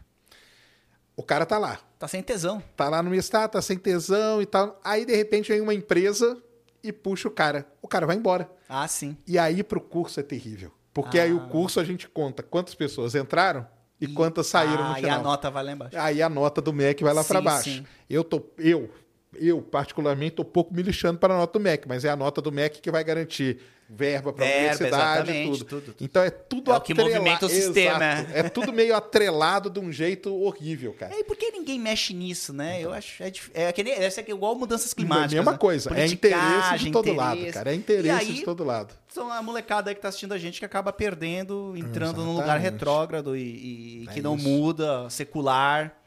o 1.17 1.23
cara 1.23 1.45
tá 1.47 1.59
lá, 1.59 1.79
Tá 1.99 2.07
sem 2.07 2.23
tesão. 2.23 2.63
tá 2.77 2.89
lá 2.89 3.03
no 3.03 3.11
mestrado, 3.11 3.51
tá 3.53 3.63
sem 3.63 3.77
tesão 3.77 4.41
e 4.41 4.47
tal. 4.47 4.79
Aí 4.85 5.05
de 5.05 5.15
repente 5.17 5.49
vem 5.51 5.61
uma 5.61 5.75
empresa 5.75 6.41
e 6.83 6.93
puxa 6.93 7.27
o 7.29 7.31
cara. 7.31 7.67
O 7.83 7.89
cara 7.89 8.07
vai 8.07 8.17
embora. 8.17 8.49
Ah, 8.69 8.87
sim. 8.87 9.17
E 9.27 9.39
aí 9.39 9.63
pro 9.65 9.81
curso 9.81 10.21
é 10.21 10.23
terrível. 10.23 10.73
Porque 10.95 11.19
aí 11.19 11.33
o 11.33 11.49
curso 11.49 11.81
a 11.81 11.85
gente 11.85 12.09
conta 12.09 12.43
quantas 12.43 12.75
pessoas 12.75 13.15
entraram 13.15 13.67
e, 14.01 14.07
quantas 14.07 14.47
saíram 14.47 14.85
ah, 14.85 14.89
no 14.91 14.93
E 14.99 15.01
final. 15.01 15.21
a 15.21 15.23
nota 15.23 15.51
vai 15.51 15.65
lá 15.65 15.73
embaixo. 15.73 15.97
Aí 15.99 16.23
a 16.23 16.29
nota 16.29 16.61
do 16.61 16.73
MEC 16.73 17.03
vai 17.03 17.13
lá 17.13 17.25
para 17.25 17.41
baixo. 17.41 17.65
sim. 17.71 17.87
Eu 18.09 18.23
tô 18.23 18.45
eu 18.59 18.89
eu 19.35 19.61
particularmente 19.61 20.37
tô 20.37 20.45
pouco 20.45 20.75
me 20.75 20.83
lixando 20.83 21.19
para 21.19 21.35
a 21.35 21.39
nota 21.39 21.59
do 21.59 21.63
MEC, 21.63 21.87
mas 21.89 22.05
é 22.05 22.11
a 22.11 22.17
nota 22.17 22.41
do 22.41 22.51
MEC 22.51 22.81
que 22.81 22.91
vai 22.91 23.05
garantir 23.05 23.59
verba 23.91 24.35
para 24.35 24.45
a 24.45 24.49
universidade 24.49 25.31
exatamente, 25.31 25.65
tudo. 25.65 25.81
tudo. 25.81 25.97
Então 26.01 26.23
é 26.23 26.29
tudo 26.31 26.73
É 26.73 26.77
o 26.77 26.81
que 26.81 26.93
movimenta 26.93 27.47
o 27.47 27.49
sistema, 27.49 28.13
Exato. 28.13 28.33
é. 28.35 28.39
É 28.41 28.43
tudo 28.43 28.73
meio 28.73 28.95
atrelado 28.95 29.71
de 29.71 29.81
um 29.81 29.91
jeito 29.91 30.35
horrível, 30.35 30.93
cara. 30.93 31.15
É, 31.15 31.21
e 31.21 31.25
por 31.25 31.37
que 31.37 31.51
ninguém 31.51 31.79
mexe 31.79 32.13
nisso, 32.13 32.53
né? 32.53 32.83
Eu 32.83 32.93
acho. 32.93 33.23
É, 33.23 33.33
é, 33.55 33.73
deve 33.73 34.11
ser 34.11 34.29
igual 34.29 34.55
mudanças 34.55 34.93
climáticas. 34.93 35.33
mesma 35.33 35.53
né? 35.53 35.59
coisa, 35.59 35.91
é 35.99 36.07
interesse 36.07 36.79
de 36.79 36.91
todo 36.91 37.15
lado, 37.15 37.47
cara. 37.53 37.71
É 37.71 37.75
E 37.75 37.77
interesse 37.79 38.27
aí, 38.27 38.35
de 38.35 38.45
todo 38.45 38.63
lado. 38.63 38.95
São 39.09 39.33
a 39.33 39.43
molecada 39.43 39.91
aí 39.91 39.95
que 39.95 40.03
tá 40.03 40.09
assistindo 40.09 40.35
a 40.35 40.39
gente 40.39 40.59
que 40.59 40.67
acaba 40.67 40.93
perdendo, 40.93 41.73
entrando 41.75 42.23
num 42.23 42.33
lugar 42.33 42.57
Exatamente. 42.59 42.73
retrógrado 42.73 43.37
e, 43.37 44.03
e 44.03 44.07
É 44.09 44.13
que 44.13 44.21
não 44.21 44.37
isso. 44.37 44.47
muda, 44.47 45.09
secular. 45.09 45.98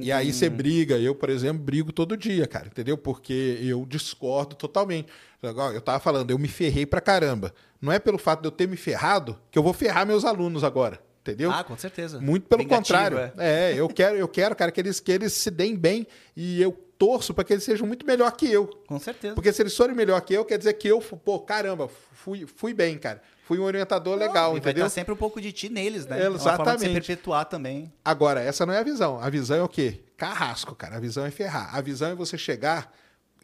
E 0.00 0.10
aí 0.10 0.32
você 0.32 0.48
briga, 0.48 0.96
eu, 0.98 1.14
por 1.14 1.28
exemplo, 1.28 1.62
brigo 1.62 1.92
todo 1.92 2.16
dia, 2.16 2.46
cara, 2.46 2.66
entendeu? 2.68 2.96
Porque 2.96 3.58
eu 3.62 3.84
discordo 3.86 4.54
totalmente. 4.56 5.08
Agora, 5.42 5.74
Eu 5.74 5.80
tava 5.80 5.98
falando, 6.00 6.30
eu 6.30 6.38
me 6.38 6.48
ferrei 6.48 6.86
pra 6.86 7.00
caramba. 7.00 7.52
Não 7.80 7.92
é 7.92 7.98
pelo 7.98 8.16
fato 8.18 8.40
de 8.40 8.46
eu 8.46 8.52
ter 8.52 8.68
me 8.68 8.76
ferrado 8.76 9.36
que 9.50 9.58
eu 9.58 9.62
vou 9.62 9.72
ferrar 9.72 10.06
meus 10.06 10.24
alunos 10.24 10.62
agora. 10.64 11.00
entendeu? 11.20 11.50
Ah, 11.50 11.62
com 11.64 11.76
certeza. 11.76 12.20
Muito 12.20 12.46
pelo 12.48 12.62
Vingativo, 12.62 12.82
contrário. 12.84 13.32
é. 13.38 13.72
É. 13.72 13.74
eu 13.76 13.88
quero, 13.88 14.16
eu 14.16 14.28
quero, 14.28 14.54
cara, 14.56 14.70
que 14.72 14.80
eles, 14.80 14.98
que 15.00 15.10
eles 15.12 15.32
se 15.32 15.50
deem 15.50 15.76
bem 15.76 16.06
e 16.36 16.60
eu 16.62 16.72
torço 16.98 17.34
para 17.34 17.42
que 17.42 17.52
eles 17.52 17.64
sejam 17.64 17.86
muito 17.86 18.06
melhor 18.06 18.30
que 18.32 18.46
eu. 18.50 18.66
Com 18.86 18.98
certeza. 18.98 19.34
Porque 19.34 19.52
se 19.52 19.60
eles 19.60 19.76
forem 19.76 19.94
melhor 19.96 20.20
que 20.20 20.32
eu, 20.32 20.44
quer 20.44 20.56
dizer 20.58 20.72
que 20.74 20.86
eu, 20.88 21.00
pô, 21.00 21.40
caramba, 21.40 21.88
fui, 22.12 22.46
fui 22.46 22.72
bem, 22.72 22.96
cara. 22.96 23.20
Fui 23.44 23.58
um 23.58 23.62
orientador 23.64 24.16
legal, 24.16 24.50
e 24.50 24.52
vai 24.52 24.58
entendeu? 24.70 24.86
estar 24.86 24.94
sempre 25.00 25.12
um 25.12 25.16
pouco 25.16 25.40
de 25.40 25.50
ti 25.52 25.68
neles, 25.68 26.06
né? 26.06 26.22
É 26.24 26.28
uma 26.28 26.38
forma 26.38 26.52
de 26.56 26.62
você 26.62 26.74
Exatamente. 26.76 26.92
perpetuar 27.06 27.44
também. 27.44 27.92
Agora, 28.04 28.40
essa 28.40 28.64
não 28.64 28.72
é 28.72 28.78
a 28.78 28.82
visão. 28.84 29.18
A 29.20 29.28
visão 29.28 29.56
é 29.56 29.62
o 29.62 29.68
quê? 29.68 30.00
Carrasco, 30.16 30.74
cara. 30.76 30.96
A 30.96 31.00
visão 31.00 31.26
é 31.26 31.30
ferrar. 31.30 31.74
A 31.76 31.80
visão 31.80 32.10
é 32.10 32.14
você 32.14 32.38
chegar 32.38 32.92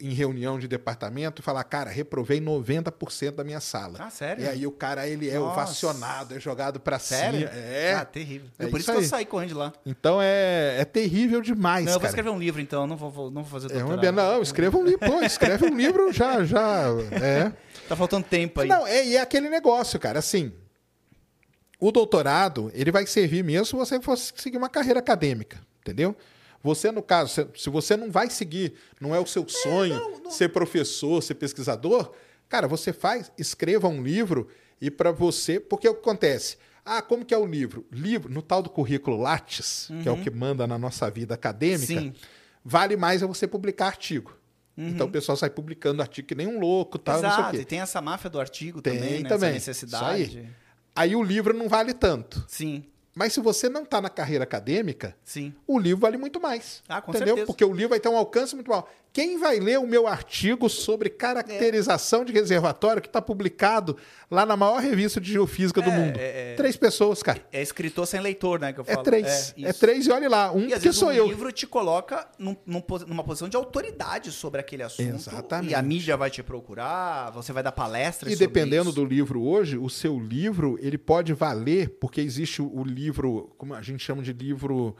em 0.01 0.13
reunião 0.13 0.57
de 0.57 0.65
departamento 0.65 1.41
e 1.41 1.43
falar, 1.43 1.61
cara, 1.65 1.89
reprovei 1.89 2.39
90% 2.39 3.31
da 3.35 3.43
minha 3.43 3.59
sala. 3.59 3.97
Ah, 3.99 4.09
sério? 4.09 4.45
E 4.45 4.47
aí 4.47 4.65
o 4.65 4.71
cara, 4.71 5.05
ele 5.05 5.29
é 5.29 5.37
Nossa. 5.37 5.51
ovacionado, 5.51 6.33
é 6.35 6.39
jogado 6.39 6.79
pra 6.79 6.97
Sério? 6.97 7.39
cima. 7.49 7.51
É. 7.51 7.95
Ah, 7.95 8.05
terrível. 8.05 8.47
É 8.57 8.63
É 8.63 8.67
por 8.69 8.79
isso 8.79 8.89
isso 8.89 8.91
que 8.93 8.97
eu 8.97 9.01
aí. 9.01 9.05
saí 9.09 9.25
correndo 9.25 9.49
de 9.49 9.55
lá. 9.55 9.73
Então 9.85 10.21
é, 10.21 10.77
é 10.79 10.85
terrível 10.85 11.41
demais, 11.41 11.83
não, 11.83 11.91
eu 11.91 11.99
vou 11.99 12.01
cara. 12.03 12.11
escrever 12.11 12.29
um 12.29 12.39
livro, 12.39 12.61
então. 12.61 12.87
Não 12.87 12.95
vou, 12.95 13.29
não 13.29 13.43
vou 13.43 13.59
fazer 13.59 13.73
É 13.75 13.83
uma 13.83 13.97
doutorado. 13.97 14.15
be- 14.15 14.21
Não, 14.21 14.41
escreva 14.41 14.77
um 14.77 14.85
livro. 14.85 14.99
Pô, 15.05 15.21
escreve 15.21 15.65
um 15.65 15.75
livro 15.75 16.13
já, 16.13 16.45
já. 16.45 16.83
É. 17.21 17.51
Tá 17.89 17.95
faltando 17.95 18.23
tempo 18.23 18.61
aí. 18.61 18.69
Não, 18.69 18.85
é, 18.85 19.03
e 19.03 19.15
é 19.15 19.21
aquele 19.21 19.49
negócio, 19.49 19.99
cara. 19.99 20.19
Assim, 20.19 20.53
o 21.79 21.91
doutorado, 21.91 22.71
ele 22.75 22.91
vai 22.91 23.07
servir 23.07 23.43
mesmo 23.43 23.65
se 23.65 23.75
você 23.75 23.99
for 23.99 24.15
seguir 24.15 24.57
uma 24.57 24.69
carreira 24.69 24.99
acadêmica, 24.99 25.59
entendeu? 25.81 26.15
Você, 26.61 26.91
no 26.91 27.01
caso, 27.01 27.49
se, 27.55 27.69
você 27.69 27.97
não 27.97 28.11
vai 28.11 28.29
seguir, 28.29 28.75
não 29.01 29.15
é 29.15 29.19
o 29.19 29.25
seu 29.25 29.47
sonho 29.49 30.21
ser 30.29 30.49
professor, 30.49 31.23
ser 31.23 31.33
pesquisador, 31.35 32.11
cara, 32.47 32.67
você 32.67 32.93
faz, 32.93 33.31
escreva 33.37 33.87
um 33.87 34.03
livro 34.03 34.47
e 34.79 34.91
para 34.91 35.11
você, 35.11 35.59
porque 35.59 35.89
o 35.89 35.93
que 35.95 36.01
acontece? 36.01 36.57
Ah, 36.85 37.01
como 37.01 37.25
que 37.25 37.33
é 37.33 37.37
o 37.37 37.45
livro? 37.45 37.87
Livro, 37.91 38.31
no 38.31 38.41
tal 38.41 38.61
do 38.61 38.69
currículo 38.69 39.17
Lattes, 39.17 39.89
que 40.03 40.07
é 40.07 40.11
o 40.11 40.21
que 40.21 40.29
manda 40.29 40.67
na 40.67 40.77
nossa 40.77 41.09
vida 41.09 41.33
acadêmica, 41.33 41.87
Sim. 41.87 42.13
vale 42.63 42.95
mais 42.95 43.23
é 43.23 43.25
você 43.25 43.47
publicar 43.47 43.87
artigo. 43.87 44.38
Então 44.87 45.07
o 45.07 45.11
pessoal 45.11 45.35
sai 45.35 45.49
publicando 45.49 46.01
artigo 46.01 46.27
que 46.27 46.35
nem 46.35 46.47
um 46.47 46.59
louco, 46.59 46.97
o 46.97 46.99
Exato. 47.11 47.55
E 47.57 47.65
tem 47.65 47.81
essa 47.81 48.01
máfia 48.01 48.29
do 48.29 48.39
artigo 48.39 48.81
Tem 48.81 48.97
também, 48.97 49.23
né? 49.23 49.29
também. 49.29 49.49
Essa 49.49 49.71
necessidade. 49.71 50.21
Isso 50.23 50.49
Aí 50.95 51.15
o 51.15 51.23
livro 51.23 51.53
não 51.53 51.69
vale 51.69 51.93
tanto. 51.93 52.43
Sim, 52.47 52.83
Mas 53.15 53.33
se 53.33 53.41
você 53.41 53.67
não 53.67 53.83
está 53.83 53.99
na 53.99 54.09
carreira 54.09 54.43
acadêmica, 54.43 55.15
sim. 55.25 55.53
o 55.67 55.77
livro 55.79 55.99
vale 56.01 56.17
muito 56.17 56.39
mais. 56.39 56.81
Ah, 56.87 57.01
com 57.01 57.11
entendeu? 57.11 57.27
certeza. 57.35 57.47
Porque 57.47 57.65
o 57.65 57.73
livro 57.73 57.89
vai 57.89 57.99
ter 57.99 58.07
um 58.09 58.15
alcance 58.17 58.55
muito 58.55 58.69
maior. 58.69 58.87
Quem 59.11 59.39
vai 59.39 59.59
ler 59.59 59.79
o 59.79 59.87
meu 59.87 60.05
artigo 60.05 60.69
sobre 60.69 61.09
caracterização 61.09 62.23
de 62.23 62.31
reservatório 62.31 63.01
que 63.01 63.07
está 63.07 63.19
publicado 63.19 63.97
lá 64.29 64.45
na 64.45 64.55
maior 64.55 64.79
revista 64.79 65.19
de 65.19 65.31
geofísica 65.31 65.81
do 65.81 65.89
É, 65.89 65.97
mundo? 65.97 66.17
é, 66.19 66.51
é. 66.51 66.55
Três 66.55 66.77
pessoas, 66.77 67.23
cara. 67.23 67.41
É 67.51 67.59
escritor 67.61 68.05
sem 68.05 68.19
leitor, 68.21 68.59
né? 68.59 68.71
Que 68.71 68.79
eu 68.79 68.85
É 68.87 68.93
falo. 68.93 69.03
três. 69.03 69.53
É, 69.57 69.69
isso. 69.71 69.79
três 69.79 70.05
e 70.05 70.11
olhe 70.11 70.27
lá. 70.27 70.51
Um 70.51 70.67
E 70.67 70.73
às 70.73 70.79
que 70.79 70.85
vezes 70.85 70.99
sou 70.99 71.09
um 71.09 71.11
eu. 71.11 71.25
livro 71.27 71.51
te 71.51 71.65
coloca 71.65 72.27
num- 72.37 72.55
numa 73.07 73.23
posição 73.23 73.49
de 73.49 73.57
autoridade 73.57 74.31
sobre 74.31 74.61
aquele 74.61 74.83
assunto. 74.83 75.15
Exatamente. 75.15 75.71
E 75.71 75.75
a 75.75 75.81
mídia 75.81 76.15
vai 76.15 76.29
te 76.29 76.43
procurar, 76.43 77.31
você 77.31 77.51
vai 77.51 77.63
dar 77.63 77.71
palestras 77.71 78.31
E 78.31 78.35
sobre 78.35 78.47
dependendo 78.47 78.89
isso. 78.91 78.95
do 78.99 79.03
livro 79.05 79.41
hoje, 79.41 79.75
o 79.75 79.89
seu 79.89 80.19
livro, 80.19 80.77
ele 80.81 80.99
pode 80.99 81.33
valer, 81.33 81.89
porque 81.99 82.21
existe 82.21 82.61
o, 82.61 82.71
o 82.71 82.83
livro, 83.09 83.53
como 83.57 83.73
a 83.73 83.81
gente 83.81 84.03
chama 84.03 84.21
de 84.21 84.31
livro, 84.33 84.95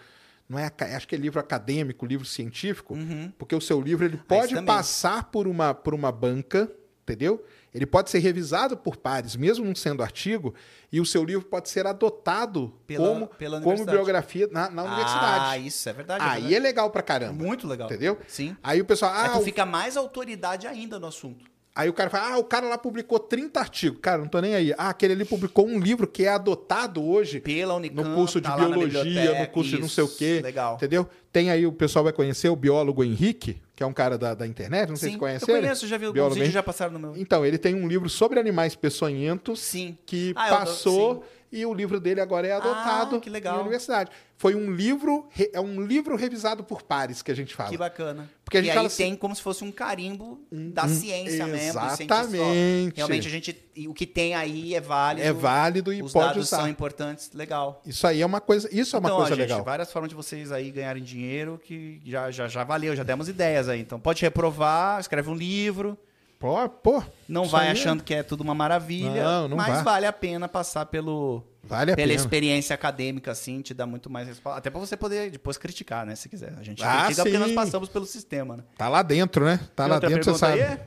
não 0.47 0.57
é, 0.57 0.71
acho 0.95 1.07
que 1.07 1.15
é 1.15 1.17
livro 1.17 1.39
acadêmico, 1.39 2.05
livro 2.05 2.25
científico, 2.25 2.95
porque 3.37 3.55
o 3.55 3.61
seu 3.61 3.79
livro 3.79 4.05
ele 4.05 4.17
pode 4.17 4.53
Uhum. 4.55 4.61
também. 4.61 4.65
passar 4.65 5.25
por 5.25 5.47
uma, 5.47 5.73
por 5.73 5.93
uma 5.93 6.11
banca, 6.11 6.69
entendeu? 7.03 7.43
Ele 7.71 7.85
pode 7.85 8.09
ser 8.09 8.17
revisado 8.17 8.75
por 8.75 8.97
pares, 8.97 9.35
mesmo 9.35 9.63
não 9.63 9.75
sendo 9.75 10.01
artigo, 10.01 10.55
e 10.91 10.99
o 10.99 11.05
seu 11.05 11.23
livro 11.23 11.45
pode 11.45 11.69
ser 11.69 11.85
adotado 11.85 12.73
Pela- 12.87 13.07
como, 13.07 13.27
pela 13.27 13.61
como 13.61 13.85
biografia 13.85 14.47
na, 14.51 14.71
na 14.71 14.81
Ah, 14.81 14.85
universidade. 14.85 15.67
isso 15.67 15.87
é 15.89 15.93
verdade. 15.93 16.23
Aí 16.23 16.29
verdade. 16.41 16.55
é 16.55 16.59
legal 16.59 16.89
pra 16.89 17.03
caramba. 17.03 17.43
muito 17.43 17.67
legal. 17.67 17.87
Entendeu? 17.87 18.17
Sim. 18.27 18.57
Aí 18.63 18.81
o 18.81 18.85
pessoal, 18.85 19.11
ah, 19.13 19.23
Aí 19.25 19.29
tu 19.33 19.39
o 19.39 19.43
fica 19.43 19.67
mais 19.67 19.95
autoridade 19.95 20.65
ainda 20.65 20.97
no 20.99 21.05
assunto. 21.05 21.45
Aí 21.79 21.87
o 21.87 21.93
cara 21.93 22.09
fala, 22.09 22.33
ah, 22.33 22.37
o 22.37 22.43
cara 22.43 22.67
lá 22.67 22.77
publicou 22.77 23.17
30 23.17 23.57
artigos. 23.57 23.99
Cara, 24.01 24.17
não 24.17 24.27
tô 24.27 24.41
nem 24.41 24.53
aí. 24.53 24.73
Ah, 24.77 24.89
aquele 24.89 25.13
ali 25.13 25.23
publicou 25.23 25.65
um 25.65 25.79
livro 25.79 26.05
que 26.05 26.25
é 26.25 26.27
adotado 26.27 27.01
hoje 27.01 27.39
Pela 27.39 27.73
Unicamp, 27.75 28.09
no 28.09 28.15
curso 28.15 28.41
de 28.41 28.47
tá 28.49 28.57
biologia, 28.57 29.39
no 29.39 29.47
curso 29.47 29.69
de 29.71 29.79
não 29.79 29.87
sei 29.87 30.03
o 30.03 30.07
isso, 30.07 30.17
quê. 30.17 30.41
Legal. 30.43 30.75
Entendeu? 30.75 31.07
Tem 31.31 31.49
aí, 31.49 31.65
o 31.65 31.71
pessoal 31.71 32.03
vai 32.03 32.11
conhecer 32.11 32.49
o 32.49 32.55
biólogo 32.55 33.01
Henrique, 33.01 33.61
que 33.75 33.81
é 33.81 33.85
um 33.85 33.93
cara 33.93 34.17
da, 34.17 34.33
da 34.33 34.45
internet, 34.45 34.89
não 34.89 34.97
sei 34.97 35.09
Sim, 35.09 35.13
se 35.13 35.19
conhece 35.19 35.49
eu 35.49 35.55
ele. 35.55 35.67
conheço, 35.67 35.87
já 35.87 35.97
vi 35.97 36.07
alguns 36.07 36.33
vídeos, 36.33 36.51
já 36.51 36.61
passaram 36.61 36.91
no 36.91 36.99
meu... 36.99 37.15
Então, 37.15 37.45
ele 37.45 37.57
tem 37.57 37.73
um 37.75 37.87
livro 37.87 38.09
sobre 38.09 38.39
animais 38.41 38.75
peçonhentos 38.75 39.59
Sim. 39.61 39.97
que 40.05 40.33
Ah, 40.35 40.49
passou 40.49 41.15
sim. 41.15 41.38
E 41.51 41.65
o 41.65 41.73
livro 41.73 41.99
dele 41.99 42.21
agora 42.21 42.47
é 42.47 42.51
adotado 42.53 43.15
Ah, 43.15 43.19
que 43.19 43.29
legal. 43.29 43.55
na 43.55 43.61
universidade. 43.61 44.11
Foi 44.37 44.55
um 44.55 44.71
livro, 44.71 45.27
é 45.51 45.59
um 45.59 45.81
livro 45.85 46.15
revisado 46.15 46.63
por 46.63 46.81
pares 46.81 47.21
que 47.21 47.29
a 47.29 47.35
gente 47.35 47.53
fala. 47.53 47.69
Que 47.69 47.77
bacana. 47.77 48.29
Porque 48.45 48.57
a 48.57 48.61
gente 48.61 48.69
e 48.71 48.73
fala 48.73 48.83
aí 48.83 48.87
assim- 48.87 49.03
tem 49.03 49.15
como 49.15 49.35
se 49.35 49.41
fosse 49.41 49.63
um 49.65 49.71
carimbo 49.71 50.39
da 50.49 50.85
um- 50.85 50.87
ciência 50.89 51.45
mesmo. 51.45 51.79
exatamente. 51.81 52.95
Realmente 52.95 53.27
a 53.27 53.31
gente. 53.31 53.69
O 53.87 53.93
que 53.93 54.05
tem 54.05 54.35
aí 54.35 54.73
é 54.75 54.81
válido. 54.81 55.27
É 55.27 55.33
válido 55.33 55.93
e 55.93 56.01
Os 56.01 56.11
pode 56.13 56.27
dados 56.27 56.47
usar. 56.47 56.57
são 56.59 56.67
importantes. 56.69 57.31
Legal. 57.33 57.81
Isso 57.85 58.05
aí 58.07 58.21
é 58.21 58.25
uma 58.25 58.39
coisa, 58.41 58.67
isso 58.71 58.95
é 58.95 58.99
uma 58.99 59.09
então, 59.09 59.17
coisa 59.17 59.33
ó, 59.33 59.35
gente, 59.35 59.47
legal. 59.49 59.63
várias 59.63 59.91
formas 59.91 60.09
de 60.09 60.15
vocês 60.15 60.51
aí 60.51 60.71
ganharem 60.71 61.03
dinheiro 61.03 61.59
que 61.63 62.01
já, 62.05 62.31
já, 62.31 62.47
já 62.47 62.63
valeu, 62.63 62.95
já 62.95 63.03
demos 63.03 63.27
ideias 63.29 63.67
aí. 63.69 63.79
Então 63.81 63.99
pode 63.99 64.21
reprovar, 64.21 64.99
escreve 64.99 65.29
um 65.29 65.35
livro. 65.35 65.97
Pô, 66.39 66.69
pô, 66.69 67.03
Não 67.27 67.43
vai 67.43 67.63
aí 67.63 67.67
é- 67.67 67.71
achando 67.73 68.01
que 68.01 68.13
é 68.13 68.23
tudo 68.23 68.39
uma 68.41 68.55
maravilha, 68.55 69.23
Não, 69.23 69.47
não 69.49 69.57
mas 69.57 69.75
vai. 69.75 69.83
vale 69.83 70.05
a 70.05 70.13
pena 70.13 70.47
passar 70.47 70.85
pelo 70.85 71.43
Vale 71.61 71.91
a 71.91 71.95
pela 71.97 72.07
pena. 72.07 72.17
experiência 72.19 72.73
acadêmica 72.73 73.29
assim, 73.31 73.61
te 73.61 73.73
dá 73.73 73.85
muito 73.85 74.09
mais 74.09 74.25
respaldo, 74.29 74.57
até 74.57 74.69
pra 74.69 74.79
você 74.79 74.95
poder 74.95 75.29
depois 75.31 75.57
criticar, 75.57 76.05
né, 76.05 76.15
se 76.15 76.29
quiser. 76.29 76.53
A 76.57 76.63
gente 76.63 76.81
Ah, 76.81 77.03
critica 77.03 77.23
porque 77.23 77.37
nós 77.37 77.49
sim. 77.49 77.55
passamos 77.55 77.89
pelo 77.89 78.05
sistema, 78.05 78.55
né? 78.55 78.63
Tá 78.77 78.87
lá 78.87 79.01
dentro, 79.01 79.43
né? 79.43 79.57
Tá 79.75 79.83
Tem 79.83 79.89
lá 79.89 79.95
outra 79.95 80.09
dentro, 80.09 80.31
você 80.31 80.39
sabe. 80.39 80.61
aí? 80.63 80.79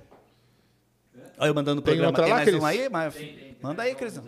Olha 1.38 1.48
eu 1.50 1.54
mandando 1.54 1.80
o 1.80 1.84
Tem 1.84 1.96
programa. 1.96 2.08
outra 2.08 2.24
Tem 2.24 2.32
lá, 2.32 2.36
mais 2.38 2.48
Cris? 2.48 2.58
uma 2.58 2.68
aí? 2.68 2.88
Mas... 2.88 3.14
Manda 3.60 3.82
aí, 3.82 3.94
Crisão. 3.94 4.24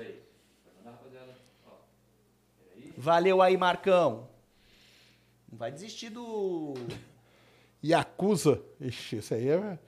Valeu 2.96 3.42
aí, 3.42 3.56
Marcão. 3.56 4.28
Não 5.50 5.58
vai 5.58 5.70
desistir 5.72 6.10
do... 6.10 6.74
Yakuza. 7.82 8.60
Ixi, 8.80 9.16
isso 9.16 9.34
aí 9.34 9.48
é. 9.48 9.78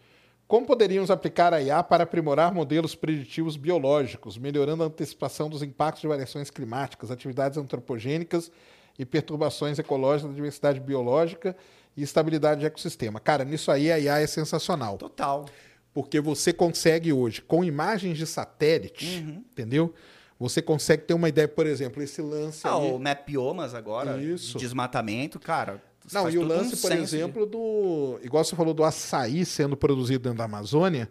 Como 0.49 0.65
poderíamos 0.65 1.11
aplicar 1.11 1.53
a 1.53 1.61
IA 1.61 1.83
para 1.83 2.05
aprimorar 2.05 2.55
modelos 2.55 2.95
preditivos 2.95 3.57
biológicos, 3.57 4.39
melhorando 4.39 4.85
a 4.85 4.87
antecipação 4.87 5.51
dos 5.51 5.61
impactos 5.61 6.03
de 6.03 6.07
variações 6.07 6.51
climáticas, 6.51 7.11
atividades 7.11 7.59
antropogênicas 7.59 8.51
e 8.97 9.05
perturbações 9.05 9.79
ecológicas 9.79 10.31
da 10.31 10.37
diversidade 10.37 10.79
biológica 10.79 11.57
e 11.97 12.03
estabilidade 12.03 12.61
de 12.61 12.67
ecossistema? 12.67 13.19
Cara, 13.19 13.45
nisso 13.45 13.73
aí 13.73 13.91
a 13.91 13.99
IA 13.99 14.21
é 14.21 14.27
sensacional. 14.27 14.97
Total. 14.99 15.47
Porque 15.93 16.21
você 16.21 16.53
consegue 16.53 17.13
hoje, 17.13 17.43
com 17.43 17.65
imagens 17.65 18.17
de 18.17 18.27
satélite, 18.27 19.25
Uhum. 19.25 19.43
entendeu? 19.51 19.93
Você 20.39 20.61
consegue 20.63 21.03
ter 21.05 21.15
uma 21.15 21.29
ideia, 21.29 21.49
por 21.49 21.67
exemplo, 21.67 22.01
esse 22.03 22.21
lance 22.23 22.69
Ah, 22.69 22.77
o 22.77 22.99
Map 22.99 23.27
Biomas 23.27 23.75
agora, 23.75 24.23
Isso. 24.23 24.59
desmatamento, 24.59 25.41
cara. 25.41 25.83
Não, 26.13 26.29
e 26.31 26.39
o 26.39 26.41
todo 26.43 26.53
um 26.53 26.57
lance, 26.57 26.71
por 26.77 26.89
senso 26.91 27.11
de- 27.11 27.17
exemplo, 27.17 27.47
do. 27.47 28.19
Igual 28.23 28.45
você 28.45 28.55
falou 28.57 28.73
do 28.75 28.85
açaí 28.85 29.45
sendo 29.45 29.77
produzido 29.77 30.21
dentro 30.25 30.39
da 30.39 30.45
Amazônia, 30.45 31.11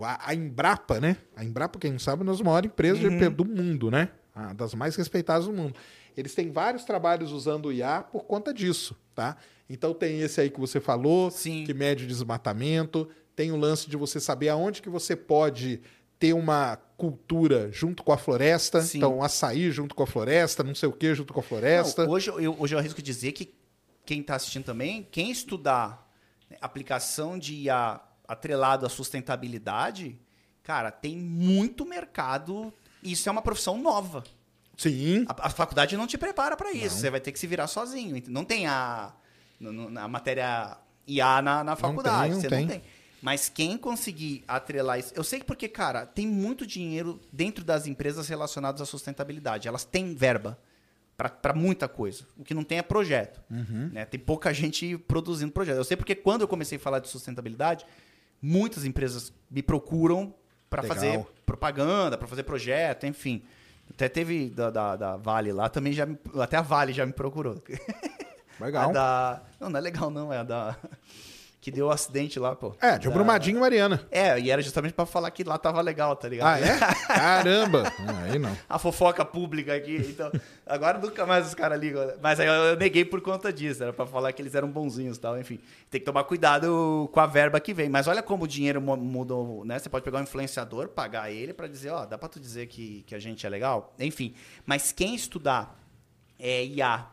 a, 0.00 0.34
Embrapa, 0.34 1.00
né? 1.00 1.16
A 1.36 1.44
Embrapa, 1.44 1.78
quem 1.78 1.92
não 1.92 1.98
sabe, 1.98 2.22
é 2.22 2.24
uma 2.24 2.32
das 2.32 2.40
maiores 2.40 2.70
empresas 2.70 3.02
Uhum. 3.04 3.30
do 3.32 3.44
mundo, 3.44 3.90
né? 3.90 4.08
A 4.34 4.52
das 4.52 4.74
mais 4.74 4.96
respeitadas 4.96 5.46
do 5.46 5.52
mundo. 5.52 5.74
Eles 6.16 6.34
têm 6.34 6.50
vários 6.50 6.84
trabalhos 6.84 7.32
usando 7.32 7.66
o 7.66 7.72
IA 7.72 8.02
por 8.02 8.24
conta 8.24 8.52
disso, 8.52 8.96
tá? 9.14 9.36
Então 9.68 9.92
tem 9.94 10.20
esse 10.20 10.40
aí 10.40 10.50
que 10.50 10.58
você 10.58 10.80
falou, 10.80 11.30
Sim. 11.30 11.64
que 11.64 11.72
mede 11.74 12.04
o 12.04 12.06
desmatamento, 12.06 13.08
tem 13.36 13.52
o 13.52 13.56
lance 13.56 13.88
de 13.88 13.96
você 13.96 14.18
saber 14.20 14.48
aonde 14.48 14.82
que 14.82 14.88
você 14.88 15.14
pode 15.14 15.80
ter 16.18 16.32
uma 16.34 16.76
cultura 16.96 17.70
junto 17.72 18.02
com 18.02 18.12
a 18.12 18.18
floresta, 18.18 18.82
Sim. 18.82 18.98
então 18.98 19.22
açaí 19.22 19.70
junto 19.70 19.94
com 19.94 20.02
a 20.02 20.06
floresta, 20.06 20.62
não 20.62 20.74
sei 20.74 20.88
o 20.88 20.92
que 20.92 21.14
junto 21.14 21.32
com 21.32 21.40
a 21.40 21.42
floresta. 21.42 22.04
Não, 22.04 22.12
hoje, 22.12 22.28
eu, 22.28 22.54
hoje 22.58 22.74
eu 22.74 22.78
arrisco 22.78 23.00
dizer 23.00 23.32
que 23.32 23.54
quem 24.04 24.20
está 24.20 24.36
assistindo 24.36 24.64
também, 24.64 25.06
quem 25.10 25.30
estudar 25.30 26.08
né, 26.48 26.56
aplicação 26.60 27.38
de 27.38 27.54
IA 27.54 28.00
atrelado 28.26 28.86
à 28.86 28.88
sustentabilidade, 28.88 30.18
cara, 30.62 30.90
tem 30.90 31.16
muito 31.16 31.84
mercado. 31.84 32.72
Isso 33.02 33.28
é 33.28 33.32
uma 33.32 33.42
profissão 33.42 33.78
nova. 33.78 34.24
Sim. 34.76 35.24
A, 35.28 35.46
a 35.46 35.50
faculdade 35.50 35.96
não 35.96 36.06
te 36.06 36.16
prepara 36.16 36.56
para 36.56 36.72
isso. 36.72 36.96
Você 36.96 37.10
vai 37.10 37.20
ter 37.20 37.32
que 37.32 37.38
se 37.38 37.46
virar 37.46 37.66
sozinho. 37.66 38.22
Não 38.28 38.44
tem 38.44 38.66
a, 38.66 39.12
a 39.96 40.08
matéria 40.08 40.78
IA 41.06 41.42
na, 41.42 41.64
na 41.64 41.76
faculdade. 41.76 42.22
tem, 42.22 42.30
não 42.32 42.40
você 42.40 42.48
tem. 42.48 42.60
não 42.60 42.68
tem. 42.68 42.82
Mas 43.20 43.50
quem 43.50 43.76
conseguir 43.76 44.42
atrelar 44.48 44.98
isso. 44.98 45.12
Eu 45.14 45.22
sei 45.22 45.40
que 45.40 45.44
porque, 45.44 45.68
cara, 45.68 46.06
tem 46.06 46.26
muito 46.26 46.66
dinheiro 46.66 47.20
dentro 47.30 47.62
das 47.62 47.86
empresas 47.86 48.28
relacionadas 48.28 48.80
à 48.80 48.86
sustentabilidade. 48.86 49.68
Elas 49.68 49.84
têm 49.84 50.14
verba 50.14 50.58
para 51.28 51.52
muita 51.52 51.86
coisa. 51.88 52.24
O 52.38 52.44
que 52.44 52.54
não 52.54 52.64
tem 52.64 52.78
é 52.78 52.82
projeto. 52.82 53.40
Uhum. 53.50 53.90
né? 53.92 54.04
Tem 54.06 54.18
pouca 54.18 54.52
gente 54.54 54.96
produzindo 54.96 55.52
projeto. 55.52 55.76
Eu 55.76 55.84
sei 55.84 55.96
porque 55.96 56.14
quando 56.14 56.40
eu 56.42 56.48
comecei 56.48 56.78
a 56.78 56.80
falar 56.80 57.00
de 57.00 57.08
sustentabilidade, 57.08 57.84
muitas 58.40 58.84
empresas 58.84 59.32
me 59.50 59.62
procuram 59.62 60.32
para 60.70 60.82
fazer 60.82 61.26
propaganda, 61.44 62.16
para 62.16 62.26
fazer 62.28 62.44
projeto, 62.44 63.06
enfim. 63.06 63.42
Até 63.90 64.08
teve 64.08 64.48
da, 64.50 64.70
da, 64.70 64.96
da 64.96 65.16
Vale 65.16 65.52
lá, 65.52 65.68
também 65.68 65.92
já 65.92 66.06
me- 66.06 66.16
até 66.40 66.56
a 66.56 66.62
Vale 66.62 66.92
já 66.92 67.04
me 67.04 67.12
procurou. 67.12 67.60
Legal. 68.60 68.92
Da, 68.92 69.42
não, 69.58 69.68
não 69.70 69.78
é 69.78 69.80
legal 69.82 70.10
não, 70.10 70.32
é 70.32 70.38
a 70.38 70.42
da 70.42 70.76
que 71.60 71.70
deu 71.70 71.88
o 71.88 71.90
acidente 71.90 72.38
lá, 72.40 72.56
pô. 72.56 72.74
É, 72.80 72.96
de 72.96 73.06
Da- 73.06 73.12
Brumadinho 73.14 73.58
e 73.58 73.60
Mariana. 73.60 74.06
É, 74.10 74.40
e 74.40 74.50
era 74.50 74.62
justamente 74.62 74.94
pra 74.94 75.04
falar 75.04 75.30
que 75.30 75.44
lá 75.44 75.58
tava 75.58 75.80
legal, 75.82 76.16
tá 76.16 76.26
ligado? 76.26 76.48
Ah, 76.48 76.58
é? 76.58 76.78
Caramba! 77.06 77.92
Ah, 78.00 78.22
Aí 78.32 78.38
não. 78.38 78.56
a 78.68 78.78
fofoca 78.78 79.24
pública 79.24 79.74
aqui. 79.74 79.96
Então, 79.96 80.32
agora 80.66 80.98
nunca 80.98 81.26
mais 81.26 81.46
os 81.48 81.54
caras 81.54 81.78
ligam. 81.78 82.14
Mas 82.22 82.40
aí 82.40 82.46
eu 82.46 82.76
neguei 82.76 83.04
por 83.04 83.20
conta 83.20 83.52
disso. 83.52 83.82
Era 83.82 83.92
pra 83.92 84.06
falar 84.06 84.32
que 84.32 84.40
eles 84.40 84.54
eram 84.54 84.70
bonzinhos 84.70 85.18
e 85.18 85.20
tal. 85.20 85.38
Enfim, 85.38 85.60
tem 85.90 86.00
que 86.00 86.06
tomar 86.06 86.24
cuidado 86.24 87.10
com 87.12 87.20
a 87.20 87.26
verba 87.26 87.60
que 87.60 87.74
vem. 87.74 87.90
Mas 87.90 88.06
olha 88.08 88.22
como 88.22 88.44
o 88.44 88.48
dinheiro 88.48 88.80
mu- 88.80 88.96
mudou, 88.96 89.62
né? 89.64 89.78
Você 89.78 89.88
pode 89.90 90.02
pegar 90.04 90.18
um 90.18 90.22
influenciador, 90.22 90.88
pagar 90.88 91.30
ele 91.30 91.52
pra 91.52 91.66
dizer, 91.68 91.90
ó, 91.90 92.06
dá 92.06 92.16
pra 92.16 92.28
tu 92.28 92.40
dizer 92.40 92.68
que, 92.68 93.02
que 93.06 93.14
a 93.14 93.18
gente 93.18 93.44
é 93.46 93.50
legal? 93.50 93.92
Enfim, 93.98 94.34
mas 94.64 94.92
quem 94.92 95.14
estudar 95.14 95.78
é, 96.38 96.64
IA 96.64 97.06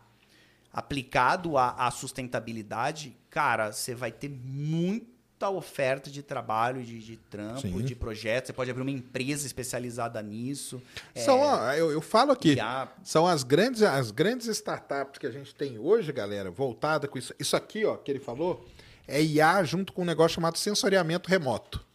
aplicado 0.71 1.57
à, 1.57 1.71
à 1.71 1.91
sustentabilidade, 1.91 3.15
cara, 3.37 3.71
você 3.71 3.93
vai 3.93 4.11
ter 4.11 4.29
muita 4.29 5.47
oferta 5.47 6.09
de 6.09 6.23
trabalho, 6.23 6.81
de, 6.81 6.97
de 6.97 7.17
trampo, 7.17 7.61
Sim. 7.61 7.83
de 7.83 7.93
projetos. 7.93 8.47
Você 8.47 8.53
pode 8.53 8.71
abrir 8.71 8.81
uma 8.81 8.89
empresa 8.89 9.45
especializada 9.45 10.19
nisso. 10.23 10.81
São, 11.13 11.41
ó, 11.41 11.71
eu, 11.73 11.91
eu 11.91 12.01
falo 12.01 12.31
aqui, 12.31 12.53
IA 12.53 12.87
são 13.03 13.27
as 13.27 13.43
grandes, 13.43 13.83
as 13.83 14.09
grandes 14.09 14.47
startups 14.47 15.19
que 15.19 15.27
a 15.27 15.29
gente 15.29 15.53
tem 15.53 15.77
hoje, 15.77 16.11
galera, 16.11 16.49
voltada 16.49 17.07
com 17.07 17.15
isso. 17.15 17.31
Isso 17.37 17.55
aqui, 17.55 17.85
ó, 17.85 17.95
que 17.95 18.09
ele 18.09 18.19
falou, 18.19 18.65
é 19.07 19.21
IA 19.21 19.63
junto 19.63 19.93
com 19.93 20.01
um 20.01 20.05
negócio 20.05 20.33
chamado 20.33 20.57
sensoriamento 20.57 21.29
remoto. 21.29 21.85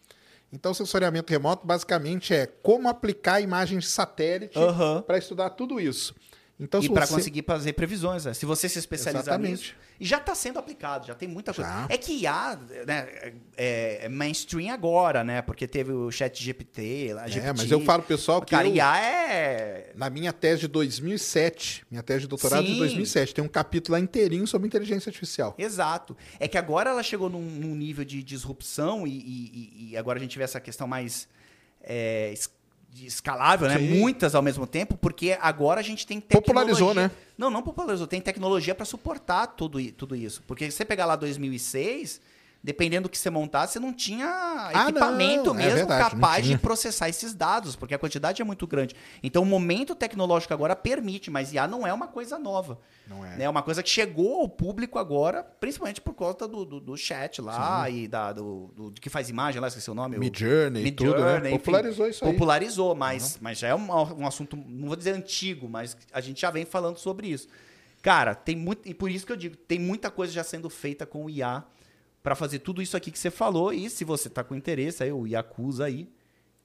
Então, 0.52 0.72
sensoriamento 0.72 1.28
remoto 1.32 1.66
basicamente 1.66 2.32
é 2.32 2.46
como 2.46 2.88
aplicar 2.88 3.40
imagens 3.40 3.82
de 3.82 3.90
satélite 3.90 4.56
Aham. 4.56 5.02
para 5.02 5.18
estudar 5.18 5.50
tudo 5.50 5.80
isso. 5.80 6.14
Então, 6.60 6.80
e 6.80 6.88
para 6.88 7.06
você- 7.06 7.14
conseguir 7.14 7.42
fazer 7.44 7.72
previsões, 7.72 8.24
né? 8.24 8.34
Se 8.34 8.46
você 8.46 8.68
se 8.68 8.78
especializar 8.78 9.34
Exatamente. 9.34 9.50
nisso. 9.50 9.74
E 9.98 10.04
já 10.04 10.18
está 10.18 10.34
sendo 10.34 10.58
aplicado, 10.58 11.06
já 11.06 11.14
tem 11.14 11.28
muita 11.28 11.52
coisa. 11.52 11.68
Já. 11.68 11.86
É 11.88 11.96
que 11.96 12.12
IA 12.12 12.56
né, 12.86 13.08
é, 13.56 14.04
é 14.04 14.08
mainstream 14.08 14.72
agora, 14.72 15.24
né? 15.24 15.42
Porque 15.42 15.66
teve 15.66 15.90
o 15.92 16.10
chat 16.12 16.40
GPT, 16.42 17.14
lá, 17.14 17.24
É, 17.24 17.28
GPT. 17.28 17.52
mas 17.56 17.70
eu 17.70 17.80
falo 17.80 18.02
pessoal 18.02 18.40
que 18.42 18.50
Cara, 18.52 18.68
eu- 18.68 18.74
IA 18.76 18.98
é... 19.00 19.92
Na 19.96 20.08
minha 20.10 20.32
tese 20.32 20.62
de 20.62 20.68
2007, 20.68 21.84
minha 21.90 22.02
tese 22.02 22.20
de 22.22 22.26
doutorado 22.28 22.64
de 22.64 22.72
Sim. 22.72 22.78
2007, 22.78 23.34
tem 23.34 23.42
um 23.44 23.48
capítulo 23.48 23.94
lá 23.96 24.00
inteirinho 24.00 24.46
sobre 24.46 24.66
inteligência 24.68 25.08
artificial. 25.10 25.54
Exato. 25.58 26.16
É 26.38 26.46
que 26.46 26.58
agora 26.58 26.90
ela 26.90 27.02
chegou 27.02 27.28
num, 27.28 27.40
num 27.42 27.74
nível 27.74 28.04
de 28.04 28.22
disrupção 28.22 29.06
e, 29.06 29.10
e- 29.10 29.88
e 29.90 29.96
agora 29.96 30.18
a 30.18 30.22
gente 30.22 30.36
vê 30.38 30.44
essa 30.44 30.60
questão 30.60 30.86
mais 30.86 31.28
é, 31.84 32.32
de 32.92 33.06
escalável, 33.06 33.68
né? 33.68 33.78
Sim. 33.78 33.98
Muitas 33.98 34.34
ao 34.34 34.42
mesmo 34.42 34.66
tempo, 34.66 34.96
porque 34.98 35.36
agora 35.40 35.80
a 35.80 35.82
gente 35.82 36.06
tem 36.06 36.20
tecnologia. 36.20 36.54
Popularizou, 36.54 36.94
né? 36.94 37.10
Não, 37.38 37.48
não 37.48 37.62
popularizou. 37.62 38.06
Tem 38.06 38.20
tecnologia 38.20 38.74
para 38.74 38.84
suportar 38.84 39.46
tudo, 39.46 39.80
tudo 39.92 40.14
isso. 40.14 40.42
Porque 40.46 40.70
se 40.70 40.76
você 40.76 40.84
pegar 40.84 41.06
lá 41.06 41.16
2006, 41.16 42.20
dependendo 42.64 43.08
do 43.08 43.10
que 43.10 43.18
você 43.18 43.28
montasse, 43.28 43.72
você 43.74 43.80
não 43.80 43.92
tinha 43.92 44.26
Ah, 44.28 44.70
equipamento 44.88 45.52
não, 45.52 45.60
é 45.60 45.64
mesmo 45.64 45.76
verdade, 45.88 46.02
não 46.14 46.20
capaz 46.20 46.46
de 46.46 46.56
processar 46.58 47.08
esses 47.08 47.34
dados, 47.34 47.74
porque 47.74 47.92
a 47.94 47.98
quantidade 47.98 48.40
é 48.40 48.44
muito 48.44 48.66
grande. 48.66 48.94
Então 49.22 49.42
o 49.42 49.46
momento 49.46 49.94
tecnológico 49.94 50.54
agora 50.54 50.76
permite, 50.76 51.30
mas 51.30 51.52
IA 51.52 51.66
não 51.66 51.84
é 51.86 51.92
uma 51.92 52.06
coisa 52.06 52.38
nova. 52.38 52.78
Não 53.06 53.26
é? 53.26 53.42
É 53.42 53.48
uma 53.48 53.62
coisa 53.62 53.82
que 53.82 53.90
chegou 53.90 54.40
ao 54.42 54.48
público 54.48 54.98
agora, 54.98 55.42
principalmente 55.42 56.00
por 56.00 56.14
conta 56.14 56.46
do, 56.46 56.64
do, 56.64 56.80
do 56.80 56.96
chat 56.96 57.42
lá 57.42 57.90
e 57.90 58.06
da, 58.06 58.32
do, 58.32 58.72
do, 58.76 58.92
que 58.92 59.10
faz 59.10 59.28
imagem 59.28 59.60
lá, 59.60 59.66
esqueci 59.66 59.90
o 59.90 59.94
nome. 59.94 60.16
o- 60.16 60.20
Midjourney 60.20 60.86
e 60.86 60.92
tudo, 60.92 61.20
né? 61.24 61.38
enfim. 61.50 61.58
Popularizou 61.58 62.06
isso 62.08 62.24
aí. 62.24 62.30
Popularizou, 62.32 62.94
mas, 62.94 63.38
mas 63.40 63.58
já 63.58 63.68
é 63.68 63.74
um, 63.74 63.88
um 63.90 64.26
assunto, 64.26 64.56
não 64.56 64.86
vou 64.86 64.96
dizer 64.96 65.12
antigo, 65.14 65.68
mas 65.68 65.96
a 66.12 66.20
gente 66.20 66.40
já 66.40 66.50
vem 66.50 66.64
falando 66.64 66.98
sobre 66.98 67.26
isso. 67.26 67.48
Cara, 68.00 68.34
tem 68.36 68.54
muito. 68.56 68.88
E 68.88 68.94
por 68.94 69.10
isso 69.10 69.26
que 69.26 69.32
eu 69.32 69.36
digo, 69.36 69.56
tem 69.56 69.78
muita 69.80 70.10
coisa 70.10 70.32
já 70.32 70.44
sendo 70.44 70.68
feita 70.70 71.04
com 71.06 71.24
o 71.24 71.30
IA 71.30 71.64
para 72.22 72.34
fazer 72.34 72.60
tudo 72.60 72.80
isso 72.80 72.96
aqui 72.96 73.10
que 73.10 73.18
você 73.18 73.30
falou. 73.30 73.72
E 73.72 73.90
se 73.90 74.04
você 74.04 74.28
tá 74.28 74.44
com 74.44 74.54
interesse, 74.54 75.02
aí 75.02 75.12
o 75.12 75.26
Yakuza 75.26 75.86
aí. 75.86 76.08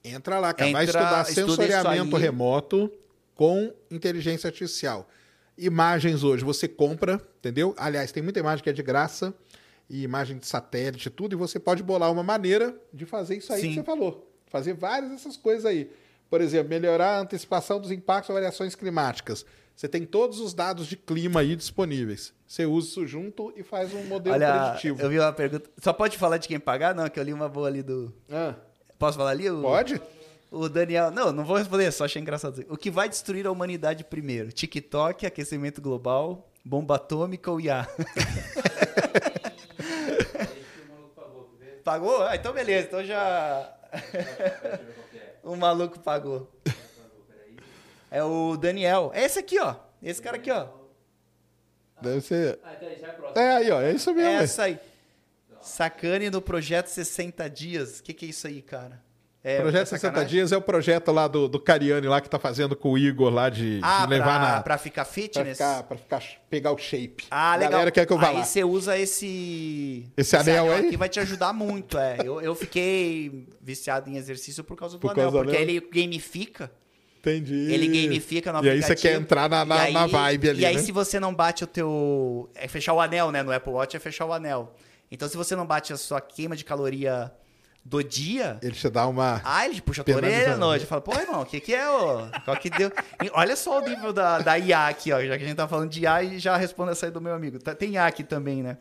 Entra 0.04 0.38
lá, 0.38 0.54
cara. 0.54 0.70
Vai 0.70 0.84
Entra, 0.84 1.00
estudar 1.00 1.22
estuda 1.22 1.46
sensoriamento 1.46 2.16
remoto 2.16 2.92
com 3.34 3.72
inteligência 3.90 4.48
artificial. 4.48 5.08
Imagens 5.56 6.22
hoje 6.22 6.44
você 6.44 6.68
compra, 6.68 7.20
entendeu? 7.38 7.74
Aliás, 7.76 8.12
tem 8.12 8.22
muita 8.22 8.38
imagem 8.38 8.62
que 8.62 8.70
é 8.70 8.72
de 8.72 8.82
graça, 8.82 9.34
e 9.90 10.02
imagem 10.02 10.38
de 10.38 10.46
satélite, 10.46 11.08
tudo, 11.08 11.34
e 11.34 11.36
você 11.36 11.58
pode 11.58 11.82
bolar 11.82 12.12
uma 12.12 12.22
maneira 12.22 12.78
de 12.92 13.06
fazer 13.06 13.36
isso 13.36 13.52
aí 13.52 13.62
Sim. 13.62 13.68
que 13.68 13.74
você 13.76 13.82
falou. 13.82 14.30
Fazer 14.46 14.74
várias 14.74 15.10
dessas 15.10 15.36
coisas 15.36 15.64
aí. 15.64 15.90
Por 16.28 16.40
exemplo, 16.40 16.68
melhorar 16.68 17.16
a 17.16 17.20
antecipação 17.20 17.80
dos 17.80 17.90
impactos 17.90 18.28
e 18.30 18.32
variações 18.32 18.74
climáticas. 18.74 19.46
Você 19.74 19.88
tem 19.88 20.04
todos 20.04 20.40
os 20.40 20.52
dados 20.52 20.86
de 20.86 20.96
clima 20.96 21.40
aí 21.40 21.56
disponíveis. 21.56 22.34
Você 22.48 22.64
usa 22.64 22.88
isso 22.88 23.06
junto 23.06 23.52
e 23.54 23.62
faz 23.62 23.92
um 23.92 24.02
modelo 24.04 24.34
Olha, 24.34 24.60
preditivo. 24.70 25.02
eu 25.02 25.10
vi 25.10 25.18
uma 25.20 25.32
pergunta. 25.32 25.68
Só 25.82 25.92
pode 25.92 26.16
falar 26.16 26.38
de 26.38 26.48
quem 26.48 26.58
pagar? 26.58 26.94
Não, 26.94 27.06
que 27.10 27.20
eu 27.20 27.22
li 27.22 27.34
uma 27.34 27.46
boa 27.48 27.68
ali 27.68 27.82
do. 27.82 28.10
Ah, 28.32 28.54
Posso 28.98 29.18
falar 29.18 29.30
ali? 29.32 29.50
O- 29.50 29.60
pode? 29.60 30.00
O 30.50 30.66
Daniel. 30.66 31.10
Não, 31.10 31.30
não 31.30 31.44
vou 31.44 31.58
responder, 31.58 31.92
só 31.92 32.06
achei 32.06 32.22
engraçado. 32.22 32.64
O 32.70 32.76
que 32.78 32.90
vai 32.90 33.06
destruir 33.06 33.46
a 33.46 33.50
humanidade 33.50 34.02
primeiro? 34.02 34.50
TikTok, 34.50 35.26
aquecimento 35.26 35.82
global, 35.82 36.48
bomba 36.64 36.94
atômica 36.96 37.50
ou 37.50 37.60
IA? 37.60 37.86
pagou? 41.84 42.22
Ah, 42.22 42.36
então 42.36 42.52
beleza, 42.52 42.86
então 42.86 43.04
já. 43.04 43.72
O 45.42 45.56
maluco 45.56 45.98
pagou. 46.00 46.50
É 48.10 48.22
o 48.22 48.56
Daniel. 48.56 49.10
É 49.14 49.24
esse 49.24 49.38
aqui, 49.38 49.58
ó. 49.58 49.76
Esse 50.02 50.20
cara 50.20 50.36
aqui, 50.36 50.50
ó. 50.50 50.66
Deve 52.02 52.20
ser. 52.20 52.58
Ah, 52.64 52.72
então 52.76 52.88
já 53.00 53.06
é 53.08 53.10
próximo. 53.12 53.40
É 53.42 53.56
aí, 53.56 53.70
ó. 53.70 53.80
É 53.80 53.92
isso 53.92 54.10
É 54.10 54.14
mesmo. 54.14 54.40
essa 54.42 54.62
aí. 54.64 54.78
Sacane 55.60 56.30
no 56.30 56.40
projeto 56.40 56.86
60 56.86 57.48
dias. 57.50 57.98
O 57.98 58.02
que, 58.02 58.12
que 58.14 58.26
é 58.26 58.28
isso 58.28 58.46
aí, 58.46 58.62
cara? 58.62 59.02
É, 59.42 59.60
projeto 59.60 59.82
é 59.82 59.84
60 59.86 60.00
sacanagem? 60.00 60.28
Dias 60.28 60.52
é 60.52 60.56
o 60.56 60.60
projeto 60.60 61.12
lá 61.12 61.28
do, 61.28 61.48
do 61.48 61.60
Cariani 61.60 62.06
lá 62.08 62.20
que 62.20 62.28
tá 62.28 62.38
fazendo 62.38 62.74
com 62.74 62.90
o 62.92 62.98
Igor 62.98 63.30
lá 63.32 63.48
de, 63.48 63.78
Ah, 63.82 64.04
de 64.04 64.10
levar 64.10 64.40
pra, 64.40 64.56
na. 64.56 64.62
pra 64.62 64.78
ficar 64.78 65.04
Pra 65.04 65.12
fitness? 65.12 65.56
ficar, 65.58 65.82
pra 65.84 65.96
ficar, 65.96 66.22
pegar 66.50 66.72
o 66.72 66.78
shape. 66.78 67.26
Ah, 67.30 67.52
A 67.52 67.56
legal. 67.56 67.72
galera 67.72 67.90
quer 67.90 68.04
que 68.06 68.12
eu 68.12 68.18
vá 68.18 68.28
aí 68.30 68.36
lá. 68.38 68.44
você 68.44 68.64
usa 68.64 68.98
esse... 68.98 70.06
Esse 70.16 70.36
anel 70.36 70.72
aí? 70.72 70.86
aqui 70.88 70.96
vai 70.96 71.08
te 71.08 71.20
ajudar 71.20 71.52
muito, 71.52 71.96
é. 71.98 72.18
Eu, 72.24 72.40
eu 72.40 72.54
fiquei 72.54 73.46
viciado 73.60 74.10
em 74.10 74.16
exercício 74.16 74.64
por 74.64 74.76
causa 74.76 74.96
do 74.96 75.00
Por 75.00 75.12
anel, 75.12 75.24
causa 75.30 75.38
porque 75.38 75.56
anel? 75.56 75.68
ele 75.68 75.80
gamifica. 75.92 76.70
Entendi. 77.20 77.54
Ele 77.72 77.86
gamifica 77.86 78.52
no 78.52 78.58
E 78.64 78.68
aí 78.70 78.78
aplicativo. 78.78 79.00
você 79.00 79.08
quer 79.08 79.20
entrar 79.20 79.48
na, 79.48 79.64
na, 79.64 79.90
E 79.90 79.92
na 79.92 80.04
aí- 80.04 80.10
vibe 80.10 80.50
ali, 80.50 80.60
E 80.62 80.66
aí 80.66 80.76
né? 80.76 80.82
se 80.82 80.92
você 80.92 81.18
não 81.18 81.34
bate 81.34 81.64
o 81.64 81.66
teu... 81.66 82.48
É 82.54 82.68
fechar 82.68 82.92
o 82.94 83.00
anel, 83.00 83.30
né? 83.32 83.42
No 83.42 83.52
Apple 83.52 83.72
Watch 83.72 83.96
é 83.96 84.00
fechar 84.00 84.24
o 84.26 84.32
anel. 84.32 84.74
Então 85.10 85.28
se 85.28 85.36
você 85.36 85.56
não 85.56 85.66
bate 85.66 85.92
a 85.92 85.96
sua 85.96 86.20
queima 86.20 86.54
de 86.56 86.64
caloria 86.64 87.32
do 87.84 88.02
dia... 88.04 88.58
Ele 88.62 88.72
te 88.74 88.88
dá 88.90 89.06
uma... 89.06 89.40
Ah, 89.44 89.66
ele 89.66 89.80
puxa 89.80 90.02
a 90.02 90.04
tua 90.04 90.16
orelha 90.16 90.54
à 90.54 90.56
noite. 90.56 90.84
Fala, 90.86 91.00
pô, 91.00 91.12
irmão, 91.18 91.42
o 91.42 91.46
que 91.46 91.58
que 91.60 91.74
é, 91.74 91.88
ô? 91.90 92.28
Qual 92.44 92.56
que 92.56 92.68
deu? 92.70 92.90
E 93.24 93.30
olha 93.32 93.56
só 93.56 93.78
o 93.78 93.80
nível 93.88 94.12
da, 94.12 94.38
da 94.40 94.58
IA 94.58 94.88
aqui, 94.88 95.10
ó. 95.12 95.20
Já 95.24 95.36
que 95.38 95.44
a 95.44 95.46
gente 95.46 95.56
tá 95.56 95.66
falando 95.66 95.90
de 95.90 96.02
IA 96.02 96.22
e 96.22 96.38
já 96.38 96.56
respondo 96.56 96.90
essa 96.92 97.06
aí 97.06 97.12
do 97.12 97.20
meu 97.20 97.34
amigo. 97.34 97.58
Tá- 97.58 97.74
Tem 97.74 97.92
IA 97.92 98.06
aqui 98.06 98.22
também, 98.22 98.62
né? 98.62 98.76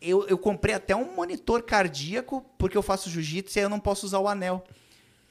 Eu, 0.00 0.26
eu 0.28 0.38
comprei 0.38 0.74
até 0.74 0.94
um 0.94 1.14
monitor 1.14 1.62
cardíaco 1.62 2.44
porque 2.58 2.76
eu 2.76 2.82
faço 2.82 3.08
jiu-jitsu 3.10 3.58
e 3.58 3.60
aí 3.60 3.64
eu 3.64 3.70
não 3.70 3.80
posso 3.80 4.06
usar 4.06 4.18
o 4.20 4.28
anel. 4.28 4.62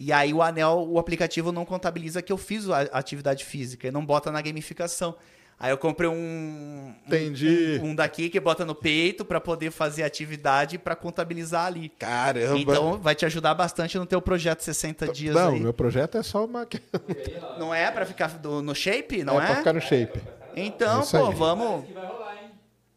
E 0.05 0.11
aí 0.11 0.33
o 0.33 0.41
anel, 0.41 0.85
o 0.89 0.99
aplicativo 0.99 1.51
não 1.53 1.63
contabiliza 1.63 2.21
que 2.21 2.31
eu 2.33 2.37
fiz 2.37 2.69
a 2.69 2.81
atividade 2.91 3.45
física 3.45 3.87
e 3.87 3.91
não 3.91 4.05
bota 4.05 4.31
na 4.33 4.41
gamificação. 4.41 5.15
Aí 5.57 5.71
eu 5.71 5.77
comprei 5.77 6.09
um, 6.09 6.13
um- 6.13 6.93
Entendi. 7.07 7.79
um, 7.81 7.89
um 7.91 7.95
daqui 7.95 8.27
que 8.27 8.37
bota 8.37 8.65
no 8.65 8.75
peito 8.75 9.23
pra 9.23 9.39
poder 9.39 9.71
fazer 9.71 10.03
atividade 10.03 10.77
pra 10.77 10.93
contabilizar 10.93 11.67
ali. 11.67 11.87
Caramba. 11.97 12.57
Então 12.59 12.97
vai 12.97 13.15
te 13.15 13.25
ajudar 13.25 13.53
bastante 13.53 13.97
no 13.97 14.05
teu 14.05 14.21
projeto 14.21 14.59
60 14.61 15.07
dias 15.13 15.33
não, 15.35 15.53
aí. 15.53 15.59
meu 15.61 15.71
projeto 15.73 16.17
é 16.17 16.23
só 16.23 16.43
uma... 16.43 16.67
Não 17.57 17.73
é 17.73 17.89
pra 17.91 18.05
ficar 18.05 18.27
do- 18.39 18.61
no 18.61 18.75
shape, 18.75 19.23
não 19.23 19.39
é 19.39 19.43
é? 19.43 19.47
pra 19.47 19.55
ficar 19.57 19.71
no 19.73 19.79
shape. 19.79 20.19
Então, 20.55 21.01
Isso 21.01 21.17
pô, 21.17 21.27
aí. 21.27 21.35
vamos. 21.35 21.85
que 21.85 21.93
vai 21.93 22.05
rolar, 22.05 22.35
hein? 22.43 22.49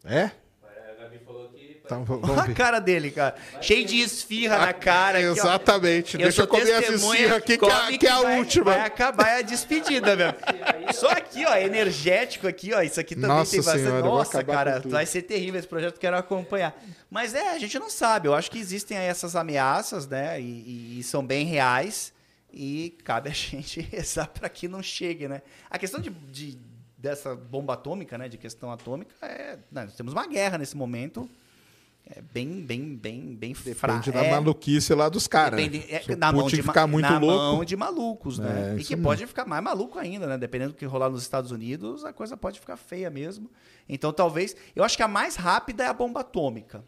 É? 0.05 0.31
A 1.95 1.99
que... 1.99 2.05
V- 2.05 2.21
Olha 2.33 2.43
a 2.43 2.55
cara 2.55 2.79
dele, 2.81 3.11
cara. 3.11 3.35
Cheio 3.61 3.87
de 3.87 4.01
esfirra 4.01 4.59
na 4.59 4.73
cara. 4.73 5.19
aqui. 5.19 5.27
Exatamente. 5.29 6.15
Eu 6.17 6.23
Deixa 6.23 6.43
eu 6.43 6.47
comer 6.47 6.71
essa 6.71 6.93
esfirra 6.95 7.37
aqui 7.37 7.59
que 7.59 7.65
é, 7.65 7.69
a- 7.73 7.81
come 7.81 7.99
que 7.99 8.07
é 8.07 8.11
a 8.11 8.23
vai- 8.23 8.39
última. 8.39 8.65
Vai 8.65 8.81
acabar 8.81 9.29
é 9.29 9.39
a 9.39 9.43
despedida, 9.43 10.17
meu. 10.17 10.35
Só 10.93 11.09
aqui, 11.11 11.45
ó, 11.47 11.55
energético 11.57 12.47
aqui, 12.49 12.73
ó. 12.75 12.81
Isso 12.83 12.99
aqui 13.01 13.15
também 13.15 13.29
Nossa 13.29 13.51
tem 13.53 13.61
bastante. 13.61 13.83
Senhora, 13.85 14.03
Nossa, 14.03 14.45
cara, 14.45 14.83
vai 14.85 15.07
ser 15.07 15.23
terrível 15.23 15.59
esse 15.59 15.69
projeto, 15.69 15.99
quero 15.99 16.17
acompanhar. 16.17 16.75
Mas 17.11 17.35
é, 17.35 17.51
a 17.51 17.59
gente 17.59 17.79
não 17.79 17.89
sabe. 17.91 18.29
Eu 18.29 18.35
acho 18.35 18.51
que 18.51 18.59
existem 18.59 18.97
aí 18.99 19.07
essas 19.07 19.37
ameaças, 19.37 20.07
né? 20.07 20.41
E, 20.41 20.45
e- 20.45 20.99
e 21.01 21.03
são 21.03 21.25
bem 21.27 21.47
reais. 21.47 22.13
E 22.53 22.97
cabe 23.05 23.29
a 23.29 23.33
gente 23.33 23.81
rezar 23.93 24.29
para 24.29 24.49
que 24.49 24.67
não 24.67 24.83
chegue, 24.83 25.29
né? 25.29 25.43
A 25.71 25.79
questão 25.79 26.01
de, 26.01 26.09
de- 26.11 26.59
dessa 26.97 27.35
bomba 27.37 27.75
atômica, 27.75 28.17
né? 28.17 28.29
De 28.29 28.39
questão 28.39 28.71
atômica, 28.73 29.15
é. 29.21 29.59
né, 29.71 29.85
nós 29.85 29.95
temos 29.95 30.13
uma 30.15 30.27
guerra 30.27 30.57
nesse 30.57 30.77
momento. 30.77 31.29
É 32.09 32.23
bem, 32.33 32.61
bem, 32.65 32.95
bem, 32.97 33.35
bem 33.35 33.53
Depende 33.53 34.13
da 34.13 34.25
É, 34.25 34.31
maluquice 34.31 34.95
lá 34.95 35.09
dos 35.09 35.27
caras. 35.27 35.61
né? 35.61 35.69
depende- 35.69 35.93
é, 35.93 36.01
Se 36.01 36.15
na 36.15 36.31
mão 36.33 36.47
de, 36.47 36.63
ficar 36.63 36.87
muito 36.87 37.11
na 37.11 37.19
louco. 37.19 37.57
mão 37.57 37.65
de 37.65 37.77
malucos, 37.77 38.39
né? 38.39 38.75
É, 38.77 38.81
e 38.81 38.85
que 38.85 38.95
mesmo. 38.95 39.03
pode 39.09 39.27
ficar 39.27 39.45
mais 39.45 39.63
maluco 39.63 39.99
ainda, 39.99 40.27
né? 40.27 40.39
Dependendo 40.39 40.73
do 40.73 40.77
que 40.77 40.85
rolar 40.85 41.11
nos 41.11 41.23
Estados 41.23 41.51
Unidos, 41.51 42.05
a 42.05 42.13
coisa 42.13 42.37
pode 42.37 42.61
ficar 42.61 42.77
feia 42.77 43.11
mesmo. 43.11 43.51
Então, 43.89 44.13
talvez. 44.13 44.55
Eu 44.75 44.85
acho 44.85 44.97
que 44.97 45.03
a 45.03 45.09
mais 45.09 45.35
rápida 45.37 45.83
é 45.85 45.89
a 45.89 45.93
bomba 45.93 46.21
atômica. 46.21 46.85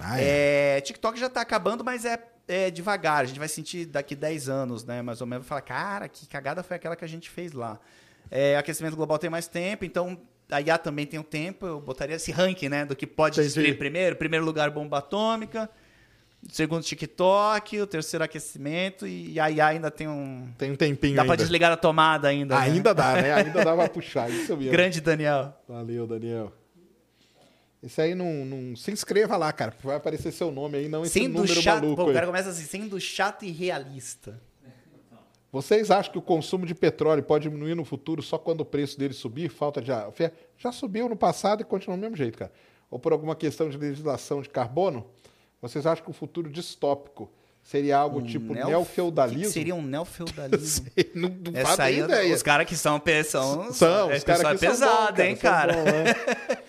Ah, 0.00 0.20
é. 0.20 0.76
É, 0.76 0.80
TikTok 0.82 1.18
já 1.18 1.28
tá 1.28 1.40
acabando, 1.40 1.82
mas 1.84 2.04
é, 2.04 2.22
é 2.46 2.70
devagar. 2.70 3.22
A 3.22 3.24
gente 3.24 3.40
vai 3.40 3.48
sentir 3.48 3.86
daqui 3.86 4.14
10 4.14 4.48
anos, 4.48 4.84
né? 4.84 5.02
Mais 5.02 5.20
ou 5.20 5.26
menos. 5.26 5.46
Falar, 5.46 5.62
cara, 5.62 6.08
que 6.08 6.26
cagada 6.28 6.62
foi 6.62 6.76
aquela 6.76 6.94
que 6.94 7.04
a 7.04 7.08
gente 7.08 7.28
fez 7.28 7.52
lá. 7.52 7.80
É, 8.30 8.56
aquecimento 8.56 8.94
global 8.94 9.18
tem 9.18 9.28
mais 9.28 9.48
tempo, 9.48 9.84
então 9.84 10.16
a 10.50 10.60
IA 10.60 10.78
também 10.78 11.06
tem 11.06 11.18
um 11.18 11.22
tempo. 11.24 11.66
Eu 11.66 11.80
botaria 11.80 12.16
esse 12.16 12.30
ranking, 12.32 12.68
né? 12.68 12.84
Do 12.84 12.96
que 12.96 13.06
pode 13.06 13.40
destruir 13.40 13.76
primeiro. 13.78 14.16
Primeiro 14.16 14.44
lugar, 14.44 14.70
bomba 14.70 14.98
atômica. 14.98 15.68
Segundo, 16.50 16.82
TikTok. 16.84 17.80
O 17.80 17.86
terceiro, 17.86 18.24
aquecimento. 18.24 19.06
E 19.06 19.38
a 19.40 19.50
IA 19.50 19.66
ainda 19.66 19.90
tem 19.90 20.06
um... 20.08 20.48
Tem 20.56 20.70
um 20.70 20.76
tempinho 20.76 21.16
Dá 21.16 21.22
pra 21.24 21.32
ainda. 21.32 21.42
desligar 21.42 21.72
a 21.72 21.76
tomada 21.76 22.28
ainda. 22.28 22.54
né? 22.58 22.60
Ainda 22.62 22.94
dá, 22.94 23.14
né? 23.14 23.32
Ainda 23.44 23.64
dá 23.64 23.74
pra 23.74 23.88
puxar. 23.88 24.30
Isso 24.30 24.56
mesmo. 24.56 24.70
Grande 24.72 25.00
Daniel. 25.00 25.52
Valeu, 25.68 26.06
Daniel. 26.06 26.52
Esse 27.82 28.00
aí 28.00 28.14
não, 28.14 28.44
não. 28.44 28.74
Se 28.74 28.90
inscreva 28.90 29.36
lá, 29.36 29.52
cara. 29.52 29.72
Vai 29.84 29.96
aparecer 29.96 30.32
seu 30.32 30.50
nome 30.50 30.78
aí, 30.78 30.88
não 30.88 31.02
esse 31.04 31.12
Sendo 31.20 31.34
número 31.40 31.60
chato. 31.62 31.82
maluco 31.82 32.04
Pô, 32.04 32.10
o 32.10 32.12
cara 32.12 32.26
começa 32.26 32.48
assim, 32.50 32.64
sendo 32.64 33.00
chato 33.00 33.44
e 33.44 33.50
realista. 33.52 34.40
Vocês 35.50 35.90
acham 35.90 36.12
que 36.12 36.18
o 36.18 36.22
consumo 36.22 36.66
de 36.66 36.74
petróleo 36.74 37.22
pode 37.22 37.48
diminuir 37.48 37.74
no 37.74 37.84
futuro 37.84 38.22
só 38.22 38.36
quando 38.36 38.60
o 38.60 38.64
preço 38.64 38.98
dele 38.98 39.14
subir? 39.14 39.48
Falta 39.48 39.80
de. 39.80 39.90
fé? 40.12 40.32
Já 40.58 40.70
subiu 40.72 41.08
no 41.08 41.16
passado 41.16 41.62
e 41.62 41.64
continua 41.64 41.96
do 41.96 42.00
mesmo 42.00 42.16
jeito, 42.16 42.36
cara. 42.38 42.52
Ou 42.90 42.98
por 42.98 43.12
alguma 43.12 43.34
questão 43.34 43.68
de 43.68 43.76
legislação 43.78 44.42
de 44.42 44.48
carbono? 44.48 45.06
Vocês 45.60 45.86
acham 45.86 46.04
que 46.04 46.10
o 46.10 46.14
futuro 46.14 46.50
distópico 46.50 47.30
seria 47.62 47.96
algo 47.98 48.22
tipo 48.22 48.52
neo- 48.54 48.66
neofeudalismo? 48.68 49.42
Que 49.44 49.50
seria 49.50 49.74
um 49.74 49.82
neofeudalismo? 49.82 50.86
não, 51.14 51.28
não 51.30 51.58
Essa 51.60 51.84
aí, 51.84 52.00
ideia. 52.00 52.34
os 52.34 52.42
caras 52.42 52.66
que 52.66 52.76
são, 52.76 53.00
são, 53.26 53.72
São, 53.72 54.10
é, 54.10 54.16
os 54.18 54.24
pessoal 54.24 54.52
que 54.54 54.58
são 54.60 54.70
pesado, 54.70 55.22
hein, 55.22 55.34
são 55.34 55.42
cara? 55.50 55.72
bons, 55.72 55.84
né? 55.84 56.14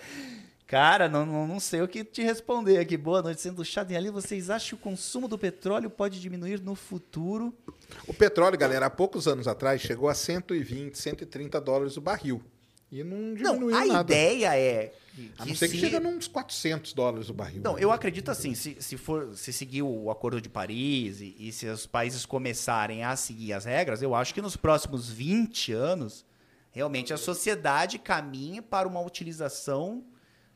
Cara, 0.70 1.08
não, 1.08 1.26
não, 1.48 1.58
sei 1.58 1.82
o 1.82 1.88
que 1.88 2.04
te 2.04 2.22
responder 2.22 2.78
aqui. 2.78 2.96
Boa 2.96 3.20
noite, 3.20 3.40
sendo 3.40 3.64
chato. 3.64 3.90
E 3.90 3.96
ali, 3.96 4.08
vocês 4.08 4.48
acham 4.48 4.68
que 4.68 4.74
o 4.76 4.78
consumo 4.78 5.26
do 5.26 5.36
petróleo 5.36 5.90
pode 5.90 6.20
diminuir 6.20 6.60
no 6.60 6.76
futuro? 6.76 7.52
O 8.06 8.14
petróleo, 8.14 8.56
galera, 8.56 8.86
há 8.86 8.90
poucos 8.90 9.26
anos 9.26 9.48
atrás 9.48 9.80
chegou 9.80 10.08
a 10.08 10.14
120, 10.14 10.96
130 10.96 11.60
dólares 11.60 11.96
o 11.96 12.00
barril. 12.00 12.40
E 12.88 13.02
não 13.02 13.34
diminuiu 13.34 13.70
Não, 13.70 13.78
a 13.78 13.84
nada. 13.84 14.14
ideia 14.14 14.56
é. 14.56 14.92
a 15.40 15.44
não 15.44 15.56
ser 15.56 15.66
que 15.66 15.74
se- 15.74 15.80
chega 15.80 15.98
nos 15.98 16.28
400 16.28 16.92
dólares 16.92 17.28
o 17.28 17.34
barril. 17.34 17.62
Não, 17.64 17.76
eu 17.76 17.90
acredito 17.90 18.30
assim, 18.30 18.54
se, 18.54 18.76
se 18.78 18.96
for 18.96 19.36
se 19.36 19.52
seguir 19.52 19.82
o 19.82 20.08
Acordo 20.08 20.40
de 20.40 20.48
Paris 20.48 21.20
e, 21.20 21.34
e 21.36 21.50
se 21.50 21.66
os 21.66 21.84
países 21.84 22.24
começarem 22.24 23.02
a 23.02 23.16
seguir 23.16 23.54
as 23.54 23.64
regras, 23.64 24.02
eu 24.02 24.14
acho 24.14 24.32
que 24.32 24.40
nos 24.40 24.56
próximos 24.56 25.10
20 25.10 25.72
anos, 25.72 26.24
realmente 26.70 27.12
a 27.12 27.16
sociedade 27.16 27.98
caminha 27.98 28.62
para 28.62 28.86
uma 28.86 29.00
utilização 29.00 30.04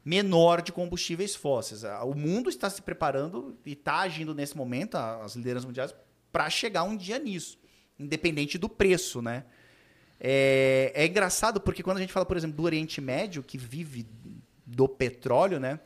menor 0.04 0.60
de 0.60 0.70
combustíveis 0.70 1.34
fósseis. 1.34 1.82
O 2.02 2.14
mundo 2.14 2.50
está 2.50 2.68
se 2.68 2.82
preparando 2.82 3.56
e 3.64 3.72
está 3.72 4.00
agindo 4.00 4.34
nesse 4.34 4.56
momento, 4.56 4.96
as 4.96 5.34
lideranças 5.34 5.64
mundiais, 5.64 5.94
para 6.30 6.50
chegar 6.50 6.82
um 6.82 6.96
dia 6.96 7.18
nisso, 7.18 7.58
independente 7.98 8.58
do 8.58 8.68
preço, 8.68 9.22
né? 9.22 9.44
É, 10.20 10.92
é 10.94 11.06
engraçado 11.06 11.60
porque 11.60 11.82
quando 11.82 11.98
a 11.98 12.00
gente 12.00 12.12
fala, 12.12 12.26
por 12.26 12.36
exemplo, 12.36 12.56
do 12.56 12.62
Oriente 12.62 13.00
Médio, 13.00 13.42
que 13.42 13.56
vive 13.58 14.06
do 14.66 14.88
petróleo, 14.88 15.58
né? 15.58 15.80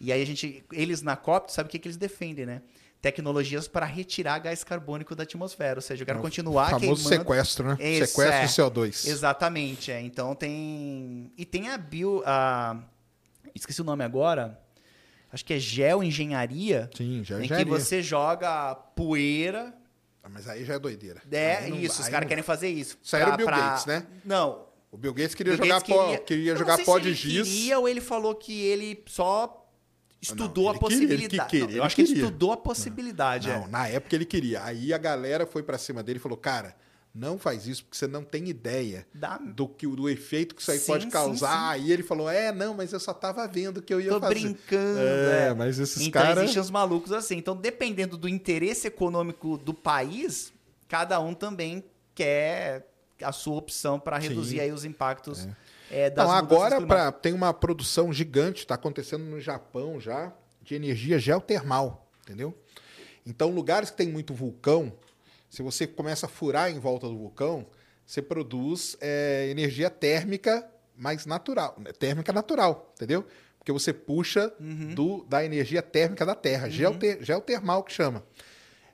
E 0.00 0.12
aí 0.12 0.22
a 0.22 0.24
gente, 0.24 0.64
eles 0.72 1.02
na 1.02 1.16
COP, 1.16 1.52
sabe 1.52 1.68
o 1.68 1.70
que, 1.70 1.78
que 1.78 1.86
eles 1.86 1.96
defendem, 1.96 2.46
né? 2.46 2.62
Tecnologias 3.02 3.66
para 3.66 3.86
retirar 3.86 4.38
gás 4.38 4.62
carbônico 4.62 5.14
da 5.14 5.22
atmosfera, 5.22 5.78
ou 5.78 5.82
seja, 5.82 6.02
eu 6.02 6.06
quero 6.06 6.18
É 6.18 6.20
o 6.20 6.22
continuar 6.22 6.70
famoso 6.70 7.08
queimando. 7.08 7.08
sequestro, 7.08 7.68
né? 7.68 7.76
Sequestro 7.76 8.24
é. 8.24 8.46
de 8.46 8.52
CO2. 8.52 9.08
Exatamente, 9.08 9.90
é. 9.90 10.00
Então 10.00 10.34
tem. 10.34 11.32
E 11.36 11.44
tem 11.44 11.68
a 11.68 11.78
bio. 11.78 12.22
A... 12.26 12.76
Esqueci 13.54 13.80
o 13.80 13.84
nome 13.84 14.04
agora. 14.04 14.60
Acho 15.32 15.44
que 15.44 15.54
é 15.54 15.58
geoengenharia. 15.58 16.90
Sim, 16.96 17.22
já 17.24 17.42
em 17.42 17.46
que 17.48 17.64
você 17.64 18.02
joga 18.02 18.74
poeira. 18.74 19.72
Ah, 20.22 20.28
Mas 20.28 20.48
aí 20.48 20.64
já 20.64 20.74
é 20.74 20.78
doideira. 20.78 21.22
É 21.30 21.68
não- 21.68 21.76
isso, 21.78 22.02
os 22.02 22.08
caras 22.08 22.22
não- 22.22 22.28
querem 22.28 22.44
fazer 22.44 22.68
isso. 22.68 22.98
Isso 23.02 23.16
aí 23.16 23.22
era 23.22 23.34
o 23.34 23.36
Bill 23.36 23.46
pra- 23.46 23.56
Gates, 23.70 23.86
né? 23.86 24.06
Não. 24.24 24.66
O 24.90 24.96
Bill 24.98 25.14
Gates 25.14 25.34
queria 25.34 25.52
Bill 25.56 25.64
jogar 25.64 25.78
Gates 25.80 25.94
pó, 25.94 26.16
queria 26.18 26.50
Eu 26.50 26.54
não 26.54 26.58
jogar 26.58 26.84
pó 26.84 26.98
de 26.98 27.08
ele 27.08 27.14
giz. 27.14 27.48
queria 27.48 27.78
ou 27.78 27.88
ele 27.88 28.00
falou 28.00 28.34
que 28.34 28.60
ele 28.60 29.02
só 29.06 29.56
estudou 30.20 30.64
Não, 30.64 30.70
a 30.72 30.74
ele 30.74 30.80
queria, 30.80 30.96
ele 30.96 31.06
que 31.28 31.36
possibilidade. 31.38 31.50
queria, 31.50 31.64
ele 31.66 31.78
eu 31.78 31.84
acho 31.84 31.94
que 31.94 32.02
ele 32.02 32.08
queria. 32.08 32.24
estudou 32.24 32.52
a 32.52 32.56
possibilidade. 32.56 33.48
Não, 33.48 33.64
é. 33.64 33.68
na 33.68 33.86
época 33.88 34.16
ele 34.16 34.24
queria. 34.26 34.64
Aí 34.64 34.92
a 34.92 34.98
galera 34.98 35.46
foi 35.46 35.62
pra 35.62 35.78
cima 35.78 36.02
dele 36.02 36.18
e 36.18 36.22
falou: 36.22 36.36
"Cara, 36.36 36.74
não 37.14 37.38
faz 37.38 37.66
isso 37.66 37.84
porque 37.84 37.96
você 37.96 38.06
não 38.06 38.22
tem 38.22 38.48
ideia 38.48 39.06
Dá- 39.12 39.38
do 39.38 39.66
que 39.68 39.86
do 39.86 40.08
efeito 40.08 40.54
que 40.54 40.62
isso 40.62 40.70
aí 40.70 40.78
Sim, 40.78 40.86
pode 40.86 41.04
sim, 41.04 41.10
causar". 41.10 41.74
sim. 41.76 41.82
Aí 41.82 41.92
ele 41.92 42.02
falou: 42.02 42.30
"É, 42.30 42.52
não, 42.52 42.72
mas 42.74 42.92
eu 42.92 43.00
só 43.00 43.12
tava 43.12 43.46
vendo 43.48 43.82
que 43.82 43.92
eu 43.92 44.00
ia 44.00 44.10
Tô 44.10 44.20
fazer". 44.20 44.34
brincando. 44.34 44.98
É, 45.00 45.48
é. 45.48 45.54
mas 45.54 45.78
esses 45.78 46.00
então 46.02 46.22
caras 46.22 46.38
existem 46.44 46.62
os 46.62 46.70
malucos 46.70 47.12
assim. 47.12 47.36
Então, 47.36 47.56
dependendo 47.56 48.16
do 48.16 48.28
interesse 48.28 48.86
econômico 48.86 49.58
do 49.58 49.74
país, 49.74 50.52
cada 50.88 51.18
um 51.20 51.34
também 51.34 51.84
quer 52.14 52.86
a 53.22 53.32
sua 53.32 53.56
opção 53.56 53.98
para 53.98 54.20
Sim. 54.20 54.28
reduzir 54.28 54.60
aí 54.60 54.72
os 54.72 54.84
impactos 54.84 55.46
é. 55.90 56.08
das 56.10 56.24
Então, 56.24 56.30
agora 56.36 56.80
pra, 56.80 57.12
tem 57.12 57.32
uma 57.32 57.52
produção 57.52 58.12
gigante, 58.12 58.60
está 58.60 58.76
acontecendo 58.76 59.24
no 59.24 59.40
Japão 59.40 60.00
já, 60.00 60.32
de 60.62 60.74
energia 60.74 61.18
geotermal, 61.18 62.08
entendeu? 62.22 62.56
Então, 63.26 63.50
lugares 63.50 63.90
que 63.90 63.96
tem 63.96 64.08
muito 64.08 64.32
vulcão, 64.32 64.92
se 65.50 65.60
você 65.62 65.86
começa 65.86 66.24
a 66.24 66.28
furar 66.28 66.70
em 66.70 66.78
volta 66.78 67.06
do 67.08 67.18
vulcão, 67.18 67.66
você 68.06 68.22
produz 68.22 68.96
é, 69.00 69.48
energia 69.50 69.90
térmica 69.90 70.66
mais 70.96 71.26
natural, 71.26 71.76
né? 71.78 71.92
térmica 71.92 72.32
natural, 72.32 72.92
entendeu? 72.96 73.26
Porque 73.58 73.72
você 73.72 73.92
puxa 73.92 74.50
Uhum. 74.58 74.94
do, 74.94 75.24
da 75.28 75.44
energia 75.44 75.82
térmica 75.82 76.24
da 76.24 76.34
Terra, 76.34 76.70
geoter- 76.70 77.18
geotermal 77.22 77.82
que 77.82 77.92
chama. 77.92 78.22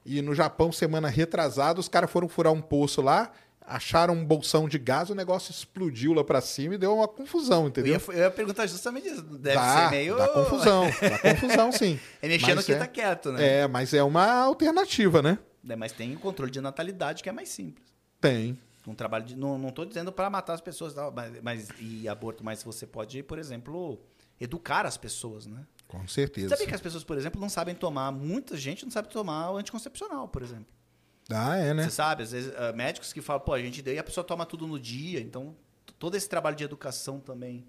E 0.04 0.20
no 0.22 0.34
Japão, 0.34 0.72
semana 0.72 1.08
retrasada, 1.08 1.78
os 1.80 1.88
caras 1.88 2.10
foram 2.10 2.28
furar 2.28 2.52
um 2.52 2.60
poço 2.60 3.00
lá, 3.02 3.32
acharam 3.60 4.14
um 4.14 4.24
bolsão 4.24 4.68
de 4.68 4.78
gás, 4.78 5.10
o 5.10 5.14
negócio 5.16 5.50
explodiu 5.50 6.12
lá 6.12 6.22
pra 6.22 6.40
cima 6.40 6.74
e 6.76 6.78
deu 6.78 6.94
uma 6.94 7.08
confusão, 7.08 7.62
Eu 7.62 7.68
entendeu? 7.68 7.92
ia, 7.94 8.14
eu 8.14 8.22
ia 8.24 8.30
perguntar 8.30 8.66
justamente 8.68 9.08
isso. 9.08 9.22
Deve 9.22 9.56
dá, 9.56 9.84
ser 9.84 9.90
meio. 9.90 10.16
dá 10.16 10.28
confusão, 10.28 10.84
dá 11.00 11.18
confusão 11.18 11.70
sim. 11.72 11.98
É 12.22 12.28
mexendo 12.28 12.56
Mas 12.56 12.66
que 12.66 12.72
é, 12.72 12.76
tá 12.76 12.86
quieto, 12.86 13.32
né? 13.32 13.60
É, 13.62 13.66
mas 13.68 13.92
é 13.92 14.02
uma 14.04 14.24
alternativa, 14.42 15.20
né? 15.22 15.38
É, 15.68 15.76
Mas 15.76 15.92
tem 15.92 16.14
o 16.14 16.18
controle 16.20 16.50
de 16.50 16.60
natalidade 16.60 17.22
que 17.22 17.28
é 17.28 17.32
mais 17.32 17.48
simples. 17.48 17.94
Tem. 18.20 18.58
Um 18.86 18.94
trabalho 18.94 19.24
de. 19.24 19.36
Não, 19.36 19.58
não 19.58 19.70
tô 19.70 19.84
dizendo 19.84 20.12
para 20.12 20.30
matar 20.30 20.54
as 20.54 20.60
pessoas, 20.60 20.94
mas, 21.12 21.42
mas, 21.42 21.68
e 21.80 22.08
aborto, 22.08 22.44
mas 22.44 22.62
você 22.62 22.86
pode, 22.86 23.22
por 23.22 23.38
exemplo, 23.38 24.00
educar 24.40 24.86
as 24.86 24.96
pessoas, 24.96 25.46
né? 25.46 25.66
Com 25.88 26.06
certeza. 26.06 26.50
Sabia 26.50 26.66
que 26.66 26.74
as 26.74 26.80
pessoas, 26.80 27.02
por 27.04 27.16
exemplo, 27.18 27.40
não 27.40 27.48
sabem 27.48 27.74
tomar. 27.74 28.12
Muita 28.12 28.56
gente 28.56 28.84
não 28.84 28.90
sabe 28.90 29.08
tomar 29.08 29.50
o 29.50 29.56
anticoncepcional, 29.56 30.28
por 30.28 30.42
exemplo. 30.42 30.72
Ah, 31.28 31.56
é, 31.56 31.74
né? 31.74 31.82
Você 31.84 31.90
sabe, 31.90 32.22
às 32.22 32.30
vezes, 32.30 32.52
ah, 32.56 32.72
médicos 32.72 33.12
que 33.12 33.20
falam, 33.20 33.40
pô, 33.44 33.52
a 33.52 33.60
gente 33.60 33.82
daí 33.82 33.98
a 33.98 34.04
pessoa 34.04 34.22
toma 34.24 34.46
tudo 34.46 34.66
no 34.66 34.78
dia. 34.78 35.20
Então, 35.20 35.56
todo 35.98 36.16
esse 36.16 36.28
trabalho 36.28 36.54
de 36.54 36.62
educação 36.62 37.18
também, 37.18 37.66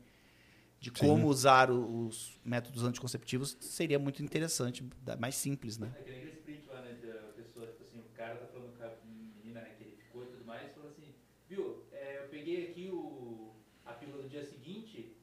de 0.80 0.90
Sim. 0.90 0.96
como 1.08 1.28
usar 1.28 1.72
o- 1.72 2.06
os 2.08 2.40
métodos 2.46 2.84
anticonceptivos, 2.84 3.58
seria 3.60 3.98
muito 3.98 4.22
interessante, 4.22 4.88
mais 5.20 5.36
simples, 5.36 5.80
né? 5.80 5.92
É 6.00 6.04
que 6.04 6.10
nem 6.12 6.20
aquele 6.20 6.36
sprint 6.36 6.68
lá, 6.70 6.82
né? 6.82 6.96
De 7.02 7.10
a 7.10 7.14
pessoa, 7.36 7.66
tipo 7.66 7.82
assim, 7.84 8.00
o 8.00 8.16
cara 8.16 8.36
tá 8.36 8.46
falando 8.48 8.78
com 8.78 8.84
a 8.84 8.92
menina, 9.06 9.62
né? 9.62 9.72
Que 9.76 9.84
ele 9.86 9.96
ficou 9.96 10.24
e 10.24 10.28
tudo 10.28 10.46
mais, 10.46 10.72
falou 10.74 10.90
assim, 10.92 11.16
viu, 11.50 11.84
é, 11.92 12.20
eu 12.24 12.30
peguei 12.30 12.70
aqui 12.70 12.90
o, 12.92 13.56
a 13.86 13.94
pílula 13.94 14.22
do 14.22 14.30
dia 14.30 14.46
seguinte, 14.46 15.18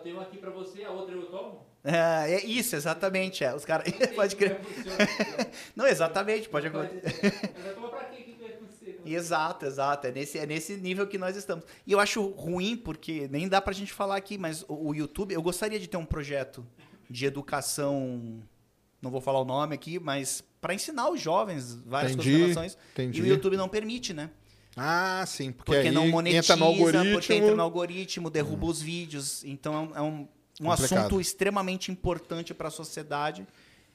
tem 0.00 0.12
uma 0.12 0.22
aqui 0.22 0.38
pra 0.38 0.50
você, 0.50 0.84
a 0.84 0.90
outra 0.90 1.14
eu 1.14 1.26
tomo. 1.26 1.66
É, 1.84 2.34
é 2.34 2.44
isso, 2.44 2.74
exatamente. 2.76 3.44
É. 3.44 3.54
Os 3.54 3.64
caras. 3.64 3.90
Não 3.92 3.98
sei 3.98 4.08
pode 4.08 4.34
é 4.34 4.38
crer. 4.38 4.60
que 4.60 4.64
funciona. 4.74 4.98
Não, 5.76 5.86
exatamente, 5.86 6.48
pode 6.48 6.66
acontecer. 6.66 7.52
Mas 7.64 7.74
tomar 7.74 7.88
pra 7.88 8.04
quê? 8.04 8.20
O 8.20 8.24
que 8.24 8.32
que 8.32 8.42
vai 8.42 8.50
acontecer? 8.52 9.00
Exato, 9.06 9.64
exato. 9.66 10.06
É 10.06 10.12
nesse, 10.12 10.38
é 10.38 10.44
nesse 10.46 10.76
nível 10.76 11.06
que 11.06 11.16
nós 11.16 11.36
estamos. 11.36 11.64
E 11.86 11.92
eu 11.92 12.00
acho 12.00 12.20
ruim, 12.30 12.76
porque 12.76 13.28
nem 13.28 13.48
dá 13.48 13.60
pra 13.60 13.72
gente 13.72 13.92
falar 13.92 14.16
aqui, 14.16 14.36
mas 14.36 14.64
o, 14.68 14.88
o 14.88 14.94
YouTube, 14.94 15.32
eu 15.32 15.40
gostaria 15.42 15.78
de 15.78 15.88
ter 15.88 15.96
um 15.96 16.04
projeto 16.04 16.66
de 17.08 17.24
educação, 17.24 18.42
não 19.00 19.10
vou 19.10 19.20
falar 19.20 19.40
o 19.40 19.44
nome 19.44 19.74
aqui, 19.74 19.98
mas 19.98 20.42
para 20.60 20.74
ensinar 20.74 21.08
os 21.10 21.20
jovens 21.20 21.74
várias 21.86 22.12
Entendi, 22.12 22.30
considerações. 22.32 22.76
entendi. 22.92 23.20
E 23.20 23.22
o 23.22 23.26
YouTube 23.26 23.56
não 23.56 23.68
permite, 23.68 24.12
né? 24.12 24.30
Ah, 24.78 25.24
sim, 25.26 25.50
porque, 25.50 25.72
Porque 25.72 25.88
aí 25.88 25.94
não 25.94 26.08
monetiza, 26.08 26.52
entra 26.52 26.56
no 26.56 26.64
algoritmo. 26.64 27.12
porque 27.12 27.34
entra 27.34 27.54
no 27.54 27.62
algoritmo, 27.62 28.30
derruba 28.30 28.66
os 28.66 28.80
vídeos. 28.80 29.42
Então 29.44 29.74
é 29.74 30.00
um, 30.00 30.28
é 30.60 30.62
um, 30.62 30.70
assunto 30.70 31.20
extremamente 31.20 31.90
importante 31.90 32.54
para 32.54 32.68
a 32.68 32.70
sociedade 32.70 33.46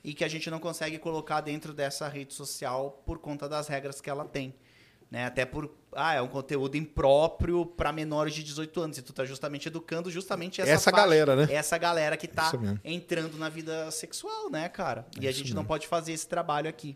e 0.04 0.14
que 0.14 0.24
a 0.24 0.28
gente 0.28 0.50
não 0.52 0.60
consegue 0.60 0.98
colocar 0.98 1.42
dentro 1.42 1.74
dessa 1.74 2.08
rede 2.08 2.34
social 2.34 3.02
por 3.06 3.20
conta 3.20 3.48
das 3.48 3.68
regras 3.68 4.02
que 4.02 4.10
ela 4.10 4.26
tem. 4.26 4.54
né? 5.10 5.26
Até 5.26 5.46
por 5.46 5.72
ah, 5.96 6.16
é 6.16 6.22
um 6.22 6.28
conteúdo 6.28 6.76
impróprio 6.76 7.66
para 7.66 7.92
menores 7.92 8.34
de 8.34 8.44
18 8.44 8.82
anos. 8.82 8.98
E 8.98 9.02
tu 9.02 9.14
tá 9.14 9.24
justamente 9.24 9.68
educando 9.68 10.12
justamente 10.12 10.62
essa, 10.62 10.72
Essa 10.72 10.92
galera, 10.92 11.36
né? 11.36 11.48
Essa 11.50 11.78
galera 11.78 12.18
que 12.18 12.28
tá 12.28 12.52
mesmo. 12.58 12.80
entrando 12.84 13.38
na 13.38 13.48
vida 13.48 13.90
sexual, 13.92 14.50
né, 14.50 14.68
cara? 14.68 15.06
E 15.20 15.28
a 15.28 15.30
Isso 15.30 15.40
gente 15.40 15.48
mesmo. 15.50 15.62
não 15.62 15.66
pode 15.66 15.88
fazer 15.88 16.12
esse 16.12 16.28
trabalho 16.28 16.68
aqui. 16.68 16.96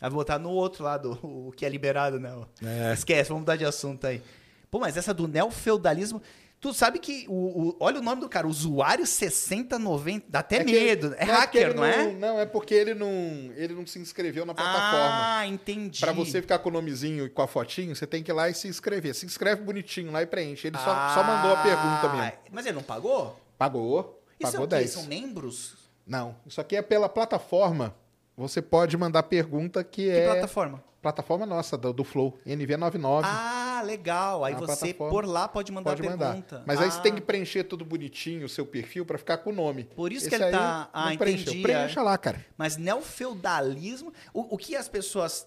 Vai 0.00 0.10
botar 0.10 0.38
no 0.38 0.50
outro 0.50 0.84
lado, 0.84 1.18
o 1.22 1.52
que 1.56 1.64
é 1.66 1.68
liberado, 1.68 2.18
né? 2.20 2.32
É. 2.62 2.92
Esquece, 2.92 3.28
vamos 3.28 3.42
mudar 3.42 3.56
de 3.56 3.64
assunto 3.64 4.06
aí. 4.06 4.22
Pô, 4.70 4.78
mas 4.78 4.96
essa 4.96 5.12
do 5.14 5.26
neofeudalismo. 5.26 6.20
Tu 6.60 6.74
sabe 6.74 6.98
que. 6.98 7.24
O, 7.28 7.68
o- 7.68 7.76
olha 7.78 8.00
o 8.00 8.02
nome 8.02 8.20
do 8.20 8.28
cara, 8.28 8.46
usuário 8.46 9.06
6090. 9.06 10.26
Dá 10.28 10.40
até 10.40 10.56
É 10.56 10.64
medo. 10.64 11.14
É 11.16 11.18
porque 11.18 11.30
hacker, 11.30 11.62
ele 11.68 11.74
não 11.74 11.84
é? 11.84 12.12
Não, 12.12 12.40
é 12.40 12.46
porque 12.46 12.74
ele 12.74 12.94
não, 12.94 13.08
ele 13.56 13.74
não 13.74 13.86
se 13.86 13.98
inscreveu 14.00 14.44
na 14.44 14.52
plataforma. 14.54 15.36
Ah, 15.38 15.46
entendi. 15.46 16.00
Pra 16.00 16.10
você 16.12 16.40
ficar 16.42 16.58
com 16.58 16.68
o 16.68 16.72
nomezinho 16.72 17.26
e 17.26 17.30
com 17.30 17.42
a 17.42 17.46
fotinho, 17.46 17.94
você 17.94 18.06
tem 18.08 18.24
que 18.24 18.30
ir 18.32 18.34
lá 18.34 18.48
e 18.50 18.54
se 18.54 18.66
inscrever. 18.66 19.14
Se 19.14 19.24
inscreve 19.24 19.62
bonitinho 19.62 20.10
lá 20.10 20.20
e 20.22 20.26
preenche. 20.26 20.66
Ele 20.66 20.76
só, 20.78 20.90
Ah, 20.90 21.12
só 21.14 21.22
mandou 21.22 21.52
a 21.52 21.62
pergunta 21.62 22.08
mesmo. 22.16 22.38
Mas 22.50 22.66
ele 22.66 22.74
não 22.74 22.82
pagou? 22.82 23.38
Pagou. 23.56 24.20
Isso 24.40 24.50
Pagou 24.52 24.64
é 24.64 24.66
o 24.66 24.68
quê? 24.68 24.76
10. 24.78 24.90
São 24.90 25.04
membros? 25.04 25.76
Não, 26.06 26.34
isso 26.44 26.60
aqui 26.60 26.74
é 26.74 26.82
pela 26.82 27.08
plataforma. 27.08 27.94
Você 28.38 28.62
pode 28.62 28.96
mandar 28.96 29.24
pergunta 29.24 29.82
que, 29.84 30.04
Que 30.04 30.10
é 30.10 30.24
plataforma? 30.32 30.82
plataforma 31.02 31.44
nossa, 31.46 31.76
do, 31.76 31.92
do 31.92 32.04
Flow, 32.04 32.36
NV99. 32.46 33.22
Ah, 33.24 33.82
legal. 33.84 34.44
Aí 34.44 34.54
você, 34.54 34.92
por 34.94 35.24
lá, 35.26 35.46
pode 35.48 35.70
mandar 35.72 35.90
pode 35.90 36.06
a 36.06 36.10
mandar. 36.10 36.26
pergunta. 36.32 36.62
Mas 36.66 36.80
aí 36.80 36.90
você 36.90 37.00
tem 37.00 37.12
que 37.14 37.20
Ah, 37.22 37.24
preencher 37.26 37.64
tudo 37.64 37.84
bonitinho, 37.84 38.46
o 38.46 38.48
seu 38.48 38.66
perfil, 38.66 39.04
pra 39.06 39.16
ficar 39.18 39.38
com 39.38 39.50
o 39.50 39.52
nome. 39.52 39.84
Por 39.94 40.12
isso 40.12 40.26
Esse 40.26 40.36
que 40.36 40.42
ele 40.42 40.50
tá- 40.50 40.88
ah, 40.92 41.14
entendi, 41.14 41.62
Preencha 41.62 42.02
lá, 42.02 42.16
cara. 42.18 42.44
Mas 42.56 42.76
neofeudalismo... 42.76 44.12
O, 44.32 44.54
o 44.54 44.58
que 44.58 44.74
as 44.76 44.88
pessoas 44.88 45.46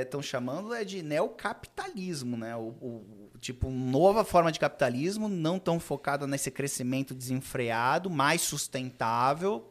estão 0.00 0.22
chamando 0.22 0.72
é 0.74 0.84
de 0.84 1.02
neocapitalismo, 1.02 2.36
né? 2.36 2.56
O, 2.56 2.68
o- 2.80 3.04
tipo, 3.40 3.70
nova 3.70 4.24
forma 4.24 4.50
de 4.50 4.58
capitalismo, 4.58 5.28
não 5.28 5.58
tão 5.58 5.78
focada 5.78 6.26
nesse 6.26 6.50
crescimento 6.50 7.14
desenfreado, 7.14 8.08
mais 8.10 8.40
sustentável. 8.40 9.70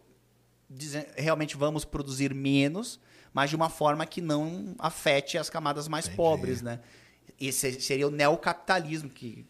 Realmente 1.16 1.58
vamos 1.58 1.86
produzir 1.86 2.34
menos, 2.34 3.00
mas 3.34 3.50
de 3.50 3.56
uma 3.56 3.70
forma 3.70 4.06
que 4.06 4.22
não 4.22 4.76
afete 4.80 5.38
as 5.38 5.50
camadas 5.50 5.88
mais 5.88 6.06
Entendi. 6.06 6.18
pobres, 6.18 6.62
né? 6.62 6.80
Esse 7.40 7.82
seria 7.82 8.08
o 8.08 8.12
neocapitalismo, 8.12 9.10
que, 9.10 9.46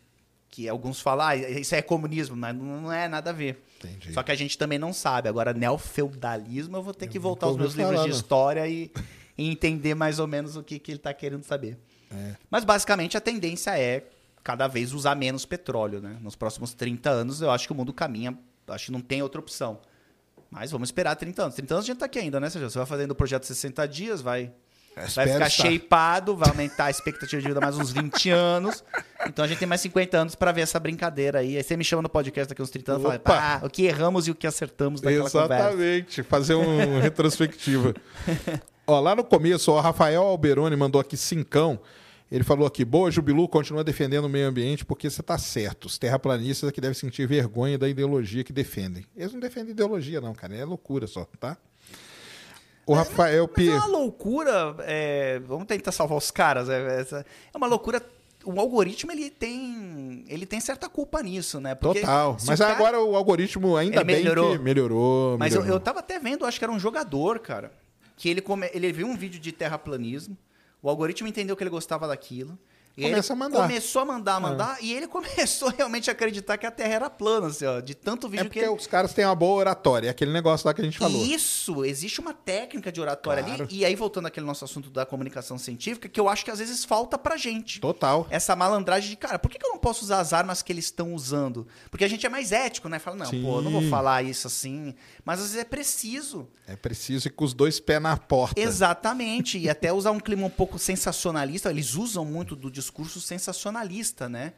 que 0.49 0.67
alguns 0.67 0.99
falam, 0.99 1.27
ah, 1.27 1.35
isso 1.35 1.75
é 1.75 1.81
comunismo, 1.81 2.35
mas 2.35 2.55
não 2.55 2.91
é 2.91 3.07
nada 3.07 3.29
a 3.29 3.33
ver. 3.33 3.63
Entendi. 3.77 4.13
Só 4.13 4.23
que 4.23 4.31
a 4.31 4.35
gente 4.35 4.57
também 4.57 4.79
não 4.79 4.91
sabe. 4.91 5.29
Agora, 5.29 5.53
neofeudalismo, 5.53 6.77
eu 6.77 6.81
vou 6.81 6.93
ter 6.93 7.07
que 7.07 7.19
voltar 7.19 7.47
aos 7.47 7.57
meus 7.57 7.77
ouvi 7.77 7.83
livros 7.83 8.03
de 8.05 8.09
história 8.09 8.67
e, 8.67 8.91
e 9.37 9.49
entender 9.49 9.93
mais 9.93 10.17
ou 10.17 10.25
menos 10.25 10.55
o 10.55 10.63
que, 10.63 10.79
que 10.79 10.91
ele 10.91 10.97
está 10.97 11.13
querendo 11.13 11.43
saber. 11.43 11.77
É. 12.11 12.35
Mas, 12.49 12.63
basicamente, 12.63 13.17
a 13.17 13.21
tendência 13.21 13.77
é 13.77 14.07
cada 14.43 14.67
vez 14.67 14.93
usar 14.93 15.15
menos 15.15 15.45
petróleo, 15.45 16.01
né? 16.01 16.17
Nos 16.21 16.35
próximos 16.35 16.73
30 16.73 17.09
anos, 17.09 17.41
eu 17.41 17.51
acho 17.51 17.67
que 17.67 17.73
o 17.73 17.75
mundo 17.75 17.93
caminha... 17.93 18.37
Acho 18.67 18.85
que 18.85 18.91
não 18.91 19.01
tem 19.01 19.21
outra 19.21 19.39
opção. 19.39 19.79
Mas 20.55 20.71
vamos 20.71 20.87
esperar 20.87 21.15
30 21.15 21.43
anos. 21.43 21.55
30 21.55 21.73
anos 21.73 21.85
a 21.85 21.87
gente 21.87 21.97
tá 21.97 22.05
aqui 22.05 22.17
ainda, 22.17 22.39
né, 22.39 22.49
Sérgio? 22.49 22.69
Você 22.69 22.77
vai 22.77 22.87
fazendo 22.87 23.11
o 23.11 23.15
projeto 23.15 23.43
60 23.45 23.85
dias, 23.87 24.21
vai... 24.21 24.51
Vai 24.95 25.05
Espero 25.07 25.33
ficar 25.33 25.47
estar. 25.47 25.63
shapeado, 25.63 26.37
vai 26.37 26.47
aumentar 26.47 26.85
a 26.85 26.89
expectativa 26.89 27.41
de 27.41 27.49
vida 27.49 27.59
mais 27.59 27.77
uns 27.77 27.91
20 27.91 28.29
anos. 28.31 28.81
Então 29.27 29.43
a 29.43 29.47
gente 29.49 29.57
tem 29.57 29.67
mais 29.67 29.81
50 29.81 30.17
anos 30.17 30.35
pra 30.35 30.53
ver 30.53 30.61
essa 30.61 30.79
brincadeira 30.79 31.39
aí. 31.39 31.57
Aí 31.57 31.63
você 31.63 31.75
me 31.75 31.83
chama 31.83 32.01
no 32.01 32.07
podcast 32.07 32.47
daqui 32.47 32.61
uns 32.61 32.69
30 32.69 32.93
anos 32.93 33.03
e 33.03 33.05
fala, 33.05 33.19
pá, 33.19 33.59
o 33.61 33.69
que 33.69 33.83
erramos 33.83 34.25
e 34.29 34.31
o 34.31 34.35
que 34.35 34.47
acertamos 34.47 35.01
daquela 35.01 35.29
conversa. 35.29 35.67
Exatamente, 35.67 36.23
fazer 36.23 36.55
um 36.55 37.01
retrospectiva. 37.01 37.93
Ó, 38.87 38.97
lá 39.01 39.13
no 39.13 39.25
começo, 39.25 39.69
o 39.69 39.79
Rafael 39.81 40.21
Alberoni 40.23 40.77
mandou 40.77 41.01
aqui 41.01 41.17
cincão. 41.17 41.77
Ele 42.31 42.43
falou 42.43 42.65
aqui, 42.67 42.83
boa, 42.83 43.11
Jubilu, 43.11 43.47
continua 43.47 43.83
defendendo 43.83 44.25
o 44.25 44.29
meio 44.29 44.47
ambiente 44.47 44.83
porque 44.83 45.09
você 45.09 45.21
está 45.21 45.37
certo. 45.37 45.85
Os 45.85 45.97
terraplanistas 45.97 46.67
aqui 46.69 46.81
devem 46.81 46.95
sentir 46.95 47.27
vergonha 47.27 47.77
da 47.77 47.87
ideologia 47.87 48.43
que 48.43 48.51
defendem. 48.51 49.05
Eles 49.15 49.31
não 49.31 49.39
defendem 49.39 49.71
ideologia, 49.71 50.19
não, 50.19 50.33
cara. 50.33 50.55
É 50.55 50.65
loucura 50.65 51.05
só, 51.05 51.25
tá? 51.39 51.55
O 52.85 52.93
Rafael 52.93 53.45
Mas 53.47 53.55
P. 53.65 53.71
é 53.71 53.75
uma 53.75 53.87
loucura. 53.87 54.75
é, 54.81 55.39
vamos 55.39 55.65
tentar 55.67 55.91
salvar 55.91 56.17
os 56.17 56.29
caras. 56.31 56.67
É, 56.69 57.01
é 57.53 57.57
uma 57.57 57.67
loucura. 57.67 58.01
O 58.43 58.59
algoritmo 58.59 59.11
ele 59.11 59.31
tem, 59.31 60.23
ele 60.27 60.45
tem 60.45 60.59
certa 60.59 60.87
culpa 60.87 61.21
nisso, 61.23 61.59
né? 61.59 61.73
Porque 61.73 62.01
Total. 62.01 62.37
Mas 62.45 62.59
o 62.59 62.63
cara- 62.63 62.75
agora 62.75 63.01
o 63.01 63.15
algoritmo 63.15 63.75
ainda 63.75 63.97
Ele 63.97 64.03
bem 64.03 64.15
melhorou. 64.17 64.51
que 64.51 64.63
melhorou. 64.63 65.37
Mas 65.39 65.53
eu, 65.55 65.61
melhorou. 65.61 65.79
eu 65.79 65.83
tava 65.83 65.99
até 65.99 66.19
vendo, 66.19 66.45
acho 66.45 66.59
que 66.59 66.65
era 66.65 66.71
um 66.71 66.79
jogador, 66.79 67.39
cara. 67.39 67.71
Que 68.15 68.29
ele, 68.29 68.41
come, 68.41 68.69
ele 68.71 68.91
viu 68.93 69.07
um 69.07 69.15
vídeo 69.17 69.39
de 69.39 69.51
terraplanismo. 69.51 70.37
O 70.85 70.89
algoritmo 70.91 71.27
entendeu 71.27 71.57
que 71.57 71.63
ele 71.63 71.71
gostava 71.71 72.07
daquilo. 72.07 72.59
E 72.97 73.03
Começa 73.03 73.33
ele 73.33 73.41
a 73.41 73.45
mandar. 73.45 73.59
É. 73.59 73.61
Começou 73.67 74.01
a 74.01 74.05
mandar, 74.05 74.39
mandar. 74.39 74.77
E 74.81 74.93
ele 74.93 75.05
começou 75.09 75.69
realmente 75.69 76.09
a 76.09 76.13
acreditar 76.13 76.57
que 76.57 76.65
a 76.65 76.71
Terra 76.71 76.93
era 76.93 77.09
plana, 77.09 77.47
assim, 77.47 77.65
ó. 77.65 77.81
De 77.81 77.93
tanto 77.93 78.27
É 78.27 78.29
vídeo 78.29 78.43
que 78.45 78.49
porque 78.51 78.59
ele... 78.59 78.69
os 78.69 78.87
caras 78.87 79.13
têm 79.13 79.25
uma 79.25 79.35
boa 79.35 79.57
oratória. 79.57 80.07
É 80.07 80.11
aquele 80.11 80.31
negócio 80.31 80.65
lá 80.65 80.73
que 80.73 80.79
a 80.79 80.83
gente 80.85 80.97
falou. 80.97 81.25
Isso, 81.25 81.83
existe 81.83 82.21
uma 82.21 82.33
técnica 82.33 82.91
de 82.93 83.01
oratória 83.01 83.43
Claro. 83.43 83.63
ali. 83.63 83.75
E 83.75 83.83
aí, 83.83 83.95
voltando 83.95 84.27
àquele 84.27 84.45
nosso 84.45 84.63
assunto 84.63 84.89
da 84.89 85.05
comunicação 85.05 85.57
científica, 85.57 86.07
que 86.07 86.17
eu 86.17 86.29
acho 86.29 86.45
que 86.45 86.51
às 86.51 86.59
vezes 86.59 86.85
falta 86.85 87.17
pra 87.17 87.35
gente. 87.35 87.81
Total. 87.81 88.25
Essa 88.29 88.55
malandragem 88.55 89.09
de, 89.09 89.17
cara, 89.17 89.37
por 89.37 89.51
que, 89.51 89.59
que 89.59 89.65
eu 89.65 89.71
não 89.71 89.77
posso 89.77 90.05
usar 90.05 90.19
as 90.21 90.31
armas 90.31 90.61
que 90.61 90.71
eles 90.71 90.85
estão 90.85 91.13
usando? 91.13 91.67
Porque 91.91 92.05
a 92.05 92.07
gente 92.07 92.25
é 92.25 92.29
mais 92.29 92.53
ético, 92.53 92.87
né? 92.87 92.97
Fala, 92.97 93.17
não, 93.17 93.25
Sim. 93.25 93.43
pô, 93.43 93.57
eu 93.57 93.61
não 93.61 93.71
vou 93.71 93.89
falar 93.89 94.23
isso 94.23 94.47
assim. 94.47 94.95
Mas 95.25 95.39
às 95.41 95.47
vezes 95.47 95.61
é 95.61 95.65
preciso. 95.65 96.47
É 96.65 96.77
preciso 96.77 97.27
ir 97.27 97.31
com 97.31 97.43
os 97.43 97.53
dois 97.53 97.77
pés 97.77 98.01
na 98.01 98.15
porta. 98.15 98.57
Exatamente. 98.59 99.57
E 99.59 99.69
até 99.69 99.91
usar 99.91 100.11
um 100.11 100.19
clima 100.19 100.47
um 100.47 100.49
pouco 100.49 100.79
sensacionalista. 100.79 101.69
Eles 101.69 101.95
usam 101.95 102.23
muito 102.23 102.55
do 102.55 102.71
discurso 102.71 102.84
sensacionalista, 103.21 104.27
né? 104.29 104.53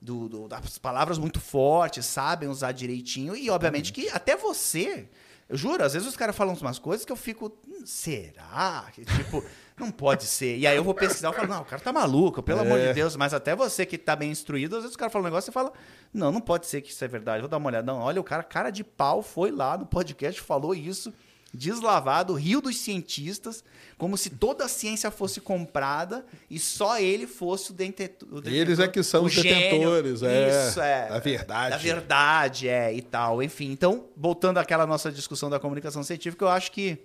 Do, 0.00 0.28
do- 0.28 0.48
das 0.48 0.76
palavras 0.78 1.16
muito 1.18 1.40
fortes, 1.40 2.04
sabem 2.04 2.48
usar 2.48 2.72
direitinho. 2.72 3.34
E, 3.34 3.48
obviamente, 3.48 3.92
que 3.92 4.08
até 4.10 4.36
você. 4.36 5.08
Eu 5.48 5.56
juro, 5.58 5.82
às 5.84 5.92
vezes 5.92 6.08
os 6.08 6.16
caras 6.16 6.34
falam 6.36 6.54
umas 6.54 6.78
coisas 6.78 7.04
que 7.06 7.12
eu 7.12 7.16
fico. 7.16 7.56
"Hum, 7.68 7.84
Será? 7.86 8.86
Que, 8.94 9.04
tipo, 9.04 9.42
não 9.78 9.90
pode 9.90 10.24
ser. 10.24 10.56
E 10.58 10.66
aí 10.66 10.76
eu 10.76 10.84
vou 10.84 10.94
pesquisar 10.94 11.30
e 11.30 11.34
falo, 11.34 11.48
não, 11.48 11.62
o 11.62 11.64
cara 11.64 11.80
tá 11.82 11.92
maluco, 11.92 12.42
pelo 12.42 12.60
amor 12.60 12.78
É. 12.78 12.88
de 12.88 12.94
Deus. 12.94 13.14
Mas 13.16 13.32
até 13.34 13.54
você 13.54 13.84
que 13.86 13.96
tá 13.98 14.14
bem 14.16 14.30
instruído, 14.30 14.76
às 14.76 14.82
vezes 14.82 14.94
o 14.94 14.98
cara 14.98 15.10
fala 15.10 15.22
um 15.22 15.26
negócio 15.26 15.50
e 15.50 15.52
fala, 15.52 15.72
não, 16.12 16.32
não 16.32 16.40
pode 16.40 16.66
ser 16.66 16.80
que 16.80 16.90
isso 16.90 17.04
é 17.04 17.08
verdade. 17.08 17.40
Vou 17.40 17.48
dar 17.48 17.56
uma 17.58 17.68
olhada. 17.68 17.86
Não, 17.90 18.00
olha, 18.00 18.20
o 18.20 18.24
cara, 18.24 18.42
cara 18.42 18.70
de 18.70 18.82
pau, 18.84 19.22
foi 19.22 19.50
lá 19.50 19.76
no 19.78 19.84
podcast, 19.86 20.40
falou 20.40 20.74
isso 20.74 21.12
deslavado, 21.54 22.34
riu 22.34 22.60
dos 22.60 22.76
cientistas, 22.76 23.62
como 23.96 24.16
se 24.16 24.30
toda 24.30 24.64
a 24.64 24.68
ciência 24.68 25.10
fosse 25.10 25.40
comprada 25.40 26.26
e 26.50 26.58
só 26.58 26.98
ele 26.98 27.26
fosse 27.26 27.70
o, 27.70 27.74
dente, 27.74 28.02
o 28.02 28.40
detentor. 28.40 28.52
Eles 28.52 28.78
é 28.80 28.88
que 28.88 29.02
são 29.02 29.24
os 29.24 29.34
detentores, 29.34 30.22
é, 30.22 30.68
Isso, 30.68 30.80
é. 30.80 31.08
da 31.08 31.18
verdade. 31.20 31.70
Da 31.70 31.76
verdade, 31.76 32.68
é, 32.68 32.92
e 32.92 33.00
tal. 33.00 33.42
Enfim, 33.42 33.70
então, 33.70 34.06
voltando 34.16 34.58
àquela 34.58 34.86
nossa 34.86 35.12
discussão 35.12 35.48
da 35.48 35.60
comunicação 35.60 36.02
científica, 36.02 36.44
eu 36.44 36.48
acho 36.48 36.72
que 36.72 36.98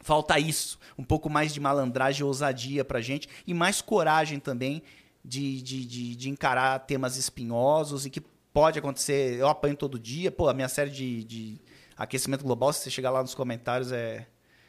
falta 0.00 0.38
isso. 0.38 0.78
Um 0.98 1.04
pouco 1.04 1.30
mais 1.30 1.54
de 1.54 1.60
malandragem 1.60 2.20
e 2.20 2.24
ousadia 2.24 2.84
pra 2.84 3.00
gente 3.00 3.28
e 3.46 3.54
mais 3.54 3.80
coragem 3.80 4.38
também 4.38 4.82
de, 5.24 5.62
de, 5.62 5.86
de, 5.86 6.16
de 6.16 6.30
encarar 6.30 6.78
temas 6.80 7.16
espinhosos 7.16 8.04
e 8.04 8.10
que 8.10 8.20
pode 8.52 8.78
acontecer. 8.78 9.38
Eu 9.38 9.48
apanho 9.48 9.76
todo 9.76 9.98
dia. 9.98 10.30
Pô, 10.30 10.48
a 10.48 10.54
minha 10.54 10.68
série 10.68 10.90
de, 10.90 11.24
de 11.24 11.60
aquecimento 12.02 12.44
global, 12.44 12.72
se 12.72 12.80
você 12.80 12.90
chegar 12.90 13.10
lá 13.10 13.22
nos 13.22 13.34
comentários, 13.34 13.92
é, 13.92 14.26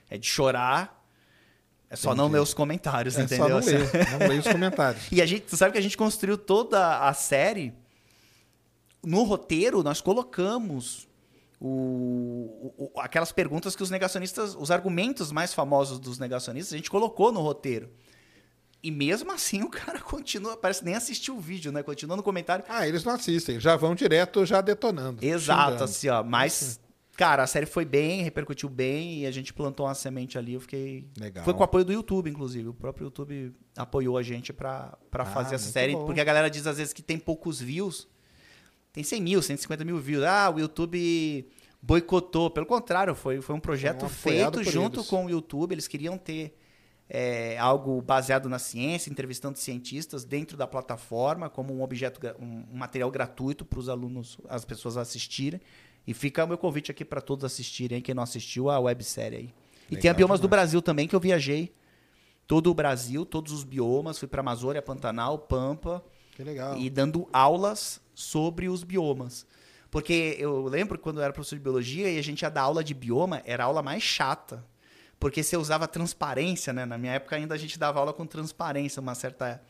é 0.09 0.17
de 0.17 0.27
chorar. 0.27 1.01
É 1.89 1.95
só 1.95 2.09
não 2.15 2.23
Entendi. 2.25 2.33
ler 2.37 2.41
os 2.41 2.53
comentários, 2.55 3.17
É 3.17 3.21
entendeu? 3.23 3.45
só 3.45 3.49
não 3.49 3.59
ler, 3.59 3.89
não 4.19 4.27
ler 4.27 4.39
os 4.39 4.47
comentários. 4.47 5.03
E 5.11 5.21
a 5.21 5.25
gente, 5.25 5.41
tu 5.43 5.55
sabe 5.55 5.71
que 5.73 5.77
a 5.77 5.81
gente 5.81 5.95
construiu 5.97 6.37
toda 6.37 7.07
a 7.07 7.13
série. 7.13 7.73
No 9.03 9.23
roteiro, 9.23 9.83
nós 9.83 10.01
colocamos 10.01 11.07
o- 11.59 12.73
o- 12.77 12.99
aquelas 12.99 13.31
perguntas 13.31 13.75
que 13.75 13.83
os 13.83 13.89
negacionistas, 13.89 14.55
os 14.55 14.71
argumentos 14.71 15.31
mais 15.31 15.53
famosos 15.53 15.99
dos 15.99 16.17
negacionistas, 16.19 16.73
a 16.73 16.77
gente 16.77 16.89
colocou 16.89 17.31
no 17.31 17.41
roteiro. 17.41 17.89
E 18.81 18.91
mesmo 18.91 19.31
assim 19.31 19.61
o 19.61 19.69
cara 19.69 19.99
continua, 20.01 20.57
parece 20.57 20.79
que 20.79 20.85
nem 20.85 20.95
assistiu 20.95 21.37
o 21.37 21.39
vídeo, 21.39 21.71
né? 21.71 21.83
Continua 21.83 22.17
no 22.17 22.23
comentário. 22.23 22.65
Ah, 22.67 22.87
eles 22.87 23.03
não 23.03 23.13
assistem, 23.13 23.59
já 23.59 23.75
vão 23.75 23.93
direto 23.95 24.45
já 24.45 24.61
detonando. 24.61 25.23
Exato, 25.23 25.63
xingando. 25.71 25.83
assim, 25.83 26.09
ó. 26.09 26.23
Mas, 26.23 26.79
cara, 27.15 27.43
a 27.43 27.47
série 27.47 27.65
foi 27.65 27.85
bem, 27.85 28.21
repercutiu 28.23 28.69
bem 28.69 29.19
e 29.19 29.25
a 29.25 29.31
gente 29.31 29.53
plantou 29.53 29.85
uma 29.85 29.95
semente 29.95 30.37
ali. 30.37 30.53
Eu 30.53 30.59
fiquei. 30.61 31.07
Legal. 31.17 31.43
Foi 31.43 31.53
com 31.53 31.61
o 31.61 31.63
apoio 31.63 31.85
do 31.85 31.93
YouTube, 31.93 32.29
inclusive. 32.29 32.67
O 32.69 32.73
próprio 32.73 33.05
YouTube 33.05 33.53
apoiou 33.77 34.17
a 34.17 34.23
gente 34.23 34.51
pra 34.53 34.97
Ah, 35.11 35.25
fazer 35.25 35.55
essa 35.55 35.69
série. 35.71 35.93
bom. 35.93 36.05
Porque 36.05 36.21
a 36.21 36.23
galera 36.23 36.49
diz 36.49 36.65
às 36.67 36.77
vezes 36.77 36.93
que 36.93 37.01
tem 37.01 37.17
poucos 37.17 37.59
views. 37.61 38.07
Tem 38.91 39.03
100 39.03 39.21
mil, 39.21 39.41
150 39.41 39.83
mil 39.83 39.97
views. 39.99 40.23
Ah, 40.23 40.51
o 40.53 40.59
YouTube 40.59 41.47
boicotou. 41.81 42.49
Pelo 42.49 42.65
contrário, 42.65 43.13
foi, 43.15 43.41
foi 43.41 43.55
um 43.55 43.59
projeto 43.59 44.05
apoiado 44.05 44.57
feito 44.59 44.71
junto 44.71 44.99
eles. 44.99 45.09
com 45.09 45.25
o 45.25 45.29
YouTube. 45.29 45.71
Eles 45.73 45.87
queriam 45.87 46.17
ter 46.17 46.55
é, 47.09 47.57
algo 47.57 48.01
baseado 48.01 48.47
na 48.47 48.57
ciência, 48.59 49.09
entrevistando 49.09 49.57
cientistas 49.57 50.23
dentro 50.23 50.55
da 50.55 50.65
plataforma, 50.65 51.49
como 51.49 51.73
um 51.75 51.81
objeto, 51.83 52.19
um, 52.39 52.63
um 52.71 52.77
material 52.77 53.09
gratuito 53.11 53.65
para 53.65 53.79
os 53.79 53.89
alunos, 53.89 54.37
as 54.47 54.63
pessoas 54.63 54.95
assistirem. 54.97 55.59
E 56.05 56.13
fica 56.13 56.43
o 56.43 56.47
meu 56.47 56.57
convite 56.57 56.91
aqui 56.91 57.05
para 57.05 57.21
todos 57.21 57.45
assistirem, 57.45 58.01
quem 58.01 58.13
não 58.13 58.23
assistiu 58.23 58.69
a 58.69 58.79
websérie 58.79 59.37
aí. 59.37 59.53
E 59.89 59.97
tem 59.97 60.09
a 60.09 60.13
Biomas 60.13 60.39
do 60.39 60.47
demais. 60.47 60.61
Brasil 60.61 60.81
também, 60.81 61.07
que 61.07 61.15
eu 61.15 61.19
viajei 61.19 61.73
todo 62.47 62.69
o 62.69 62.73
Brasil, 62.73 63.25
todos 63.25 63.51
os 63.51 63.63
biomas. 63.63 64.17
Fui 64.17 64.27
para 64.27 64.41
Amazônia, 64.41 64.81
Pantanal, 64.81 65.37
Pampa. 65.37 66.03
Que 66.35 66.43
legal. 66.43 66.77
E 66.77 66.89
dando 66.89 67.27
aulas 67.31 68.01
sobre 68.13 68.67
os 68.67 68.83
biomas. 68.83 69.45
Porque 69.89 70.35
eu 70.39 70.65
lembro 70.65 70.97
quando 70.97 71.17
eu 71.17 71.23
era 71.23 71.31
professor 71.31 71.55
de 71.55 71.61
biologia 71.61 72.09
e 72.09 72.17
a 72.17 72.21
gente 72.23 72.41
ia 72.41 72.49
dar 72.49 72.63
aula 72.63 72.83
de 72.83 72.93
bioma, 72.93 73.41
era 73.45 73.63
a 73.63 73.67
aula 73.67 73.83
mais 73.83 74.01
chata. 74.01 74.65
Porque 75.19 75.43
você 75.43 75.55
usava 75.55 75.87
transparência, 75.87 76.73
né? 76.73 76.85
Na 76.85 76.97
minha 76.97 77.13
época 77.13 77.35
ainda 77.35 77.53
a 77.53 77.57
gente 77.57 77.77
dava 77.77 77.99
aula 77.99 78.11
com 78.11 78.25
transparência, 78.25 78.99
uma 78.99 79.13
certa. 79.15 79.61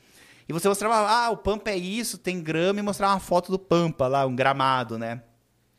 E 0.48 0.53
você 0.53 0.68
mostrava, 0.68 0.95
ah, 1.10 1.30
o 1.30 1.38
Pampa 1.38 1.70
é 1.70 1.78
isso, 1.78 2.18
tem 2.18 2.42
grama, 2.42 2.80
e 2.80 2.84
mostrava 2.84 3.14
uma 3.14 3.20
foto 3.20 3.52
do 3.52 3.60
Pampa 3.60 4.08
lá, 4.08 4.26
um 4.26 4.36
gramado, 4.36 4.98
né? 4.98 5.22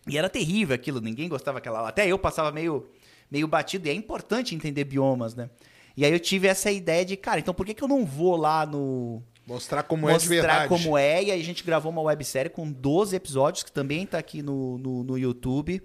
E 0.08 0.18
era 0.18 0.28
terrível 0.28 0.74
aquilo, 0.74 1.00
ninguém 1.00 1.28
gostava 1.28 1.58
daquela 1.58 1.78
aula. 1.78 1.88
Até 1.88 2.06
eu 2.06 2.18
passava 2.18 2.52
meio, 2.52 2.88
meio 3.30 3.48
batido, 3.48 3.86
e 3.86 3.90
é 3.90 3.94
importante 3.94 4.54
entender 4.54 4.84
biomas, 4.84 5.34
né? 5.34 5.50
E 5.96 6.04
aí 6.04 6.12
eu 6.12 6.20
tive 6.20 6.48
essa 6.48 6.70
ideia 6.70 7.04
de, 7.04 7.16
cara, 7.16 7.40
então 7.40 7.54
por 7.54 7.64
que, 7.64 7.74
que 7.74 7.82
eu 7.82 7.88
não 7.88 8.04
vou 8.04 8.36
lá 8.36 8.66
no, 8.66 9.22
Mostrar 9.46 9.82
como 9.82 10.08
é 10.08 10.16
de 10.16 10.28
mostrar 10.28 10.30
verdade. 10.30 10.68
como 10.68 10.96
é. 10.96 11.22
E 11.22 11.30
aí 11.30 11.40
a 11.40 11.44
gente 11.44 11.62
gravou 11.62 11.92
uma 11.92 12.02
websérie 12.02 12.50
com 12.50 12.70
12 12.70 13.14
episódios, 13.14 13.62
que 13.62 13.70
também 13.70 14.06
tá 14.06 14.18
aqui 14.18 14.42
no, 14.42 14.78
no, 14.78 15.04
no 15.04 15.18
YouTube, 15.18 15.82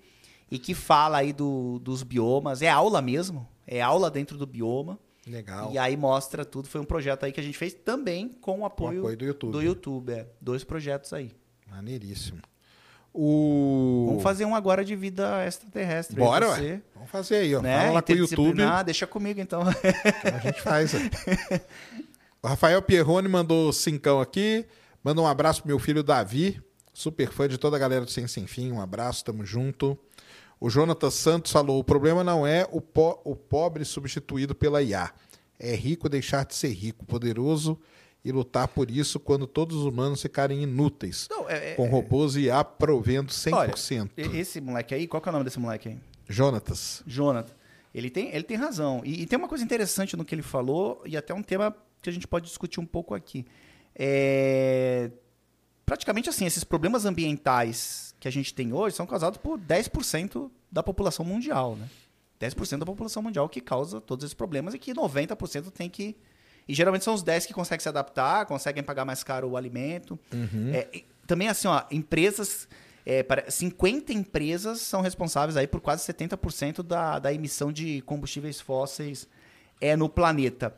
e 0.49 0.57
que 0.57 0.73
fala 0.73 1.17
aí 1.17 1.33
do, 1.33 1.79
dos 1.79 2.01
biomas. 2.03 2.61
É 2.61 2.69
aula 2.69 3.01
mesmo, 3.01 3.47
é 3.67 3.81
aula 3.81 4.09
dentro 4.09 4.37
do 4.37 4.45
bioma. 4.45 4.97
Legal. 5.27 5.71
E 5.71 5.77
aí 5.77 5.95
mostra 5.97 6.45
tudo. 6.45 6.67
Foi 6.67 6.79
um 6.79 6.85
projeto 6.85 7.25
aí 7.25 7.31
que 7.31 7.39
a 7.39 7.43
gente 7.43 7.57
fez 7.57 7.73
também 7.73 8.29
com 8.29 8.61
o 8.61 8.65
apoio, 8.65 8.99
apoio 8.99 9.17
do 9.17 9.25
YouTube. 9.25 9.51
Do 9.51 9.61
YouTube, 9.61 10.11
é. 10.11 10.27
Dois 10.41 10.63
projetos 10.63 11.11
aí. 11.13 11.31
Maneiríssimo. 11.69 12.39
O... 13.13 14.05
Vamos 14.09 14.23
fazer 14.23 14.45
um 14.45 14.55
agora 14.55 14.85
de 14.85 14.95
vida 14.95 15.45
extraterrestre. 15.45 16.15
Bora, 16.15 16.47
você, 16.47 16.61
ué. 16.61 16.81
Vamos 16.95 17.09
fazer 17.09 17.35
aí, 17.37 17.55
ó. 17.55 17.61
Né? 17.61 17.77
Fala 17.79 17.91
lá 17.93 18.01
com 18.01 18.13
o 18.13 18.15
YouTube. 18.15 18.39
Interdisciplinar, 18.41 18.85
Deixa 18.85 19.07
comigo 19.07 19.39
então. 19.41 19.61
A 19.63 20.37
gente 20.39 20.61
faz. 20.61 20.93
o 22.41 22.47
Rafael 22.47 22.81
Pierrone 22.81 23.27
mandou 23.27 23.73
cincão 23.73 24.19
aqui. 24.21 24.65
Manda 25.03 25.21
um 25.21 25.27
abraço 25.27 25.61
pro 25.61 25.67
meu 25.69 25.79
filho 25.79 26.03
Davi, 26.03 26.61
super 26.93 27.31
fã 27.31 27.47
de 27.47 27.57
toda 27.57 27.77
a 27.77 27.79
galera 27.79 28.05
do 28.05 28.11
Sem 28.11 28.27
Sem 28.27 28.45
Fim. 28.45 28.71
Um 28.71 28.81
abraço, 28.81 29.23
tamo 29.23 29.45
junto. 29.45 29.97
O 30.59 30.69
Jonathan 30.69 31.09
Santos 31.09 31.51
falou: 31.51 31.79
o 31.79 31.83
problema 31.83 32.23
não 32.23 32.45
é 32.45 32.67
o, 32.71 32.81
po- 32.81 33.19
o 33.23 33.35
pobre 33.35 33.85
substituído 33.85 34.53
pela 34.53 34.81
IA. 34.83 35.09
É 35.57 35.73
rico 35.73 36.07
deixar 36.07 36.45
de 36.45 36.53
ser 36.55 36.69
rico, 36.73 37.05
poderoso 37.05 37.79
e 38.23 38.31
lutar 38.31 38.67
por 38.67 38.91
isso 38.91 39.19
quando 39.19 39.47
todos 39.47 39.77
os 39.77 39.85
humanos 39.85 40.21
ficarem 40.21 40.61
inúteis. 40.63 41.27
Não, 41.29 41.49
é- 41.49 41.71
é- 41.71 41.75
com 41.75 41.87
robôs 41.89 42.35
e 42.35 42.41
IA 42.41 42.63
provendo 42.63 43.31
Olha, 43.53 43.73
100%. 43.75 44.11
e- 44.17 44.37
esse 44.37 44.59
moleque 44.59 44.93
aí, 44.93 45.07
qual 45.07 45.21
que 45.21 45.29
é 45.29 45.31
o 45.31 45.33
nome 45.33 45.45
desse 45.45 45.59
moleque 45.59 45.89
aí? 45.89 45.97
Jonatas. 46.27 47.01
Jonathan. 47.07 47.53
Ele 47.93 48.09
tem, 48.09 48.29
ele 48.35 48.43
tem 48.43 48.55
razão. 48.57 49.01
E, 49.03 49.21
e 49.21 49.25
tem 49.25 49.37
uma 49.39 49.47
coisa 49.47 49.63
interessante 49.63 50.15
no 50.15 50.23
que 50.23 50.35
ele 50.35 50.41
falou, 50.43 51.01
e 51.05 51.17
até 51.17 51.33
um 51.33 51.41
tema 51.41 51.75
que 52.01 52.09
a 52.09 52.13
gente 52.13 52.27
pode 52.27 52.45
discutir 52.45 52.79
um 52.79 52.85
pouco 52.85 53.15
aqui. 53.15 53.45
É, 53.95 55.11
Praticamente 55.85 56.29
assim, 56.29 56.45
esses 56.45 56.63
problemas 56.63 57.03
ambientais 57.05 58.13
que 58.19 58.27
a 58.27 58.31
gente 58.31 58.53
tem 58.53 58.71
hoje 58.71 58.95
são 58.95 59.07
causados 59.07 59.39
por 59.39 59.57
10% 59.57 60.51
da 60.71 60.83
população 60.83 61.25
mundial, 61.25 61.75
né? 61.75 61.89
10% 62.39 62.77
da 62.77 62.85
população 62.85 63.23
mundial 63.23 63.49
que 63.49 63.59
causa 63.59 63.99
todos 63.99 64.23
esses 64.23 64.35
problemas 64.35 64.75
e 64.75 64.79
que 64.79 64.93
90% 64.93 65.71
tem 65.71 65.89
que. 65.89 66.15
E 66.69 66.73
geralmente 66.75 67.03
são 67.03 67.15
os 67.15 67.23
10 67.23 67.47
que 67.47 67.53
conseguem 67.53 67.81
se 67.81 67.89
adaptar, 67.89 68.45
conseguem 68.45 68.83
pagar 68.83 69.03
mais 69.03 69.23
caro 69.23 69.49
o 69.49 69.57
alimento. 69.57 70.17
É, 70.73 70.87
e 70.93 71.05
também, 71.25 71.47
assim, 71.49 71.67
ó, 71.67 71.81
empresas. 71.91 72.67
é, 73.05 73.23
para- 73.23 73.49
50 73.49 74.13
empresas 74.13 74.81
são 74.81 75.01
responsáveis 75.01 75.57
aí 75.57 75.65
por 75.65 75.81
quase 75.81 76.03
70% 76.05 76.83
da, 76.83 77.17
da 77.17 77.33
emissão 77.33 77.71
de 77.71 78.01
combustíveis 78.01 78.61
fósseis 78.61 79.27
é, 79.81 79.95
no 79.95 80.07
planeta. 80.07 80.75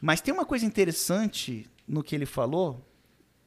Mas 0.00 0.20
tem 0.20 0.32
uma 0.32 0.46
coisa 0.46 0.64
interessante 0.64 1.68
no 1.88 2.02
que 2.04 2.14
ele 2.14 2.26
falou. 2.26 2.80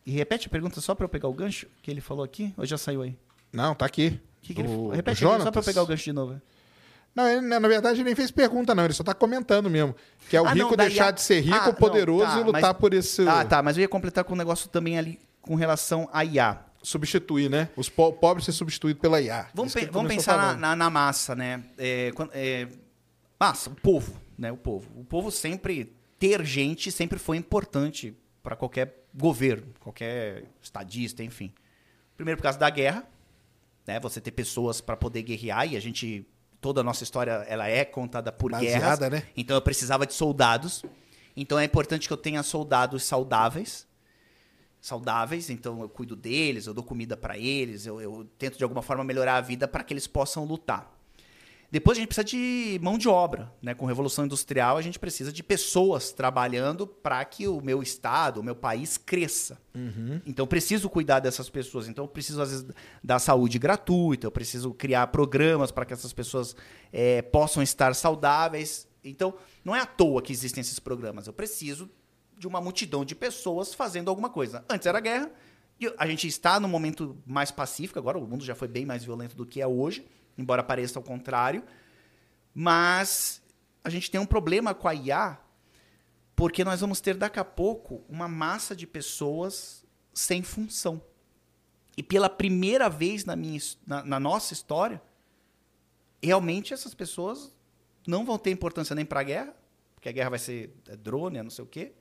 E 0.05 0.11
repete 0.11 0.47
a 0.47 0.49
pergunta 0.49 0.81
só 0.81 0.93
para 0.95 1.05
eu 1.05 1.09
pegar 1.09 1.27
o 1.29 1.33
gancho 1.33 1.67
que 1.81 1.89
ele 1.91 2.01
falou 2.01 2.23
aqui, 2.25 2.53
ou 2.57 2.65
já 2.65 2.77
saiu 2.77 3.03
aí? 3.03 3.15
Não, 3.53 3.73
tá 3.75 3.85
aqui. 3.85 4.19
O 4.41 4.41
que 4.41 4.53
que 4.53 4.61
ele 4.61 4.67
falou? 4.67 4.89
do 4.89 4.95
Repete 4.95 5.19
só 5.43 5.51
para 5.51 5.59
eu 5.61 5.65
pegar 5.65 5.83
o 5.83 5.85
gancho 5.85 6.03
de 6.03 6.11
novo. 6.13 6.41
Não, 7.15 7.27
ele, 7.27 7.41
na 7.41 7.59
verdade, 7.59 7.97
ele 7.97 8.05
nem 8.05 8.15
fez 8.15 8.31
pergunta, 8.31 8.73
não. 8.73 8.85
Ele 8.85 8.93
só 8.93 9.03
tá 9.03 9.13
comentando 9.13 9.69
mesmo. 9.69 9.95
Que 10.29 10.37
é 10.37 10.41
o 10.41 10.45
Ah, 10.45 10.51
rico 10.53 10.75
daí 10.77 10.87
deixar 10.89 11.07
a- 11.07 11.11
de 11.11 11.21
ser 11.21 11.41
rico, 11.41 11.55
Ah, 11.57 11.65
não, 11.67 11.73
poderoso 11.73 12.25
tá, 12.31 12.39
e 12.39 12.43
lutar 12.43 12.61
mas- 12.61 12.77
por 12.77 12.93
esse. 12.93 13.27
Ah, 13.27 13.43
tá, 13.43 13.61
mas 13.63 13.75
eu 13.77 13.81
ia 13.81 13.87
completar 13.89 14.23
com 14.23 14.33
um 14.33 14.37
negócio 14.37 14.69
também 14.69 14.97
ali 14.97 15.19
com 15.41 15.55
relação 15.55 16.07
a 16.13 16.23
IA. 16.23 16.63
Substituir, 16.81 17.49
né? 17.49 17.67
Os 17.75 17.89
po 17.89 18.13
pobres 18.13 18.45
ser 18.45 18.53
substituídos 18.53 19.01
pela 19.01 19.19
IA. 19.19 19.49
Vamos, 19.53 19.71
Isso 19.71 19.77
que 19.77 19.81
pe- 19.81 19.85
ele 19.87 19.91
vamos 19.91 20.11
começou 20.11 20.33
pensar 20.33 20.37
na, 20.37 20.43
falando. 20.43 20.59
na- 20.61 20.75
na 20.77 20.89
massa, 20.89 21.35
né? 21.35 21.63
É, 21.77 22.11
quan- 22.15 22.29
é, 22.33 22.67
massa, 23.37 23.69
o 23.69 23.75
povo, 23.75 24.13
né? 24.37 24.49
O 24.51 24.55
povo. 24.57 24.87
O 24.95 25.03
povo 25.03 25.29
sempre 25.29 25.93
ter 26.17 26.41
gente 26.45 26.89
sempre 26.91 27.19
foi 27.19 27.35
importante 27.35 28.15
para 28.41 28.55
qualquer 28.55 29.03
governo, 29.13 29.67
qualquer 29.81 30.45
estadista, 30.61 31.21
enfim. 31.21 31.51
Primeiro 32.15 32.37
por 32.37 32.43
causa 32.43 32.57
da 32.57 32.69
guerra, 32.69 33.03
né? 33.85 33.99
Você 33.99 34.21
ter 34.21 34.31
pessoas 34.31 34.79
para 34.79 34.95
poder 34.95 35.21
guerrear 35.23 35.69
e 35.69 35.75
a 35.75 35.79
gente 35.81 36.25
toda 36.61 36.81
a 36.81 36.83
nossa 36.83 37.03
história 37.03 37.45
ela 37.47 37.67
é 37.67 37.85
contada 37.85 38.31
por 38.31 38.51
Baseada, 38.51 39.09
guerras. 39.09 39.23
né? 39.23 39.29
Então 39.35 39.55
eu 39.55 39.61
precisava 39.61 40.05
de 40.05 40.13
soldados. 40.13 40.83
Então 41.35 41.59
é 41.59 41.63
importante 41.63 42.07
que 42.07 42.13
eu 42.13 42.17
tenha 42.17 42.43
soldados 42.43 43.03
saudáveis 43.03 43.87
saudáveis, 44.81 45.49
então 45.49 45.81
eu 45.81 45.89
cuido 45.89 46.15
deles, 46.15 46.65
eu 46.65 46.73
dou 46.73 46.83
comida 46.83 47.17
para 47.17 47.37
eles, 47.37 47.85
eu, 47.85 47.99
eu 47.99 48.25
tento 48.37 48.57
de 48.57 48.63
alguma 48.63 48.81
forma 48.81 49.03
melhorar 49.03 49.35
a 49.35 49.41
vida 49.41 49.67
para 49.67 49.83
que 49.83 49.93
eles 49.93 50.07
possam 50.07 50.45
lutar. 50.45 50.98
Depois 51.71 51.97
a 51.97 52.01
gente 52.01 52.07
precisa 52.07 52.25
de 52.25 52.79
mão 52.81 52.97
de 52.97 53.07
obra, 53.07 53.53
né? 53.61 53.75
Com 53.75 53.85
revolução 53.85 54.25
industrial 54.25 54.77
a 54.77 54.81
gente 54.81 54.97
precisa 54.97 55.31
de 55.31 55.43
pessoas 55.43 56.11
trabalhando 56.11 56.87
para 56.87 57.23
que 57.25 57.47
o 57.47 57.61
meu 57.61 57.83
estado, 57.83 58.39
o 58.39 58.43
meu 58.43 58.55
país 58.55 58.97
cresça. 58.97 59.61
Então 60.25 60.43
eu 60.43 60.47
preciso 60.47 60.89
cuidar 60.89 61.19
dessas 61.19 61.49
pessoas. 61.49 61.87
Então 61.87 62.05
eu 62.05 62.09
preciso 62.09 62.41
às 62.41 62.49
vezes 62.49 62.65
dar 63.03 63.19
saúde 63.19 63.59
gratuita, 63.59 64.25
eu 64.25 64.31
preciso 64.31 64.73
criar 64.73 65.07
programas 65.07 65.71
para 65.71 65.85
que 65.85 65.93
essas 65.93 66.11
pessoas 66.11 66.55
eh, 66.91 67.21
possam 67.21 67.61
estar 67.61 67.93
saudáveis. 67.93 68.87
Então 69.03 69.35
não 69.63 69.75
é 69.75 69.81
à 69.81 69.85
toa 69.85 70.21
que 70.21 70.33
existem 70.33 70.61
esses 70.61 70.79
programas. 70.79 71.27
Eu 71.27 71.33
preciso 71.33 71.89
de 72.37 72.47
uma 72.47 72.59
multidão 72.59 73.05
de 73.05 73.13
pessoas 73.13 73.73
fazendo 73.73 74.09
alguma 74.09 74.29
coisa. 74.29 74.65
Antes 74.67 74.87
era 74.87 74.99
guerra, 74.99 75.29
e 75.79 75.93
a 75.97 76.07
gente 76.07 76.27
está 76.27 76.59
num 76.59 76.67
momento 76.67 77.17
mais 77.25 77.51
pacífico, 77.51 77.99
agora 77.99 78.17
o 78.17 78.27
mundo 78.27 78.43
já 78.43 78.53
foi 78.53 78.67
bem 78.67 78.85
mais 78.85 79.03
violento 79.03 79.35
do 79.35 79.45
que 79.45 79.61
é 79.61 79.67
hoje, 79.67 80.05
embora 80.39 80.63
pareça 80.63 80.97
ao 80.97 81.03
contrário. 81.03 81.63
Mas 82.53 83.41
a 83.83 83.89
gente 83.89 84.09
tem 84.09 84.19
um 84.19 84.25
problema 84.25 84.73
com 84.73 84.87
a 84.87 84.95
IA, 84.95 85.37
porque 86.35 86.63
nós 86.63 86.79
vamos 86.79 87.01
ter 87.01 87.15
daqui 87.15 87.39
a 87.39 87.45
pouco 87.45 88.03
uma 88.07 88.27
massa 88.27 88.75
de 88.75 88.87
pessoas 88.87 89.85
sem 90.13 90.41
função. 90.41 91.01
E 91.97 92.01
pela 92.01 92.29
primeira 92.29 92.89
vez 92.89 93.25
na, 93.25 93.35
minha, 93.35 93.59
na, 93.85 94.03
na 94.03 94.19
nossa 94.19 94.53
história, 94.53 95.01
realmente 96.23 96.73
essas 96.73 96.93
pessoas 96.93 97.55
não 98.07 98.25
vão 98.25 98.37
ter 98.37 98.51
importância 98.51 98.95
nem 98.95 99.05
para 99.05 99.19
a 99.19 99.23
guerra, 99.23 99.53
porque 99.93 100.07
a 100.07 100.11
guerra 100.11 100.29
vai 100.29 100.39
ser 100.39 100.73
é, 100.87 100.95
drone, 100.95 101.37
é 101.37 101.43
não 101.43 101.49
sei 101.49 101.63
o 101.63 101.67
quê, 101.67 101.93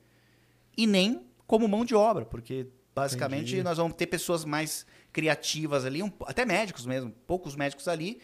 e 0.77 0.87
nem 0.87 1.27
como 1.45 1.67
mão 1.67 1.83
de 1.83 1.93
obra, 1.93 2.25
porque 2.25 2.67
basicamente 2.95 3.49
Entendi. 3.49 3.63
nós 3.63 3.77
vamos 3.77 3.97
ter 3.97 4.07
pessoas 4.07 4.45
mais 4.45 4.85
criativas 5.11 5.85
ali, 5.85 6.03
um- 6.03 6.11
até 6.25 6.45
médicos 6.45 6.85
mesmo, 6.85 7.11
poucos 7.25 7.55
médicos 7.55 7.87
ali, 7.87 8.21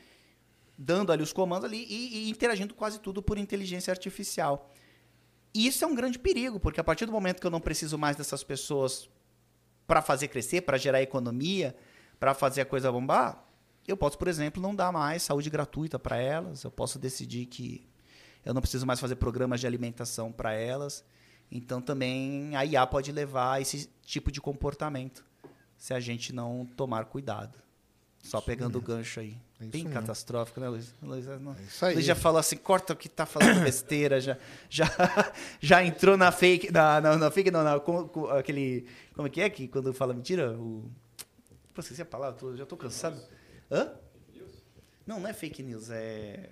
dando 0.78 1.12
ali 1.12 1.24
os 1.24 1.32
comandos 1.34 1.66
ali 1.66 1.86
e, 1.90 2.26
e 2.26 2.30
interagindo 2.30 2.74
quase 2.74 3.00
tudo 3.00 3.22
por 3.22 3.38
inteligência 3.38 3.92
artificial. 3.92 4.72
E 5.54 5.68
isso 5.68 5.84
é 5.84 5.88
um 5.88 5.96
grande 5.96 6.20
perigo, 6.20 6.60
porque 6.60 6.80
a 6.80 6.84
partir 6.84 7.06
do 7.06 7.12
momento 7.12 7.40
que 7.40 7.48
eu 7.48 7.52
não 7.52 7.62
preciso 7.62 7.98
mais 7.98 8.16
dessas 8.18 8.44
pessoas 8.44 9.10
para 9.88 10.02
fazer 10.02 10.28
crescer, 10.28 10.62
para 10.62 10.78
gerar 10.78 11.02
economia, 11.02 11.76
para 12.20 12.34
fazer 12.34 12.62
a 12.62 12.66
coisa 12.66 12.92
bombar, 12.92 13.44
eu 13.88 13.96
posso, 13.96 14.18
por 14.18 14.28
exemplo, 14.28 14.62
não 14.62 14.76
dar 14.76 14.92
mais 14.92 15.24
saúde 15.24 15.50
gratuita 15.50 15.98
para 15.98 16.18
elas, 16.18 16.64
eu 16.64 16.72
posso 16.72 17.00
decidir 17.00 17.46
que 17.46 17.88
eu 18.44 18.54
não 18.54 18.62
preciso 18.62 18.86
mais 18.86 19.00
fazer 19.00 19.16
programas 19.16 19.60
de 19.60 19.68
alimentação 19.68 20.32
para 20.32 20.54
elas. 20.54 21.06
Então 21.52 21.82
também 21.82 22.56
a 22.56 22.66
IA 22.66 22.86
pode 22.86 23.12
levar 23.12 23.54
a 23.54 23.62
esse 23.62 23.90
tipo 24.04 24.32
de 24.32 24.42
comportamento 24.42 25.24
se 25.86 25.94
a 25.94 26.00
gente 26.00 26.34
não 26.34 26.66
tomar 26.76 27.06
cuidado. 27.06 27.60
Só 28.24 28.42
pegando 28.42 28.80
o 28.80 28.82
gancho 28.82 29.20
aí. 29.20 29.38
É 29.60 29.66
isso 29.66 29.72
Bem 29.72 29.84
mesmo. 29.84 29.94
catastrófico, 30.00 30.60
né, 30.60 30.68
Luiz? 30.68 30.92
Luiz, 31.00 31.28
não- 31.40 31.54
É 31.54 31.62
isso 31.62 31.86
aí. 31.86 31.94
Luiz 31.94 32.04
já 32.08 32.16
falou 32.16 32.40
assim, 32.40 32.58
corta 32.58 32.94
o 32.94 32.96
que 32.96 33.08
tá 33.08 33.24
falando 33.24 33.62
besteira, 33.64 34.20
já, 34.20 34.36
já, 34.68 34.86
já 35.62 35.84
entrou 35.84 36.18
na 36.18 36.32
fake, 36.32 36.72
na, 36.72 37.00
na, 37.00 37.16
na 37.18 37.30
fake 37.30 37.52
não, 37.52 37.64
na, 37.64 37.80
com, 37.80 38.08
com 38.08 38.26
aquele, 38.32 38.88
como 39.14 39.28
é 39.28 39.30
que 39.30 39.40
é 39.42 39.48
que 39.48 39.68
quando 39.68 39.94
fala 39.94 40.12
mentira? 40.16 40.54
O, 40.58 40.90
pô, 41.72 41.82
esqueci 41.82 42.02
a 42.02 42.06
palavra, 42.06 42.40
tô- 42.40 42.56
já 42.56 42.66
tô 42.66 42.76
cansado. 42.76 43.22
Hã? 43.72 43.94
Não, 45.06 45.20
não 45.20 45.30
é 45.30 45.34
fake 45.34 45.62
news, 45.62 45.92
é... 45.92 46.50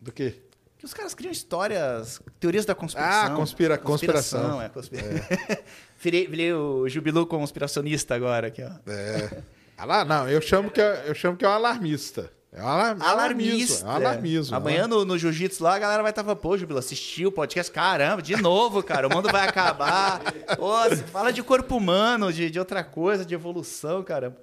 Do 0.00 0.10
quê? 0.10 0.42
Que 0.82 0.86
os 0.86 0.92
caras 0.92 1.14
criam 1.14 1.30
histórias, 1.30 2.20
teorias 2.40 2.64
da 2.66 2.74
conspiração. 2.74 3.32
Ah, 3.34 3.36
conspira- 3.36 3.78
conspiração. 3.78 4.60
é, 4.60 4.68
conspira... 4.68 5.04
virei, 5.96 6.26
virei 6.26 6.52
o 6.52 6.88
Jubilu 6.88 7.24
conspiracionista 7.24 8.16
agora 8.16 8.48
aqui, 8.48 8.64
ó. 8.64 8.90
É. 8.90 9.42
Ah 9.78 9.84
lá, 9.84 10.04
não, 10.04 10.28
eu 10.28 10.40
chamo 10.40 10.72
que 10.72 10.80
é, 10.80 11.04
eu 11.06 11.14
chamo 11.14 11.36
que 11.36 11.44
é 11.44 11.48
um 11.48 11.52
alarmista. 11.52 12.32
É 12.52 12.60
alar- 12.60 12.96
Alarmista. 13.00 13.86
É 13.86 13.90
alarmismo. 13.90 14.56
Amanhã 14.56 14.88
no, 14.88 15.04
no 15.04 15.16
Jiu-Jitsu 15.16 15.62
lá, 15.62 15.76
a 15.76 15.78
galera 15.78 16.02
vai 16.02 16.10
estar 16.10 16.24
falando, 16.24 16.38
pô, 16.40 16.58
Jubilo, 16.58 16.80
assistiu 16.80 17.28
o 17.28 17.32
podcast. 17.32 17.70
Caramba, 17.70 18.20
de 18.20 18.34
novo, 18.34 18.82
cara, 18.82 19.06
o 19.06 19.10
mundo 19.14 19.30
vai 19.30 19.46
acabar. 19.46 20.20
Pô, 20.58 20.74
fala 21.12 21.32
de 21.32 21.44
corpo 21.44 21.76
humano, 21.76 22.32
de, 22.32 22.50
de 22.50 22.58
outra 22.58 22.82
coisa, 22.82 23.24
de 23.24 23.34
evolução, 23.36 24.02
cara. 24.02 24.36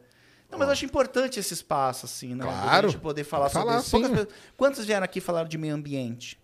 Não, 0.49 0.57
mas 0.57 0.67
eu 0.67 0.71
acho 0.73 0.85
importante 0.85 1.39
esse 1.39 1.53
espaço, 1.53 2.05
assim, 2.05 2.33
né? 2.35 2.43
Claro. 2.43 2.87
A 2.87 2.89
gente 2.89 2.99
poder 3.01 3.23
falar 3.23 3.49
Falar, 3.49 3.81
sobre 3.81 4.07
isso. 4.07 4.15
Poucas 4.17 4.33
Quantos 4.57 4.85
vieram 4.85 5.03
aqui 5.05 5.21
falar 5.21 5.43
de 5.47 5.57
meio 5.57 5.75
ambiente? 5.75 6.39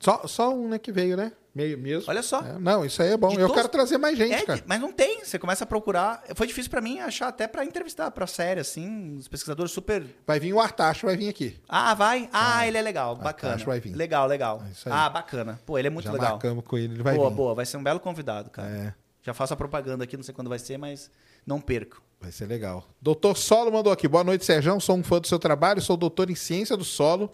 Só, 0.00 0.26
só 0.26 0.52
um, 0.52 0.68
né, 0.68 0.78
que 0.78 0.90
veio, 0.90 1.16
né? 1.16 1.32
Meio 1.54 1.76
mesmo. 1.78 2.08
Olha 2.08 2.22
só. 2.22 2.40
É, 2.40 2.58
não, 2.58 2.84
isso 2.84 3.02
aí 3.02 3.10
é 3.10 3.16
bom. 3.16 3.28
De 3.28 3.34
Eu 3.34 3.40
todos- 3.42 3.54
quero 3.56 3.68
trazer 3.68 3.98
mais 3.98 4.16
gente, 4.16 4.32
É, 4.32 4.42
cara. 4.42 4.62
mas 4.66 4.80
não 4.80 4.90
tem. 4.90 5.22
Você 5.22 5.38
começa 5.38 5.64
a 5.64 5.66
procurar. 5.66 6.24
Foi 6.34 6.46
difícil 6.46 6.70
pra 6.70 6.80
mim 6.80 6.98
achar 6.98 7.28
até 7.28 7.46
pra 7.46 7.62
entrevistar, 7.62 8.10
pra 8.10 8.26
série, 8.26 8.58
assim, 8.58 9.18
os 9.18 9.28
pesquisadores 9.28 9.70
super 9.70 10.02
Vai 10.26 10.40
vir 10.40 10.54
o 10.54 10.60
Artacho, 10.60 11.06
vai 11.06 11.14
vir 11.16 11.28
aqui. 11.28 11.60
Ah, 11.68 11.92
vai? 11.92 12.28
Ah, 12.32 12.66
ele 12.66 12.78
é 12.78 12.82
legal, 12.82 13.14
bacana. 13.14 13.54
acho 13.54 13.64
que 13.64 13.68
vai 13.70 13.78
vir. 13.80 13.94
Legal, 13.94 14.26
legal. 14.26 14.62
É 14.66 14.70
isso 14.70 14.88
aí. 14.88 14.94
Ah, 14.96 15.10
bacana. 15.10 15.60
Pô, 15.66 15.78
ele 15.78 15.88
é 15.88 15.90
muito 15.90 16.06
Já 16.06 16.12
legal. 16.12 16.30
marcamos 16.30 16.64
com 16.64 16.78
ele, 16.78 16.94
ele 16.94 17.02
vai 17.02 17.14
boa, 17.14 17.28
vir. 17.28 17.36
boa. 17.36 17.54
Vai 17.54 17.66
ser 17.66 17.76
um 17.76 17.82
belo 17.82 18.00
convidado, 18.00 18.48
cara. 18.48 18.68
É. 18.68 18.94
Já 19.22 19.34
faço 19.34 19.52
a 19.52 19.56
propaganda 19.56 20.02
aqui, 20.04 20.16
não 20.16 20.24
sei 20.24 20.34
quando 20.34 20.48
vai 20.48 20.58
ser, 20.58 20.78
mas 20.78 21.10
não 21.46 21.60
perco. 21.60 22.02
Vai 22.22 22.30
ser 22.30 22.46
legal. 22.46 22.86
Doutor 23.00 23.36
Solo 23.36 23.72
mandou 23.72 23.92
aqui. 23.92 24.06
Boa 24.06 24.22
noite, 24.22 24.44
Serjão. 24.44 24.78
Sou 24.78 24.96
um 24.96 25.02
fã 25.02 25.20
do 25.20 25.26
seu 25.26 25.40
trabalho, 25.40 25.82
sou 25.82 25.96
doutor 25.96 26.30
em 26.30 26.36
ciência 26.36 26.76
do 26.76 26.84
solo 26.84 27.28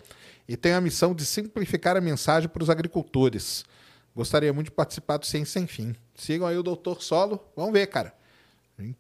e 0.49 0.57
tenho 0.57 0.79
a 0.79 0.81
missão 0.81 1.15
de 1.15 1.27
simplificar 1.27 1.95
a 1.95 2.01
mensagem 2.01 2.49
para 2.49 2.63
os 2.63 2.71
agricultores. 2.71 3.67
Gostaria 4.17 4.51
muito 4.51 4.69
de 4.69 4.71
participar 4.73 5.19
do 5.19 5.27
Ciência 5.27 5.61
Sem 5.61 5.67
Fim. 5.67 5.95
Sigam 6.15 6.47
aí 6.47 6.57
o 6.57 6.63
doutor 6.63 7.03
Solo. 7.03 7.39
Vamos 7.55 7.71
ver, 7.73 7.87
cara. 7.89 8.15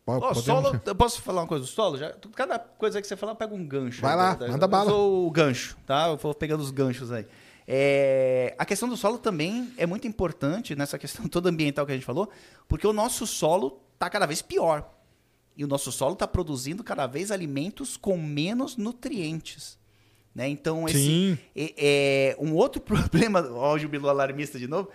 Podemos- 0.05 0.45
solo, 0.45 0.81
eu 0.85 0.95
posso 0.95 1.23
falar 1.23 1.41
uma 1.43 1.47
coisa 1.47 1.65
do 1.65 1.71
solo? 1.71 1.97
Já, 1.97 2.13
cada 2.35 2.59
coisa 2.59 3.01
que 3.01 3.07
você 3.07 3.17
falar, 3.17 3.35
pega 3.37 3.55
um 3.55 3.65
gancho. 3.65 4.03
Vai 4.03 4.15
lá, 4.15 4.37
né? 4.37 4.49
manda 4.49 4.65
eu 4.67 4.69
bala. 4.69 4.91
sou 4.91 5.27
o 5.27 5.31
gancho, 5.31 5.77
tá? 5.87 6.09
Eu 6.09 6.17
vou 6.17 6.35
pegando 6.35 6.61
os 6.61 6.71
ganchos 6.71 7.11
aí. 7.13 7.25
É, 7.67 8.55
a 8.59 8.65
questão 8.67 8.89
do 8.89 8.97
solo 8.97 9.19
também 9.19 9.73
é 9.79 9.87
muito 9.87 10.07
importante 10.07 10.75
nessa 10.75 10.99
questão 10.99 11.27
toda 11.29 11.49
ambiental 11.49 11.87
que 11.87 11.93
a 11.93 11.95
gente 11.95 12.05
falou, 12.05 12.29
porque 12.67 12.87
o 12.87 12.93
nosso 12.93 13.27
solo 13.27 13.81
está 13.95 14.11
cada 14.11 14.27
vez 14.27 14.43
pior. 14.43 14.98
E 15.59 15.65
o 15.65 15.67
nosso 15.67 15.91
solo 15.91 16.13
está 16.13 16.27
produzindo 16.29 16.85
cada 16.85 17.07
vez 17.09 17.33
alimentos 17.33 17.97
com 17.97 18.17
menos 18.17 18.77
nutrientes. 18.77 19.77
Né? 20.35 20.49
Então, 20.49 20.89
esse, 20.89 20.99
Sim. 20.99 21.39
é, 21.57 21.75
é, 21.77 22.37
um 22.39 22.55
outro 22.55 22.81
problema, 22.81 23.41
ó, 23.51 23.75
o 23.75 23.79
jubilo 23.79 24.09
alarmista 24.09 24.57
de 24.59 24.69
novo, 24.69 24.89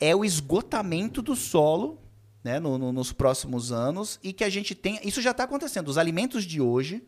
é 0.00 0.14
o 0.14 0.24
esgotamento 0.24 1.20
do 1.20 1.34
solo 1.34 2.00
né, 2.44 2.60
no- 2.60 2.78
no- 2.78 2.92
nos 2.92 3.12
próximos 3.12 3.72
anos 3.72 4.20
e 4.22 4.32
que 4.32 4.44
a 4.44 4.48
gente 4.48 4.76
tem. 4.76 5.00
Isso 5.02 5.20
já 5.20 5.32
está 5.32 5.42
acontecendo. 5.42 5.88
Os 5.88 5.98
alimentos 5.98 6.44
de 6.44 6.60
hoje 6.60 7.02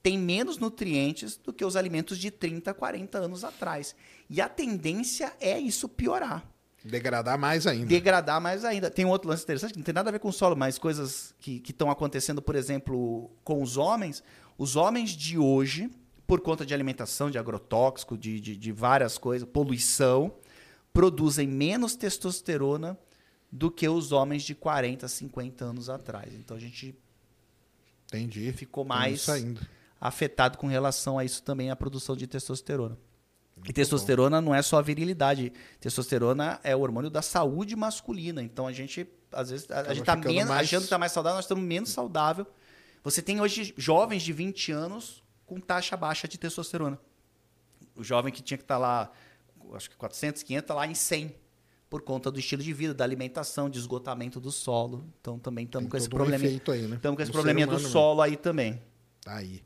têm 0.00 0.16
menos 0.16 0.56
nutrientes 0.56 1.36
do 1.36 1.52
que 1.52 1.64
os 1.64 1.74
alimentos 1.74 2.18
de 2.18 2.30
30, 2.30 2.72
40 2.72 3.18
anos 3.18 3.42
atrás. 3.42 3.96
E 4.30 4.40
a 4.40 4.48
tendência 4.48 5.32
é 5.40 5.58
isso 5.58 5.88
piorar 5.88 6.48
Degradar 6.84 7.38
mais 7.38 7.66
ainda. 7.66 7.86
degradar 7.86 8.40
mais 8.40 8.62
ainda. 8.64 8.90
Tem 8.90 9.06
um 9.06 9.08
outro 9.08 9.28
lance 9.28 9.42
interessante, 9.42 9.72
que 9.72 9.78
não 9.78 9.84
tem 9.84 9.94
nada 9.94 10.10
a 10.10 10.12
ver 10.12 10.18
com 10.18 10.28
o 10.28 10.32
solo, 10.32 10.54
mas 10.54 10.78
coisas 10.78 11.34
que 11.40 11.62
estão 11.66 11.90
acontecendo, 11.90 12.42
por 12.42 12.54
exemplo, 12.54 13.30
com 13.42 13.62
os 13.62 13.78
homens. 13.78 14.22
Os 14.58 14.76
homens 14.76 15.10
de 15.10 15.38
hoje, 15.38 15.90
por 16.26 16.40
conta 16.40 16.66
de 16.66 16.74
alimentação, 16.74 17.30
de 17.30 17.38
agrotóxico, 17.38 18.18
de, 18.18 18.38
de, 18.38 18.54
de 18.54 18.70
várias 18.70 19.16
coisas, 19.16 19.48
poluição, 19.48 20.34
produzem 20.92 21.48
menos 21.48 21.96
testosterona 21.96 22.98
do 23.50 23.70
que 23.70 23.88
os 23.88 24.12
homens 24.12 24.42
de 24.42 24.54
40, 24.54 25.08
50 25.08 25.64
anos 25.64 25.88
atrás. 25.88 26.34
Então 26.34 26.56
a 26.56 26.60
gente 26.60 26.94
Entendi. 28.08 28.52
ficou 28.52 28.84
mais 28.84 29.26
afetado 30.00 30.58
com 30.58 30.66
relação 30.66 31.18
a 31.18 31.24
isso 31.24 31.42
também, 31.42 31.70
a 31.70 31.76
produção 31.76 32.14
de 32.14 32.26
testosterona. 32.26 32.98
E 33.66 33.72
testosterona 33.72 34.40
não 34.40 34.54
é 34.54 34.60
só 34.62 34.78
a 34.78 34.82
virilidade. 34.82 35.52
Testosterona 35.80 36.60
é 36.64 36.74
o 36.74 36.80
hormônio 36.80 37.08
da 37.10 37.22
saúde 37.22 37.76
masculina. 37.76 38.42
Então 38.42 38.66
a 38.66 38.72
gente, 38.72 39.06
às 39.30 39.50
vezes, 39.50 39.70
a, 39.70 39.80
a 39.80 39.94
gente 39.94 40.04
tá 40.04 40.16
menos, 40.16 40.48
mais- 40.48 40.66
achando 40.66 40.82
que 40.84 40.88
tá 40.88 40.98
mais 40.98 41.12
saudável, 41.12 41.36
nós 41.36 41.44
estamos 41.44 41.64
menos 41.64 41.90
saudável. 41.90 42.46
Você 43.02 43.22
tem 43.22 43.40
hoje 43.40 43.72
jovens 43.76 44.22
de 44.22 44.32
20 44.32 44.72
anos 44.72 45.22
com 45.46 45.60
taxa 45.60 45.96
baixa 45.96 46.26
de 46.26 46.38
testosterona. 46.38 46.98
O 47.94 48.02
jovem 48.02 48.32
que 48.32 48.42
tinha 48.42 48.58
que 48.58 48.64
estar 48.64 48.78
lá, 48.78 49.10
acho 49.74 49.88
que 49.88 49.96
400, 49.96 50.42
500, 50.42 50.66
tá 50.66 50.74
lá 50.74 50.86
em 50.86 50.94
100. 50.94 51.34
Por 51.88 52.02
conta 52.02 52.30
do 52.30 52.40
estilo 52.40 52.62
de 52.62 52.72
vida, 52.72 52.92
da 52.92 53.04
alimentação, 53.04 53.70
de 53.70 53.78
esgotamento 53.78 54.40
do 54.40 54.50
solo. 54.50 55.06
Então 55.20 55.38
também 55.38 55.64
estamos 55.64 55.88
com 55.88 55.96
esse 55.96 56.06
um 56.06 56.10
aí, 56.72 56.82
né? 56.88 56.96
Estamos 56.96 57.16
com 57.16 57.22
esse 57.22 57.30
probleminha 57.30 57.66
do 57.66 57.78
solo 57.78 58.20
aí 58.20 58.36
também. 58.36 58.82
Tá 59.22 59.36
aí. 59.36 59.62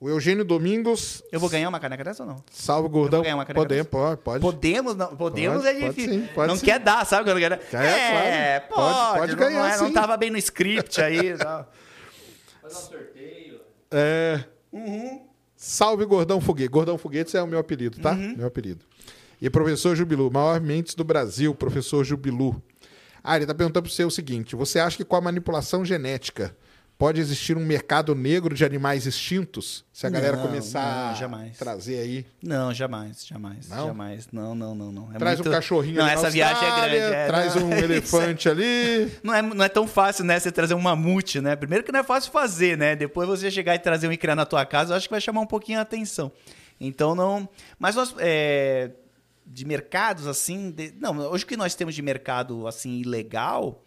O 0.00 0.08
Eugênio 0.08 0.44
Domingos. 0.46 1.22
Eu 1.30 1.38
vou 1.38 1.50
ganhar 1.50 1.68
uma 1.68 1.78
caneca 1.78 2.02
dessa 2.02 2.22
ou 2.22 2.28
não? 2.30 2.42
Salve, 2.50 2.88
gordão. 2.88 3.18
Eu 3.18 3.22
vou 3.22 3.22
ganhar 3.24 3.36
uma 3.36 3.44
caneca 3.44 3.60
Podemos, 3.60 3.86
pode, 3.88 4.20
pode. 4.22 4.40
Podemos, 4.40 4.96
não, 4.96 5.14
podemos 5.14 5.62
Pode, 5.62 5.68
é 5.76 5.80
pode 5.80 5.94
difícil. 5.94 6.20
sim, 6.22 6.28
pode 6.34 6.48
não 6.48 6.56
sim. 6.56 6.64
quer 6.64 6.78
dar, 6.80 7.04
sabe 7.04 7.24
quando 7.24 7.38
quer 7.38 7.50
dar? 7.50 7.58
Quer, 7.58 8.66
claro. 8.68 8.74
pode, 8.74 8.96
Pode- 8.96 9.18
pode 9.18 9.32
não, 9.32 9.38
ganhar, 9.38 9.58
não, 9.58 9.66
é- 9.66 9.78
não 9.88 9.92
tava 9.92 10.16
bem 10.16 10.30
no 10.30 10.38
script 10.38 11.02
aí. 11.02 11.36
Fazer 11.36 11.66
um 12.64 12.70
sorteio. 12.70 13.60
É. 13.90 14.44
Salve, 15.54 16.06
Gordão 16.06 16.40
Foguete. 16.40 16.70
Gordão 16.70 16.96
Foguetes 16.96 17.34
é 17.34 17.42
o 17.42 17.46
meu 17.46 17.58
apelido, 17.58 18.00
tá? 18.00 18.12
Uhum. 18.12 18.36
Meu 18.38 18.46
apelido. 18.46 18.82
E 19.42 19.50
professor 19.50 19.94
Jubilu, 19.94 20.30
maior 20.30 20.60
mentes 20.60 20.94
do 20.94 21.04
Brasil, 21.04 21.54
professor 21.54 22.04
Jubilu. 22.04 22.62
Ah, 23.22 23.36
ele 23.36 23.44
tá 23.44 23.54
perguntando 23.54 23.82
para 23.82 23.92
você 23.92 24.04
o 24.04 24.10
seguinte: 24.10 24.56
você 24.56 24.78
acha 24.78 24.96
que 24.96 25.04
com 25.04 25.16
a 25.16 25.20
manipulação 25.20 25.84
genética 25.84 26.56
pode 27.00 27.18
existir 27.20 27.56
um 27.56 27.64
mercado 27.64 28.14
negro 28.14 28.54
de 28.54 28.64
animais 28.64 29.06
extintos? 29.06 29.84
Se 29.92 30.06
a 30.06 30.10
galera 30.10 30.36
Não, 30.36 30.46
começar 30.46 31.18
não, 31.20 31.36
a 31.38 31.48
trazer 31.58 31.98
aí. 31.98 32.26
Não, 32.42 32.72
jamais, 32.74 33.26
jamais, 33.26 33.68
Não? 33.68 33.86
jamais. 33.88 34.28
Não, 34.30 34.54
não, 34.54 34.74
não, 34.74 34.92
não. 34.92 35.10
É 35.14 35.18
traz 35.18 35.38
muito- 35.38 35.48
um 35.48 35.52
cachorrinho 35.52 35.96
Não, 35.96 36.06
essa 36.06 36.28
viagem 36.28 36.62
é 36.68 36.70
grande. 36.70 36.96
é, 37.14 37.26
traz 37.26 37.56
um 37.56 37.72
elefante 37.74 38.48
ali. 38.48 39.10
Não 39.22 39.34
é, 39.34 39.40
não 39.42 39.64
é 39.64 39.68
tão 39.68 39.86
fácil, 39.88 40.24
né? 40.24 40.38
Você 40.38 40.52
trazer 40.52 40.74
um 40.74 40.80
mamute, 40.80 41.40
né? 41.40 41.56
Primeiro 41.56 41.82
que 41.82 41.90
não 41.90 42.00
é 42.00 42.04
fácil 42.04 42.30
fazer, 42.30 42.76
né? 42.76 42.94
Depois 42.94 43.26
você 43.28 43.50
chegar 43.50 43.74
e 43.74 43.78
trazer 43.78 44.06
um 44.06 44.12
e 44.12 44.16
criar 44.18 44.36
na 44.36 44.44
tua 44.44 44.64
casa, 44.66 44.92
eu 44.92 44.96
acho 44.98 45.08
que 45.08 45.12
vai 45.14 45.20
chamar 45.22 45.40
um 45.40 45.46
pouquinho 45.46 45.78
a 45.78 45.82
atenção. 45.82 46.30
Então 46.78 47.14
não. 47.14 47.48
Mas 47.78 47.96
nós. 47.96 48.14
é, 48.18 48.90
de 49.46 49.64
mercados, 49.64 50.26
assim. 50.28 50.70
de- 50.70 50.94
Não, 51.00 51.16
hoje 51.30 51.44
o 51.44 51.46
que 51.46 51.56
nós 51.56 51.74
temos 51.74 51.94
de 51.94 52.02
mercado 52.02 52.66
assim, 52.68 53.00
ilegal 53.00 53.82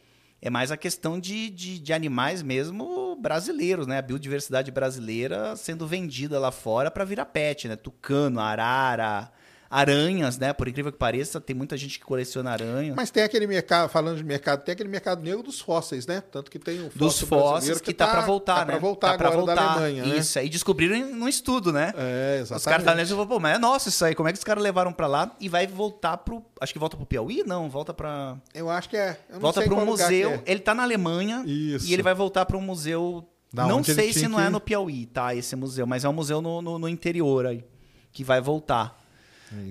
é 0.45 0.49
mais 0.49 0.73
a 0.73 0.77
questão 0.77 1.17
de, 1.17 1.49
de, 1.49 1.79
de 1.79 1.93
animais 1.93 2.43
mesmo 2.43 3.15
brasileiros, 3.15 3.87
né? 3.87 3.97
A 3.97 4.01
biodiversidade 4.01 4.71
brasileira 4.71 5.55
sendo 5.55 5.87
vendida 5.87 6.37
lá 6.37 6.51
fora 6.51 6.91
para 6.91 7.05
virar 7.05 7.27
pet, 7.27 7.69
né? 7.69 7.77
Tucano, 7.77 8.41
arara. 8.41 9.31
Aranhas, 9.73 10.37
né? 10.37 10.53
Por 10.53 10.67
incrível 10.67 10.91
que 10.91 10.97
pareça, 10.97 11.41
tem 11.41 11.55
muita 11.55 11.75
gente 11.75 11.97
que 11.99 12.05
coleciona 12.05 12.51
aranha. 12.51 12.93
Mas 12.95 13.09
tem 13.09 13.23
aquele 13.23 13.47
mercado, 13.47 13.89
falando 13.89 14.17
de 14.17 14.23
mercado, 14.23 14.63
tem 14.63 14.73
aquele 14.73 14.89
mercado 14.89 15.23
negro 15.23 15.41
dos 15.41 15.59
fósseis, 15.59 16.05
né? 16.05 16.21
Tanto 16.31 16.51
que 16.51 16.59
tem 16.59 16.79
o 16.79 16.83
dos 16.89 16.91
fóssil 17.19 17.27
fósseis 17.27 17.51
brasileiro 17.53 17.83
que, 17.83 17.93
tá, 17.93 18.07
para 18.07 18.21
voltar, 18.21 18.55
tá 18.55 18.65
né? 18.65 18.71
Pra 18.73 18.79
voltar 18.79 19.11
tá 19.13 19.17
pra 19.17 19.27
agora 19.29 19.45
da 19.55 19.55
voltar. 19.61 19.71
Alemanha, 19.77 20.05
né? 20.05 20.17
Isso, 20.17 20.37
aí 20.37 20.47
descobriram 20.47 20.95
em- 20.95 21.11
num 21.13 21.27
estudo, 21.27 21.73
né? 21.73 21.91
É, 21.97 22.41
Os 22.43 22.49
caras 22.49 22.61
exatamente. 22.61 22.79
estavam 22.81 22.97
lendo 22.97 23.05
e 23.05 23.09
falaram, 23.09 23.27
pô, 23.27 23.39
mas 23.39 23.55
é 23.55 23.57
nosso 23.59 23.89
isso 23.89 24.05
aí, 24.05 24.13
como 24.13 24.29
é 24.29 24.31
que 24.31 24.37
os 24.37 24.43
caras 24.43 24.63
levaram 24.63 24.93
pra 24.93 25.07
lá 25.07 25.31
e 25.39 25.49
vai 25.49 25.65
voltar 25.65 26.17
pro. 26.17 26.43
Acho 26.61 26.71
que 26.71 26.79
volta 26.79 26.95
pro 26.95 27.05
Piauí? 27.05 27.43
Não, 27.45 27.69
volta 27.69 27.93
pra. 27.93 28.37
Eu 28.53 28.69
acho 28.69 28.87
que 28.89 28.95
é. 28.97 29.17
Volta 29.39 29.61
pra 29.63 29.73
um 29.73 29.85
museu. 29.85 30.31
que 30.43 30.49
é. 30.49 30.51
Ele 30.51 30.59
tá 30.59 30.75
na 30.75 30.83
Alemanha 30.83 31.43
Isso. 31.45 31.87
e 31.87 31.93
ele 31.93 32.03
vai 32.03 32.13
voltar 32.13 32.45
pra 32.45 32.57
um 32.57 32.61
museu. 32.61 33.27
Da 33.51 33.67
não 33.67 33.83
sei 33.83 34.11
se 34.11 34.27
não 34.27 34.39
que 34.39 34.45
é 34.45 34.49
no 34.49 34.59
Piauí, 34.59 35.05
tá? 35.05 35.35
Esse 35.35 35.55
museu, 35.55 35.85
mas 35.85 36.03
é 36.03 36.09
um 36.09 36.13
museu 36.13 36.41
no, 36.41 36.59
no, 36.61 36.79
no 36.79 36.89
interior 36.89 37.45
aí. 37.45 37.63
Que 38.11 38.23
vai 38.23 38.41
voltar. 38.41 38.99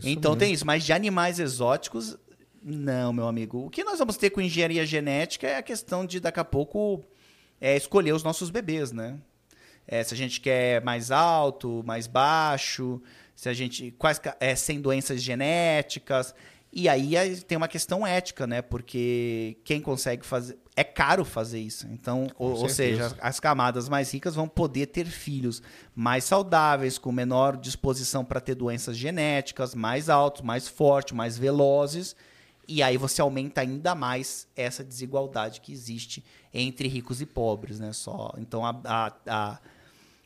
É 0.05 0.11
então 0.11 0.33
mesmo. 0.33 0.36
tem 0.36 0.52
isso, 0.52 0.67
mas 0.67 0.85
de 0.85 0.93
animais 0.93 1.39
exóticos, 1.39 2.17
não, 2.62 3.12
meu 3.12 3.27
amigo. 3.27 3.67
O 3.67 3.70
que 3.70 3.83
nós 3.83 3.99
vamos 3.99 4.17
ter 4.17 4.31
com 4.31 4.41
engenharia 4.41 4.86
genética 4.86 5.49
é 5.49 5.57
a 5.57 5.62
questão 5.62 6.07
de, 6.07 6.20
daqui 6.20 6.39
a 6.39 6.44
pouco, 6.44 7.02
é, 7.61 7.77
escolher 7.77 8.12
os 8.12 8.23
nossos 8.23 8.51
bebês, 8.51 8.93
né? 8.93 9.19
É, 9.86 10.02
se 10.05 10.15
a 10.15 10.17
gente 10.17 10.41
quer 10.41 10.83
mais 10.83 11.11
alto, 11.11 11.83
mais 11.85 12.07
baixo, 12.07 13.02
se 13.35 13.49
a 13.49 13.52
gente. 13.52 13.91
Quais, 13.99 14.20
é, 14.39 14.55
sem 14.55 14.81
doenças 14.81 15.20
genéticas. 15.20 16.35
E 16.73 16.89
aí 16.89 17.17
aí 17.18 17.36
tem 17.42 17.59
uma 17.59 17.68
questão 17.68 18.07
ética, 18.07 18.47
né? 18.47 18.62
Porque 18.62 19.59
quem 19.62 19.81
consegue 19.81 20.25
fazer. 20.25 20.57
É 20.75 20.83
caro 20.83 21.23
fazer 21.23 21.60
isso. 21.60 21.86
Então, 21.89 22.28
ou, 22.39 22.62
ou 22.62 22.68
seja, 22.68 23.15
as 23.20 23.39
camadas 23.39 23.91
mais 23.91 24.10
ricas 24.10 24.34
vão 24.34 24.49
poder 24.49 24.86
ter 24.86 25.05
filhos 25.05 25.62
mais 25.94 26.25
saudáveis, 26.25 26.97
com 26.97 27.12
menor 27.12 27.59
disposição 27.59 28.25
para 28.25 28.41
ter 28.41 28.55
doenças 28.55 28.97
genéticas, 28.97 29.75
mais 29.75 30.09
altos, 30.09 30.41
mais 30.41 30.67
fortes, 30.67 31.15
mais 31.15 31.36
velozes. 31.36 32.17
E 32.67 32.83
aí 32.83 32.97
você 32.97 33.20
aumenta 33.20 33.60
ainda 33.60 33.94
mais 33.94 34.49
essa 34.57 34.83
desigualdade 34.83 35.60
que 35.60 35.73
existe 35.73 36.25
entre 36.55 36.89
ricos 36.89 37.20
e 37.20 37.26
pobres, 37.26 37.78
né? 37.78 37.92
Só. 37.92 38.33
Então 38.39 38.65
a, 38.65 38.81
a, 38.84 39.12
a, 39.26 39.59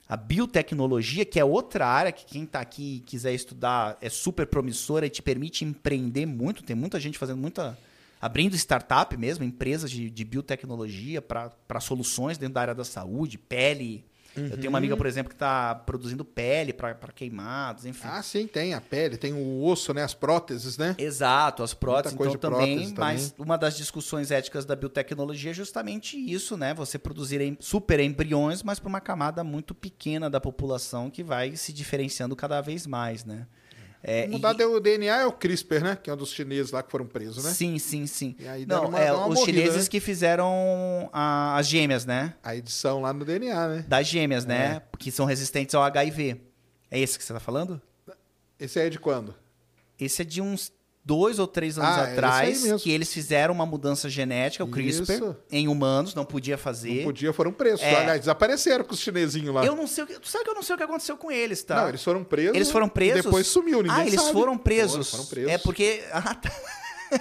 a 0.09 0.17
biotecnologia, 0.17 1.25
que 1.25 1.41
é 1.41 1.45
outra 1.45 1.87
área 1.87 2.13
que 2.13 2.25
quem 2.25 2.45
está 2.45 2.61
aqui 2.61 2.97
e 2.97 3.01
quiser 3.01 3.35
estudar 3.35 3.99
é 4.01 4.09
super 4.09 4.47
promissora 4.47 5.07
e 5.07 5.11
te 5.11 5.21
permite 5.21 5.65
empreender 5.65 6.27
muito. 6.27 6.63
Tem 6.63 6.77
muita 6.77 7.01
gente 7.01 7.19
fazendo 7.19 7.39
muita. 7.39 7.77
abrindo 8.21 8.55
startup 8.55 9.17
mesmo, 9.17 9.45
empresas 9.45 9.91
de, 9.91 10.09
de 10.09 10.25
biotecnologia 10.25 11.21
para 11.21 11.81
soluções 11.81 12.39
dentro 12.39 12.55
da 12.55 12.61
área 12.61 12.75
da 12.75 12.85
saúde, 12.85 13.37
pele, 13.37 14.05
Eu 14.37 14.57
tenho 14.57 14.69
uma 14.69 14.79
amiga, 14.79 14.97
por 14.97 15.07
exemplo, 15.07 15.29
que 15.31 15.35
está 15.35 15.75
produzindo 15.75 16.25
pele 16.25 16.73
para 16.73 16.95
queimados, 17.15 17.87
enfim. 17.87 18.07
Ah, 18.07 18.23
sim, 18.23 18.47
tem 18.47 18.75
a 18.75 18.81
pele, 18.81 19.17
tem 19.17 19.33
o 19.33 19.65
osso, 19.65 19.93
né? 19.95 20.03
As 20.03 20.15
próteses, 20.15 20.77
né? 20.77 20.95
Exato, 20.99 21.63
as 21.63 21.75
próteses, 21.75 22.17
coisa 22.17 22.35
então 22.35 22.51
também, 22.51 22.77
prótese 22.77 22.95
mas 22.99 23.35
uma 23.39 23.57
das 23.57 23.77
discussões 23.77 24.31
éticas 24.31 24.65
da 24.65 24.77
biotecnologia 24.77 25.51
é 25.51 25.55
justamente 25.55 26.17
isso, 26.17 26.57
né? 26.57 26.75
Você 26.75 26.99
produzir 26.99 27.57
super 27.61 28.01
embriões, 28.01 28.63
mas 28.63 28.79
para 28.79 28.89
uma 28.89 29.01
camada 29.01 29.43
muito 29.43 29.75
pequena 29.75 30.29
da 30.29 30.41
população 30.41 31.11
que 31.11 31.23
vai 31.23 31.57
se 31.57 31.73
diferenciando 31.73 32.35
cada 32.37 32.61
vez 32.61 32.87
mais, 32.87 33.25
né? 33.25 33.47
É, 34.09 34.29
Mudar 34.29 34.55
e- 34.61 34.65
o 34.65 34.79
DNA 34.79 35.23
é 35.23 35.27
o 35.27 35.33
CRISPR, 35.33 35.83
né? 35.83 35.99
Que 36.01 36.09
é 36.09 36.13
um 36.13 36.17
dos 36.17 36.31
chineses 36.33 36.71
lá 36.71 36.81
que 36.81 36.93
foram 36.93 37.05
presos, 37.07 37.43
né? 37.43 37.51
Sim, 37.51 37.77
sim, 37.77 38.07
sim. 38.07 38.37
Não, 38.69 38.87
uma- 38.87 39.01
é, 39.01 39.13
os 39.13 39.19
morrida, 39.35 39.45
chineses 39.45 39.85
né? 39.87 39.91
que 39.91 39.99
fizeram 39.99 41.11
a- 41.13 41.57
as 41.59 41.67
gêmeas, 41.67 42.05
né? 42.07 42.35
A 42.41 42.55
edição 42.55 43.01
lá 43.01 43.13
no 43.13 43.25
DNA, 43.25 43.67
né? 43.69 43.85
Das 43.89 44.07
gêmeas, 44.07 44.45
É. 44.45 44.47
né? 44.49 44.83
Que 44.97 45.11
são 45.11 45.27
resistentes 45.27 45.75
ao 45.75 45.83
HIV. 45.83 46.41
É 46.89 47.01
esse 47.01 47.19
que 47.19 47.25
você 47.25 47.33
tá 47.33 47.41
falando? 47.41 47.83
Esse 48.61 48.79
aí 48.79 48.87
é 48.87 48.91
de 48.91 48.99
quando? 49.01 49.35
Esse 49.99 50.23
é 50.23 50.25
de 50.25 50.41
uns 50.41 50.73
dois 51.07 51.39
ou 51.39 51.47
três 51.47 51.79
anos 51.79 51.97
Ah, 51.97 52.09
é 52.09 52.13
atrás, 52.13 52.63
mesmo. 52.65 52.81
que 52.81 52.91
eles 52.91 53.13
fizeram 53.13 53.55
uma 53.55 53.65
mudança 53.65 54.11
genética, 54.11 54.65
o 54.65 54.69
CRISPR, 54.69 55.13
Isso. 55.13 55.37
em 55.53 55.69
humanos, 55.69 56.17
não 56.17 56.25
podia 56.25 56.59
fazer. 56.59 56.97
Não 56.97 57.05
podia, 57.05 57.33
foram 57.33 57.53
presos. 57.53 57.81
É. 57.83 57.95
Aliás, 57.95 58.19
desapareceram 58.21 58.85
com 58.85 58.93
os 58.93 58.99
chinesinhos 59.01 59.55
lá. 59.55 59.65
Eu 59.65 59.77
não 59.77 59.87
sei 59.87 60.03
o 60.03 60.07
que. 60.09 60.19
Tu 60.19 60.27
sabe 60.29 60.43
que 60.45 60.51
eu 60.51 60.55
não 60.55 60.63
sei 60.65 60.75
o 60.75 60.77
que 60.79 60.83
aconteceu 60.85 61.17
com 61.17 61.31
eles, 61.31 61.63
tá? 61.63 61.77
Não, 61.83 61.89
eles 61.91 62.03
foram 62.03 62.25
presos. 62.25 62.57
Eles 62.57 62.71
foram 62.73 62.89
presos. 62.89 63.23
Depois 63.23 63.47
sumiu, 63.47 63.83
ninguém 63.85 63.97
Ah, 63.97 64.05
eles 64.07 64.21
sabe. 64.21 64.33
foram 64.33 64.59
presos. 64.59 65.09
Foram, 65.11 65.25
foram 65.25 65.27
presos. 65.27 65.53
É 65.53 65.59
porque. 65.59 66.03
Ah, 66.13 66.35
tá. 66.35 66.51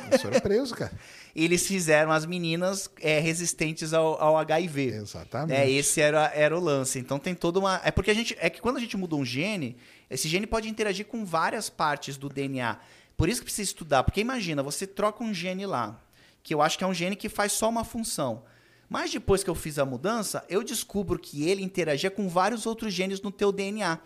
Eles 0.10 0.22
foram 0.22 0.40
presos, 0.40 0.72
cara. 0.72 0.92
Eles 1.36 1.68
fizeram 1.68 2.12
as 2.12 2.26
meninas 2.26 2.90
é, 3.02 3.20
resistentes 3.20 3.94
ao, 3.94 4.20
ao 4.22 4.38
HIV. 4.38 4.86
Exatamente. 4.88 5.56
É, 5.60 5.70
esse 5.70 6.00
era, 6.02 6.32
era 6.34 6.58
o 6.58 6.62
lance. 6.62 6.98
Então 6.98 7.20
tem 7.20 7.36
toda 7.36 7.60
uma. 7.60 7.80
É 7.84 7.92
porque 7.92 8.10
a 8.10 8.14
gente. 8.14 8.36
É 8.40 8.50
que 8.50 8.62
quando 8.62 8.78
a 8.78 8.80
gente 8.80 8.96
muda 8.98 9.16
um 9.16 9.24
gene, 9.26 9.76
esse 10.10 10.28
gene 10.30 10.48
pode 10.48 10.70
interagir 10.70 11.06
com 11.06 11.24
várias 11.26 11.70
partes 11.70 12.16
do 12.18 12.30
DNA. 12.30 12.80
Por 13.18 13.30
isso 13.30 13.42
que 13.42 13.46
precisa 13.46 13.70
estudar. 13.70 14.04
Porque 14.04 14.22
imagina, 14.22 14.62
você 14.64 14.86
troca 14.86 15.24
um 15.24 15.34
gene 15.34 15.66
lá, 15.66 16.00
que 16.44 16.54
eu 16.54 16.62
acho 16.62 16.78
que 16.78 16.84
é 16.84 16.88
um 16.88 16.94
gene 16.94 17.16
que 17.16 17.30
faz 17.30 17.52
só 17.54 17.70
uma 17.70 17.84
função. 17.84 18.44
Mas 18.90 19.12
depois 19.12 19.44
que 19.44 19.50
eu 19.50 19.56
fiz 19.56 19.80
a 19.80 19.86
mudança, 19.86 20.46
eu 20.48 20.64
descubro 20.64 21.18
que 21.18 21.48
ele 21.50 21.64
interagia 21.64 22.12
com 22.12 22.30
vários 22.30 22.66
outros 22.66 22.94
genes 22.94 23.22
no 23.22 23.32
teu 23.32 23.52
DNA. 23.52 24.00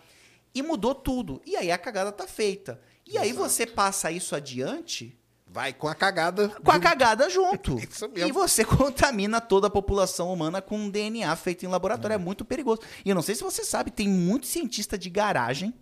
E 0.53 0.61
mudou 0.61 0.95
tudo. 0.95 1.41
E 1.45 1.55
aí 1.55 1.71
a 1.71 1.77
cagada 1.77 2.11
tá 2.11 2.27
feita. 2.27 2.79
E 3.05 3.17
aí 3.17 3.33
você 3.33 3.65
passa 3.65 4.11
isso 4.11 4.35
adiante 4.35 5.19
Vai 5.51 5.73
com 5.73 5.88
a 5.88 5.95
cagada. 5.95 6.49
com 6.49 6.71
a 6.71 6.79
cagada 6.79 7.27
junto. 7.27 7.79
Isso 7.81 8.07
mesmo. 8.07 8.29
E 8.29 8.31
você 8.31 8.63
contamina 8.63 9.41
toda 9.41 9.65
a 9.65 9.69
população 9.69 10.31
humana 10.31 10.61
com 10.61 10.77
um 10.77 10.89
DNA 10.89 11.35
feito 11.35 11.65
em 11.65 11.67
laboratório. 11.67 12.13
É. 12.13 12.17
muito 12.19 12.45
perigoso. 12.45 12.81
E 13.03 13.09
eu 13.09 13.15
não 13.15 13.21
sei 13.23 13.33
se 13.33 13.41
você 13.41 13.63
sabe, 13.63 13.89
tem 13.89 14.07
muito 14.07 14.45
cientista 14.45 14.95
de 14.95 15.09
garagem, 15.09 15.73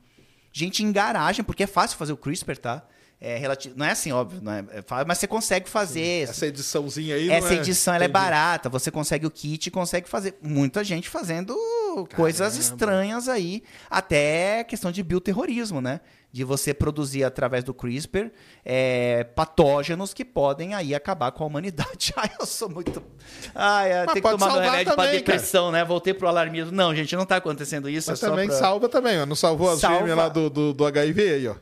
gente 0.54 0.84
em 0.84 0.92
garagem, 0.92 1.44
porque 1.44 1.64
é 1.64 1.68
fácil 1.68 1.98
fazer 1.98 2.14
o 2.14 2.18
CRISPR, 2.18 2.58
tá? 2.58 2.88
É 3.20 3.36
relativo, 3.36 3.74
não 3.76 3.84
é 3.84 3.92
assim, 3.92 4.12
óbvio, 4.12 4.40
não 4.44 4.52
é, 4.52 4.60
é 4.60 4.84
mas 5.08 5.18
você 5.18 5.26
consegue 5.26 5.68
fazer. 5.68 6.30
Essa 6.30 6.46
ediçãozinha 6.46 7.16
aí. 7.16 7.32
Essa 7.32 7.48
não 7.48 7.56
é... 7.56 7.60
edição 7.60 7.94
ela 7.96 8.04
é 8.04 8.08
barata, 8.08 8.70
você 8.70 8.92
consegue 8.92 9.26
o 9.26 9.32
kit 9.32 9.66
e 9.66 9.72
consegue 9.72 10.08
fazer. 10.08 10.36
Muita 10.40 10.84
gente 10.84 11.10
fazendo 11.10 11.58
coisas 12.16 12.56
estranhas 12.58 13.28
aí, 13.28 13.64
até 13.90 14.64
questão 14.64 14.92
de 14.92 15.02
bioterrorismo, 15.02 15.82
né? 15.82 16.00
De 16.32 16.44
você 16.44 16.76
produzir 16.76 17.24
através 17.24 17.64
do 17.64 17.74
CRISPR 17.74 18.30
é, 18.64 19.24
patógenos 19.24 20.14
que 20.14 20.24
podem 20.24 20.76
aí 20.76 20.94
acabar 20.94 21.32
com 21.32 21.44
a 21.44 21.48
humanidade. 21.48 22.14
Ai, 22.18 22.30
eu 22.40 22.46
sou 22.46 22.70
muito. 22.70 23.02
Ai, 23.56 23.90
tenho 24.08 24.16
que 24.16 24.22
tomar 24.22 24.40
salvar 24.48 24.64
remédio 24.64 24.94
pra 24.94 25.06
também, 25.06 25.18
depressão, 25.18 25.72
né? 25.72 25.84
Voltei 25.84 26.14
pro 26.14 26.28
alarmismo. 26.28 26.72
Não, 26.72 26.94
gente, 26.94 27.16
não 27.16 27.26
tá 27.26 27.38
acontecendo 27.38 27.90
isso. 27.90 28.12
Mas 28.12 28.22
é 28.22 28.30
também 28.30 28.48
pra- 28.48 28.58
salva 28.58 28.88
também, 28.88 29.20
ó. 29.20 29.26
Não 29.26 29.36
salvou 29.36 29.72
as 29.72 29.80
Salva. 29.80 30.14
lá 30.14 30.30
do, 30.30 30.52
do, 30.52 30.74
do 30.74 30.86
HIV 30.86 31.22
aí, 31.32 31.48
ó. 31.48 31.56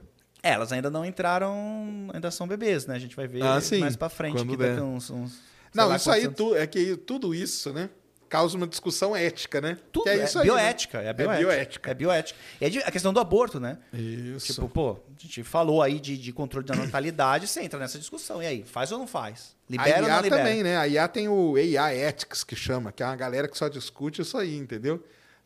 É, 0.46 0.52
Elas 0.52 0.72
ainda 0.72 0.92
não 0.92 1.04
entraram, 1.04 2.08
ainda 2.14 2.30
são 2.30 2.48
bebês, 2.48 2.86
né? 2.86 2.94
A 2.94 3.00
gente 3.00 3.16
vai 3.16 3.28
ver 3.28 3.42
Ah, 3.42 3.60
mais 3.80 3.96
pra 3.96 4.10
frente 4.10 4.34
Quando 4.34 4.52
que 4.52 4.58
daqui 4.58 4.80
uns, 4.80 5.10
uns 5.10 5.42
Não, 5.74 5.88
lá 5.88 5.96
isso 5.96 6.12
aí 6.12 6.28
tu, 6.28 6.56
é 6.56 6.68
que 6.68 6.96
tudo 6.96 7.34
isso, 7.34 7.74
né? 7.74 7.90
Causa 8.30 8.56
uma 8.56 8.68
discussão 8.68 9.16
ética, 9.16 9.60
né? 9.60 9.76
Tudo, 9.92 10.08
é, 10.08 10.20
é 10.20 10.24
isso 10.24 10.38
aí, 10.38 10.46
né? 10.46 10.54
bioética, 10.54 11.00
é 11.00 11.14
bioética. 11.14 11.40
bioética. 11.40 11.92
É 11.92 11.94
bioética. 11.96 12.40
E 12.62 12.78
é 12.78 12.88
a 12.88 12.92
questão 12.92 13.12
do 13.12 13.20
aborto, 13.20 13.60
né? 13.60 13.80
Isso. 13.92 14.54
Tipo, 14.54 14.70
pô, 14.70 14.92
a 14.92 15.22
gente 15.22 15.44
falou 15.44 15.82
aí 15.82 16.00
de, 16.00 16.16
de 16.16 16.32
controle 16.32 16.66
da 16.66 16.76
natalidade, 16.76 17.48
você 17.48 17.62
entra 17.62 17.80
nessa 17.80 17.98
discussão. 17.98 18.44
E 18.44 18.46
aí, 18.46 18.64
faz 18.64 18.92
ou 18.92 19.00
não 19.00 19.08
faz? 19.08 19.56
Libera 19.68 19.98
a 19.98 20.02
ou 20.02 20.08
IA 20.08 20.16
não 20.16 20.22
libera? 20.22 20.44
também, 20.44 20.64
né? 20.64 20.78
A 20.78 20.88
IA 20.88 21.08
tem 21.08 21.28
o 21.28 21.56
AI 21.56 22.04
Ethics, 22.04 22.44
que 22.44 22.56
chama, 22.56 22.92
que 22.92 23.02
é 23.02 23.06
uma 23.08 23.16
galera 23.16 23.48
que 23.48 23.58
só 23.58 23.68
discute 23.68 24.22
isso 24.22 24.38
aí, 24.38 24.56
entendeu? 24.56 25.04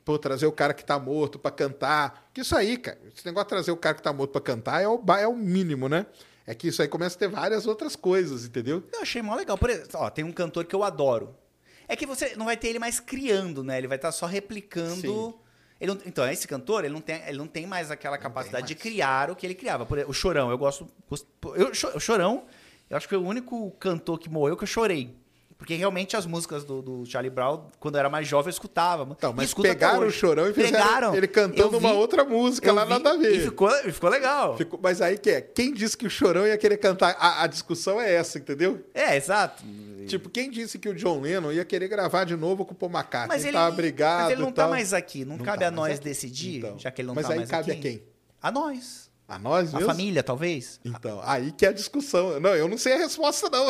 Pô, 0.09 0.17
trazer 0.17 0.47
o 0.47 0.51
cara 0.51 0.73
que 0.73 0.83
tá 0.83 0.97
morto 0.97 1.38
pra 1.38 1.51
cantar. 1.51 2.27
Que 2.33 2.41
isso 2.41 2.55
aí, 2.55 2.77
cara, 2.77 2.97
esse 3.15 3.23
negócio 3.23 3.45
de 3.45 3.49
trazer 3.49 3.69
o 3.71 3.77
cara 3.77 3.93
que 3.95 4.01
tá 4.01 4.11
morto 4.11 4.31
pra 4.31 4.41
cantar 4.41 4.81
é 4.81 4.88
o, 4.88 4.97
ba- 4.97 5.19
é 5.19 5.27
o 5.27 5.35
mínimo, 5.35 5.88
né? 5.88 6.07
É 6.47 6.55
que 6.55 6.67
isso 6.69 6.81
aí 6.81 6.88
começa 6.88 7.15
a 7.15 7.19
ter 7.19 7.27
várias 7.27 7.67
outras 7.67 7.95
coisas, 7.95 8.43
entendeu? 8.43 8.83
Eu 8.91 9.01
achei 9.03 9.21
mó 9.21 9.35
legal. 9.35 9.55
Por 9.55 9.69
exemplo, 9.69 9.91
ó, 9.93 10.09
tem 10.09 10.25
um 10.25 10.31
cantor 10.31 10.65
que 10.65 10.75
eu 10.75 10.83
adoro. 10.83 11.35
É 11.88 11.95
que 11.95 12.07
você 12.07 12.35
não 12.35 12.47
vai 12.47 12.57
ter 12.57 12.69
ele 12.69 12.79
mais 12.79 12.99
criando, 12.99 13.63
né? 13.63 13.77
Ele 13.77 13.88
vai 13.88 13.97
estar 13.97 14.11
só 14.11 14.25
replicando. 14.25 14.99
Ele 15.79 15.93
não- 15.93 16.01
então, 16.03 16.27
esse 16.27 16.47
cantor, 16.47 16.83
ele 16.85 16.93
não, 16.95 17.01
tem, 17.01 17.21
ele 17.27 17.38
não 17.38 17.45
tem 17.45 17.67
mais 17.67 17.91
aquela 17.91 18.17
capacidade 18.17 18.65
de 18.65 18.73
mais. 18.73 18.81
criar 18.81 19.29
o 19.29 19.35
que 19.35 19.45
ele 19.45 19.53
criava. 19.53 19.85
Por 19.85 19.95
exemplo, 19.99 20.09
o 20.09 20.15
Chorão, 20.15 20.49
eu 20.49 20.57
gosto. 20.57 20.88
gosto- 21.07 21.27
eu, 21.55 21.69
o 21.69 21.99
Chorão, 21.99 22.45
eu 22.89 22.97
acho 22.97 23.07
que 23.07 23.13
foi 23.13 23.23
o 23.23 23.27
único 23.27 23.69
cantor 23.79 24.17
que 24.17 24.27
morreu 24.27 24.57
que 24.57 24.63
eu 24.63 24.67
chorei. 24.67 25.15
Porque 25.59 25.75
realmente 25.75 26.15
as 26.15 26.25
músicas 26.25 26.63
do, 26.63 26.81
do 26.81 27.05
Charlie 27.05 27.29
Brown, 27.29 27.65
quando 27.81 27.95
eu 27.95 27.99
era 27.99 28.09
mais 28.09 28.25
jovem, 28.25 28.47
eu 28.47 28.51
escutava. 28.51 29.05
Então, 29.11 29.33
mas 29.33 29.53
pegaram 29.53 30.07
o 30.07 30.09
chorão 30.09 30.47
e 30.49 30.53
fizeram 30.53 30.71
Pegaram. 30.79 31.15
ele 31.15 31.27
cantando 31.27 31.75
Eu 31.75 31.79
uma 31.79 31.89
vi- 31.91 31.95
outra 31.97 32.23
música 32.23 32.71
lá 32.71 32.85
vi, 32.85 32.89
nada 32.91 33.11
a 33.11 33.17
ver. 33.17 33.35
E 33.35 33.39
ficou, 33.41 33.69
ficou 33.91 34.09
legal. 34.09 34.55
Ficou- 34.57 34.79
mas 34.81 35.01
aí 35.01 35.17
que 35.17 35.29
é? 35.29 35.41
Quem 35.41 35.73
disse 35.73 35.97
que 35.97 36.07
o 36.07 36.09
chorão 36.09 36.47
ia 36.47 36.57
querer 36.57 36.77
cantar? 36.77 37.13
A, 37.19 37.43
a 37.43 37.47
discussão 37.47 37.99
é 37.99 38.11
essa, 38.15 38.38
entendeu? 38.39 38.83
É, 38.93 39.17
exato. 39.17 39.61
Tipo, 40.07 40.29
quem 40.29 40.49
disse 40.49 40.79
que 40.79 40.88
o 40.88 40.95
John 40.95 41.19
Lennon 41.19 41.51
ia 41.51 41.65
querer 41.65 41.89
gravar 41.89 42.23
de 42.23 42.38
novo 42.38 42.65
com 42.65 42.71
o 42.71 42.75
Paul 42.75 42.91
McCartney? 42.93 43.27
Mas 43.27 43.43
ele, 43.43 43.51
tava 43.53 43.75
brigado 43.75 44.23
mas 44.23 44.31
ele 44.31 44.41
não 44.41 44.51
tá 44.53 44.61
tal. 44.63 44.71
mais 44.71 44.93
aqui. 44.93 45.25
Não, 45.25 45.35
Não 45.38 45.43
cabe 45.45 45.59
tá 45.59 45.67
a 45.67 45.71
nós 45.71 45.95
aqui. 45.95 46.03
decidir, 46.05 46.57
Então, 46.59 46.79
já 46.79 46.89
que 46.89 47.01
ele 47.01 47.07
não 47.07 47.15
mas 47.15 47.27
tá 47.27 47.33
aí 47.33 47.39
mais 47.39 47.49
cabe 47.51 47.69
aqui. 47.71 47.79
a 47.79 47.81
quem? 47.83 48.03
A 48.41 48.49
nós. 48.49 49.09
A 49.27 49.38
nós 49.38 49.69
A 49.75 49.77
mesmo? 49.77 49.91
família, 49.91 50.23
talvez. 50.23 50.79
Então, 50.85 51.21
aí 51.25 51.51
que 51.51 51.65
é 51.65 51.69
a 51.69 51.73
discussão. 51.73 52.39
Não, 52.39 52.55
eu 52.55 52.67
não 52.69 52.77
sei 52.77 52.93
a 52.93 52.97
resposta, 52.97 53.49
não. 53.51 53.67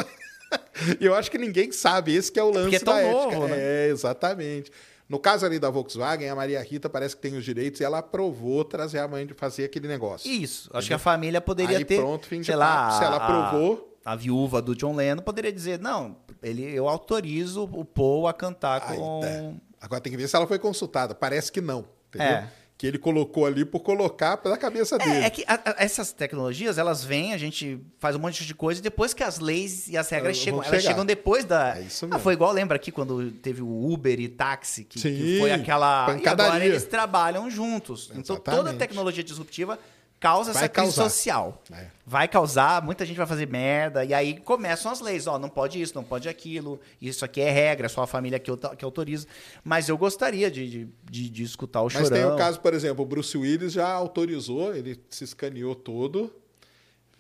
E 0.99 1.05
eu 1.05 1.13
acho 1.15 1.29
que 1.29 1.37
ninguém 1.37 1.71
sabe. 1.71 2.15
Esse 2.15 2.31
que 2.31 2.39
é 2.39 2.43
o 2.43 2.49
lance 2.49 2.61
Porque 2.69 2.75
é 2.77 2.79
tão 2.79 2.93
da 2.95 3.01
novo, 3.11 3.27
ética. 3.43 3.47
né? 3.47 3.55
É, 3.57 3.87
exatamente. 3.89 4.71
No 5.07 5.19
caso 5.19 5.45
ali 5.45 5.57
da 5.59 5.69
Volkswagen, 5.69 6.29
a 6.29 6.35
Maria 6.35 6.61
Rita 6.61 6.87
parece 6.89 7.15
que 7.15 7.21
tem 7.21 7.35
os 7.35 7.43
direitos 7.43 7.81
e 7.81 7.83
ela 7.83 7.97
aprovou 7.97 8.63
trazer 8.63 8.99
a 8.99 9.07
mãe 9.07 9.25
de 9.25 9.33
fazer 9.33 9.65
aquele 9.65 9.87
negócio. 9.87 10.29
Isso. 10.31 10.69
Acho 10.73 10.87
que 10.87 10.93
a 10.93 10.99
família 10.99 11.41
poderia 11.41 11.79
Aí 11.79 11.85
ter. 11.85 11.97
pronto, 11.97 12.27
fim 12.27 12.39
de 12.41 12.45
sei 12.45 12.55
lá, 12.55 12.87
papo. 12.89 12.97
Se 12.99 13.03
ela 13.03 13.17
a- 13.17 13.23
aprovou- 13.49 13.97
A, 14.05 14.15
viúva 14.15 14.61
do 14.61 14.75
John 14.75 14.95
Lennon 14.95 15.21
poderia 15.21 15.51
dizer: 15.51 15.79
não, 15.79 16.15
ele, 16.43 16.63
eu 16.73 16.87
autorizo 16.87 17.63
o 17.73 17.83
Paul 17.83 18.27
a 18.27 18.33
cantar 18.33 18.83
Aí, 18.87 18.97
com. 18.97 19.21
é. 19.23 19.53
Agora 19.81 19.99
tem 20.01 20.11
que 20.11 20.17
ver 20.17 20.27
se 20.27 20.35
ela 20.35 20.45
foi 20.47 20.59
consultada. 20.59 21.13
Parece 21.15 21.51
que 21.51 21.59
não, 21.61 21.85
entendeu? 22.09 22.27
É. 22.37 22.47
Que 22.79 22.87
ele 22.87 22.97
colocou 22.97 23.45
ali 23.45 23.65
por 23.65 23.81
colocar 23.81 24.37
pela 24.37 24.57
cabeça 24.57 24.97
dele. 24.97 25.11
É, 25.11 25.25
é 25.25 25.29
que 25.29 25.43
a- 25.45 25.55
a- 25.65 25.75
essas 25.83 26.13
tecnologias, 26.13 26.77
elas 26.77 27.03
vêm, 27.03 27.33
a 27.33 27.37
gente 27.37 27.77
faz 27.99 28.15
um 28.15 28.19
monte 28.19 28.45
de 28.45 28.55
coisa, 28.55 28.79
e 28.79 28.81
depois 28.81 29.13
que 29.13 29.21
as 29.21 29.37
leis 29.37 29.89
e 29.89 29.97
as 29.97 30.07
regras 30.09 30.27
Elas 30.37 30.37
chegam, 30.37 30.63
elas 30.63 30.81
chegam 30.83 31.05
depois 31.05 31.43
da. 31.43 31.77
É 31.77 31.81
isso 31.81 32.05
Ah, 32.05 32.07
mesmo. 32.07 32.21
foi 32.23 32.31
igual, 32.35 32.53
lembra 32.53 32.77
aqui 32.77 32.89
quando 32.89 33.31
teve 33.31 33.61
o 33.61 33.91
Uber 33.91 34.17
e 34.17 34.29
táxi, 34.29 34.85
que, 34.85 34.97
que 34.97 35.01
Sim, 35.33 35.39
foi 35.41 35.51
aquela. 35.51 36.17
E 36.23 36.25
agora 36.25 36.65
eles 36.65 36.85
trabalham 36.85 37.51
juntos. 37.51 38.09
Então 38.15 38.37
toda 38.37 38.51
Exatamente. 38.59 38.79
tecnologia 38.79 39.23
disruptiva 39.25 39.77
causa 40.19 40.51
Vai 40.53 40.63
essa 40.63 40.69
crise 40.69 40.95
causar. 40.95 41.03
social. 41.09 41.63
É. 41.71 41.87
Vai 42.05 42.27
causar, 42.27 42.81
muita 42.83 43.05
gente 43.05 43.17
vai 43.17 43.25
fazer 43.27 43.47
merda, 43.47 44.03
e 44.03 44.13
aí 44.13 44.39
começam 44.39 44.91
as 44.91 44.99
leis, 44.99 45.27
ó, 45.27 45.37
não 45.39 45.47
pode 45.49 45.81
isso, 45.81 45.93
não 45.95 46.03
pode 46.03 46.27
aquilo, 46.27 46.79
isso 47.01 47.23
aqui 47.23 47.39
é 47.41 47.49
regra, 47.51 47.85
é 47.85 47.89
só 47.89 48.01
a 48.03 48.07
família 48.07 48.37
que, 48.39 48.51
que 48.77 48.83
autoriza. 48.85 49.27
Mas 49.63 49.87
eu 49.89 49.97
gostaria 49.97 50.49
de, 50.51 50.69
de, 50.69 50.87
de- 51.09 51.29
de 51.29 51.43
escutar 51.43 51.81
o 51.81 51.85
Mas 51.85 51.93
chorão. 51.93 52.09
tem 52.09 52.25
o 52.25 52.35
caso, 52.35 52.59
por 52.59 52.73
exemplo, 52.73 53.03
o 53.03 53.07
Bruce 53.07 53.37
Willis 53.37 53.73
já 53.73 53.87
autorizou, 53.89 54.75
ele 54.75 54.99
se 55.09 55.23
escaneou 55.23 55.73
todo, 55.75 56.33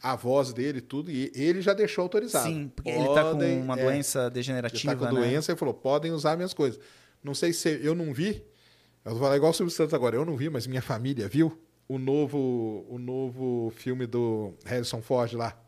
a 0.01 0.15
voz 0.15 0.53
dele, 0.53 0.79
tudo, 0.81 1.11
e 1.11 1.31
ele 1.35 1.61
já 1.61 1.73
deixou 1.73 2.03
autorizado. 2.03 2.47
Sim, 2.47 2.71
porque 2.73 2.89
ele 2.89 3.05
tá 3.09 3.23
com 3.23 3.31
Podem, 3.31 3.61
uma 3.61 3.77
é, 3.79 3.83
doença 3.83 4.21
Ele 4.21 4.29
degenerativa, 4.31 4.93
tá 4.95 4.99
com 5.07 5.13
né? 5.13 5.21
doença 5.21 5.51
e 5.51 5.55
falou: 5.57 5.73
podem 5.73 6.11
usar 6.11 6.35
minhas 6.37 6.53
coisas. 6.53 6.79
Não 7.23 7.33
sei 7.33 7.51
se 7.51 7.79
eu 7.83 7.93
não 7.93 8.13
vi, 8.13 8.41
eu 9.03 9.11
vou 9.11 9.19
falar 9.19 9.35
igual 9.35 9.51
o 9.51 9.53
Silvio 9.53 9.73
Santos 9.75 9.93
agora, 9.93 10.15
eu 10.15 10.23
não 10.23 10.37
vi, 10.37 10.49
mas 10.49 10.65
minha 10.67 10.81
família 10.81 11.27
viu 11.27 11.59
o 11.89 11.97
novo, 11.97 12.85
o 12.87 12.99
novo 12.99 13.73
filme 13.75 14.05
do 14.05 14.53
Harrison 14.63 15.01
Ford 15.01 15.33
lá. 15.33 15.59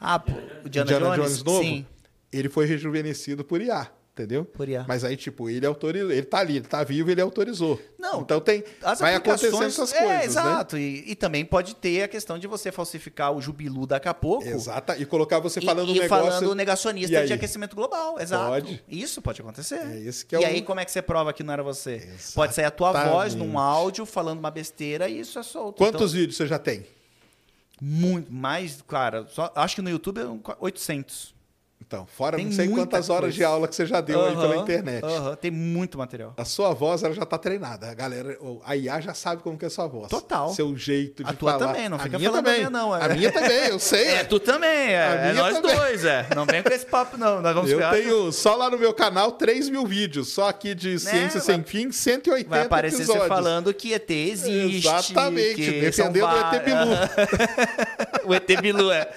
Ah, 0.00 0.22
o 0.64 0.68
Diana, 0.68 0.90
Jones, 0.90 1.16
Jones 1.16 1.42
novo. 1.42 1.62
Sim. 1.62 1.84
Ele 2.32 2.48
foi 2.48 2.64
rejuvenescido 2.64 3.44
por 3.44 3.60
IA. 3.60 3.90
Entendeu? 4.16 4.50
Mas 4.88 5.04
aí, 5.04 5.14
tipo, 5.14 5.50
ele 5.50 5.66
autorizou, 5.66 6.10
ele 6.10 6.22
tá 6.22 6.38
ali, 6.38 6.56
ele 6.56 6.66
tá 6.66 6.82
vivo, 6.82 7.10
ele 7.10 7.20
autorizou. 7.20 7.78
Não, 7.98 8.22
então 8.22 8.40
tem, 8.40 8.64
vai 8.98 9.14
acontecendo 9.14 9.62
essas 9.62 9.92
é, 9.92 9.98
coisas, 9.98 10.16
né? 10.18 10.24
exato. 10.24 10.78
E, 10.78 11.04
e 11.10 11.14
também 11.14 11.44
pode 11.44 11.76
ter 11.76 12.02
a 12.04 12.08
questão 12.08 12.38
de 12.38 12.46
você 12.46 12.72
falsificar 12.72 13.32
o 13.32 13.42
Jubilu 13.42 13.86
daqui 13.86 14.08
a 14.08 14.14
pouco. 14.14 14.46
Exato. 14.48 14.94
E 14.98 15.04
colocar 15.04 15.38
você 15.38 15.60
E, 15.60 15.64
falando 15.66 15.90
um 15.90 15.94
e 15.96 16.00
negócio... 16.00 16.08
falando 16.30 16.52
E 16.52 16.54
negacionista 16.54 17.26
de 17.26 17.32
aquecimento 17.32 17.76
global, 17.76 18.18
exato. 18.18 18.46
Pode. 18.48 18.84
Isso 18.88 19.20
pode 19.20 19.42
acontecer. 19.42 19.80
É 19.80 19.98
esse 20.00 20.24
que 20.24 20.34
é 20.34 20.40
e 20.40 20.44
o- 20.44 20.46
aí, 20.46 20.62
como 20.62 20.80
é 20.80 20.84
que 20.86 20.90
você 20.90 21.02
prova 21.02 21.32
que 21.34 21.42
não 21.42 21.52
era 21.52 21.62
você? 21.62 22.08
Pode 22.34 22.54
sair 22.54 22.64
a 22.64 22.70
tua 22.70 22.92
voz 22.92 23.34
Exatamente. 23.34 23.52
num 23.52 23.58
áudio 23.58 24.06
falando 24.06 24.38
uma 24.38 24.50
besteira 24.50 25.08
e 25.08 25.20
isso 25.20 25.38
é 25.38 25.42
solto. 25.42 25.76
Quantos 25.76 26.14
vídeos 26.14 26.36
você 26.36 26.46
já 26.46 26.58
tem? 26.58 26.78
Então, 26.78 27.86
muito 27.86 28.32
mais, 28.32 28.80
cara. 28.88 29.26
Só, 29.28 29.52
acho 29.54 29.74
que 29.76 29.82
no 29.82 29.90
YouTube 29.90 30.20
é 30.22 30.26
um 30.26 30.40
800. 30.58 31.35
Então, 31.78 32.04
fora 32.04 32.36
Tem 32.36 32.46
não 32.46 32.52
sei 32.52 32.66
quantas 32.68 33.08
horas 33.10 33.20
coisa. 33.26 33.36
de 33.36 33.44
aula 33.44 33.68
que 33.68 33.76
você 33.76 33.86
já 33.86 34.00
deu 34.00 34.24
aí 34.24 34.34
pela 34.34 34.56
internet. 34.56 35.04
aham, 35.04 35.36
tem 35.36 35.52
muito 35.52 35.96
material. 35.96 36.34
A 36.36 36.44
sua 36.44 36.74
voz 36.74 37.04
ela 37.04 37.14
já 37.14 37.24
tá 37.24 37.38
treinada. 37.38 37.88
A 37.88 37.94
galera, 37.94 38.36
a 38.64 38.74
IA 38.76 39.00
já 39.00 39.14
sabe 39.14 39.40
como 39.40 39.56
que 39.56 39.64
é 39.64 39.68
a 39.68 39.70
sua 39.70 39.86
voz. 39.86 40.08
Total. 40.08 40.48
Seu 40.52 40.76
jeito 40.76 41.22
de 41.22 41.30
A 41.30 41.32
tua 41.32 41.52
falar. 41.52 41.66
também, 41.68 41.88
não 41.88 41.96
a 41.96 42.00
fica 42.00 42.18
minha 42.18 42.28
falando 42.30 42.44
também. 42.44 42.64
a 42.64 42.70
minha, 42.70 42.70
não, 42.82 42.96
é. 42.96 43.04
A 43.04 43.08
minha 43.10 43.30
também, 43.30 43.68
eu 43.68 43.78
sei. 43.78 44.04
É, 44.08 44.24
tu 44.24 44.40
também, 44.40 44.68
A 44.96 45.26
é, 45.26 45.30
é 45.30 45.32
nós 45.34 45.54
também. 45.60 45.76
dois, 45.76 46.04
é. 46.04 46.26
Não 46.34 46.44
vem 46.44 46.60
com 46.60 46.72
esse 46.72 46.86
papo, 46.86 47.16
não. 47.16 47.40
Nós 47.40 47.54
vamos 47.54 47.70
Eu 47.70 47.78
ficar- 47.78 47.92
tenho 47.92 48.32
só 48.32 48.56
lá 48.56 48.68
no 48.68 48.78
meu 48.78 48.92
canal 48.92 49.30
3 49.32 49.68
mil 49.68 49.86
vídeos. 49.86 50.32
Só 50.32 50.48
aqui 50.48 50.74
de 50.74 50.98
Ciência 50.98 51.20
Né, 51.20 51.30
vai- 51.30 51.40
Sem 51.40 51.62
Fim, 51.62 51.92
180 51.92 52.48
Vai 52.50 52.62
aparecer 52.62 52.96
episódios. 52.96 53.22
você 53.24 53.28
falando 53.28 53.72
que 53.72 53.92
ET 53.92 54.10
existe. 54.10 54.88
Exatamente, 54.88 55.54
que 55.54 55.92
são 55.92 56.10
defendendo 56.10 56.24
o 56.42 56.54
ET 56.56 56.64
Bilu. 56.64 58.24
o 58.24 58.34
ET 58.34 58.56
Bilu, 58.60 58.90
é. 58.90 59.08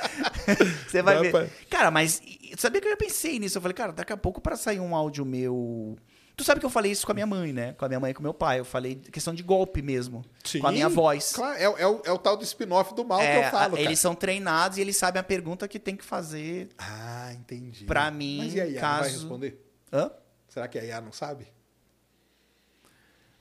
Você 0.87 1.01
vai 1.01 1.15
Vai, 1.19 1.31
ver. 1.31 1.49
Cara, 1.69 1.89
mas 1.91 2.21
sabia 2.57 2.81
que 2.81 2.87
eu 2.87 2.91
já 2.91 2.97
pensei 2.97 3.37
nisso? 3.39 3.57
Eu 3.57 3.61
falei, 3.61 3.75
cara, 3.75 3.91
daqui 3.91 4.13
a 4.13 4.17
pouco 4.17 4.39
para 4.41 4.55
sair 4.55 4.79
um 4.79 4.95
áudio 4.95 5.25
meu. 5.25 5.97
Tu 6.35 6.43
sabe 6.45 6.61
que 6.61 6.65
eu 6.65 6.69
falei 6.69 6.93
isso 6.93 7.05
com 7.05 7.11
a 7.11 7.15
minha 7.15 7.27
mãe, 7.27 7.51
né? 7.51 7.73
Com 7.73 7.83
a 7.83 7.87
minha 7.89 7.99
mãe 7.99 8.11
e 8.11 8.13
com 8.13 8.23
meu 8.23 8.33
pai. 8.33 8.59
Eu 8.59 8.65
falei 8.65 8.95
questão 8.95 9.33
de 9.35 9.43
golpe 9.43 9.81
mesmo. 9.81 10.23
Sim, 10.43 10.59
com 10.59 10.67
a 10.67 10.71
minha 10.71 10.87
voz. 10.87 11.33
Claro, 11.33 11.57
é, 11.57 11.63
é 11.63 11.67
o, 11.87 12.01
é 12.05 12.11
o 12.13 12.17
tal 12.17 12.37
do 12.37 12.43
spin-off 12.45 12.93
do 12.95 13.03
mal 13.03 13.19
É, 13.19 13.41
que 13.41 13.47
eu 13.47 13.51
falo, 13.51 13.73
a- 13.73 13.77
cara. 13.77 13.81
eles 13.81 13.99
são 13.99 14.15
treinados 14.15 14.77
e 14.77 14.81
eles 14.81 14.95
sabem 14.95 15.19
a 15.19 15.23
pergunta 15.23 15.67
que 15.67 15.77
tem 15.77 15.97
que 15.97 16.05
fazer. 16.05 16.69
Ah, 16.77 17.33
entendi. 17.33 17.83
Pra 17.83 18.09
mim, 18.09 18.37
Mas 18.37 18.53
e 18.53 18.61
a 18.61 18.65
IA 18.67 18.81
não 18.81 18.89
vai 18.89 18.99
caso- 19.01 19.19
responder? 19.19 19.65
Hã? 19.91 20.11
Será 20.47 20.67
que 20.69 20.79
a 20.79 20.85
IA 20.85 21.01
não 21.01 21.11
sabe? 21.11 21.45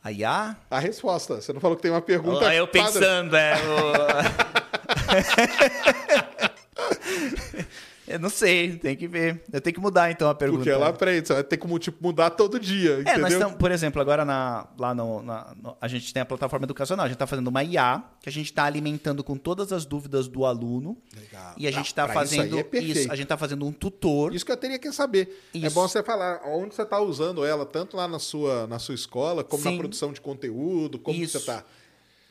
A 0.02 0.10
IA? 0.10 0.56
A 0.68 0.78
resposta. 0.80 1.40
Você 1.40 1.52
não 1.52 1.60
falou 1.60 1.76
que 1.76 1.82
tem 1.82 1.92
uma 1.92 2.02
pergunta. 2.02 2.46
Olha 2.46 2.54
eu 2.56 2.66
padrão. 2.66 2.92
pensando, 2.92 3.36
é. 3.36 3.54
o- 3.54 5.08
eu 8.08 8.18
não 8.18 8.30
sei, 8.30 8.76
tem 8.76 8.96
que 8.96 9.06
ver. 9.06 9.42
Eu 9.52 9.60
tenho 9.60 9.74
que 9.74 9.80
mudar 9.80 10.10
então 10.10 10.28
a 10.28 10.34
pergunta. 10.34 10.58
Porque 10.60 10.70
ela 10.70 10.88
aprende, 10.88 11.26
você 11.28 11.34
vai 11.34 11.44
ter 11.44 11.56
como 11.56 11.78
tipo, 11.78 11.98
mudar 12.02 12.30
todo 12.30 12.58
dia. 12.58 12.96
É, 12.96 13.00
entendeu? 13.02 13.20
nós 13.20 13.32
estamos, 13.32 13.56
por 13.56 13.70
exemplo, 13.70 14.00
agora 14.00 14.24
na, 14.24 14.66
lá 14.78 14.94
no, 14.94 15.22
na- 15.22 15.54
no- 15.62 15.76
a 15.80 15.86
gente 15.88 16.12
tem 16.12 16.20
a 16.22 16.24
plataforma 16.26 16.64
educacional, 16.64 17.04
a 17.04 17.08
gente 17.08 17.16
está 17.16 17.26
fazendo 17.26 17.48
uma 17.48 17.62
IA, 17.62 18.02
que 18.20 18.28
a 18.28 18.32
gente 18.32 18.46
está 18.46 18.64
alimentando 18.64 19.22
com 19.22 19.36
todas 19.36 19.72
as 19.72 19.84
dúvidas 19.84 20.26
do 20.28 20.44
aluno. 20.44 20.96
Legal. 21.14 21.54
E 21.56 21.66
a 21.66 21.70
gente 21.70 21.86
está 21.86 22.08
fazendo 22.08 22.46
isso 22.46 22.58
é 22.58 22.62
perfeito. 22.64 23.12
a 23.12 23.14
gente 23.14 23.24
está 23.24 23.36
fazendo 23.36 23.66
um 23.66 23.72
tutor. 23.72 24.34
Isso 24.34 24.44
que 24.44 24.52
eu 24.52 24.56
teria 24.56 24.78
que 24.78 24.90
saber. 24.92 25.44
É 25.54 25.58
Isso. 25.58 25.74
bom 25.74 25.86
você 25.86 26.02
falar 26.02 26.40
onde 26.46 26.74
você 26.74 26.82
está 26.82 26.98
usando 27.00 27.44
ela, 27.44 27.66
tanto 27.66 27.96
lá 27.96 28.08
na 28.08 28.18
sua, 28.18 28.66
na 28.66 28.78
sua 28.78 28.94
escola, 28.94 29.44
como 29.44 29.62
na 29.62 29.70
Sim. 29.70 29.78
produção 29.78 30.12
de 30.12 30.20
conteúdo, 30.20 30.98
como 30.98 31.16
Isso. 31.18 31.32
você 31.32 31.38
está. 31.38 31.64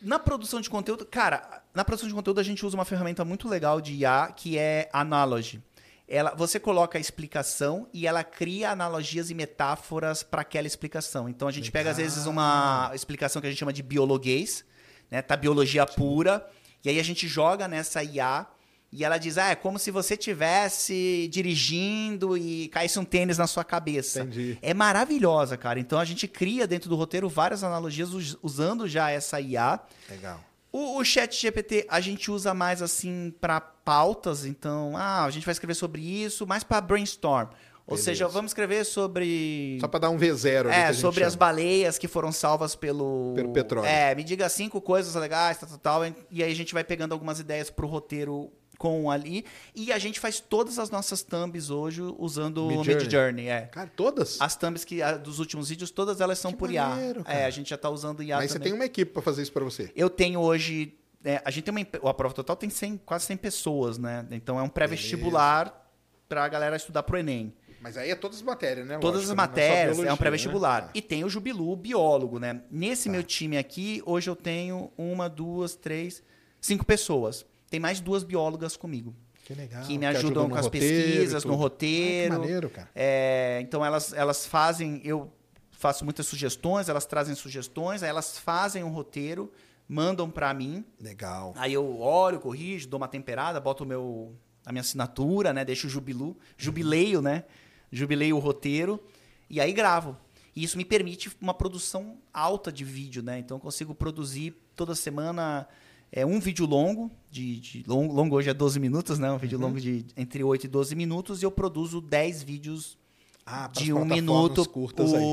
Na 0.02 0.20
produção 0.20 0.62
de 0.62 0.70
conteúdo, 0.70 1.06
cara, 1.06 1.64
na 1.74 1.84
produção 1.84 2.08
de 2.08 2.14
conteúdo 2.14 2.40
a 2.40 2.44
gente 2.44 2.64
usa 2.66 2.78
uma 2.78 2.86
ferramenta 2.86 3.26
muito 3.26 3.48
legal 3.48 3.82
de 3.82 3.94
IA 3.94 4.32
que 4.36 4.58
é 4.58 4.90
Analogy. 4.94 5.62
Ela, 6.08 6.36
você 6.36 6.60
coloca 6.60 6.98
a 6.98 7.02
explicação 7.02 7.90
e 7.92 8.06
ela 8.08 8.24
cria 8.24 8.70
analogias 8.70 9.30
e 9.30 9.34
metáforas 9.34 10.24
para 10.24 10.42
aquela 10.42 10.68
explicação. 10.68 11.28
Então 11.28 11.48
a 11.48 11.52
gente 11.52 11.72
pega 11.72 11.90
às 11.90 11.98
vezes 11.98 12.28
uma 12.28 12.92
explicação 12.94 13.42
que 13.42 13.48
a 13.48 13.50
gente 13.50 13.60
chama 13.60 13.74
de 13.74 13.84
biologuês, 13.84 14.64
né? 15.10 15.22
Tá 15.22 15.36
biologia 15.36 15.86
pura, 15.86 16.48
e 16.86 16.90
aí 16.90 17.00
a 17.00 17.04
gente 17.04 17.28
joga 17.28 17.68
nessa 17.68 18.04
IA 18.04 18.48
e 18.92 19.04
ela 19.04 19.18
diz: 19.18 19.38
"Ah, 19.38 19.50
é 19.50 19.56
como 19.56 19.78
se 19.80 19.92
você 19.92 20.16
tivesse 20.18 21.28
dirigindo 21.32 22.38
e 22.38 22.68
caísse 22.70 22.98
um 23.00 23.06
tênis 23.06 23.38
na 23.38 23.48
sua 23.48 23.64
cabeça". 23.64 24.22
Entendi. 24.22 24.58
É 24.62 24.74
maravilhosa, 24.74 25.58
cara. 25.58 25.80
Então 25.80 26.00
a 26.00 26.06
gente 26.06 26.28
cria 26.28 26.66
dentro 26.68 26.90
do 26.90 26.96
roteiro 26.96 27.28
várias 27.30 27.64
analogias 27.64 28.14
us- 28.14 28.38
usando 28.42 28.88
já 28.88 29.10
essa 29.12 29.40
IA. 29.42 29.80
Legal. 30.10 30.40
O, 30.72 30.98
o 31.00 31.04
chat 31.06 31.34
GPT 31.40 31.86
a 31.90 32.00
gente 32.00 32.30
usa 32.30 32.54
mais 32.54 32.82
assim 32.82 33.34
para 33.42 33.60
pautas, 33.60 34.46
então, 34.46 34.96
ah, 34.98 35.24
a 35.24 35.30
gente 35.32 35.46
vai 35.46 35.54
escrever 35.54 35.74
sobre 35.76 36.02
isso, 36.02 36.46
mais 36.46 36.64
para 36.64 36.82
brainstorm. 36.82 37.48
Ou 37.90 37.96
Beleza. 37.96 38.04
seja, 38.12 38.28
vamos 38.28 38.50
escrever 38.52 38.84
sobre 38.86 39.78
Só 39.80 39.88
para 39.88 40.02
dar 40.02 40.10
um 40.10 40.18
V0 40.18 40.66
ali. 40.66 40.70
que 40.70 40.76
é, 40.76 40.92
sobre 40.94 41.24
as 41.24 41.34
chama. 41.34 41.40
baleias 41.40 41.98
que 41.98 42.06
foram 42.06 42.34
salvas 42.34 42.76
pelo 42.76 43.32
Pelo 43.34 43.54
petróleo. 43.54 43.88
É, 43.88 44.14
me 44.14 44.26
diga 44.26 44.50
cinco 44.50 44.82
coisas 44.82 45.16
legais, 45.16 45.58
tal, 45.58 45.70
tal, 45.70 45.78
tal, 45.78 46.06
e 46.30 46.44
aí 46.44 46.52
a 46.52 46.56
gente 46.56 46.74
vai 46.74 46.84
pegando 46.84 47.14
algumas 47.14 47.40
ideias 47.40 47.70
pro 47.70 47.88
roteiro 47.88 48.52
com 48.78 49.10
ali 49.10 49.44
e 49.76 49.92
a 49.92 49.98
gente 49.98 50.20
faz 50.20 50.40
todas 50.40 50.78
as 50.80 50.90
nossas 50.90 51.24
thumbs 51.24 51.70
hoje 51.70 52.02
usando 52.18 52.66
o 52.66 52.68
Midjourney. 52.68 52.96
Mid 53.04 53.12
Journey, 53.12 53.48
é. 53.48 53.62
Cara, 53.72 53.92
todas? 53.96 54.40
As 54.40 54.56
thumbs 54.56 54.86
que, 54.86 55.02
a- 55.02 55.18
dos 55.18 55.40
últimos 55.40 55.70
vídeos, 55.70 55.90
todas 55.92 56.22
elas 56.22 56.38
são 56.40 56.52
Que 56.52 56.58
por 56.58 56.72
IA. 56.72 56.88
maneiro, 56.88 57.22
É, 57.22 57.24
cara. 57.24 57.46
a 57.48 57.50
gente 57.50 57.70
já 57.70 57.78
tá 57.78 57.90
usando 57.90 58.22
IA 58.22 58.38
Mas 58.38 58.52
você 58.52 58.58
também. 58.60 58.72
tem 58.72 58.80
uma 58.80 58.86
equipe 58.86 59.12
para 59.12 59.22
fazer 59.22 59.42
isso 59.42 59.52
para 59.52 59.64
você. 59.64 59.92
Eu 59.96 60.10
tenho 60.10 60.40
hoje. 60.40 60.94
é, 61.24 61.42
a 61.44 61.50
gente 61.52 61.64
tem 61.66 61.74
uma. 61.74 62.10
A 62.10 62.14
prova 62.14 62.34
total 62.34 62.56
tem 62.56 62.70
100, 62.70 62.98
quase 63.06 63.26
100 63.26 63.38
pessoas, 63.38 63.98
né? 63.98 64.26
Então 64.32 64.60
é 64.60 64.62
um 64.64 64.70
pré-vestibular 64.70 65.90
pra 66.30 66.48
galera 66.48 66.76
estudar 66.76 67.04
pro 67.04 67.18
Enem. 67.18 67.54
Mas 67.82 67.96
aí 67.98 68.10
é 68.10 68.16
todas 68.16 68.38
as 68.38 68.44
matérias, 68.44 68.88
né? 68.88 68.98
Todas 68.98 69.22
Lógico, 69.22 69.32
as 69.32 69.38
né? 69.38 69.44
É 69.44 69.48
matérias, 69.48 69.82
é 69.82 69.86
biologia, 69.94 70.14
um 70.14 70.18
pré-vestibular. 70.18 70.82
né? 70.86 70.90
E 70.94 71.02
tem 71.02 71.24
o 71.24 71.30
Jubilu, 71.30 71.76
biólogo, 71.76 72.40
né? 72.40 72.62
Nesse 72.72 73.08
meu 73.10 73.24
time 73.24 73.58
aqui, 73.58 74.02
hoje 74.06 74.30
eu 74.30 74.36
tenho 74.36 74.92
uma, 74.98 75.30
duas, 75.30 75.76
três, 75.76 76.24
cinco 76.60 76.86
pessoas. 76.86 77.46
Tem 77.70 77.80
mais 77.80 78.00
duas 78.00 78.24
biólogas 78.24 78.78
comigo. 78.78 79.16
Que 79.46 79.54
legal. 79.54 79.84
que 79.84 79.98
me 79.98 80.06
ajudam 80.06 80.50
com 80.50 80.56
as 80.56 80.66
roteiro 80.66 81.06
pesquisas, 81.06 81.46
no 81.46 81.56
roteiro. 81.56 82.34
Ah, 82.34 82.36
que 82.36 82.42
maneiro, 82.42 82.70
cara. 82.70 82.90
É, 82.94 83.60
então 83.62 83.84
elas, 83.84 84.12
elas 84.12 84.46
fazem, 84.46 85.00
eu 85.06 85.32
faço 85.72 86.04
muitas 86.04 86.26
sugestões, 86.26 86.90
elas 86.90 87.06
trazem 87.06 87.34
sugestões, 87.34 88.04
aí 88.04 88.10
elas 88.10 88.38
fazem 88.38 88.84
um 88.84 88.90
roteiro, 88.90 89.50
mandam 89.88 90.30
pra 90.30 90.54
mim, 90.54 90.84
Legal. 91.00 91.54
aí 91.56 91.74
eu 91.74 92.00
olho, 92.02 92.42
corrijo, 92.42 92.90
dou 92.90 92.98
uma 92.98 93.08
temperada, 93.08 93.58
boto 93.58 93.86
o 93.86 93.88
meu, 93.88 94.36
a 94.66 94.72
minha 94.74 94.82
assinatura, 94.82 95.54
né, 95.54 95.64
deixo 95.64 95.88
o 95.88 95.90
jubilu, 95.90 96.36
jubileio, 96.58 97.22
né, 97.22 97.46
jubileio 97.90 98.36
o 98.36 98.40
roteiro 98.40 99.02
e 99.50 99.62
aí 99.62 99.72
gravo. 99.72 100.18
E 100.54 100.64
isso 100.64 100.76
me 100.76 100.84
permite 100.84 101.32
uma 101.40 101.54
produção 101.54 102.18
alta 102.34 102.72
de 102.72 102.84
vídeo, 102.84 103.22
né? 103.22 103.38
Então 103.38 103.58
eu 103.58 103.62
consigo 103.62 103.94
produzir 103.94 104.60
toda 104.76 104.96
semana 104.96 105.68
é, 106.12 106.26
um 106.26 106.40
vídeo 106.40 106.66
longo, 106.66 107.12
de, 107.30 107.60
de 107.60 107.84
longo, 107.88 108.14
longo 108.14 108.36
hoje 108.36 108.50
é 108.50 108.54
12 108.54 108.80
minutos, 108.80 109.20
né? 109.20 109.30
Um 109.30 109.34
Uhum. 109.34 109.40
vídeo 109.40 109.60
longo 109.60 109.80
de 109.80 110.06
entre 110.16 110.44
8 110.44 110.66
e 110.66 110.68
12 110.68 110.96
minutos 110.96 111.42
e 111.42 111.46
eu 111.46 111.52
produzo 111.52 112.00
10 112.02 112.44
vídeos 112.44 112.98
Ah, 113.46 113.68
de 113.68 113.92
um 113.94 114.04
minuto 114.06 114.62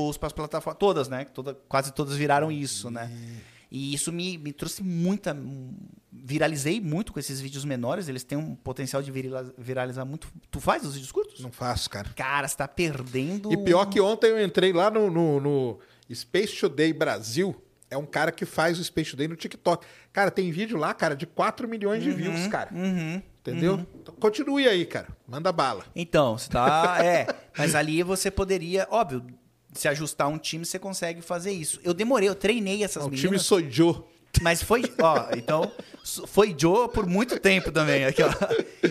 os 0.09 0.17
para 0.17 0.27
as 0.27 0.33
plataformas 0.33 0.79
todas, 0.79 1.07
né? 1.09 1.25
Toda, 1.25 1.53
quase 1.67 1.91
todas 1.93 2.15
viraram 2.15 2.51
isso, 2.51 2.89
né? 2.89 3.09
E 3.71 3.93
isso 3.93 4.11
me, 4.11 4.37
me 4.37 4.53
trouxe 4.53 4.83
muita 4.83 5.33
viralizei 6.11 6.79
muito 6.79 7.11
com 7.11 7.19
esses 7.19 7.41
vídeos 7.41 7.65
menores, 7.65 8.07
eles 8.07 8.23
têm 8.23 8.37
um 8.37 8.55
potencial 8.55 9.01
de 9.01 9.11
virila- 9.11 9.53
viralizar 9.57 10.05
muito. 10.05 10.27
Tu 10.49 10.59
faz 10.61 10.85
os 10.85 10.93
vídeos 10.93 11.11
curtos? 11.11 11.39
Não 11.41 11.51
faço, 11.51 11.89
cara. 11.89 12.09
Cara, 12.15 12.47
você 12.47 12.55
tá 12.55 12.67
perdendo. 12.67 13.51
E 13.51 13.57
pior 13.57 13.85
que 13.85 13.99
ontem 13.99 14.27
eu 14.27 14.43
entrei 14.43 14.71
lá 14.71 14.89
no, 14.89 15.09
no, 15.11 15.39
no 15.41 15.79
Space 16.13 16.57
Today 16.59 16.93
Brasil. 16.93 17.55
É 17.89 17.97
um 17.97 18.05
cara 18.05 18.31
que 18.31 18.45
faz 18.45 18.79
o 18.79 18.83
Space 18.83 19.11
Today 19.11 19.27
no 19.27 19.35
TikTok. 19.35 19.85
Cara, 20.11 20.31
tem 20.31 20.51
vídeo 20.51 20.77
lá, 20.77 20.93
cara, 20.93 21.15
de 21.15 21.25
4 21.25 21.67
milhões 21.67 22.03
de 22.03 22.11
views, 22.11 22.47
cara. 22.47 22.73
Uhum. 22.73 23.21
Entendeu? 23.41 23.85
Então, 24.01 24.15
continue 24.15 24.67
aí, 24.67 24.85
cara. 24.85 25.07
Manda 25.27 25.51
bala. 25.51 25.85
Então, 25.95 26.37
você 26.37 26.49
tá. 26.49 26.97
É. 27.03 27.27
Mas 27.55 27.75
ali 27.75 28.01
você 28.01 28.31
poderia, 28.31 28.87
óbvio, 28.89 29.23
se 29.71 29.87
ajustar 29.87 30.27
um 30.27 30.37
time, 30.39 30.65
você 30.65 30.79
consegue 30.79 31.21
fazer 31.21 31.51
isso. 31.51 31.79
Eu 31.83 31.93
demorei, 31.93 32.27
eu 32.27 32.33
treinei 32.33 32.83
essas 32.83 33.03
o 33.03 33.09
meninas. 33.09 33.21
time 33.21 33.39
sou 33.39 33.61
Joe. 33.69 34.03
Mas 34.41 34.61
foi, 34.61 34.83
ó, 35.01 35.27
então, 35.37 35.71
foi 36.27 36.53
Joe 36.57 36.89
por 36.89 37.05
muito 37.05 37.39
tempo 37.39 37.71
também. 37.71 38.03
Aqui, 38.05 38.21
ó. 38.23 38.29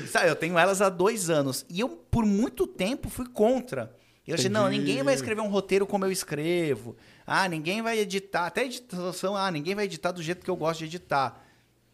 Sabe, 0.06 0.28
eu 0.28 0.36
tenho 0.36 0.58
elas 0.58 0.81
há 0.81 0.89
dois 0.89 1.28
anos. 1.28 1.66
E 1.68 1.81
eu, 1.81 1.89
por 1.89 2.24
muito 2.24 2.66
tempo, 2.66 3.10
fui 3.10 3.26
contra. 3.26 3.94
Eu 4.26 4.34
achei, 4.36 4.48
não, 4.48 4.68
ninguém 4.68 5.02
vai 5.02 5.14
escrever 5.14 5.42
um 5.42 5.48
roteiro 5.48 5.86
como 5.86 6.05
eu 6.05 6.10
escrevo. 6.10 6.97
Ah, 7.27 7.49
ninguém 7.49 7.81
vai 7.83 7.99
editar. 7.99 8.47
Até 8.47 8.65
editação, 8.65 9.36
ah, 9.36 9.51
ninguém 9.51 9.75
vai 9.75 9.85
editar 9.85 10.12
do 10.12 10.23
jeito 10.23 10.44
que 10.44 10.51
eu 10.51 10.57
gosto 10.57 10.81
de 10.81 10.85
editar. 10.86 11.43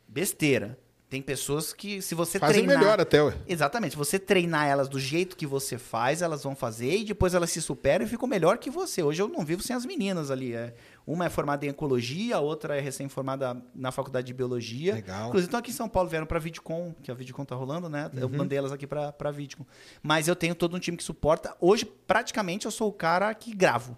Besteira. 0.09 0.79
Tem 1.09 1.21
pessoas 1.21 1.73
que, 1.73 2.01
se 2.01 2.15
você 2.15 2.39
Fazem 2.39 2.63
treinar... 2.63 2.79
melhor 2.79 3.01
até, 3.01 3.21
ué. 3.21 3.35
Exatamente. 3.49 3.91
Se 3.93 3.97
você 3.97 4.17
treinar 4.17 4.69
elas 4.69 4.89
do 4.89 4.97
jeito 4.97 5.37
que 5.37 5.45
você 5.45 5.77
faz, 5.77 6.23
elas 6.23 6.45
vão 6.45 6.55
fazer 6.55 6.99
e 6.99 7.05
depois 7.05 7.35
elas 7.35 7.51
se 7.51 7.61
superam 7.61 8.05
e 8.07 8.09
ficam 8.09 8.29
melhor 8.29 8.59
que 8.59 8.71
você. 8.71 9.03
Hoje 9.03 9.21
eu 9.21 9.27
não 9.27 9.45
vivo 9.45 9.61
sem 9.61 9.75
as 9.75 9.85
meninas 9.85 10.31
ali. 10.31 10.55
É. 10.55 10.73
Uma 11.05 11.25
é 11.27 11.29
formada 11.29 11.67
em 11.67 11.69
ecologia, 11.71 12.37
a 12.37 12.41
outra 12.41 12.77
é 12.77 12.81
recém-formada 12.81 13.61
na 13.75 13.91
faculdade 13.91 14.29
de 14.29 14.33
biologia. 14.35 14.95
Legal. 14.95 15.27
Inclusive, 15.27 15.49
estão 15.49 15.59
aqui 15.59 15.73
em 15.73 15.75
São 15.75 15.89
Paulo, 15.89 16.09
vieram 16.09 16.27
para 16.27 16.39
a 16.39 16.41
VidCon, 16.41 16.95
que 17.03 17.11
a 17.11 17.15
VidCon 17.15 17.45
tá 17.45 17.57
rolando, 17.57 17.89
né? 17.89 18.09
Eu 18.15 18.29
Uhum. 18.29 18.37
mandei 18.37 18.57
elas 18.59 18.71
aqui 18.71 18.87
para 18.87 19.13
a 19.19 19.31
VidCon. 19.33 19.67
Mas 20.01 20.29
eu 20.29 20.37
tenho 20.37 20.55
todo 20.55 20.77
um 20.77 20.79
time 20.79 20.97
que 20.97 21.03
suporta. 21.03 21.57
Hoje, 21.61 21.85
praticamente, 21.85 22.67
eu 22.67 22.71
sou 22.71 22.89
o 22.89 22.93
cara 22.93 23.35
que 23.35 23.53
gravo. 23.53 23.97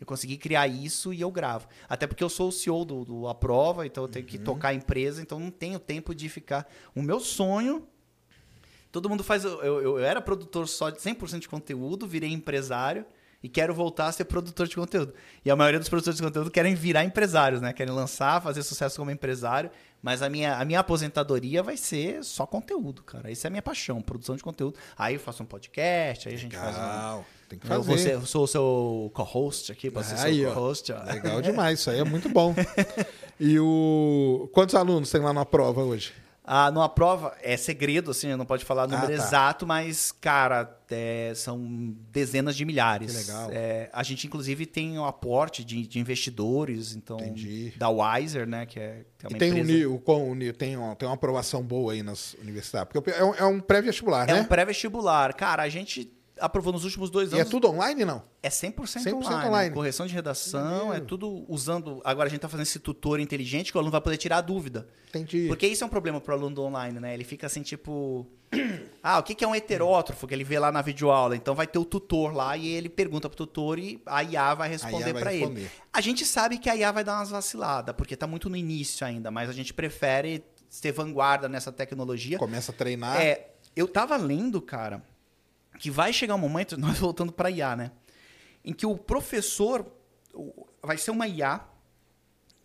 Eu 0.00 0.06
consegui 0.06 0.36
criar 0.36 0.66
isso 0.68 1.12
e 1.12 1.20
eu 1.20 1.30
gravo. 1.30 1.66
Até 1.88 2.06
porque 2.06 2.22
eu 2.22 2.28
sou 2.28 2.48
o 2.48 2.52
CEO 2.52 2.84
do, 2.84 3.04
do 3.04 3.28
Aprova, 3.28 3.86
então 3.86 4.04
eu 4.04 4.08
tenho 4.08 4.24
Uhum. 4.24 4.30
que 4.30 4.38
tocar 4.38 4.68
a 4.68 4.74
empresa, 4.74 5.22
então 5.22 5.38
não 5.40 5.50
tenho 5.50 5.78
tempo 5.78 6.14
de 6.14 6.28
ficar. 6.28 6.68
O 6.94 7.00
meu 7.02 7.18
sonho. 7.20 7.86
Todo 8.92 9.08
mundo 9.08 9.22
faz. 9.24 9.44
Eu, 9.44 9.62
eu, 9.62 9.80
eu 9.82 9.98
era 9.98 10.20
produtor 10.20 10.68
só 10.68 10.90
de 10.90 10.98
100% 10.98 11.40
de 11.40 11.48
conteúdo, 11.48 12.06
virei 12.06 12.32
empresário 12.32 13.04
e 13.42 13.48
quero 13.48 13.74
voltar 13.74 14.06
a 14.06 14.12
ser 14.12 14.24
produtor 14.24 14.66
de 14.66 14.74
conteúdo. 14.74 15.12
E 15.44 15.50
a 15.50 15.56
maioria 15.56 15.78
dos 15.78 15.88
produtores 15.88 16.16
de 16.18 16.22
conteúdo 16.22 16.50
querem 16.50 16.74
virar 16.74 17.04
empresários, 17.04 17.60
né? 17.60 17.72
Querem 17.72 17.92
lançar, 17.92 18.40
fazer 18.42 18.62
sucesso 18.62 18.96
como 18.98 19.10
empresário. 19.10 19.70
Mas 20.02 20.22
a 20.22 20.28
minha, 20.28 20.56
a 20.56 20.64
minha 20.64 20.80
aposentadoria 20.80 21.62
vai 21.62 21.76
ser 21.76 22.22
só 22.24 22.46
conteúdo, 22.46 23.02
cara. 23.02 23.30
Isso 23.30 23.46
é 23.46 23.48
a 23.48 23.50
minha 23.50 23.62
paixão, 23.62 24.00
produção 24.00 24.36
de 24.36 24.42
conteúdo. 24.42 24.78
Aí 24.96 25.14
eu 25.14 25.20
faço 25.20 25.42
um 25.42 25.46
podcast, 25.46 26.28
aí 26.28 26.34
a 26.34 26.38
gente 26.38 26.56
faz 26.56 26.76
um. 26.76 26.80
Tem 27.48 27.58
que 27.58 27.66
fazer. 27.66 28.12
eu 28.12 28.26
sou 28.26 28.44
o 28.44 28.46
seu 28.48 29.10
co-host 29.14 29.70
aqui, 29.72 29.90
posso 29.90 30.16
ser 30.16 30.26
Aí, 30.26 30.40
seu 30.40 30.52
co-host. 30.52 30.92
Legal 30.92 31.40
demais, 31.42 31.78
isso 31.80 31.90
aí 31.90 31.98
é 32.00 32.04
muito 32.04 32.28
bom. 32.28 32.54
E 33.38 33.58
o. 33.60 34.48
Quantos 34.52 34.74
alunos 34.74 35.10
tem 35.10 35.20
lá 35.20 35.32
na 35.32 35.44
prova 35.44 35.82
hoje? 35.82 36.12
Ah, 36.48 36.70
numa 36.70 36.88
prova, 36.88 37.36
é 37.42 37.56
segredo, 37.56 38.12
assim, 38.12 38.32
não 38.36 38.46
pode 38.46 38.64
falar 38.64 38.84
o 38.84 38.86
número 38.86 39.12
Ah, 39.12 39.16
tá. 39.16 39.24
exato, 39.24 39.66
mas, 39.66 40.12
cara, 40.12 40.78
é, 40.88 41.32
são 41.34 41.58
dezenas 42.12 42.54
de 42.56 42.64
milhares. 42.64 43.10
Que 43.10 43.18
legal. 43.32 43.50
É, 43.52 43.90
a 43.92 44.00
gente, 44.04 44.28
inclusive, 44.28 44.64
tem 44.64 44.96
o 44.96 45.04
aporte 45.04 45.64
de, 45.64 45.84
de 45.88 45.98
investidores, 45.98 46.94
então, 46.94 47.16
Entendi. 47.18 47.72
da 47.76 47.88
Wiser, 47.88 48.46
né, 48.46 48.64
que 48.64 48.78
é, 48.78 49.02
que 49.18 49.26
é 49.26 49.28
E 49.28 49.32
uma 49.32 49.38
tem 49.40 49.52
um, 49.54 49.58
empresa... 49.58 49.78
ni- 49.78 49.86
o, 49.86 49.96
o 49.96 50.52
tem, 50.52 50.76
uma, 50.76 50.94
tem 50.94 51.08
uma 51.08 51.16
aprovação 51.16 51.64
boa 51.64 51.92
aí 51.94 52.04
nas 52.04 52.34
universidades. 52.34 52.92
Porque 52.92 53.10
é 53.10 53.24
um, 53.24 53.34
é 53.34 53.44
um 53.44 53.58
pré-vestibular, 53.58 54.30
É 54.30 54.34
né? 54.34 54.40
um 54.42 54.44
pré-vestibular. 54.44 55.34
Cara, 55.34 55.64
a 55.64 55.68
gente 55.68 56.04
aprovou 56.40 56.72
nos 56.72 56.84
últimos 56.84 57.10
dois 57.10 57.32
E 57.32 57.34
é 57.36 57.40
anos. 57.40 57.50
tudo 57.50 57.68
online, 57.68 58.04
não? 58.04 58.22
É 58.42 58.48
100%, 58.48 58.74
100% 58.74 59.14
online. 59.14 59.48
online. 59.48 59.74
Correção 59.74 60.06
de 60.06 60.12
redação, 60.14 60.92
É 60.92 61.00
tudo 61.00 61.44
usando... 61.48 62.00
Agora 62.04 62.26
a 62.28 62.30
gente 62.30 62.40
tá 62.40 62.48
fazendo 62.48 62.66
esse 62.66 62.78
tutor 62.78 63.20
inteligente 63.20 63.72
que 63.72 63.78
o 63.78 63.80
aluno 63.80 63.92
vai 63.92 64.00
poder 64.00 64.16
tirar 64.16 64.38
a 64.38 64.40
dúvida. 64.40 64.86
Entendi. 65.08 65.46
Porque 65.48 65.66
isso 65.66 65.82
é 65.82 65.86
um 65.86 65.90
problema 65.90 66.20
pro 66.20 66.34
aluno 66.34 66.54
do 66.54 66.62
online, 66.62 67.00
né? 67.00 67.14
Ele 67.14 67.24
fica 67.24 67.46
assim, 67.46 67.62
tipo. 67.62 68.26
Ah, 69.08 69.20
o 69.20 69.22
que 69.22 69.44
é 69.44 69.46
um 69.46 69.54
heterótrofo? 69.54 70.26
Que 70.26 70.34
ele 70.34 70.42
vê 70.42 70.58
lá 70.58 70.72
na 70.72 70.82
videoaula. 70.82 71.36
Então 71.36 71.54
vai 71.54 71.64
ter 71.64 71.78
o 71.78 71.84
tutor 71.84 72.34
lá 72.34 72.56
e 72.56 72.66
ele 72.66 72.88
pergunta 72.88 73.28
pro 73.28 73.36
tutor 73.36 73.78
e 73.78 74.02
a 74.04 74.24
IA 74.24 74.52
vai 74.52 74.68
responder 74.68 75.12
vai 75.12 75.22
pra 75.22 75.32
ele. 75.32 75.70
A 75.92 76.00
gente 76.00 76.24
sabe 76.26 76.58
que 76.58 76.68
a 76.68 76.74
IA 76.74 76.90
vai 76.90 77.04
dar 77.04 77.18
umas 77.18 77.30
vaciladas, 77.30 77.94
porque 77.94 78.16
tá 78.16 78.26
muito 78.26 78.50
no 78.50 78.56
início 78.56 79.06
ainda, 79.06 79.30
mas 79.30 79.48
a 79.48 79.52
gente 79.52 79.72
prefere 79.72 80.42
ser 80.68 80.90
vanguarda 80.90 81.48
nessa 81.48 81.70
tecnologia. 81.70 82.36
Começa 82.36 82.72
a 82.72 82.74
treinar. 82.74 83.20
É, 83.20 83.50
eu 83.76 83.86
tava 83.86 84.16
lendo, 84.16 84.60
cara, 84.60 85.00
que 85.78 85.90
vai 85.90 86.12
chegar 86.12 86.34
um 86.34 86.38
momento, 86.38 86.76
nós 86.78 86.98
voltando 86.98 87.32
para 87.32 87.50
IA, 87.50 87.76
né? 87.76 87.90
Em 88.64 88.72
que 88.72 88.86
o 88.86 88.96
professor 88.96 89.86
vai 90.82 90.96
ser 90.98 91.10
uma 91.10 91.26
IA 91.28 91.60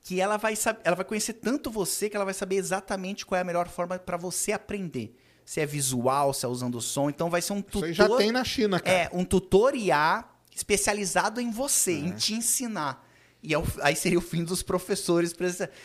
que 0.03 0.19
ela 0.19 0.37
vai 0.37 0.55
saber, 0.55 0.81
ela 0.83 0.95
vai 0.95 1.05
conhecer 1.05 1.33
tanto 1.33 1.69
você 1.69 2.09
que 2.09 2.15
ela 2.15 2.25
vai 2.25 2.33
saber 2.33 2.55
exatamente 2.55 3.25
qual 3.25 3.37
é 3.37 3.41
a 3.41 3.45
melhor 3.45 3.67
forma 3.67 3.99
para 3.99 4.17
você 4.17 4.51
aprender. 4.51 5.15
Se 5.45 5.59
é 5.59 5.65
visual, 5.65 6.33
se 6.33 6.45
é 6.45 6.49
usando 6.49 6.79
som, 6.81 7.09
então 7.09 7.29
vai 7.29 7.41
ser 7.41 7.53
um 7.53 7.57
Isso 7.59 7.65
tutor. 7.67 7.83
aí 7.87 7.93
já 7.93 8.09
tem 8.17 8.31
na 8.31 8.43
China, 8.43 8.79
cara. 8.79 8.97
É, 8.97 9.09
um 9.13 9.23
tutor 9.23 9.75
IA 9.75 10.25
especializado 10.55 11.39
em 11.39 11.51
você, 11.51 11.91
É. 11.93 11.95
em 11.95 12.11
te 12.11 12.33
ensinar. 12.33 13.07
E 13.43 13.53
é 13.53 13.57
aí 13.81 13.95
seria 13.95 14.17
o 14.19 14.21
fim 14.21 14.43
dos 14.43 14.61
professores. 14.63 15.33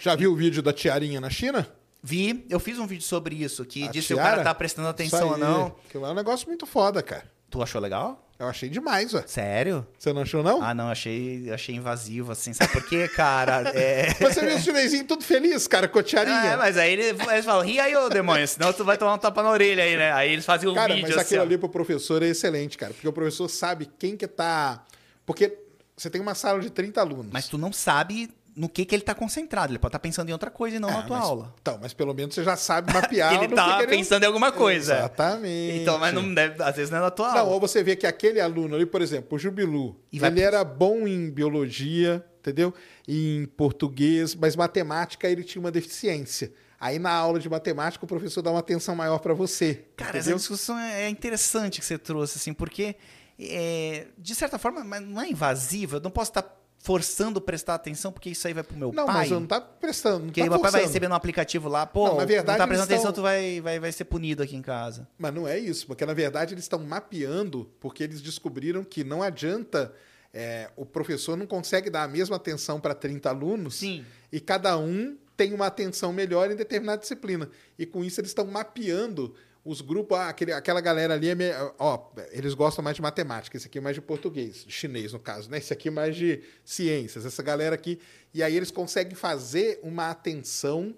Já 0.00 0.14
viu 0.14 0.32
o 0.32 0.36
vídeo 0.36 0.62
da 0.62 0.72
tiarinha 0.72 1.20
na 1.20 1.30
China? 1.30 1.66
Vi, 2.06 2.46
eu 2.48 2.60
fiz 2.60 2.78
um 2.78 2.86
vídeo 2.86 3.02
sobre 3.02 3.34
isso, 3.34 3.64
que 3.64 3.82
A 3.82 3.90
disse 3.90 4.06
se 4.06 4.14
o 4.14 4.16
cara 4.16 4.40
tá 4.44 4.54
prestando 4.54 4.86
atenção 4.86 5.30
ou 5.30 5.36
não. 5.36 5.74
Aquilo 5.88 6.04
lá 6.04 6.10
é 6.10 6.12
um 6.12 6.14
negócio 6.14 6.46
muito 6.46 6.64
foda, 6.64 7.02
cara. 7.02 7.24
Tu 7.50 7.60
achou 7.60 7.80
legal? 7.80 8.24
Eu 8.38 8.46
achei 8.46 8.68
demais, 8.68 9.12
ué. 9.12 9.24
Sério? 9.26 9.84
Você 9.98 10.12
não 10.12 10.22
achou, 10.22 10.40
não? 10.40 10.62
Ah, 10.62 10.72
não, 10.72 10.88
achei, 10.88 11.50
achei 11.50 11.74
invasivo, 11.74 12.30
assim. 12.30 12.52
Sabe 12.52 12.70
por 12.70 12.86
quê, 12.86 13.08
cara? 13.08 13.72
É... 13.74 14.14
Você 14.22 14.40
viu 14.46 14.54
os 14.54 14.62
chinesinhos 14.62 15.06
tudo 15.08 15.24
feliz, 15.24 15.66
cara, 15.66 15.88
com 15.88 16.00
tiarinha. 16.00 16.52
É, 16.52 16.56
mas 16.56 16.76
aí 16.76 16.92
eles, 16.92 17.44
falam, 17.44 17.66
ri 17.66 17.80
aí, 17.80 17.96
ô 17.96 18.08
demônio, 18.08 18.46
senão 18.46 18.72
tu 18.72 18.84
vai 18.84 18.96
tomar 18.96 19.14
um 19.14 19.18
tapa 19.18 19.42
na 19.42 19.50
orelha 19.50 19.82
aí, 19.82 19.96
né? 19.96 20.12
Aí 20.12 20.32
eles 20.32 20.44
fazem 20.44 20.68
um 20.68 20.74
Cara, 20.74 20.94
vídeo 20.94 21.08
mas 21.08 21.16
assim. 21.16 21.26
aquilo 21.26 21.40
ó. 21.40 21.44
ali 21.44 21.58
pro 21.58 21.68
professor 21.68 22.22
é 22.22 22.26
excelente, 22.26 22.78
cara. 22.78 22.94
Porque 22.94 23.08
o 23.08 23.12
professor 23.12 23.48
sabe 23.48 23.90
quem 23.98 24.16
que 24.16 24.28
tá... 24.28 24.84
Porque 25.24 25.58
você 25.96 26.08
tem 26.08 26.20
uma 26.20 26.36
sala 26.36 26.60
de 26.60 26.70
30 26.70 27.00
alunos. 27.00 27.32
Mas 27.32 27.48
tu 27.48 27.58
não 27.58 27.72
sabe 27.72 28.30
no 28.56 28.68
que, 28.70 28.86
que 28.86 28.94
ele 28.94 29.02
tá 29.02 29.14
concentrado. 29.14 29.70
Ele 29.70 29.78
pode 29.78 29.90
estar 29.90 29.98
pensando 29.98 30.30
em 30.30 30.32
outra 30.32 30.50
coisa 30.50 30.76
e 30.76 30.78
não 30.78 30.88
Ah, 30.88 30.92
na 30.92 31.02
tua 31.02 31.18
mas- 31.18 31.26
aula. 31.28 31.54
Então, 31.60 31.78
mas 31.80 31.92
pelo 31.92 32.14
menos 32.14 32.34
você 32.34 32.42
já 32.42 32.56
sabe 32.56 32.90
mapear 32.92 33.34
ele 33.44 33.54
tá 33.54 33.80
que 33.80 33.86
pensando 33.86 34.22
em 34.22 34.26
alguma 34.26 34.50
coisa. 34.50 34.94
Exatamente. 34.96 35.78
Então, 35.82 35.98
mas 35.98 36.14
não 36.14 36.32
deve, 36.34 36.62
às 36.62 36.74
vezes 36.74 36.90
não 36.90 36.98
é 36.98 37.02
na 37.02 37.10
tua 37.10 37.28
Não, 37.32 37.38
aula. 37.40 37.52
ou 37.52 37.60
você 37.60 37.82
vê 37.82 37.94
que 37.94 38.06
aquele 38.06 38.40
aluno 38.40 38.74
ali, 38.74 38.86
por 38.86 39.02
exemplo, 39.02 39.36
o 39.36 39.38
Jubilu, 39.38 40.00
E 40.10 40.18
ele 40.24 40.40
era 40.40 40.64
bom 40.64 41.06
em 41.06 41.30
biologia, 41.30 42.24
entendeu? 42.40 42.72
Em 43.06 43.44
português, 43.56 44.34
mas 44.34 44.56
matemática 44.56 45.28
ele 45.28 45.44
tinha 45.44 45.60
uma 45.60 45.70
deficiência. 45.70 46.50
Aí 46.80 46.98
na 46.98 47.10
aula 47.10 47.38
de 47.38 47.48
matemática 47.48 48.04
o 48.04 48.08
professor 48.08 48.40
dá 48.42 48.50
uma 48.50 48.60
atenção 48.60 48.94
maior 48.96 49.18
para 49.18 49.34
você. 49.34 49.84
Cara, 49.96 50.10
essa 50.10 50.18
entendeu? 50.20 50.36
discussão 50.38 50.78
é 50.78 51.08
interessante 51.08 51.78
que 51.80 51.84
você 51.86 51.98
trouxe, 51.98 52.38
assim, 52.38 52.52
porque, 52.52 52.96
é, 53.38 54.06
de 54.18 54.34
certa 54.34 54.58
forma, 54.58 54.82
mas 54.84 55.02
não 55.02 55.20
é 55.20 55.28
invasiva. 55.28 55.96
Eu 55.96 56.00
não 56.00 56.10
posso 56.10 56.30
estar 56.30 56.42
forçando 56.86 57.40
prestar 57.40 57.74
atenção, 57.74 58.12
porque 58.12 58.30
isso 58.30 58.46
aí 58.46 58.54
vai 58.54 58.62
pro 58.62 58.76
meu 58.76 58.92
Não, 58.92 59.06
pai. 59.06 59.14
mas 59.16 59.30
eu 59.32 59.40
não 59.40 59.46
tá 59.48 59.60
prestando, 59.60 60.20
não 60.20 60.26
Porque 60.26 60.40
tá 60.44 60.48
meu 60.50 60.60
pai 60.60 60.70
vai 60.70 60.82
receber 60.82 61.08
no 61.08 61.16
aplicativo 61.16 61.68
lá, 61.68 61.84
pô, 61.84 62.06
Não, 62.06 62.16
na 62.18 62.24
verdade, 62.24 62.56
não 62.60 62.64
tá 62.64 62.68
prestando 62.68 62.92
atenção, 62.92 63.10
estão- 63.10 63.22
tu 63.22 63.22
vai, 63.22 63.60
vai, 63.60 63.80
vai 63.80 63.90
ser 63.90 64.04
punido 64.04 64.40
aqui 64.40 64.54
em 64.54 64.62
casa. 64.62 65.08
Mas 65.18 65.34
não 65.34 65.48
é 65.48 65.58
isso, 65.58 65.84
porque 65.88 66.06
na 66.06 66.14
verdade 66.14 66.54
eles 66.54 66.62
estão 66.62 66.78
mapeando, 66.78 67.68
porque 67.80 68.04
eles 68.04 68.22
descobriram 68.22 68.84
que 68.84 69.02
não 69.02 69.20
adianta, 69.20 69.92
é, 70.32 70.70
o 70.76 70.86
professor 70.86 71.36
não 71.36 71.44
consegue 71.44 71.90
dar 71.90 72.04
a 72.04 72.08
mesma 72.08 72.36
atenção 72.36 72.78
para 72.78 72.94
30 72.94 73.30
alunos 73.30 73.74
Sim. 73.80 74.04
e 74.30 74.38
cada 74.38 74.78
um 74.78 75.16
tem 75.36 75.52
uma 75.52 75.66
atenção 75.66 76.12
melhor 76.12 76.52
em 76.52 76.54
determinada 76.54 77.00
disciplina. 77.02 77.50
E 77.76 77.84
com 77.84 78.04
isso 78.04 78.20
eles 78.20 78.30
estão 78.30 78.46
mapeando 78.46 79.34
os 79.66 79.80
grupos, 79.80 80.16
ah, 80.16 80.28
aquele, 80.28 80.52
aquela 80.52 80.80
galera 80.80 81.14
ali, 81.14 81.28
é 81.28 81.34
me- 81.34 81.50
ó, 81.78 82.10
eles 82.30 82.54
gostam 82.54 82.82
mais 82.84 82.94
de 82.96 83.02
matemática, 83.02 83.56
esse 83.56 83.66
aqui 83.66 83.78
é 83.78 83.80
mais 83.80 83.96
de 83.96 84.00
português, 84.00 84.64
de 84.64 84.72
chinês 84.72 85.12
no 85.12 85.18
caso, 85.18 85.50
né? 85.50 85.58
Esse 85.58 85.72
aqui 85.72 85.88
é 85.88 85.90
mais 85.90 86.14
de 86.16 86.40
ciências, 86.64 87.26
essa 87.26 87.42
galera 87.42 87.74
aqui. 87.74 87.98
E 88.32 88.42
aí 88.42 88.56
eles 88.56 88.70
conseguem 88.70 89.14
fazer 89.16 89.80
uma 89.82 90.08
atenção 90.10 90.94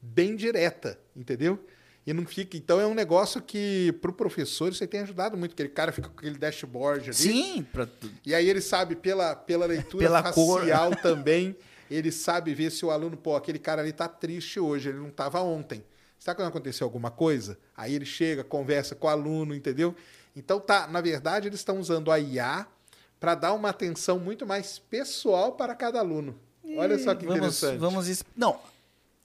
bem 0.00 0.34
direta, 0.34 0.98
entendeu? 1.14 1.58
E 2.06 2.12
não 2.12 2.24
fica. 2.24 2.56
Então 2.56 2.80
é 2.80 2.86
um 2.86 2.94
negócio 2.94 3.42
que, 3.42 3.92
para 4.00 4.10
o 4.10 4.14
professor, 4.14 4.70
isso 4.70 4.82
aí 4.82 4.86
tem 4.88 5.00
ajudado 5.00 5.36
muito. 5.36 5.52
Aquele 5.52 5.68
cara 5.68 5.90
fica 5.92 6.08
com 6.08 6.16
aquele 6.18 6.38
dashboard 6.38 7.06
ali. 7.10 7.14
Sim, 7.14 7.66
pra- 7.72 7.88
E 8.24 8.32
aí 8.34 8.48
ele 8.48 8.60
sabe, 8.60 8.94
pela, 8.96 9.34
pela 9.34 9.66
leitura 9.66 10.04
Pela 10.06 10.32
cor. 10.32 10.60
facial 10.60 10.90
também, 11.02 11.56
ele 11.90 12.12
sabe 12.12 12.54
ver 12.54 12.70
se 12.70 12.84
o 12.86 12.90
aluno, 12.92 13.16
pô, 13.16 13.34
aquele 13.34 13.58
cara 13.58 13.82
ali 13.82 13.92
tá 13.92 14.06
triste 14.08 14.60
hoje, 14.60 14.88
ele 14.90 14.98
não 14.98 15.08
estava 15.08 15.40
ontem. 15.42 15.82
Será 16.18 16.34
que 16.34 16.42
não 16.42 16.48
aconteceu 16.48 16.86
alguma 16.86 17.10
coisa? 17.10 17.58
Aí 17.76 17.94
ele 17.94 18.06
chega, 18.06 18.42
conversa 18.42 18.94
com 18.94 19.06
o 19.06 19.10
aluno, 19.10 19.54
entendeu? 19.54 19.94
Então 20.34 20.60
tá, 20.60 20.86
na 20.86 21.00
verdade, 21.00 21.48
eles 21.48 21.60
estão 21.60 21.78
usando 21.78 22.10
a 22.10 22.18
IA 22.18 22.66
para 23.18 23.34
dar 23.34 23.52
uma 23.52 23.70
atenção 23.70 24.18
muito 24.18 24.46
mais 24.46 24.78
pessoal 24.78 25.52
para 25.52 25.74
cada 25.74 25.98
aluno. 25.98 26.38
Olha 26.76 26.98
só 26.98 27.14
que 27.14 27.24
vamos, 27.24 27.38
interessante. 27.38 27.78
Vamos 27.78 28.08
Não, 28.36 28.58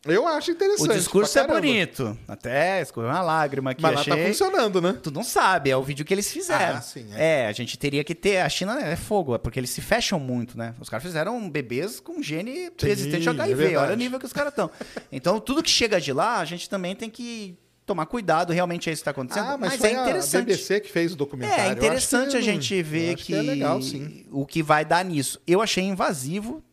Eu 0.06 0.28
acho 0.28 0.50
o 0.50 0.54
interessante. 0.54 0.94
discurso 0.94 1.32
pra 1.34 1.44
é 1.44 1.48
bonito. 1.48 2.18
Até 2.28 2.82
escorreu 2.82 3.10
uma 3.10 3.22
lágrima 3.22 3.72
aqui, 3.72 3.84
Mas 3.84 3.94
lá 3.94 4.02
achei. 4.02 4.16
tá 4.16 4.28
funcionando, 4.28 4.82
né? 4.82 4.98
Tu 5.02 5.12
não 5.12 5.24
sabe, 5.24 5.70
é 5.70 5.78
o 5.78 5.84
vídeo 5.84 6.04
que 6.04 6.12
eles 6.12 6.32
fizeram. 6.32 6.78
Ah, 6.78 6.82
sim, 6.82 7.06
é. 7.14 7.44
é. 7.44 7.48
a 7.48 7.52
gente 7.52 7.78
teria 7.78 8.04
que 8.04 8.16
ter. 8.16 8.40
A 8.40 8.50
China 8.50 8.80
é 8.82 8.96
fogo, 8.96 9.36
é 9.36 9.38
porque 9.38 9.60
eles 9.60 9.70
se 9.70 9.80
fecham 9.80 10.20
muito, 10.20 10.58
né? 10.58 10.74
Os 10.80 10.90
caras 10.90 11.04
fizeram 11.04 11.48
bebês 11.48 12.00
com 12.00 12.22
gene 12.22 12.72
resistente 12.82 13.30
ao 13.30 13.36
é 13.36 13.38
HIV. 13.38 13.56
verdade. 13.56 13.86
olha 13.86 13.94
o 13.94 13.98
nível 13.98 14.20
que 14.20 14.26
os 14.26 14.34
caras 14.34 14.52
estão. 14.52 14.72
Então, 15.12 15.40
tudo 15.40 15.62
que 15.62 15.70
chega 15.70 16.02
de 16.02 16.12
lá, 16.12 16.40
a 16.40 16.46
gente 16.46 16.68
também 16.68 16.96
tem 16.96 17.10
que 17.10 17.56
tomar 17.86 18.08
cuidado. 18.08 18.52
Realmente 18.52 18.90
é 18.90 18.94
isso 18.94 19.02
que 19.02 19.10
está 19.10 19.12
acontecendo. 19.12 19.50
Ah, 19.50 19.58
mas, 19.58 19.72
mas 19.74 19.82
foi 19.82 19.90
é 19.92 20.02
interessante. 20.02 20.42
a 20.42 20.46
BBC 20.46 20.80
que 20.80 20.92
fez 20.92 21.14
o 21.14 21.16
documentário. 21.16 21.64
É, 21.64 21.68
é 21.68 21.72
interessante 21.74 22.32
que 22.32 22.38
a 22.38 22.42
gente 22.42 22.82
ver 22.82 23.14
acho 23.14 23.26
que, 23.26 23.36
é 23.36 23.42
legal, 23.42 23.80
sim. 23.84 24.26
o 24.32 24.48
que 24.48 24.64
vai 24.64 24.84
dar 24.84 25.06
nisso. 25.06 25.40
Eu 25.46 25.62
achei 25.62 25.84
invasivo. 25.84 26.64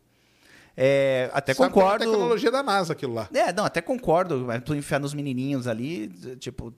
É, 0.81 1.29
até 1.33 1.53
Sabe 1.53 1.73
que 1.73 1.79
é 1.79 1.83
concordo. 1.83 2.05
tecnologia 2.05 2.51
da 2.53 2.63
NASA 2.63 2.93
aquilo 2.93 3.13
lá. 3.15 3.29
É, 3.35 3.53
não, 3.53 3.65
até 3.65 3.81
concordo. 3.81 4.45
mas 4.47 4.63
Tu 4.63 4.77
enfiar 4.77 5.01
nos 5.01 5.13
menininhos 5.13 5.67
ali, 5.67 6.07
tipo. 6.39 6.73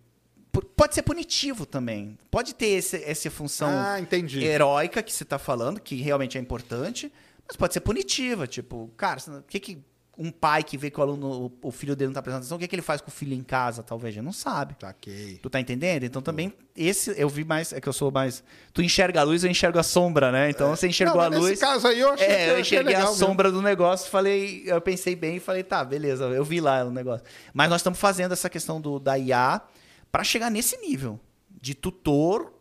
Pode 0.74 0.94
ser 0.94 1.02
punitivo 1.02 1.66
também. 1.66 2.18
Pode 2.30 2.54
ter 2.54 2.66
esse, 2.68 2.96
essa 3.04 3.30
função 3.30 3.68
Ah, 3.70 4.00
entendi. 4.00 4.42
heróica 4.42 5.02
que 5.02 5.12
você 5.12 5.24
tá 5.24 5.38
falando, 5.38 5.78
que 5.80 5.94
realmente 5.96 6.36
é 6.38 6.40
importante, 6.40 7.12
mas 7.46 7.56
pode 7.56 7.74
ser 7.74 7.80
punitiva. 7.80 8.46
Tipo, 8.46 8.90
cara, 8.96 9.20
o 9.28 9.42
que 9.42 9.60
que. 9.60 9.78
Um 10.22 10.30
pai 10.30 10.62
que 10.62 10.76
vê 10.76 10.90
que 10.90 11.00
o 11.00 11.02
aluno, 11.02 11.50
o- 11.62 11.70
filho 11.72 11.96
dele 11.96 12.08
não 12.08 12.14
tá 12.14 12.20
prestando 12.20 12.42
atenção, 12.42 12.58
o 12.58 12.60
que, 12.60 12.68
que 12.68 12.74
ele 12.74 12.82
faz 12.82 13.00
com 13.00 13.08
o 13.08 13.10
filho 13.10 13.32
em 13.32 13.42
casa, 13.42 13.82
talvez? 13.82 14.14
Ele 14.14 14.22
não 14.24 14.34
sabe. 14.34 14.76
Saquei. 14.78 15.38
Tu 15.42 15.48
tá 15.48 15.58
entendendo? 15.58 16.04
Então 16.04 16.20
também, 16.20 16.52
esse 16.76 17.14
eu 17.18 17.26
vi 17.26 17.42
mais, 17.42 17.72
é 17.72 17.80
que 17.80 17.88
eu 17.88 17.92
sou 17.94 18.10
mais. 18.10 18.44
Tu 18.74 18.82
enxerga 18.82 19.20
a 19.20 19.22
luz, 19.22 19.44
eu 19.44 19.50
enxergo 19.50 19.78
a 19.78 19.82
sombra, 19.82 20.30
né? 20.30 20.50
Então 20.50 20.76
você 20.76 20.86
enxergou 20.86 21.16
Não, 21.16 21.22
a 21.24 21.28
luz. 21.38 21.50
Nesse 21.52 21.62
caso 21.62 21.88
aí 21.88 21.98
eu 22.00 22.10
achei 22.10 22.26
É, 22.26 22.46
eu 22.48 22.50
achei 22.52 22.60
enxerguei 22.60 22.94
a 22.96 22.98
mesmo. 23.00 23.14
sombra 23.14 23.50
do 23.50 23.62
negócio, 23.62 24.10
falei, 24.10 24.62
eu 24.66 24.78
pensei 24.82 25.16
bem 25.16 25.36
e 25.36 25.40
falei, 25.40 25.62
tá, 25.62 25.82
beleza, 25.82 26.24
eu 26.24 26.44
vi 26.44 26.60
lá 26.60 26.84
o 26.84 26.90
negócio. 26.90 27.24
Mas 27.54 27.70
nós 27.70 27.80
estamos 27.80 27.98
fazendo 27.98 28.32
essa 28.32 28.50
questão 28.50 28.78
do, 28.78 28.98
da 29.00 29.18
IA 29.18 29.62
para 30.12 30.22
chegar 30.22 30.50
nesse 30.50 30.76
nível 30.76 31.18
de 31.62 31.74
tutor 31.74 32.52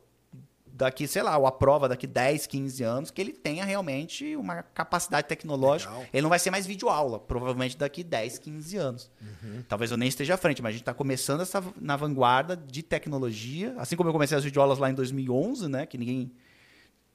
daqui, 0.79 1.05
sei 1.07 1.21
lá, 1.21 1.37
ou 1.37 1.45
a 1.45 1.51
prova 1.51 1.89
daqui 1.89 2.07
10, 2.07 2.47
15 2.47 2.83
anos, 2.83 3.11
que 3.11 3.19
ele 3.19 3.33
tenha 3.33 3.65
realmente 3.65 4.35
uma 4.37 4.63
capacidade 4.63 5.27
tecnológica. 5.27 5.91
Legal. 5.91 6.07
Ele 6.13 6.21
não 6.21 6.29
vai 6.29 6.39
ser 6.39 6.51
mais 6.51 6.65
videoaula, 6.65 7.19
provavelmente 7.19 7.77
daqui 7.77 8.01
10, 8.01 8.39
15 8.39 8.77
anos. 8.77 9.11
Uhum. 9.21 9.61
Talvez 9.67 9.91
eu 9.91 9.97
nem 9.97 10.07
esteja 10.07 10.35
à 10.35 10.37
frente, 10.37 10.61
mas 10.61 10.69
a 10.69 10.71
gente 10.71 10.81
está 10.81 10.93
começando 10.93 11.41
essa, 11.41 11.61
na 11.79 11.97
vanguarda 11.97 12.55
de 12.55 12.81
tecnologia. 12.81 13.75
Assim 13.77 13.97
como 13.97 14.07
eu 14.07 14.13
comecei 14.13 14.37
as 14.37 14.43
videoaulas 14.43 14.79
lá 14.79 14.89
em 14.89 14.93
2011, 14.93 15.67
né? 15.67 15.85
Que 15.85 15.97
ninguém... 15.97 16.31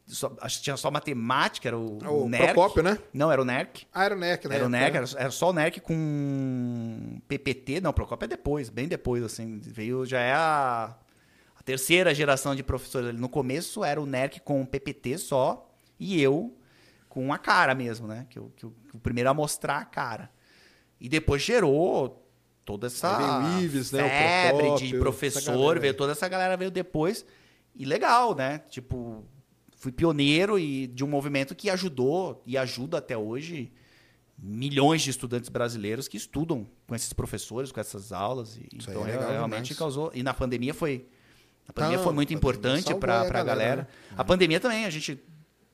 Só, 0.07 0.37
acho 0.43 0.59
que 0.59 0.65
tinha 0.65 0.77
só 0.77 0.91
matemática, 0.91 1.67
era 1.67 1.79
o, 1.79 2.25
O 2.25 2.29
NERC. 2.29 2.53
Procópio, 2.53 2.83
né? 2.83 2.99
Não, 3.15 3.33
era 3.33 3.41
o 3.41 3.45
NERC. 3.47 3.87
Ah, 3.95 4.05
era 4.05 4.15
o 4.15 4.19
NEC, 4.19 4.47
né? 4.47 4.57
Era 4.57 4.67
o 4.67 4.69
NERC, 4.69 4.97
era, 4.97 5.07
era 5.17 5.31
só 5.31 5.49
o 5.49 5.53
NERC 5.55 5.81
com 5.81 7.19
PPT. 7.27 7.81
Não, 7.81 7.89
o 7.89 7.95
Procópio 7.95 8.27
é 8.27 8.29
depois, 8.29 8.69
bem 8.69 8.87
depois, 8.87 9.23
assim. 9.23 9.59
Veio, 9.59 10.05
já 10.05 10.21
é 10.21 10.35
a 10.35 10.95
terceira 11.65 12.15
geração 12.15 12.55
de 12.55 12.63
professores. 12.63 13.09
ali. 13.09 13.19
No 13.19 13.29
começo 13.29 13.85
era 13.85 14.01
o 14.01 14.07
NERC 14.07 14.41
com 14.41 14.65
PPT 14.67 15.19
só 15.19 15.71
e 15.99 16.21
eu 16.21 16.57
com 17.09 17.33
a 17.33 17.39
cara 17.39 17.75
mesmo, 17.75 18.07
né? 18.07 18.27
Que, 18.29 18.39
eu- 18.39 18.53
que, 18.57 18.65
eu- 18.65 18.75
que 18.91 18.97
o 18.97 19.01
primeiro 19.01 19.31
a 19.31 19.35
mostrar 19.35 19.79
a 19.79 19.85
cara. 19.85 20.31
E 21.01 21.09
depois 21.09 21.43
gerou 21.43 22.21
toda 22.65 22.87
essa 22.87 23.19
o 23.59 23.61
Ives, 23.61 23.93
né, 23.93 24.01
o 24.05 24.09
febre 24.09 24.63
Procópio, 24.63 24.87
de 24.89 24.99
professor, 24.99 25.79
veio 25.79 25.95
toda 25.95 26.13
essa 26.13 26.29
galera 26.29 26.57
veio 26.57 26.71
depois. 26.71 27.25
E 27.75 27.85
legal, 27.85 28.35
né? 28.35 28.59
Tipo, 28.71 29.25
fui 29.77 29.93
pioneiro 29.93 30.59
e 30.59 30.87
de 30.87 31.05
um 31.05 31.09
movimento 31.09 31.55
que 31.55 31.69
ajudou 31.71 32.43
e 32.47 32.57
ajuda 32.57 32.99
até 32.99 33.17
hoje 33.17 33.73
milhões 34.39 35.03
de 35.03 35.11
estudantes 35.11 35.49
brasileiros 35.49 36.09
que 36.09 36.17
estudam 36.17 36.67
com 36.87 36.95
esses 36.95 37.13
professores, 37.13 37.71
com 37.71 37.81
essas 37.81 38.13
aulas. 38.13 38.57
E, 38.57 38.69
então 38.91 39.03
é 39.03 39.13
legal 39.13 39.31
realmente 39.31 39.75
causou. 39.75 40.11
E 40.15 40.23
na 40.23 40.35
pandemia 40.35 40.75
foi. 40.75 41.07
A 41.69 41.73
pandemia 41.73 41.99
foi 41.99 42.13
muito 42.13 42.33
importante 42.35 42.95
para 42.95 43.21
a 43.21 43.25
galera. 43.25 43.45
galera, 43.45 43.83
né? 43.83 43.87
A 44.17 44.25
pandemia 44.25 44.61
também, 44.61 44.85
a 44.85 44.91
gente. 44.91 45.21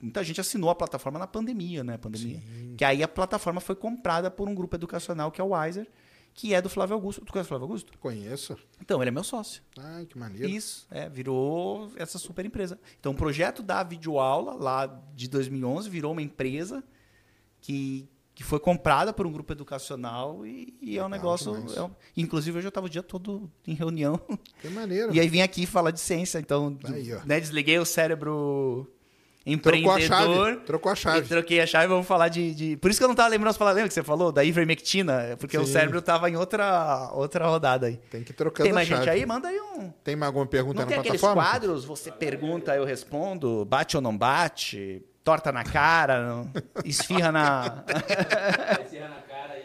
Muita 0.01 0.25
gente 0.25 0.41
assinou 0.41 0.71
a 0.71 0.75
plataforma 0.75 1.19
na 1.19 1.27
pandemia, 1.27 1.85
né? 1.85 1.99
Pandemia. 1.99 2.41
Que 2.77 2.85
aí 2.85 3.03
a 3.03 3.09
plataforma 3.09 3.61
foi 3.61 3.75
comprada 3.75 4.31
por 4.31 4.49
um 4.49 4.55
grupo 4.55 4.75
educacional 4.75 5.31
que 5.31 5.41
é 5.41 5.45
o 5.45 5.55
Wiser, 5.55 5.87
que 6.33 6.55
é 6.55 6.63
do 6.63 6.71
Flávio 6.71 6.95
Augusto. 6.95 7.23
Tu 7.23 7.33
conhece 7.33 7.47
o 7.47 7.51
Flávio 7.51 7.65
Augusto? 7.65 7.99
Conheço. 7.99 8.57
Então, 8.81 9.03
ele 9.03 9.09
é 9.09 9.11
meu 9.11 9.25
sócio. 9.25 9.63
Ai, 9.79 10.07
que 10.07 10.17
maneiro. 10.17 10.49
Isso, 10.49 10.87
é, 10.91 11.09
virou 11.09 11.93
essa 11.97 12.19
super 12.19 12.47
empresa. 12.47 12.79
Então, 12.99 13.13
o 13.13 13.15
projeto 13.15 13.63
da 13.63 13.83
videoaula, 13.83 14.55
lá 14.55 14.87
de 15.15 15.29
2011, 15.29 15.91
virou 15.91 16.13
uma 16.13 16.23
empresa 16.23 16.83
que, 17.61 18.09
que 18.41 18.45
foi 18.47 18.59
comprada 18.59 19.13
por 19.13 19.27
um 19.27 19.33
grupo 19.33 19.53
educacional 19.53 20.47
e, 20.47 20.73
e 20.81 20.97
é 20.97 21.03
um 21.05 21.09
Legal 21.09 21.11
negócio... 21.11 21.55
é 21.77 21.83
um- 21.83 21.91
inclusive, 22.17 22.57
hoje 22.57 22.67
eu 22.67 22.71
estava 22.71 22.87
o 22.87 22.89
dia 22.89 23.03
todo 23.03 23.51
em 23.67 23.75
reunião 23.75 24.19
Que 24.63 24.69
maneiro. 24.71 25.13
e 25.15 25.21
aí 25.21 25.29
vim 25.29 25.43
aqui 25.43 25.67
falar 25.67 25.91
de 25.91 26.01
ciência. 26.01 26.39
Então, 26.39 26.75
Aí, 26.85 27.13
né, 27.27 27.39
desliguei 27.39 27.79
o 27.79 27.85
cérebro 27.85 28.91
Trocou 29.63 29.93
a 29.93 30.01
empreendedor. 30.01 30.47
chave. 30.55 30.57
Trocou 30.65 30.93
a 30.93 30.95
chave. 30.95 31.29
troquei 31.29 31.61
a 31.61 31.67
chave, 31.67 31.87
vamos 31.89 32.07
falar 32.07 32.29
de, 32.29 32.55
de- 32.55 32.77
Por 32.79 32.91
isso 32.91 32.99
que 32.99 33.05
eu 33.05 33.09
não 33.09 33.15
tava 33.15 33.29
lembrando 33.29 33.51
as 33.51 33.59
palavras. 33.59 33.77
Lembra 33.77 33.89
que 33.89 33.95
você 33.95 34.03
falou? 34.03 34.33
Da 34.33 34.43
ivermectina? 34.43 35.37
Porque 35.39 35.59
o 35.59 35.67
Sim. 35.67 35.73
cérebro 35.73 36.01
tava 36.01 36.31
em 36.31 36.37
outra, 36.37 37.11
outra 37.13 37.47
rodada 37.47 37.89
aí. 37.89 37.99
Tem 38.11 38.23
que 38.23 38.31
ir 38.33 38.35
trocando 38.35 38.65
Tem 38.65 38.73
mais 38.73 38.89
chave. 38.89 39.03
gente 39.05 39.11
aí? 39.11 39.27
Manda 39.27 39.49
aí 39.49 39.61
um. 39.61 39.91
Tem 40.03 40.17
mais 40.17 40.29
alguma 40.29 40.47
pergunta 40.47 40.81
Não 40.81 40.87
tem 40.87 40.97
na 40.97 41.03
aqueles 41.03 41.21
plataforma? 41.21 41.51
quadros, 41.51 41.85
você 41.85 42.11
pergunta, 42.11 42.75
eu 42.75 42.85
respondo, 42.87 43.67
bate 43.67 43.97
ou 43.97 44.03
não 44.03 44.17
bate, 44.17 45.03
torta 45.25 45.53
na 45.53 45.65
cara, 45.65 46.47
esfirra 46.85 47.31
na, 47.31 47.85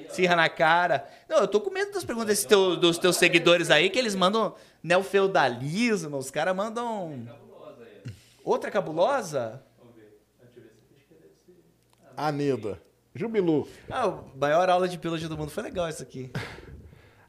esfirra 0.08 0.36
na 0.36 0.50
cara. 0.50 1.08
Não, 1.30 1.40
eu 1.40 1.48
tô 1.48 1.60
com 1.62 1.70
medo 1.72 1.92
das 1.92 2.04
perguntas 2.04 2.30
desses 2.30 2.46
teu- 2.46 2.76
dos 2.78 2.98
teus 2.98 3.18
seguidores 3.18 3.70
aí, 3.72 3.90
que 3.90 3.98
eles 4.00 4.16
mandam 4.16 4.56
neofeudalismo, 4.84 6.18
os 6.18 6.30
caras 6.32 6.56
mandam... 6.56 7.28
Outra 8.44 8.70
cabulosa? 8.70 9.64
Vamos 9.80 9.96
ver. 9.96 10.22
Deixa 10.40 10.54
eu 10.58 10.64
ver 10.64 10.70
se 10.70 10.96
acho 10.96 11.08
que 11.08 11.14
deve 11.16 11.34
ser. 11.46 12.14
Aneda. 12.16 12.80
Jubilu. 13.16 13.68
Ah, 13.90 14.04
a 14.04 14.24
maior 14.38 14.70
aula 14.70 14.88
de 14.88 14.98
biologia 14.98 15.28
do 15.28 15.36
mundo, 15.38 15.50
foi 15.50 15.64
legal 15.64 15.90
isso 15.90 16.04
aqui. 16.04 16.32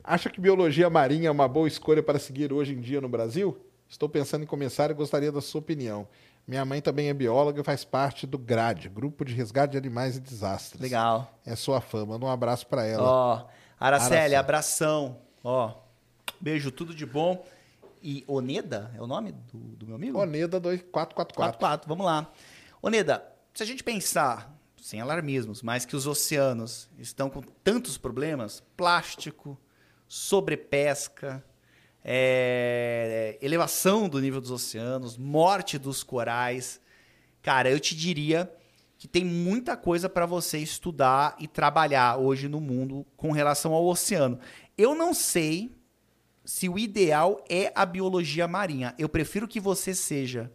Acha 0.04 0.28
que 0.28 0.40
biologia 0.40 0.90
marinha 0.90 1.28
é 1.28 1.30
uma 1.30 1.48
boa 1.48 1.66
escolha 1.66 2.02
para 2.02 2.18
seguir 2.18 2.52
hoje 2.52 2.74
em 2.74 2.80
dia 2.80 3.00
no 3.00 3.08
Brasil? 3.08 3.56
Estou 3.88 4.08
pensando 4.08 4.42
em 4.42 4.46
começar 4.46 4.90
e 4.90 4.94
gostaria 4.94 5.32
da 5.32 5.40
sua 5.40 5.60
opinião. 5.60 6.06
Minha 6.46 6.64
mãe 6.64 6.80
também 6.80 7.08
é 7.08 7.14
bióloga 7.14 7.60
e 7.60 7.64
faz 7.64 7.84
parte 7.84 8.26
do 8.26 8.38
GRAD, 8.38 8.88
Grupo 8.88 9.24
de 9.24 9.34
Resgate 9.34 9.72
de 9.72 9.78
Animais 9.78 10.16
e 10.16 10.20
Desastres. 10.20 10.80
Legal. 10.80 11.30
É 11.44 11.56
sua 11.56 11.80
fã. 11.80 12.06
Manda 12.06 12.24
um 12.24 12.30
abraço 12.30 12.66
para 12.68 12.84
ela. 12.84 13.02
Ó, 13.02 13.46
Araceli, 13.80 14.14
Araceli. 14.14 14.34
abração. 14.36 15.18
Ó, 15.42 15.74
beijo, 16.40 16.70
tudo 16.70 16.94
de 16.94 17.04
bom. 17.04 17.44
E 18.00 18.22
Oneda 18.28 18.92
é 18.96 19.02
o 19.02 19.06
nome 19.06 19.32
do, 19.32 19.58
do 19.58 19.86
meu 19.86 19.96
amigo? 19.96 20.20
Oneda 20.20 20.60
2444. 20.60 21.58
44, 21.58 21.88
vamos 21.88 22.06
lá. 22.06 22.30
Oneda, 22.80 23.26
se 23.52 23.64
a 23.64 23.66
gente 23.66 23.82
pensar, 23.82 24.56
sem 24.80 25.00
alarmismos, 25.00 25.62
mas 25.62 25.84
que 25.84 25.96
os 25.96 26.06
oceanos 26.06 26.88
estão 26.96 27.28
com 27.28 27.42
tantos 27.42 27.98
problemas, 27.98 28.62
plástico, 28.76 29.58
sobrepesca, 30.06 31.42
é, 32.08 33.36
elevação 33.42 34.08
do 34.08 34.20
nível 34.20 34.40
dos 34.40 34.52
oceanos, 34.52 35.18
morte 35.18 35.76
dos 35.76 36.04
corais, 36.04 36.80
cara, 37.42 37.68
eu 37.68 37.80
te 37.80 37.96
diria 37.96 38.48
que 38.96 39.08
tem 39.08 39.24
muita 39.24 39.76
coisa 39.76 40.08
para 40.08 40.24
você 40.24 40.58
estudar 40.58 41.34
e 41.40 41.48
trabalhar 41.48 42.16
hoje 42.16 42.48
no 42.48 42.60
mundo 42.60 43.04
com 43.16 43.32
relação 43.32 43.72
ao 43.72 43.84
oceano. 43.84 44.38
Eu 44.78 44.94
não 44.94 45.12
sei 45.12 45.74
se 46.44 46.68
o 46.68 46.78
ideal 46.78 47.44
é 47.48 47.72
a 47.74 47.84
biologia 47.84 48.46
marinha. 48.46 48.94
Eu 48.96 49.08
prefiro 49.08 49.48
que 49.48 49.58
você 49.58 49.92
seja 49.92 50.52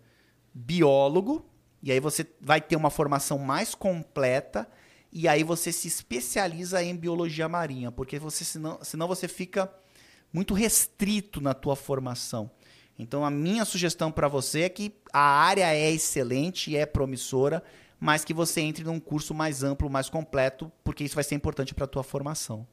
biólogo, 0.53 1.45
e 1.83 1.91
aí 1.91 1.99
você 1.99 2.25
vai 2.39 2.61
ter 2.61 2.77
uma 2.77 2.89
formação 2.89 3.37
mais 3.37 3.75
completa, 3.75 4.69
e 5.11 5.27
aí 5.27 5.43
você 5.43 5.69
se 5.73 5.89
especializa 5.89 6.81
em 6.81 6.95
biologia 6.95 7.49
marinha, 7.49 7.91
porque 7.91 8.17
você 8.17 8.45
senão, 8.45 8.79
senão 8.81 9.05
você 9.05 9.27
fica 9.27 9.69
muito 10.33 10.53
restrito 10.53 11.41
na 11.41 11.53
tua 11.53 11.75
formação. 11.75 12.49
Então 12.97 13.25
a 13.25 13.29
minha 13.31 13.65
sugestão 13.65 14.11
para 14.11 14.27
você 14.27 14.61
é 14.61 14.69
que 14.69 14.93
a 15.11 15.19
área 15.19 15.73
é 15.73 15.89
excelente 15.91 16.71
e 16.71 16.77
é 16.77 16.85
promissora, 16.85 17.63
mas 17.99 18.23
que 18.23 18.33
você 18.33 18.61
entre 18.61 18.83
num 18.83 18.99
curso 18.99 19.33
mais 19.33 19.63
amplo, 19.63 19.89
mais 19.89 20.09
completo, 20.09 20.71
porque 20.83 21.03
isso 21.03 21.15
vai 21.15 21.23
ser 21.23 21.35
importante 21.35 21.73
para 21.73 21.85
a 21.85 21.87
tua 21.87 22.03
formação. 22.03 22.67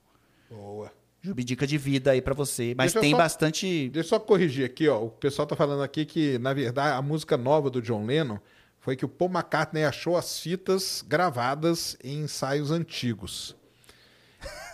Boa. 0.51 0.93
Jubi 1.21 1.43
dica 1.45 1.67
de 1.67 1.77
vida 1.77 2.13
aí 2.13 2.23
para 2.23 2.33
você, 2.33 2.75
mas 2.77 2.93
Deixa 2.93 3.01
tem 3.01 3.11
só- 3.11 3.17
bastante 3.19 3.89
Deixa 3.89 4.07
eu 4.07 4.09
só 4.09 4.21
corrigir 4.21 4.65
aqui, 4.65 4.89
ó. 4.89 5.03
O 5.03 5.11
pessoal 5.11 5.47
tá 5.47 5.57
falando 5.57 5.83
aqui 5.83 6.05
que, 6.05 6.39
na 6.39 6.55
verdade, 6.55 6.97
a 6.97 7.03
música 7.03 7.37
nova 7.37 7.69
do 7.69 7.83
John 7.83 8.05
Lennon 8.07 8.39
foi 8.79 8.95
que 8.97 9.05
o 9.05 9.09
Paul 9.09 9.31
McCartney 9.31 9.85
achou 9.85 10.17
as 10.17 10.39
fitas 10.39 11.05
gravadas 11.07 11.97
em 12.05 12.21
ensaios 12.21 12.71
antigos. 12.71 13.57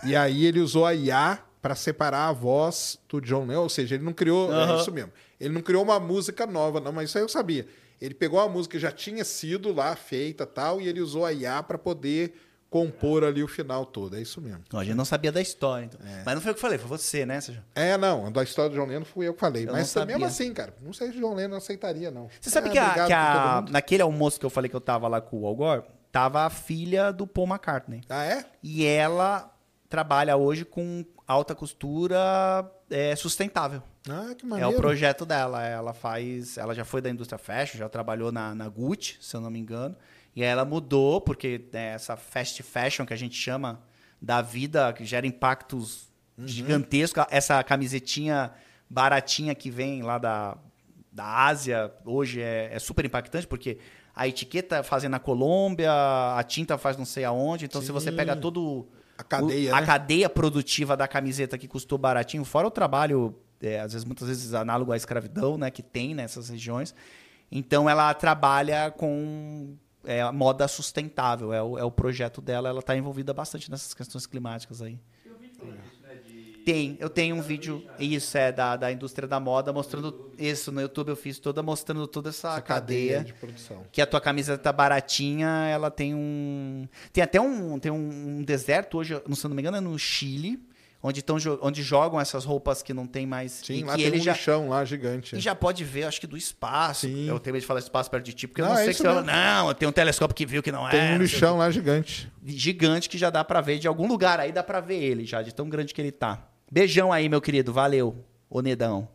E 0.05 0.15
aí 0.15 0.45
ele 0.45 0.61
usou 0.61 0.85
a 0.85 0.95
IA 0.95 1.39
para 1.65 1.75
separar 1.75 2.29
a 2.29 2.33
voz 2.33 2.99
do 3.09 3.23
John 3.23 3.47
Lennon, 3.47 3.63
ou 3.63 3.69
seja, 3.71 3.95
ele 3.95 4.05
não 4.05 4.13
criou, 4.13 4.53
é 4.55 4.77
isso 4.77 4.93
mesmo. 4.93 5.11
Ele 5.41 5.55
não 5.55 5.63
criou 5.63 5.83
uma 5.83 5.99
música 5.99 6.47
nova, 6.47 6.79
não, 6.79 6.93
mas 6.93 7.09
isso 7.09 7.17
aí 7.17 7.25
eu 7.25 7.29
sabia. 7.29 7.67
Ele 7.99 8.13
pegou 8.13 8.39
a 8.39 8.47
música 8.47 8.73
que 8.77 8.79
já 8.83 8.93
tinha 8.93 9.25
sido 9.25 9.73
lá 9.73 9.97
feita, 9.97 10.45
tal, 10.45 10.79
e 10.79 10.87
ele 10.87 11.01
usou 11.01 11.25
a 11.25 11.33
IA 11.33 11.63
para 11.63 11.79
poder 11.79 12.35
compor 12.69 13.25
ali 13.25 13.43
o 13.43 13.49
final 13.49 13.87
todo. 13.87 14.15
É 14.15 14.21
isso 14.21 14.43
mesmo. 14.43 14.63
Ó, 14.75 14.79
A 14.79 14.85
gente 14.85 14.95
não 14.95 15.07
sabia 15.07 15.33
da 15.33 15.41
história, 15.41 15.87
então. 15.87 15.99
Mas 16.23 16.35
não 16.35 16.43
foi 16.43 16.51
o 16.53 16.55
que 16.55 16.59
eu 16.59 16.61
falei, 16.61 16.77
foi 16.77 16.89
você, 16.89 17.25
né, 17.25 17.41
Sérgio? 17.41 17.63
É, 17.75 17.97
não, 17.97 18.31
da 18.31 18.43
história 18.43 18.69
do 18.69 18.77
John 18.77 18.85
Lennon 18.87 19.07
fui 19.07 19.27
eu 19.27 19.33
que 19.33 19.41
falei. 19.41 19.67
Eu 19.67 19.73
mas 19.73 19.95
não 19.95 20.05
mesmo 20.05 20.27
assim, 20.27 20.53
cara, 20.53 20.75
não 20.83 20.93
sei 20.93 21.13
se 21.13 21.17
o 21.17 21.21
John 21.23 21.35
Lennon 21.35 21.57
aceitaria, 21.57 22.11
não. 22.11 22.29
Você 22.43 22.51
sabe 22.51 22.69
É, 22.69 22.73
que, 22.73 22.79
a, 22.79 23.07
que 23.07 23.13
a- 23.15 23.65
naquele 23.71 24.03
almoço 24.03 24.39
que 24.39 24.45
eu 24.45 24.51
falei 24.51 24.69
que 24.69 24.77
eu 24.77 24.83
tava 24.83 25.09
lá 25.09 25.23
com 25.23 25.41
o 25.41 25.47
Al 25.47 25.57
Gore, 25.57 25.83
tava 26.13 26.43
a 26.43 26.51
filha 26.51 27.11
do 27.11 27.27
Paul 27.27 27.47
McCartney. 27.47 28.03
Ah, 28.11 28.25
é? 28.27 28.45
E 28.63 28.85
ela 28.85 29.51
trabalha 29.89 30.37
hoje 30.37 30.65
com 30.65 31.05
alta 31.27 31.55
costura 31.55 32.71
é, 32.91 33.15
sustentável. 33.17 33.83
Ah, 34.09 34.35
que 34.37 34.45
É 34.45 34.49
maneiro. 34.49 34.73
o 34.73 34.77
projeto 34.77 35.25
dela. 35.25 35.65
Ela 35.65 35.93
faz. 35.93 36.59
Ela 36.59 36.75
já 36.75 36.85
foi 36.85 37.01
da 37.01 37.11
indústria 37.11 37.39
fashion, 37.39 37.79
já 37.79 37.89
trabalhou 37.89 38.31
na, 38.31 38.55
na 38.55 38.69
Gucci, 38.69 39.17
se 39.21 39.35
eu 39.37 39.41
não 39.41 39.51
me 39.51 39.59
engano. 39.59 39.97
E 40.37 40.43
aí 40.43 40.49
ela 40.49 40.65
mudou, 40.65 41.21
porque 41.21 41.69
né, 41.73 41.95
essa 41.95 42.17
fast 42.17 42.63
fashion 42.63 43.07
que 43.07 43.15
a 43.15 43.17
gente 43.17 43.37
chama 43.37 43.81
da 44.21 44.43
vida, 44.43 44.93
que 44.93 45.05
gera 45.05 45.27
impactos 45.27 46.09
gigantescos. 46.45 47.25
Essa 47.31 47.63
camisetinha 47.63 48.53
baratinha 48.91 49.55
que 49.55 49.71
vem 49.71 50.03
lá 50.03 50.19
da, 50.19 50.57
da 51.11 51.47
Ásia, 51.47 51.93
hoje 52.05 52.41
é, 52.41 52.71
é 52.73 52.79
super 52.79 53.05
impactante, 53.05 53.47
porque 53.47 53.79
a 54.15 54.27
etiqueta 54.29 54.83
fazem 54.83 55.09
na 55.09 55.19
Colômbia, 55.19 55.91
a 56.37 56.43
tinta 56.43 56.77
faz 56.77 56.97
não 56.97 57.05
sei 57.05 57.25
aonde. 57.25 57.65
Então, 57.65 57.81
se 57.81 57.93
você 57.93 58.11
Sim. 58.11 58.17
pega 58.17 58.37
todo 58.37 58.89
A 59.17 59.23
cadeia, 59.25 59.73
o- 59.73 59.77
a 59.77 59.81
né? 59.81 59.87
cadeia 59.87 60.29
produtiva 60.29 60.97
da 60.97 61.07
camiseta 61.07 61.57
que 61.57 61.69
custou 61.69 61.97
baratinho, 61.99 62.45
fora 62.45 62.67
o 62.67 62.71
trabalho, 62.71 63.35
é, 63.61 63.81
às 63.81 63.93
vezes, 63.93 64.05
muitas 64.05 64.29
vezes 64.29 64.53
análogo 64.55 64.93
à 64.93 64.97
escravidão, 64.97 65.57
né, 65.57 65.71
que 65.71 65.83
tem 65.83 66.15
nessas 66.15 66.49
regiões. 66.49 66.95
Então 67.51 67.89
ela 67.89 68.13
trabalha 68.15 68.91
com 68.91 69.77
é, 70.05 70.21
a 70.21 70.33
moda 70.33 70.67
sustentável, 70.69 71.53
é 71.53 71.63
o, 71.63 71.79
é 71.79 71.85
o 71.85 71.91
projeto 71.91 72.41
dela, 72.43 72.69
ela 72.69 72.81
está 72.81 72.97
envolvida 72.97 73.33
bastante 73.33 73.71
nessas 73.71 73.95
questões 73.95 74.27
climáticas 74.27 74.83
aí. 74.83 74.99
Tem 75.23 75.33
um 75.33 75.37
Tem, 76.65 76.97
eu 76.99 77.11
tenho 77.11 77.37
um 77.37 77.43
vídeo, 77.43 77.85
isso 77.99 78.39
é 78.39 78.51
da, 78.51 78.77
da 78.77 78.91
indústria 78.91 79.29
da 79.29 79.39
moda, 79.39 79.73
mostrando 79.73 80.31
isso 80.39 80.73
no 80.73 80.81
YouTube 80.81 81.11
eu 81.11 81.17
fiz 81.17 81.39
toda 81.39 81.63
mostrando 81.63 82.07
toda 82.07 82.31
essa, 82.31 82.49
Essa 82.53 82.63
cadeia, 82.63 83.23
de 83.23 83.35
produção. 83.35 83.83
que 83.93 84.01
a 84.01 84.07
tua 84.07 84.21
camiseta 84.21 84.57
tá 84.59 84.73
baratinha, 84.73 85.49
ela 85.71 85.91
tem 85.91 86.15
um 86.15 86.89
tem 87.13 87.23
até 87.23 87.41
um 87.41 87.79
tem 87.79 87.93
um, 87.93 88.39
um 88.39 88.43
deserto 88.43 88.99
hoje, 88.99 89.21
não 89.29 89.37
se 89.37 89.45
eu 89.45 89.49
não 89.51 89.55
me 89.57 89.61
engano, 89.63 89.77
é 89.77 89.81
no 89.81 89.99
Chile, 89.99 90.59
onde 91.03 91.21
tão, 91.21 91.37
onde 91.61 91.83
jogam 91.83 92.19
essas 92.19 92.47
roupas 92.47 92.83
que 92.83 92.95
não 92.95 93.07
tem 93.07 93.27
mais 93.27 93.53
Sim, 93.63 93.81
e 93.81 93.85
lá 93.85 93.91
que 93.93 93.99
tem 93.99 94.07
ele 94.07 94.21
um 94.21 94.23
já 94.25 94.33
lixão 94.33 94.69
lá 94.71 94.83
gigante. 94.87 95.37
e 95.37 95.41
já 95.41 95.55
pode 95.55 95.85
ver, 95.85 96.05
acho 96.05 96.19
que 96.19 96.27
do 96.27 96.35
espaço. 96.37 97.03
Sim. 97.03 97.29
Eu 97.29 97.39
tenho 97.39 97.53
medo 97.53 97.61
de 97.61 97.67
falar 97.67 97.81
espaço 97.81 98.11
perto 98.11 98.25
de 98.25 98.33
ti, 98.33 98.49
porque 98.49 98.63
eu 98.63 98.65
Não, 98.65 98.73
não 98.73 98.81
é 98.81 98.85
sei 98.85 98.95
se 98.95 99.03
você 99.03 99.09
não, 99.23 99.75
tem 99.75 99.87
um 99.87 99.93
telescópio 99.93 100.35
que 100.35 100.47
viu 100.47 100.63
que 100.63 100.73
não 100.73 100.89
Tem 100.89 100.99
é. 100.99 101.03
um 101.03 101.07
não 101.09 101.11
sei 101.11 101.19
o 101.19 101.23
lixão 101.25 101.59
lá 101.59 101.71
gigante. 101.71 102.33
gigante 102.43 103.07
que 103.11 103.19
já 103.19 103.29
dá 103.29 103.45
pra 103.45 103.61
ver 103.61 103.79
de 103.79 103.87
algum 103.87 104.09
lugar 104.09 104.41
aí 104.41 104.51
dá 104.51 104.63
pra 104.63 104.81
ver 104.81 105.03
ele 105.03 105.27
já 105.27 105.43
de 105.43 105.53
tão 105.55 105.69
grande 105.69 105.93
que 105.93 106.01
ele 106.01 106.11
tá. 106.11 106.49
Beijão 106.75 107.13
aí, 107.13 107.29
meu 107.29 107.41
querido, 107.41 107.73
valeu, 107.73 108.17
ô 108.51 108.61
Nedão. 108.61 109.09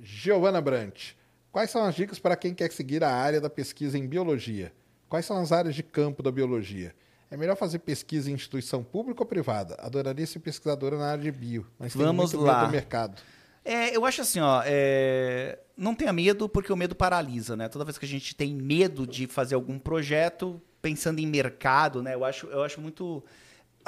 Giovana 0.00 0.58
Brant. 0.58 1.10
Quais 1.52 1.70
são 1.70 1.84
as 1.84 1.94
dicas 1.94 2.18
para 2.18 2.34
quem 2.34 2.54
quer 2.54 2.72
seguir 2.72 3.04
a 3.04 3.10
área 3.10 3.42
da 3.42 3.50
pesquisa 3.50 3.98
em 3.98 4.06
biologia? 4.06 4.72
Quais 5.06 5.26
são 5.26 5.36
as 5.36 5.52
áreas 5.52 5.74
de 5.74 5.82
campo 5.82 6.22
da 6.22 6.32
biologia? 6.32 6.94
É 7.30 7.36
melhor 7.36 7.56
fazer 7.56 7.80
pesquisa 7.80 8.30
em 8.30 8.32
instituição 8.32 8.82
pública 8.82 9.20
ou 9.20 9.26
privada? 9.26 9.76
Adoraria 9.80 10.26
ser 10.26 10.38
pesquisadora 10.38 10.96
na 10.96 11.10
área 11.10 11.24
de 11.24 11.30
bio, 11.30 11.66
mas 11.78 11.92
Vamos 11.92 12.32
muito 12.32 12.42
lá. 12.42 12.60
medo 12.60 12.68
do 12.68 12.72
mercado. 12.72 13.20
É, 13.62 13.94
eu 13.94 14.06
acho 14.06 14.22
assim, 14.22 14.40
ó, 14.40 14.62
é, 14.64 15.58
não 15.76 15.94
tenha 15.94 16.10
medo 16.10 16.48
porque 16.48 16.72
o 16.72 16.76
medo 16.76 16.94
paralisa, 16.94 17.54
né? 17.54 17.68
Toda 17.68 17.84
vez 17.84 17.98
que 17.98 18.06
a 18.06 18.08
gente 18.08 18.34
tem 18.34 18.54
medo 18.54 19.06
de 19.06 19.26
fazer 19.26 19.56
algum 19.56 19.78
projeto, 19.78 20.58
pensando 20.80 21.18
em 21.18 21.26
mercado, 21.26 22.02
né? 22.02 22.14
Eu 22.14 22.24
acho, 22.24 22.46
eu 22.46 22.62
acho 22.62 22.80
muito 22.80 23.22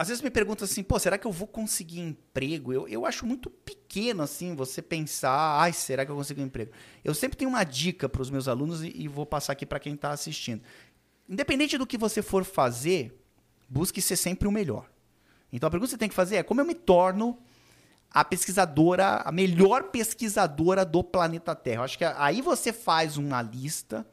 às 0.01 0.09
vezes 0.09 0.23
me 0.23 0.31
perguntam 0.31 0.65
assim, 0.65 0.83
pô, 0.83 0.99
será 0.99 1.19
que 1.19 1.27
eu 1.27 1.31
vou 1.31 1.47
conseguir 1.47 2.01
emprego? 2.01 2.73
Eu, 2.73 2.89
eu 2.89 3.05
acho 3.05 3.27
muito 3.27 3.51
pequeno, 3.51 4.23
assim, 4.23 4.57
você 4.57 4.81
pensar, 4.81 5.61
ai, 5.61 5.75
será 5.75 6.07
que 6.07 6.11
eu 6.11 6.17
consigo 6.17 6.41
um 6.41 6.47
emprego? 6.47 6.73
Eu 7.05 7.13
sempre 7.13 7.37
tenho 7.37 7.51
uma 7.51 7.63
dica 7.65 8.09
para 8.09 8.23
os 8.23 8.31
meus 8.31 8.49
alunos 8.49 8.83
e, 8.83 8.91
e 8.97 9.07
vou 9.07 9.27
passar 9.27 9.53
aqui 9.53 9.67
para 9.67 9.79
quem 9.79 9.93
está 9.93 10.11
assistindo. 10.11 10.63
Independente 11.29 11.77
do 11.77 11.87
que 11.87 11.99
você 11.99 12.23
for 12.23 12.47
fazer, 12.47 13.15
busque 13.69 14.01
ser 14.01 14.17
sempre 14.17 14.49
o 14.49 14.51
melhor. 14.51 14.91
Então 15.53 15.67
a 15.67 15.71
pergunta 15.71 15.89
que 15.89 15.91
você 15.91 15.99
tem 15.99 16.09
que 16.09 16.15
fazer 16.15 16.37
é 16.37 16.43
como 16.43 16.63
eu 16.63 16.65
me 16.65 16.75
torno 16.75 17.39
a 18.11 18.25
pesquisadora, 18.25 19.17
a 19.17 19.31
melhor 19.31 19.91
pesquisadora 19.91 20.83
do 20.83 21.05
planeta 21.05 21.55
Terra. 21.55 21.81
Eu 21.81 21.85
acho 21.85 21.99
que 21.99 22.07
aí 22.07 22.41
você 22.41 22.73
faz 22.73 23.19
uma 23.19 23.43
lista 23.43 24.07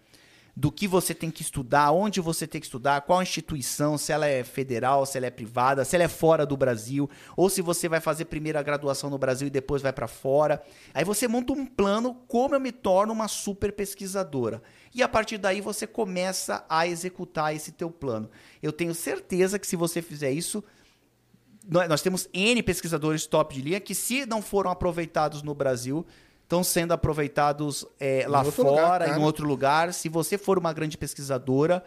do 0.59 0.71
que 0.71 0.87
você 0.87 1.13
tem 1.13 1.29
que 1.29 1.43
estudar, 1.43 1.91
onde 1.91 2.19
você 2.19 2.47
tem 2.47 2.59
que 2.59 2.65
estudar, 2.65 3.01
qual 3.01 3.21
instituição, 3.21 3.95
se 3.95 4.11
ela 4.11 4.25
é 4.25 4.43
federal, 4.43 5.05
se 5.05 5.15
ela 5.15 5.27
é 5.27 5.29
privada, 5.29 5.85
se 5.85 5.95
ela 5.95 6.05
é 6.05 6.07
fora 6.07 6.47
do 6.47 6.57
Brasil, 6.57 7.07
ou 7.35 7.47
se 7.47 7.61
você 7.61 7.87
vai 7.87 8.01
fazer 8.01 8.25
primeiro 8.25 8.57
a 8.57 8.63
graduação 8.63 9.07
no 9.07 9.19
Brasil 9.19 9.45
e 9.45 9.51
depois 9.51 9.83
vai 9.83 9.93
para 9.93 10.07
fora. 10.07 10.63
Aí 10.95 11.05
você 11.05 11.27
monta 11.27 11.53
um 11.53 11.63
plano 11.63 12.15
como 12.27 12.55
eu 12.55 12.59
me 12.59 12.71
torno 12.71 13.13
uma 13.13 13.27
super 13.27 13.71
pesquisadora. 13.71 14.63
E 14.95 15.03
a 15.03 15.07
partir 15.07 15.37
daí 15.37 15.61
você 15.61 15.85
começa 15.85 16.65
a 16.67 16.87
executar 16.87 17.55
esse 17.55 17.71
teu 17.71 17.91
plano. 17.91 18.27
Eu 18.59 18.71
tenho 18.71 18.95
certeza 18.95 19.59
que 19.59 19.67
se 19.67 19.75
você 19.75 20.01
fizer 20.01 20.31
isso, 20.31 20.63
nós 21.69 22.01
temos 22.01 22.27
N 22.33 22.63
pesquisadores 22.63 23.27
top 23.27 23.53
de 23.53 23.61
linha 23.61 23.79
que, 23.79 23.93
se 23.93 24.25
não 24.25 24.41
foram 24.41 24.71
aproveitados 24.71 25.43
no 25.43 25.53
Brasil, 25.53 26.03
estão 26.47 26.63
sendo 26.63 26.93
aproveitados 26.93 27.85
é, 27.99 28.25
lá 28.25 28.41
fora, 28.45 29.05
lugar, 29.05 29.19
em 29.19 29.21
outro 29.21 29.45
lugar. 29.45 29.93
Se 29.93 30.07
você 30.07 30.37
for 30.37 30.57
uma 30.57 30.71
grande 30.71 30.97
pesquisadora, 30.97 31.83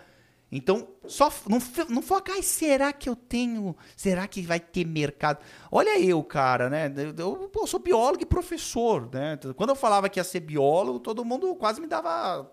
então 0.52 0.86
só 1.06 1.32
não, 1.48 1.58
não 1.88 2.02
foca, 2.02 2.32
ai, 2.32 2.42
será 2.42 2.92
que 2.92 3.08
eu 3.08 3.16
tenho, 3.16 3.74
será 3.96 4.28
que 4.28 4.42
vai 4.42 4.60
ter 4.60 4.84
mercado? 4.84 5.38
Olha 5.72 5.98
eu, 5.98 6.22
cara, 6.22 6.68
né? 6.68 6.92
Eu, 7.16 7.50
eu, 7.54 7.66
sou 7.66 7.80
biólogo 7.80 8.22
e 8.22 8.26
professor, 8.26 9.08
né? 9.10 9.38
Quando 9.56 9.70
eu 9.70 9.76
falava 9.76 10.10
que 10.10 10.20
ia 10.20 10.24
ser 10.24 10.40
biólogo, 10.40 11.00
todo 11.00 11.24
mundo 11.24 11.54
quase 11.54 11.80
me 11.80 11.86
dava 11.86 12.50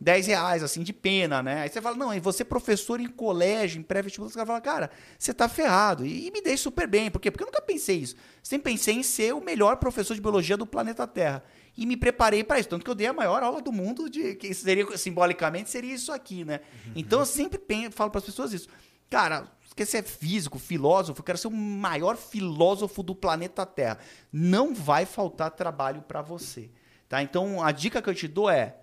10 0.00 0.26
reais, 0.26 0.62
assim, 0.62 0.82
de 0.82 0.92
pena, 0.92 1.42
né? 1.42 1.62
Aí 1.62 1.68
você 1.68 1.80
fala, 1.80 1.96
não, 1.96 2.12
e 2.12 2.20
você 2.20 2.42
é 2.42 2.44
professor 2.44 3.00
em 3.00 3.08
colégio, 3.08 3.78
em 3.78 3.82
pré-vestibular, 3.82 4.30
você 4.30 4.44
fala, 4.44 4.60
cara, 4.60 4.90
você 5.18 5.32
tá 5.32 5.48
ferrado. 5.48 6.04
E, 6.04 6.26
e 6.26 6.30
me 6.30 6.42
deixa 6.42 6.64
super 6.64 6.86
bem. 6.86 7.10
Por 7.10 7.20
quê? 7.20 7.30
Porque 7.30 7.42
eu 7.42 7.46
nunca 7.46 7.62
pensei 7.62 7.98
isso. 7.98 8.16
Sempre 8.42 8.72
pensei 8.72 8.94
em 8.94 9.02
ser 9.02 9.34
o 9.34 9.40
melhor 9.40 9.76
professor 9.76 10.14
de 10.14 10.20
biologia 10.20 10.56
do 10.56 10.66
planeta 10.66 11.06
Terra. 11.06 11.42
E 11.76 11.86
me 11.86 11.96
preparei 11.96 12.44
para 12.44 12.58
isso. 12.58 12.68
Tanto 12.68 12.84
que 12.84 12.90
eu 12.90 12.94
dei 12.94 13.06
a 13.06 13.12
maior 13.12 13.42
aula 13.42 13.62
do 13.62 13.72
mundo, 13.72 14.10
de 14.10 14.34
que 14.34 14.52
seria, 14.52 14.96
simbolicamente, 14.96 15.70
seria 15.70 15.94
isso 15.94 16.12
aqui, 16.12 16.44
né? 16.44 16.60
Então 16.94 17.20
eu 17.20 17.26
sempre 17.26 17.58
penso, 17.58 17.92
falo 17.92 18.10
para 18.10 18.18
as 18.18 18.24
pessoas 18.24 18.52
isso. 18.52 18.68
Cara, 19.08 19.48
quer 19.74 19.86
ser 19.86 20.02
físico, 20.02 20.58
filósofo, 20.58 21.20
eu 21.20 21.24
quero 21.24 21.38
ser 21.38 21.48
o 21.48 21.50
maior 21.50 22.16
filósofo 22.16 23.02
do 23.02 23.14
planeta 23.14 23.64
Terra. 23.64 23.98
Não 24.32 24.74
vai 24.74 25.06
faltar 25.06 25.50
trabalho 25.50 26.02
para 26.02 26.20
você. 26.20 26.70
Tá? 27.08 27.22
Então 27.22 27.62
a 27.62 27.72
dica 27.72 28.02
que 28.02 28.10
eu 28.10 28.14
te 28.14 28.28
dou 28.28 28.50
é 28.50 28.76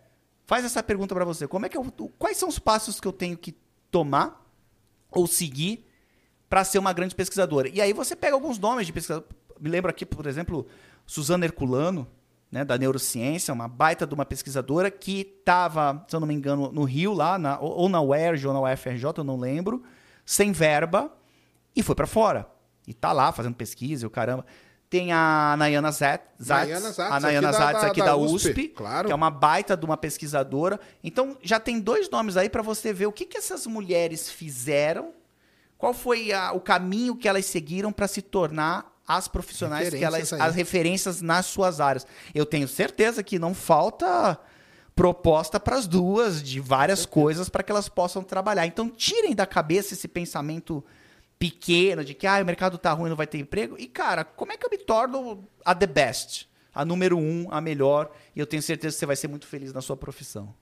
Faz 0.51 0.65
essa 0.65 0.83
pergunta 0.83 1.15
para 1.15 1.23
você. 1.23 1.47
Como 1.47 1.65
é 1.65 1.69
que 1.69 1.77
eu, 1.77 1.85
quais 2.19 2.35
são 2.35 2.49
os 2.49 2.59
passos 2.59 2.99
que 2.99 3.07
eu 3.07 3.13
tenho 3.13 3.37
que 3.37 3.55
tomar 3.89 4.45
ou 5.09 5.25
seguir 5.25 5.87
para 6.49 6.65
ser 6.65 6.77
uma 6.77 6.91
grande 6.91 7.15
pesquisadora? 7.15 7.69
E 7.69 7.79
aí 7.79 7.93
você 7.93 8.17
pega 8.17 8.33
alguns 8.33 8.59
nomes 8.59 8.85
de 8.85 8.91
pesquisador. 8.91 9.29
Me 9.57 9.69
lembro 9.69 9.89
aqui, 9.89 10.05
por 10.05 10.25
exemplo, 10.27 10.67
Suzana 11.05 11.45
Herculano, 11.45 12.05
né, 12.51 12.65
da 12.65 12.77
neurociência, 12.77 13.53
uma 13.53 13.69
baita 13.69 14.05
de 14.05 14.13
uma 14.13 14.25
pesquisadora 14.25 14.91
que 14.91 15.21
estava, 15.39 16.03
se 16.05 16.13
eu 16.13 16.19
não 16.19 16.27
me 16.27 16.33
engano, 16.33 16.69
no 16.69 16.83
Rio 16.83 17.13
lá, 17.13 17.39
na, 17.39 17.57
ou 17.57 17.83
ou 17.83 17.87
na 17.87 18.01
UERJ 18.01 18.47
ou 18.47 18.53
na 18.53 18.73
UFRJ, 18.73 19.05
eu 19.19 19.23
não 19.23 19.39
lembro, 19.39 19.81
sem 20.25 20.51
verba 20.51 21.13
e 21.73 21.81
foi 21.81 21.95
para 21.95 22.05
fora. 22.05 22.45
E 22.85 22.93
tá 22.93 23.13
lá 23.13 23.31
fazendo 23.31 23.55
pesquisa 23.55 24.03
e 24.03 24.07
o 24.07 24.09
caramba. 24.09 24.45
Tem 24.91 25.13
a 25.13 25.55
Nayana 25.57 25.89
Zatz, 25.89 26.25
Nayana 26.45 26.91
Zatz, 26.91 26.99
a 26.99 27.19
Nayana 27.21 27.53
Zatz 27.53 27.83
aqui 27.85 28.01
da 28.01 28.07
da, 28.07 28.17
USP, 28.17 28.49
USP, 28.49 28.67
claro. 28.75 29.07
que 29.07 29.11
é 29.13 29.15
uma 29.15 29.31
baita 29.31 29.77
de 29.77 29.85
uma 29.85 29.95
pesquisadora. 29.95 30.77
Então, 31.01 31.37
já 31.41 31.61
tem 31.61 31.79
dois 31.79 32.09
nomes 32.09 32.35
aí 32.35 32.49
para 32.49 32.61
você 32.61 32.91
ver 32.91 33.05
o 33.05 33.11
que, 33.13 33.25
que 33.25 33.37
essas 33.37 33.65
mulheres 33.65 34.29
fizeram, 34.29 35.13
qual 35.77 35.93
foi 35.93 36.33
a- 36.33 36.51
o 36.51 36.59
caminho 36.59 37.15
que 37.15 37.25
elas 37.29 37.45
seguiram 37.45 37.89
para 37.93 38.05
se 38.05 38.21
tornar 38.21 38.93
as 39.07 39.29
profissionais 39.29 39.89
que 39.91 40.03
elas, 40.03 40.33
aí. 40.33 40.41
as 40.41 40.55
referências 40.55 41.21
nas 41.21 41.45
suas 41.45 41.79
áreas. 41.79 42.05
Eu 42.35 42.45
tenho 42.45 42.67
certeza 42.67 43.23
que 43.23 43.39
não 43.39 43.53
falta 43.53 44.37
proposta 44.93 45.57
para 45.57 45.77
as 45.77 45.87
duas 45.87 46.43
de 46.43 46.59
várias 46.59 47.05
coisas 47.05 47.47
para 47.47 47.63
que 47.63 47.71
elas 47.71 47.87
possam 47.87 48.21
trabalhar. 48.23 48.65
Então, 48.65 48.89
tirem 48.89 49.33
da 49.33 49.45
cabeça 49.45 49.93
esse 49.93 50.09
pensamento 50.09 50.83
pequeno 51.41 52.05
de 52.05 52.13
que 52.13 52.27
ah, 52.27 52.39
o 52.39 52.45
mercado 52.45 52.77
tá 52.77 52.93
ruim, 52.93 53.09
não 53.09 53.15
vai 53.15 53.25
ter 53.25 53.39
emprego. 53.39 53.75
E, 53.79 53.87
cara, 53.87 54.23
como 54.23 54.51
é 54.51 54.57
que 54.57 54.63
eu 54.63 54.69
me 54.69 54.77
torno 54.77 55.43
a 55.65 55.73
the 55.73 55.87
best? 55.87 56.47
A 56.71 56.85
número 56.85 57.17
um, 57.17 57.47
a 57.49 57.59
melhor. 57.59 58.11
E 58.35 58.39
eu 58.39 58.45
tenho 58.45 58.61
certeza 58.61 58.93
que 58.93 58.99
você 58.99 59.05
vai 59.07 59.15
ser 59.15 59.27
muito 59.27 59.47
feliz 59.47 59.73
na 59.73 59.81
sua 59.81 59.97
profissão. 59.97 60.53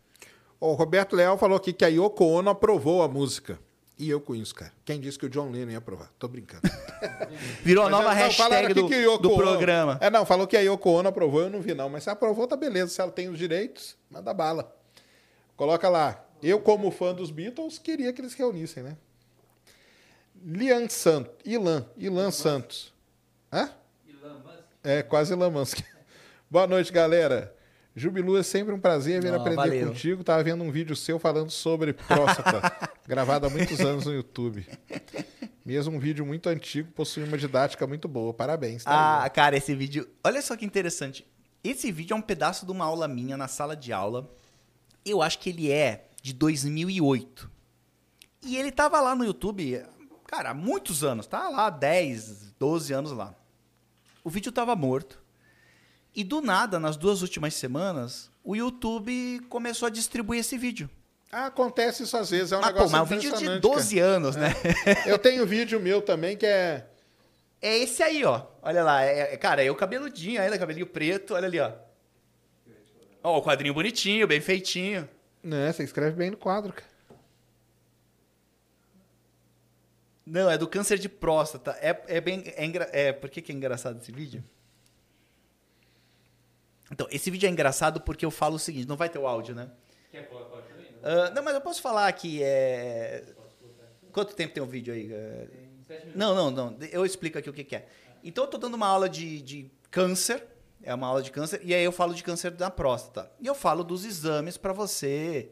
O 0.57 0.71
Roberto 0.71 1.17
Leal 1.17 1.37
falou 1.37 1.57
aqui 1.57 1.73
que 1.73 1.83
a 1.83 1.89
Yoko 1.89 2.23
Ono 2.23 2.49
aprovou 2.49 3.03
a 3.03 3.09
música. 3.09 3.59
E 3.97 4.09
eu 4.09 4.21
com 4.21 4.33
isso, 4.33 4.55
cara. 4.55 4.71
Quem 4.85 5.01
disse 5.01 5.19
que 5.19 5.25
o 5.25 5.29
John 5.29 5.51
Lennon 5.51 5.71
ia 5.71 5.79
aprovar? 5.79 6.09
Tô 6.17 6.29
brincando. 6.29 6.63
Virou 7.61 7.85
a 7.85 7.89
nova 7.89 8.05
não, 8.05 8.11
hashtag 8.13 8.73
do, 8.73 8.87
que 8.87 8.95
Yoko 8.95 9.21
do 9.21 9.33
Ono- 9.33 9.37
programa. 9.43 9.97
É, 9.99 10.09
não, 10.09 10.25
falou 10.25 10.47
que 10.47 10.55
a 10.55 10.61
Yoko 10.61 10.89
Ono 10.91 11.09
aprovou, 11.09 11.41
eu 11.41 11.49
não 11.49 11.59
vi 11.59 11.73
não. 11.73 11.89
Mas 11.89 12.05
se 12.05 12.09
aprovou, 12.09 12.47
tá 12.47 12.55
beleza. 12.55 12.87
Se 12.93 13.01
ela 13.01 13.11
tem 13.11 13.27
os 13.27 13.37
direitos, 13.37 13.97
manda 14.09 14.33
bala. 14.33 14.73
Coloca 15.57 15.89
lá. 15.89 16.25
Eu, 16.41 16.61
como 16.61 16.89
fã 16.89 17.13
dos 17.13 17.31
Beatles, 17.31 17.77
queria 17.77 18.13
que 18.13 18.21
eles 18.21 18.33
reunissem, 18.33 18.81
né? 18.81 18.95
Lian 20.43 20.87
Santos. 20.89 21.33
Ilan. 21.45 21.85
Ilan 21.97 22.31
Santos. 22.31 22.93
Hã? 23.51 23.69
É, 24.83 25.01
quase 25.03 25.33
Elon 25.33 25.51
Musk. 25.51 25.79
Boa 26.49 26.65
noite, 26.65 26.91
galera. 26.91 27.55
Jubilu, 27.95 28.37
é 28.37 28.43
sempre 28.43 28.73
um 28.73 28.79
prazer 28.79 29.21
vir 29.21 29.33
Ó, 29.33 29.35
aprender 29.37 29.55
valeu. 29.57 29.87
contigo. 29.87 30.23
Tava 30.23 30.41
vendo 30.43 30.63
um 30.63 30.71
vídeo 30.71 30.95
seu 30.95 31.19
falando 31.19 31.49
sobre 31.49 31.91
próstata, 31.93 32.89
gravado 33.05 33.47
há 33.47 33.49
muitos 33.49 33.79
anos 33.81 34.05
no 34.05 34.13
YouTube. 34.13 34.65
Mesmo 35.65 35.97
um 35.97 35.99
vídeo 35.99 36.25
muito 36.25 36.47
antigo, 36.47 36.91
possui 36.93 37.23
uma 37.23 37.37
didática 37.37 37.85
muito 37.85 38.07
boa. 38.07 38.33
Parabéns. 38.33 38.83
tá 38.85 38.91
aí, 38.91 39.25
Ah, 39.25 39.29
cara, 39.29 39.57
esse 39.57 39.75
vídeo. 39.75 40.07
Olha 40.23 40.41
só 40.41 40.55
que 40.55 40.65
interessante. 40.65 41.27
Esse 41.61 41.91
vídeo 41.91 42.13
é 42.13 42.17
um 42.17 42.21
pedaço 42.21 42.65
de 42.65 42.71
uma 42.71 42.85
aula 42.85 43.07
minha 43.07 43.35
na 43.35 43.47
sala 43.49 43.75
de 43.75 43.91
aula. 43.91 44.31
Eu 45.03 45.21
acho 45.21 45.39
que 45.39 45.49
ele 45.49 45.69
é 45.69 46.07
de 46.21 46.31
2008. 46.33 47.51
E 48.43 48.55
ele 48.55 48.71
tava 48.71 49.01
lá 49.01 49.13
no 49.13 49.25
YouTube, 49.25 49.83
cara, 50.29 50.51
há 50.51 50.53
muitos 50.53 51.03
anos. 51.03 51.25
Tá 51.25 51.49
lá, 51.49 51.69
10, 51.69 52.53
12 52.59 52.93
anos 52.93 53.11
lá. 53.11 53.33
O 54.23 54.29
vídeo 54.29 54.51
tava 54.51 54.75
morto. 54.75 55.19
E 56.15 56.23
do 56.23 56.41
nada, 56.41 56.79
nas 56.79 56.95
duas 56.95 57.21
últimas 57.21 57.53
semanas, 57.55 58.29
o 58.43 58.55
YouTube 58.55 59.39
começou 59.49 59.87
a 59.87 59.89
distribuir 59.89 60.41
esse 60.41 60.57
vídeo. 60.57 60.89
Ah, 61.31 61.47
acontece 61.47 62.03
isso 62.03 62.17
às 62.17 62.29
vezes, 62.29 62.51
é 62.51 62.57
um 62.57 62.61
Mas, 62.61 62.71
pô, 62.71 62.75
negócio 62.75 62.91
mas 62.91 62.99
é 62.99 63.03
um 63.03 63.05
vídeo 63.05 63.29
de 63.29 63.43
impressionante, 63.45 63.61
12 63.61 63.99
anos, 63.99 64.35
né? 64.35 64.53
cara. 64.53 65.09
Eu 65.09 65.17
tenho 65.19 65.45
vídeo 65.45 65.79
meu 65.79 66.01
também 66.01 66.35
que 66.37 66.45
é... 66.45 66.87
É 67.61 67.77
esse 67.77 68.01
aí, 68.01 68.23
ó. 68.23 68.45
Olha 68.61 68.83
lá. 68.83 69.03
É, 69.03 69.33
é- 69.33 69.37
cara, 69.37 69.63
eu 69.63 69.75
cabeludinho 69.75 70.41
ainda, 70.41 70.57
cabelinho 70.57 70.87
preto. 70.87 71.33
Olha 71.33 71.45
ali, 71.45 71.59
ó. 71.59 71.71
Ó, 73.21 73.37
o 73.37 73.41
quadrinho 73.43 73.73
bonitinho, 73.73 74.27
bem 74.27 74.39
feitinho. 74.39 75.07
Né, 75.43 75.71
você 75.71 75.83
escreve 75.83 76.15
bem 76.15 76.31
no 76.31 76.37
quadro, 76.37 76.71
cara. 76.73 76.88
Não, 80.29 80.49
é 80.49 80.57
do 80.57 80.67
câncer 80.67 80.99
de 80.99 81.09
próstata. 81.09 81.71
É, 81.81 82.03
é 82.07 82.21
bem. 82.21 82.43
É, 82.55 82.63
engra... 82.63 82.87
é, 82.93 83.11
por 83.11 83.29
que, 83.29 83.41
que 83.41 83.51
é 83.51 83.55
engraçado 83.55 83.99
esse 83.99 84.11
vídeo? 84.11 84.43
Então, 86.91 87.07
esse 87.09 87.31
vídeo 87.31 87.47
é 87.47 87.49
engraçado 87.49 87.99
porque 87.99 88.25
eu 88.25 88.31
falo 88.31 88.55
o 88.55 88.59
seguinte: 88.59 88.87
não 88.87 88.95
vai 88.95 89.09
ter 89.09 89.17
o 89.17 89.27
áudio, 89.27 89.55
né? 89.55 89.71
Quer 90.11 90.29
colocar 90.29 90.57
o 90.57 90.69
não, 91.33 91.41
mas 91.41 91.55
eu 91.55 91.61
posso 91.61 91.81
falar 91.81 92.11
que 92.11 92.43
é. 92.43 93.23
Quanto 94.11 94.35
tempo 94.35 94.53
tem 94.53 94.61
o 94.61 94.65
vídeo 94.65 94.93
aí? 94.93 95.07
Tem 95.07 95.83
sete 95.87 96.07
minutos. 96.07 96.15
Não, 96.15 96.35
não, 96.35 96.51
não. 96.51 96.77
Eu 96.91 97.05
explico 97.05 97.37
aqui 97.37 97.49
o 97.49 97.53
que, 97.53 97.63
que 97.63 97.75
é. 97.75 97.87
Então, 98.23 98.43
eu 98.43 98.49
tô 98.49 98.57
dando 98.57 98.75
uma 98.75 98.87
aula 98.87 99.07
de, 99.07 99.41
de 99.41 99.71
câncer. 99.89 100.45
É 100.83 100.93
uma 100.93 101.07
aula 101.07 101.21
de 101.21 101.31
câncer. 101.31 101.61
E 101.63 101.73
aí 101.73 101.83
eu 101.83 101.91
falo 101.91 102.13
de 102.13 102.23
câncer 102.23 102.51
da 102.51 102.69
próstata. 102.69 103.31
E 103.39 103.47
eu 103.47 103.55
falo 103.55 103.83
dos 103.83 104.05
exames 104.05 104.57
para 104.57 104.73
você 104.73 105.51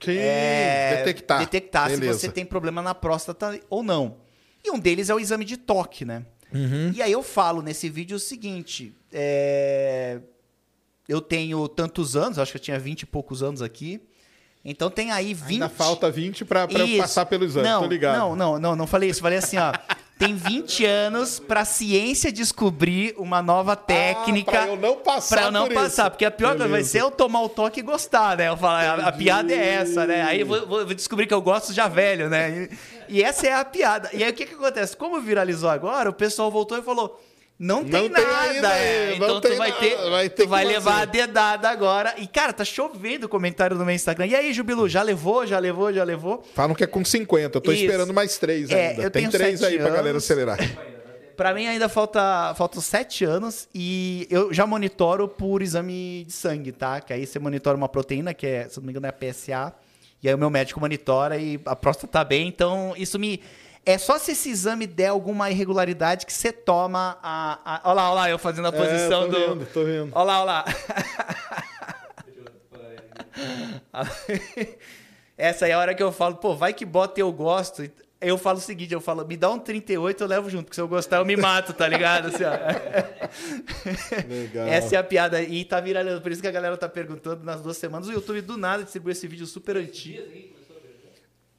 Sim, 0.00 0.16
é, 0.18 0.96
detectar. 0.98 1.38
detectar 1.38 1.90
se 1.90 1.96
Beleza. 1.96 2.18
você 2.18 2.28
tem 2.30 2.44
problema 2.44 2.82
na 2.82 2.94
próstata 2.94 3.58
ou 3.70 3.82
não. 3.82 4.16
E 4.64 4.70
um 4.70 4.78
deles 4.78 5.08
é 5.10 5.14
o 5.14 5.20
exame 5.20 5.44
de 5.44 5.56
toque, 5.56 6.04
né? 6.04 6.24
Uhum. 6.52 6.92
E 6.94 7.02
aí 7.02 7.12
eu 7.12 7.22
falo 7.22 7.62
nesse 7.62 7.88
vídeo 7.88 8.16
o 8.16 8.20
seguinte: 8.20 8.94
é, 9.12 10.20
eu 11.08 11.20
tenho 11.20 11.66
tantos 11.68 12.16
anos, 12.16 12.38
acho 12.38 12.52
que 12.52 12.58
eu 12.58 12.62
tinha 12.62 12.78
20 12.78 13.02
e 13.02 13.06
poucos 13.06 13.42
anos 13.42 13.62
aqui. 13.62 14.00
Então 14.64 14.90
tem 14.90 15.12
aí 15.12 15.32
20. 15.32 15.52
Ainda 15.52 15.68
falta 15.68 16.10
20 16.10 16.44
pra, 16.44 16.66
pra 16.66 16.80
eu 16.80 16.98
passar 16.98 17.24
pelo 17.26 17.44
exame, 17.44 17.68
não, 17.68 17.82
tô 17.82 17.86
ligado. 17.86 18.18
Não, 18.18 18.34
não, 18.36 18.58
não, 18.58 18.76
não 18.76 18.86
falei 18.86 19.08
isso. 19.08 19.20
Falei 19.20 19.38
assim, 19.38 19.56
ó. 19.58 19.72
Tem 20.18 20.34
20 20.34 20.82
anos 20.86 21.38
pra 21.38 21.64
ciência 21.66 22.32
descobrir 22.32 23.14
uma 23.18 23.42
nova 23.42 23.76
técnica. 23.76 24.50
pra 24.50 24.66
eu 24.68 24.76
não 24.76 24.96
passar 24.96 25.36
Pra 25.36 25.44
eu 25.46 25.50
não 25.52 25.66
por 25.66 25.74
passar. 25.74 26.02
isso. 26.04 26.10
Porque 26.12 26.24
a 26.24 26.30
pior 26.30 26.50
coisa 26.56 26.68
vai 26.68 26.82
ser 26.84 27.02
eu 27.02 27.10
tomar 27.10 27.42
o 27.42 27.48
toque 27.50 27.80
e 27.80 27.82
gostar, 27.82 28.34
né? 28.36 28.48
Eu 28.48 28.56
falo, 28.56 29.02
a, 29.02 29.08
a 29.08 29.12
piada 29.12 29.52
é 29.52 29.74
essa, 29.74 30.06
né? 30.06 30.22
Aí 30.22 30.40
eu 30.40 30.46
vou, 30.46 30.66
vou 30.66 30.84
descobrir 30.86 31.26
que 31.26 31.34
eu 31.34 31.42
gosto 31.42 31.72
já 31.72 31.86
velho, 31.86 32.30
né? 32.30 32.70
E, 33.10 33.16
e 33.18 33.22
essa 33.22 33.46
é 33.46 33.52
a 33.52 33.62
piada. 33.64 34.08
E 34.14 34.24
aí 34.24 34.30
o 34.30 34.34
que 34.34 34.46
que 34.46 34.54
acontece? 34.54 34.96
Como 34.96 35.20
viralizou 35.20 35.68
agora, 35.68 36.08
o 36.08 36.14
pessoal 36.14 36.50
voltou 36.50 36.78
e 36.78 36.82
falou. 36.82 37.20
Não 37.58 37.82
tem 37.84 38.02
Não 38.08 38.10
tem 38.10 38.24
nada, 38.26 38.50
ainda, 38.50 38.68
é. 38.76 39.06
não 39.08 39.14
Então 39.16 39.40
tem 39.40 39.52
tu 39.52 39.56
vai 39.56 39.68
nada, 39.70 39.80
ter, 39.80 40.10
vai 40.10 40.28
ter 40.28 40.42
tu 40.42 40.48
vai 40.48 40.64
levar 40.64 40.90
fazer. 40.90 41.02
a 41.02 41.04
dedada 41.06 41.68
agora. 41.70 42.14
E, 42.18 42.26
cara, 42.26 42.52
tá 42.52 42.64
chovendo 42.66 43.28
comentário 43.30 43.76
no 43.78 43.84
meu 43.84 43.94
Instagram. 43.94 44.26
E 44.26 44.34
aí, 44.36 44.52
Jubilu, 44.52 44.86
já 44.88 45.00
levou, 45.02 45.46
já 45.46 45.58
levou, 45.58 45.90
já 45.92 46.04
levou? 46.04 46.44
Falam 46.54 46.74
que 46.74 46.84
é 46.84 46.86
com 46.86 47.02
50, 47.02 47.56
eu 47.56 47.60
tô 47.62 47.72
Isso. 47.72 47.84
esperando 47.84 48.12
mais 48.12 48.36
três 48.36 48.68
É, 48.70 48.88
ainda. 48.90 49.10
Tem 49.10 49.28
três 49.30 49.62
aí 49.62 49.78
pra 49.78 49.88
galera 49.88 50.10
anos. 50.10 50.24
acelerar. 50.24 50.58
Pra 51.34 51.52
mim 51.52 51.66
ainda 51.66 51.86
falta 51.88 52.54
faltam 52.56 52.80
sete 52.80 53.22
anos 53.24 53.68
e 53.74 54.26
eu 54.30 54.54
já 54.54 54.66
monitoro 54.66 55.28
por 55.28 55.60
exame 55.60 56.24
de 56.26 56.32
sangue, 56.32 56.72
tá? 56.72 56.98
Que 57.00 57.12
aí 57.12 57.26
você 57.26 57.38
monitora 57.38 57.76
uma 57.76 57.88
proteína, 57.90 58.32
que 58.32 58.46
é, 58.46 58.68
se 58.68 58.78
não 58.78 58.84
me 58.86 58.90
engano, 58.90 59.06
é 59.06 59.10
a 59.10 59.12
PSA. 59.12 59.74
E 60.22 60.28
aí 60.28 60.34
o 60.34 60.38
meu 60.38 60.48
médico 60.48 60.80
monitora 60.80 61.36
e 61.36 61.60
a 61.66 61.76
próstata 61.76 62.08
tá 62.08 62.24
bem. 62.24 62.48
Então, 62.48 62.94
isso 62.96 63.18
me. 63.18 63.42
É 63.88 63.96
só 63.98 64.18
se 64.18 64.32
esse 64.32 64.50
exame 64.50 64.84
der 64.84 65.06
alguma 65.06 65.48
irregularidade 65.48 66.26
que 66.26 66.32
você 66.32 66.52
toma 66.52 67.16
a. 67.22 67.60
a... 67.64 67.80
Olha 67.84 67.94
lá, 67.94 68.10
olha 68.10 68.14
lá, 68.14 68.30
eu 68.30 68.38
fazendo 68.38 68.66
a 68.66 68.72
posição 68.72 69.22
é, 69.22 69.26
tô 69.26 69.32
do. 69.32 69.38
vendo, 69.38 69.66
tô 69.66 69.84
vendo. 69.84 70.10
Olha 70.12 70.24
lá, 70.24 70.40
olha 70.40 70.44
lá. 70.44 70.64
Essa 75.38 75.68
é 75.68 75.72
a 75.72 75.78
hora 75.78 75.94
que 75.94 76.02
eu 76.02 76.10
falo, 76.10 76.34
pô, 76.34 76.56
vai 76.56 76.72
que 76.72 76.84
bota 76.84 77.20
e 77.20 77.22
eu 77.22 77.30
gosto. 77.30 77.88
Eu 78.20 78.36
falo 78.36 78.58
o 78.58 78.60
seguinte, 78.60 78.92
eu 78.92 79.00
falo, 79.00 79.24
me 79.24 79.36
dá 79.36 79.50
um 79.50 79.58
38, 79.58 80.20
eu 80.20 80.26
levo 80.26 80.50
junto, 80.50 80.64
porque 80.64 80.74
se 80.74 80.80
eu 80.80 80.88
gostar 80.88 81.18
eu 81.18 81.24
me 81.24 81.36
mato, 81.36 81.72
tá 81.72 81.86
ligado? 81.86 82.26
Assim. 82.26 82.42
Legal. 84.28 84.66
Essa 84.66 84.96
é 84.96 84.98
a 84.98 85.04
piada. 85.04 85.40
E 85.40 85.64
tá 85.64 85.78
viralizando, 85.78 86.22
por 86.22 86.32
isso 86.32 86.42
que 86.42 86.48
a 86.48 86.52
galera 86.52 86.76
tá 86.76 86.88
perguntando 86.88 87.44
nas 87.44 87.60
duas 87.60 87.76
semanas. 87.76 88.08
O 88.08 88.12
YouTube 88.12 88.40
do 88.40 88.56
nada 88.56 88.82
distribuiu 88.82 89.12
esse 89.12 89.28
vídeo 89.28 89.46
super 89.46 89.76
antigo. 89.76 90.55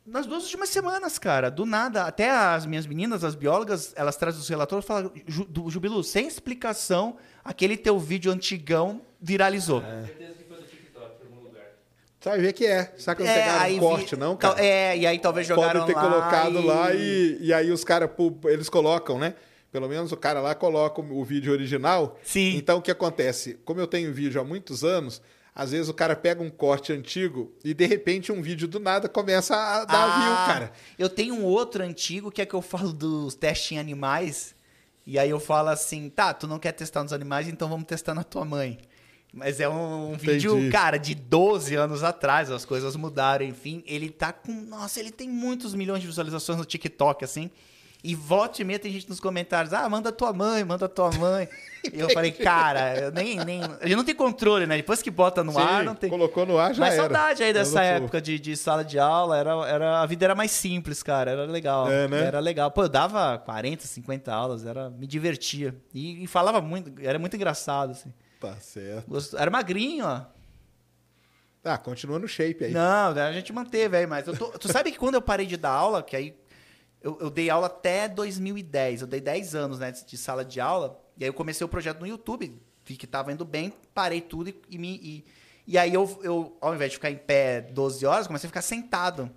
Nas 0.07 0.25
duas 0.25 0.43
últimas 0.43 0.69
semanas, 0.69 1.19
cara, 1.19 1.51
do 1.51 1.65
nada. 1.65 2.03
Até 2.03 2.29
as 2.31 2.65
minhas 2.65 2.87
meninas, 2.87 3.25
as 3.25 3.35
biólogas, 3.35 3.91
elas 3.97 4.15
trazem 4.15 4.39
os 4.39 4.47
relatórios 4.47 4.85
e 4.85 4.87
falam, 4.87 5.11
"Ju- 5.27 5.43
do 5.43 5.69
Jubilu, 5.69 6.01
sem 6.01 6.25
explicação, 6.25 7.17
aquele 7.43 7.75
teu 7.75 7.99
vídeo 7.99 8.31
antigão 8.31 9.01
viralizou. 9.19 9.81
Certeza 9.81 10.33
que 10.35 10.43
foi 10.45 10.57
do 10.57 10.63
TikTok, 10.63 11.17
por 11.17 11.27
algum 11.27 11.43
lugar. 11.43 11.65
Sabe 12.21 12.41
ver 12.41 12.53
que 12.53 12.65
é. 12.65 12.93
Sabe 12.97 13.21
que 13.21 13.27
não 13.27 13.33
pegaram 13.33 13.61
aí 13.61 13.75
um 13.75 13.79
corte, 13.79 14.15
vi- 14.15 14.21
não, 14.21 14.37
cara? 14.37 14.63
É, 14.63 14.97
e 14.97 15.05
aí 15.05 15.19
talvez 15.19 15.45
jogaram 15.45 15.81
Podem 15.81 15.93
ter 15.93 15.99
lá 16.01 16.09
colocado 16.09 16.57
e... 16.59 16.65
lá 16.65 16.93
e, 16.93 17.37
e 17.41 17.53
aí 17.53 17.69
os 17.69 17.83
caras, 17.83 18.09
eles 18.45 18.69
colocam, 18.69 19.19
né? 19.19 19.33
Pelo 19.73 19.89
menos 19.89 20.13
o 20.13 20.17
cara 20.17 20.39
lá 20.39 20.55
coloca 20.55 21.01
o 21.01 21.23
vídeo 21.25 21.51
original. 21.51 22.17
Sim. 22.23 22.55
Então 22.55 22.77
o 22.77 22.81
que 22.81 22.89
acontece? 22.89 23.55
Como 23.65 23.81
eu 23.81 23.85
tenho 23.87 24.13
vídeo 24.13 24.39
há 24.39 24.43
muitos 24.45 24.85
anos, 24.85 25.21
às 25.57 25.71
vezes 25.71 25.89
o 25.89 25.93
cara 25.93 26.15
pega 26.15 26.43
um 26.43 26.51
corte 26.51 26.93
antigo 26.93 27.51
e 27.63 27.73
de 27.73 27.87
repente 27.87 28.31
um 28.31 28.43
vídeo 28.43 28.67
do 28.67 28.79
nada 28.79 29.09
começa 29.09 29.55
a 29.55 29.85
dar 29.85 30.03
Ah, 30.03 30.19
view, 30.19 30.35
cara. 30.45 30.71
Eu 30.99 31.09
tenho 31.09 31.33
um 31.33 31.43
outro 31.43 31.83
antigo 31.83 32.29
que 32.29 32.43
é 32.43 32.45
que 32.45 32.53
eu 32.53 32.61
falo 32.61 32.93
dos 32.93 33.33
testes 33.33 33.71
em 33.71 33.79
animais. 33.79 34.55
E 35.03 35.17
aí 35.17 35.31
eu 35.31 35.39
falo 35.39 35.69
assim, 35.69 36.09
tá, 36.11 36.31
tu 36.31 36.45
não 36.45 36.59
quer 36.59 36.73
testar 36.73 37.01
nos 37.01 37.11
animais, 37.11 37.47
então 37.47 37.67
vamos 37.67 37.87
testar 37.87 38.13
na 38.13 38.23
tua 38.23 38.45
mãe. 38.45 38.77
Mas 39.33 39.59
é 39.59 39.67
um, 39.67 40.11
um 40.11 40.15
vídeo, 40.15 40.69
cara, 40.71 40.97
de 40.97 41.15
12 41.15 41.73
anos 41.73 42.03
atrás, 42.03 42.51
as 42.51 42.63
coisas 42.63 42.95
mudaram, 42.95 43.43
enfim. 43.43 43.83
Ele 43.87 44.11
tá 44.11 44.31
com. 44.31 44.51
Nossa, 44.51 44.99
ele 44.99 45.11
tem 45.11 45.27
muitos 45.27 45.73
milhões 45.73 46.01
de 46.01 46.07
visualizações 46.07 46.59
no 46.59 46.65
TikTok, 46.65 47.25
assim. 47.25 47.49
E 48.03 48.13
volta 48.15 48.61
e 48.61 48.65
meia 48.65 48.77
tem 48.79 48.91
gente 48.91 49.09
nos 49.09 49.19
comentários, 49.19 49.73
ah, 49.73 49.89
manda 49.89 50.11
tua 50.11 50.31
mãe, 50.31 50.63
manda 50.63 50.87
tua 50.87 51.11
mãe. 51.11 51.49
e 51.91 51.99
eu 51.99 52.09
falei, 52.11 52.31
cara, 52.31 52.95
eu 52.97 53.11
nem, 53.11 53.43
nem. 53.43 53.61
A 53.63 53.87
gente 53.87 53.95
não 53.95 54.03
tem 54.03 54.13
controle, 54.15 54.65
né? 54.67 54.77
Depois 54.77 55.01
que 55.01 55.09
bota 55.09 55.43
no 55.43 55.51
Sim, 55.51 55.59
ar, 55.59 55.83
não 55.83 55.95
tem. 55.95 56.09
colocou 56.09 56.45
no 56.45 56.57
ar, 56.59 56.73
já 56.75 56.79
Mas 56.79 56.93
era. 56.93 57.03
saudade 57.03 57.43
aí 57.43 57.51
dessa 57.51 57.71
pro- 57.79 57.81
época 57.83 58.21
de, 58.21 58.39
de 58.39 58.55
sala 58.55 58.85
de 58.85 58.99
aula, 58.99 59.35
era, 59.37 59.51
era, 59.67 60.01
a 60.01 60.05
vida 60.05 60.25
era 60.25 60.35
mais 60.35 60.51
simples, 60.51 61.01
cara, 61.01 61.31
era 61.31 61.45
legal. 61.45 61.91
É, 61.91 62.07
né? 62.07 62.23
Era 62.25 62.39
legal. 62.39 62.69
Pô, 62.71 62.83
eu 62.83 62.89
dava 62.89 63.37
40, 63.39 63.85
50 63.87 64.31
aulas, 64.33 64.65
era, 64.65 64.89
me 64.91 65.07
divertia. 65.07 65.75
E, 65.93 66.23
e 66.23 66.27
falava 66.27 66.61
muito, 66.61 66.93
era 67.01 67.17
muito 67.17 67.35
engraçado, 67.35 67.91
assim. 67.91 68.13
Tá 68.39 68.55
certo. 68.57 69.07
Gosto- 69.09 69.37
Era 69.37 69.49
magrinho, 69.49 70.05
ó. 70.05 70.21
Ah, 71.63 71.77
continua 71.77 72.17
no 72.19 72.27
shape 72.27 72.63
aí. 72.65 72.71
Não, 72.71 73.09
a 73.11 73.31
gente 73.33 73.51
manteve 73.51 73.97
aí, 73.97 74.07
mas 74.07 74.25
eu 74.27 74.37
tô- 74.37 74.49
tu 74.57 74.71
sabe 74.71 74.91
que 74.91 74.97
quando 74.97 75.15
eu 75.15 75.21
parei 75.21 75.45
de 75.45 75.57
dar 75.57 75.71
aula, 75.71 76.01
que 76.01 76.15
aí 76.15 76.33
eu, 77.01 77.17
eu 77.21 77.29
dei 77.29 77.49
aula 77.49 77.67
até 77.67 78.07
2010, 78.07 79.01
eu 79.01 79.07
dei 79.07 79.21
10 79.21 79.55
anos 79.55 79.79
né, 79.79 79.91
de, 79.91 80.05
de 80.05 80.17
sala 80.17 80.43
de 80.43 80.59
aula, 80.59 80.99
e 81.17 81.23
aí 81.23 81.29
eu 81.29 81.33
comecei 81.33 81.63
o 81.65 81.69
projeto 81.69 81.99
no 81.99 82.07
YouTube, 82.07 82.59
vi 82.85 82.95
que 82.95 83.07
tava 83.07 83.31
indo 83.31 83.45
bem, 83.45 83.73
parei 83.93 84.21
tudo 84.21 84.49
e, 84.49 84.61
e 84.69 84.77
me. 84.77 84.95
E, 84.95 85.25
e 85.67 85.77
aí 85.77 85.93
eu, 85.93 86.19
eu, 86.23 86.57
ao 86.61 86.73
invés 86.73 86.91
de 86.91 86.97
ficar 86.97 87.11
em 87.11 87.17
pé 87.17 87.61
12 87.61 88.05
horas, 88.05 88.27
comecei 88.27 88.47
a 88.47 88.49
ficar 88.49 88.61
sentado. 88.61 89.29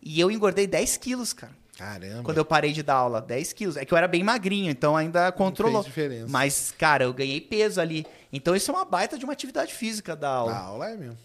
E 0.00 0.18
eu 0.18 0.30
engordei 0.30 0.66
10 0.66 0.96
quilos, 0.96 1.32
cara. 1.32 1.52
Caramba. 1.76 2.22
Quando 2.22 2.38
eu 2.38 2.44
parei 2.44 2.72
de 2.72 2.82
dar 2.82 2.94
aula, 2.94 3.20
10 3.20 3.52
quilos. 3.52 3.76
É 3.76 3.84
que 3.84 3.92
eu 3.92 3.98
era 3.98 4.06
bem 4.06 4.22
magrinho, 4.22 4.70
então 4.70 4.96
ainda 4.96 5.30
controlou. 5.32 5.82
fez 5.82 5.94
diferença. 5.94 6.26
Mas, 6.28 6.72
cara, 6.78 7.04
eu 7.04 7.12
ganhei 7.12 7.40
peso 7.40 7.80
ali. 7.80 8.06
Então 8.32 8.54
isso 8.54 8.70
é 8.70 8.74
uma 8.74 8.84
baita 8.84 9.18
de 9.18 9.24
uma 9.24 9.32
atividade 9.32 9.74
física 9.74 10.14
da 10.14 10.28
aula. 10.28 10.52
A 10.52 10.60
aula 10.60 10.90
é 10.90 10.96
mesmo. 10.96 11.18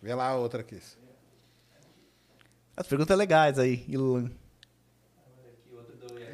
Vê 0.00 0.14
lá 0.14 0.28
a 0.28 0.36
outra 0.36 0.60
aqui. 0.60 0.80
As 2.76 2.86
perguntas 2.86 3.18
legais 3.18 3.58
aí, 3.58 3.84
Ilan. 3.88 4.30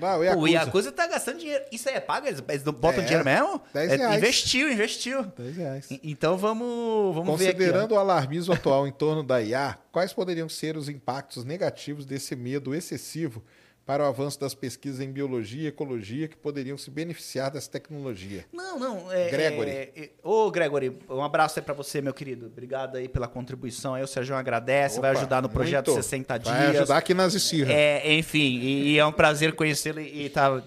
Vai, 0.01 0.19
o 0.19 0.25
Yakuza. 0.25 0.45
o 0.45 0.49
Yakuza 0.49 0.93
tá 0.93 1.07
gastando 1.07 1.39
dinheiro. 1.39 1.65
Isso 1.73 1.89
aí 1.89 1.95
é 1.97 2.01
pago? 2.01 2.27
Eles, 2.27 2.43
eles 2.49 2.63
botam 2.63 3.01
É, 3.03 3.05
dinheiro 3.05 3.25
mesmo? 3.25 3.61
10 3.73 3.93
É, 3.93 3.97
reais. 3.97 4.17
investiu, 4.19 4.71
investiu. 4.73 5.23
10 5.37 5.57
reais. 5.57 5.91
E- 5.91 6.01
Então 6.05 6.37
vamos, 6.37 7.15
vamos 7.15 7.39
ver 7.39 7.49
aqui. 7.49 7.55
Considerando 7.59 7.93
o 7.93 7.99
alarmismo 7.99 8.55
atual 8.55 8.87
em 8.87 8.93
torno 8.93 9.23
da 9.23 9.41
IA, 9.43 9.77
quais 9.93 10.13
poderiam 10.13 10.49
ser 10.49 10.77
os 10.77 10.89
impactos 10.89 11.45
negativos 11.45 12.05
desse 12.07 12.35
medo 12.37 12.75
excessivo 12.75 13.43
para 13.87 14.03
o 14.03 14.07
avanço 14.07 14.41
das 14.41 14.55
pesquisas 14.55 15.01
em 15.01 15.11
biologia 15.11 15.65
e 15.65 15.67
ecologia 15.67 16.27
que 16.27 16.37
poderiam 16.37 16.77
se 16.79 16.91
beneficiar 16.91 17.51
dessa 17.51 17.71
tecnologia? 17.71 18.47
Não, 18.53 18.79
não. 18.79 19.13
É, 19.13 19.29
Gregory. 19.31 19.71
É, 19.71 19.93
é, 19.95 20.11
ô, 20.23 20.51
Gregory, 20.51 20.99
um 21.09 21.23
abraço 21.23 21.59
aí 21.59 21.65
pra 21.65 21.75
você, 21.75 22.01
meu 22.01 22.15
querido. 22.15 22.47
Obrigado 22.47 22.97
aí 22.97 23.09
pela 23.09 23.29
contribuição. 23.29 23.95
Aí 23.95 24.03
o 24.03 24.07
Sérgio 24.07 24.35
agradece, 24.35 25.01
vai 25.01 25.11
Opa, 25.11 25.21
ajudar 25.21 25.43
no 25.43 25.51
projeto 25.51 25.89
muito. 25.89 26.03
60 26.03 26.39
dias. 26.39 26.57
Vai 26.57 26.67
ajudar 26.69 26.97
aqui 26.97 27.13
nas 27.13 27.35
esfirras. 27.35 27.75
É, 27.75 28.15
enfim, 28.15 28.59
e, 28.59 28.93
e 28.93 28.99
é 28.99 29.05
um 29.05 29.13
prazer 29.13 29.55
conhecê-lo 29.55 30.01
e 30.01 30.27
estar 30.27 30.63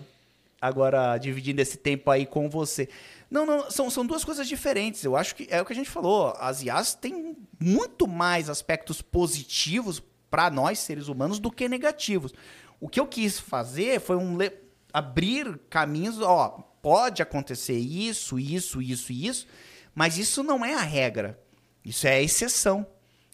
agora 0.61 1.17
dividindo 1.17 1.59
esse 1.59 1.77
tempo 1.77 2.11
aí 2.11 2.25
com 2.25 2.49
você. 2.49 2.87
Não, 3.29 3.45
não, 3.45 3.69
são, 3.69 3.89
são 3.89 4.05
duas 4.05 4.23
coisas 4.23 4.47
diferentes. 4.47 5.03
Eu 5.03 5.15
acho 5.15 5.35
que 5.35 5.47
é 5.49 5.61
o 5.61 5.65
que 5.65 5.73
a 5.73 5.75
gente 5.75 5.89
falou. 5.89 6.35
As 6.39 6.61
IAs 6.61 6.93
têm 6.93 7.35
muito 7.59 8.07
mais 8.07 8.49
aspectos 8.49 9.01
positivos 9.01 10.01
para 10.29 10.49
nós, 10.49 10.79
seres 10.79 11.07
humanos, 11.07 11.39
do 11.39 11.51
que 11.51 11.67
negativos. 11.67 12.33
O 12.79 12.87
que 12.87 12.99
eu 12.99 13.07
quis 13.07 13.39
fazer 13.39 13.99
foi 13.99 14.15
um 14.15 14.37
le- 14.37 14.53
abrir 14.93 15.59
caminhos, 15.69 16.19
ó, 16.21 16.49
pode 16.81 17.21
acontecer 17.21 17.77
isso, 17.77 18.39
isso, 18.39 18.81
isso 18.81 19.11
isso, 19.11 19.47
mas 19.95 20.17
isso 20.17 20.43
não 20.43 20.63
é 20.63 20.73
a 20.75 20.81
regra. 20.81 21.39
Isso 21.83 22.05
é 22.07 22.15
a 22.15 22.21
exceção. 22.21 22.85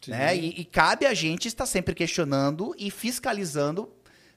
Né? 0.07 0.35
E, 0.38 0.61
e 0.61 0.65
cabe 0.65 1.05
a 1.05 1.13
gente 1.13 1.47
estar 1.47 1.65
sempre 1.65 1.95
questionando 1.95 2.75
e 2.77 2.91
fiscalizando 2.91 3.89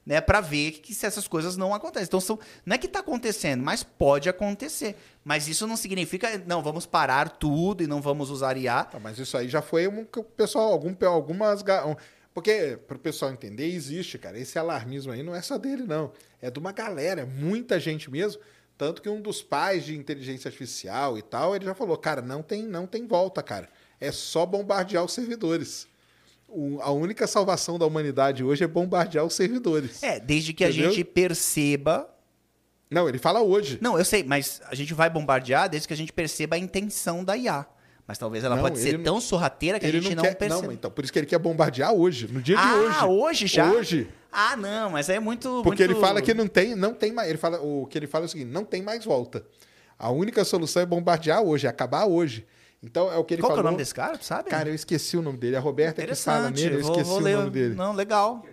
né, 0.05 0.21
para 0.21 0.39
ver 0.39 0.71
que 0.79 0.93
se 0.93 1.05
essas 1.05 1.27
coisas 1.27 1.57
não 1.57 1.73
acontecem. 1.73 2.05
Então, 2.05 2.21
são, 2.21 2.39
não 2.65 2.73
é 2.73 2.77
que 2.77 2.87
está 2.87 2.99
acontecendo, 2.99 3.61
mas 3.61 3.83
pode 3.83 4.29
acontecer. 4.29 4.95
Mas 5.25 5.49
isso 5.49 5.67
não 5.67 5.75
significa, 5.75 6.41
não, 6.47 6.63
vamos 6.63 6.85
parar 6.85 7.29
tudo 7.29 7.83
e 7.83 7.87
não 7.87 8.01
vamos 8.01 8.29
usar 8.29 8.55
IA. 8.55 8.85
Tá, 8.85 8.99
mas 8.99 9.19
isso 9.19 9.37
aí 9.37 9.49
já 9.49 9.61
foi 9.61 9.85
um 9.87 10.05
que 10.05 10.19
o 10.19 10.23
pessoal, 10.23 10.71
algum, 10.71 10.95
algumas. 11.05 11.61
um- 11.61 11.95
Porque, 12.37 12.77
para 12.87 12.95
o 12.95 12.99
pessoal 12.99 13.31
entender, 13.31 13.65
existe, 13.65 14.15
cara. 14.19 14.37
Esse 14.37 14.59
alarmismo 14.59 15.11
aí 15.11 15.23
não 15.23 15.33
é 15.33 15.41
só 15.41 15.57
dele, 15.57 15.81
não. 15.87 16.11
É 16.39 16.51
de 16.51 16.59
uma 16.59 16.71
galera, 16.71 17.21
é 17.21 17.25
muita 17.25 17.79
gente 17.79 18.11
mesmo. 18.11 18.39
Tanto 18.77 19.01
que 19.01 19.09
um 19.09 19.19
dos 19.19 19.41
pais 19.41 19.83
de 19.83 19.97
inteligência 19.97 20.47
artificial 20.47 21.17
e 21.17 21.23
tal, 21.23 21.55
ele 21.55 21.65
já 21.65 21.73
falou, 21.73 21.97
cara, 21.97 22.21
não 22.21 22.43
tem, 22.43 22.61
não 22.61 22.85
tem 22.85 23.07
volta, 23.07 23.41
cara. 23.41 23.67
É 23.99 24.11
só 24.11 24.45
bombardear 24.45 25.03
os 25.03 25.13
servidores. 25.13 25.87
O- 26.47 26.77
a 26.79 26.91
única 26.91 27.25
salvação 27.25 27.79
da 27.79 27.87
humanidade 27.87 28.43
hoje 28.43 28.63
é 28.63 28.67
bombardear 28.67 29.25
os 29.25 29.33
servidores. 29.33 30.03
É, 30.03 30.19
desde 30.19 30.53
que 30.53 30.63
Entendeu? 30.63 30.89
a 30.89 30.93
gente 30.93 31.03
perceba. 31.03 32.07
Não, 32.87 33.09
ele 33.09 33.17
fala 33.17 33.41
hoje. 33.41 33.79
Não, 33.81 33.97
eu 33.97 34.05
sei, 34.05 34.23
mas 34.23 34.61
a 34.67 34.75
gente 34.75 34.93
vai 34.93 35.09
bombardear 35.09 35.67
desde 35.67 35.87
que 35.87 35.93
a 35.95 35.97
gente 35.97 36.13
perceba 36.13 36.55
a 36.55 36.59
intenção 36.59 37.23
da 37.23 37.35
IA. 37.35 37.65
Mas 38.07 38.17
talvez 38.17 38.43
ela 38.43 38.55
Não, 38.55 38.63
pode 38.63 38.79
ser 38.79 38.97
não- 38.97 39.03
tão 39.03 39.19
sorrateira 39.21 39.79
que 39.79 39.85
a 39.85 39.91
gente 39.91 40.15
não, 40.15 40.23
não, 40.23 40.33
percebe. 40.33 40.67
Não, 40.67 40.71
então, 40.71 40.89
por 40.89 41.03
isso 41.03 41.11
que 41.11 41.19
ele 41.19 41.25
quer 41.25 41.37
bombardear 41.37 41.91
hoje, 41.93 42.27
no 42.31 42.41
dia 42.41 42.55
de 42.55 42.61
ah, 42.61 42.75
hoje. 42.75 43.05
hoje 43.05 43.47
já? 43.47 43.69
Hoje. 43.69 44.07
Ah, 44.31 44.55
não, 44.55 44.91
mas 44.91 45.09
aí 45.09 45.17
é 45.17 45.19
muito. 45.19 45.61
Porque 45.63 45.83
muito- 45.85 45.97
ele 45.97 45.99
fala 45.99 46.21
que 46.21 46.33
não 46.33 46.47
tem, 46.47 46.73
não 46.73 46.93
tem 46.93 47.11
mais. 47.11 47.27
Ele 47.29 47.37
fala, 47.37 47.59
o 47.59 47.85
que 47.85 47.97
ele 47.97 48.07
fala 48.07 48.23
é 48.23 48.27
o 48.27 48.29
seguinte: 48.29 48.49
não 48.49 48.63
tem 48.63 48.81
mais 48.81 49.03
volta. 49.03 49.45
A 49.99 50.09
única 50.09 50.45
solução 50.45 50.81
é 50.81 50.85
bombardear 50.85 51.41
hoje, 51.41 51.67
é 51.67 51.69
acabar 51.69 52.05
hoje. 52.05 52.45
Então 52.81 53.11
é 53.11 53.17
o 53.17 53.23
que 53.23 53.33
ele 53.33 53.41
Qual 53.41 53.49
que 53.49 53.53
é 53.53 53.57
falou. 53.57 53.69
o 53.69 53.71
nome 53.71 53.77
desse 53.77 53.93
cara, 53.93 54.17
tu 54.17 54.23
sabe? 54.23 54.49
Cara, 54.49 54.69
eu 54.69 54.75
esqueci 54.75 55.17
o 55.17 55.21
nome 55.21 55.37
dele. 55.39 55.55
A 55.55 55.59
Roberta 55.59 56.05
que 56.05 56.15
fala 56.15 56.49
nele, 56.51 56.75
eu 56.75 56.81
vou, 56.81 56.91
esqueci 56.91 57.09
vou 57.09 57.19
o 57.19 57.21
ler. 57.21 57.35
nome 57.37 57.49
dele. 57.49 57.75
Não, 57.75 57.91
legal. 57.91 58.45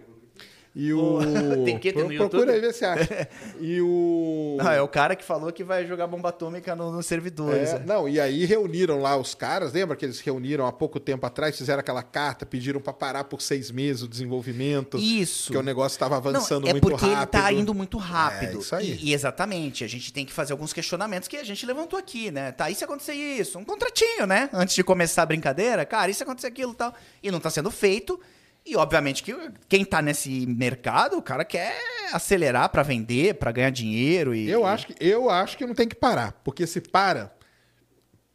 E 0.77 0.93
o. 0.93 1.20
Tem 1.65 1.78
que 1.78 1.93
ter 1.93 2.03
no 2.05 2.12
YouTube? 2.12 2.31
Procura 2.31 2.53
aí 2.53 2.61
ver 2.61 2.73
se 2.75 2.85
acha. 2.85 3.28
E 3.61 3.81
o. 3.81 4.57
Ah, 4.61 4.75
é 4.75 4.81
o 4.83 4.89
cara 4.89 5.15
que 5.15 5.25
falou 5.25 5.53
que 5.53 5.62
vai 5.62 5.86
jogar 5.86 6.07
bomba 6.09 6.31
atômica 6.31 6.75
no- 6.75 6.91
nos 6.91 7.07
servidores. 7.07 7.70
É, 7.70 7.77
é. 7.77 7.78
não, 7.86 8.09
e 8.09 8.20
aí 8.20 8.44
reuniram 8.44 9.01
lá 9.01 9.17
os 9.17 9.35
caras, 9.35 9.73
lembra 9.73 9.97
que 9.97 10.05
eles 10.05 10.19
reuniram 10.20 10.67
há 10.67 10.73
pouco 10.73 10.99
tempo 10.99 11.25
atrás, 11.25 11.57
fizeram 11.57 11.78
aquela 11.81 12.03
carta, 12.03 12.44
pediram 12.44 12.81
para 12.81 12.93
parar 12.93 13.25
por 13.25 13.41
seis 13.41 13.70
meses 13.70 14.03
o 14.03 14.09
desenvolvimento, 14.09 14.99
Isso. 14.99 15.53
que 15.53 15.57
o 15.57 15.62
negócio 15.62 15.94
estava 15.94 16.17
avançando 16.17 16.62
Não, 16.65 16.70
é 16.70 16.73
muito 16.73 16.89
porque 16.89 17.07
rápido. 17.07 17.19
ele 17.20 17.27
tá 17.44 17.53
indo 17.53 17.73
muito 17.73 17.97
rápido. 17.97 18.57
É, 18.57 18.61
isso 18.61 18.75
aí. 18.75 18.99
E, 19.01 19.11
e 19.11 19.15
exatamente, 19.15 19.85
a 19.85 19.89
gente 19.89 20.12
tem 20.12 20.27
que 20.27 20.33
fazer 20.33 20.53
alguns 20.53 20.73
questionamentos 20.73 21.28
que 21.28 21.36
a 21.36 21.44
gente 21.44 21.65
levantou 21.65 21.99
aqui, 21.99 22.31
né? 22.33 22.51
Tá, 22.51 22.69
e 22.69 22.75
se 22.75 22.83
acontecer 22.85 23.15
isso? 23.15 23.59
Um 23.59 23.65
contratinho, 23.65 24.27
né? 24.27 24.51
Antes 24.53 24.75
de 24.75 24.83
começar 24.83 25.23
a 25.23 25.27
brincadeira, 25.27 25.85
cara, 25.86 26.11
e 26.11 26.15
se 26.15 26.23
acontecer 26.25 26.49
aquilo 26.49 26.73
e 26.73 26.77
tal? 26.77 26.93
E 27.23 27.31
não 27.31 27.39
tá 27.39 27.49
sendo 27.49 27.70
feito. 27.70 28.19
E 28.67 28.76
obviamente 28.76 29.23
que 29.23 29.34
quem 29.68 29.84
tá 29.84 30.01
nesse 30.01 30.47
mercado, 30.47 31.18
o 31.18 31.23
cara 31.23 31.44
quer 31.44 31.76
acelerar 32.12 32.70
para 32.70 32.83
vender, 32.83 33.34
para 33.34 33.52
ganhar 33.52 33.70
dinheiro 33.70 34.34
e 34.34 34.49
Eu 34.49 34.65
acho 34.65 34.86
que 34.86 34.94
eu 34.99 35.28
acho 35.28 35.59
que 35.59 35.67
não 35.67 35.75
tem 35.75 35.86
que 35.86 35.94
parar, 35.94 36.33
porque 36.43 36.67
se 36.67 36.81
para, 36.81 37.34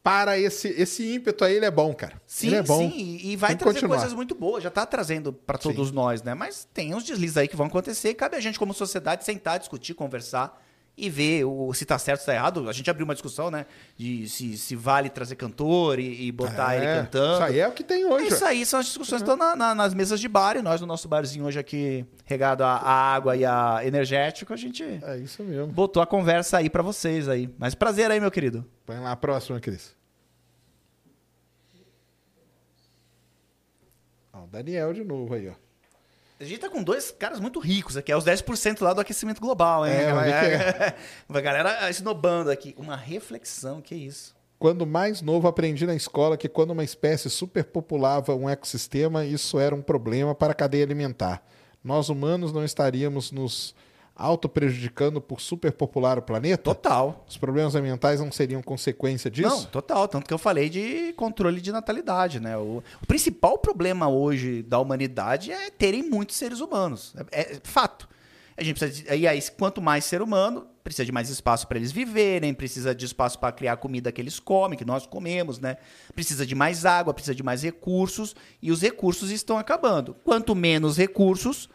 para 0.03 0.37
esse 0.37 0.67
esse 0.69 1.15
ímpeto 1.15 1.43
aí 1.43 1.55
ele 1.55 1.65
é 1.65 1.71
bom, 1.71 1.93
cara. 1.95 2.21
Sim, 2.27 2.47
ele 2.47 2.55
é 2.57 2.63
bom. 2.63 2.77
sim, 2.77 3.19
e 3.23 3.35
vai 3.35 3.55
trazer 3.55 3.73
continuar. 3.73 3.97
coisas 3.97 4.13
muito 4.13 4.35
boas, 4.35 4.63
já 4.63 4.69
tá 4.69 4.85
trazendo 4.85 5.33
para 5.33 5.57
todos 5.57 5.91
nós, 5.91 6.21
né? 6.21 6.35
Mas 6.35 6.67
tem 6.73 6.93
uns 6.93 7.03
deslizes 7.03 7.37
aí 7.37 7.47
que 7.47 7.55
vão 7.55 7.65
acontecer 7.65 8.13
cabe 8.13 8.35
a 8.35 8.39
gente 8.39 8.59
como 8.59 8.71
sociedade 8.73 9.25
sentar, 9.25 9.57
discutir, 9.57 9.95
conversar 9.95 10.61
e 10.99 11.09
ver 11.09 11.45
o, 11.45 11.73
se 11.73 11.85
tá 11.85 11.97
certo, 11.97 12.19
se 12.21 12.25
tá 12.25 12.33
errado. 12.33 12.67
A 12.69 12.73
gente 12.73 12.89
abriu 12.89 13.05
uma 13.05 13.13
discussão, 13.13 13.49
né? 13.49 13.65
De 13.95 14.27
se, 14.27 14.57
se 14.57 14.75
vale 14.75 15.09
trazer 15.09 15.35
cantor 15.35 15.97
e, 15.99 16.27
e 16.27 16.31
botar 16.31 16.75
ele 16.75 16.85
É, 16.85 16.95
cantando. 17.01 17.33
Isso 17.35 17.43
aí 17.43 17.59
é 17.59 17.67
o 17.67 17.71
que 17.71 17.83
tem 17.83 18.05
hoje. 18.05 18.27
Isso 18.27 18.43
aí 18.45 18.65
são 18.65 18.79
as 18.79 18.85
discussões 18.87 19.21
que 19.21 19.29
estão 19.29 19.37
na- 19.37 19.55
na- 19.55 19.73
nas 19.75 19.93
mesas 19.93 20.19
de 20.19 20.27
bar 20.27 20.57
e 20.57 20.61
nós 20.61 20.81
no 20.81 20.87
nosso 20.87 21.07
barzinho 21.07 21.45
hoje 21.45 21.57
aqui, 21.59 22.05
regado 22.25 22.63
a 22.63 22.75
água 22.77 23.35
e 23.37 23.45
a 23.45 23.79
energético, 23.83 24.53
a 24.53 24.57
gente 24.57 24.83
É 24.83 25.17
isso 25.17 25.43
mesmo. 25.43 25.67
botou 25.67 26.01
a 26.03 26.05
conversa 26.07 26.57
aí 26.57 26.69
para 26.69 26.83
vocês 26.83 27.27
aí. 27.29 27.49
Mas 27.57 27.73
prazer 27.75 28.11
aí, 28.11 28.19
meu 28.19 28.29
querido. 28.31 28.65
Põe 28.85 28.99
lá 28.99 29.11
a 29.11 29.15
próxima, 29.15 29.59
Cris. 29.59 29.95
Ó, 34.33 34.43
o 34.43 34.47
Daniel 34.47 34.93
de 34.93 35.03
novo 35.03 35.33
aí, 35.33 35.47
ó. 35.49 35.53
A 36.39 36.45
gente 36.45 36.59
tá 36.59 36.69
com 36.69 36.81
dois 36.81 37.11
caras 37.11 37.37
muito 37.39 37.59
ricos 37.59 37.97
aqui, 37.97 38.13
é 38.13 38.15
os 38.15 38.23
10% 38.23 38.81
lá 38.81 38.93
do 38.93 39.01
aquecimento 39.01 39.41
global, 39.41 39.85
hein? 39.85 39.91
É, 39.93 40.95
A 41.27 41.41
galera 41.41 41.89
esnobando 41.89 42.49
aqui. 42.49 42.73
Uma 42.77 42.95
reflexão, 42.95 43.81
que 43.81 43.93
isso? 43.93 44.33
Quando 44.57 44.87
mais 44.87 45.21
novo, 45.21 45.49
aprendi 45.49 45.85
na 45.85 45.95
escola 45.95 46.37
que 46.37 46.47
quando 46.47 46.71
uma 46.71 46.83
espécie 46.83 47.29
superpopulava 47.29 48.33
um 48.35 48.49
ecossistema, 48.49 49.25
isso 49.25 49.59
era 49.59 49.75
um 49.75 49.81
problema 49.81 50.33
para 50.33 50.53
a 50.53 50.55
cadeia 50.55 50.85
alimentar. 50.85 51.43
Nós 51.83 52.07
humanos 52.07 52.53
não 52.53 52.63
estaríamos 52.63 53.33
nos 53.33 53.75
auto-prejudicando 54.19 55.21
por 55.21 55.39
superpopular 55.39 56.19
o 56.19 56.21
planeta? 56.21 56.61
Total. 56.61 57.25
Os 57.27 57.37
problemas 57.37 57.73
ambientais 57.73 58.19
não 58.19 58.31
seriam 58.31 58.61
consequência 58.61 59.31
disso? 59.31 59.49
Não, 59.49 59.65
total. 59.65 60.07
Tanto 60.07 60.27
que 60.27 60.33
eu 60.33 60.37
falei 60.37 60.69
de 60.69 61.13
controle 61.13 61.61
de 61.61 61.71
natalidade, 61.71 62.39
né? 62.39 62.57
O, 62.57 62.83
o 63.01 63.07
principal 63.07 63.57
problema 63.57 64.09
hoje 64.09 64.61
da 64.63 64.77
humanidade 64.77 65.51
é 65.51 65.69
terem 65.71 66.03
muitos 66.07 66.35
seres 66.35 66.59
humanos. 66.59 67.15
É, 67.31 67.53
é 67.53 67.59
fato. 67.63 68.07
A 68.57 68.63
gente 68.63 68.77
precisa 68.77 69.03
de, 69.03 69.15
e 69.15 69.25
aí, 69.25 69.41
quanto 69.57 69.81
mais 69.81 70.03
ser 70.03 70.21
humano, 70.21 70.67
precisa 70.83 71.05
de 71.05 71.13
mais 71.13 71.29
espaço 71.29 71.65
para 71.65 71.77
eles 71.77 71.93
viverem, 71.93 72.53
precisa 72.53 72.93
de 72.93 73.05
espaço 73.05 73.39
para 73.39 73.53
criar 73.53 73.73
a 73.73 73.77
comida 73.77 74.11
que 74.11 74.19
eles 74.19 74.37
comem, 74.37 74.77
que 74.77 74.83
nós 74.83 75.07
comemos, 75.07 75.59
né? 75.59 75.77
Precisa 76.13 76.45
de 76.45 76.55
mais 76.55 76.85
água, 76.85 77.13
precisa 77.13 77.33
de 77.33 77.41
mais 77.41 77.63
recursos, 77.63 78.35
e 78.61 78.69
os 78.69 78.81
recursos 78.81 79.31
estão 79.31 79.57
acabando. 79.57 80.13
Quanto 80.25 80.53
menos 80.53 80.97
recursos, 80.97 81.69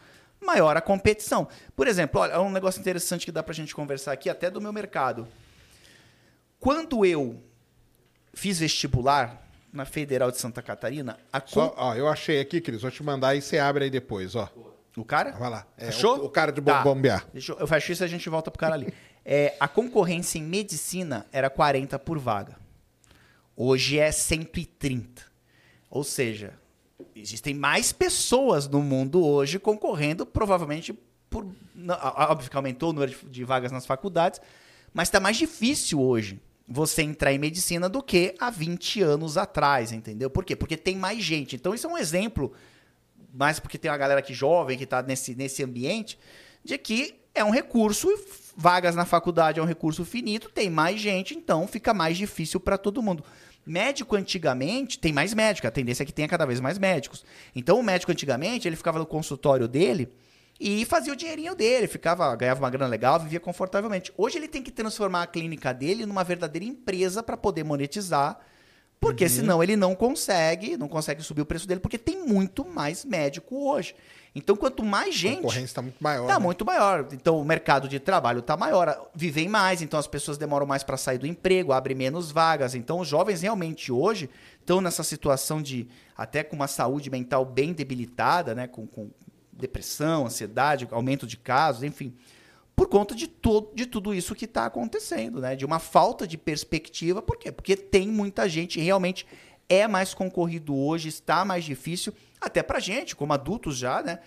maior 0.45 0.77
a 0.77 0.81
competição. 0.81 1.47
Por 1.75 1.87
exemplo, 1.87 2.21
olha, 2.21 2.39
um 2.39 2.49
negócio 2.51 2.79
interessante 2.79 3.25
que 3.25 3.31
dá 3.31 3.41
para 3.43 3.51
a 3.51 3.55
gente 3.55 3.73
conversar 3.75 4.11
aqui, 4.13 4.29
até 4.29 4.49
do 4.49 4.61
meu 4.61 4.71
mercado. 4.71 5.27
Quando 6.59 7.05
eu 7.05 7.41
fiz 8.33 8.59
vestibular 8.59 9.41
na 9.71 9.85
Federal 9.85 10.31
de 10.31 10.37
Santa 10.37 10.61
Catarina, 10.61 11.17
a 11.31 11.41
Só, 11.45 11.69
con- 11.69 11.75
ó, 11.77 11.93
eu 11.95 12.07
achei 12.07 12.39
aqui, 12.39 12.61
Cris, 12.61 12.81
vou 12.81 12.91
te 12.91 13.03
mandar 13.03 13.35
e 13.35 13.41
você 13.41 13.57
abre 13.59 13.83
aí 13.85 13.89
depois, 13.89 14.35
ó. 14.35 14.49
o 14.95 15.03
cara 15.03 15.31
Vai 15.31 15.49
lá. 15.49 15.67
É, 15.77 15.89
Achou? 15.89 16.19
O, 16.21 16.25
o 16.25 16.29
cara 16.29 16.51
de 16.51 16.61
Tá. 16.61 16.81
bom 16.81 16.95
bombear. 16.95 17.27
Deixa 17.33 17.51
eu, 17.51 17.59
eu 17.59 17.67
fecho 17.67 17.91
isso 17.91 18.03
e 18.03 18.05
a 18.05 18.07
gente 18.07 18.29
volta 18.29 18.49
pro 18.51 18.59
cara 18.59 18.75
ali. 18.75 18.93
É, 19.27 19.55
a 19.59 19.67
concorrência 19.67 20.37
em 20.37 20.43
medicina 20.43 21.25
era 21.31 21.49
40 21.49 21.97
por 21.97 22.19
vaga. 22.19 22.57
Hoje 23.55 23.97
é 23.97 24.11
130. 24.11 25.23
Ou 25.89 26.03
seja, 26.03 26.53
existem 27.15 27.53
mais 27.53 27.91
pessoas 27.91 28.67
no 28.67 28.81
mundo 28.81 29.25
hoje 29.25 29.59
concorrendo, 29.59 30.25
provavelmente 30.25 30.93
por. 31.29 31.45
Óbvio 32.29 32.49
que 32.49 32.55
aumentou 32.57 32.89
o 32.89 32.93
número 32.93 33.13
de, 33.29 33.43
vagas 33.43 33.71
nas 33.71 33.85
faculdades, 33.85 34.39
mas 34.93 35.07
está 35.07 35.19
mais 35.19 35.37
difícil 35.37 36.01
hoje 36.01 36.39
você 36.67 37.03
entrar 37.03 37.31
em 37.31 37.37
medicina 37.37 37.87
do 37.87 38.01
que 38.01 38.33
há 38.39 38.49
20 38.49 39.01
anos 39.01 39.37
atrás, 39.37 39.91
entendeu? 39.91 40.29
Por 40.29 40.43
quê? 40.43 40.55
Porque 40.55 40.75
tem 40.75 40.95
mais 40.95 41.23
gente. 41.23 41.55
Então, 41.55 41.75
isso 41.75 41.85
é 41.85 41.89
um 41.89 41.97
exemplo 41.97 42.51
mas 43.35 43.59
porque 43.59 43.77
tem 43.77 43.91
uma 43.91 43.97
galera 43.97 44.21
aqui 44.21 44.33
jovem 44.33 44.77
que 44.77 44.85
está 44.85 45.03
nesse, 45.03 45.35
nesse 45.35 45.61
ambiente, 45.61 46.17
de 46.63 46.77
que 46.77 47.15
é 47.33 47.43
um 47.43 47.49
recurso, 47.49 48.07
vagas 48.55 48.95
na 48.95 49.03
faculdade 49.03 49.59
é 49.59 49.63
um 49.63 49.65
recurso 49.65 50.05
finito, 50.05 50.49
tem 50.49 50.69
mais 50.69 51.01
gente, 51.01 51.35
então 51.35 51.67
fica 51.67 51.93
mais 51.93 52.17
difícil 52.17 52.61
para 52.61 52.77
todo 52.77 53.03
mundo. 53.03 53.25
Médico 53.65 54.15
antigamente, 54.15 54.99
tem 54.99 55.11
mais 55.11 55.33
médico, 55.33 55.67
a 55.67 55.71
tendência 55.71 56.03
é 56.03 56.05
que 56.05 56.13
tenha 56.13 56.27
cada 56.27 56.45
vez 56.45 56.59
mais 56.59 56.77
médicos. 56.77 57.25
Então 57.55 57.79
o 57.79 57.83
médico 57.83 58.11
antigamente, 58.11 58.67
ele 58.67 58.75
ficava 58.75 58.99
no 58.99 59.05
consultório 59.05 59.67
dele 59.67 60.09
e 60.59 60.85
fazia 60.85 61.11
o 61.11 61.15
dinheirinho 61.15 61.55
dele, 61.55 61.87
ficava, 61.87 62.35
ganhava 62.35 62.59
uma 62.59 62.69
grana 62.69 62.87
legal, 62.87 63.19
vivia 63.19 63.39
confortavelmente. 63.39 64.13
Hoje 64.15 64.37
ele 64.37 64.47
tem 64.47 64.61
que 64.61 64.71
transformar 64.71 65.23
a 65.23 65.27
clínica 65.27 65.73
dele 65.73 66.05
numa 66.05 66.23
verdadeira 66.23 66.65
empresa 66.65 67.23
para 67.23 67.35
poder 67.35 67.63
monetizar 67.63 68.39
porque 68.99 69.29
senão 69.29 69.61
ele 69.61 69.75
não 69.75 69.93
consegue, 69.93 70.77
não 70.77 70.87
consegue 70.87 71.21
subir 71.21 71.41
o 71.41 71.45
preço 71.45 71.67
dele, 71.67 71.79
porque 71.79 71.97
tem 71.97 72.25
muito 72.25 72.65
mais 72.65 73.05
médico 73.05 73.69
hoje. 73.69 73.95
Então, 74.35 74.53
quanto 74.53 74.83
mais 74.83 75.15
A 75.15 75.17
gente. 75.17 75.37
concorrência 75.37 75.65
está 75.65 75.81
muito 75.81 76.03
maior. 76.03 76.27
Tá 76.27 76.37
né? 76.37 76.43
muito 76.43 76.65
maior. 76.65 77.07
Então, 77.13 77.39
o 77.39 77.45
mercado 77.45 77.87
de 77.87 78.01
trabalho 78.01 78.41
tá 78.41 78.57
maior, 78.57 79.09
vivem 79.15 79.47
mais, 79.47 79.81
então 79.81 79.97
as 79.97 80.07
pessoas 80.07 80.37
demoram 80.37 80.65
mais 80.65 80.83
para 80.83 80.97
sair 80.97 81.17
do 81.17 81.25
emprego, 81.25 81.71
abre 81.71 81.95
menos 81.95 82.31
vagas. 82.31 82.75
Então, 82.75 82.99
os 82.99 83.07
jovens 83.07 83.41
realmente 83.41 83.93
hoje 83.93 84.29
estão 84.59 84.81
nessa 84.81 85.03
situação 85.03 85.61
de 85.61 85.87
até 86.17 86.43
com 86.43 86.55
uma 86.55 86.67
saúde 86.67 87.09
mental 87.09 87.45
bem 87.45 87.71
debilitada, 87.71 88.53
né, 88.53 88.67
com, 88.67 88.85
com 88.85 89.09
depressão, 89.53 90.25
ansiedade, 90.25 90.85
aumento 90.91 91.25
de 91.25 91.37
casos, 91.37 91.83
enfim, 91.83 92.13
por 92.75 92.89
conta 92.89 93.15
de, 93.15 93.27
to 93.27 93.71
de 93.73 93.85
tudo 93.85 94.13
isso 94.13 94.35
que 94.35 94.43
está 94.43 94.65
acontecendo, 94.65 95.39
né? 95.39 95.55
De 95.55 95.65
uma 95.65 95.79
falta 95.79 96.27
de 96.27 96.37
perspectiva. 96.37 97.21
Por 97.21 97.37
quê? 97.37 97.51
Porque 97.51 97.77
tem 97.77 98.05
muita 98.05 98.49
gente, 98.49 98.81
realmente 98.81 99.25
é 99.69 99.87
mais 99.87 100.13
concorrido 100.13 100.75
hoje, 100.75 101.07
está 101.07 101.45
mais 101.45 101.63
difícil, 101.63 102.13
até 102.45 102.63
pra 102.63 102.79
gente, 102.79 103.15
como 103.15 103.33
adultos 103.33 103.77
já, 103.77 104.01
né? 104.01 104.19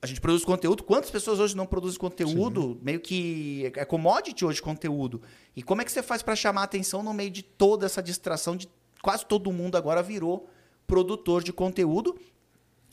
A 0.00 0.06
gente 0.06 0.20
produz 0.20 0.44
conteúdo. 0.44 0.84
Quantas 0.84 1.10
pessoas 1.10 1.40
hoje 1.40 1.56
não 1.56 1.66
produzem 1.66 1.98
conteúdo? 1.98 2.78
Meio 2.82 3.00
que 3.00 3.72
é 3.74 3.84
commodity 3.84 4.44
hoje 4.44 4.62
conteúdo. 4.62 5.20
E 5.56 5.62
como 5.62 5.82
é 5.82 5.84
que 5.84 5.90
você 5.90 6.02
faz 6.02 6.22
para 6.22 6.36
chamar 6.36 6.60
a 6.60 6.64
atenção 6.64 7.02
no 7.02 7.12
meio 7.12 7.30
de 7.30 7.42
toda 7.42 7.84
essa 7.84 8.00
distração 8.02 8.56
de 8.56 8.68
quase 9.02 9.26
todo 9.26 9.52
mundo 9.52 9.76
agora 9.76 10.02
virou 10.02 10.48
produtor 10.86 11.42
de 11.42 11.52
conteúdo 11.52 12.16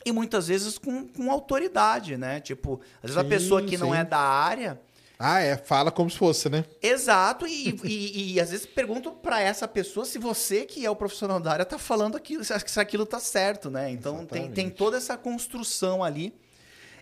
e 0.04 0.12
muitas 0.12 0.48
vezes 0.48 0.78
com, 0.78 1.06
com 1.08 1.30
autoridade, 1.30 2.16
né? 2.16 2.40
Tipo, 2.40 2.80
às 2.96 3.10
vezes 3.10 3.16
a 3.16 3.22
Sim, 3.22 3.28
pessoa 3.28 3.62
que 3.62 3.76
não 3.76 3.90
sim. 3.90 3.96
é 3.98 4.04
da 4.04 4.18
área. 4.18 4.80
Ah, 5.18 5.40
é. 5.40 5.56
Fala 5.56 5.90
como 5.90 6.10
se 6.10 6.18
fosse, 6.18 6.48
né? 6.48 6.64
Exato, 6.82 7.46
e, 7.46 7.70
e, 7.84 8.34
e 8.34 8.40
às 8.40 8.50
vezes 8.50 8.66
pergunto 8.66 9.12
pra 9.12 9.40
essa 9.40 9.66
pessoa 9.66 10.04
se 10.04 10.18
você, 10.18 10.64
que 10.66 10.84
é 10.84 10.90
o 10.90 10.96
profissional 10.96 11.40
da 11.40 11.52
área, 11.52 11.64
tá 11.64 11.78
falando 11.78 12.16
aquilo, 12.16 12.44
se 12.44 12.52
aquilo 12.80 13.06
tá 13.06 13.18
certo, 13.18 13.70
né? 13.70 13.90
Então 13.90 14.26
tem, 14.26 14.50
tem 14.50 14.68
toda 14.70 14.96
essa 14.98 15.16
construção 15.16 16.04
ali. 16.04 16.34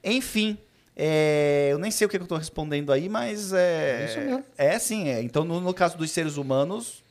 Enfim, 0.02 0.56
é, 0.96 1.68
eu 1.72 1.78
nem 1.78 1.90
sei 1.90 2.06
o 2.06 2.10
que, 2.10 2.16
eu 2.16 2.26
tô 2.26 2.36
respondendo 2.36 2.92
aí, 2.92 3.08
mas 3.08 3.52
é. 3.52 4.02
É 4.02 4.04
isso 4.04 4.18
mesmo. 4.20 4.44
É 4.56 4.78
sim, 4.78 5.08
é. 5.08 5.20
Então, 5.22 5.44
no, 5.44 5.60
no 5.60 5.74
caso 5.74 5.96
dos 5.98 6.10
seres 6.10 6.36
humanos, 6.36 7.02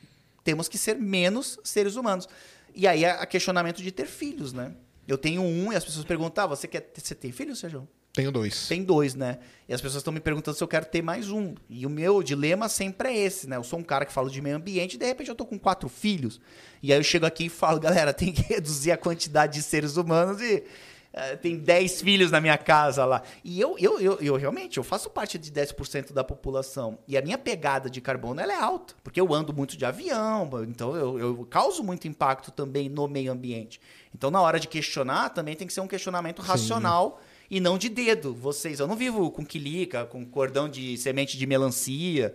temos 0.44 0.68
que 0.70 0.78
ser 0.78 0.96
menos 0.96 1.60
seres 1.64 1.96
humanos. 1.96 2.30
E 2.76 2.88
aí, 2.88 3.04
a, 3.04 3.22
a 3.22 3.26
questionamento 3.26 3.82
de 3.82 3.92
ter 3.92 4.06
filhos, 4.06 4.54
né? 4.54 4.74
Eu 5.08 5.18
tenho 5.18 5.42
um 5.42 5.74
e 5.74 5.76
as 5.76 5.84
pessoas 5.84 6.06
perguntam: 6.06 6.46
ah, 6.46 6.48
você, 6.48 6.68
quer, 6.68 6.80
ter- 6.82 7.02
você 7.02 7.14
tem 7.14 7.32
filho, 7.32 7.56
Sérgio? 7.56 7.88
Tenho 8.14 8.32
dois. 8.32 8.67
Tem 8.67 8.83
dois, 8.83 9.16
né? 9.16 9.40
E 9.67 9.74
as 9.74 9.82
pessoas 9.82 10.01
estão 10.01 10.14
me 10.14 10.19
perguntando 10.19 10.56
se 10.56 10.64
eu 10.64 10.67
quero 10.67 10.85
ter 10.85 11.01
mais 11.01 11.32
um. 11.32 11.56
E 11.67 11.83
o 11.83 11.90
meu 11.90 12.22
dilema 12.22 12.69
sempre 12.69 13.09
é 13.09 13.17
esse, 13.17 13.50
né? 13.50 13.58
Eu 13.58 13.64
sou 13.64 13.80
um 13.80 13.83
cara 13.83 14.06
que 14.06 14.14
fala 14.14 14.30
de 14.30 14.40
meio 14.40 14.56
ambiente 14.56 14.93
e 14.93 14.98
de 15.00 15.06
repente 15.06 15.30
eu 15.30 15.35
tô 15.35 15.48
com 15.48 15.58
quatro 15.58 15.90
filhos. 15.90 16.40
E 16.83 16.93
aí 16.93 17.00
eu 17.00 17.03
chego 17.03 17.25
aqui 17.25 17.45
e 17.45 17.50
falo, 17.50 17.80
galera, 17.80 18.14
tem 18.14 18.32
que 18.32 18.43
reduzir 18.43 18.92
a 18.92 18.98
quantidade 18.98 19.53
de 19.53 19.64
seres 19.64 19.98
humanos 19.98 20.40
e 20.42 20.64
eh, 21.11 21.35
tem 21.38 21.58
10 21.58 22.03
filhos 22.03 22.30
na 22.30 22.40
minha 22.40 22.56
casa 22.56 23.03
lá. 23.03 23.24
E 23.43 23.59
eu, 23.59 23.75
eu, 23.80 24.00
eu, 24.00 24.19
eu 24.19 24.35
realmente, 24.35 24.77
eu 24.77 24.83
faço 24.83 25.09
parte 25.09 25.40
de 25.40 25.51
10% 25.51 26.14
da 26.14 26.24
população. 26.24 27.00
E 27.08 27.17
a 27.17 27.22
minha 27.24 27.40
pegada 27.40 27.90
de 27.90 28.00
carbono, 28.00 28.40
ela 28.40 28.53
é 28.53 28.59
alta. 28.59 28.93
Porque 29.03 29.19
eu 29.19 29.33
ando 29.33 29.51
muito 29.51 29.75
de 29.75 29.85
avião, 29.85 30.48
então 30.69 30.95
eu, 30.95 31.17
eu 31.17 31.48
causo 31.50 31.83
muito 31.83 32.08
impacto 32.08 32.51
também 32.51 32.90
no 32.90 33.08
meio 33.08 33.32
ambiente. 33.32 33.82
Então 34.14 34.30
na 34.30 34.40
hora 34.40 34.59
de 34.59 34.67
questionar, 34.67 35.30
também 35.30 35.56
tem 35.56 35.66
que 35.66 35.74
ser 35.74 35.82
um 35.82 35.88
questionamento 35.88 36.43
racional 36.43 37.19
e 37.54 37.60
não 37.60 37.78
de 37.78 37.88
dedo. 37.88 38.34
Vocês, 38.34 38.80
eu 38.80 38.88
não 38.88 38.96
vivo 38.96 39.30
com 39.30 39.46
quilica, 39.46 40.06
com 40.06 40.26
cordão 40.26 40.68
de 40.68 40.98
semente 40.98 41.38
de 41.38 41.46
melancia. 41.46 42.34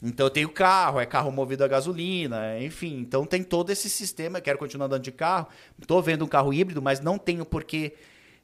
Então 0.00 0.26
eu 0.26 0.30
tenho 0.30 0.48
carro, 0.48 1.00
é 1.00 1.04
carro 1.04 1.32
movido 1.32 1.64
a 1.64 1.68
gasolina, 1.68 2.56
enfim. 2.60 2.98
Então 3.00 3.26
tem 3.26 3.42
todo 3.42 3.70
esse 3.70 3.90
sistema. 3.90 4.38
Eu 4.38 4.42
quero 4.42 4.58
continuar 4.58 4.86
andando 4.86 5.02
de 5.02 5.10
carro. 5.10 5.48
Estou 5.76 6.00
vendo 6.00 6.24
um 6.24 6.28
carro 6.28 6.54
híbrido, 6.54 6.80
mas 6.80 7.00
não 7.00 7.18
tenho 7.18 7.44
porque 7.44 7.94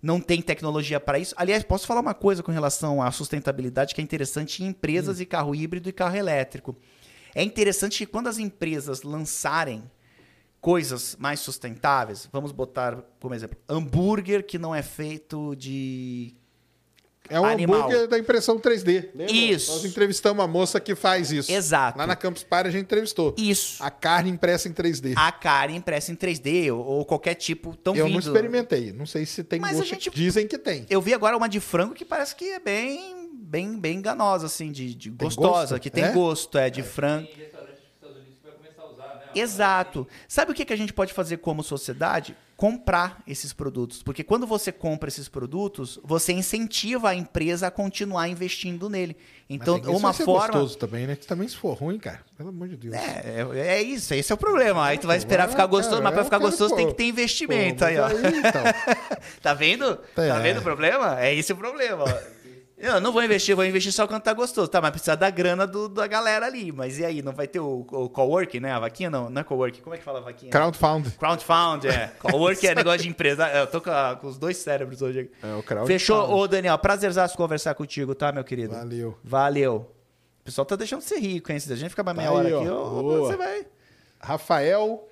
não 0.02 0.20
tem 0.20 0.42
tecnologia 0.42 0.98
para 0.98 1.16
isso. 1.16 1.32
Aliás, 1.38 1.62
posso 1.62 1.86
falar 1.86 2.00
uma 2.00 2.12
coisa 2.12 2.42
com 2.42 2.50
relação 2.50 3.00
à 3.00 3.12
sustentabilidade 3.12 3.94
que 3.94 4.00
é 4.00 4.04
interessante 4.04 4.64
em 4.64 4.66
empresas 4.66 5.20
e 5.20 5.26
carro 5.26 5.54
híbrido 5.54 5.88
e 5.88 5.92
carro 5.92 6.16
elétrico. 6.16 6.76
É 7.36 7.42
interessante 7.44 7.98
que 7.98 8.10
quando 8.10 8.26
as 8.26 8.38
empresas 8.38 9.04
lançarem 9.04 9.84
coisas 10.70 11.14
mais 11.20 11.38
sustentáveis, 11.38 12.28
vamos 12.32 12.50
botar 12.50 13.00
como 13.20 13.32
exemplo, 13.32 13.56
hambúrguer 13.68 14.44
que 14.44 14.58
não 14.58 14.74
é 14.74 14.82
feito 14.82 15.54
de 15.54 16.34
É 17.30 17.38
um 17.40 17.44
Animal. 17.44 17.82
hambúrguer 17.82 18.08
da 18.08 18.18
impressão 18.18 18.58
3D. 18.58 19.10
Lembra? 19.14 19.32
Isso. 19.32 19.70
Nós 19.70 19.84
entrevistamos 19.84 20.40
uma 20.42 20.48
moça 20.48 20.80
que 20.80 20.96
faz 20.96 21.30
isso. 21.30 21.52
Exato. 21.52 21.96
Lá 21.96 22.04
na 22.04 22.16
Campus 22.16 22.42
Party 22.42 22.68
a 22.68 22.72
gente 22.72 22.82
entrevistou. 22.82 23.32
isso. 23.38 23.80
A 23.80 23.92
carne 23.92 24.28
impressa 24.28 24.68
em 24.68 24.72
3D. 24.72 25.12
A 25.16 25.30
cara 25.30 25.70
impressa 25.70 26.10
em 26.10 26.16
3D 26.16 26.72
ou, 26.72 26.84
ou 26.84 27.04
qualquer 27.04 27.34
tipo 27.34 27.76
tão 27.76 27.94
Eu 27.94 28.06
vindo. 28.06 28.14
não 28.14 28.18
experimentei. 28.20 28.92
Não 28.92 29.06
sei 29.06 29.24
se 29.24 29.44
tem 29.44 29.60
Mas 29.60 29.76
a 29.76 29.78
gosto. 29.80 29.88
gente- 29.88 30.10
Dizem 30.10 30.48
que 30.48 30.58
tem. 30.58 30.84
Eu 30.90 31.00
vi 31.00 31.14
agora 31.14 31.36
uma 31.36 31.48
de 31.48 31.60
frango 31.60 31.94
que 31.94 32.04
parece 32.04 32.34
que 32.34 32.44
é 32.44 32.58
bem 32.58 33.30
bem 33.32 33.78
bem 33.78 33.98
enganosa 33.98 34.46
assim, 34.46 34.72
de, 34.72 34.92
de 34.96 35.10
gostosa, 35.10 35.74
gosto? 35.74 35.80
que 35.80 35.90
tem 35.90 36.02
É? 36.04 36.10
gosto, 36.12 36.58
é 36.58 36.68
de 36.70 36.82
frango. 36.82 37.28
Tem 37.28 37.36
restaurante 37.36 37.76
dos 37.76 37.84
Estados 37.94 38.16
Unidos 38.16 38.38
que 38.40 38.44
vai 38.48 38.56
começar 38.56 38.82
a 38.82 38.90
usar, 38.92 39.14
né? 39.14 39.24
Exato. 39.38 40.06
Sabe 40.28 40.52
o 40.52 40.54
que, 40.54 40.64
que 40.64 40.72
a 40.72 40.76
gente 40.76 40.92
pode 40.92 41.12
fazer 41.12 41.38
como 41.38 41.62
sociedade? 41.62 42.36
Comprar 42.56 43.22
esses 43.26 43.52
produtos. 43.52 44.02
Porque 44.02 44.24
quando 44.24 44.46
você 44.46 44.72
compra 44.72 45.08
esses 45.08 45.28
produtos, 45.28 45.98
você 46.02 46.32
incentiva 46.32 47.10
a 47.10 47.14
empresa 47.14 47.66
a 47.66 47.70
continuar 47.70 48.28
investindo 48.28 48.88
nele. 48.88 49.14
Então, 49.48 49.78
Mas 49.78 49.88
uma 49.94 50.12
ser 50.14 50.24
forma. 50.24 50.46
gostoso 50.48 50.78
também, 50.78 51.06
né? 51.06 51.16
Que 51.16 51.26
também 51.26 51.46
se 51.46 51.54
for 51.56 51.74
ruim, 51.76 51.98
cara. 51.98 52.20
Pelo 52.36 52.48
amor 52.48 52.66
de 52.68 52.76
Deus. 52.78 52.94
É, 52.94 53.46
é, 53.54 53.58
é 53.76 53.82
isso, 53.82 54.14
esse 54.14 54.32
é 54.32 54.34
o 54.34 54.38
problema. 54.38 54.86
Aí 54.86 54.96
tu 54.96 55.06
vai 55.06 55.18
esperar 55.18 55.48
ficar 55.50 55.66
gostoso, 55.66 56.02
mas 56.02 56.12
pra 56.12 56.22
eu 56.22 56.24
ficar 56.24 56.38
gostoso 56.38 56.70
pô. 56.70 56.76
tem 56.76 56.86
que 56.88 56.94
ter 56.94 57.04
investimento 57.04 57.84
aí, 57.84 57.98
ó. 57.98 58.08
então. 58.08 58.62
Tá 59.42 59.52
vendo? 59.52 59.96
Tá 60.14 60.24
É. 60.24 60.40
vendo 60.40 60.58
o 60.60 60.62
problema? 60.62 61.20
É 61.20 61.34
esse 61.34 61.52
o 61.52 61.56
problema. 61.56 62.04
Ó. 62.82 62.86
Eu 62.86 63.00
não 63.00 63.12
vou 63.12 63.22
investir, 63.22 63.54
vou 63.56 63.64
investir 63.64 63.92
só 63.92 64.06
quando 64.06 64.22
tá 64.22 64.32
gostoso. 64.32 64.68
Tá, 64.68 64.80
mas 64.80 64.90
precisa 64.90 65.16
da 65.16 65.30
grana 65.30 65.66
do- 65.66 65.88
da 65.88 66.06
galera 66.06 66.46
ali. 66.46 66.70
Mas 66.72 66.98
e 66.98 67.04
aí, 67.04 67.22
não 67.22 67.32
vai 67.32 67.46
ter 67.46 67.60
o, 67.60 67.86
o 67.90 68.08
coworking, 68.08 68.60
né? 68.60 68.72
A 68.72 68.78
vaquinha 68.80 69.08
não, 69.10 69.30
não 69.30 69.40
é 69.40 69.44
coworking. 69.44 69.80
Como 69.80 69.94
é 69.94 69.98
que 69.98 70.04
fala 70.04 70.18
a 70.18 70.22
vaquinha? 70.22 70.50
Crowdfund. 70.52 71.10
Crowdfund, 71.12 71.86
é. 71.88 72.08
Coworking 72.20 72.66
é 72.66 72.74
negócio 72.74 73.00
de 73.02 73.08
empresa. 73.08 73.48
Eu 73.48 73.66
tô 73.66 73.80
com, 73.80 73.90
a- 73.90 74.16
com 74.20 74.26
os 74.26 74.36
dois 74.38 74.56
cérebros 74.58 75.00
hoje 75.02 75.20
aqui. 75.20 75.30
É 75.42 75.54
o 75.54 75.62
crowdfund. 75.62 75.86
Fechou? 75.86 76.30
Ô, 76.34 76.46
Daniel, 76.46 76.78
prazerzaço 76.78 77.36
conversar 77.36 77.74
contigo, 77.74 78.14
tá, 78.14 78.30
meu 78.32 78.44
querido? 78.44 78.74
Valeu. 78.74 79.18
Valeu. 79.24 79.90
O 80.40 80.44
pessoal 80.44 80.64
tá 80.64 80.76
deixando 80.76 81.00
você 81.00 81.18
rico, 81.18 81.50
hein? 81.50 81.58
Se 81.58 81.72
a 81.72 81.76
gente 81.76 81.90
ficar 81.90 82.04
mais 82.04 82.16
Tá 82.16 82.22
meia 82.22 82.32
hora 82.32 82.46
aí, 82.48 82.54
ó. 82.54 82.60
aqui, 82.60 82.68
Boa. 82.68 83.18
você 83.28 83.36
vai... 83.36 83.66
Rafael. 84.20 85.08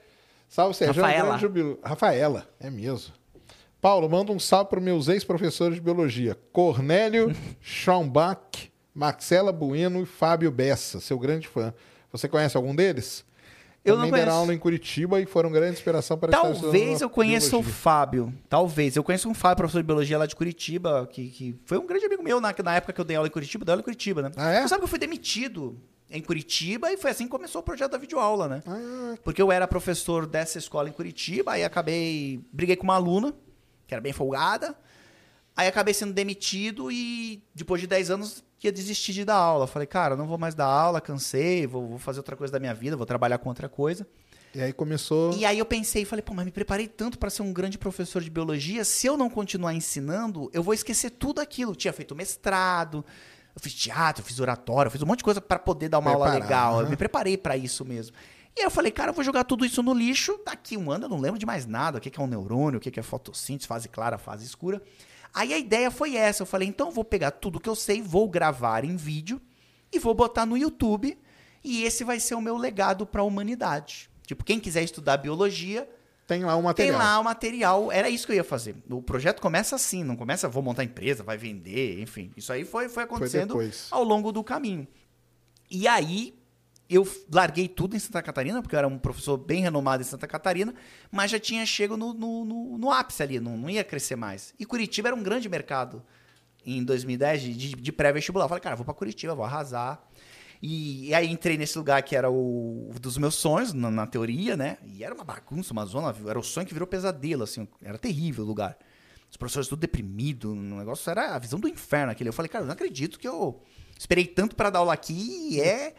Salve, 0.48 0.74
Sérgio. 0.74 1.02
Rafaela. 1.02 1.34
É 1.34 1.38
jubilo- 1.38 1.78
Rafaela, 1.82 2.46
é 2.60 2.70
mesmo. 2.70 3.12
Paulo, 3.84 4.08
manda 4.08 4.32
um 4.32 4.38
salve 4.38 4.70
para 4.70 4.80
meus 4.80 5.08
ex-professores 5.08 5.74
de 5.74 5.80
biologia. 5.82 6.38
Cornélio 6.50 7.36
Schaumbach, 7.60 8.72
Marcela 8.94 9.52
Bueno 9.52 10.00
e 10.00 10.06
Fábio 10.06 10.50
Bessa, 10.50 11.00
seu 11.00 11.18
grande 11.18 11.46
fã. 11.46 11.74
Você 12.10 12.26
conhece 12.26 12.56
algum 12.56 12.74
deles? 12.74 13.26
Eu 13.84 13.96
não 13.96 14.04
Também 14.06 14.12
deram 14.12 14.24
conheço. 14.24 14.40
aula 14.40 14.54
em 14.54 14.58
Curitiba 14.58 15.20
e 15.20 15.26
foram 15.26 15.52
grande 15.52 15.74
inspiração 15.74 16.16
para 16.16 16.32
Talvez 16.32 17.02
eu 17.02 17.10
conheça 17.10 17.48
o 17.48 17.60
biologia. 17.60 17.74
Fábio. 17.74 18.34
Talvez. 18.48 18.96
Eu 18.96 19.04
conheço 19.04 19.28
um 19.28 19.34
Fábio, 19.34 19.58
professor 19.58 19.82
de 19.82 19.86
biologia 19.86 20.16
lá 20.16 20.24
de 20.24 20.34
Curitiba, 20.34 21.06
que, 21.12 21.28
que 21.28 21.54
foi 21.66 21.76
um 21.76 21.86
grande 21.86 22.06
amigo 22.06 22.22
meu 22.22 22.40
na, 22.40 22.54
na 22.64 22.76
época 22.76 22.94
que 22.94 23.00
eu 23.02 23.04
dei 23.04 23.18
aula 23.18 23.28
em 23.28 23.30
Curitiba. 23.30 23.66
Dei 23.66 23.72
aula 23.74 23.82
em 23.82 23.84
Curitiba, 23.84 24.22
né? 24.22 24.30
Ah, 24.34 24.50
é? 24.50 24.62
Você 24.62 24.68
sabe 24.68 24.80
que 24.80 24.84
eu 24.84 24.88
fui 24.88 24.98
demitido 24.98 25.78
em 26.10 26.22
Curitiba 26.22 26.90
e 26.90 26.96
foi 26.96 27.10
assim 27.10 27.24
que 27.24 27.30
começou 27.30 27.60
o 27.60 27.64
projeto 27.64 27.90
da 27.92 27.98
videoaula, 27.98 28.48
né? 28.48 28.62
Ah, 28.66 29.14
Porque 29.22 29.42
eu 29.42 29.52
era 29.52 29.68
professor 29.68 30.24
dessa 30.24 30.56
escola 30.56 30.88
em 30.88 30.92
Curitiba, 30.92 31.52
aí 31.52 31.64
acabei. 31.64 32.40
Briguei 32.50 32.76
com 32.76 32.84
uma 32.84 32.94
aluna, 32.94 33.34
que 33.94 33.96
era 33.96 34.02
bem 34.02 34.12
folgada. 34.12 34.74
Aí 35.56 35.68
acabei 35.68 35.94
sendo 35.94 36.12
demitido 36.12 36.90
e 36.90 37.42
depois 37.54 37.80
de 37.80 37.86
10 37.86 38.10
anos 38.10 38.44
ia 38.62 38.72
desistir 38.72 39.12
de 39.12 39.24
dar 39.24 39.36
aula. 39.36 39.66
Falei, 39.66 39.86
cara, 39.86 40.16
não 40.16 40.26
vou 40.26 40.36
mais 40.36 40.54
dar 40.54 40.66
aula, 40.66 41.00
cansei, 41.00 41.66
vou, 41.66 41.86
vou 41.86 41.98
fazer 41.98 42.18
outra 42.18 42.34
coisa 42.34 42.52
da 42.52 42.58
minha 42.58 42.74
vida, 42.74 42.96
vou 42.96 43.06
trabalhar 43.06 43.38
com 43.38 43.48
outra 43.48 43.68
coisa. 43.68 44.06
e 44.54 44.60
aí 44.60 44.72
começou. 44.72 45.32
E 45.34 45.44
aí 45.44 45.58
eu 45.58 45.64
pensei, 45.64 46.04
falei, 46.04 46.22
pô, 46.22 46.34
mas 46.34 46.44
me 46.44 46.50
preparei 46.50 46.88
tanto 46.88 47.18
para 47.18 47.30
ser 47.30 47.42
um 47.42 47.52
grande 47.52 47.78
professor 47.78 48.20
de 48.22 48.30
biologia, 48.30 48.84
se 48.84 49.06
eu 49.06 49.16
não 49.16 49.30
continuar 49.30 49.74
ensinando, 49.74 50.50
eu 50.52 50.62
vou 50.62 50.74
esquecer 50.74 51.10
tudo 51.10 51.40
aquilo. 51.40 51.70
Eu 51.72 51.76
tinha 51.76 51.92
feito 51.92 52.16
mestrado, 52.16 53.04
eu 53.54 53.60
fiz 53.60 53.72
teatro, 53.74 54.22
eu 54.22 54.26
fiz 54.26 54.40
oratório, 54.40 54.88
eu 54.88 54.90
fiz 54.92 55.02
um 55.02 55.06
monte 55.06 55.18
de 55.18 55.24
coisa 55.24 55.40
para 55.40 55.58
poder 55.58 55.88
dar 55.88 56.00
uma 56.00 56.10
aula 56.10 56.26
Preparar, 56.30 56.48
legal. 56.48 56.74
Eu 56.74 56.80
aham. 56.80 56.90
me 56.90 56.96
preparei 56.96 57.36
para 57.36 57.56
isso 57.56 57.84
mesmo. 57.84 58.16
E 58.56 58.60
aí 58.60 58.66
eu 58.66 58.70
falei, 58.70 58.92
cara, 58.92 59.10
eu 59.10 59.14
vou 59.14 59.24
jogar 59.24 59.44
tudo 59.44 59.64
isso 59.64 59.82
no 59.82 59.92
lixo, 59.92 60.38
daqui 60.46 60.76
um 60.76 60.90
ano 60.90 61.06
eu 61.06 61.08
não 61.08 61.18
lembro 61.20 61.38
de 61.38 61.46
mais 61.46 61.66
nada, 61.66 61.98
o 61.98 62.00
que 62.00 62.18
é 62.18 62.22
um 62.22 62.26
neurônio, 62.26 62.78
o 62.78 62.80
que 62.80 62.98
é 62.98 63.02
fotossíntese, 63.02 63.66
fase 63.66 63.88
clara, 63.88 64.16
fase 64.16 64.44
escura. 64.44 64.80
Aí 65.32 65.52
a 65.52 65.58
ideia 65.58 65.90
foi 65.90 66.14
essa, 66.14 66.42
eu 66.42 66.46
falei, 66.46 66.68
então 66.68 66.88
eu 66.88 66.92
vou 66.92 67.04
pegar 67.04 67.32
tudo 67.32 67.58
que 67.58 67.68
eu 67.68 67.74
sei, 67.74 68.00
vou 68.00 68.28
gravar 68.28 68.84
em 68.84 68.94
vídeo 68.94 69.40
e 69.92 69.98
vou 69.98 70.14
botar 70.14 70.46
no 70.46 70.56
YouTube, 70.56 71.18
e 71.64 71.82
esse 71.82 72.04
vai 72.04 72.20
ser 72.20 72.36
o 72.36 72.40
meu 72.40 72.56
legado 72.56 73.04
para 73.04 73.22
a 73.22 73.24
humanidade. 73.24 74.08
Tipo, 74.24 74.44
quem 74.44 74.60
quiser 74.60 74.82
estudar 74.84 75.16
biologia, 75.16 75.88
Tem 76.26 76.44
lá 76.44 76.54
o 76.54 76.58
tem 76.58 76.64
material. 76.64 76.98
lá 76.98 77.18
o 77.18 77.24
material. 77.24 77.92
Era 77.92 78.08
isso 78.08 78.24
que 78.26 78.32
eu 78.32 78.36
ia 78.36 78.44
fazer. 78.44 78.76
O 78.88 79.02
projeto 79.02 79.40
começa 79.42 79.74
assim, 79.76 80.04
não 80.04 80.14
começa, 80.16 80.48
vou 80.48 80.62
montar 80.62 80.84
empresa, 80.84 81.22
vai 81.24 81.36
vender, 81.36 82.00
enfim. 82.00 82.30
Isso 82.36 82.52
aí 82.52 82.64
foi, 82.64 82.88
foi 82.88 83.02
acontecendo 83.02 83.48
depois. 83.48 83.88
ao 83.90 84.04
longo 84.04 84.30
do 84.30 84.42
caminho. 84.44 84.86
E 85.70 85.88
aí, 85.88 86.34
eu 86.88 87.06
larguei 87.32 87.66
tudo 87.68 87.96
em 87.96 87.98
Santa 87.98 88.22
Catarina, 88.22 88.60
porque 88.60 88.74
eu 88.74 88.78
era 88.78 88.88
um 88.88 88.98
professor 88.98 89.36
bem 89.36 89.62
renomado 89.62 90.02
em 90.02 90.06
Santa 90.06 90.26
Catarina, 90.26 90.74
mas 91.10 91.30
já 91.30 91.38
tinha 91.40 91.64
chego 91.64 91.96
no, 91.96 92.12
no, 92.12 92.44
no- 92.44 92.78
no 92.78 92.90
ápice 92.90 93.22
ali, 93.22 93.40
não, 93.40 93.56
não 93.56 93.70
ia 93.70 93.82
crescer 93.82 94.16
mais. 94.16 94.54
E 94.58 94.66
Curitiba 94.66 95.08
era 95.08 95.16
um 95.16 95.22
grande 95.22 95.48
mercado 95.48 96.02
em 96.66 96.82
2010 96.84 97.42
de, 97.42 97.74
de- 97.74 97.92
pré-vestibular. 97.92 98.48
Falei, 98.48 98.62
cara, 98.62 98.76
vou 98.76 98.84
pra 98.84 98.94
Curitiba, 98.94 99.34
vou 99.34 99.44
arrasar. 99.44 100.02
E, 100.62 101.08
e 101.08 101.14
aí 101.14 101.30
entrei 101.30 101.58
nesse 101.58 101.76
lugar 101.76 102.02
que 102.02 102.16
era 102.16 102.30
o 102.30 102.90
dos 103.00 103.18
meus 103.18 103.34
sonhos, 103.34 103.72
na, 103.74 103.90
na 103.90 104.06
teoria, 104.06 104.56
né? 104.56 104.78
E 104.86 105.04
era 105.04 105.14
uma 105.14 105.24
bagunça, 105.24 105.72
uma 105.72 105.84
zona, 105.84 106.14
era 106.26 106.38
o 106.38 106.42
sonho 106.42 106.66
que 106.66 106.72
virou 106.72 106.86
pesadelo, 106.86 107.42
assim, 107.42 107.68
era 107.82 107.98
terrível 107.98 108.44
o 108.44 108.46
lugar. 108.46 108.78
Os 109.30 109.36
professores 109.36 109.68
tudo 109.68 109.80
deprimido, 109.80 110.52
o 110.52 110.54
negócio 110.54 111.10
era 111.10 111.34
a 111.34 111.38
visão 111.38 111.58
do 111.58 111.68
inferno 111.68 112.12
aquele. 112.12 112.28
Eu 112.28 112.32
falei, 112.32 112.48
cara, 112.48 112.62
eu 112.62 112.66
não 112.66 112.72
acredito 112.72 113.18
que 113.18 113.26
eu 113.28 113.60
esperei 113.98 114.26
tanto 114.26 114.54
pra 114.56 114.70
dar 114.70 114.78
aula 114.78 114.92
aqui 114.94 115.48
e 115.50 115.60
é... 115.60 115.94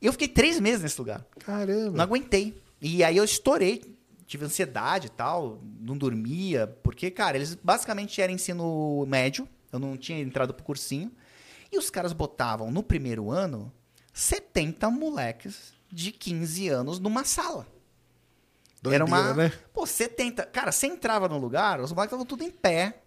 Eu 0.00 0.12
fiquei 0.12 0.28
três 0.28 0.58
meses 0.58 0.82
nesse 0.82 0.98
lugar. 0.98 1.24
Caramba. 1.40 1.96
Não 1.96 2.04
aguentei. 2.04 2.60
E 2.80 3.04
aí 3.04 3.16
eu 3.16 3.24
estourei. 3.24 3.82
Tive 4.26 4.44
ansiedade 4.44 5.08
e 5.08 5.10
tal, 5.10 5.60
não 5.80 5.98
dormia. 5.98 6.66
Porque, 6.84 7.10
cara, 7.10 7.36
eles 7.36 7.54
basicamente 7.56 8.20
eram 8.22 8.32
ensino 8.32 9.04
médio. 9.06 9.48
Eu 9.72 9.78
não 9.78 9.96
tinha 9.96 10.20
entrado 10.20 10.54
pro 10.54 10.64
cursinho. 10.64 11.10
E 11.72 11.76
os 11.76 11.90
caras 11.90 12.12
botavam 12.12 12.70
no 12.70 12.82
primeiro 12.82 13.30
ano 13.30 13.72
70 14.12 14.88
moleques 14.90 15.72
de 15.90 16.12
15 16.12 16.68
anos 16.68 16.98
numa 17.00 17.24
sala. 17.24 17.66
Doideira, 18.80 19.04
era 19.04 19.04
uma. 19.04 19.34
né? 19.34 19.52
Pô, 19.72 19.84
70. 19.86 20.46
Cara, 20.46 20.72
você 20.72 20.86
entrava 20.86 21.28
no 21.28 21.38
lugar, 21.38 21.80
os 21.80 21.92
moleques 21.92 22.12
estavam 22.12 22.24
tudo 22.24 22.42
em 22.42 22.50
pé, 22.50 23.02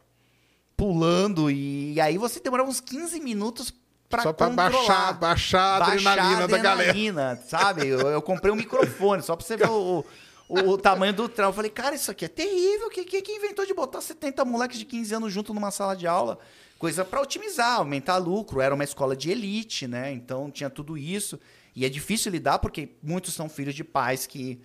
pulando, 0.75 1.49
e 1.49 1.99
aí 1.99 2.17
você 2.17 2.39
demorava 2.39 2.69
uns 2.69 2.80
15 2.80 3.19
minutos 3.19 3.73
Só 4.09 4.32
pra 4.32 4.48
controlar. 4.48 4.69
baixar, 4.69 5.14
baixar 5.14 5.75
a 5.75 5.80
Baixar 5.85 6.19
adrenalina 6.19 6.48
da 6.48 6.57
galera. 6.57 6.90
adrenalina, 6.90 7.35
sabe? 7.48 7.88
Eu, 7.88 7.99
eu 8.09 8.22
comprei 8.22 8.51
um 8.53 8.56
microfone, 8.56 9.23
só 9.23 9.35
pra 9.35 9.45
você 9.45 9.57
ver 9.57 9.69
o, 9.69 10.06
o, 10.48 10.59
o 10.69 10.77
tamanho 10.77 11.14
do 11.14 11.27
trão. 11.27 11.49
Eu 11.49 11.53
falei, 11.53 11.72
cara, 11.72 11.95
isso 11.95 12.11
aqui 12.11 12.25
é 12.25 12.27
terrível. 12.27 12.90
Quem 12.90 13.03
que, 13.06 13.22
que 13.22 13.32
inventou 13.32 13.65
de 13.65 13.73
botar 13.73 14.01
70 14.01 14.45
moleques 14.45 14.77
de 14.77 14.85
15 14.85 15.15
anos 15.15 15.33
junto 15.33 15.53
numa 15.53 15.72
sala 15.72 15.95
de 15.95 16.06
aula? 16.06 16.38
Coisa 16.77 17.03
pra 17.03 17.22
otimizar, 17.22 17.77
aumentar 17.77 18.17
lucro. 18.17 18.61
Era 18.61 18.75
uma 18.75 18.83
escola 18.83 19.15
de 19.15 19.32
elite, 19.32 19.88
né? 19.88 20.11
Então 20.11 20.51
tinha 20.51 20.69
tudo 20.69 20.95
isso. 20.98 21.40
E 21.75 21.83
é 21.85 21.90
difícil 21.90 22.32
lidar 22.32 22.59
porque 22.59 22.90
muitos 23.01 23.33
são 23.33 23.49
filhos 23.49 23.73
de 23.73 23.83
pais 23.83 24.27
que 24.27 24.61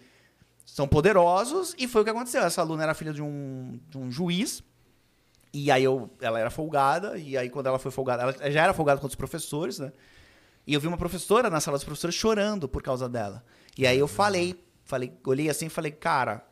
são 0.66 0.86
poderosos. 0.86 1.74
E 1.78 1.88
foi 1.88 2.02
o 2.02 2.04
que 2.04 2.10
aconteceu. 2.10 2.42
Essa 2.42 2.60
aluna 2.60 2.82
era 2.82 2.92
filha 2.92 3.14
de 3.14 3.22
um, 3.22 3.80
de 3.88 3.96
um 3.96 4.10
juiz. 4.12 4.62
E 5.52 5.70
aí 5.70 5.82
eu, 5.84 6.10
ela 6.20 6.38
era 6.38 6.50
folgada, 6.50 7.16
e 7.16 7.36
aí 7.36 7.48
quando 7.48 7.66
ela 7.66 7.78
foi 7.78 7.90
folgada, 7.90 8.22
ela 8.22 8.50
já 8.50 8.62
era 8.62 8.74
folgada 8.74 9.00
com 9.00 9.06
os 9.06 9.14
professores, 9.14 9.78
né? 9.78 9.92
E 10.66 10.74
eu 10.74 10.80
vi 10.80 10.86
uma 10.86 10.98
professora 10.98 11.48
na 11.48 11.60
sala 11.60 11.78
dos 11.78 11.84
professores 11.84 12.14
chorando 12.14 12.68
por 12.68 12.82
causa 12.82 13.08
dela. 13.08 13.42
E 13.76 13.86
aí 13.86 13.98
eu 13.98 14.06
falei, 14.06 14.62
falei, 14.84 15.12
olhei 15.24 15.48
assim 15.48 15.66
e 15.66 15.70
falei, 15.70 15.90
cara, 15.90 16.46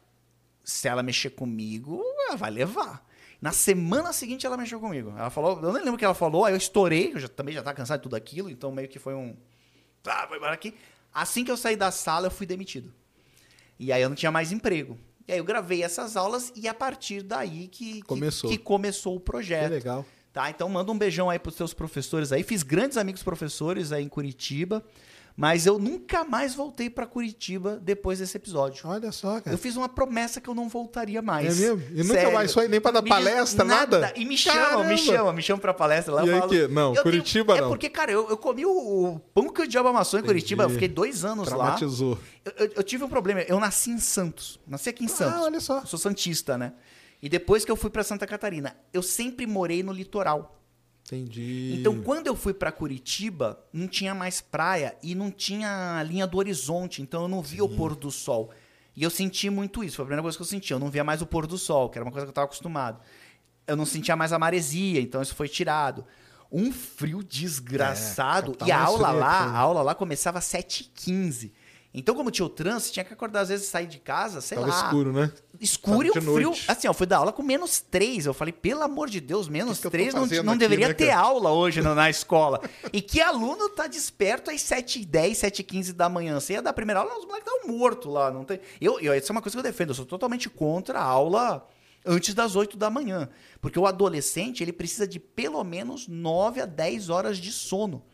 se 0.65 0.89
ela 0.89 1.03
mexer 1.03 1.31
comigo, 1.31 2.03
ela 2.27 2.37
vai 2.37 2.51
levar. 2.51 3.07
Na 3.41 3.53
semana 3.53 4.13
seguinte 4.13 4.47
ela 4.47 4.57
mexeu 4.57 4.81
comigo. 4.81 5.13
Ela 5.17 5.29
falou, 5.29 5.61
eu 5.63 5.73
nem 5.73 5.83
lembro 5.83 5.97
o 5.97 5.99
que 5.99 6.05
ela 6.05 6.15
falou, 6.15 6.47
aí 6.47 6.55
eu 6.55 6.57
estourei, 6.57 7.13
eu 7.13 7.21
já, 7.21 7.29
também 7.29 7.55
já 7.55 7.63
tava 7.63 7.77
cansado 7.77 7.99
de 7.99 8.05
tudo 8.05 8.17
aquilo, 8.17 8.49
então 8.49 8.73
meio 8.73 8.89
que 8.89 8.99
foi 8.99 9.15
um. 9.15 9.37
Ah, 10.07 10.25
vai 10.27 10.39
embora 10.39 10.55
aqui. 10.55 10.75
Assim 11.13 11.45
que 11.45 11.51
eu 11.51 11.57
saí 11.57 11.77
da 11.77 11.91
sala, 11.91 12.29
eu 12.29 12.31
fui 12.31 12.47
demitido. 12.47 12.93
E 13.79 13.93
aí 13.93 14.01
eu 14.01 14.09
não 14.09 14.17
tinha 14.17 14.33
mais 14.33 14.51
emprego. 14.51 14.99
E 15.29 15.33
aí 15.33 15.39
eu 15.39 15.45
gravei 15.45 15.83
essas 15.83 16.17
aulas 16.17 16.53
e 16.55 16.69
a 16.69 16.75
partir 16.75 17.23
daí 17.23 17.69
que 17.69 17.95
que- 17.95 18.03
Começou. 18.03 18.51
que 18.51 18.59
começou 18.59 19.17
o 19.17 19.19
Que 19.21 19.25
projeto. 19.27 19.71
legal. 19.71 20.05
Tá, 20.33 20.51
então 20.51 20.69
manda 20.69 20.93
um 20.93 20.99
beijão 20.99 21.31
aí 21.31 21.39
pros 21.39 21.55
seus 21.57 21.73
professores 21.73 22.31
aí. 22.31 22.43
Fiz 22.43 22.63
grandes 22.63 22.97
amigos 22.99 23.23
professores 23.23 23.91
aí 23.91 24.05
em 24.05 24.09
Curitiba, 24.09 24.85
mas 25.37 25.67
eu 25.67 25.79
nunca 25.79 26.25
mais 26.25 26.55
voltei 26.55 26.89
pra 26.89 27.07
Curitiba 27.07 27.79
depois 27.83 28.19
desse 28.21 28.37
episódio. 28.39 28.89
Olha 28.89 29.13
só, 29.13 29.39
cara. 29.41 29.53
Eu 29.55 29.59
fiz 29.59 29.77
uma 29.77 29.89
promessa 29.89 30.41
que 30.41 30.49
eu 30.49 30.55
não 30.55 30.67
voltaria 30.69 31.21
mais. 31.21 31.61
É 31.61 31.67
mesmo? 31.69 31.83
E 31.93 32.03
nunca 32.03 32.15
Sério. 32.15 32.33
mais 32.33 32.55
foi 32.55 32.69
nem 32.69 32.81
pra 32.81 32.91
dar 32.91 33.03
Me 33.03 33.09
palestra, 33.11 33.65
nada? 33.65 34.13
E 34.17 34.25
me 34.25 34.37
chama, 34.37 34.59
Caramba. 34.61 34.85
me 34.85 34.97
chama, 34.99 35.33
me 35.35 35.43
chama 35.43 35.61
pra 35.61 35.75
palestra 35.75 36.15
lá. 36.15 36.25
E 36.27 36.31
aí 36.33 36.39
falo, 36.39 36.51
que? 36.51 36.69
Não, 36.69 36.95
Curitiba 36.95 37.53
tenho- 37.53 37.65
não. 37.65 37.69
É 37.71 37.75
porque, 37.75 37.91
cara, 37.91 38.11
eu, 38.11 38.29
eu 38.31 38.37
comi 38.39 38.65
o, 38.65 38.71
o 38.71 39.19
pão 39.35 39.49
que 39.53 39.61
o 39.61 39.67
diabo 39.67 39.89
amassou 39.91 40.19
em 40.19 40.23
Curitiba. 40.23 40.63
Eu 40.65 40.71
fiquei 40.71 40.89
dois 40.89 41.23
anos 41.25 41.49
lá. 41.49 41.73
Traumatizou. 41.77 42.19
Eu, 42.59 42.71
eu- 42.77 42.83
tive 42.83 43.05
um 43.05 43.09
problema. 43.09 43.43
Eu 43.43 43.61
nasci 43.61 43.91
em 43.91 43.99
Santos. 43.99 44.59
Nasci 44.67 44.89
aqui 44.89 45.05
em 45.05 45.09
Santos. 45.09 45.35
Ah, 45.41 45.43
olha 45.43 45.61
só. 45.61 45.81
Eu 45.81 45.87
sou 45.87 45.99
santista, 45.99 46.57
né? 46.57 46.73
E 47.21 47.29
depois 47.29 47.65
que 47.65 47.71
eu 47.71 47.77
fui 47.77 47.91
pra 47.91 48.03
Santa 48.03 48.27
Catarina, 48.27 48.75
eu 48.93 49.03
sempre 49.03 49.47
morei 49.47 49.83
no 49.83 49.93
litoral. 49.93 50.55
Entendi. 51.07 51.77
Então, 51.79 52.03
quando 52.03 52.27
eu 52.27 52.35
fui 52.35 52.53
pra 52.53 52.73
Curitiba, 52.73 53.61
não 53.73 53.87
tinha 53.87 54.15
mais 54.15 54.41
praia 54.41 54.97
e 55.03 55.15
não 55.15 55.31
tinha 55.31 56.03
linha 56.03 56.27
do 56.27 56.37
horizonte, 56.37 57.01
então 57.01 57.23
eu 57.23 57.29
não 57.29 57.41
via 57.41 57.65
o 57.65 57.69
pôr 57.69 57.95
do 57.95 58.11
sol. 58.11 58.51
E 58.97 59.03
eu 59.03 59.11
senti 59.11 59.49
muito 59.49 59.85
isso, 59.85 59.97
foi 59.97 60.03
a 60.05 60.07
primeira 60.07 60.23
coisa 60.23 60.37
que 60.37 60.43
eu 60.43 60.47
senti. 60.47 60.73
Eu 60.73 60.79
não 60.79 60.91
via 60.91 61.05
mais 61.05 61.23
o 61.23 61.27
pôr 61.27 61.47
do 61.47 61.57
sol, 61.57 61.91
que 61.91 61.99
era 61.99 62.05
uma 62.05 62.11
coisa 62.11 62.27
que 62.27 62.31
eu 62.31 62.33
estava 62.33 62.47
acostumado. 62.47 63.01
Eu 63.67 63.77
não 63.77 63.87
sentia 63.87 64.17
mais 64.17 64.33
a 64.33 64.39
maresia, 64.39 65.01
então 65.01 65.23
isso 65.23 65.35
foi 65.35 65.49
tirado. 65.49 66.05
Um 66.51 66.73
frio 66.73 67.23
desgraçado. 67.23 68.53
capital 68.53 68.69
e 68.69 68.73
a 68.73 68.81
aula 68.81 69.09
fria 69.09 69.21
lá, 69.21 69.39
a 69.41 69.59
aula 69.59 69.83
lá 69.83 69.95
começava 69.95 70.39
às 70.39 70.45
7h15. 70.45 71.53
Então, 71.93 72.15
como 72.15 72.31
tinha 72.31 72.45
o 72.45 72.49
trânsito, 72.51 72.93
tinha 72.93 73.05
que 73.05 73.13
acordar 73.13 73.41
às 73.41 73.49
vezes 73.49 73.69
sair 73.69 73.87
de 73.87 73.99
casa, 73.99 74.41
sei 74.43 74.59
Tava 74.59 74.69
lá. 74.71 74.85
escuro, 74.85 75.13
né? 75.13 75.33
Escuro 75.61 76.07
e 76.07 76.11
um 76.11 76.13
frio. 76.15 76.49
noite. 76.51 76.65
Assim, 76.69 76.89
ó, 76.89 76.93
fui 76.93 77.07
dar 77.07 77.19
aula 77.19 77.33
com 77.33 77.43
menos 77.43 77.81
3. 77.81 78.27
Eu 78.27 78.35
falei, 78.35 78.53
pelo 78.53 78.83
amor 78.83 79.09
de 79.09 79.21
Deus, 79.21 79.49
menos 79.49 79.77
Que 79.77 79.83
que 79.83 79.87
eu 79.87 79.91
tô 79.91 79.97
3 79.97 80.15
não, 80.15 80.27
não 80.45 80.53
aqui, 80.53 80.59
deveria 80.59 80.89
né, 80.89 80.95
ter 80.95 81.09
cara? 81.09 81.21
aula 81.21 81.51
hoje 81.51 81.81
na, 81.83 81.95
na 81.95 82.09
escola. 82.11 82.61
e 82.93 83.01
que 83.01 83.21
aluno 83.21 83.69
tá 83.69 83.87
desperto 83.87 84.51
às 84.51 84.61
7h10, 84.63 85.33
7h15 85.33 85.93
da 85.93 86.09
manhã? 86.09 86.39
Você 86.39 86.55
ia 86.55 86.63
dar 86.63 86.71
a 86.71 86.73
primeira 86.73 87.01
aula, 87.01 87.19
os 87.19 87.25
moleques 87.25 87.51
estavam 87.53 87.77
mortos 87.77 88.13
lá. 88.13 88.31
Não 88.31 88.45
tem... 88.45 88.61
eu, 88.81 89.01
eu, 89.01 89.15
isso 89.15 89.31
é 89.31 89.33
uma 89.33 89.43
coisa 89.43 89.57
que 89.57 89.59
eu 89.59 89.63
defendo. 89.71 89.91
Eu 89.91 89.95
sou 89.95 90.07
totalmente 90.07 90.49
contra 90.49 90.99
a 90.99 91.05
aula 91.05 91.69
antes 92.05 92.35
das 92.35 92.55
8 92.55 92.77
da 92.77 92.89
manhã. 92.89 93.29
Porque 93.61 93.79
o 93.79 93.87
adolescente, 93.87 94.63
ele 94.63 94.73
precisa 94.73 95.07
de 95.07 95.19
pelo 95.19 95.63
menos 95.65 96.07
9 96.07 96.61
a 96.61 96.67
10 96.67 97.09
horas 97.11 97.39
de 97.39 97.51
sono. 97.51 98.05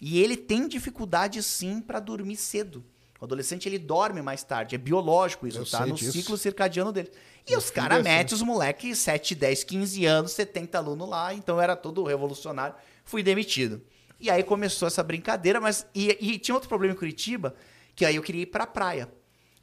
E 0.00 0.20
ele 0.20 0.36
tem 0.36 0.68
dificuldade, 0.68 1.42
sim, 1.42 1.80
para 1.80 1.98
dormir 1.98 2.36
cedo. 2.36 2.84
O 3.20 3.24
adolescente, 3.24 3.68
ele 3.68 3.78
dorme 3.78 4.22
mais 4.22 4.42
tarde. 4.44 4.74
É 4.74 4.78
biológico 4.78 5.46
isso, 5.46 5.58
Eu 5.58 5.66
tá? 5.66 5.84
No 5.84 5.94
disso. 5.94 6.12
ciclo 6.12 6.36
circadiano 6.36 6.92
dele. 6.92 7.10
E 7.46 7.50
Meu 7.50 7.58
os 7.58 7.70
caras 7.70 7.98
é 7.98 8.00
assim. 8.00 8.08
metem 8.10 8.34
os 8.36 8.42
moleques 8.42 8.98
7, 8.98 9.34
10, 9.34 9.64
15 9.64 10.06
anos, 10.06 10.32
70 10.32 10.78
alunos 10.78 11.08
lá, 11.08 11.34
então 11.34 11.56
eu 11.56 11.60
era 11.62 11.74
todo 11.74 12.04
revolucionário. 12.04 12.74
Fui 13.04 13.22
demitido. 13.22 13.80
E 14.20 14.30
aí 14.30 14.42
começou 14.42 14.86
essa 14.86 15.02
brincadeira, 15.02 15.60
mas. 15.60 15.86
E, 15.94 16.16
e 16.20 16.38
tinha 16.38 16.54
outro 16.54 16.68
problema 16.68 16.94
em 16.94 16.96
Curitiba, 16.96 17.54
que 17.94 18.04
aí 18.04 18.16
eu 18.16 18.22
queria 18.22 18.42
ir 18.42 18.46
pra 18.46 18.66
praia. 18.66 19.08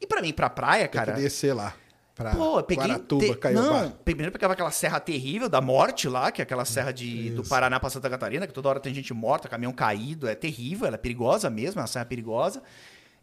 E 0.00 0.06
pra 0.06 0.20
mim, 0.20 0.28
ir 0.28 0.32
pra 0.34 0.50
praia, 0.50 0.86
Tem 0.88 0.98
cara. 1.00 1.12
que 1.14 1.20
descer 1.22 1.54
lá. 1.54 1.74
Pra 2.14 2.34
Pô, 2.34 2.58
eu 2.58 2.62
peguei. 2.64 2.84
Guaratuba, 2.86 3.24
te- 3.26 3.36
Caiobá. 3.36 3.82
Não, 3.84 3.90
primeiro 3.90 4.28
eu 4.28 4.32
pegava 4.32 4.54
aquela 4.54 4.70
serra 4.70 4.98
terrível 4.98 5.48
da 5.50 5.60
morte 5.60 6.08
lá, 6.08 6.30
que 6.32 6.40
é 6.40 6.44
aquela 6.44 6.64
serra 6.64 6.90
de, 6.92 7.30
do. 7.30 7.44
Paraná 7.44 7.78
pra 7.78 7.90
Santa 7.90 8.08
Catarina, 8.10 8.46
que 8.46 8.52
toda 8.54 8.68
hora 8.70 8.80
tem 8.80 8.92
gente 8.94 9.12
morta, 9.14 9.48
caminhão 9.48 9.72
caído, 9.72 10.26
é 10.26 10.34
terrível, 10.34 10.86
ela 10.86 10.96
é 10.96 10.98
perigosa 10.98 11.48
mesmo, 11.50 11.78
é 11.78 11.82
uma 11.82 11.86
serra 11.86 12.04
perigosa. 12.06 12.62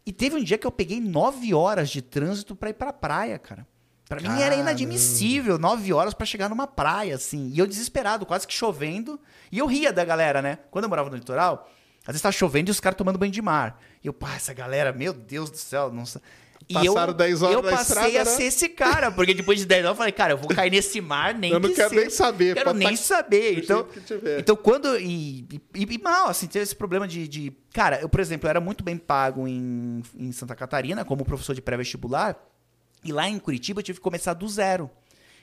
E 0.06 0.12
teve 0.12 0.36
um 0.36 0.42
dia 0.44 0.58
que 0.58 0.66
eu 0.66 0.72
peguei 0.72 1.00
nove 1.00 1.54
horas 1.54 1.88
de 1.90 2.02
trânsito 2.02 2.54
pra 2.54 2.70
ir 2.70 2.74
pra 2.74 2.92
praia, 2.92 3.38
cara. 3.38 3.66
Pra 4.06 4.20
mim 4.20 4.28
era 4.28 4.50
Caramba. 4.50 4.60
inadmissível, 4.60 5.58
nove 5.58 5.92
horas 5.92 6.12
pra 6.12 6.26
chegar 6.26 6.50
numa 6.50 6.66
praia, 6.66 7.14
assim. 7.14 7.50
E 7.54 7.58
eu 7.58 7.66
desesperado, 7.66 8.26
quase 8.26 8.46
que 8.46 8.52
chovendo. 8.52 9.18
E 9.50 9.58
eu 9.58 9.66
ria 9.66 9.92
da 9.92 10.04
galera, 10.04 10.42
né? 10.42 10.58
Quando 10.70 10.84
eu 10.84 10.88
morava 10.90 11.08
no 11.08 11.16
litoral, 11.16 11.70
às 12.02 12.08
vezes 12.08 12.20
tava 12.20 12.32
chovendo 12.32 12.68
e 12.68 12.72
os 12.72 12.80
caras 12.80 12.98
tomando 12.98 13.18
banho 13.18 13.32
de 13.32 13.40
mar. 13.40 13.80
E 14.02 14.06
eu, 14.06 14.12
pá, 14.12 14.34
essa 14.34 14.52
galera, 14.52 14.92
meu 14.92 15.14
Deus 15.14 15.50
do 15.50 15.56
céu, 15.56 15.90
não 15.90 16.04
sei. 16.04 16.20
E 16.68 16.72
Passaram 16.74 17.12
eu, 17.12 17.14
10 17.14 17.42
horas 17.42 17.54
eu 17.56 17.62
passei 17.62 17.82
estrada, 17.82 18.20
a 18.20 18.24
né? 18.24 18.36
ser 18.38 18.42
esse 18.44 18.68
cara, 18.70 19.12
porque 19.12 19.34
depois 19.34 19.58
de 19.58 19.66
10 19.66 19.84
horas 19.84 19.94
eu 19.94 19.98
falei, 19.98 20.12
cara, 20.12 20.32
eu 20.32 20.38
vou 20.38 20.48
cair 20.48 20.70
nesse 20.70 20.98
mar, 21.00 21.34
nem 21.34 21.52
Eu 21.52 21.60
não 21.60 21.68
que 21.68 21.74
quero 21.74 21.90
seja. 21.90 22.00
nem 22.00 22.10
saber, 22.10 22.54
Quero 22.54 22.72
nem 22.72 22.88
tá- 22.88 22.96
saber. 22.96 23.58
Então, 23.58 23.86
então 24.38 24.56
quando. 24.56 24.98
E, 24.98 25.46
e, 25.74 25.82
e 25.90 25.98
mal, 25.98 26.28
assim, 26.28 26.46
teve 26.46 26.62
esse 26.62 26.74
problema 26.74 27.06
de, 27.06 27.28
de. 27.28 27.52
Cara, 27.72 28.00
eu, 28.00 28.08
por 28.08 28.18
exemplo, 28.18 28.46
eu 28.46 28.50
era 28.50 28.60
muito 28.60 28.82
bem 28.82 28.96
pago 28.96 29.46
em, 29.46 30.02
em 30.16 30.32
Santa 30.32 30.54
Catarina, 30.54 31.04
como 31.04 31.22
professor 31.24 31.54
de 31.54 31.60
pré-vestibular, 31.60 32.34
e 33.04 33.12
lá 33.12 33.28
em 33.28 33.38
Curitiba 33.38 33.80
eu 33.80 33.84
tive 33.84 33.98
que 33.98 34.02
começar 34.02 34.32
do 34.32 34.48
zero. 34.48 34.90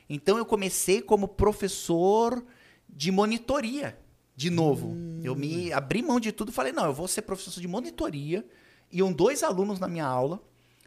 Então 0.10 0.40
eu 0.40 0.46
comecei 0.46 1.02
como 1.04 1.28
professor 1.28 2.44
de 2.90 3.12
monitoria, 3.12 3.96
de 4.36 4.50
novo. 4.50 4.98
Eu 5.24 5.36
me 5.36 5.72
abri 5.72 6.02
mão 6.02 6.20
de 6.20 6.32
tudo 6.32 6.50
e 6.50 6.54
falei, 6.54 6.74
não, 6.74 6.86
eu 6.86 6.94
vou 6.94 7.08
ser 7.08 7.22
professor 7.22 7.62
de 7.62 7.68
monitoria. 7.68 8.44
Iam 8.92 9.14
dois 9.14 9.44
alunos 9.44 9.80
na 9.80 9.88
minha 9.88 10.06
aula 10.06 10.42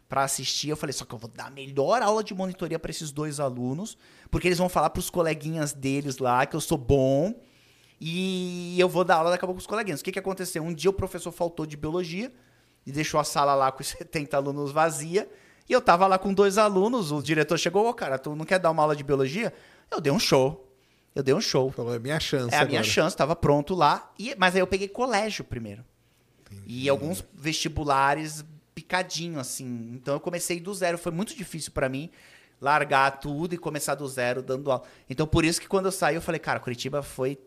para 0.07 0.23
assistir. 0.23 0.69
Eu 0.69 0.77
falei, 0.77 0.93
só 0.93 1.05
que 1.05 1.13
eu 1.13 1.19
vou 1.19 1.29
dar 1.29 1.47
a 1.47 1.49
melhor 1.49 2.01
aula 2.01 2.23
de 2.23 2.33
monitoria 2.33 2.77
para 2.79 2.91
esses 2.91 3.11
dois 3.11 3.39
alunos, 3.39 3.97
porque 4.29 4.47
eles 4.47 4.57
vão 4.57 4.69
falar 4.69 4.89
para 4.89 4.99
os 4.99 5.09
coleguinhas 5.09 5.73
deles 5.73 6.17
lá 6.17 6.45
que 6.45 6.55
eu 6.55 6.61
sou 6.61 6.77
bom. 6.77 7.33
E 7.99 8.75
eu 8.79 8.89
vou 8.89 9.03
dar 9.03 9.15
aula 9.15 9.31
daqui 9.31 9.45
a 9.45 9.47
pouco 9.47 9.57
com 9.59 9.61
os 9.61 9.67
coleguinhas. 9.67 10.01
O 10.01 10.03
que, 10.03 10.11
que 10.11 10.19
aconteceu? 10.19 10.61
Um 10.63 10.73
dia 10.73 10.89
o 10.89 10.93
professor 10.93 11.31
faltou 11.31 11.65
de 11.65 11.77
biologia 11.77 12.31
e 12.85 12.91
deixou 12.91 13.19
a 13.19 13.23
sala 13.23 13.55
lá 13.55 13.71
com 13.71 13.81
os 13.81 13.87
70 13.87 14.35
alunos 14.35 14.71
vazia. 14.71 15.29
E 15.67 15.73
eu 15.73 15.81
tava 15.81 16.05
lá 16.05 16.19
com 16.19 16.31
dois 16.33 16.57
alunos, 16.59 17.11
o 17.11 17.21
diretor 17.23 17.57
chegou, 17.57 17.87
ô 17.87 17.93
cara, 17.93 18.19
tu 18.19 18.35
não 18.35 18.45
quer 18.45 18.59
dar 18.59 18.69
uma 18.69 18.83
aula 18.83 18.95
de 18.95 19.03
biologia? 19.03 19.51
Eu 19.89 19.99
dei 19.99 20.11
um 20.11 20.19
show. 20.19 20.61
Eu 21.15 21.23
dei 21.23 21.33
um 21.33 21.41
show. 21.41 21.71
Falou, 21.71 21.95
é 21.95 21.99
minha 21.99 22.19
chance 22.19 22.53
É 22.53 22.57
a 22.57 22.59
agora. 22.59 22.69
minha 22.69 22.83
chance, 22.83 23.15
tava 23.15 23.35
pronto 23.35 23.73
lá. 23.73 24.11
E, 24.19 24.35
mas 24.37 24.53
aí 24.53 24.61
eu 24.61 24.67
peguei 24.67 24.87
colégio 24.87 25.43
primeiro. 25.43 25.83
E 26.67 26.87
alguns 26.87 27.23
vestibulares 27.33 28.43
picadinho, 28.75 29.39
assim. 29.39 29.91
Então 29.93 30.13
eu 30.13 30.19
comecei 30.19 30.59
do 30.59 30.73
zero. 30.73 30.97
Foi 30.97 31.11
muito 31.11 31.35
difícil 31.35 31.71
pra 31.71 31.87
mim 31.87 32.11
largar 32.59 33.19
tudo 33.19 33.55
e 33.55 33.57
começar 33.57 33.95
do 33.95 34.07
zero 34.07 34.43
dando 34.43 34.69
aula. 34.69 34.83
Então 35.09 35.25
por 35.25 35.45
isso 35.45 35.59
que 35.61 35.67
quando 35.67 35.85
eu 35.85 35.91
saí, 35.91 36.15
eu 36.15 36.21
falei, 36.21 36.39
cara, 36.39 36.59
Curitiba 36.59 37.01
foi. 37.01 37.39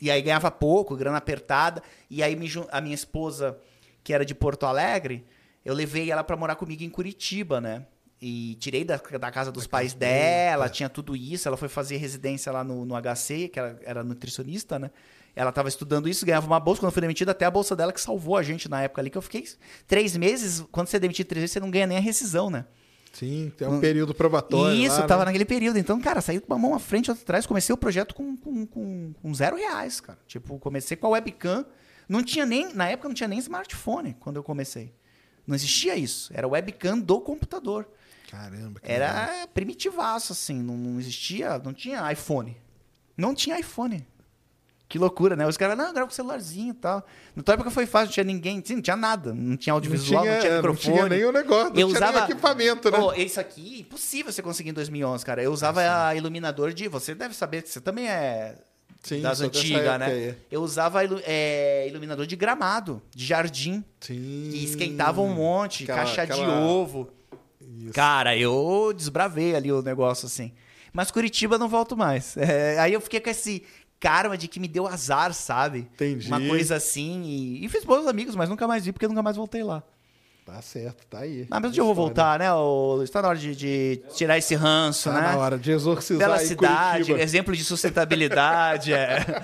E 0.00 0.10
aí 0.10 0.20
ganhava 0.20 0.50
pouco, 0.50 0.94
grana 0.94 1.16
apertada. 1.16 1.82
E 2.10 2.22
aí 2.22 2.36
me 2.36 2.46
a 2.70 2.80
minha 2.82 2.94
esposa, 2.94 3.58
que 4.04 4.12
era 4.12 4.24
de 4.24 4.34
Porto 4.34 4.66
Alegre, 4.66 5.24
eu 5.64 5.74
levei 5.74 6.10
ela 6.10 6.22
pra 6.22 6.36
morar 6.36 6.56
comigo 6.56 6.84
em 6.84 6.90
Curitiba, 6.90 7.60
né? 7.60 7.86
E 8.20 8.54
tirei 8.56 8.84
da, 8.84 8.96
da 8.96 9.30
casa 9.30 9.52
dos 9.52 9.66
pais 9.66 9.92
dela, 9.92 10.68
tinha 10.68 10.88
tudo 10.88 11.16
isso. 11.16 11.48
Ela 11.48 11.56
foi 11.56 11.68
fazer 11.68 11.96
residência 11.96 12.52
lá 12.52 12.62
no, 12.62 12.84
no 12.84 12.94
HC, 12.94 13.48
que 13.48 13.58
ela 13.58 13.78
era 13.82 14.04
nutricionista, 14.04 14.78
né? 14.78 14.90
Ela 15.36 15.50
estava 15.50 15.68
estudando 15.68 16.08
isso, 16.08 16.24
ganhava 16.24 16.46
uma 16.46 16.58
bolsa. 16.58 16.80
Quando 16.80 16.92
foi 16.92 17.02
demitida, 17.02 17.32
até 17.32 17.44
a 17.44 17.50
bolsa 17.50 17.76
dela 17.76 17.92
que 17.92 18.00
salvou 18.00 18.38
a 18.38 18.42
gente 18.42 18.70
na 18.70 18.82
época 18.82 19.02
ali, 19.02 19.10
que 19.10 19.18
eu 19.18 19.22
fiquei 19.22 19.46
três 19.86 20.16
meses. 20.16 20.64
Quando 20.72 20.88
você 20.88 20.96
é 20.96 21.00
demitido 21.00 21.26
três 21.26 21.42
vezes, 21.42 21.52
você 21.52 21.60
não 21.60 21.70
ganha 21.70 21.86
nem 21.86 21.98
a 21.98 22.00
rescisão, 22.00 22.48
né? 22.48 22.64
Sim, 23.12 23.52
tem 23.56 23.68
um 23.68 23.78
período 23.78 24.14
probatório. 24.14 24.76
Isso, 24.76 24.96
lá, 24.96 25.02
eu 25.02 25.06
tava 25.06 25.20
né? 25.20 25.26
naquele 25.26 25.44
período. 25.44 25.78
Então, 25.78 26.00
cara, 26.00 26.22
saí 26.22 26.40
com 26.40 26.52
uma 26.52 26.58
mão 26.58 26.74
à 26.74 26.78
frente 26.78 27.06
e 27.06 27.10
outra 27.10 27.22
atrás. 27.22 27.46
Comecei 27.46 27.72
o 27.74 27.76
projeto 27.76 28.14
com, 28.14 28.36
com, 28.36 28.66
com, 28.66 29.12
com 29.22 29.34
zero 29.34 29.56
reais, 29.56 30.00
cara. 30.00 30.18
Tipo, 30.26 30.58
comecei 30.58 30.96
com 30.96 31.06
a 31.06 31.10
webcam. 31.10 31.66
Não 32.08 32.22
tinha 32.22 32.46
nem, 32.46 32.74
na 32.74 32.88
época 32.88 33.08
não 33.08 33.14
tinha 33.14 33.28
nem 33.28 33.38
smartphone 33.38 34.16
quando 34.20 34.36
eu 34.36 34.42
comecei. 34.42 34.92
Não 35.46 35.54
existia 35.54 35.96
isso. 35.96 36.30
Era 36.34 36.48
webcam 36.48 36.98
do 36.98 37.20
computador. 37.20 37.86
Caramba. 38.30 38.80
que 38.80 38.88
legal. 38.88 39.08
Era 39.08 39.46
primitivaço, 39.48 40.32
assim. 40.32 40.62
Não, 40.62 40.76
não 40.76 40.98
existia, 40.98 41.58
não 41.58 41.72
tinha 41.72 42.10
iPhone. 42.12 42.56
Não 43.16 43.34
tinha 43.34 43.58
iPhone. 43.58 44.06
Que 44.88 44.98
loucura, 45.00 45.34
né? 45.34 45.44
Os 45.46 45.56
caras, 45.56 45.76
não, 45.76 45.92
grava 45.92 46.06
com 46.08 46.14
celularzinho 46.14 46.70
e 46.70 46.74
tal. 46.74 47.04
Na 47.34 47.42
tua 47.42 47.54
época 47.54 47.70
foi 47.70 47.86
fácil, 47.86 48.06
não 48.06 48.12
tinha 48.12 48.24
ninguém, 48.24 48.62
não 48.70 48.80
tinha 48.80 48.96
nada. 48.96 49.34
Não 49.34 49.56
tinha 49.56 49.72
audiovisual, 49.72 50.24
não 50.24 50.38
tinha, 50.40 50.56
microfone. 50.56 50.96
Não 50.96 51.06
tinha 51.08 51.08
nem 51.18 51.24
o 51.26 51.32
negócio, 51.32 51.64
não 51.74 51.80
Eu 51.80 51.88
tinha 51.88 51.98
usava- 52.08 52.18
equipamento, 52.30 52.90
né? 52.90 52.96
Pô, 52.98 53.12
isso 53.14 53.40
aqui, 53.40 53.80
impossível 53.80 54.32
você 54.32 54.42
conseguir 54.42 54.70
em 54.70 54.72
2011, 54.72 55.24
cara. 55.24 55.42
Eu 55.42 55.50
usava 55.52 55.80
a 56.06 56.14
iluminador 56.14 56.72
de. 56.72 56.86
Você 56.86 57.14
deve 57.16 57.34
saber 57.34 57.62
que 57.62 57.68
você 57.68 57.80
também 57.80 58.08
é 58.08 58.54
Sim, 59.02 59.20
das 59.22 59.40
antigas, 59.40 59.98
né? 59.98 60.06
aí. 60.06 60.34
Eu 60.52 60.62
usava 60.62 61.02
ilu- 61.02 61.20
é, 61.24 61.88
iluminador 61.88 62.24
de 62.24 62.36
gramado, 62.36 63.02
de 63.12 63.24
jardim, 63.26 63.84
Sim. 64.00 64.48
que 64.52 64.64
esquentava 64.64 65.20
um 65.20 65.34
monte, 65.34 65.82
Aquela- 65.82 65.98
caixa 65.98 66.24
de 66.26 66.32
aquela- 66.32 66.60
ovo. 66.60 67.10
Isso. 67.60 67.92
Cara, 67.92 68.36
eu 68.36 68.92
desbravei 68.96 69.56
ali 69.56 69.72
o 69.72 69.82
negócio 69.82 70.26
assim. 70.26 70.52
Mas 70.92 71.10
Curitiba 71.10 71.58
não 71.58 71.68
volto 71.68 71.96
mais. 71.96 72.36
É, 72.38 72.78
aí 72.78 72.92
eu 72.92 73.00
fiquei 73.00 73.18
com 73.20 73.28
esse 73.30 73.64
karma 74.00 74.36
de 74.36 74.46
que 74.48 74.60
me 74.60 74.68
deu 74.68 74.86
azar, 74.86 75.32
sabe? 75.34 75.80
Entendi. 75.94 76.28
Uma 76.28 76.40
coisa 76.40 76.76
assim. 76.76 77.22
E, 77.24 77.64
e 77.64 77.68
fiz 77.68 77.84
bons 77.84 78.06
amigos, 78.06 78.34
mas 78.36 78.48
nunca 78.48 78.66
mais 78.68 78.84
vi 78.84 78.92
porque 78.92 79.08
nunca 79.08 79.22
mais 79.22 79.36
voltei 79.36 79.62
lá. 79.62 79.82
Tá 80.44 80.62
certo, 80.62 81.04
tá 81.08 81.20
aí. 81.20 81.44
Ah, 81.50 81.58
mas 81.58 81.70
um 81.70 81.72
dia 81.72 81.80
eu 81.80 81.86
vou 81.86 81.94
voltar, 81.94 82.38
né? 82.38 82.52
ô 82.54 82.94
Luiz? 82.98 83.10
Tá 83.10 83.20
na 83.20 83.28
hora 83.28 83.38
de, 83.38 83.56
de 83.56 84.00
tirar 84.14 84.38
esse 84.38 84.54
ranço, 84.54 85.10
Tá 85.10 85.20
né? 85.20 85.32
na 85.32 85.38
hora 85.38 85.58
de 85.58 85.72
exorcizar 85.72 86.28
Bela 86.28 86.38
cidade, 86.38 86.98
Curitiba. 87.06 87.20
exemplo 87.20 87.56
de 87.56 87.64
sustentabilidade. 87.64 88.92
é. 88.92 89.18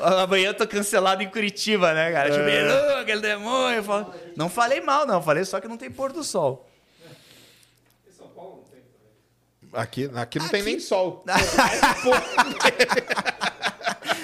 Amanhã 0.00 0.48
eu 0.48 0.54
tô 0.54 0.66
cancelado 0.66 1.22
em 1.22 1.28
Curitiba, 1.28 1.92
né, 1.92 2.10
cara? 2.10 2.30
Tipo, 2.30 2.42
É. 2.44 2.64
"Não, 2.66 2.96
aquele 3.02 3.20
demônio. 3.20 3.82
falo- 3.82 4.14
Não 4.34 4.48
falei 4.48 4.80
mal, 4.80 5.06
não. 5.06 5.20
Falei 5.22 5.44
só 5.44 5.60
que 5.60 5.68
não 5.68 5.76
tem 5.76 5.90
pôr 5.90 6.10
do 6.10 6.24
sol. 6.24 6.66
Aqui, 9.74 10.10
aqui 10.14 10.38
não 10.38 10.46
Aqui- 10.46 10.48
tem 10.48 10.62
nem 10.62 10.80
sol. 10.80 11.22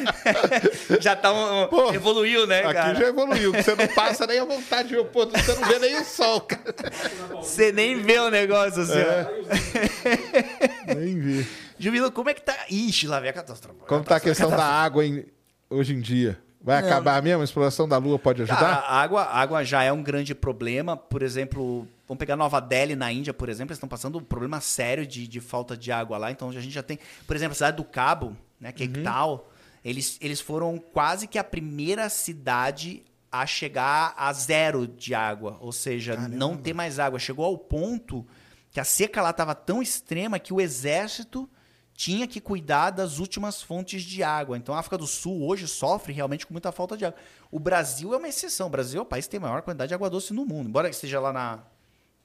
já 1.00 1.14
tá 1.16 1.32
um, 1.32 1.68
Pô, 1.68 1.92
evoluiu, 1.92 2.46
né, 2.46 2.60
Aqui 2.64 2.72
cara? 2.74 2.94
já 2.98 3.06
evoluiu. 3.08 3.52
que 3.52 3.62
Você 3.62 3.74
não 3.74 3.86
passa 3.88 4.26
nem 4.26 4.38
a 4.38 4.44
vontade 4.44 4.94
pôr 5.12 5.26
do- 5.26 5.38
Você 5.38 5.54
não 5.54 5.68
vê 5.68 5.78
nem 5.78 6.00
o 6.00 6.04
sol, 6.04 6.40
cara. 6.42 6.74
Você 7.42 7.72
nem 7.72 8.00
vê 8.00 8.18
o 8.18 8.30
negócio 8.30 8.82
assim, 8.82 8.98
É. 8.98 10.94
Nem 10.94 11.18
vi. 11.20 11.46
Juvilo, 11.78 12.10
como 12.10 12.30
é 12.30 12.34
que 12.34 12.40
tá? 12.42 12.56
Ixi, 12.70 13.06
lá 13.06 13.20
vem 13.20 13.30
a 13.30 13.32
catástrofe. 13.32 13.78
Como 13.86 14.02
tá 14.04 14.16
a 14.16 14.20
questão 14.20 14.50
da 14.50 14.64
água 14.64 15.04
em- 15.04 15.24
hoje 15.68 15.94
em 15.94 16.00
dia? 16.00 16.38
Vai 16.60 16.80
Não. 16.80 16.88
acabar 16.88 17.22
mesmo? 17.22 17.42
A 17.42 17.44
exploração 17.44 17.86
da 17.88 17.96
Lua 17.96 18.18
pode 18.18 18.42
ajudar? 18.42 18.58
a 18.60 19.00
água, 19.00 19.22
a 19.22 19.38
água 19.40 19.62
já 19.64 19.84
é 19.84 19.92
um 19.92 20.02
grande 20.02 20.34
problema. 20.34 20.96
Por 20.96 21.22
exemplo, 21.22 21.86
vamos 22.08 22.18
pegar 22.18 22.34
Nova 22.34 22.60
Delhi 22.60 22.96
na 22.96 23.12
Índia, 23.12 23.32
por 23.32 23.48
exemplo, 23.48 23.70
eles 23.70 23.76
estão 23.76 23.88
passando 23.88 24.18
um 24.18 24.22
problema 24.24 24.60
sério 24.60 25.06
de, 25.06 25.28
de 25.28 25.40
falta 25.40 25.76
de 25.76 25.92
água 25.92 26.18
lá. 26.18 26.30
Então 26.32 26.48
a 26.48 26.52
gente 26.52 26.70
já 26.70 26.82
tem, 26.82 26.98
por 27.26 27.36
exemplo, 27.36 27.52
a 27.52 27.54
cidade 27.54 27.76
do 27.76 27.84
Cabo, 27.84 28.36
né, 28.60 28.72
Cape 28.72 29.00
Town, 29.04 29.40
eles, 29.86 30.18
eles 30.20 30.40
foram 30.40 30.78
quase 30.78 31.28
que 31.28 31.38
a 31.38 31.44
primeira 31.44 32.08
cidade 32.08 33.04
a 33.30 33.46
chegar 33.46 34.14
a 34.16 34.32
zero 34.32 34.84
de 34.84 35.14
água, 35.14 35.56
ou 35.60 35.70
seja, 35.70 36.16
não 36.16 36.56
ter 36.56 36.74
mais 36.74 36.98
água. 36.98 37.20
Chegou 37.20 37.44
ao 37.44 37.56
ponto 37.56 38.26
que 38.72 38.80
a 38.80 38.84
seca 38.84 39.22
lá 39.22 39.30
estava 39.30 39.54
tão 39.54 39.80
extrema 39.80 40.40
que 40.40 40.52
o 40.52 40.60
exército 40.60 41.48
tinha 41.94 42.26
que 42.26 42.40
cuidar 42.40 42.90
das 42.90 43.20
últimas 43.20 43.62
fontes 43.62 44.02
de 44.02 44.24
água. 44.24 44.56
Então 44.56 44.74
a 44.74 44.80
África 44.80 44.98
do 44.98 45.06
Sul 45.06 45.46
hoje 45.46 45.68
sofre 45.68 46.12
realmente 46.12 46.44
com 46.44 46.52
muita 46.52 46.72
falta 46.72 46.96
de 46.96 47.04
água. 47.04 47.18
O 47.48 47.60
Brasil 47.60 48.12
é 48.12 48.16
uma 48.16 48.28
exceção. 48.28 48.66
O 48.66 48.70
Brasil 48.70 48.98
é 48.98 49.02
o 49.02 49.06
país 49.06 49.26
que 49.26 49.30
tem 49.30 49.38
a 49.38 49.42
maior 49.42 49.62
quantidade 49.62 49.90
de 49.90 49.94
água 49.94 50.10
doce 50.10 50.34
no 50.34 50.44
mundo. 50.44 50.68
Embora 50.68 50.88
esteja 50.88 51.20
lá 51.20 51.32
na 51.32 51.62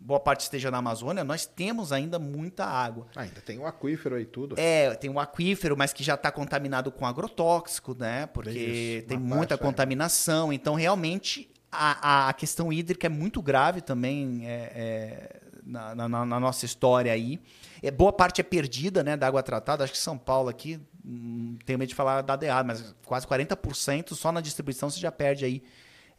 boa 0.04 0.20
parte 0.20 0.42
esteja 0.42 0.72
na 0.72 0.80
Amazônia, 0.80 1.24
nós 1.24 1.46
temos 1.46 1.92
ainda 1.94 2.18
muita 2.18 2.66
água. 2.66 3.08
Ainda 3.16 3.40
tem 3.42 3.60
um 3.60 3.66
aquífero 3.68 4.16
aí 4.16 4.26
tudo. 4.26 4.56
É, 4.58 4.94
tem 4.96 5.10
um 5.10 5.20
aquífero, 5.20 5.78
mas 5.78 5.94
que 5.94 6.04
já 6.04 6.16
está 6.16 6.32
contaminado 6.32 6.92
com 6.92 7.06
agrotóxico, 7.06 7.96
né? 7.98 8.24
É 8.24 8.26
Porque 8.26 8.50
isso, 8.50 9.08
tem 9.08 9.18
muita 9.18 9.50
parte, 9.50 9.62
é. 9.62 9.66
contaminação. 9.66 10.52
Então, 10.52 10.74
realmente, 10.74 11.50
a, 11.72 12.30
a- 12.30 12.34
questão 12.34 12.74
hídrica 12.74 13.06
é 13.08 13.10
muito 13.10 13.42
grave 13.42 13.80
também 13.82 14.42
é, 14.46 14.72
é, 14.76 15.40
na, 15.64 15.96
na- 15.96 16.26
na 16.26 16.40
nossa 16.40 16.66
história 16.66 17.12
aí. 17.14 17.40
É, 17.84 17.92
boa 17.92 18.12
parte 18.12 18.42
é 18.42 18.44
perdida, 18.44 19.04
né, 19.04 19.16
da 19.16 19.28
água 19.28 19.44
tratada. 19.44 19.84
Acho 19.84 19.94
que 19.94 20.00
São 20.00 20.18
Paulo 20.18 20.50
aqui, 20.50 20.80
hum, 21.06 21.58
tenho 21.66 21.78
medo 21.80 21.90
de 21.90 21.96
falar 21.96 22.22
dado 22.22 22.44
errado, 22.44 22.66
mas 22.66 22.94
quase 23.06 23.26
40% 23.28 24.14
só 24.16 24.32
na 24.32 24.42
distribuição 24.42 24.90
você 24.90 25.00
já 25.00 25.12
perde 25.12 25.46
aí 25.46 25.64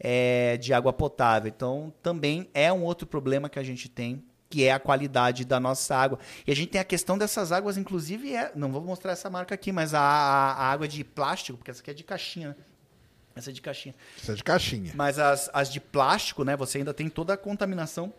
é, 0.05 0.57
de 0.57 0.75
água 0.75 0.93
potável. 0.93 1.49
Então, 1.49 1.95
também 2.03 2.51
é 2.53 2.73
um 2.73 2.83
outro 2.83 3.07
problema 3.07 3.49
que 3.49 3.59
a 3.59 3.63
gente 3.63 3.89
tem, 3.89 4.25
que 4.51 4.65
é 4.65 4.73
a 4.73 4.79
qualidade 4.81 5.45
da 5.45 5.61
nossa 5.61 5.95
água. 5.97 6.19
E 6.47 6.51
a 6.51 6.57
gente 6.57 6.71
tem 6.71 6.81
a 6.81 6.85
questão 6.85 7.17
dessas 7.17 7.53
águas, 7.53 7.77
inclusive, 7.79 8.35
é, 8.35 8.51
não 8.57 8.73
vou 8.73 8.83
mostrar 8.83 9.13
essa 9.13 9.31
marca 9.31 9.55
aqui, 9.55 9.71
mas 9.71 9.95
a, 9.95 10.01
a- 10.01 10.53
a 10.55 10.73
água 10.73 10.89
de 10.89 11.05
plástico, 11.05 11.57
porque 11.57 11.71
essa 11.71 11.81
aqui 11.81 11.91
é 11.91 11.95
de 11.95 12.03
caixinha, 12.05 12.49
né? 12.49 12.57
Essa 13.35 13.49
é 13.49 13.53
de 13.53 13.63
caixinha. 13.63 13.95
Precisa 14.15 14.35
de 14.37 14.45
caixinha. 14.45 14.93
Mas 14.95 15.19
as, 15.19 15.49
as 15.55 15.73
de 15.73 15.81
plástico, 15.81 16.45
né? 16.45 16.55
Você 16.57 16.79
ainda 16.79 16.93
tem 16.93 17.09
toda 17.09 17.33
a 17.33 17.37
contaminação. 17.37 18.13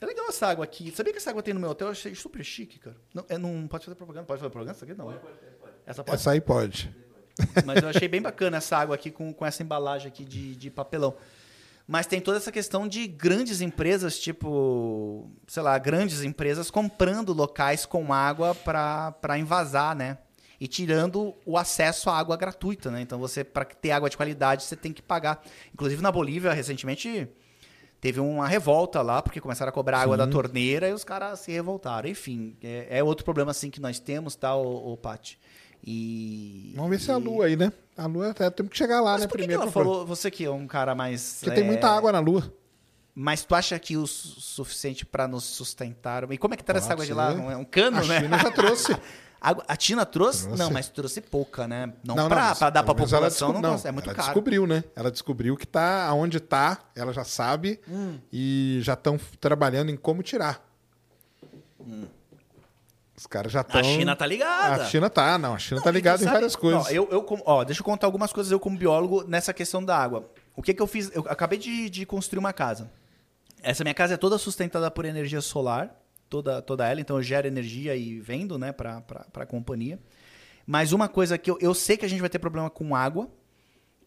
É 0.00 0.06
legal 0.06 0.26
essa 0.28 0.46
água 0.46 0.62
aqui. 0.64 0.92
Sabia 0.94 1.10
que 1.12 1.18
essa 1.18 1.30
água 1.30 1.42
tem 1.42 1.52
no 1.54 1.58
meu 1.58 1.70
hotel? 1.70 1.88
Eu 1.88 1.92
achei 1.92 2.14
super 2.14 2.44
chique, 2.44 2.78
cara. 2.78 2.94
Não, 3.14 3.24
é, 3.28 3.36
não 3.38 3.66
pode 3.66 3.84
fazer 3.84 3.96
propaganda? 3.96 4.26
Pode 4.26 4.38
fazer 4.38 4.50
propaganda? 4.50 4.76
Essa 4.76 4.84
aqui 4.84 4.94
não. 4.94 5.10
né? 5.10 5.18
Essa 5.86 6.04
pode. 6.04 6.14
Essa 6.20 6.30
aí 6.32 6.40
pode. 6.40 6.94
Mas 7.64 7.82
eu 7.82 7.88
achei 7.88 8.08
bem 8.08 8.22
bacana 8.22 8.56
essa 8.56 8.76
água 8.76 8.94
aqui 8.94 9.10
com, 9.10 9.32
com 9.32 9.44
essa 9.44 9.62
embalagem 9.62 10.08
aqui 10.08 10.24
de, 10.24 10.56
de 10.56 10.70
papelão. 10.70 11.14
Mas 11.86 12.06
tem 12.06 12.20
toda 12.20 12.36
essa 12.36 12.50
questão 12.50 12.88
de 12.88 13.06
grandes 13.06 13.60
empresas, 13.60 14.18
tipo, 14.18 15.30
sei 15.46 15.62
lá, 15.62 15.78
grandes 15.78 16.22
empresas 16.22 16.70
comprando 16.70 17.32
locais 17.32 17.86
com 17.86 18.12
água 18.12 18.54
para 18.54 19.38
invasar, 19.38 19.94
né? 19.94 20.18
E 20.58 20.66
tirando 20.66 21.34
o 21.44 21.56
acesso 21.56 22.10
à 22.10 22.18
água 22.18 22.36
gratuita, 22.36 22.90
né? 22.90 23.02
Então 23.02 23.18
você, 23.18 23.44
para 23.44 23.64
ter 23.64 23.92
água 23.92 24.10
de 24.10 24.16
qualidade, 24.16 24.64
você 24.64 24.74
tem 24.74 24.92
que 24.92 25.02
pagar. 25.02 25.40
Inclusive 25.72 26.02
na 26.02 26.10
Bolívia, 26.10 26.52
recentemente, 26.52 27.28
teve 28.00 28.18
uma 28.18 28.48
revolta 28.48 29.00
lá, 29.00 29.22
porque 29.22 29.40
começaram 29.40 29.68
a 29.68 29.72
cobrar 29.72 30.00
água 30.00 30.16
da 30.16 30.26
torneira 30.26 30.88
e 30.88 30.92
os 30.92 31.04
caras 31.04 31.40
se 31.40 31.52
revoltaram. 31.52 32.08
Enfim, 32.08 32.56
é, 32.64 32.98
é 32.98 33.04
outro 33.04 33.24
problema 33.24 33.52
assim 33.52 33.70
que 33.70 33.80
nós 33.80 34.00
temos, 34.00 34.34
tá, 34.34 34.56
ô, 34.56 34.92
ô 34.92 34.96
Paty? 34.96 35.38
E. 35.84 36.72
Vamos 36.76 36.90
ver 36.90 37.00
se 37.00 37.10
é 37.10 37.14
a 37.14 37.18
e- 37.18 37.22
Lua 37.22 37.46
aí, 37.46 37.56
né? 37.56 37.72
A 37.96 38.06
Lua 38.06 38.30
até 38.30 38.48
temos 38.50 38.70
que 38.72 38.78
chegar 38.78 39.00
lá, 39.00 39.12
mas 39.12 39.22
né? 39.22 39.26
por 39.26 39.32
que, 39.36 39.42
que 39.44 39.48
primeiro. 39.48 39.62
ela 39.62 39.72
pra- 39.72 39.82
falou, 39.82 40.06
você 40.06 40.30
que 40.30 40.44
é 40.44 40.50
um 40.50 40.66
cara 40.66 40.94
mais. 40.94 41.38
Porque 41.40 41.54
tem 41.54 41.64
é, 41.64 41.66
muita 41.66 41.88
água 41.88 42.12
na 42.12 42.20
Lua. 42.20 42.52
Mas 43.14 43.42
tu 43.44 43.54
acha 43.54 43.78
que 43.78 43.96
o 43.96 44.06
su- 44.06 44.40
suficiente 44.40 45.06
para 45.06 45.26
nos 45.26 45.44
sustentar? 45.44 46.30
E 46.30 46.36
como 46.36 46.52
é 46.52 46.56
que 46.56 46.62
tá 46.64 46.74
essa 46.74 46.92
água 46.92 47.06
de 47.06 47.14
lá? 47.14 47.32
ser. 47.34 47.40
É 47.40 47.56
um 47.56 47.64
cano, 47.64 47.98
A 47.98 48.04
né? 48.04 48.20
China 48.20 48.38
já 48.38 48.50
trouxe. 48.50 48.96
A 49.68 49.76
Tina 49.76 50.04
trouxe? 50.04 50.44
Trouxe. 50.44 50.58
Não, 50.62 50.70
mas 50.70 50.88
trouxe 50.88 51.20
pouca, 51.20 51.68
né? 51.68 51.92
Não, 52.02 52.16
Não, 52.16 52.28
pra 52.28 52.52
dar 52.52 52.82
menos 52.82 53.12
ela 53.12 53.28
população, 53.28 53.52
não, 53.52 53.60
gosta, 53.72 53.88
é 53.88 53.92
muito 53.92 54.06
ela 54.06 54.14
caro. 54.14 54.28
descobriu, 54.28 54.66
né? 54.66 54.82
Ela 54.96 55.10
descobriu 55.10 55.56
que 55.56 55.66
tá 55.66 56.06
aonde 56.06 56.40
tá, 56.40 56.78
ela 56.96 57.12
já 57.12 57.22
sabe 57.22 57.78
Hum. 57.88 58.18
e 58.32 58.78
já 58.82 58.94
estão 58.94 59.20
trabalhando 59.38 59.90
em 59.90 59.96
como 59.96 60.22
tirar. 60.22 60.66
Os 63.16 63.26
caras 63.26 63.50
já 63.50 63.62
estão. 63.62 63.80
A 63.80 63.84
China 63.84 64.14
tá 64.14 64.26
ligada. 64.26 64.82
A 64.82 64.86
China 64.86 65.08
tá, 65.08 65.38
não. 65.38 65.54
A 65.54 65.58
China 65.58 65.80
tá 65.80 65.86
Não, 65.86 65.92
tu 65.92 65.96
ligada 65.96 66.22
em 66.22 66.26
várias 66.26 66.54
coisas. 66.54 66.86
Ó, 66.86 66.90
eu, 66.90 67.08
eu 67.10 67.26
ó, 67.46 67.64
deixa 67.64 67.80
eu 67.80 67.84
contar 67.84 68.06
algumas 68.06 68.32
coisas 68.32 68.52
eu 68.52 68.60
como 68.60 68.76
biólogo 68.76 69.24
nessa 69.26 69.54
questão 69.54 69.82
da 69.82 69.96
água. 69.96 70.30
O 70.54 70.62
que 70.62 70.74
que 70.74 70.82
eu 70.82 70.86
fiz? 70.86 71.10
Eu 71.14 71.24
acabei 71.28 71.58
de, 71.58 71.88
de 71.88 72.04
construir 72.04 72.38
uma 72.38 72.52
casa. 72.52 72.90
Essa 73.62 73.82
minha 73.82 73.94
casa 73.94 74.14
é 74.14 74.16
toda 74.16 74.36
sustentada 74.36 74.90
por 74.90 75.06
energia 75.06 75.40
solar, 75.40 75.98
toda, 76.28 76.60
toda 76.60 76.86
ela, 76.86 77.00
então 77.00 77.16
eu 77.16 77.22
gero 77.22 77.46
energia 77.46 77.96
e 77.96 78.20
vendo, 78.20 78.58
né, 78.58 78.70
pra, 78.70 79.00
pra 79.00 79.46
companhia. 79.46 79.98
Mas 80.66 80.92
uma 80.92 81.08
coisa 81.08 81.38
que 81.38 81.50
eu, 81.50 81.58
eu 81.60 81.72
sei 81.72 81.96
que 81.96 82.04
a 82.04 82.08
gente 82.08 82.20
vai 82.20 82.28
ter 82.28 82.38
problema 82.38 82.68
com 82.68 82.94
água, 82.94 83.30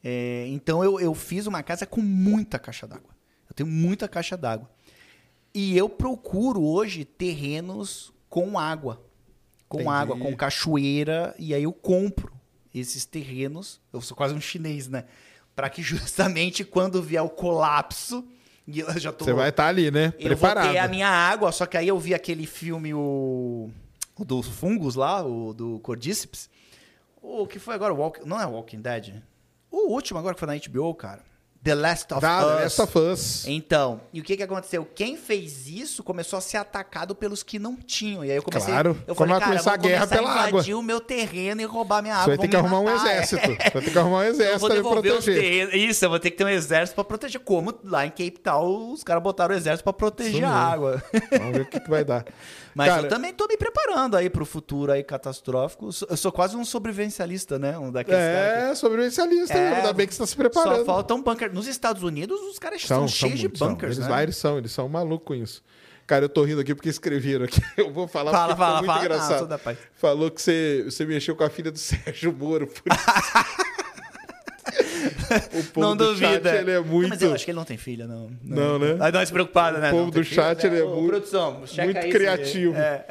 é, 0.03 0.45
então 0.49 0.83
eu, 0.83 0.99
eu 0.99 1.13
fiz 1.15 1.47
uma 1.47 1.63
casa 1.63 1.85
com 1.85 2.01
muita 2.01 2.59
caixa 2.59 2.87
d'água. 2.87 3.09
Eu 3.49 3.55
tenho 3.55 3.69
muita 3.69 4.07
caixa 4.07 4.37
d'água. 4.37 4.69
E 5.53 5.75
eu 5.75 5.89
procuro 5.89 6.63
hoje 6.63 7.03
terrenos 7.03 8.13
com 8.29 8.57
água. 8.59 9.01
Com 9.67 9.81
Entendi. 9.81 9.95
água, 9.95 10.17
com 10.17 10.35
cachoeira, 10.35 11.35
e 11.37 11.53
aí 11.53 11.63
eu 11.63 11.73
compro 11.73 12.31
esses 12.73 13.05
terrenos. 13.05 13.79
Eu 13.93 14.01
sou 14.01 14.15
quase 14.17 14.33
um 14.33 14.41
chinês, 14.41 14.87
né? 14.87 15.05
Para 15.55 15.69
que 15.69 15.81
justamente 15.83 16.63
quando 16.63 17.01
vier 17.01 17.21
o 17.23 17.29
colapso, 17.29 18.25
e 18.67 18.79
eu 18.79 18.99
já 18.99 19.11
tô 19.11 19.25
Você 19.25 19.33
vai 19.33 19.49
estar 19.49 19.67
ali, 19.67 19.91
né? 19.91 20.13
eu 20.19 20.27
Preparado. 20.27 20.65
vou 20.65 20.73
ter 20.73 20.79
a 20.79 20.87
minha 20.87 21.07
água, 21.09 21.51
só 21.51 21.65
que 21.65 21.75
aí 21.77 21.87
eu 21.87 21.99
vi 21.99 22.13
aquele 22.13 22.45
filme, 22.45 22.93
o, 22.93 23.69
o 24.15 24.25
dos 24.25 24.47
fungos 24.47 24.95
lá, 24.95 25.25
o 25.25 25.53
do 25.53 25.79
Cordíceps. 25.79 26.49
O 27.21 27.45
que 27.47 27.59
foi 27.59 27.75
agora? 27.75 27.93
Walk, 27.93 28.25
não 28.25 28.39
é 28.39 28.45
Walking 28.45 28.81
Dead? 28.81 29.21
O 29.71 29.91
último 29.91 30.17
agora 30.19 30.33
que 30.33 30.39
foi 30.39 30.47
na 30.47 30.55
HBO, 30.55 30.93
cara. 30.95 31.23
The 31.61 31.75
Last 31.75 32.13
of 32.13 32.21
Da 32.21 32.39
Us. 32.39 32.45
The 32.45 32.63
Last 32.63 32.81
of 32.81 32.97
Us. 32.99 33.47
Então, 33.47 33.99
e 34.13 34.21
o 34.21 34.23
que 34.23 34.37
que 34.37 34.43
aconteceu? 34.43 34.85
Quem 34.95 35.17
fez 35.17 35.67
isso 35.67 36.01
começou 36.03 36.37
a 36.37 36.41
ser 36.41 36.55
atacado 36.55 37.13
pelos 37.13 37.43
que 37.43 37.59
não 37.59 37.75
tinham. 37.75 38.23
E 38.23 38.31
aí 38.31 38.37
eu 38.37 38.43
comecei. 38.43 38.71
Claro. 38.73 38.97
Eu 39.05 39.13
falei, 39.13 39.33
cara, 39.33 39.45
começar 39.47 39.73
a 39.73 39.77
guerra 39.77 40.07
começar 40.07 40.15
pela 40.15 40.29
a 40.29 40.33
água. 40.43 40.49
invadir 40.61 40.73
o 40.75 40.81
meu 40.81 41.01
terreno 41.01 41.59
e 41.61 41.65
roubar 41.65 42.01
minha 42.01 42.15
Você 42.15 42.21
água. 42.21 42.27
vai 42.37 42.37
ter 42.37 42.47
que 42.47 42.55
arrumar 42.55 42.79
um 42.79 42.85
matar. 42.85 43.05
exército. 43.11 43.41
Você 43.45 43.57
vai 43.73 43.81
ter 43.83 43.91
que 43.91 43.99
arrumar 43.99 44.17
um 44.19 44.23
exército 44.23 44.73
os 44.73 44.79
proteger. 44.81 45.75
Isso, 45.75 46.05
eu 46.05 46.09
vou 46.09 46.19
ter 46.19 46.31
que 46.31 46.37
ter 46.37 46.45
um 46.45 46.49
exército 46.49 46.95
pra 46.95 47.03
proteger. 47.03 47.41
Como 47.41 47.77
lá 47.83 48.05
em 48.05 48.09
Cape 48.09 48.39
Town 48.41 48.93
os 48.93 49.03
caras 49.03 49.21
botaram 49.21 49.53
o 49.53 49.57
exército 49.57 49.83
pra 49.83 49.91
proteger 49.91 50.45
a 50.45 50.49
água. 50.51 51.03
Vamos 51.31 51.53
ver 51.57 51.61
o 51.63 51.65
que, 51.65 51.79
que 51.81 51.89
vai 51.89 52.05
dar. 52.05 52.23
Mas 52.73 52.87
Cara, 52.87 53.01
eu 53.01 53.09
também 53.09 53.33
tô 53.33 53.45
me 53.47 53.57
preparando 53.57 54.15
aí 54.15 54.29
pro 54.29 54.45
futuro 54.45 54.91
aí 54.91 55.03
catastrófico. 55.03 55.89
Eu 56.07 56.15
sou 56.15 56.31
quase 56.31 56.55
um 56.55 56.63
sobrevivencialista, 56.63 57.57
né? 57.59 57.77
Um 57.77 57.91
daqueles 57.91 58.19
É, 58.21 58.73
sobrevivencialista. 58.75 59.57
É, 59.57 59.77
ainda 59.77 59.91
bem 59.91 60.07
que 60.07 60.13
você 60.13 60.19
tá 60.19 60.27
se 60.27 60.35
preparando. 60.35 60.77
Só 60.77 60.85
falta 60.85 61.13
um 61.13 61.21
bunker. 61.21 61.48
Nos 61.53 61.67
Estados 61.67 62.03
Unidos, 62.03 62.39
os 62.41 62.57
caras 62.59 62.81
são, 62.81 63.07
cheios 63.07 63.39
de 63.39 63.45
muito, 63.47 63.57
são. 63.59 63.69
bunkers, 63.69 63.97
Eles 63.97 64.07
né? 64.07 64.11
lá, 64.15 64.23
eles 64.23 64.35
são, 64.37 64.57
eles 64.57 64.71
são 64.71 64.87
malucos 64.89 65.25
com 65.27 65.35
isso. 65.35 65.63
Cara, 66.07 66.25
eu 66.25 66.29
tô 66.29 66.43
rindo 66.43 66.59
aqui 66.61 66.73
porque 66.73 66.89
escreveram 66.89 67.45
aqui. 67.45 67.61
Eu 67.77 67.93
vou 67.93 68.07
falar 68.07 68.31
Fala, 68.31 68.55
porque 68.55 68.63
ficou 68.63 68.65
fala, 68.65 68.77
muito 68.79 68.87
fala. 68.87 69.05
engraçado. 69.05 69.47
Não. 69.49 69.77
Falou 69.93 70.31
que 70.31 70.41
você, 70.41 70.81
você 70.85 71.05
mexeu 71.05 71.35
com 71.35 71.43
a 71.43 71.49
filha 71.51 71.71
do 71.71 71.77
Sérgio 71.79 72.33
Moro. 72.33 72.65
Por 72.65 72.91
isso. 72.91 72.99
o 75.59 75.63
povo 75.65 75.79
Não 75.87 75.95
do 75.95 76.05
duvida. 76.07 76.49
chat, 76.49 76.61
ele 76.61 76.71
é 76.71 76.75
Não, 76.79 76.85
muito... 76.85 77.09
mas 77.09 77.21
eu 77.21 77.31
acho 77.33 77.45
que 77.45 77.51
ele 77.51 77.57
não 77.57 77.63
tem 77.65 77.77
filha, 77.77 78.07
não. 78.07 78.31
Não, 78.43 78.79
né? 78.79 78.93
Aí 78.99 79.11
dá 79.11 79.19
uma 79.19 79.23
despreocupada, 79.23 79.77
né? 79.77 79.89
O 79.89 79.91
povo 79.91 80.03
Não 80.05 80.09
do 80.11 80.23
chat, 80.23 80.63
ele 80.65 80.79
é 80.79 80.83
Ô, 80.83 80.95
muito- 80.95 81.07
Produção, 81.09 81.67
checa 81.67 81.83
muito 81.85 81.97
aí 81.97 82.03
se- 82.11 82.17
criativo. 82.17 82.75
É. 82.75 83.05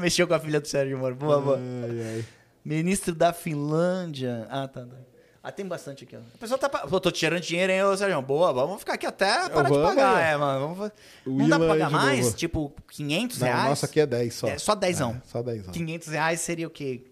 Mexeu 0.00 0.26
com 0.26 0.34
a 0.34 0.40
filha 0.40 0.60
do 0.60 0.66
Sérgio 0.66 0.98
Moro, 0.98 1.14
por 1.16 1.28
favor. 1.28 1.58
Ai, 1.58 2.16
ai. 2.16 2.24
Ministro 2.64 3.14
da 3.14 3.32
Finlândia. 3.32 4.46
Ah, 4.50 4.66
tá. 4.68 4.80
tá. 4.82 4.96
Ah, 5.44 5.50
tem 5.50 5.66
bastante 5.66 6.04
aqui, 6.04 6.14
ó. 6.16 6.20
O 6.20 6.38
pessoal 6.38 6.56
tá. 6.58 6.68
Pô, 6.68 7.00
tô 7.00 7.10
tirando 7.10 7.40
dinheiro, 7.40 7.72
hein, 7.72 7.82
ô 7.82 7.96
Sérgio? 7.96 8.22
Boa, 8.22 8.52
vamos 8.52 8.78
ficar 8.78 8.94
aqui 8.94 9.06
até 9.06 9.48
parar 9.48 9.62
de 9.64 9.74
vamos, 9.76 9.88
pagar, 9.88 10.22
é. 10.24 10.32
é, 10.32 10.36
mano. 10.36 10.74
Vamos... 10.76 10.92
Não 11.26 11.48
dá 11.48 11.58
pra 11.58 11.68
pagar 11.68 11.86
de 11.88 11.92
mais? 11.94 12.24
novo. 12.26 12.36
Tipo, 12.36 12.72
500 12.92 13.38
Não, 13.40 13.46
reais? 13.48 13.64
nossa, 13.68 13.86
aqui 13.86 13.98
é 14.00 14.06
10 14.06 14.34
só. 14.34 14.46
É, 14.48 14.58
só 14.58 14.74
dezão. 14.76 15.10
É, 15.10 15.28
só 15.28 15.42
10. 15.42 15.66
500 15.68 16.08
reais 16.08 16.40
seria 16.40 16.66
o 16.68 16.70
quê? 16.70 17.02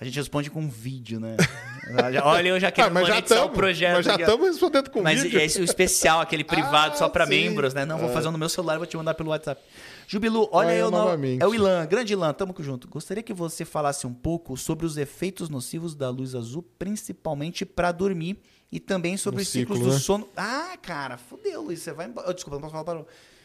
A 0.00 0.04
gente 0.04 0.16
responde 0.16 0.50
com 0.50 0.60
um 0.60 0.68
vídeo, 0.68 1.20
né? 1.20 1.36
Olha, 2.24 2.48
eu 2.48 2.58
já 2.60 2.68
Ah, 2.68 2.72
quero 2.72 2.92
mas 2.94 3.06
já 3.08 3.18
estamos 3.18 3.46
o 3.46 3.50
projeto. 3.50 3.94
mas 3.96 4.04
já 4.06 4.14
estamos 4.16 4.46
respondendo 4.48 4.90
com 4.90 5.02
Mas 5.02 5.22
vídeo. 5.22 5.38
esse 5.40 5.58
é 5.58 5.60
o 5.60 5.64
especial, 5.64 6.20
aquele 6.20 6.44
privado 6.44 6.92
Ah, 6.96 6.98
só 6.98 7.08
pra 7.08 7.24
sim. 7.26 7.30
membros, 7.30 7.72
né? 7.74 7.84
Não, 7.84 7.96
vou 7.98 8.10
É. 8.10 8.12
fazer 8.12 8.30
no 8.30 8.36
meu 8.38 8.48
celular 8.48 8.74
e 8.74 8.78
vou 8.78 8.86
te 8.86 8.96
mandar 8.96 9.14
pelo 9.14 9.30
WhatsApp. 9.30 9.60
Jubilu, 10.06 10.48
olha 10.52 10.72
eu 10.72 10.90
no... 10.90 10.98
novamente. 10.98 11.42
É 11.42 11.46
o 11.46 11.54
Ilan, 11.54 11.84
grande 11.86 12.12
Ilan, 12.12 12.32
tamo 12.32 12.54
junto. 12.60 12.88
Gostaria 12.88 13.22
que 13.22 13.32
você 13.32 13.64
falasse 13.64 14.06
um 14.06 14.14
pouco 14.14 14.56
sobre 14.56 14.86
os 14.86 14.96
efeitos 14.96 15.48
nocivos 15.48 15.94
da 15.94 16.08
luz 16.10 16.34
azul, 16.34 16.62
principalmente 16.78 17.64
pra 17.64 17.90
dormir, 17.90 18.38
e 18.70 18.78
também 18.78 19.16
sobre 19.16 19.38
No 19.38 19.42
os 19.42 19.48
ciclos 19.48 19.78
ciclo, 19.78 19.90
do 19.90 19.94
né? 19.94 20.00
sono. 20.00 20.28
Ah, 20.36 20.76
cara, 20.80 21.16
fudeu, 21.16 21.62
Luiz. 21.62 21.80
Você 21.80 21.92
vai 21.92 22.06
embora. 22.06 22.28
Oh, 22.30 22.32
desculpa, 22.32 22.56
não 22.56 22.60
posso 22.62 22.72
falar 22.72 22.84
para 22.84 23.04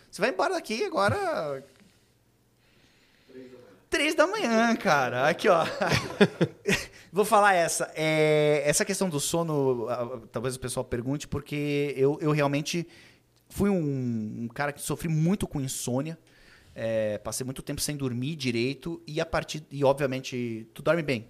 Você 0.09 0.21
vai 0.21 0.29
embora 0.29 0.53
daqui 0.53 0.83
agora. 0.83 1.63
Três 3.89 4.15
da 4.15 4.25
manhã, 4.25 4.73
cara. 4.75 5.27
Aqui, 5.27 5.49
ó. 5.49 5.65
Vou 7.11 7.25
falar 7.25 7.55
essa. 7.55 7.91
É, 7.93 8.63
essa 8.65 8.85
questão 8.85 9.09
do 9.09 9.19
sono, 9.19 9.87
talvez 10.31 10.55
o 10.55 10.59
pessoal 10.59 10.85
pergunte, 10.85 11.27
porque 11.27 11.93
eu, 11.97 12.17
eu 12.21 12.31
realmente 12.31 12.87
fui 13.49 13.69
um, 13.69 14.43
um 14.43 14.47
cara 14.47 14.71
que 14.71 14.81
sofri 14.81 15.09
muito 15.09 15.45
com 15.45 15.59
insônia. 15.59 16.17
É, 16.73 17.17
passei 17.17 17.43
muito 17.45 17.61
tempo 17.61 17.81
sem 17.81 17.97
dormir 17.97 18.35
direito 18.35 19.01
e 19.05 19.19
a 19.19 19.25
partir 19.25 19.61
e 19.71 19.83
obviamente 19.83 20.67
tu 20.73 20.81
dorme 20.81 21.03
bem 21.03 21.27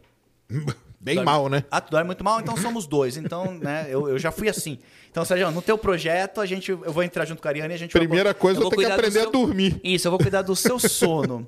Bem 1.04 1.16
Dorme- 1.16 1.26
mal, 1.32 1.50
né? 1.50 1.64
ah, 1.72 1.82
tu 1.82 1.90
dorme 1.90 2.06
muito 2.06 2.24
mal, 2.24 2.40
então 2.40 2.56
somos 2.56 2.86
dois. 2.86 3.18
Então, 3.18 3.56
né, 3.56 3.88
eu, 3.90 4.08
eu 4.08 4.20
já 4.20 4.32
fui 4.32 4.48
assim. 4.48 4.78
Então, 5.10 5.26
Sérgio, 5.26 5.50
no 5.50 5.60
teu 5.60 5.76
projeto, 5.76 6.40
a 6.40 6.46
gente, 6.46 6.70
eu 6.70 6.94
vou 6.94 7.02
entrar 7.02 7.26
junto 7.26 7.42
com 7.42 7.48
a 7.48 7.50
Ariane 7.52 7.74
e 7.74 7.76
a 7.76 7.78
gente 7.78 7.92
vai- 7.94 8.02
Primeira 8.06 8.36
coisa, 8.36 8.60
eu 8.60 8.66
eu 8.66 8.70
tenho 8.70 8.86
que 8.86 8.92
aprender 8.94 9.18
a 9.18 9.22
seu- 9.24 9.32
dormir. 9.32 9.82
Isso, 9.84 10.06
eu 10.08 10.12
vou 10.12 10.20
cuidar 10.20 10.44
do 10.44 10.56
seu 10.56 10.78
sono. 10.78 11.48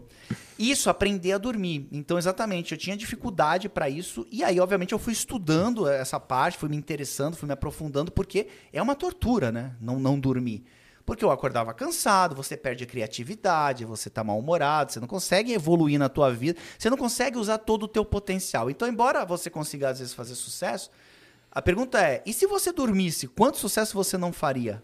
Isso, 0.57 0.89
aprender 0.89 1.33
a 1.33 1.37
dormir. 1.37 1.87
Então, 1.91 2.17
exatamente, 2.17 2.71
eu 2.71 2.77
tinha 2.79 2.97
dificuldade 2.97 3.69
para 3.69 3.87
isso. 3.87 4.25
E 4.31 4.43
aí, 4.43 4.59
obviamente, 4.59 4.91
eu 4.91 4.97
fui 4.97 5.13
estudando 5.13 5.87
essa 5.87 6.19
parte, 6.19 6.57
fui 6.57 6.69
me 6.69 6.75
interessando, 6.75 7.35
fui 7.35 7.45
me 7.45 7.53
aprofundando, 7.53 8.11
porque 8.11 8.47
é 8.71 8.81
uma 8.81 8.95
tortura, 8.95 9.51
né? 9.51 9.73
Não, 9.79 9.99
não 9.99 10.19
dormir. 10.19 10.63
Porque 11.05 11.23
eu 11.25 11.31
acordava 11.31 11.73
cansado, 11.73 12.33
você 12.33 12.55
perde 12.55 12.85
a 12.85 12.87
criatividade, 12.87 13.83
você 13.83 14.09
tá 14.09 14.23
mal-humorado, 14.23 14.91
você 14.93 14.99
não 15.01 15.07
consegue 15.07 15.51
evoluir 15.51 15.99
na 15.99 16.07
tua 16.07 16.31
vida, 16.31 16.57
você 16.79 16.89
não 16.89 16.97
consegue 16.97 17.37
usar 17.37 17.57
todo 17.57 17.83
o 17.83 17.87
teu 17.87 18.05
potencial. 18.05 18.69
Então, 18.69 18.87
embora 18.87 19.25
você 19.25 19.49
consiga, 19.49 19.89
às 19.89 19.99
vezes, 19.99 20.13
fazer 20.13 20.35
sucesso, 20.35 20.89
a 21.51 21.61
pergunta 21.61 21.99
é, 22.01 22.23
e 22.25 22.31
se 22.33 22.47
você 22.47 22.71
dormisse, 22.71 23.27
quanto 23.27 23.57
sucesso 23.57 23.93
você 23.93 24.17
não 24.17 24.31
faria? 24.31 24.81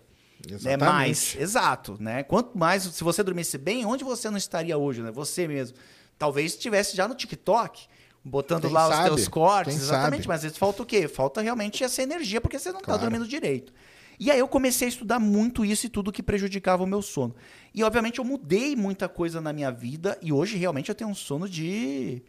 É 0.49 0.53
Exatamente. 0.53 0.83
mais, 0.89 1.35
exato, 1.37 1.97
né? 1.99 2.23
Quanto 2.23 2.57
mais, 2.57 2.83
se 2.83 3.03
você 3.03 3.21
dormisse 3.23 3.57
bem, 3.57 3.85
onde 3.85 4.03
você 4.03 4.29
não 4.29 4.37
estaria 4.37 4.77
hoje, 4.77 5.01
né? 5.01 5.11
Você 5.11 5.47
mesmo. 5.47 5.77
Talvez 6.17 6.53
estivesse 6.53 6.95
já 6.97 7.07
no 7.07 7.15
TikTok, 7.15 7.87
botando 8.23 8.63
Quem 8.63 8.71
lá 8.71 8.87
sabe? 8.89 9.09
os 9.09 9.15
teus 9.15 9.27
cortes, 9.29 9.73
Quem 9.73 9.83
exatamente, 9.83 10.21
sabe? 10.23 10.27
mas 10.27 10.35
às 10.37 10.43
vezes 10.43 10.57
falta 10.57 10.83
o 10.83 10.85
quê? 10.85 11.07
Falta 11.07 11.41
realmente 11.41 11.83
essa 11.83 12.01
energia, 12.03 12.39
porque 12.41 12.59
você 12.59 12.69
não 12.71 12.79
está 12.79 12.91
Claro. 12.93 13.01
dormindo 13.01 13.27
direito. 13.27 13.73
E 14.19 14.29
aí 14.29 14.39
eu 14.39 14.47
comecei 14.47 14.87
a 14.87 14.89
estudar 14.89 15.17
muito 15.19 15.63
isso 15.63 15.85
e 15.85 15.89
tudo 15.89 16.11
que 16.11 16.21
prejudicava 16.21 16.83
o 16.83 16.87
meu 16.87 17.01
sono. 17.01 17.33
E 17.73 17.83
obviamente 17.83 18.19
eu 18.19 18.25
mudei 18.25 18.75
muita 18.75 19.07
coisa 19.07 19.39
na 19.39 19.53
minha 19.53 19.71
vida 19.71 20.17
e 20.21 20.33
hoje 20.33 20.57
realmente 20.57 20.89
eu 20.89 20.95
tenho 20.95 21.09
um 21.09 21.15
sono 21.15 21.47
de 21.47 22.21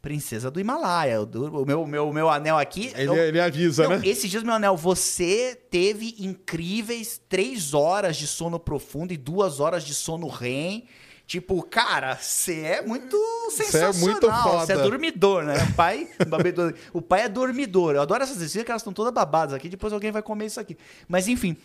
princesa 0.00 0.50
do 0.50 0.60
Himalaia. 0.60 1.20
O 1.22 1.64
meu, 1.66 1.86
meu, 1.86 2.12
meu 2.12 2.28
anel 2.30 2.58
aqui. 2.58 2.92
Ele, 2.94 3.08
eu- 3.08 3.16
ele 3.16 3.40
avisa, 3.40 3.84
não, 3.84 3.90
né? 3.98 4.02
Esses 4.04 4.30
dias, 4.30 4.42
meu 4.42 4.54
anel, 4.54 4.76
você 4.76 5.56
teve 5.70 6.14
incríveis 6.18 7.20
três 7.28 7.74
horas 7.74 8.16
de 8.16 8.26
sono 8.26 8.58
profundo 8.58 9.12
e 9.12 9.16
duas 9.16 9.60
horas 9.60 9.84
de 9.84 9.94
sono 9.94 10.26
REM. 10.28 10.84
Tipo, 11.26 11.62
cara, 11.62 12.16
você 12.16 12.60
é 12.60 12.82
muito 12.82 13.16
Cê 13.50 13.62
é 13.62 13.66
sensacional. 13.66 13.94
muito 13.94 14.30
foda. 14.30 14.66
Você 14.66 14.72
é 14.72 14.76
dormidor, 14.76 15.44
né? 15.44 15.54
O 15.62 15.74
pai, 15.74 16.08
o 16.92 17.00
pai 17.00 17.22
é 17.22 17.28
dormidor. 17.28 17.94
Eu 17.94 18.02
adoro 18.02 18.22
essas 18.22 18.36
receitas 18.40 18.64
que 18.64 18.70
elas 18.70 18.82
estão 18.82 18.92
todas 18.92 19.12
babadas 19.12 19.54
aqui. 19.54 19.68
Depois 19.68 19.92
alguém 19.92 20.10
vai 20.10 20.22
comer 20.22 20.46
isso 20.46 20.60
aqui. 20.60 20.76
Mas 21.08 21.28
enfim, 21.28 21.56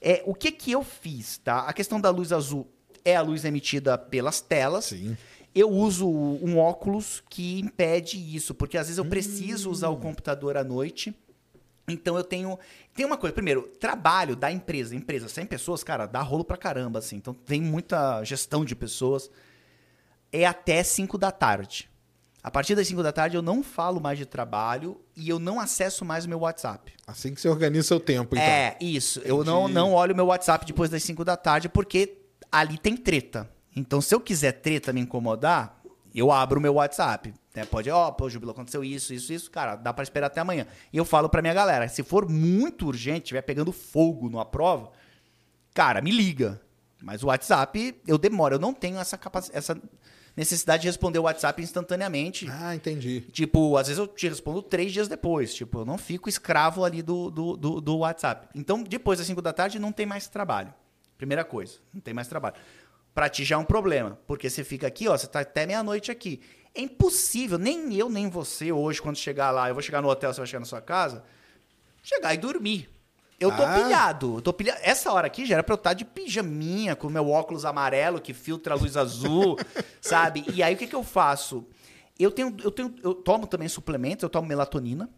é, 0.00 0.22
o 0.26 0.34
que 0.34 0.52
que 0.52 0.70
eu 0.70 0.82
fiz, 0.84 1.38
tá? 1.38 1.60
A 1.60 1.72
questão 1.72 2.00
da 2.00 2.10
luz 2.10 2.32
azul 2.32 2.68
é 3.04 3.16
a 3.16 3.22
luz 3.22 3.44
emitida 3.44 3.96
pelas 3.96 4.40
telas. 4.40 4.86
Sim. 4.86 5.16
Eu 5.54 5.70
uso 5.70 6.06
um 6.06 6.58
óculos 6.58 7.22
que 7.30 7.58
impede 7.60 8.18
isso, 8.36 8.54
porque 8.54 8.76
às 8.76 8.88
vezes 8.88 8.98
eu 8.98 9.06
preciso 9.06 9.70
usar 9.70 9.88
o 9.88 9.96
computador 9.96 10.56
à 10.56 10.62
noite. 10.62 11.14
Então 11.88 12.16
eu 12.16 12.24
tenho. 12.24 12.58
Tem 12.94 13.06
uma 13.06 13.16
coisa, 13.16 13.32
primeiro, 13.32 13.62
trabalho 13.80 14.34
da 14.34 14.50
empresa. 14.50 14.94
Empresa, 14.94 15.28
100 15.28 15.46
pessoas, 15.46 15.84
cara, 15.84 16.06
dá 16.06 16.20
rolo 16.20 16.44
pra 16.44 16.56
caramba, 16.56 16.98
assim. 16.98 17.16
Então 17.16 17.32
tem 17.32 17.60
muita 17.60 18.22
gestão 18.24 18.64
de 18.64 18.74
pessoas. 18.74 19.30
É 20.32 20.44
até 20.44 20.82
5 20.82 21.16
da 21.16 21.30
tarde. 21.30 21.88
A 22.42 22.50
partir 22.50 22.74
das 22.74 22.86
5 22.86 23.02
da 23.02 23.12
tarde 23.12 23.36
eu 23.36 23.42
não 23.42 23.62
falo 23.62 24.00
mais 24.00 24.18
de 24.18 24.26
trabalho 24.26 25.00
e 25.16 25.28
eu 25.28 25.38
não 25.38 25.58
acesso 25.58 26.04
mais 26.04 26.24
o 26.24 26.28
meu 26.28 26.40
WhatsApp. 26.40 26.92
Assim 27.06 27.34
que 27.34 27.40
você 27.40 27.48
organiza 27.48 27.88
seu 27.88 28.00
tempo, 28.00 28.36
então. 28.36 28.46
É, 28.46 28.76
isso. 28.80 29.20
Eu 29.24 29.44
não, 29.44 29.66
não 29.66 29.92
olho 29.92 30.14
meu 30.14 30.26
WhatsApp 30.26 30.64
depois 30.64 30.90
das 30.90 31.02
5 31.02 31.24
da 31.24 31.36
tarde 31.36 31.68
porque 31.68 32.18
ali 32.50 32.78
tem 32.78 32.96
treta. 32.96 33.50
Então, 33.74 34.00
se 34.00 34.14
eu 34.14 34.20
quiser 34.20 34.52
treta 34.52 34.90
me 34.92 35.00
incomodar, 35.00 35.75
eu 36.18 36.32
abro 36.32 36.58
o 36.58 36.62
meu 36.62 36.74
WhatsApp. 36.74 37.34
Né? 37.54 37.64
Pode, 37.64 37.90
ó, 37.90 38.10
pô, 38.10 38.28
Jubilo, 38.28 38.52
aconteceu 38.52 38.82
isso, 38.82 39.12
isso, 39.12 39.32
isso. 39.32 39.50
Cara, 39.50 39.76
dá 39.76 39.92
pra 39.92 40.02
esperar 40.02 40.28
até 40.28 40.40
amanhã. 40.40 40.66
E 40.92 40.96
eu 40.96 41.04
falo 41.04 41.28
pra 41.28 41.42
minha 41.42 41.54
galera, 41.54 41.88
se 41.88 42.02
for 42.02 42.28
muito 42.28 42.86
urgente, 42.86 43.24
estiver 43.24 43.42
pegando 43.42 43.72
fogo 43.72 44.28
numa 44.28 44.44
prova, 44.44 44.92
cara, 45.74 46.00
me 46.00 46.10
liga. 46.10 46.60
Mas 47.02 47.22
o 47.22 47.26
WhatsApp, 47.26 48.00
eu 48.06 48.18
demoro. 48.18 48.54
Eu 48.54 48.58
não 48.58 48.72
tenho 48.72 48.98
essa, 48.98 49.18
capac... 49.18 49.48
essa 49.52 49.80
necessidade 50.36 50.82
de 50.82 50.88
responder 50.88 51.18
o 51.18 51.22
WhatsApp 51.22 51.62
instantaneamente. 51.62 52.46
Ah, 52.50 52.74
entendi. 52.74 53.22
Tipo, 53.32 53.76
às 53.76 53.88
vezes 53.88 53.98
eu 53.98 54.06
te 54.06 54.28
respondo 54.28 54.62
três 54.62 54.92
dias 54.92 55.08
depois. 55.08 55.54
Tipo, 55.54 55.80
eu 55.80 55.84
não 55.84 55.96
fico 55.96 56.28
escravo 56.28 56.84
ali 56.84 57.02
do, 57.02 57.30
do, 57.30 57.56
do, 57.56 57.80
do 57.80 57.98
WhatsApp. 57.98 58.48
Então, 58.54 58.82
depois 58.82 59.18
das 59.18 59.26
5 59.26 59.40
da 59.40 59.52
tarde, 59.52 59.78
não 59.78 59.92
tem 59.92 60.06
mais 60.06 60.28
trabalho. 60.28 60.72
Primeira 61.16 61.44
coisa, 61.44 61.78
não 61.94 62.00
tem 62.00 62.12
mais 62.12 62.28
trabalho. 62.28 62.56
Pra 63.16 63.30
ti 63.30 63.46
já 63.46 63.56
é 63.56 63.58
um 63.58 63.64
problema. 63.64 64.18
Porque 64.26 64.50
você 64.50 64.62
fica 64.62 64.86
aqui, 64.86 65.08
ó, 65.08 65.16
você 65.16 65.26
tá 65.26 65.40
até 65.40 65.64
meia-noite 65.64 66.10
aqui. 66.10 66.38
É 66.74 66.82
impossível, 66.82 67.56
nem 67.56 67.94
eu, 67.94 68.10
nem 68.10 68.28
você 68.28 68.70
hoje, 68.70 69.00
quando 69.00 69.16
chegar 69.16 69.50
lá, 69.50 69.68
eu 69.70 69.74
vou 69.74 69.82
chegar 69.82 70.02
no 70.02 70.08
hotel, 70.10 70.34
você 70.34 70.40
vai 70.40 70.46
chegar 70.46 70.60
na 70.60 70.66
sua 70.66 70.82
casa, 70.82 71.24
chegar 72.02 72.34
e 72.34 72.36
dormir. 72.36 72.90
Eu 73.40 73.50
tô 73.56 73.62
Ah. 73.62 73.72
pilhado, 73.82 74.34
eu 74.36 74.42
tô 74.42 74.52
pilhado. 74.52 74.78
Essa 74.82 75.10
hora 75.10 75.26
aqui 75.28 75.46
já 75.46 75.54
era 75.54 75.62
pra 75.64 75.72
eu 75.72 75.76
estar 75.76 75.94
de 75.94 76.04
pijaminha, 76.04 76.94
com 76.94 77.08
meu 77.08 77.30
óculos 77.30 77.64
amarelo 77.64 78.20
que 78.20 78.34
filtra 78.34 78.74
a 78.74 78.76
luz 78.76 78.98
azul, 78.98 79.56
sabe? 80.02 80.44
E 80.52 80.62
aí 80.62 80.74
o 80.74 80.76
que, 80.76 80.86
que 80.86 80.94
eu 80.94 81.02
faço? 81.02 81.66
Eu 82.18 82.30
tenho, 82.30 82.54
eu 82.62 82.70
tenho, 82.70 82.94
eu 83.02 83.14
tomo 83.14 83.46
também 83.46 83.66
suplementos, 83.68 84.22
eu 84.24 84.28
tomo 84.28 84.46
melatonina, 84.46 85.08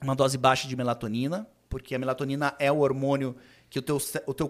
uma 0.00 0.14
dose 0.14 0.38
baixa 0.38 0.68
de 0.68 0.76
melatonina, 0.76 1.48
porque 1.68 1.96
a 1.96 1.98
melatonina 1.98 2.54
é 2.60 2.70
o 2.70 2.78
hormônio 2.78 3.34
que 3.68 3.80
o 3.80 3.82
teu, 3.82 3.98
o 4.24 4.32
teu 4.34 4.48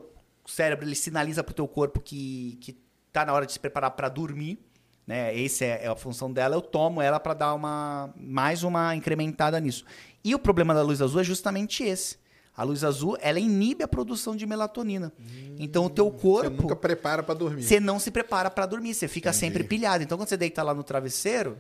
cérebro 0.51 0.85
ele 0.87 0.95
sinaliza 0.95 1.43
pro 1.43 1.55
teu 1.55 1.67
corpo 1.69 2.01
que, 2.01 2.59
que 2.61 2.77
tá 3.13 3.25
na 3.25 3.33
hora 3.33 3.47
de 3.47 3.53
se 3.53 3.59
preparar 3.61 3.91
para 3.93 4.09
dormir, 4.09 4.59
né? 5.07 5.39
Essa 5.45 5.65
é, 5.65 5.85
é 5.85 5.89
a 5.89 5.97
função 5.97 6.33
dela. 6.33 6.55
Eu 6.57 6.63
tomo 6.63 7.01
ela 7.03 7.21
para 7.21 7.35
dar 7.35 7.55
uma 7.55 8.13
mais 8.17 8.63
uma 8.63 8.95
incrementada 8.95 9.59
nisso. 9.61 9.85
E 10.25 10.35
o 10.35 10.39
problema 10.39 10.73
da 10.75 10.83
luz 10.83 11.01
azul 11.03 11.21
é 11.21 11.25
justamente 11.25 11.83
esse. 11.85 12.17
A 12.57 12.63
luz 12.63 12.85
azul, 12.85 13.17
ela 13.21 13.41
inibe 13.41 13.83
a 13.83 13.89
produção 13.89 14.37
de 14.37 14.47
melatonina. 14.47 15.13
então 15.59 15.87
o 15.87 15.91
teu 15.91 16.09
corpo, 16.11 16.51
Você 16.57 16.63
nunca 16.63 16.77
prepara 16.77 17.21
pra 17.23 17.35
dormir. 17.35 17.63
você 17.65 17.81
não 17.81 17.99
se 17.99 18.11
prepara 18.13 18.49
para 18.49 18.65
dormir, 18.65 18.95
você 18.95 19.09
fica 19.09 19.31
Entendi. 19.31 19.41
sempre 19.41 19.65
pilhado. 19.65 20.05
Então 20.05 20.17
quando 20.17 20.29
você 20.29 20.37
deita 20.37 20.63
lá 20.63 20.73
no 20.73 20.85
travesseiro, 20.85 21.59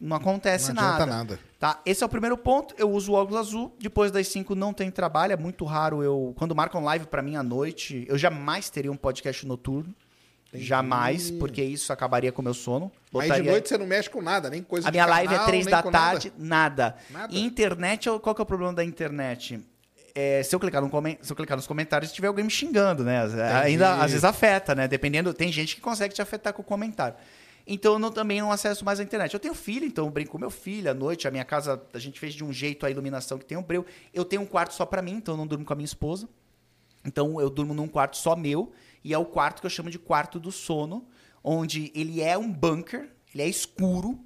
não 0.00 0.16
acontece 0.16 0.72
Não 0.72 0.82
adianta 0.82 1.06
nada. 1.06 1.16
nada. 1.34 1.40
Tá? 1.58 1.80
Esse 1.86 2.02
é 2.02 2.06
o 2.06 2.08
primeiro 2.08 2.36
ponto. 2.36 2.74
Eu 2.78 2.90
uso 2.90 3.12
o 3.12 3.14
óculos 3.14 3.38
azul. 3.40 3.74
Depois 3.80 4.10
das 4.10 4.28
5 4.28 4.54
não 4.54 4.72
tem 4.72 4.90
trabalho. 4.90 5.32
É 5.32 5.36
muito 5.36 5.64
raro 5.64 6.02
eu. 6.02 6.34
Quando 6.36 6.54
marcam 6.54 6.82
live 6.84 7.06
pra 7.06 7.22
mim 7.22 7.36
à 7.36 7.42
noite, 7.42 8.04
eu 8.08 8.18
jamais 8.18 8.68
teria 8.68 8.92
um 8.92 8.96
podcast 8.96 9.46
noturno. 9.46 9.94
Jamais, 10.54 11.30
porque 11.30 11.62
isso 11.62 11.92
acabaria 11.92 12.32
com 12.32 12.40
o 12.40 12.44
meu 12.44 12.54
sono. 12.54 12.90
Aí 13.14 13.22
de 13.22 13.28
Botaria- 13.28 13.50
noite 13.50 13.68
você 13.68 13.76
não 13.78 13.86
mexe 13.86 14.08
com 14.08 14.22
nada, 14.22 14.48
nem 14.48 14.62
coisa 14.62 14.88
a 14.88 14.90
de 14.90 14.96
minha 14.96 15.06
live 15.06 15.26
é 15.34 15.36
canal, 15.36 15.46
3 15.46 15.64
nem 15.66 15.70
da 15.74 15.82
com 15.82 15.90
nada. 15.90 16.04
tarde, 16.12 16.32
nada. 16.38 16.96
Nada. 17.10 17.36
Internet, 17.38 18.08
qual 18.22 18.34
que 18.34 18.40
é 18.40 18.44
o 18.44 18.46
problema 18.46 18.72
da 18.72 18.84
internet? 18.84 19.60
É, 20.14 20.42
se, 20.42 20.54
eu 20.54 20.60
clicar 20.60 20.80
no 20.80 20.88
comen- 20.88 21.18
se 21.20 21.30
eu 21.30 21.36
clicar 21.36 21.56
nos 21.58 21.66
comentários, 21.66 22.10
tiver 22.10 22.28
alguém 22.28 22.42
me 22.44 22.50
xingando, 22.50 23.04
né? 23.04 23.22
Ainda 23.62 23.96
às 23.96 24.12
vezes 24.12 24.24
afeta, 24.24 24.74
né? 24.74 24.88
Dependendo, 24.88 25.34
tem 25.34 25.52
gente 25.52 25.74
que 25.74 25.80
consegue 25.80 26.14
te 26.14 26.22
afetar 26.22 26.54
com 26.54 26.62
o 26.62 26.64
comentário. 26.64 27.16
Então 27.66 27.94
eu 27.94 27.98
não- 27.98 28.12
também 28.12 28.40
não 28.40 28.52
acesso 28.52 28.84
mais 28.84 29.00
a 29.00 29.02
internet. 29.02 29.34
Eu 29.34 29.40
tenho 29.40 29.54
filho, 29.54 29.84
então 29.84 30.04
eu 30.04 30.10
brinco 30.10 30.30
com 30.32 30.38
meu 30.38 30.50
filho 30.50 30.90
à 30.90 30.94
noite. 30.94 31.26
A 31.26 31.30
minha 31.30 31.44
casa, 31.44 31.82
a 31.92 31.98
gente 31.98 32.20
fez 32.20 32.32
de 32.34 32.44
um 32.44 32.52
jeito 32.52 32.86
a 32.86 32.90
iluminação 32.90 33.38
que 33.38 33.44
tem 33.44 33.58
um 33.58 33.62
breu. 33.62 33.84
Eu 34.14 34.24
tenho 34.24 34.42
um 34.42 34.46
quarto 34.46 34.72
só 34.72 34.86
pra 34.86 35.02
mim, 35.02 35.14
então 35.14 35.34
eu 35.34 35.38
não 35.38 35.46
durmo 35.46 35.64
com 35.64 35.72
a 35.72 35.76
minha 35.76 35.84
esposa. 35.84 36.28
Então 37.04 37.40
eu 37.40 37.50
durmo 37.50 37.74
num 37.74 37.88
quarto 37.88 38.16
só 38.16 38.34
meu, 38.36 38.72
e 39.02 39.12
é 39.14 39.18
o 39.18 39.24
quarto 39.24 39.60
que 39.60 39.66
eu 39.66 39.70
chamo 39.70 39.90
de 39.90 39.98
quarto 39.98 40.38
do 40.40 40.50
sono, 40.52 41.06
onde 41.42 41.90
ele 41.94 42.20
é 42.20 42.36
um 42.36 42.50
bunker, 42.52 43.10
ele 43.32 43.42
é 43.42 43.48
escuro. 43.48 44.18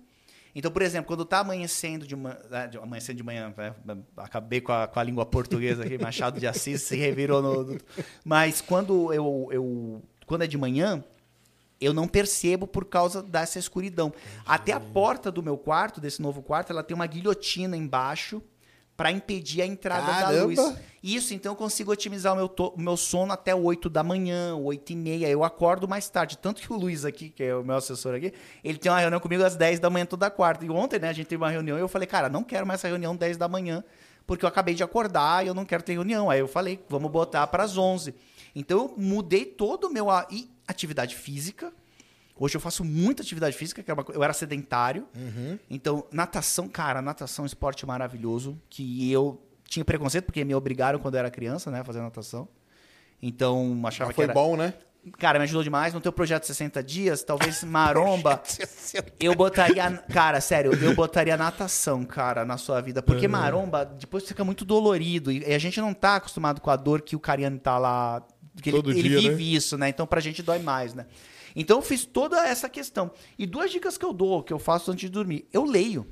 Então, 0.55 0.71
por 0.71 0.83
exemplo, 0.83 1.07
quando 1.07 1.25
tá 1.25 1.39
amanhecendo 1.41 2.07
de 2.07 2.17
manhã, 2.17 2.37
de, 2.71 2.77
amanhecendo 2.79 3.17
de 3.19 3.23
manhã, 3.23 3.55
né? 3.57 3.75
acabei 4.17 4.61
com 4.61 4.73
a, 4.73 4.87
com 4.89 4.99
a 4.99 5.03
língua 5.03 5.25
portuguesa 5.25 5.85
aqui, 5.85 5.97
Machado 5.97 6.41
de 6.41 6.47
Assis 6.47 6.83
se 6.83 6.97
revirou 6.97 7.41
no- 7.41 7.79
mas 8.25 8.61
quando 8.61 9.13
eu, 9.15 9.49
eu 9.53 10.03
quando 10.27 10.43
é 10.43 10.47
de 10.47 10.59
manhã, 10.59 11.05
eu 11.81 11.93
não 11.95 12.07
percebo 12.07 12.67
por 12.67 12.85
causa 12.85 13.23
dessa 13.23 13.59
escuridão. 13.59 14.13
Até 14.45 14.73
a 14.73 14.81
porta 14.81 15.31
do 15.31 15.43
meu 15.43 15.57
quarto, 15.57 16.01
desse 16.01 16.21
novo 16.21 16.43
quarto, 16.43 16.71
ela 16.73 16.83
tem 16.83 16.95
uma 16.95 17.07
guilhotina 17.07 17.77
embaixo 17.77 18.43
para 18.97 19.11
impedir 19.11 19.63
a 19.63 19.67
entrada 19.67 20.07
da 20.09 20.21
Caramba! 20.21 20.45
luz. 20.45 20.75
Isso, 21.03 21.33
então 21.33 21.53
eu 21.53 21.57
consigo 21.57 21.91
otimizar 21.91 22.35
o 22.35 22.37
meu, 22.37 22.47
to- 22.47 22.75
o 22.77 22.79
meu 22.79 22.99
sono 22.99 23.33
até 23.33 23.55
8 23.55 23.89
da 23.89 24.03
manhã, 24.03 24.55
8 24.57 24.93
e 24.93 24.97
meia. 24.97 25.27
Eu 25.27 25.43
acordo 25.43 25.89
mais 25.89 26.11
tarde. 26.11 26.37
Tanto 26.37 26.61
que 26.61 26.71
o 26.71 26.77
Luiz 26.77 27.07
aqui, 27.07 27.31
que 27.31 27.43
é 27.43 27.57
o 27.57 27.65
meu 27.65 27.77
assessor 27.77 28.15
aqui, 28.15 28.35
ele 28.63 28.77
tem 28.77 28.93
uma 28.93 29.01
reunião 29.01 29.19
comigo 29.19 29.43
às 29.43 29.57
10 29.57 29.81
da 29.81 29.89
manhã 29.89 30.05
toda 30.05 30.31
quarta. 30.31 30.67
E 30.67 30.69
ontem, 30.69 30.99
né, 30.99 31.09
a 31.09 31.13
gente 31.15 31.29
teve 31.29 31.43
uma 31.43 31.49
reunião 31.51 31.79
e 31.79 31.81
eu 31.81 31.89
falei, 31.89 32.07
cara, 32.07 32.29
não 32.29 32.45
quero 32.45 32.67
mais 32.67 32.81
essa 32.81 32.89
reunião 32.89 33.17
10 33.17 33.39
da 33.39 33.49
manhã, 33.49 33.83
porque 34.27 34.45
eu 34.45 34.49
acabei 34.51 34.75
de 34.75 34.83
acordar 34.83 35.43
e 35.47 35.49
eu 35.49 35.55
não 35.55 35.65
quero 35.65 35.83
ter 35.83 35.95
reunião. 35.95 36.29
Aí 36.29 36.41
eu 36.41 36.47
falei, 36.49 36.79
vamos 36.87 37.11
botar 37.11 37.47
para 37.47 37.63
as 37.63 37.79
11. 37.79 38.15
Então 38.55 38.79
eu 38.81 38.95
mudei 38.99 39.47
todo 39.47 39.85
o 39.87 39.91
meu... 39.91 40.09
E 40.31 40.47
atividade 40.71 41.17
física. 41.17 41.73
Hoje 42.37 42.57
eu 42.57 42.61
faço 42.61 42.83
muita 42.85 43.23
atividade 43.23 43.57
física, 43.57 43.83
que 43.83 43.91
é 43.91 43.95
uma 43.95 44.05
eu 44.15 44.23
era 44.23 44.33
sedentário. 44.33 45.07
Então, 45.69 46.07
natação, 46.11 46.69
cara, 46.69 47.03
natação 47.03 47.43
é 47.43 47.45
um 47.45 47.47
esporte 47.47 47.85
maravilhoso, 47.85 48.61
que 48.71 49.11
eu 49.13 49.43
tinha 49.69 49.85
preconceito, 49.85 50.25
porque 50.25 50.45
me 50.45 50.55
obrigaram 50.55 50.99
quando 50.99 51.15
eu 51.15 51.21
era 51.21 51.31
criança, 51.31 51.71
né, 51.71 51.81
a 51.81 51.85
fazer 51.85 52.01
natação. 52.01 52.49
Então, 53.23 53.81
achava 53.85 54.09
Mas 54.09 54.15
que 54.15 54.17
foi 54.17 54.25
era... 54.25 54.33
bom, 54.33 54.57
né? 54.57 54.75
Cara, 55.19 55.39
me 55.39 55.45
ajudou 55.45 55.63
demais. 55.63 55.95
No 55.95 56.01
teu 56.01 56.13
projeto 56.13 56.45
60 56.45 56.83
dias, 56.83 57.23
talvez 57.23 57.65
maromba. 57.65 58.43
eu 59.19 59.35
botaria. 59.35 59.91
Cara, 60.13 60.41
sério, 60.41 60.73
eu 60.75 60.95
botaria 60.95 61.37
natação, 61.37 62.05
cara, 62.05 62.45
na 62.45 62.59
sua 62.59 62.81
vida. 62.81 63.03
Porque 63.03 63.27
maromba, 63.27 63.85
depois 63.85 64.27
fica 64.27 64.45
muito 64.45 64.65
dolorido. 64.65 65.33
E 65.33 65.45
a 65.55 65.59
gente 65.59 65.81
não 65.81 65.95
tá 65.95 66.17
acostumado 66.17 66.61
com 66.61 66.71
a 66.71 66.77
dor 66.77 67.01
que 67.01 67.17
o 67.17 67.21
Cariano 67.21 67.59
tá 67.59 67.79
lá. 67.79 68.23
Que 68.63 68.71
Todo 68.71 68.91
ele, 68.91 69.01
ele 69.01 69.09
dia, 69.09 69.31
vive 69.31 69.55
isso, 69.55 69.79
né? 69.79 69.89
Então 69.89 70.07
pra 70.07 70.21
gente 70.21 70.43
dói 70.43 70.59
mais, 70.59 70.95
né? 70.95 71.07
Então 71.55 71.79
eu 71.79 71.83
fiz 71.83 72.05
toda 72.05 72.47
essa 72.47 72.69
questão. 72.69 73.11
E 73.39 73.47
duas 73.47 73.71
dicas 73.71 73.97
que 73.99 74.05
eu 74.05 74.13
dou, 74.13 74.43
que 74.43 74.53
eu 74.53 74.59
faço 74.59 74.91
antes 74.91 75.03
de 75.03 75.09
dormir. 75.09 75.47
Eu 75.53 75.65
leio. 75.65 76.07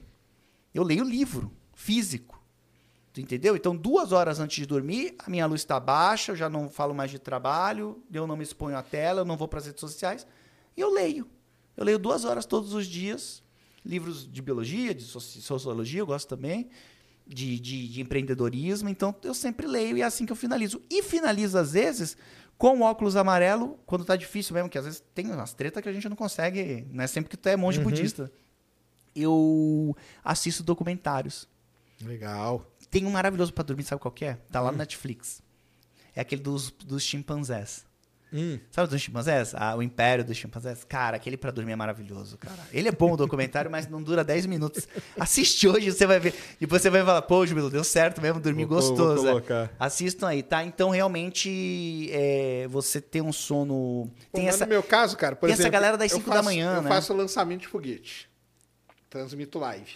Eu 0.74 0.82
leio 0.82 1.04
livro 1.04 1.52
físico. 1.74 2.42
Tu 3.12 3.20
entendeu? 3.20 3.56
Então, 3.56 3.74
duas 3.74 4.12
horas 4.12 4.38
antes 4.38 4.56
de 4.56 4.66
dormir, 4.66 5.14
a 5.18 5.30
minha 5.30 5.46
luz 5.46 5.62
está 5.62 5.80
baixa, 5.80 6.32
eu 6.32 6.36
já 6.36 6.48
não 6.48 6.68
falo 6.68 6.94
mais 6.94 7.10
de 7.10 7.18
trabalho, 7.18 8.02
eu 8.12 8.26
não 8.26 8.36
me 8.36 8.42
exponho 8.44 8.76
à 8.76 8.82
tela, 8.82 9.22
eu 9.22 9.24
não 9.24 9.36
vou 9.36 9.48
para 9.48 9.58
as 9.60 9.66
redes 9.66 9.80
sociais. 9.80 10.26
E 10.76 10.80
eu 10.80 10.92
leio. 10.92 11.26
Eu 11.76 11.84
leio 11.84 11.98
duas 11.98 12.24
horas 12.24 12.44
todos 12.46 12.72
os 12.74 12.86
dias. 12.86 13.42
Livros 13.84 14.30
de 14.30 14.42
biologia, 14.42 14.94
de 14.94 15.02
soci- 15.04 15.40
sociologia, 15.40 16.00
eu 16.00 16.06
gosto 16.06 16.28
também. 16.28 16.68
De, 17.28 17.60
de, 17.60 17.88
de 17.88 18.00
empreendedorismo. 18.00 18.88
Então, 18.88 19.14
eu 19.22 19.34
sempre 19.34 19.66
leio 19.66 19.98
e 19.98 20.00
é 20.00 20.04
assim 20.04 20.24
que 20.24 20.32
eu 20.32 20.36
finalizo. 20.36 20.80
E 20.88 21.02
finalizo, 21.02 21.58
às 21.58 21.72
vezes, 21.72 22.16
com 22.56 22.78
o 22.78 22.82
óculos 22.82 23.16
amarelo, 23.16 23.78
quando 23.84 24.04
tá 24.04 24.16
difícil 24.16 24.54
mesmo, 24.54 24.68
que 24.70 24.78
às 24.78 24.84
vezes 24.84 25.04
tem 25.14 25.30
umas 25.30 25.52
tretas 25.52 25.82
que 25.82 25.88
a 25.88 25.92
gente 25.92 26.08
não 26.08 26.16
consegue, 26.16 26.86
né? 26.90 27.06
Sempre 27.06 27.30
que 27.30 27.36
tu 27.36 27.48
é 27.48 27.56
monge 27.56 27.78
budista. 27.80 28.32
Eu 29.14 29.94
assisto 30.24 30.62
documentários. 30.62 31.46
Legal. 32.02 32.64
Tem 32.90 33.04
um 33.04 33.10
maravilhoso 33.10 33.52
pra 33.52 33.62
dormir, 33.62 33.82
sabe 33.84 34.00
qual 34.00 34.12
que 34.12 34.24
é? 34.24 34.34
Tá 34.50 34.60
lá 34.60 34.72
no 34.72 34.78
Netflix. 34.78 35.42
É 36.14 36.20
aquele 36.20 36.42
dos, 36.42 36.70
dos 36.70 37.02
chimpanzés. 37.02 37.84
Hum. 38.32 38.58
Sabe 38.70 38.88
dos 38.90 39.00
chimpanzés? 39.00 39.52
Ah, 39.54 39.74
o 39.74 39.82
Império 39.82 40.22
dos 40.24 40.36
Chimpanzés. 40.36 40.84
Cara, 40.84 41.16
aquele 41.16 41.36
pra 41.36 41.50
dormir 41.50 41.72
é 41.72 41.76
maravilhoso, 41.76 42.36
cara. 42.36 42.58
Ele 42.72 42.88
é 42.88 42.92
bom 42.92 43.12
o 43.12 43.16
documentário, 43.16 43.70
mas 43.70 43.88
não 43.88 44.02
dura 44.02 44.22
10 44.22 44.44
minutos. 44.46 44.86
Assiste 45.18 45.66
hoje, 45.66 45.90
você 45.92 46.06
vai 46.06 46.20
ver. 46.20 46.34
Depois 46.60 46.82
você 46.82 46.90
vai 46.90 47.02
falar, 47.04 47.22
pô, 47.22 47.46
Júbilo, 47.46 47.70
deu 47.70 47.82
certo 47.82 48.20
mesmo, 48.20 48.38
dormir 48.40 48.66
Vou- 48.66 48.80
vou 48.80 48.96
gostoso. 48.96 49.28
é. 49.52 49.70
Assistam 49.78 50.28
aí, 50.28 50.42
tá? 50.42 50.62
Então, 50.62 50.90
realmente, 50.90 52.10
é, 52.12 52.66
você 52.68 53.00
tem 53.00 53.22
um 53.22 53.32
sono... 53.32 54.10
Tem 54.32 54.44
mas 54.44 54.56
essa... 54.56 54.64
no 54.66 54.70
meu 54.70 54.82
caso, 54.82 55.16
cara, 55.16 55.34
por 55.34 55.46
tem 55.46 55.54
essa 55.54 55.62
exemplo, 55.62 55.72
galera 55.72 55.96
das 55.96 56.10
eu 56.12 56.18
cinco 56.18 56.28
da 56.28 56.36
faço- 56.36 56.44
manhã, 56.44 56.76
eu 56.76 56.82
né? 56.82 56.88
faço 56.88 57.14
lançamento 57.14 57.60
de 57.62 57.68
foguete. 57.68 58.28
Transmito 59.08 59.58
live 59.58 59.90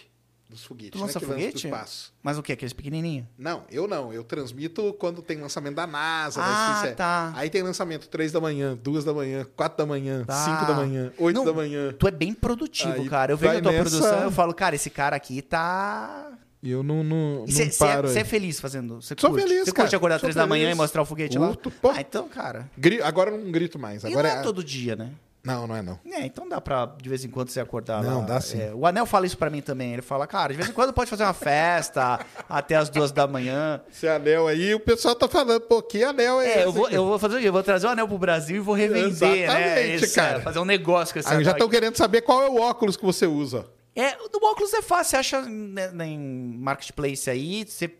dos 0.53 0.63
foguetes, 0.63 0.91
Tu 0.99 1.03
lança 1.05 1.19
né, 1.19 1.25
que 1.25 1.25
lança 1.25 1.35
pro 1.41 1.45
foguete? 1.51 1.67
espaço. 1.67 2.13
Mas 2.23 2.37
o 2.37 2.43
que? 2.43 2.53
Aqueles 2.53 2.71
pequenininhos? 2.73 3.25
Não, 3.37 3.63
eu 3.69 3.87
não. 3.87 4.13
Eu 4.13 4.23
transmito 4.23 4.93
quando 4.93 5.21
tem 5.21 5.37
lançamento 5.41 5.75
da 5.75 5.85
NASA. 5.85 6.39
Ah, 6.41 6.93
tá. 6.95 7.33
Aí 7.35 7.49
tem 7.49 7.61
lançamento 7.61 8.07
3 8.07 8.31
da 8.31 8.39
manhã, 8.39 8.77
2 8.81 9.03
da 9.03 9.13
manhã, 9.13 9.45
4 9.55 9.77
da 9.77 9.85
manhã, 9.85 10.23
Tá. 10.25 10.33
5 10.45 10.65
da 10.65 10.73
manhã, 10.73 11.11
8 11.17 11.35
Não, 11.35 11.43
da 11.45 11.53
manhã. 11.53 11.93
Tu 11.97 12.07
é 12.07 12.11
bem 12.11 12.33
produtivo, 12.33 13.01
Aí 13.01 13.09
cara. 13.09 13.33
Eu 13.33 13.37
vejo 13.37 13.57
a 13.57 13.61
tua 13.61 13.71
nessa- 13.71 13.89
produção 13.89 14.21
eu 14.21 14.31
falo, 14.31 14.53
cara, 14.53 14.75
esse 14.75 14.89
cara 14.89 15.15
aqui 15.15 15.41
tá... 15.41 16.31
E 16.61 16.71
eu 16.71 16.81
não, 16.81 17.03
não, 17.03 17.43
E 17.45 17.51
você 17.51 17.65
não 17.65 17.71
paro. 17.77 18.07
é, 18.09 18.17
aí. 18.19 18.23
feliz 18.23 18.57
fazendo? 18.57 19.01
Você 19.01 19.13
Sou 19.19 19.31
curte? 19.31 19.43
feliz, 19.45 19.65
Você 19.65 19.71
cara. 19.73 19.83
curte 19.83 19.95
acordar 19.97 20.17
três 20.21 20.33
da 20.33 20.47
manhã 20.47 20.71
e 20.71 20.73
mostrar 20.75 21.01
o 21.01 21.05
foguete 21.05 21.37
Curto, 21.37 21.67
lá? 21.69 21.75
pô. 21.81 21.89
Ah, 21.89 21.99
então, 21.99 22.29
cara. 22.29 22.69
Gri- 22.77 23.01
Agora 23.01 23.31
eu 23.31 23.37
não 23.37 23.51
grito 23.51 23.77
mais. 23.77 24.01
E 24.03 24.07
Agora 24.07 24.29
não 24.29 24.35
é 24.37 24.39
é... 24.39 24.43
todo 24.43 24.63
dia, 24.63 24.95
né? 24.95 25.09
Não, 25.45 25.67
não 25.67 25.75
é 25.75 25.81
não. 25.81 25.99
É, 26.09 26.25
então 26.25 26.47
dá 26.47 26.61
pra, 26.61 26.85
de 26.85 27.09
vez 27.09 27.25
em 27.25 27.29
quando, 27.29 27.49
você 27.49 27.59
acordar 27.59 28.01
Não, 28.01 28.19
lá. 28.21 28.25
dá 28.25 28.39
sim. 28.39 28.61
É, 28.61 28.73
o 28.73 28.85
Anel 28.87 29.05
fala 29.05 29.25
isso 29.25 29.37
pra 29.37 29.49
mim 29.49 29.61
também. 29.61 29.91
Ele 29.91 30.01
fala, 30.01 30.25
cara, 30.25 30.53
de 30.53 30.57
vez 30.57 30.69
em 30.69 30.71
quando 30.73 30.93
pode 30.93 31.09
fazer 31.09 31.23
uma 31.23 31.33
festa 31.33 32.25
até 32.47 32.75
as 32.77 32.89
duas 32.89 33.11
da 33.11 33.27
manhã. 33.27 33.81
Esse 33.91 34.07
anel 34.07 34.47
aí, 34.47 34.73
o 34.73 34.79
pessoal 34.79 35.15
tá 35.15 35.27
falando, 35.27 35.59
pô, 35.59 35.81
que 35.81 36.01
anel 36.01 36.39
é, 36.39 36.45
É, 36.47 36.49
esse? 36.59 36.63
eu 36.63 36.71
vou, 36.71 36.89
eu 36.89 37.05
vou 37.05 37.19
fazer 37.19 37.35
o 37.35 37.39
quê? 37.41 37.47
Eu 37.49 37.53
vou 37.53 37.61
trazer 37.61 37.87
o 37.87 37.89
Anel 37.89 38.07
pro 38.07 38.17
Brasil 38.17 38.55
e 38.55 38.59
vou 38.59 38.73
revender, 38.73 39.11
né? 39.11 39.43
Exatamente, 39.43 40.03
Esse, 40.05 40.15
cara. 40.15 40.37
é, 40.37 40.41
fazer 40.41 40.59
um 40.59 40.65
negócio 40.65 41.13
com 41.13 41.19
esse 41.19 41.27
Aí 41.27 41.33
anel 41.35 41.45
já 41.45 41.51
estão 41.51 41.67
querendo 41.67 41.97
saber 41.97 42.21
qual 42.21 42.41
é 42.43 42.49
o 42.49 42.61
óculos 42.61 42.95
que 42.95 43.03
você 43.03 43.25
usa. 43.27 43.65
É, 43.95 44.11
do 44.15 44.39
óculos 44.43 44.73
é 44.73 44.81
fácil, 44.81 45.11
você 45.11 45.17
acha 45.17 45.41
né, 45.41 45.89
né, 45.91 46.05
em 46.07 46.57
marketplace 46.57 47.29
aí, 47.29 47.65
você- 47.67 47.91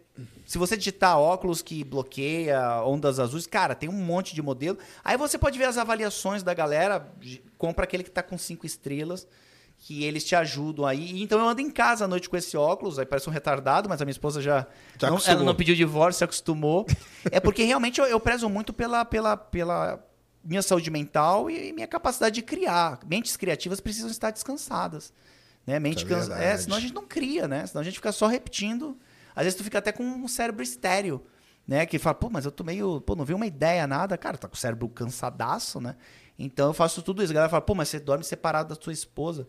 se 0.46 0.58
você 0.58 0.76
digitar 0.78 1.18
óculos 1.18 1.62
que 1.62 1.84
bloqueia 1.84 2.84
ondas 2.84 3.20
azuis, 3.20 3.48
cara, 3.48 3.76
tem 3.76 3.90
um 3.90 3.94
monte 3.94 4.36
de 4.36 4.42
modelo. 4.42 4.78
Aí 5.04 5.18
você 5.18 5.38
pode 5.38 5.58
ver 5.58 5.66
as 5.66 5.78
avaliações 5.78 6.44
da 6.44 6.54
galera, 6.54 7.12
compra 7.58 7.86
aquele 7.86 8.04
que 8.04 8.12
tá 8.12 8.22
com 8.22 8.38
cinco 8.38 8.66
estrelas, 8.66 9.28
que 9.78 10.04
eles 10.04 10.24
te 10.24 10.36
ajudam 10.36 10.86
aí. 10.86 11.22
Então 11.22 11.40
eu 11.40 11.48
ando 11.48 11.62
em 11.62 11.70
casa 11.70 12.06
à 12.06 12.08
noite 12.08 12.30
com 12.30 12.38
esse 12.38 12.56
óculos, 12.56 13.00
aí 13.00 13.06
parece 13.06 13.30
um 13.30 13.34
retardado, 13.34 13.90
mas 13.90 14.02
a 14.02 14.06
minha 14.06 14.14
esposa 14.14 14.42
já, 14.42 14.68
Já 15.00 15.10
não, 15.10 15.18
ela 15.26 15.44
não 15.44 15.56
pediu 15.56 15.76
divórcio, 15.76 16.20
se 16.20 16.24
acostumou. 16.24 16.86
é 17.32 17.40
porque 17.40 17.64
realmente 17.64 18.00
eu, 18.00 18.06
eu 18.06 18.20
prezo 18.20 18.50
muito 18.50 18.72
pela, 18.72 19.04
pela, 19.04 19.36
pela 19.36 20.04
minha 20.44 20.62
saúde 20.62 20.92
mental 20.92 21.50
e 21.50 21.72
minha 21.74 21.88
capacidade 21.88 22.36
de 22.36 22.42
criar. 22.42 23.00
Mentes 23.06 23.38
criativas 23.38 23.80
precisam 23.80 24.10
estar 24.10 24.32
descansadas. 24.32 25.14
Né? 25.66 25.80
Mente 25.80 26.06
é 26.06 26.08
cansa... 26.08 26.34
é, 26.36 26.58
senão 26.58 26.78
a 26.78 26.80
gente 26.80 26.94
não 26.94 27.06
cria, 27.06 27.48
né? 27.48 27.66
Senão 27.66 27.82
a 27.82 27.84
gente 27.84 27.96
fica 27.96 28.12
só 28.12 28.28
repetindo. 28.28 28.98
Às 29.36 29.44
vezes 29.46 29.58
tu 29.58 29.64
fica 29.64 29.80
até 29.80 29.92
com 29.92 30.04
um 30.04 30.28
cérebro 30.28 30.64
estéreo, 30.64 31.24
né? 31.68 31.86
Que 31.86 31.98
fala, 32.00 32.16
pô, 32.16 32.30
mas 32.30 32.46
eu 32.46 32.52
tô 32.52 32.64
meio, 32.64 33.02
pô, 33.02 33.16
não 33.16 33.26
vi 33.26 33.34
uma 33.34 33.46
ideia, 33.46 33.88
nada. 33.88 34.18
Cara, 34.18 34.38
tá 34.38 34.48
com 34.48 34.56
o 34.56 34.58
cérebro 34.58 34.88
cansadaço, 34.90 35.80
né? 35.80 35.96
Então 36.38 36.68
eu 36.68 36.74
faço 36.74 37.02
tudo 37.02 37.22
isso. 37.24 37.32
A 37.32 37.36
galera 37.36 37.50
fala, 37.50 37.62
pô, 37.62 37.76
mas 37.76 37.90
você 37.90 38.00
dorme 38.00 38.24
separado 38.24 38.76
da 38.76 38.82
sua 38.82 38.94
esposa. 38.94 39.48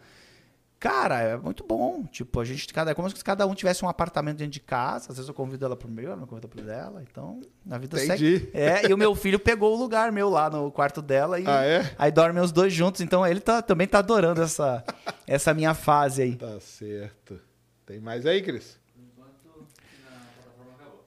Cara, 0.84 1.18
é 1.20 1.36
muito 1.38 1.64
bom. 1.64 2.04
Tipo, 2.04 2.40
a 2.40 2.44
gente, 2.44 2.70
cada, 2.70 2.90
é 2.90 2.94
como 2.94 3.08
se 3.08 3.24
cada 3.24 3.46
um 3.46 3.54
tivesse 3.54 3.82
um 3.82 3.88
apartamento 3.88 4.36
dentro 4.36 4.52
de 4.52 4.60
casa. 4.60 5.06
Às 5.10 5.16
vezes 5.16 5.28
eu 5.28 5.34
convido 5.34 5.64
ela 5.64 5.74
pro 5.74 5.88
meu, 5.88 6.12
ela 6.12 6.16
me 6.20 6.26
convida 6.26 6.46
pro 6.46 6.62
dela. 6.62 7.02
Então, 7.10 7.40
a 7.70 7.78
vida 7.78 7.96
Entendi. 7.96 8.38
segue. 8.40 8.50
É, 8.52 8.90
e 8.90 8.92
o 8.92 8.98
meu 8.98 9.14
filho 9.14 9.38
pegou 9.38 9.74
o 9.74 9.78
lugar 9.78 10.12
meu 10.12 10.28
lá 10.28 10.50
no 10.50 10.70
quarto 10.70 11.00
dela. 11.00 11.40
E 11.40 11.44
Ah, 11.46 11.64
é? 11.64 11.90
Aí 11.98 12.12
dormem 12.12 12.42
os 12.42 12.52
dois 12.52 12.70
juntos. 12.70 13.00
Então 13.00 13.26
ele 13.26 13.40
tá, 13.40 13.62
também 13.62 13.86
tá 13.86 14.00
adorando 14.00 14.42
essa, 14.42 14.84
essa 15.26 15.54
minha 15.54 15.72
fase 15.72 16.20
aí. 16.20 16.36
Tá 16.36 16.60
certo. 16.60 17.40
Tem 17.86 17.98
mais 17.98 18.26
aí, 18.26 18.42
Cris? 18.42 18.78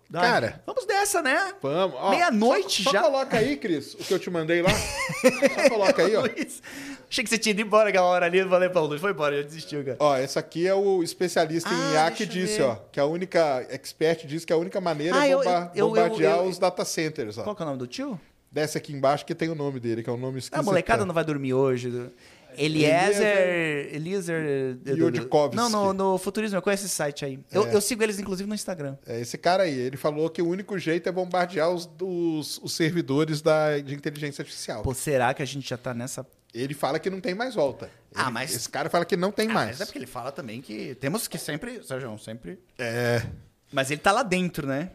Dai. 0.09 0.21
Cara. 0.21 0.61
Vamos 0.65 0.85
dessa, 0.85 1.21
né? 1.21 1.53
Vamos. 1.61 2.09
Meia-noite 2.11 2.83
já. 2.83 2.91
Só 2.91 3.01
coloca 3.03 3.37
aí, 3.37 3.57
Cris, 3.57 3.93
o 3.93 3.97
que 3.97 4.13
eu 4.13 4.19
te 4.19 4.29
mandei 4.29 4.61
lá. 4.61 4.69
só 4.71 5.67
coloca 5.69 6.01
aí, 6.03 6.15
ó. 6.15 6.21
Luiz. 6.21 6.61
Achei 7.09 7.23
que 7.23 7.29
você 7.29 7.37
tinha 7.37 7.51
ido 7.51 7.61
embora 7.61 7.89
aquela 7.89 8.05
hora 8.07 8.25
ali. 8.25 8.37
Eu 8.39 8.49
falei 8.49 8.69
pra 8.69 8.81
o 8.81 8.85
Luiz, 8.85 9.01
foi 9.01 9.11
embora, 9.11 9.35
já 9.37 9.43
desistiu, 9.43 9.83
cara. 9.83 9.97
Ó, 9.99 10.17
esse 10.17 10.37
aqui 10.39 10.65
é 10.67 10.73
o 10.73 11.03
especialista 11.03 11.69
em 11.69 11.73
Ah, 11.97 12.05
IA 12.05 12.11
que 12.11 12.25
disse, 12.25 12.57
ver. 12.57 12.63
ó, 12.63 12.75
que 12.91 12.99
a 12.99 13.05
única 13.05 13.65
expert 13.69 14.25
diz 14.25 14.45
que 14.45 14.53
a 14.53 14.57
única 14.57 14.79
maneira 14.79 15.17
Ah, 15.17 15.27
é 15.27 15.35
bomba- 15.35 15.71
eu- 15.75 15.79
eu- 15.85 15.87
bombardear 15.89 16.37
eu- 16.37 16.43
eu- 16.43 16.49
os 16.49 16.57
data 16.57 16.83
centers, 16.85 17.37
ó. 17.37 17.43
Qual 17.43 17.55
que 17.55 17.61
é 17.61 17.65
o 17.65 17.67
nome 17.67 17.79
do 17.79 17.87
tio? 17.87 18.19
Desce 18.49 18.77
aqui 18.77 18.93
embaixo 18.93 19.25
que 19.25 19.35
tem 19.35 19.49
o 19.49 19.55
nome 19.55 19.77
dele, 19.79 20.01
que 20.03 20.09
é 20.09 20.13
um 20.13 20.17
nome 20.17 20.39
esquisito. 20.39 20.57
A 20.59 20.63
molecada 20.63 21.05
não 21.05 21.13
vai 21.13 21.23
dormir 21.25 21.53
hoje. 21.53 22.09
Eliezer. 22.57 23.93
Eliezer. 23.93 24.77
Yudkovsky. 24.85 25.55
Não, 25.55 25.69
no, 25.69 25.93
no 25.93 26.17
Futurismo, 26.17 26.57
eu 26.57 26.61
conheço 26.61 26.85
esse 26.85 26.95
site 26.95 27.23
aí. 27.25 27.39
Eu, 27.51 27.65
É. 27.67 27.75
eu 27.75 27.81
sigo 27.81 28.03
eles, 28.03 28.19
inclusive, 28.19 28.47
no 28.47 28.55
Instagram. 28.55 28.95
É 29.05 29.19
esse 29.19 29.37
cara 29.37 29.63
aí, 29.63 29.77
ele 29.77 29.97
falou 29.97 30.29
que 30.29 30.41
o 30.41 30.47
único 30.47 30.77
jeito 30.79 31.07
é 31.07 31.11
bombardear 31.11 31.69
os, 31.69 31.89
os, 32.01 32.59
os 32.63 32.73
servidores 32.73 33.41
da, 33.41 33.77
de 33.79 33.93
inteligência 33.93 34.41
artificial. 34.41 34.81
Pô, 34.83 34.93
será 34.93 35.33
que 35.33 35.41
a 35.41 35.45
gente 35.45 35.69
já 35.69 35.77
tá 35.77 35.93
nessa. 35.93 36.25
Ele 36.53 36.73
fala 36.73 36.97
que 36.97 37.09
não 37.09 37.19
tem 37.19 37.35
mais 37.35 37.53
volta. 37.55 37.89
Ah, 38.15 38.23
Ele- 38.23 38.31
mas- 38.31 38.55
Esse 38.55 38.69
cara 38.69 38.89
fala 38.89 39.05
que 39.05 39.15
não 39.17 39.31
tem 39.31 39.49
Ah, 39.49 39.53
mais. 39.53 39.69
mas 39.71 39.81
é 39.81 39.85
porque 39.85 39.99
ele 39.99 40.07
fala 40.07 40.31
também 40.31 40.61
que 40.61 40.95
temos 40.95 41.27
que 41.27 41.37
sempre. 41.37 41.83
Sérgio, 41.83 42.17
sempre. 42.17 42.57
É. 42.79 43.21
Mas 43.71 43.91
ele 43.91 43.99
tá 43.99 44.11
lá 44.11 44.23
dentro, 44.23 44.65
né? 44.65 44.91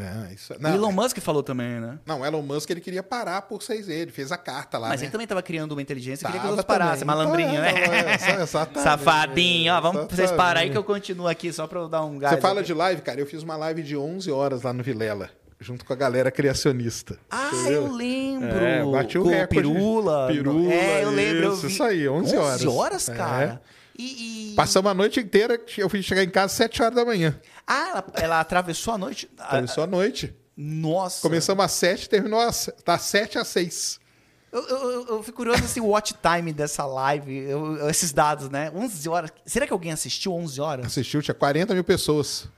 É, 0.00 0.32
isso. 0.34 0.52
O 0.54 0.56
Não, 0.60 0.74
Elon 0.74 0.92
Musk 0.92 1.18
falou 1.18 1.42
também, 1.42 1.80
né? 1.80 1.98
não, 2.06 2.24
Elon 2.24 2.42
Musk 2.42 2.70
ele 2.70 2.80
queria 2.80 3.02
parar 3.02 3.42
por 3.42 3.62
seis 3.62 3.88
ele 3.88 4.10
fez 4.12 4.30
a 4.32 4.36
carta 4.36 4.78
lá. 4.78 4.88
Mas 4.88 5.00
né? 5.00 5.06
ele 5.06 5.12
também 5.12 5.26
tava 5.26 5.42
criando 5.42 5.72
uma 5.72 5.82
inteligência 5.82 6.24
e 6.24 6.26
queria 6.26 6.40
que 6.40 6.46
os 6.46 6.50
outros 6.52 6.66
parassem. 6.66 7.04
Malandrinho, 7.06 7.60
né? 7.60 7.72
É, 7.72 8.14
exa- 8.14 8.42
exatamente. 8.42 8.82
Safadinho. 8.82 9.72
Ó, 9.74 9.80
vamos 9.80 10.06
vocês 10.10 10.30
parar 10.32 10.60
aí 10.60 10.70
que 10.70 10.78
eu 10.78 10.84
continuo 10.84 11.26
aqui 11.28 11.52
só 11.52 11.68
eu 11.70 11.88
dar 11.88 12.04
um 12.04 12.18
gás. 12.18 12.34
Você 12.34 12.40
fala 12.40 12.60
aqui. 12.60 12.66
de 12.68 12.74
live, 12.74 13.02
cara, 13.02 13.20
eu 13.20 13.26
fiz 13.26 13.42
uma 13.42 13.56
live 13.56 13.82
de 13.82 13.96
11 13.96 14.30
horas 14.30 14.62
lá 14.62 14.72
no 14.72 14.82
Vilela, 14.82 15.30
junto 15.60 15.84
com 15.84 15.92
a 15.92 15.96
galera 15.96 16.30
criacionista. 16.30 17.18
Ah, 17.30 17.50
entendeu? 17.52 17.86
eu 17.86 17.92
lembro. 17.92 18.48
É, 18.64 18.84
bati 18.84 19.18
o 19.18 19.22
Com 19.24 19.28
recorde. 19.30 19.48
Pirula. 19.54 20.26
Pirula, 20.28 20.72
É, 20.72 21.04
eu 21.04 21.10
lembro. 21.10 21.44
eu 21.44 21.52
isso, 21.54 21.66
vi. 21.66 21.72
isso 21.72 21.82
aí, 21.82 22.08
11 22.08 22.36
horas. 22.36 22.54
11 22.64 22.68
horas, 22.68 23.08
É. 23.08 23.14
cara. 23.14 23.62
E, 23.98 24.52
e- 24.52 24.54
Passamos 24.54 24.90
a 24.90 24.94
noite 24.94 25.18
inteira, 25.20 25.60
eu 25.76 25.88
fui 25.88 26.02
chegar 26.02 26.22
em 26.22 26.28
casa 26.30 26.46
às 26.46 26.52
7 26.52 26.82
horas 26.82 26.94
da 26.94 27.04
manhã. 27.04 27.36
Ah, 27.68 27.88
ela, 27.90 28.04
ela 28.14 28.40
atravessou 28.40 28.94
a 28.94 28.98
noite. 28.98 29.30
Ah, 29.38 29.56
Começou 29.56 29.84
a 29.84 29.86
noite. 29.86 30.34
Nossa. 30.56 31.20
Começamos 31.22 31.64
às 31.64 31.72
7, 31.72 32.08
terminou 32.08 32.40
às, 32.40 32.70
das 32.84 33.02
7 33.02 33.38
às 33.38 33.46
6. 33.48 34.00
Eu, 34.50 34.62
eu, 34.66 35.06
eu- 35.08 35.22
fico 35.22 35.36
curioso 35.36 35.62
assim, 35.62 35.78
o 35.78 35.88
watch 35.88 36.14
time 36.22 36.52
dessa 36.54 36.86
live, 36.86 37.30
eu- 37.36 37.88
esses 37.90 38.12
dados, 38.12 38.48
né? 38.48 38.72
11 38.74 39.06
horas. 39.08 39.30
Será 39.44 39.66
que 39.66 39.72
alguém 39.72 39.92
assistiu 39.92 40.32
11 40.34 40.58
horas? 40.60 40.86
Assistiu, 40.86 41.20
tinha 41.22 41.34
40 41.34 41.74
mil 41.74 41.84
pessoas. 41.84 42.48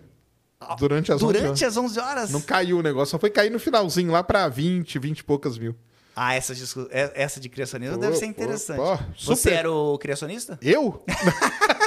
Durante 0.78 1.10
as 1.10 1.16
11 1.22 1.24
horas. 1.26 1.42
Durante 1.42 1.64
as 1.64 1.76
11 1.76 1.98
horas? 1.98 2.30
Não 2.30 2.40
caiu 2.40 2.78
o 2.78 2.82
negócio, 2.82 3.10
só 3.10 3.18
foi 3.18 3.30
cair 3.30 3.50
no 3.50 3.58
finalzinho 3.58 4.12
lá 4.12 4.22
pra 4.22 4.46
20, 4.48 4.98
20 4.98 5.18
e 5.18 5.24
poucas 5.24 5.58
mil. 5.58 5.74
Ah, 6.14 6.34
essa, 6.34 6.54
discu- 6.54 6.86
é- 6.90 7.10
essa 7.14 7.40
de 7.40 7.48
criacionismo 7.48 7.96
Pô, 7.96 8.00
deve 8.02 8.16
ser 8.16 8.26
pô, 8.26 8.30
interessante. 8.30 8.76
pô, 8.76 8.96
Você 9.18 9.36
super. 9.36 9.52
era 9.54 9.72
o 9.72 9.98
criacionista? 9.98 10.58
Eu? 10.62 11.02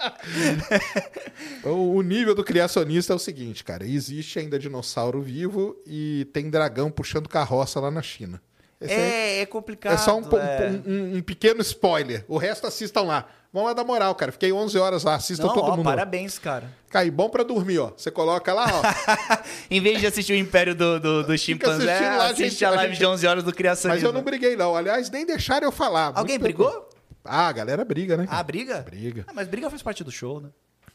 o 1.64 2.02
nível 2.02 2.34
do 2.34 2.44
criacionista 2.44 3.12
é 3.12 3.16
o 3.16 3.18
seguinte, 3.18 3.64
cara. 3.64 3.86
Existe 3.86 4.38
ainda 4.38 4.58
dinossauro 4.58 5.20
vivo 5.20 5.76
e 5.86 6.26
tem 6.32 6.48
dragão 6.50 6.90
puxando 6.90 7.28
carroça 7.28 7.80
lá 7.80 7.90
na 7.90 8.02
China. 8.02 8.40
Esse 8.80 8.94
aí 8.94 9.00
É, 9.00 9.40
é 9.42 9.46
complicado. 9.46 9.92
é 9.92 9.96
só 9.98 10.16
um, 10.18 10.22
é. 10.38 10.70
um- 10.86 10.92
um- 10.92 11.16
um 11.18 11.22
pequeno 11.22 11.60
spoiler. 11.60 12.24
O 12.26 12.38
resto 12.38 12.66
assistam 12.66 13.02
lá. 13.02 13.28
Vão 13.52 13.64
lá 13.64 13.72
dar 13.74 13.82
moral, 13.84 14.14
cara. 14.14 14.30
Fiquei 14.32 14.52
11 14.52 14.78
horas 14.78 15.02
lá. 15.02 15.16
Assistam 15.16 15.48
Não, 15.48 15.54
todo 15.54 15.64
ó, 15.72 15.76
mundo. 15.76 15.84
parabéns, 15.84 16.38
cara. 16.38 16.72
Cai 16.88 17.10
bom 17.10 17.28
pra 17.28 17.42
dormir, 17.42 17.78
ó. 17.80 17.92
Você 17.96 18.10
coloca 18.10 18.54
lá, 18.54 18.66
ó. 18.72 18.80
em 19.70 19.80
vez 19.82 19.98
de 20.00 20.06
assistir 20.06 20.32
o 20.32 20.36
Império 20.36 20.74
do, 20.74 20.98
do, 21.00 21.22
do 21.24 21.36
Chimpanzé, 21.36 22.00
lá, 22.16 22.26
assiste 22.26 22.50
gente, 22.50 22.64
a 22.64 22.68
a 22.68 22.70
live 22.76 22.92
gente- 22.94 23.00
de 23.00 23.06
11 23.06 23.26
horas 23.26 23.44
do 23.44 23.52
criacionismo. 23.52 24.02
Mas 24.06 24.14
eu 24.14 24.16
não 24.16 24.22
briguei, 24.24 24.56
não. 24.56 24.74
Aliás, 24.76 25.10
nem 25.10 25.26
deixaram 25.26 25.66
eu 25.66 25.72
falar. 25.72 26.12
Alguém 26.14 26.38
Muito 26.38 26.42
brigou? 26.56 26.88
Ah, 27.24 27.48
a 27.48 27.52
galera 27.52 27.84
briga, 27.84 28.16
né? 28.16 28.26
Ah, 28.28 28.42
briga? 28.42 28.82
Briga. 28.82 29.24
Ah, 29.28 29.32
mas 29.34 29.48
briga 29.48 29.68
faz 29.68 29.82
parte 29.82 30.02
do 30.02 30.10
show, 30.10 30.40
né? 30.40 30.50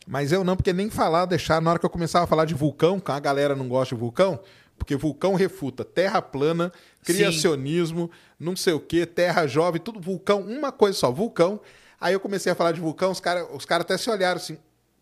Mas 0.07 0.31
eu 0.31 0.43
não, 0.43 0.55
porque 0.55 0.71
nem 0.71 0.89
falar, 0.89 1.25
deixar. 1.25 1.61
Na 1.61 1.71
hora 1.71 1.79
que 1.79 1.85
eu 1.85 1.89
começava 1.89 2.25
a 2.25 2.27
falar 2.27 2.45
de 2.45 2.53
vulcão, 2.53 2.99
que 2.99 3.11
a 3.11 3.19
galera 3.19 3.55
não 3.55 3.67
gosta 3.67 3.95
de 3.95 3.99
vulcão, 3.99 4.39
porque 4.77 4.95
vulcão 4.95 5.33
refuta 5.33 5.83
terra 5.83 6.21
plana, 6.21 6.71
criacionismo, 7.03 8.11
não 8.39 8.55
sei 8.55 8.73
o 8.73 8.79
quê, 8.79 9.05
terra 9.05 9.47
jovem, 9.47 9.81
tudo 9.81 9.99
vulcão, 9.99 10.41
uma 10.41 10.71
coisa 10.71 10.97
só, 10.97 11.11
vulcão. 11.11 11.59
Aí 11.99 12.13
eu 12.13 12.19
comecei 12.19 12.51
a 12.51 12.55
falar 12.55 12.71
de 12.71 12.81
vulcão, 12.81 13.11
os 13.11 13.19
caras 13.19 13.47
os 13.51 13.65
cara 13.65 13.81
até 13.81 13.97
se 13.97 14.09
olharam 14.09 14.37
assim, 14.37 14.57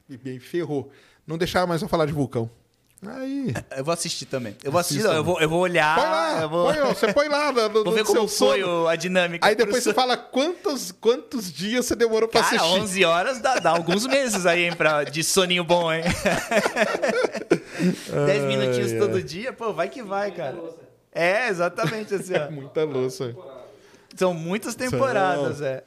e 0.10 0.16
bem, 0.16 0.40
ferrou. 0.40 0.90
Não 1.26 1.38
deixaram 1.38 1.68
mais 1.68 1.82
eu 1.82 1.88
falar 1.88 2.06
de 2.06 2.14
vulcão. 2.14 2.50
Aí. 3.06 3.54
Eu 3.76 3.84
vou 3.84 3.94
assistir 3.94 4.26
também. 4.26 4.56
Eu 4.64 4.72
vou 4.72 4.80
assistir, 4.80 5.04
não, 5.04 5.14
eu 5.14 5.24
vou, 5.24 5.40
eu 5.42 5.50
vou 5.50 5.60
olhar. 5.60 5.96
põe 5.96 6.06
lá, 6.06 6.42
eu 6.42 6.50
vou, 6.50 6.66
põe, 6.66 6.80
ó, 6.82 6.88
você 6.94 7.14
põe 7.14 7.28
lá 7.28 7.52
no, 7.52 7.70
no, 7.70 7.84
vou 7.86 7.94
ver 7.94 8.04
como 8.04 8.28
seu 8.28 8.48
foi 8.48 8.62
sono. 8.62 8.88
a 8.88 8.96
dinâmica. 8.96 9.48
Aí 9.48 9.56
depois 9.56 9.84
você 9.84 9.94
sono. 9.94 9.96
fala 9.96 10.18
quantos, 10.18 10.92
quantos 10.92 11.52
dias 11.52 11.86
você 11.86 11.96
demorou 11.96 12.30
pra 12.30 12.42
Cara, 12.42 12.56
assistir. 12.56 12.80
11 12.82 13.06
horas 13.06 13.40
dá, 13.40 13.60
dá 13.60 13.72
alguns 13.72 14.06
meses 14.06 14.46
aí, 14.46 14.66
hein, 14.66 14.76
pra, 14.76 15.04
de 15.04 15.24
soninho 15.24 15.64
bom, 15.64 15.92
hein? 15.92 16.04
10 18.26 18.44
minutinhos 18.46 18.94
ai. 18.94 19.00
todo 19.00 19.22
dia, 19.22 19.54
pô, 19.54 19.74
vai 19.74 19.90
que 19.90 20.02
vai, 20.02 20.32
cara. 20.32 20.58
É, 21.12 21.48
exatamente 21.48 22.16
assim, 22.16 22.34
ó. 22.36 22.50
Muita 22.52 22.84
louça. 22.84 23.36
São 24.16 24.34
muitas 24.34 24.76
temporadas, 24.76 25.62
é. 25.62 25.84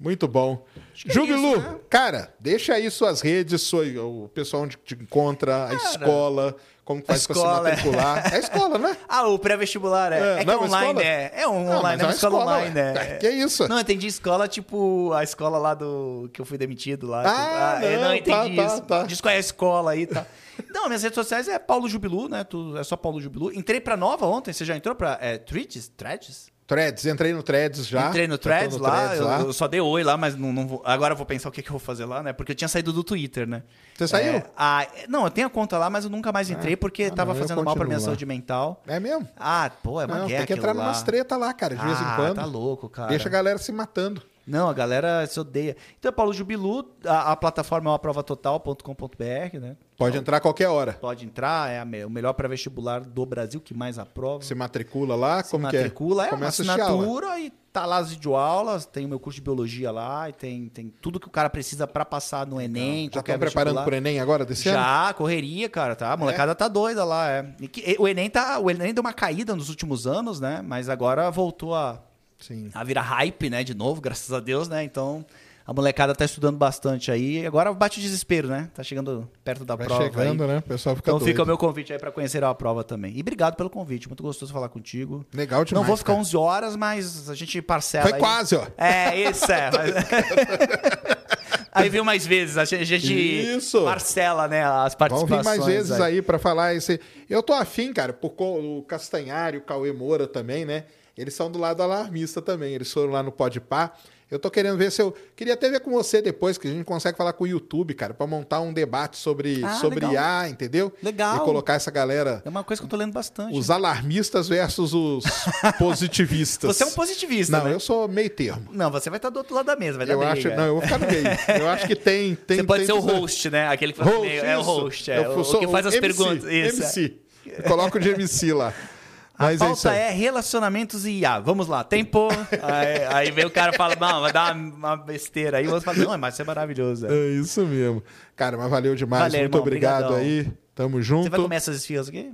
Muito 0.00 0.26
bom. 0.26 0.64
é 1.06 1.12
Jubilu, 1.12 1.52
isso, 1.58 1.60
né? 1.60 1.76
cara, 1.90 2.32
deixa 2.40 2.72
aí 2.72 2.90
suas 2.90 3.20
redes, 3.20 3.60
sua- 3.60 3.84
o 4.02 4.30
pessoal 4.32 4.62
onde 4.62 4.78
te 4.82 4.94
encontra, 4.94 5.66
a 5.68 5.74
escola, 5.74 6.56
como 6.86 7.02
faz 7.04 7.26
pra 7.26 7.36
se 7.36 7.42
é. 7.42 7.44
matricular. 7.44 8.32
É 8.32 8.36
a 8.36 8.38
escola, 8.38 8.78
né? 8.78 8.96
Ah, 9.06 9.28
o 9.28 9.38
pré-vestibular, 9.38 10.10
é. 10.12 10.18
É, 10.18 10.32
É, 10.36 10.38
que 10.38 10.44
não, 10.46 10.54
é 10.54 10.56
mas 10.56 10.66
online, 10.68 10.88
escola- 10.88 11.04
é. 11.04 11.32
É 11.42 11.48
um 11.48 11.64
Não, 11.64 11.78
online, 11.78 11.82
mas 11.82 12.00
é 12.00 12.04
uma 12.04 12.12
é 12.12 12.14
escola, 12.14 12.38
escola, 12.38 12.56
online, 12.56 12.74
né? 12.74 13.16
Que 13.18 13.28
isso? 13.28 13.68
Não, 13.68 13.76
eu 13.76 13.82
entendi 13.82 14.06
escola, 14.06 14.48
tipo, 14.48 15.12
a 15.12 15.22
escola 15.22 15.58
lá 15.58 15.74
do... 15.74 16.30
que 16.32 16.40
eu 16.40 16.46
fui 16.46 16.56
demitido 16.56 17.06
lá. 17.06 17.22
Ah, 17.26 17.74
tipo, 17.74 17.86
eu 17.92 17.98
não, 18.00 18.08
não 18.08 18.14
entendi 18.14 18.56
tá, 18.56 18.62
tá, 18.62 18.74
isso. 18.74 18.82
tá. 18.82 19.02
Diz 19.02 19.20
qual 19.20 19.32
é 19.34 19.36
a 19.36 19.40
escola 19.40 19.90
aí 19.92 20.02
e 20.02 20.06
tal. 20.06 20.26
Não, 20.74 20.86
minhas 20.88 21.02
redes 21.02 21.14
sociais 21.14 21.48
é 21.48 21.58
Paulo 21.58 21.88
Jubilu, 21.88 22.28
né? 22.28 22.44
Tu, 22.44 22.76
é 22.76 22.84
só 22.84 22.94
Paulo 22.94 23.18
Jubilu. 23.20 23.50
Entrei 23.52 23.80
pra 23.80 23.96
nova 23.96 24.26
ontem, 24.26 24.52
você 24.52 24.62
já 24.64 24.76
entrou 24.76 24.94
pra 24.94 25.16
é, 25.20 25.38
Threads? 25.38 25.88
Threads? 25.96 26.48
Threads, 26.70 27.04
entrei 27.04 27.32
no 27.32 27.42
Threads 27.42 27.84
já. 27.88 28.08
Entrei 28.10 28.28
no 28.28 28.38
Threads 28.38 28.76
lá, 28.78 28.90
Threads 28.90 29.18
eu, 29.18 29.26
lá. 29.26 29.40
eu 29.40 29.52
só 29.52 29.66
dei 29.66 29.80
oi 29.80 30.04
lá, 30.04 30.16
mas 30.16 30.36
não, 30.36 30.52
não 30.52 30.68
vou, 30.68 30.82
agora 30.84 31.14
eu 31.14 31.16
vou 31.16 31.26
pensar 31.26 31.48
o 31.48 31.52
que, 31.52 31.62
que 31.62 31.68
eu 31.68 31.72
vou 31.72 31.80
fazer 31.80 32.04
lá, 32.04 32.22
né? 32.22 32.32
Porque 32.32 32.52
eu 32.52 32.56
tinha 32.56 32.68
saído 32.68 32.92
do 32.92 33.02
Twitter, 33.02 33.44
né? 33.44 33.64
Você 33.96 34.06
saiu? 34.06 34.34
É, 34.34 34.44
ah, 34.56 34.86
não, 35.08 35.24
eu 35.24 35.30
tenho 35.30 35.48
a 35.48 35.50
conta 35.50 35.76
lá, 35.78 35.90
mas 35.90 36.04
eu 36.04 36.10
nunca 36.10 36.30
mais 36.30 36.48
entrei 36.48 36.76
porque 36.76 37.04
ah, 37.04 37.10
tava 37.10 37.34
não, 37.34 37.40
fazendo 37.40 37.64
mal 37.64 37.74
pra 37.74 37.84
minha 37.84 37.98
lá. 37.98 38.04
saúde 38.04 38.24
mental. 38.24 38.80
É 38.86 39.00
mesmo? 39.00 39.28
Ah, 39.36 39.68
pô, 39.82 40.00
é 40.00 40.06
uma 40.06 40.20
Não, 40.20 40.26
guerra 40.28 40.38
tem 40.38 40.46
que 40.46 40.52
entrar 40.60 40.72
lá. 40.72 40.82
numas 40.84 41.02
treta 41.02 41.36
lá, 41.36 41.52
cara, 41.52 41.74
de 41.74 41.84
vez 41.84 42.00
em 42.00 42.04
Ah, 42.04 42.14
quando. 42.14 42.36
tá 42.36 42.44
louco, 42.44 42.88
cara. 42.88 43.08
Deixa 43.08 43.28
a 43.28 43.32
galera 43.32 43.58
se 43.58 43.72
matando. 43.72 44.22
Não, 44.50 44.68
a 44.68 44.72
galera 44.74 45.26
se 45.26 45.38
odeia. 45.38 45.76
Então, 45.98 46.08
é 46.08 46.12
Paulo 46.12 46.32
Jubilu, 46.32 46.84
a, 47.06 47.32
a 47.32 47.36
plataforma 47.36 47.88
é 47.88 47.92
o 47.92 47.94
aprovatotal.com.br, 47.96 49.58
né? 49.60 49.76
Pode 49.96 50.16
entrar 50.16 50.38
a 50.38 50.40
qualquer 50.40 50.68
hora. 50.68 50.94
Pode 50.94 51.24
entrar, 51.26 51.70
é 51.70 51.78
a 51.78 51.84
me- 51.84 52.04
o 52.04 52.10
melhor 52.10 52.32
pré-vestibular 52.32 53.00
do 53.00 53.26
Brasil 53.26 53.60
que 53.60 53.74
mais 53.74 53.98
aprova. 53.98 54.42
Se 54.42 54.54
matricula 54.54 55.14
lá, 55.14 55.42
Se 55.44 55.50
como 55.50 55.64
matricula, 55.64 56.22
que 56.24 56.28
é? 56.30 56.32
é 56.32 56.34
uma 56.34 56.38
Começa 56.38 56.62
assinatura 56.62 57.38
e 57.38 57.50
tá 57.72 57.84
lá 57.86 57.98
as 57.98 58.10
videoaulas, 58.10 58.86
tem 58.86 59.04
o 59.04 59.08
meu 59.08 59.20
curso 59.20 59.36
de 59.36 59.42
biologia 59.42 59.92
lá, 59.92 60.28
e 60.28 60.32
tem, 60.32 60.68
tem 60.70 60.88
tudo 61.00 61.20
que 61.20 61.28
o 61.28 61.30
cara 61.30 61.48
precisa 61.50 61.86
pra 61.86 62.04
passar 62.04 62.46
no 62.46 62.60
Enem, 62.60 63.04
Já 63.04 63.10
qualquer 63.12 63.32
estão 63.34 63.38
preparando 63.46 63.84
pro 63.84 63.94
Enem 63.94 64.18
agora 64.18 64.44
desse 64.44 64.68
ano? 64.68 64.78
Já, 64.78 65.12
correria, 65.14 65.68
cara, 65.68 65.94
tá? 65.94 66.12
A 66.12 66.16
molecada 66.16 66.54
tá 66.54 66.66
doida 66.66 67.04
lá, 67.04 67.30
é. 67.30 67.54
E 67.60 67.68
que- 67.68 67.82
e 67.92 67.96
o 67.98 68.08
Enem 68.08 68.28
tá, 68.30 68.58
o 68.58 68.70
Enem 68.70 68.92
deu 68.94 69.02
uma 69.02 69.12
caída 69.12 69.54
nos 69.54 69.68
últimos 69.68 70.06
anos, 70.06 70.40
né? 70.40 70.62
Mas 70.66 70.88
agora 70.88 71.30
voltou 71.30 71.74
a, 71.74 72.00
Sim. 72.40 72.70
a 72.74 72.82
virar 72.84 73.02
hype, 73.02 73.48
né, 73.50 73.62
de 73.64 73.74
novo, 73.74 74.00
graças 74.00 74.32
a 74.32 74.40
Deus, 74.40 74.68
né? 74.68 74.82
Então, 74.82 75.24
a 75.66 75.72
molecada 75.72 76.14
tá 76.14 76.24
estudando 76.24 76.56
bastante 76.56 77.12
aí. 77.12 77.46
Agora 77.46 77.72
bate 77.72 77.98
o 77.98 78.02
desespero, 78.02 78.48
né? 78.48 78.68
Tá 78.74 78.82
chegando 78.82 79.28
perto 79.44 79.64
da 79.64 79.76
Vai 79.76 79.86
prova 79.86 80.02
chegando, 80.02 80.42
aí. 80.42 80.48
né? 80.48 80.58
O 80.58 80.62
pessoal 80.62 80.96
fica 80.96 81.10
Então 81.10 81.18
doido. 81.18 81.28
fica 81.30 81.42
o 81.42 81.46
meu 81.46 81.56
convite 81.58 81.92
aí 81.92 81.98
pra 81.98 82.10
conhecer 82.10 82.42
a 82.42 82.52
prova 82.54 82.82
também. 82.82 83.12
E 83.16 83.20
obrigado 83.20 83.54
pelo 83.54 83.70
convite, 83.70 84.08
muito 84.08 84.22
gostoso 84.22 84.52
falar 84.52 84.68
contigo. 84.68 85.24
Legal 85.32 85.64
demais, 85.64 85.80
Não 85.80 85.86
vou 85.86 85.96
ficar 85.96 86.12
cara. 86.12 86.20
11 86.20 86.36
horas, 86.36 86.74
mas 86.76 87.30
a 87.30 87.34
gente 87.34 87.60
parcela 87.62 88.04
Foi 88.04 88.14
aí. 88.14 88.18
quase, 88.18 88.56
ó. 88.56 88.66
É, 88.76 89.30
isso 89.30 89.52
é. 89.52 89.70
mas- 89.76 89.94
aí 91.72 91.88
viu 91.88 92.04
mais 92.04 92.26
vezes, 92.26 92.56
a 92.56 92.64
gente, 92.64 92.80
a 92.82 92.84
gente 92.84 93.14
Isso. 93.14 93.82
parcela, 93.84 94.48
né, 94.48 94.64
as 94.64 94.94
participações. 94.94 95.40
vir 95.40 95.44
mais 95.44 95.64
vezes 95.64 96.00
aí, 96.00 96.20
pra 96.22 96.38
falar 96.38 96.74
esse. 96.74 97.00
Eu 97.28 97.42
tô 97.42 97.52
afim, 97.52 97.92
cara, 97.92 98.12
por 98.12 98.30
co- 98.30 98.58
o 98.58 98.82
Castanhari, 98.82 99.58
o 99.58 99.62
Cauê 99.62 99.92
Moura 99.92 100.26
também, 100.26 100.64
né? 100.64 100.84
Eles 101.20 101.34
são 101.34 101.50
do 101.50 101.58
lado 101.58 101.82
alarmista 101.82 102.40
também. 102.40 102.74
Eles 102.74 102.92
foram 102.92 103.12
lá 103.12 103.22
no 103.22 103.30
Podpah. 103.30 103.92
Eu 104.30 104.38
tô 104.38 104.48
querendo 104.48 104.78
ver 104.78 104.92
se 104.92 105.02
eu. 105.02 105.12
Queria 105.34 105.54
até 105.54 105.68
ver 105.68 105.80
com 105.80 105.90
você 105.90 106.22
depois, 106.22 106.56
que 106.56 106.68
a 106.68 106.70
gente 106.70 106.84
consegue 106.84 107.18
falar 107.18 107.32
com 107.32 107.42
o 107.42 107.46
YouTube, 107.48 107.94
cara, 107.94 108.14
para 108.14 108.28
montar 108.28 108.60
um 108.60 108.72
debate 108.72 109.16
sobre, 109.16 109.60
Ah, 109.64 109.74
sobre 109.80 109.96
legal. 110.06 110.12
IA, 110.44 110.48
entendeu? 110.48 110.92
Legal. 111.02 111.38
E 111.38 111.40
colocar 111.40 111.74
essa 111.74 111.90
galera. 111.90 112.40
É 112.44 112.48
uma 112.48 112.62
coisa 112.62 112.80
que 112.80 112.86
eu 112.86 112.88
tô 112.88 112.96
lendo 112.96 113.12
bastante. 113.12 113.58
Os 113.58 113.70
alarmistas 113.70 114.48
versus 114.48 114.94
os 114.94 115.24
positivistas. 115.80 116.76
Você 116.76 116.84
é 116.84 116.86
um 116.86 116.92
positivista, 116.92 117.58
Não, 117.58 117.64
né? 117.64 117.74
eu 117.74 117.80
sou 117.80 118.06
meio 118.06 118.30
termo. 118.30 118.68
Não, 118.72 118.88
você 118.88 119.10
vai 119.10 119.18
estar 119.18 119.30
do 119.30 119.38
outro 119.38 119.52
lado 119.52 119.66
da 119.66 119.74
mesa, 119.74 119.98
vai 119.98 120.06
dar 120.06 120.12
Eu 120.12 120.22
acho, 120.22 120.42
briga. 120.42 120.56
não, 120.56 120.64
eu 120.64 120.72
vou 120.74 120.82
ficar 120.82 120.98
no 120.98 121.06
meio. 121.08 121.26
Eu 121.60 121.68
acho 121.68 121.86
que 121.88 121.96
tem, 121.96 122.34
tem 122.46 122.58
você 122.58 122.62
pode 122.64 122.86
tem 122.86 122.86
ser 122.86 122.92
o 122.92 123.00
host, 123.00 123.50
né? 123.50 123.66
Aquele 123.68 123.92
que 123.92 123.98
faz 123.98 124.10
Host, 124.10 124.28
meio, 124.28 124.44
é 124.44 124.56
o 124.58 124.62
host, 124.62 125.10
é, 125.10 125.18
Eu 125.26 125.38
o, 125.40 125.44
sou 125.44 125.58
que 125.58 125.66
faz 125.66 125.86
as 125.86 125.94
MC, 125.94 126.00
perguntas. 126.16 126.44
Isso. 126.44 126.82
MC. 126.82 127.16
Eu 127.46 127.62
coloco 127.64 127.98
de 127.98 128.10
MC 128.10 128.52
lá. 128.52 128.72
A 129.40 129.44
Mas 129.44 129.62
é 129.62 129.64
isso 129.72 129.84
pauta 129.84 129.90
aí. 129.92 129.98
é, 129.98 130.10
relacionamentos 130.10 131.06
e 131.06 131.12
IA. 131.20 131.40
Vamos 131.40 131.66
lá, 131.66 131.82
tempo. 131.82 132.28
aí, 132.62 133.04
aí 133.10 133.30
vem 133.30 133.46
o 133.46 133.50
cara 133.50 133.72
e 133.72 133.76
fala, 133.76 133.96
não, 133.98 134.20
vai 134.20 134.30
dar 134.30 134.54
uma, 134.54 134.98
besteira. 134.98 135.56
Aí 135.56 135.66
o 135.66 135.70
outro 135.72 135.82
fala, 135.90 135.96
não, 135.96 136.18
mas 136.18 136.34
isso 136.34 136.42
é 136.42 136.44
maravilhoso. 136.44 137.06
é. 137.06 137.10
É 137.10 137.28
isso 137.40 137.64
mesmo. 137.66 138.02
Cara, 138.36 138.58
mas 138.58 138.68
valeu 138.68 138.94
demais. 138.94 139.22
Valeu, 139.22 139.40
Muito 139.40 139.54
irmão, 139.54 139.62
obrigado 139.62 140.08
brigadão. 140.08 140.18
aí. 140.18 140.52
Tamo 140.74 141.00
junto. 141.00 141.22
Você 141.24 141.30
vai 141.30 141.40
comer 141.40 141.56
essas 141.56 141.76
esfias 141.76 142.08
aqui? 142.08 142.30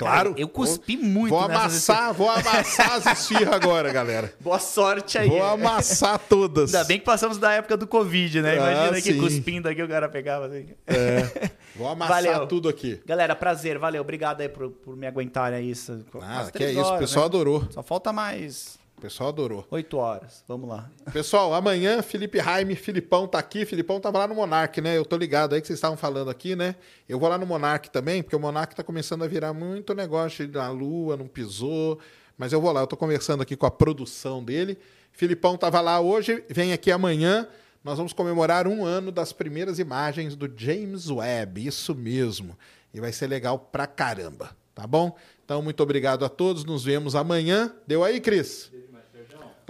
Claro. 0.00 0.30
Cara, 0.30 0.40
eu 0.40 0.48
cuspi 0.48 0.96
Vou- 0.96 1.04
muito 1.04 1.28
Vou 1.30 1.40
amassar, 1.40 2.14
vou 2.14 2.30
amassar 2.30 2.92
as 2.94 3.06
esfirras 3.06 3.52
agora, 3.52 3.92
galera. 3.92 4.32
Boa 4.40 4.58
sorte 4.58 5.18
aí. 5.18 5.28
Vou 5.28 5.42
amassar 5.42 6.18
todas. 6.18 6.74
Ainda 6.74 6.86
bem 6.86 6.98
que 6.98 7.04
passamos 7.04 7.36
da 7.36 7.52
época 7.52 7.76
do 7.76 7.86
Covid, 7.86 8.40
né? 8.40 8.52
Ah, 8.52 8.56
Imagina 8.56 8.96
aqui 8.96 9.12
sim. 9.12 9.20
cuspindo 9.20 9.68
aqui, 9.68 9.82
o 9.82 9.88
cara 9.88 10.08
pegava 10.08 10.46
assim. 10.46 10.68
É. 10.86 11.50
Vou 11.76 11.86
amassar 11.88 12.22
Valeu. 12.24 12.46
tudo 12.46 12.68
aqui. 12.68 13.00
Galera, 13.06 13.36
prazer, 13.36 13.78
valeu. 13.78 14.00
Obrigado 14.02 14.40
aí 14.40 14.48
por, 14.48 14.70
por 14.70 14.96
me 14.96 15.06
aguentarem 15.06 15.58
aí. 15.58 15.70
Isso. 15.70 16.04
Ah, 16.20 16.48
que 16.52 16.64
é 16.64 16.70
isso. 16.70 16.80
O 16.80 16.84
horas, 16.84 17.00
pessoal 17.00 17.24
né? 17.24 17.26
adorou. 17.26 17.64
Só 17.70 17.82
falta 17.82 18.12
mais 18.12 18.79
O 19.00 19.08
pessoal 19.10 19.30
adorou. 19.30 19.66
oito 19.70 19.96
horas. 19.96 20.44
Vamos 20.46 20.68
lá. 20.68 20.90
Pessoal, 21.10 21.54
amanhã, 21.54 22.02
Felipe 22.02 22.38
Raime, 22.38 22.76
Filipão 22.76 23.26
tá 23.26 23.38
aqui. 23.38 23.64
Filipão 23.64 23.98
tava 23.98 24.18
lá 24.18 24.28
no 24.28 24.34
Monark, 24.34 24.78
né? 24.78 24.98
Eu 24.98 25.06
tô 25.06 25.16
ligado 25.16 25.54
aí 25.54 25.60
que 25.62 25.66
vocês 25.66 25.78
estavam 25.78 25.96
falando 25.96 26.28
aqui, 26.28 26.54
né? 26.54 26.74
Eu 27.08 27.18
vou 27.18 27.26
lá 27.26 27.38
no 27.38 27.46
Monark 27.46 27.88
também, 27.88 28.22
porque 28.22 28.36
o 28.36 28.38
Monark 28.38 28.76
tá 28.76 28.82
começando 28.82 29.24
a 29.24 29.26
virar 29.26 29.54
muito 29.54 29.94
negócio 29.94 30.46
na 30.48 30.68
lua, 30.68 31.16
não 31.16 31.26
pisou. 31.26 31.98
Mas 32.36 32.52
eu 32.52 32.60
vou 32.60 32.70
lá, 32.72 32.82
eu 32.82 32.86
tô 32.86 32.94
conversando 32.94 33.42
aqui 33.42 33.56
com 33.56 33.64
a 33.64 33.70
produção 33.70 34.44
dele. 34.44 34.76
Filipão 35.12 35.56
tava 35.56 35.80
lá 35.80 35.98
hoje, 35.98 36.44
vem 36.50 36.74
aqui 36.74 36.92
amanhã. 36.92 37.48
Nós 37.82 37.96
vamos 37.96 38.12
comemorar 38.12 38.68
um 38.68 38.84
ano 38.84 39.10
das 39.10 39.32
primeiras 39.32 39.78
imagens 39.78 40.36
do 40.36 40.46
James 40.54 41.08
Webb, 41.08 41.66
isso 41.66 41.94
mesmo. 41.94 42.54
E 42.92 43.00
vai 43.00 43.14
ser 43.14 43.28
legal 43.28 43.58
pra 43.58 43.86
caramba, 43.86 44.54
tá 44.74 44.86
bom? 44.86 45.16
Então, 45.42 45.62
muito 45.62 45.82
obrigado 45.82 46.24
a 46.24 46.28
todos, 46.28 46.64
nos 46.64 46.84
vemos 46.84 47.16
amanhã. 47.16 47.74
Deu 47.84 48.04
aí, 48.04 48.20
Cris? 48.20 48.70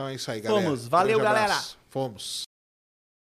Então 0.00 0.08
é 0.08 0.14
isso 0.14 0.30
aí, 0.30 0.40
galera. 0.40 0.64
Fomos. 0.64 0.88
Valeu, 0.88 1.20
galera. 1.20 1.60
Fomos. 1.90 2.44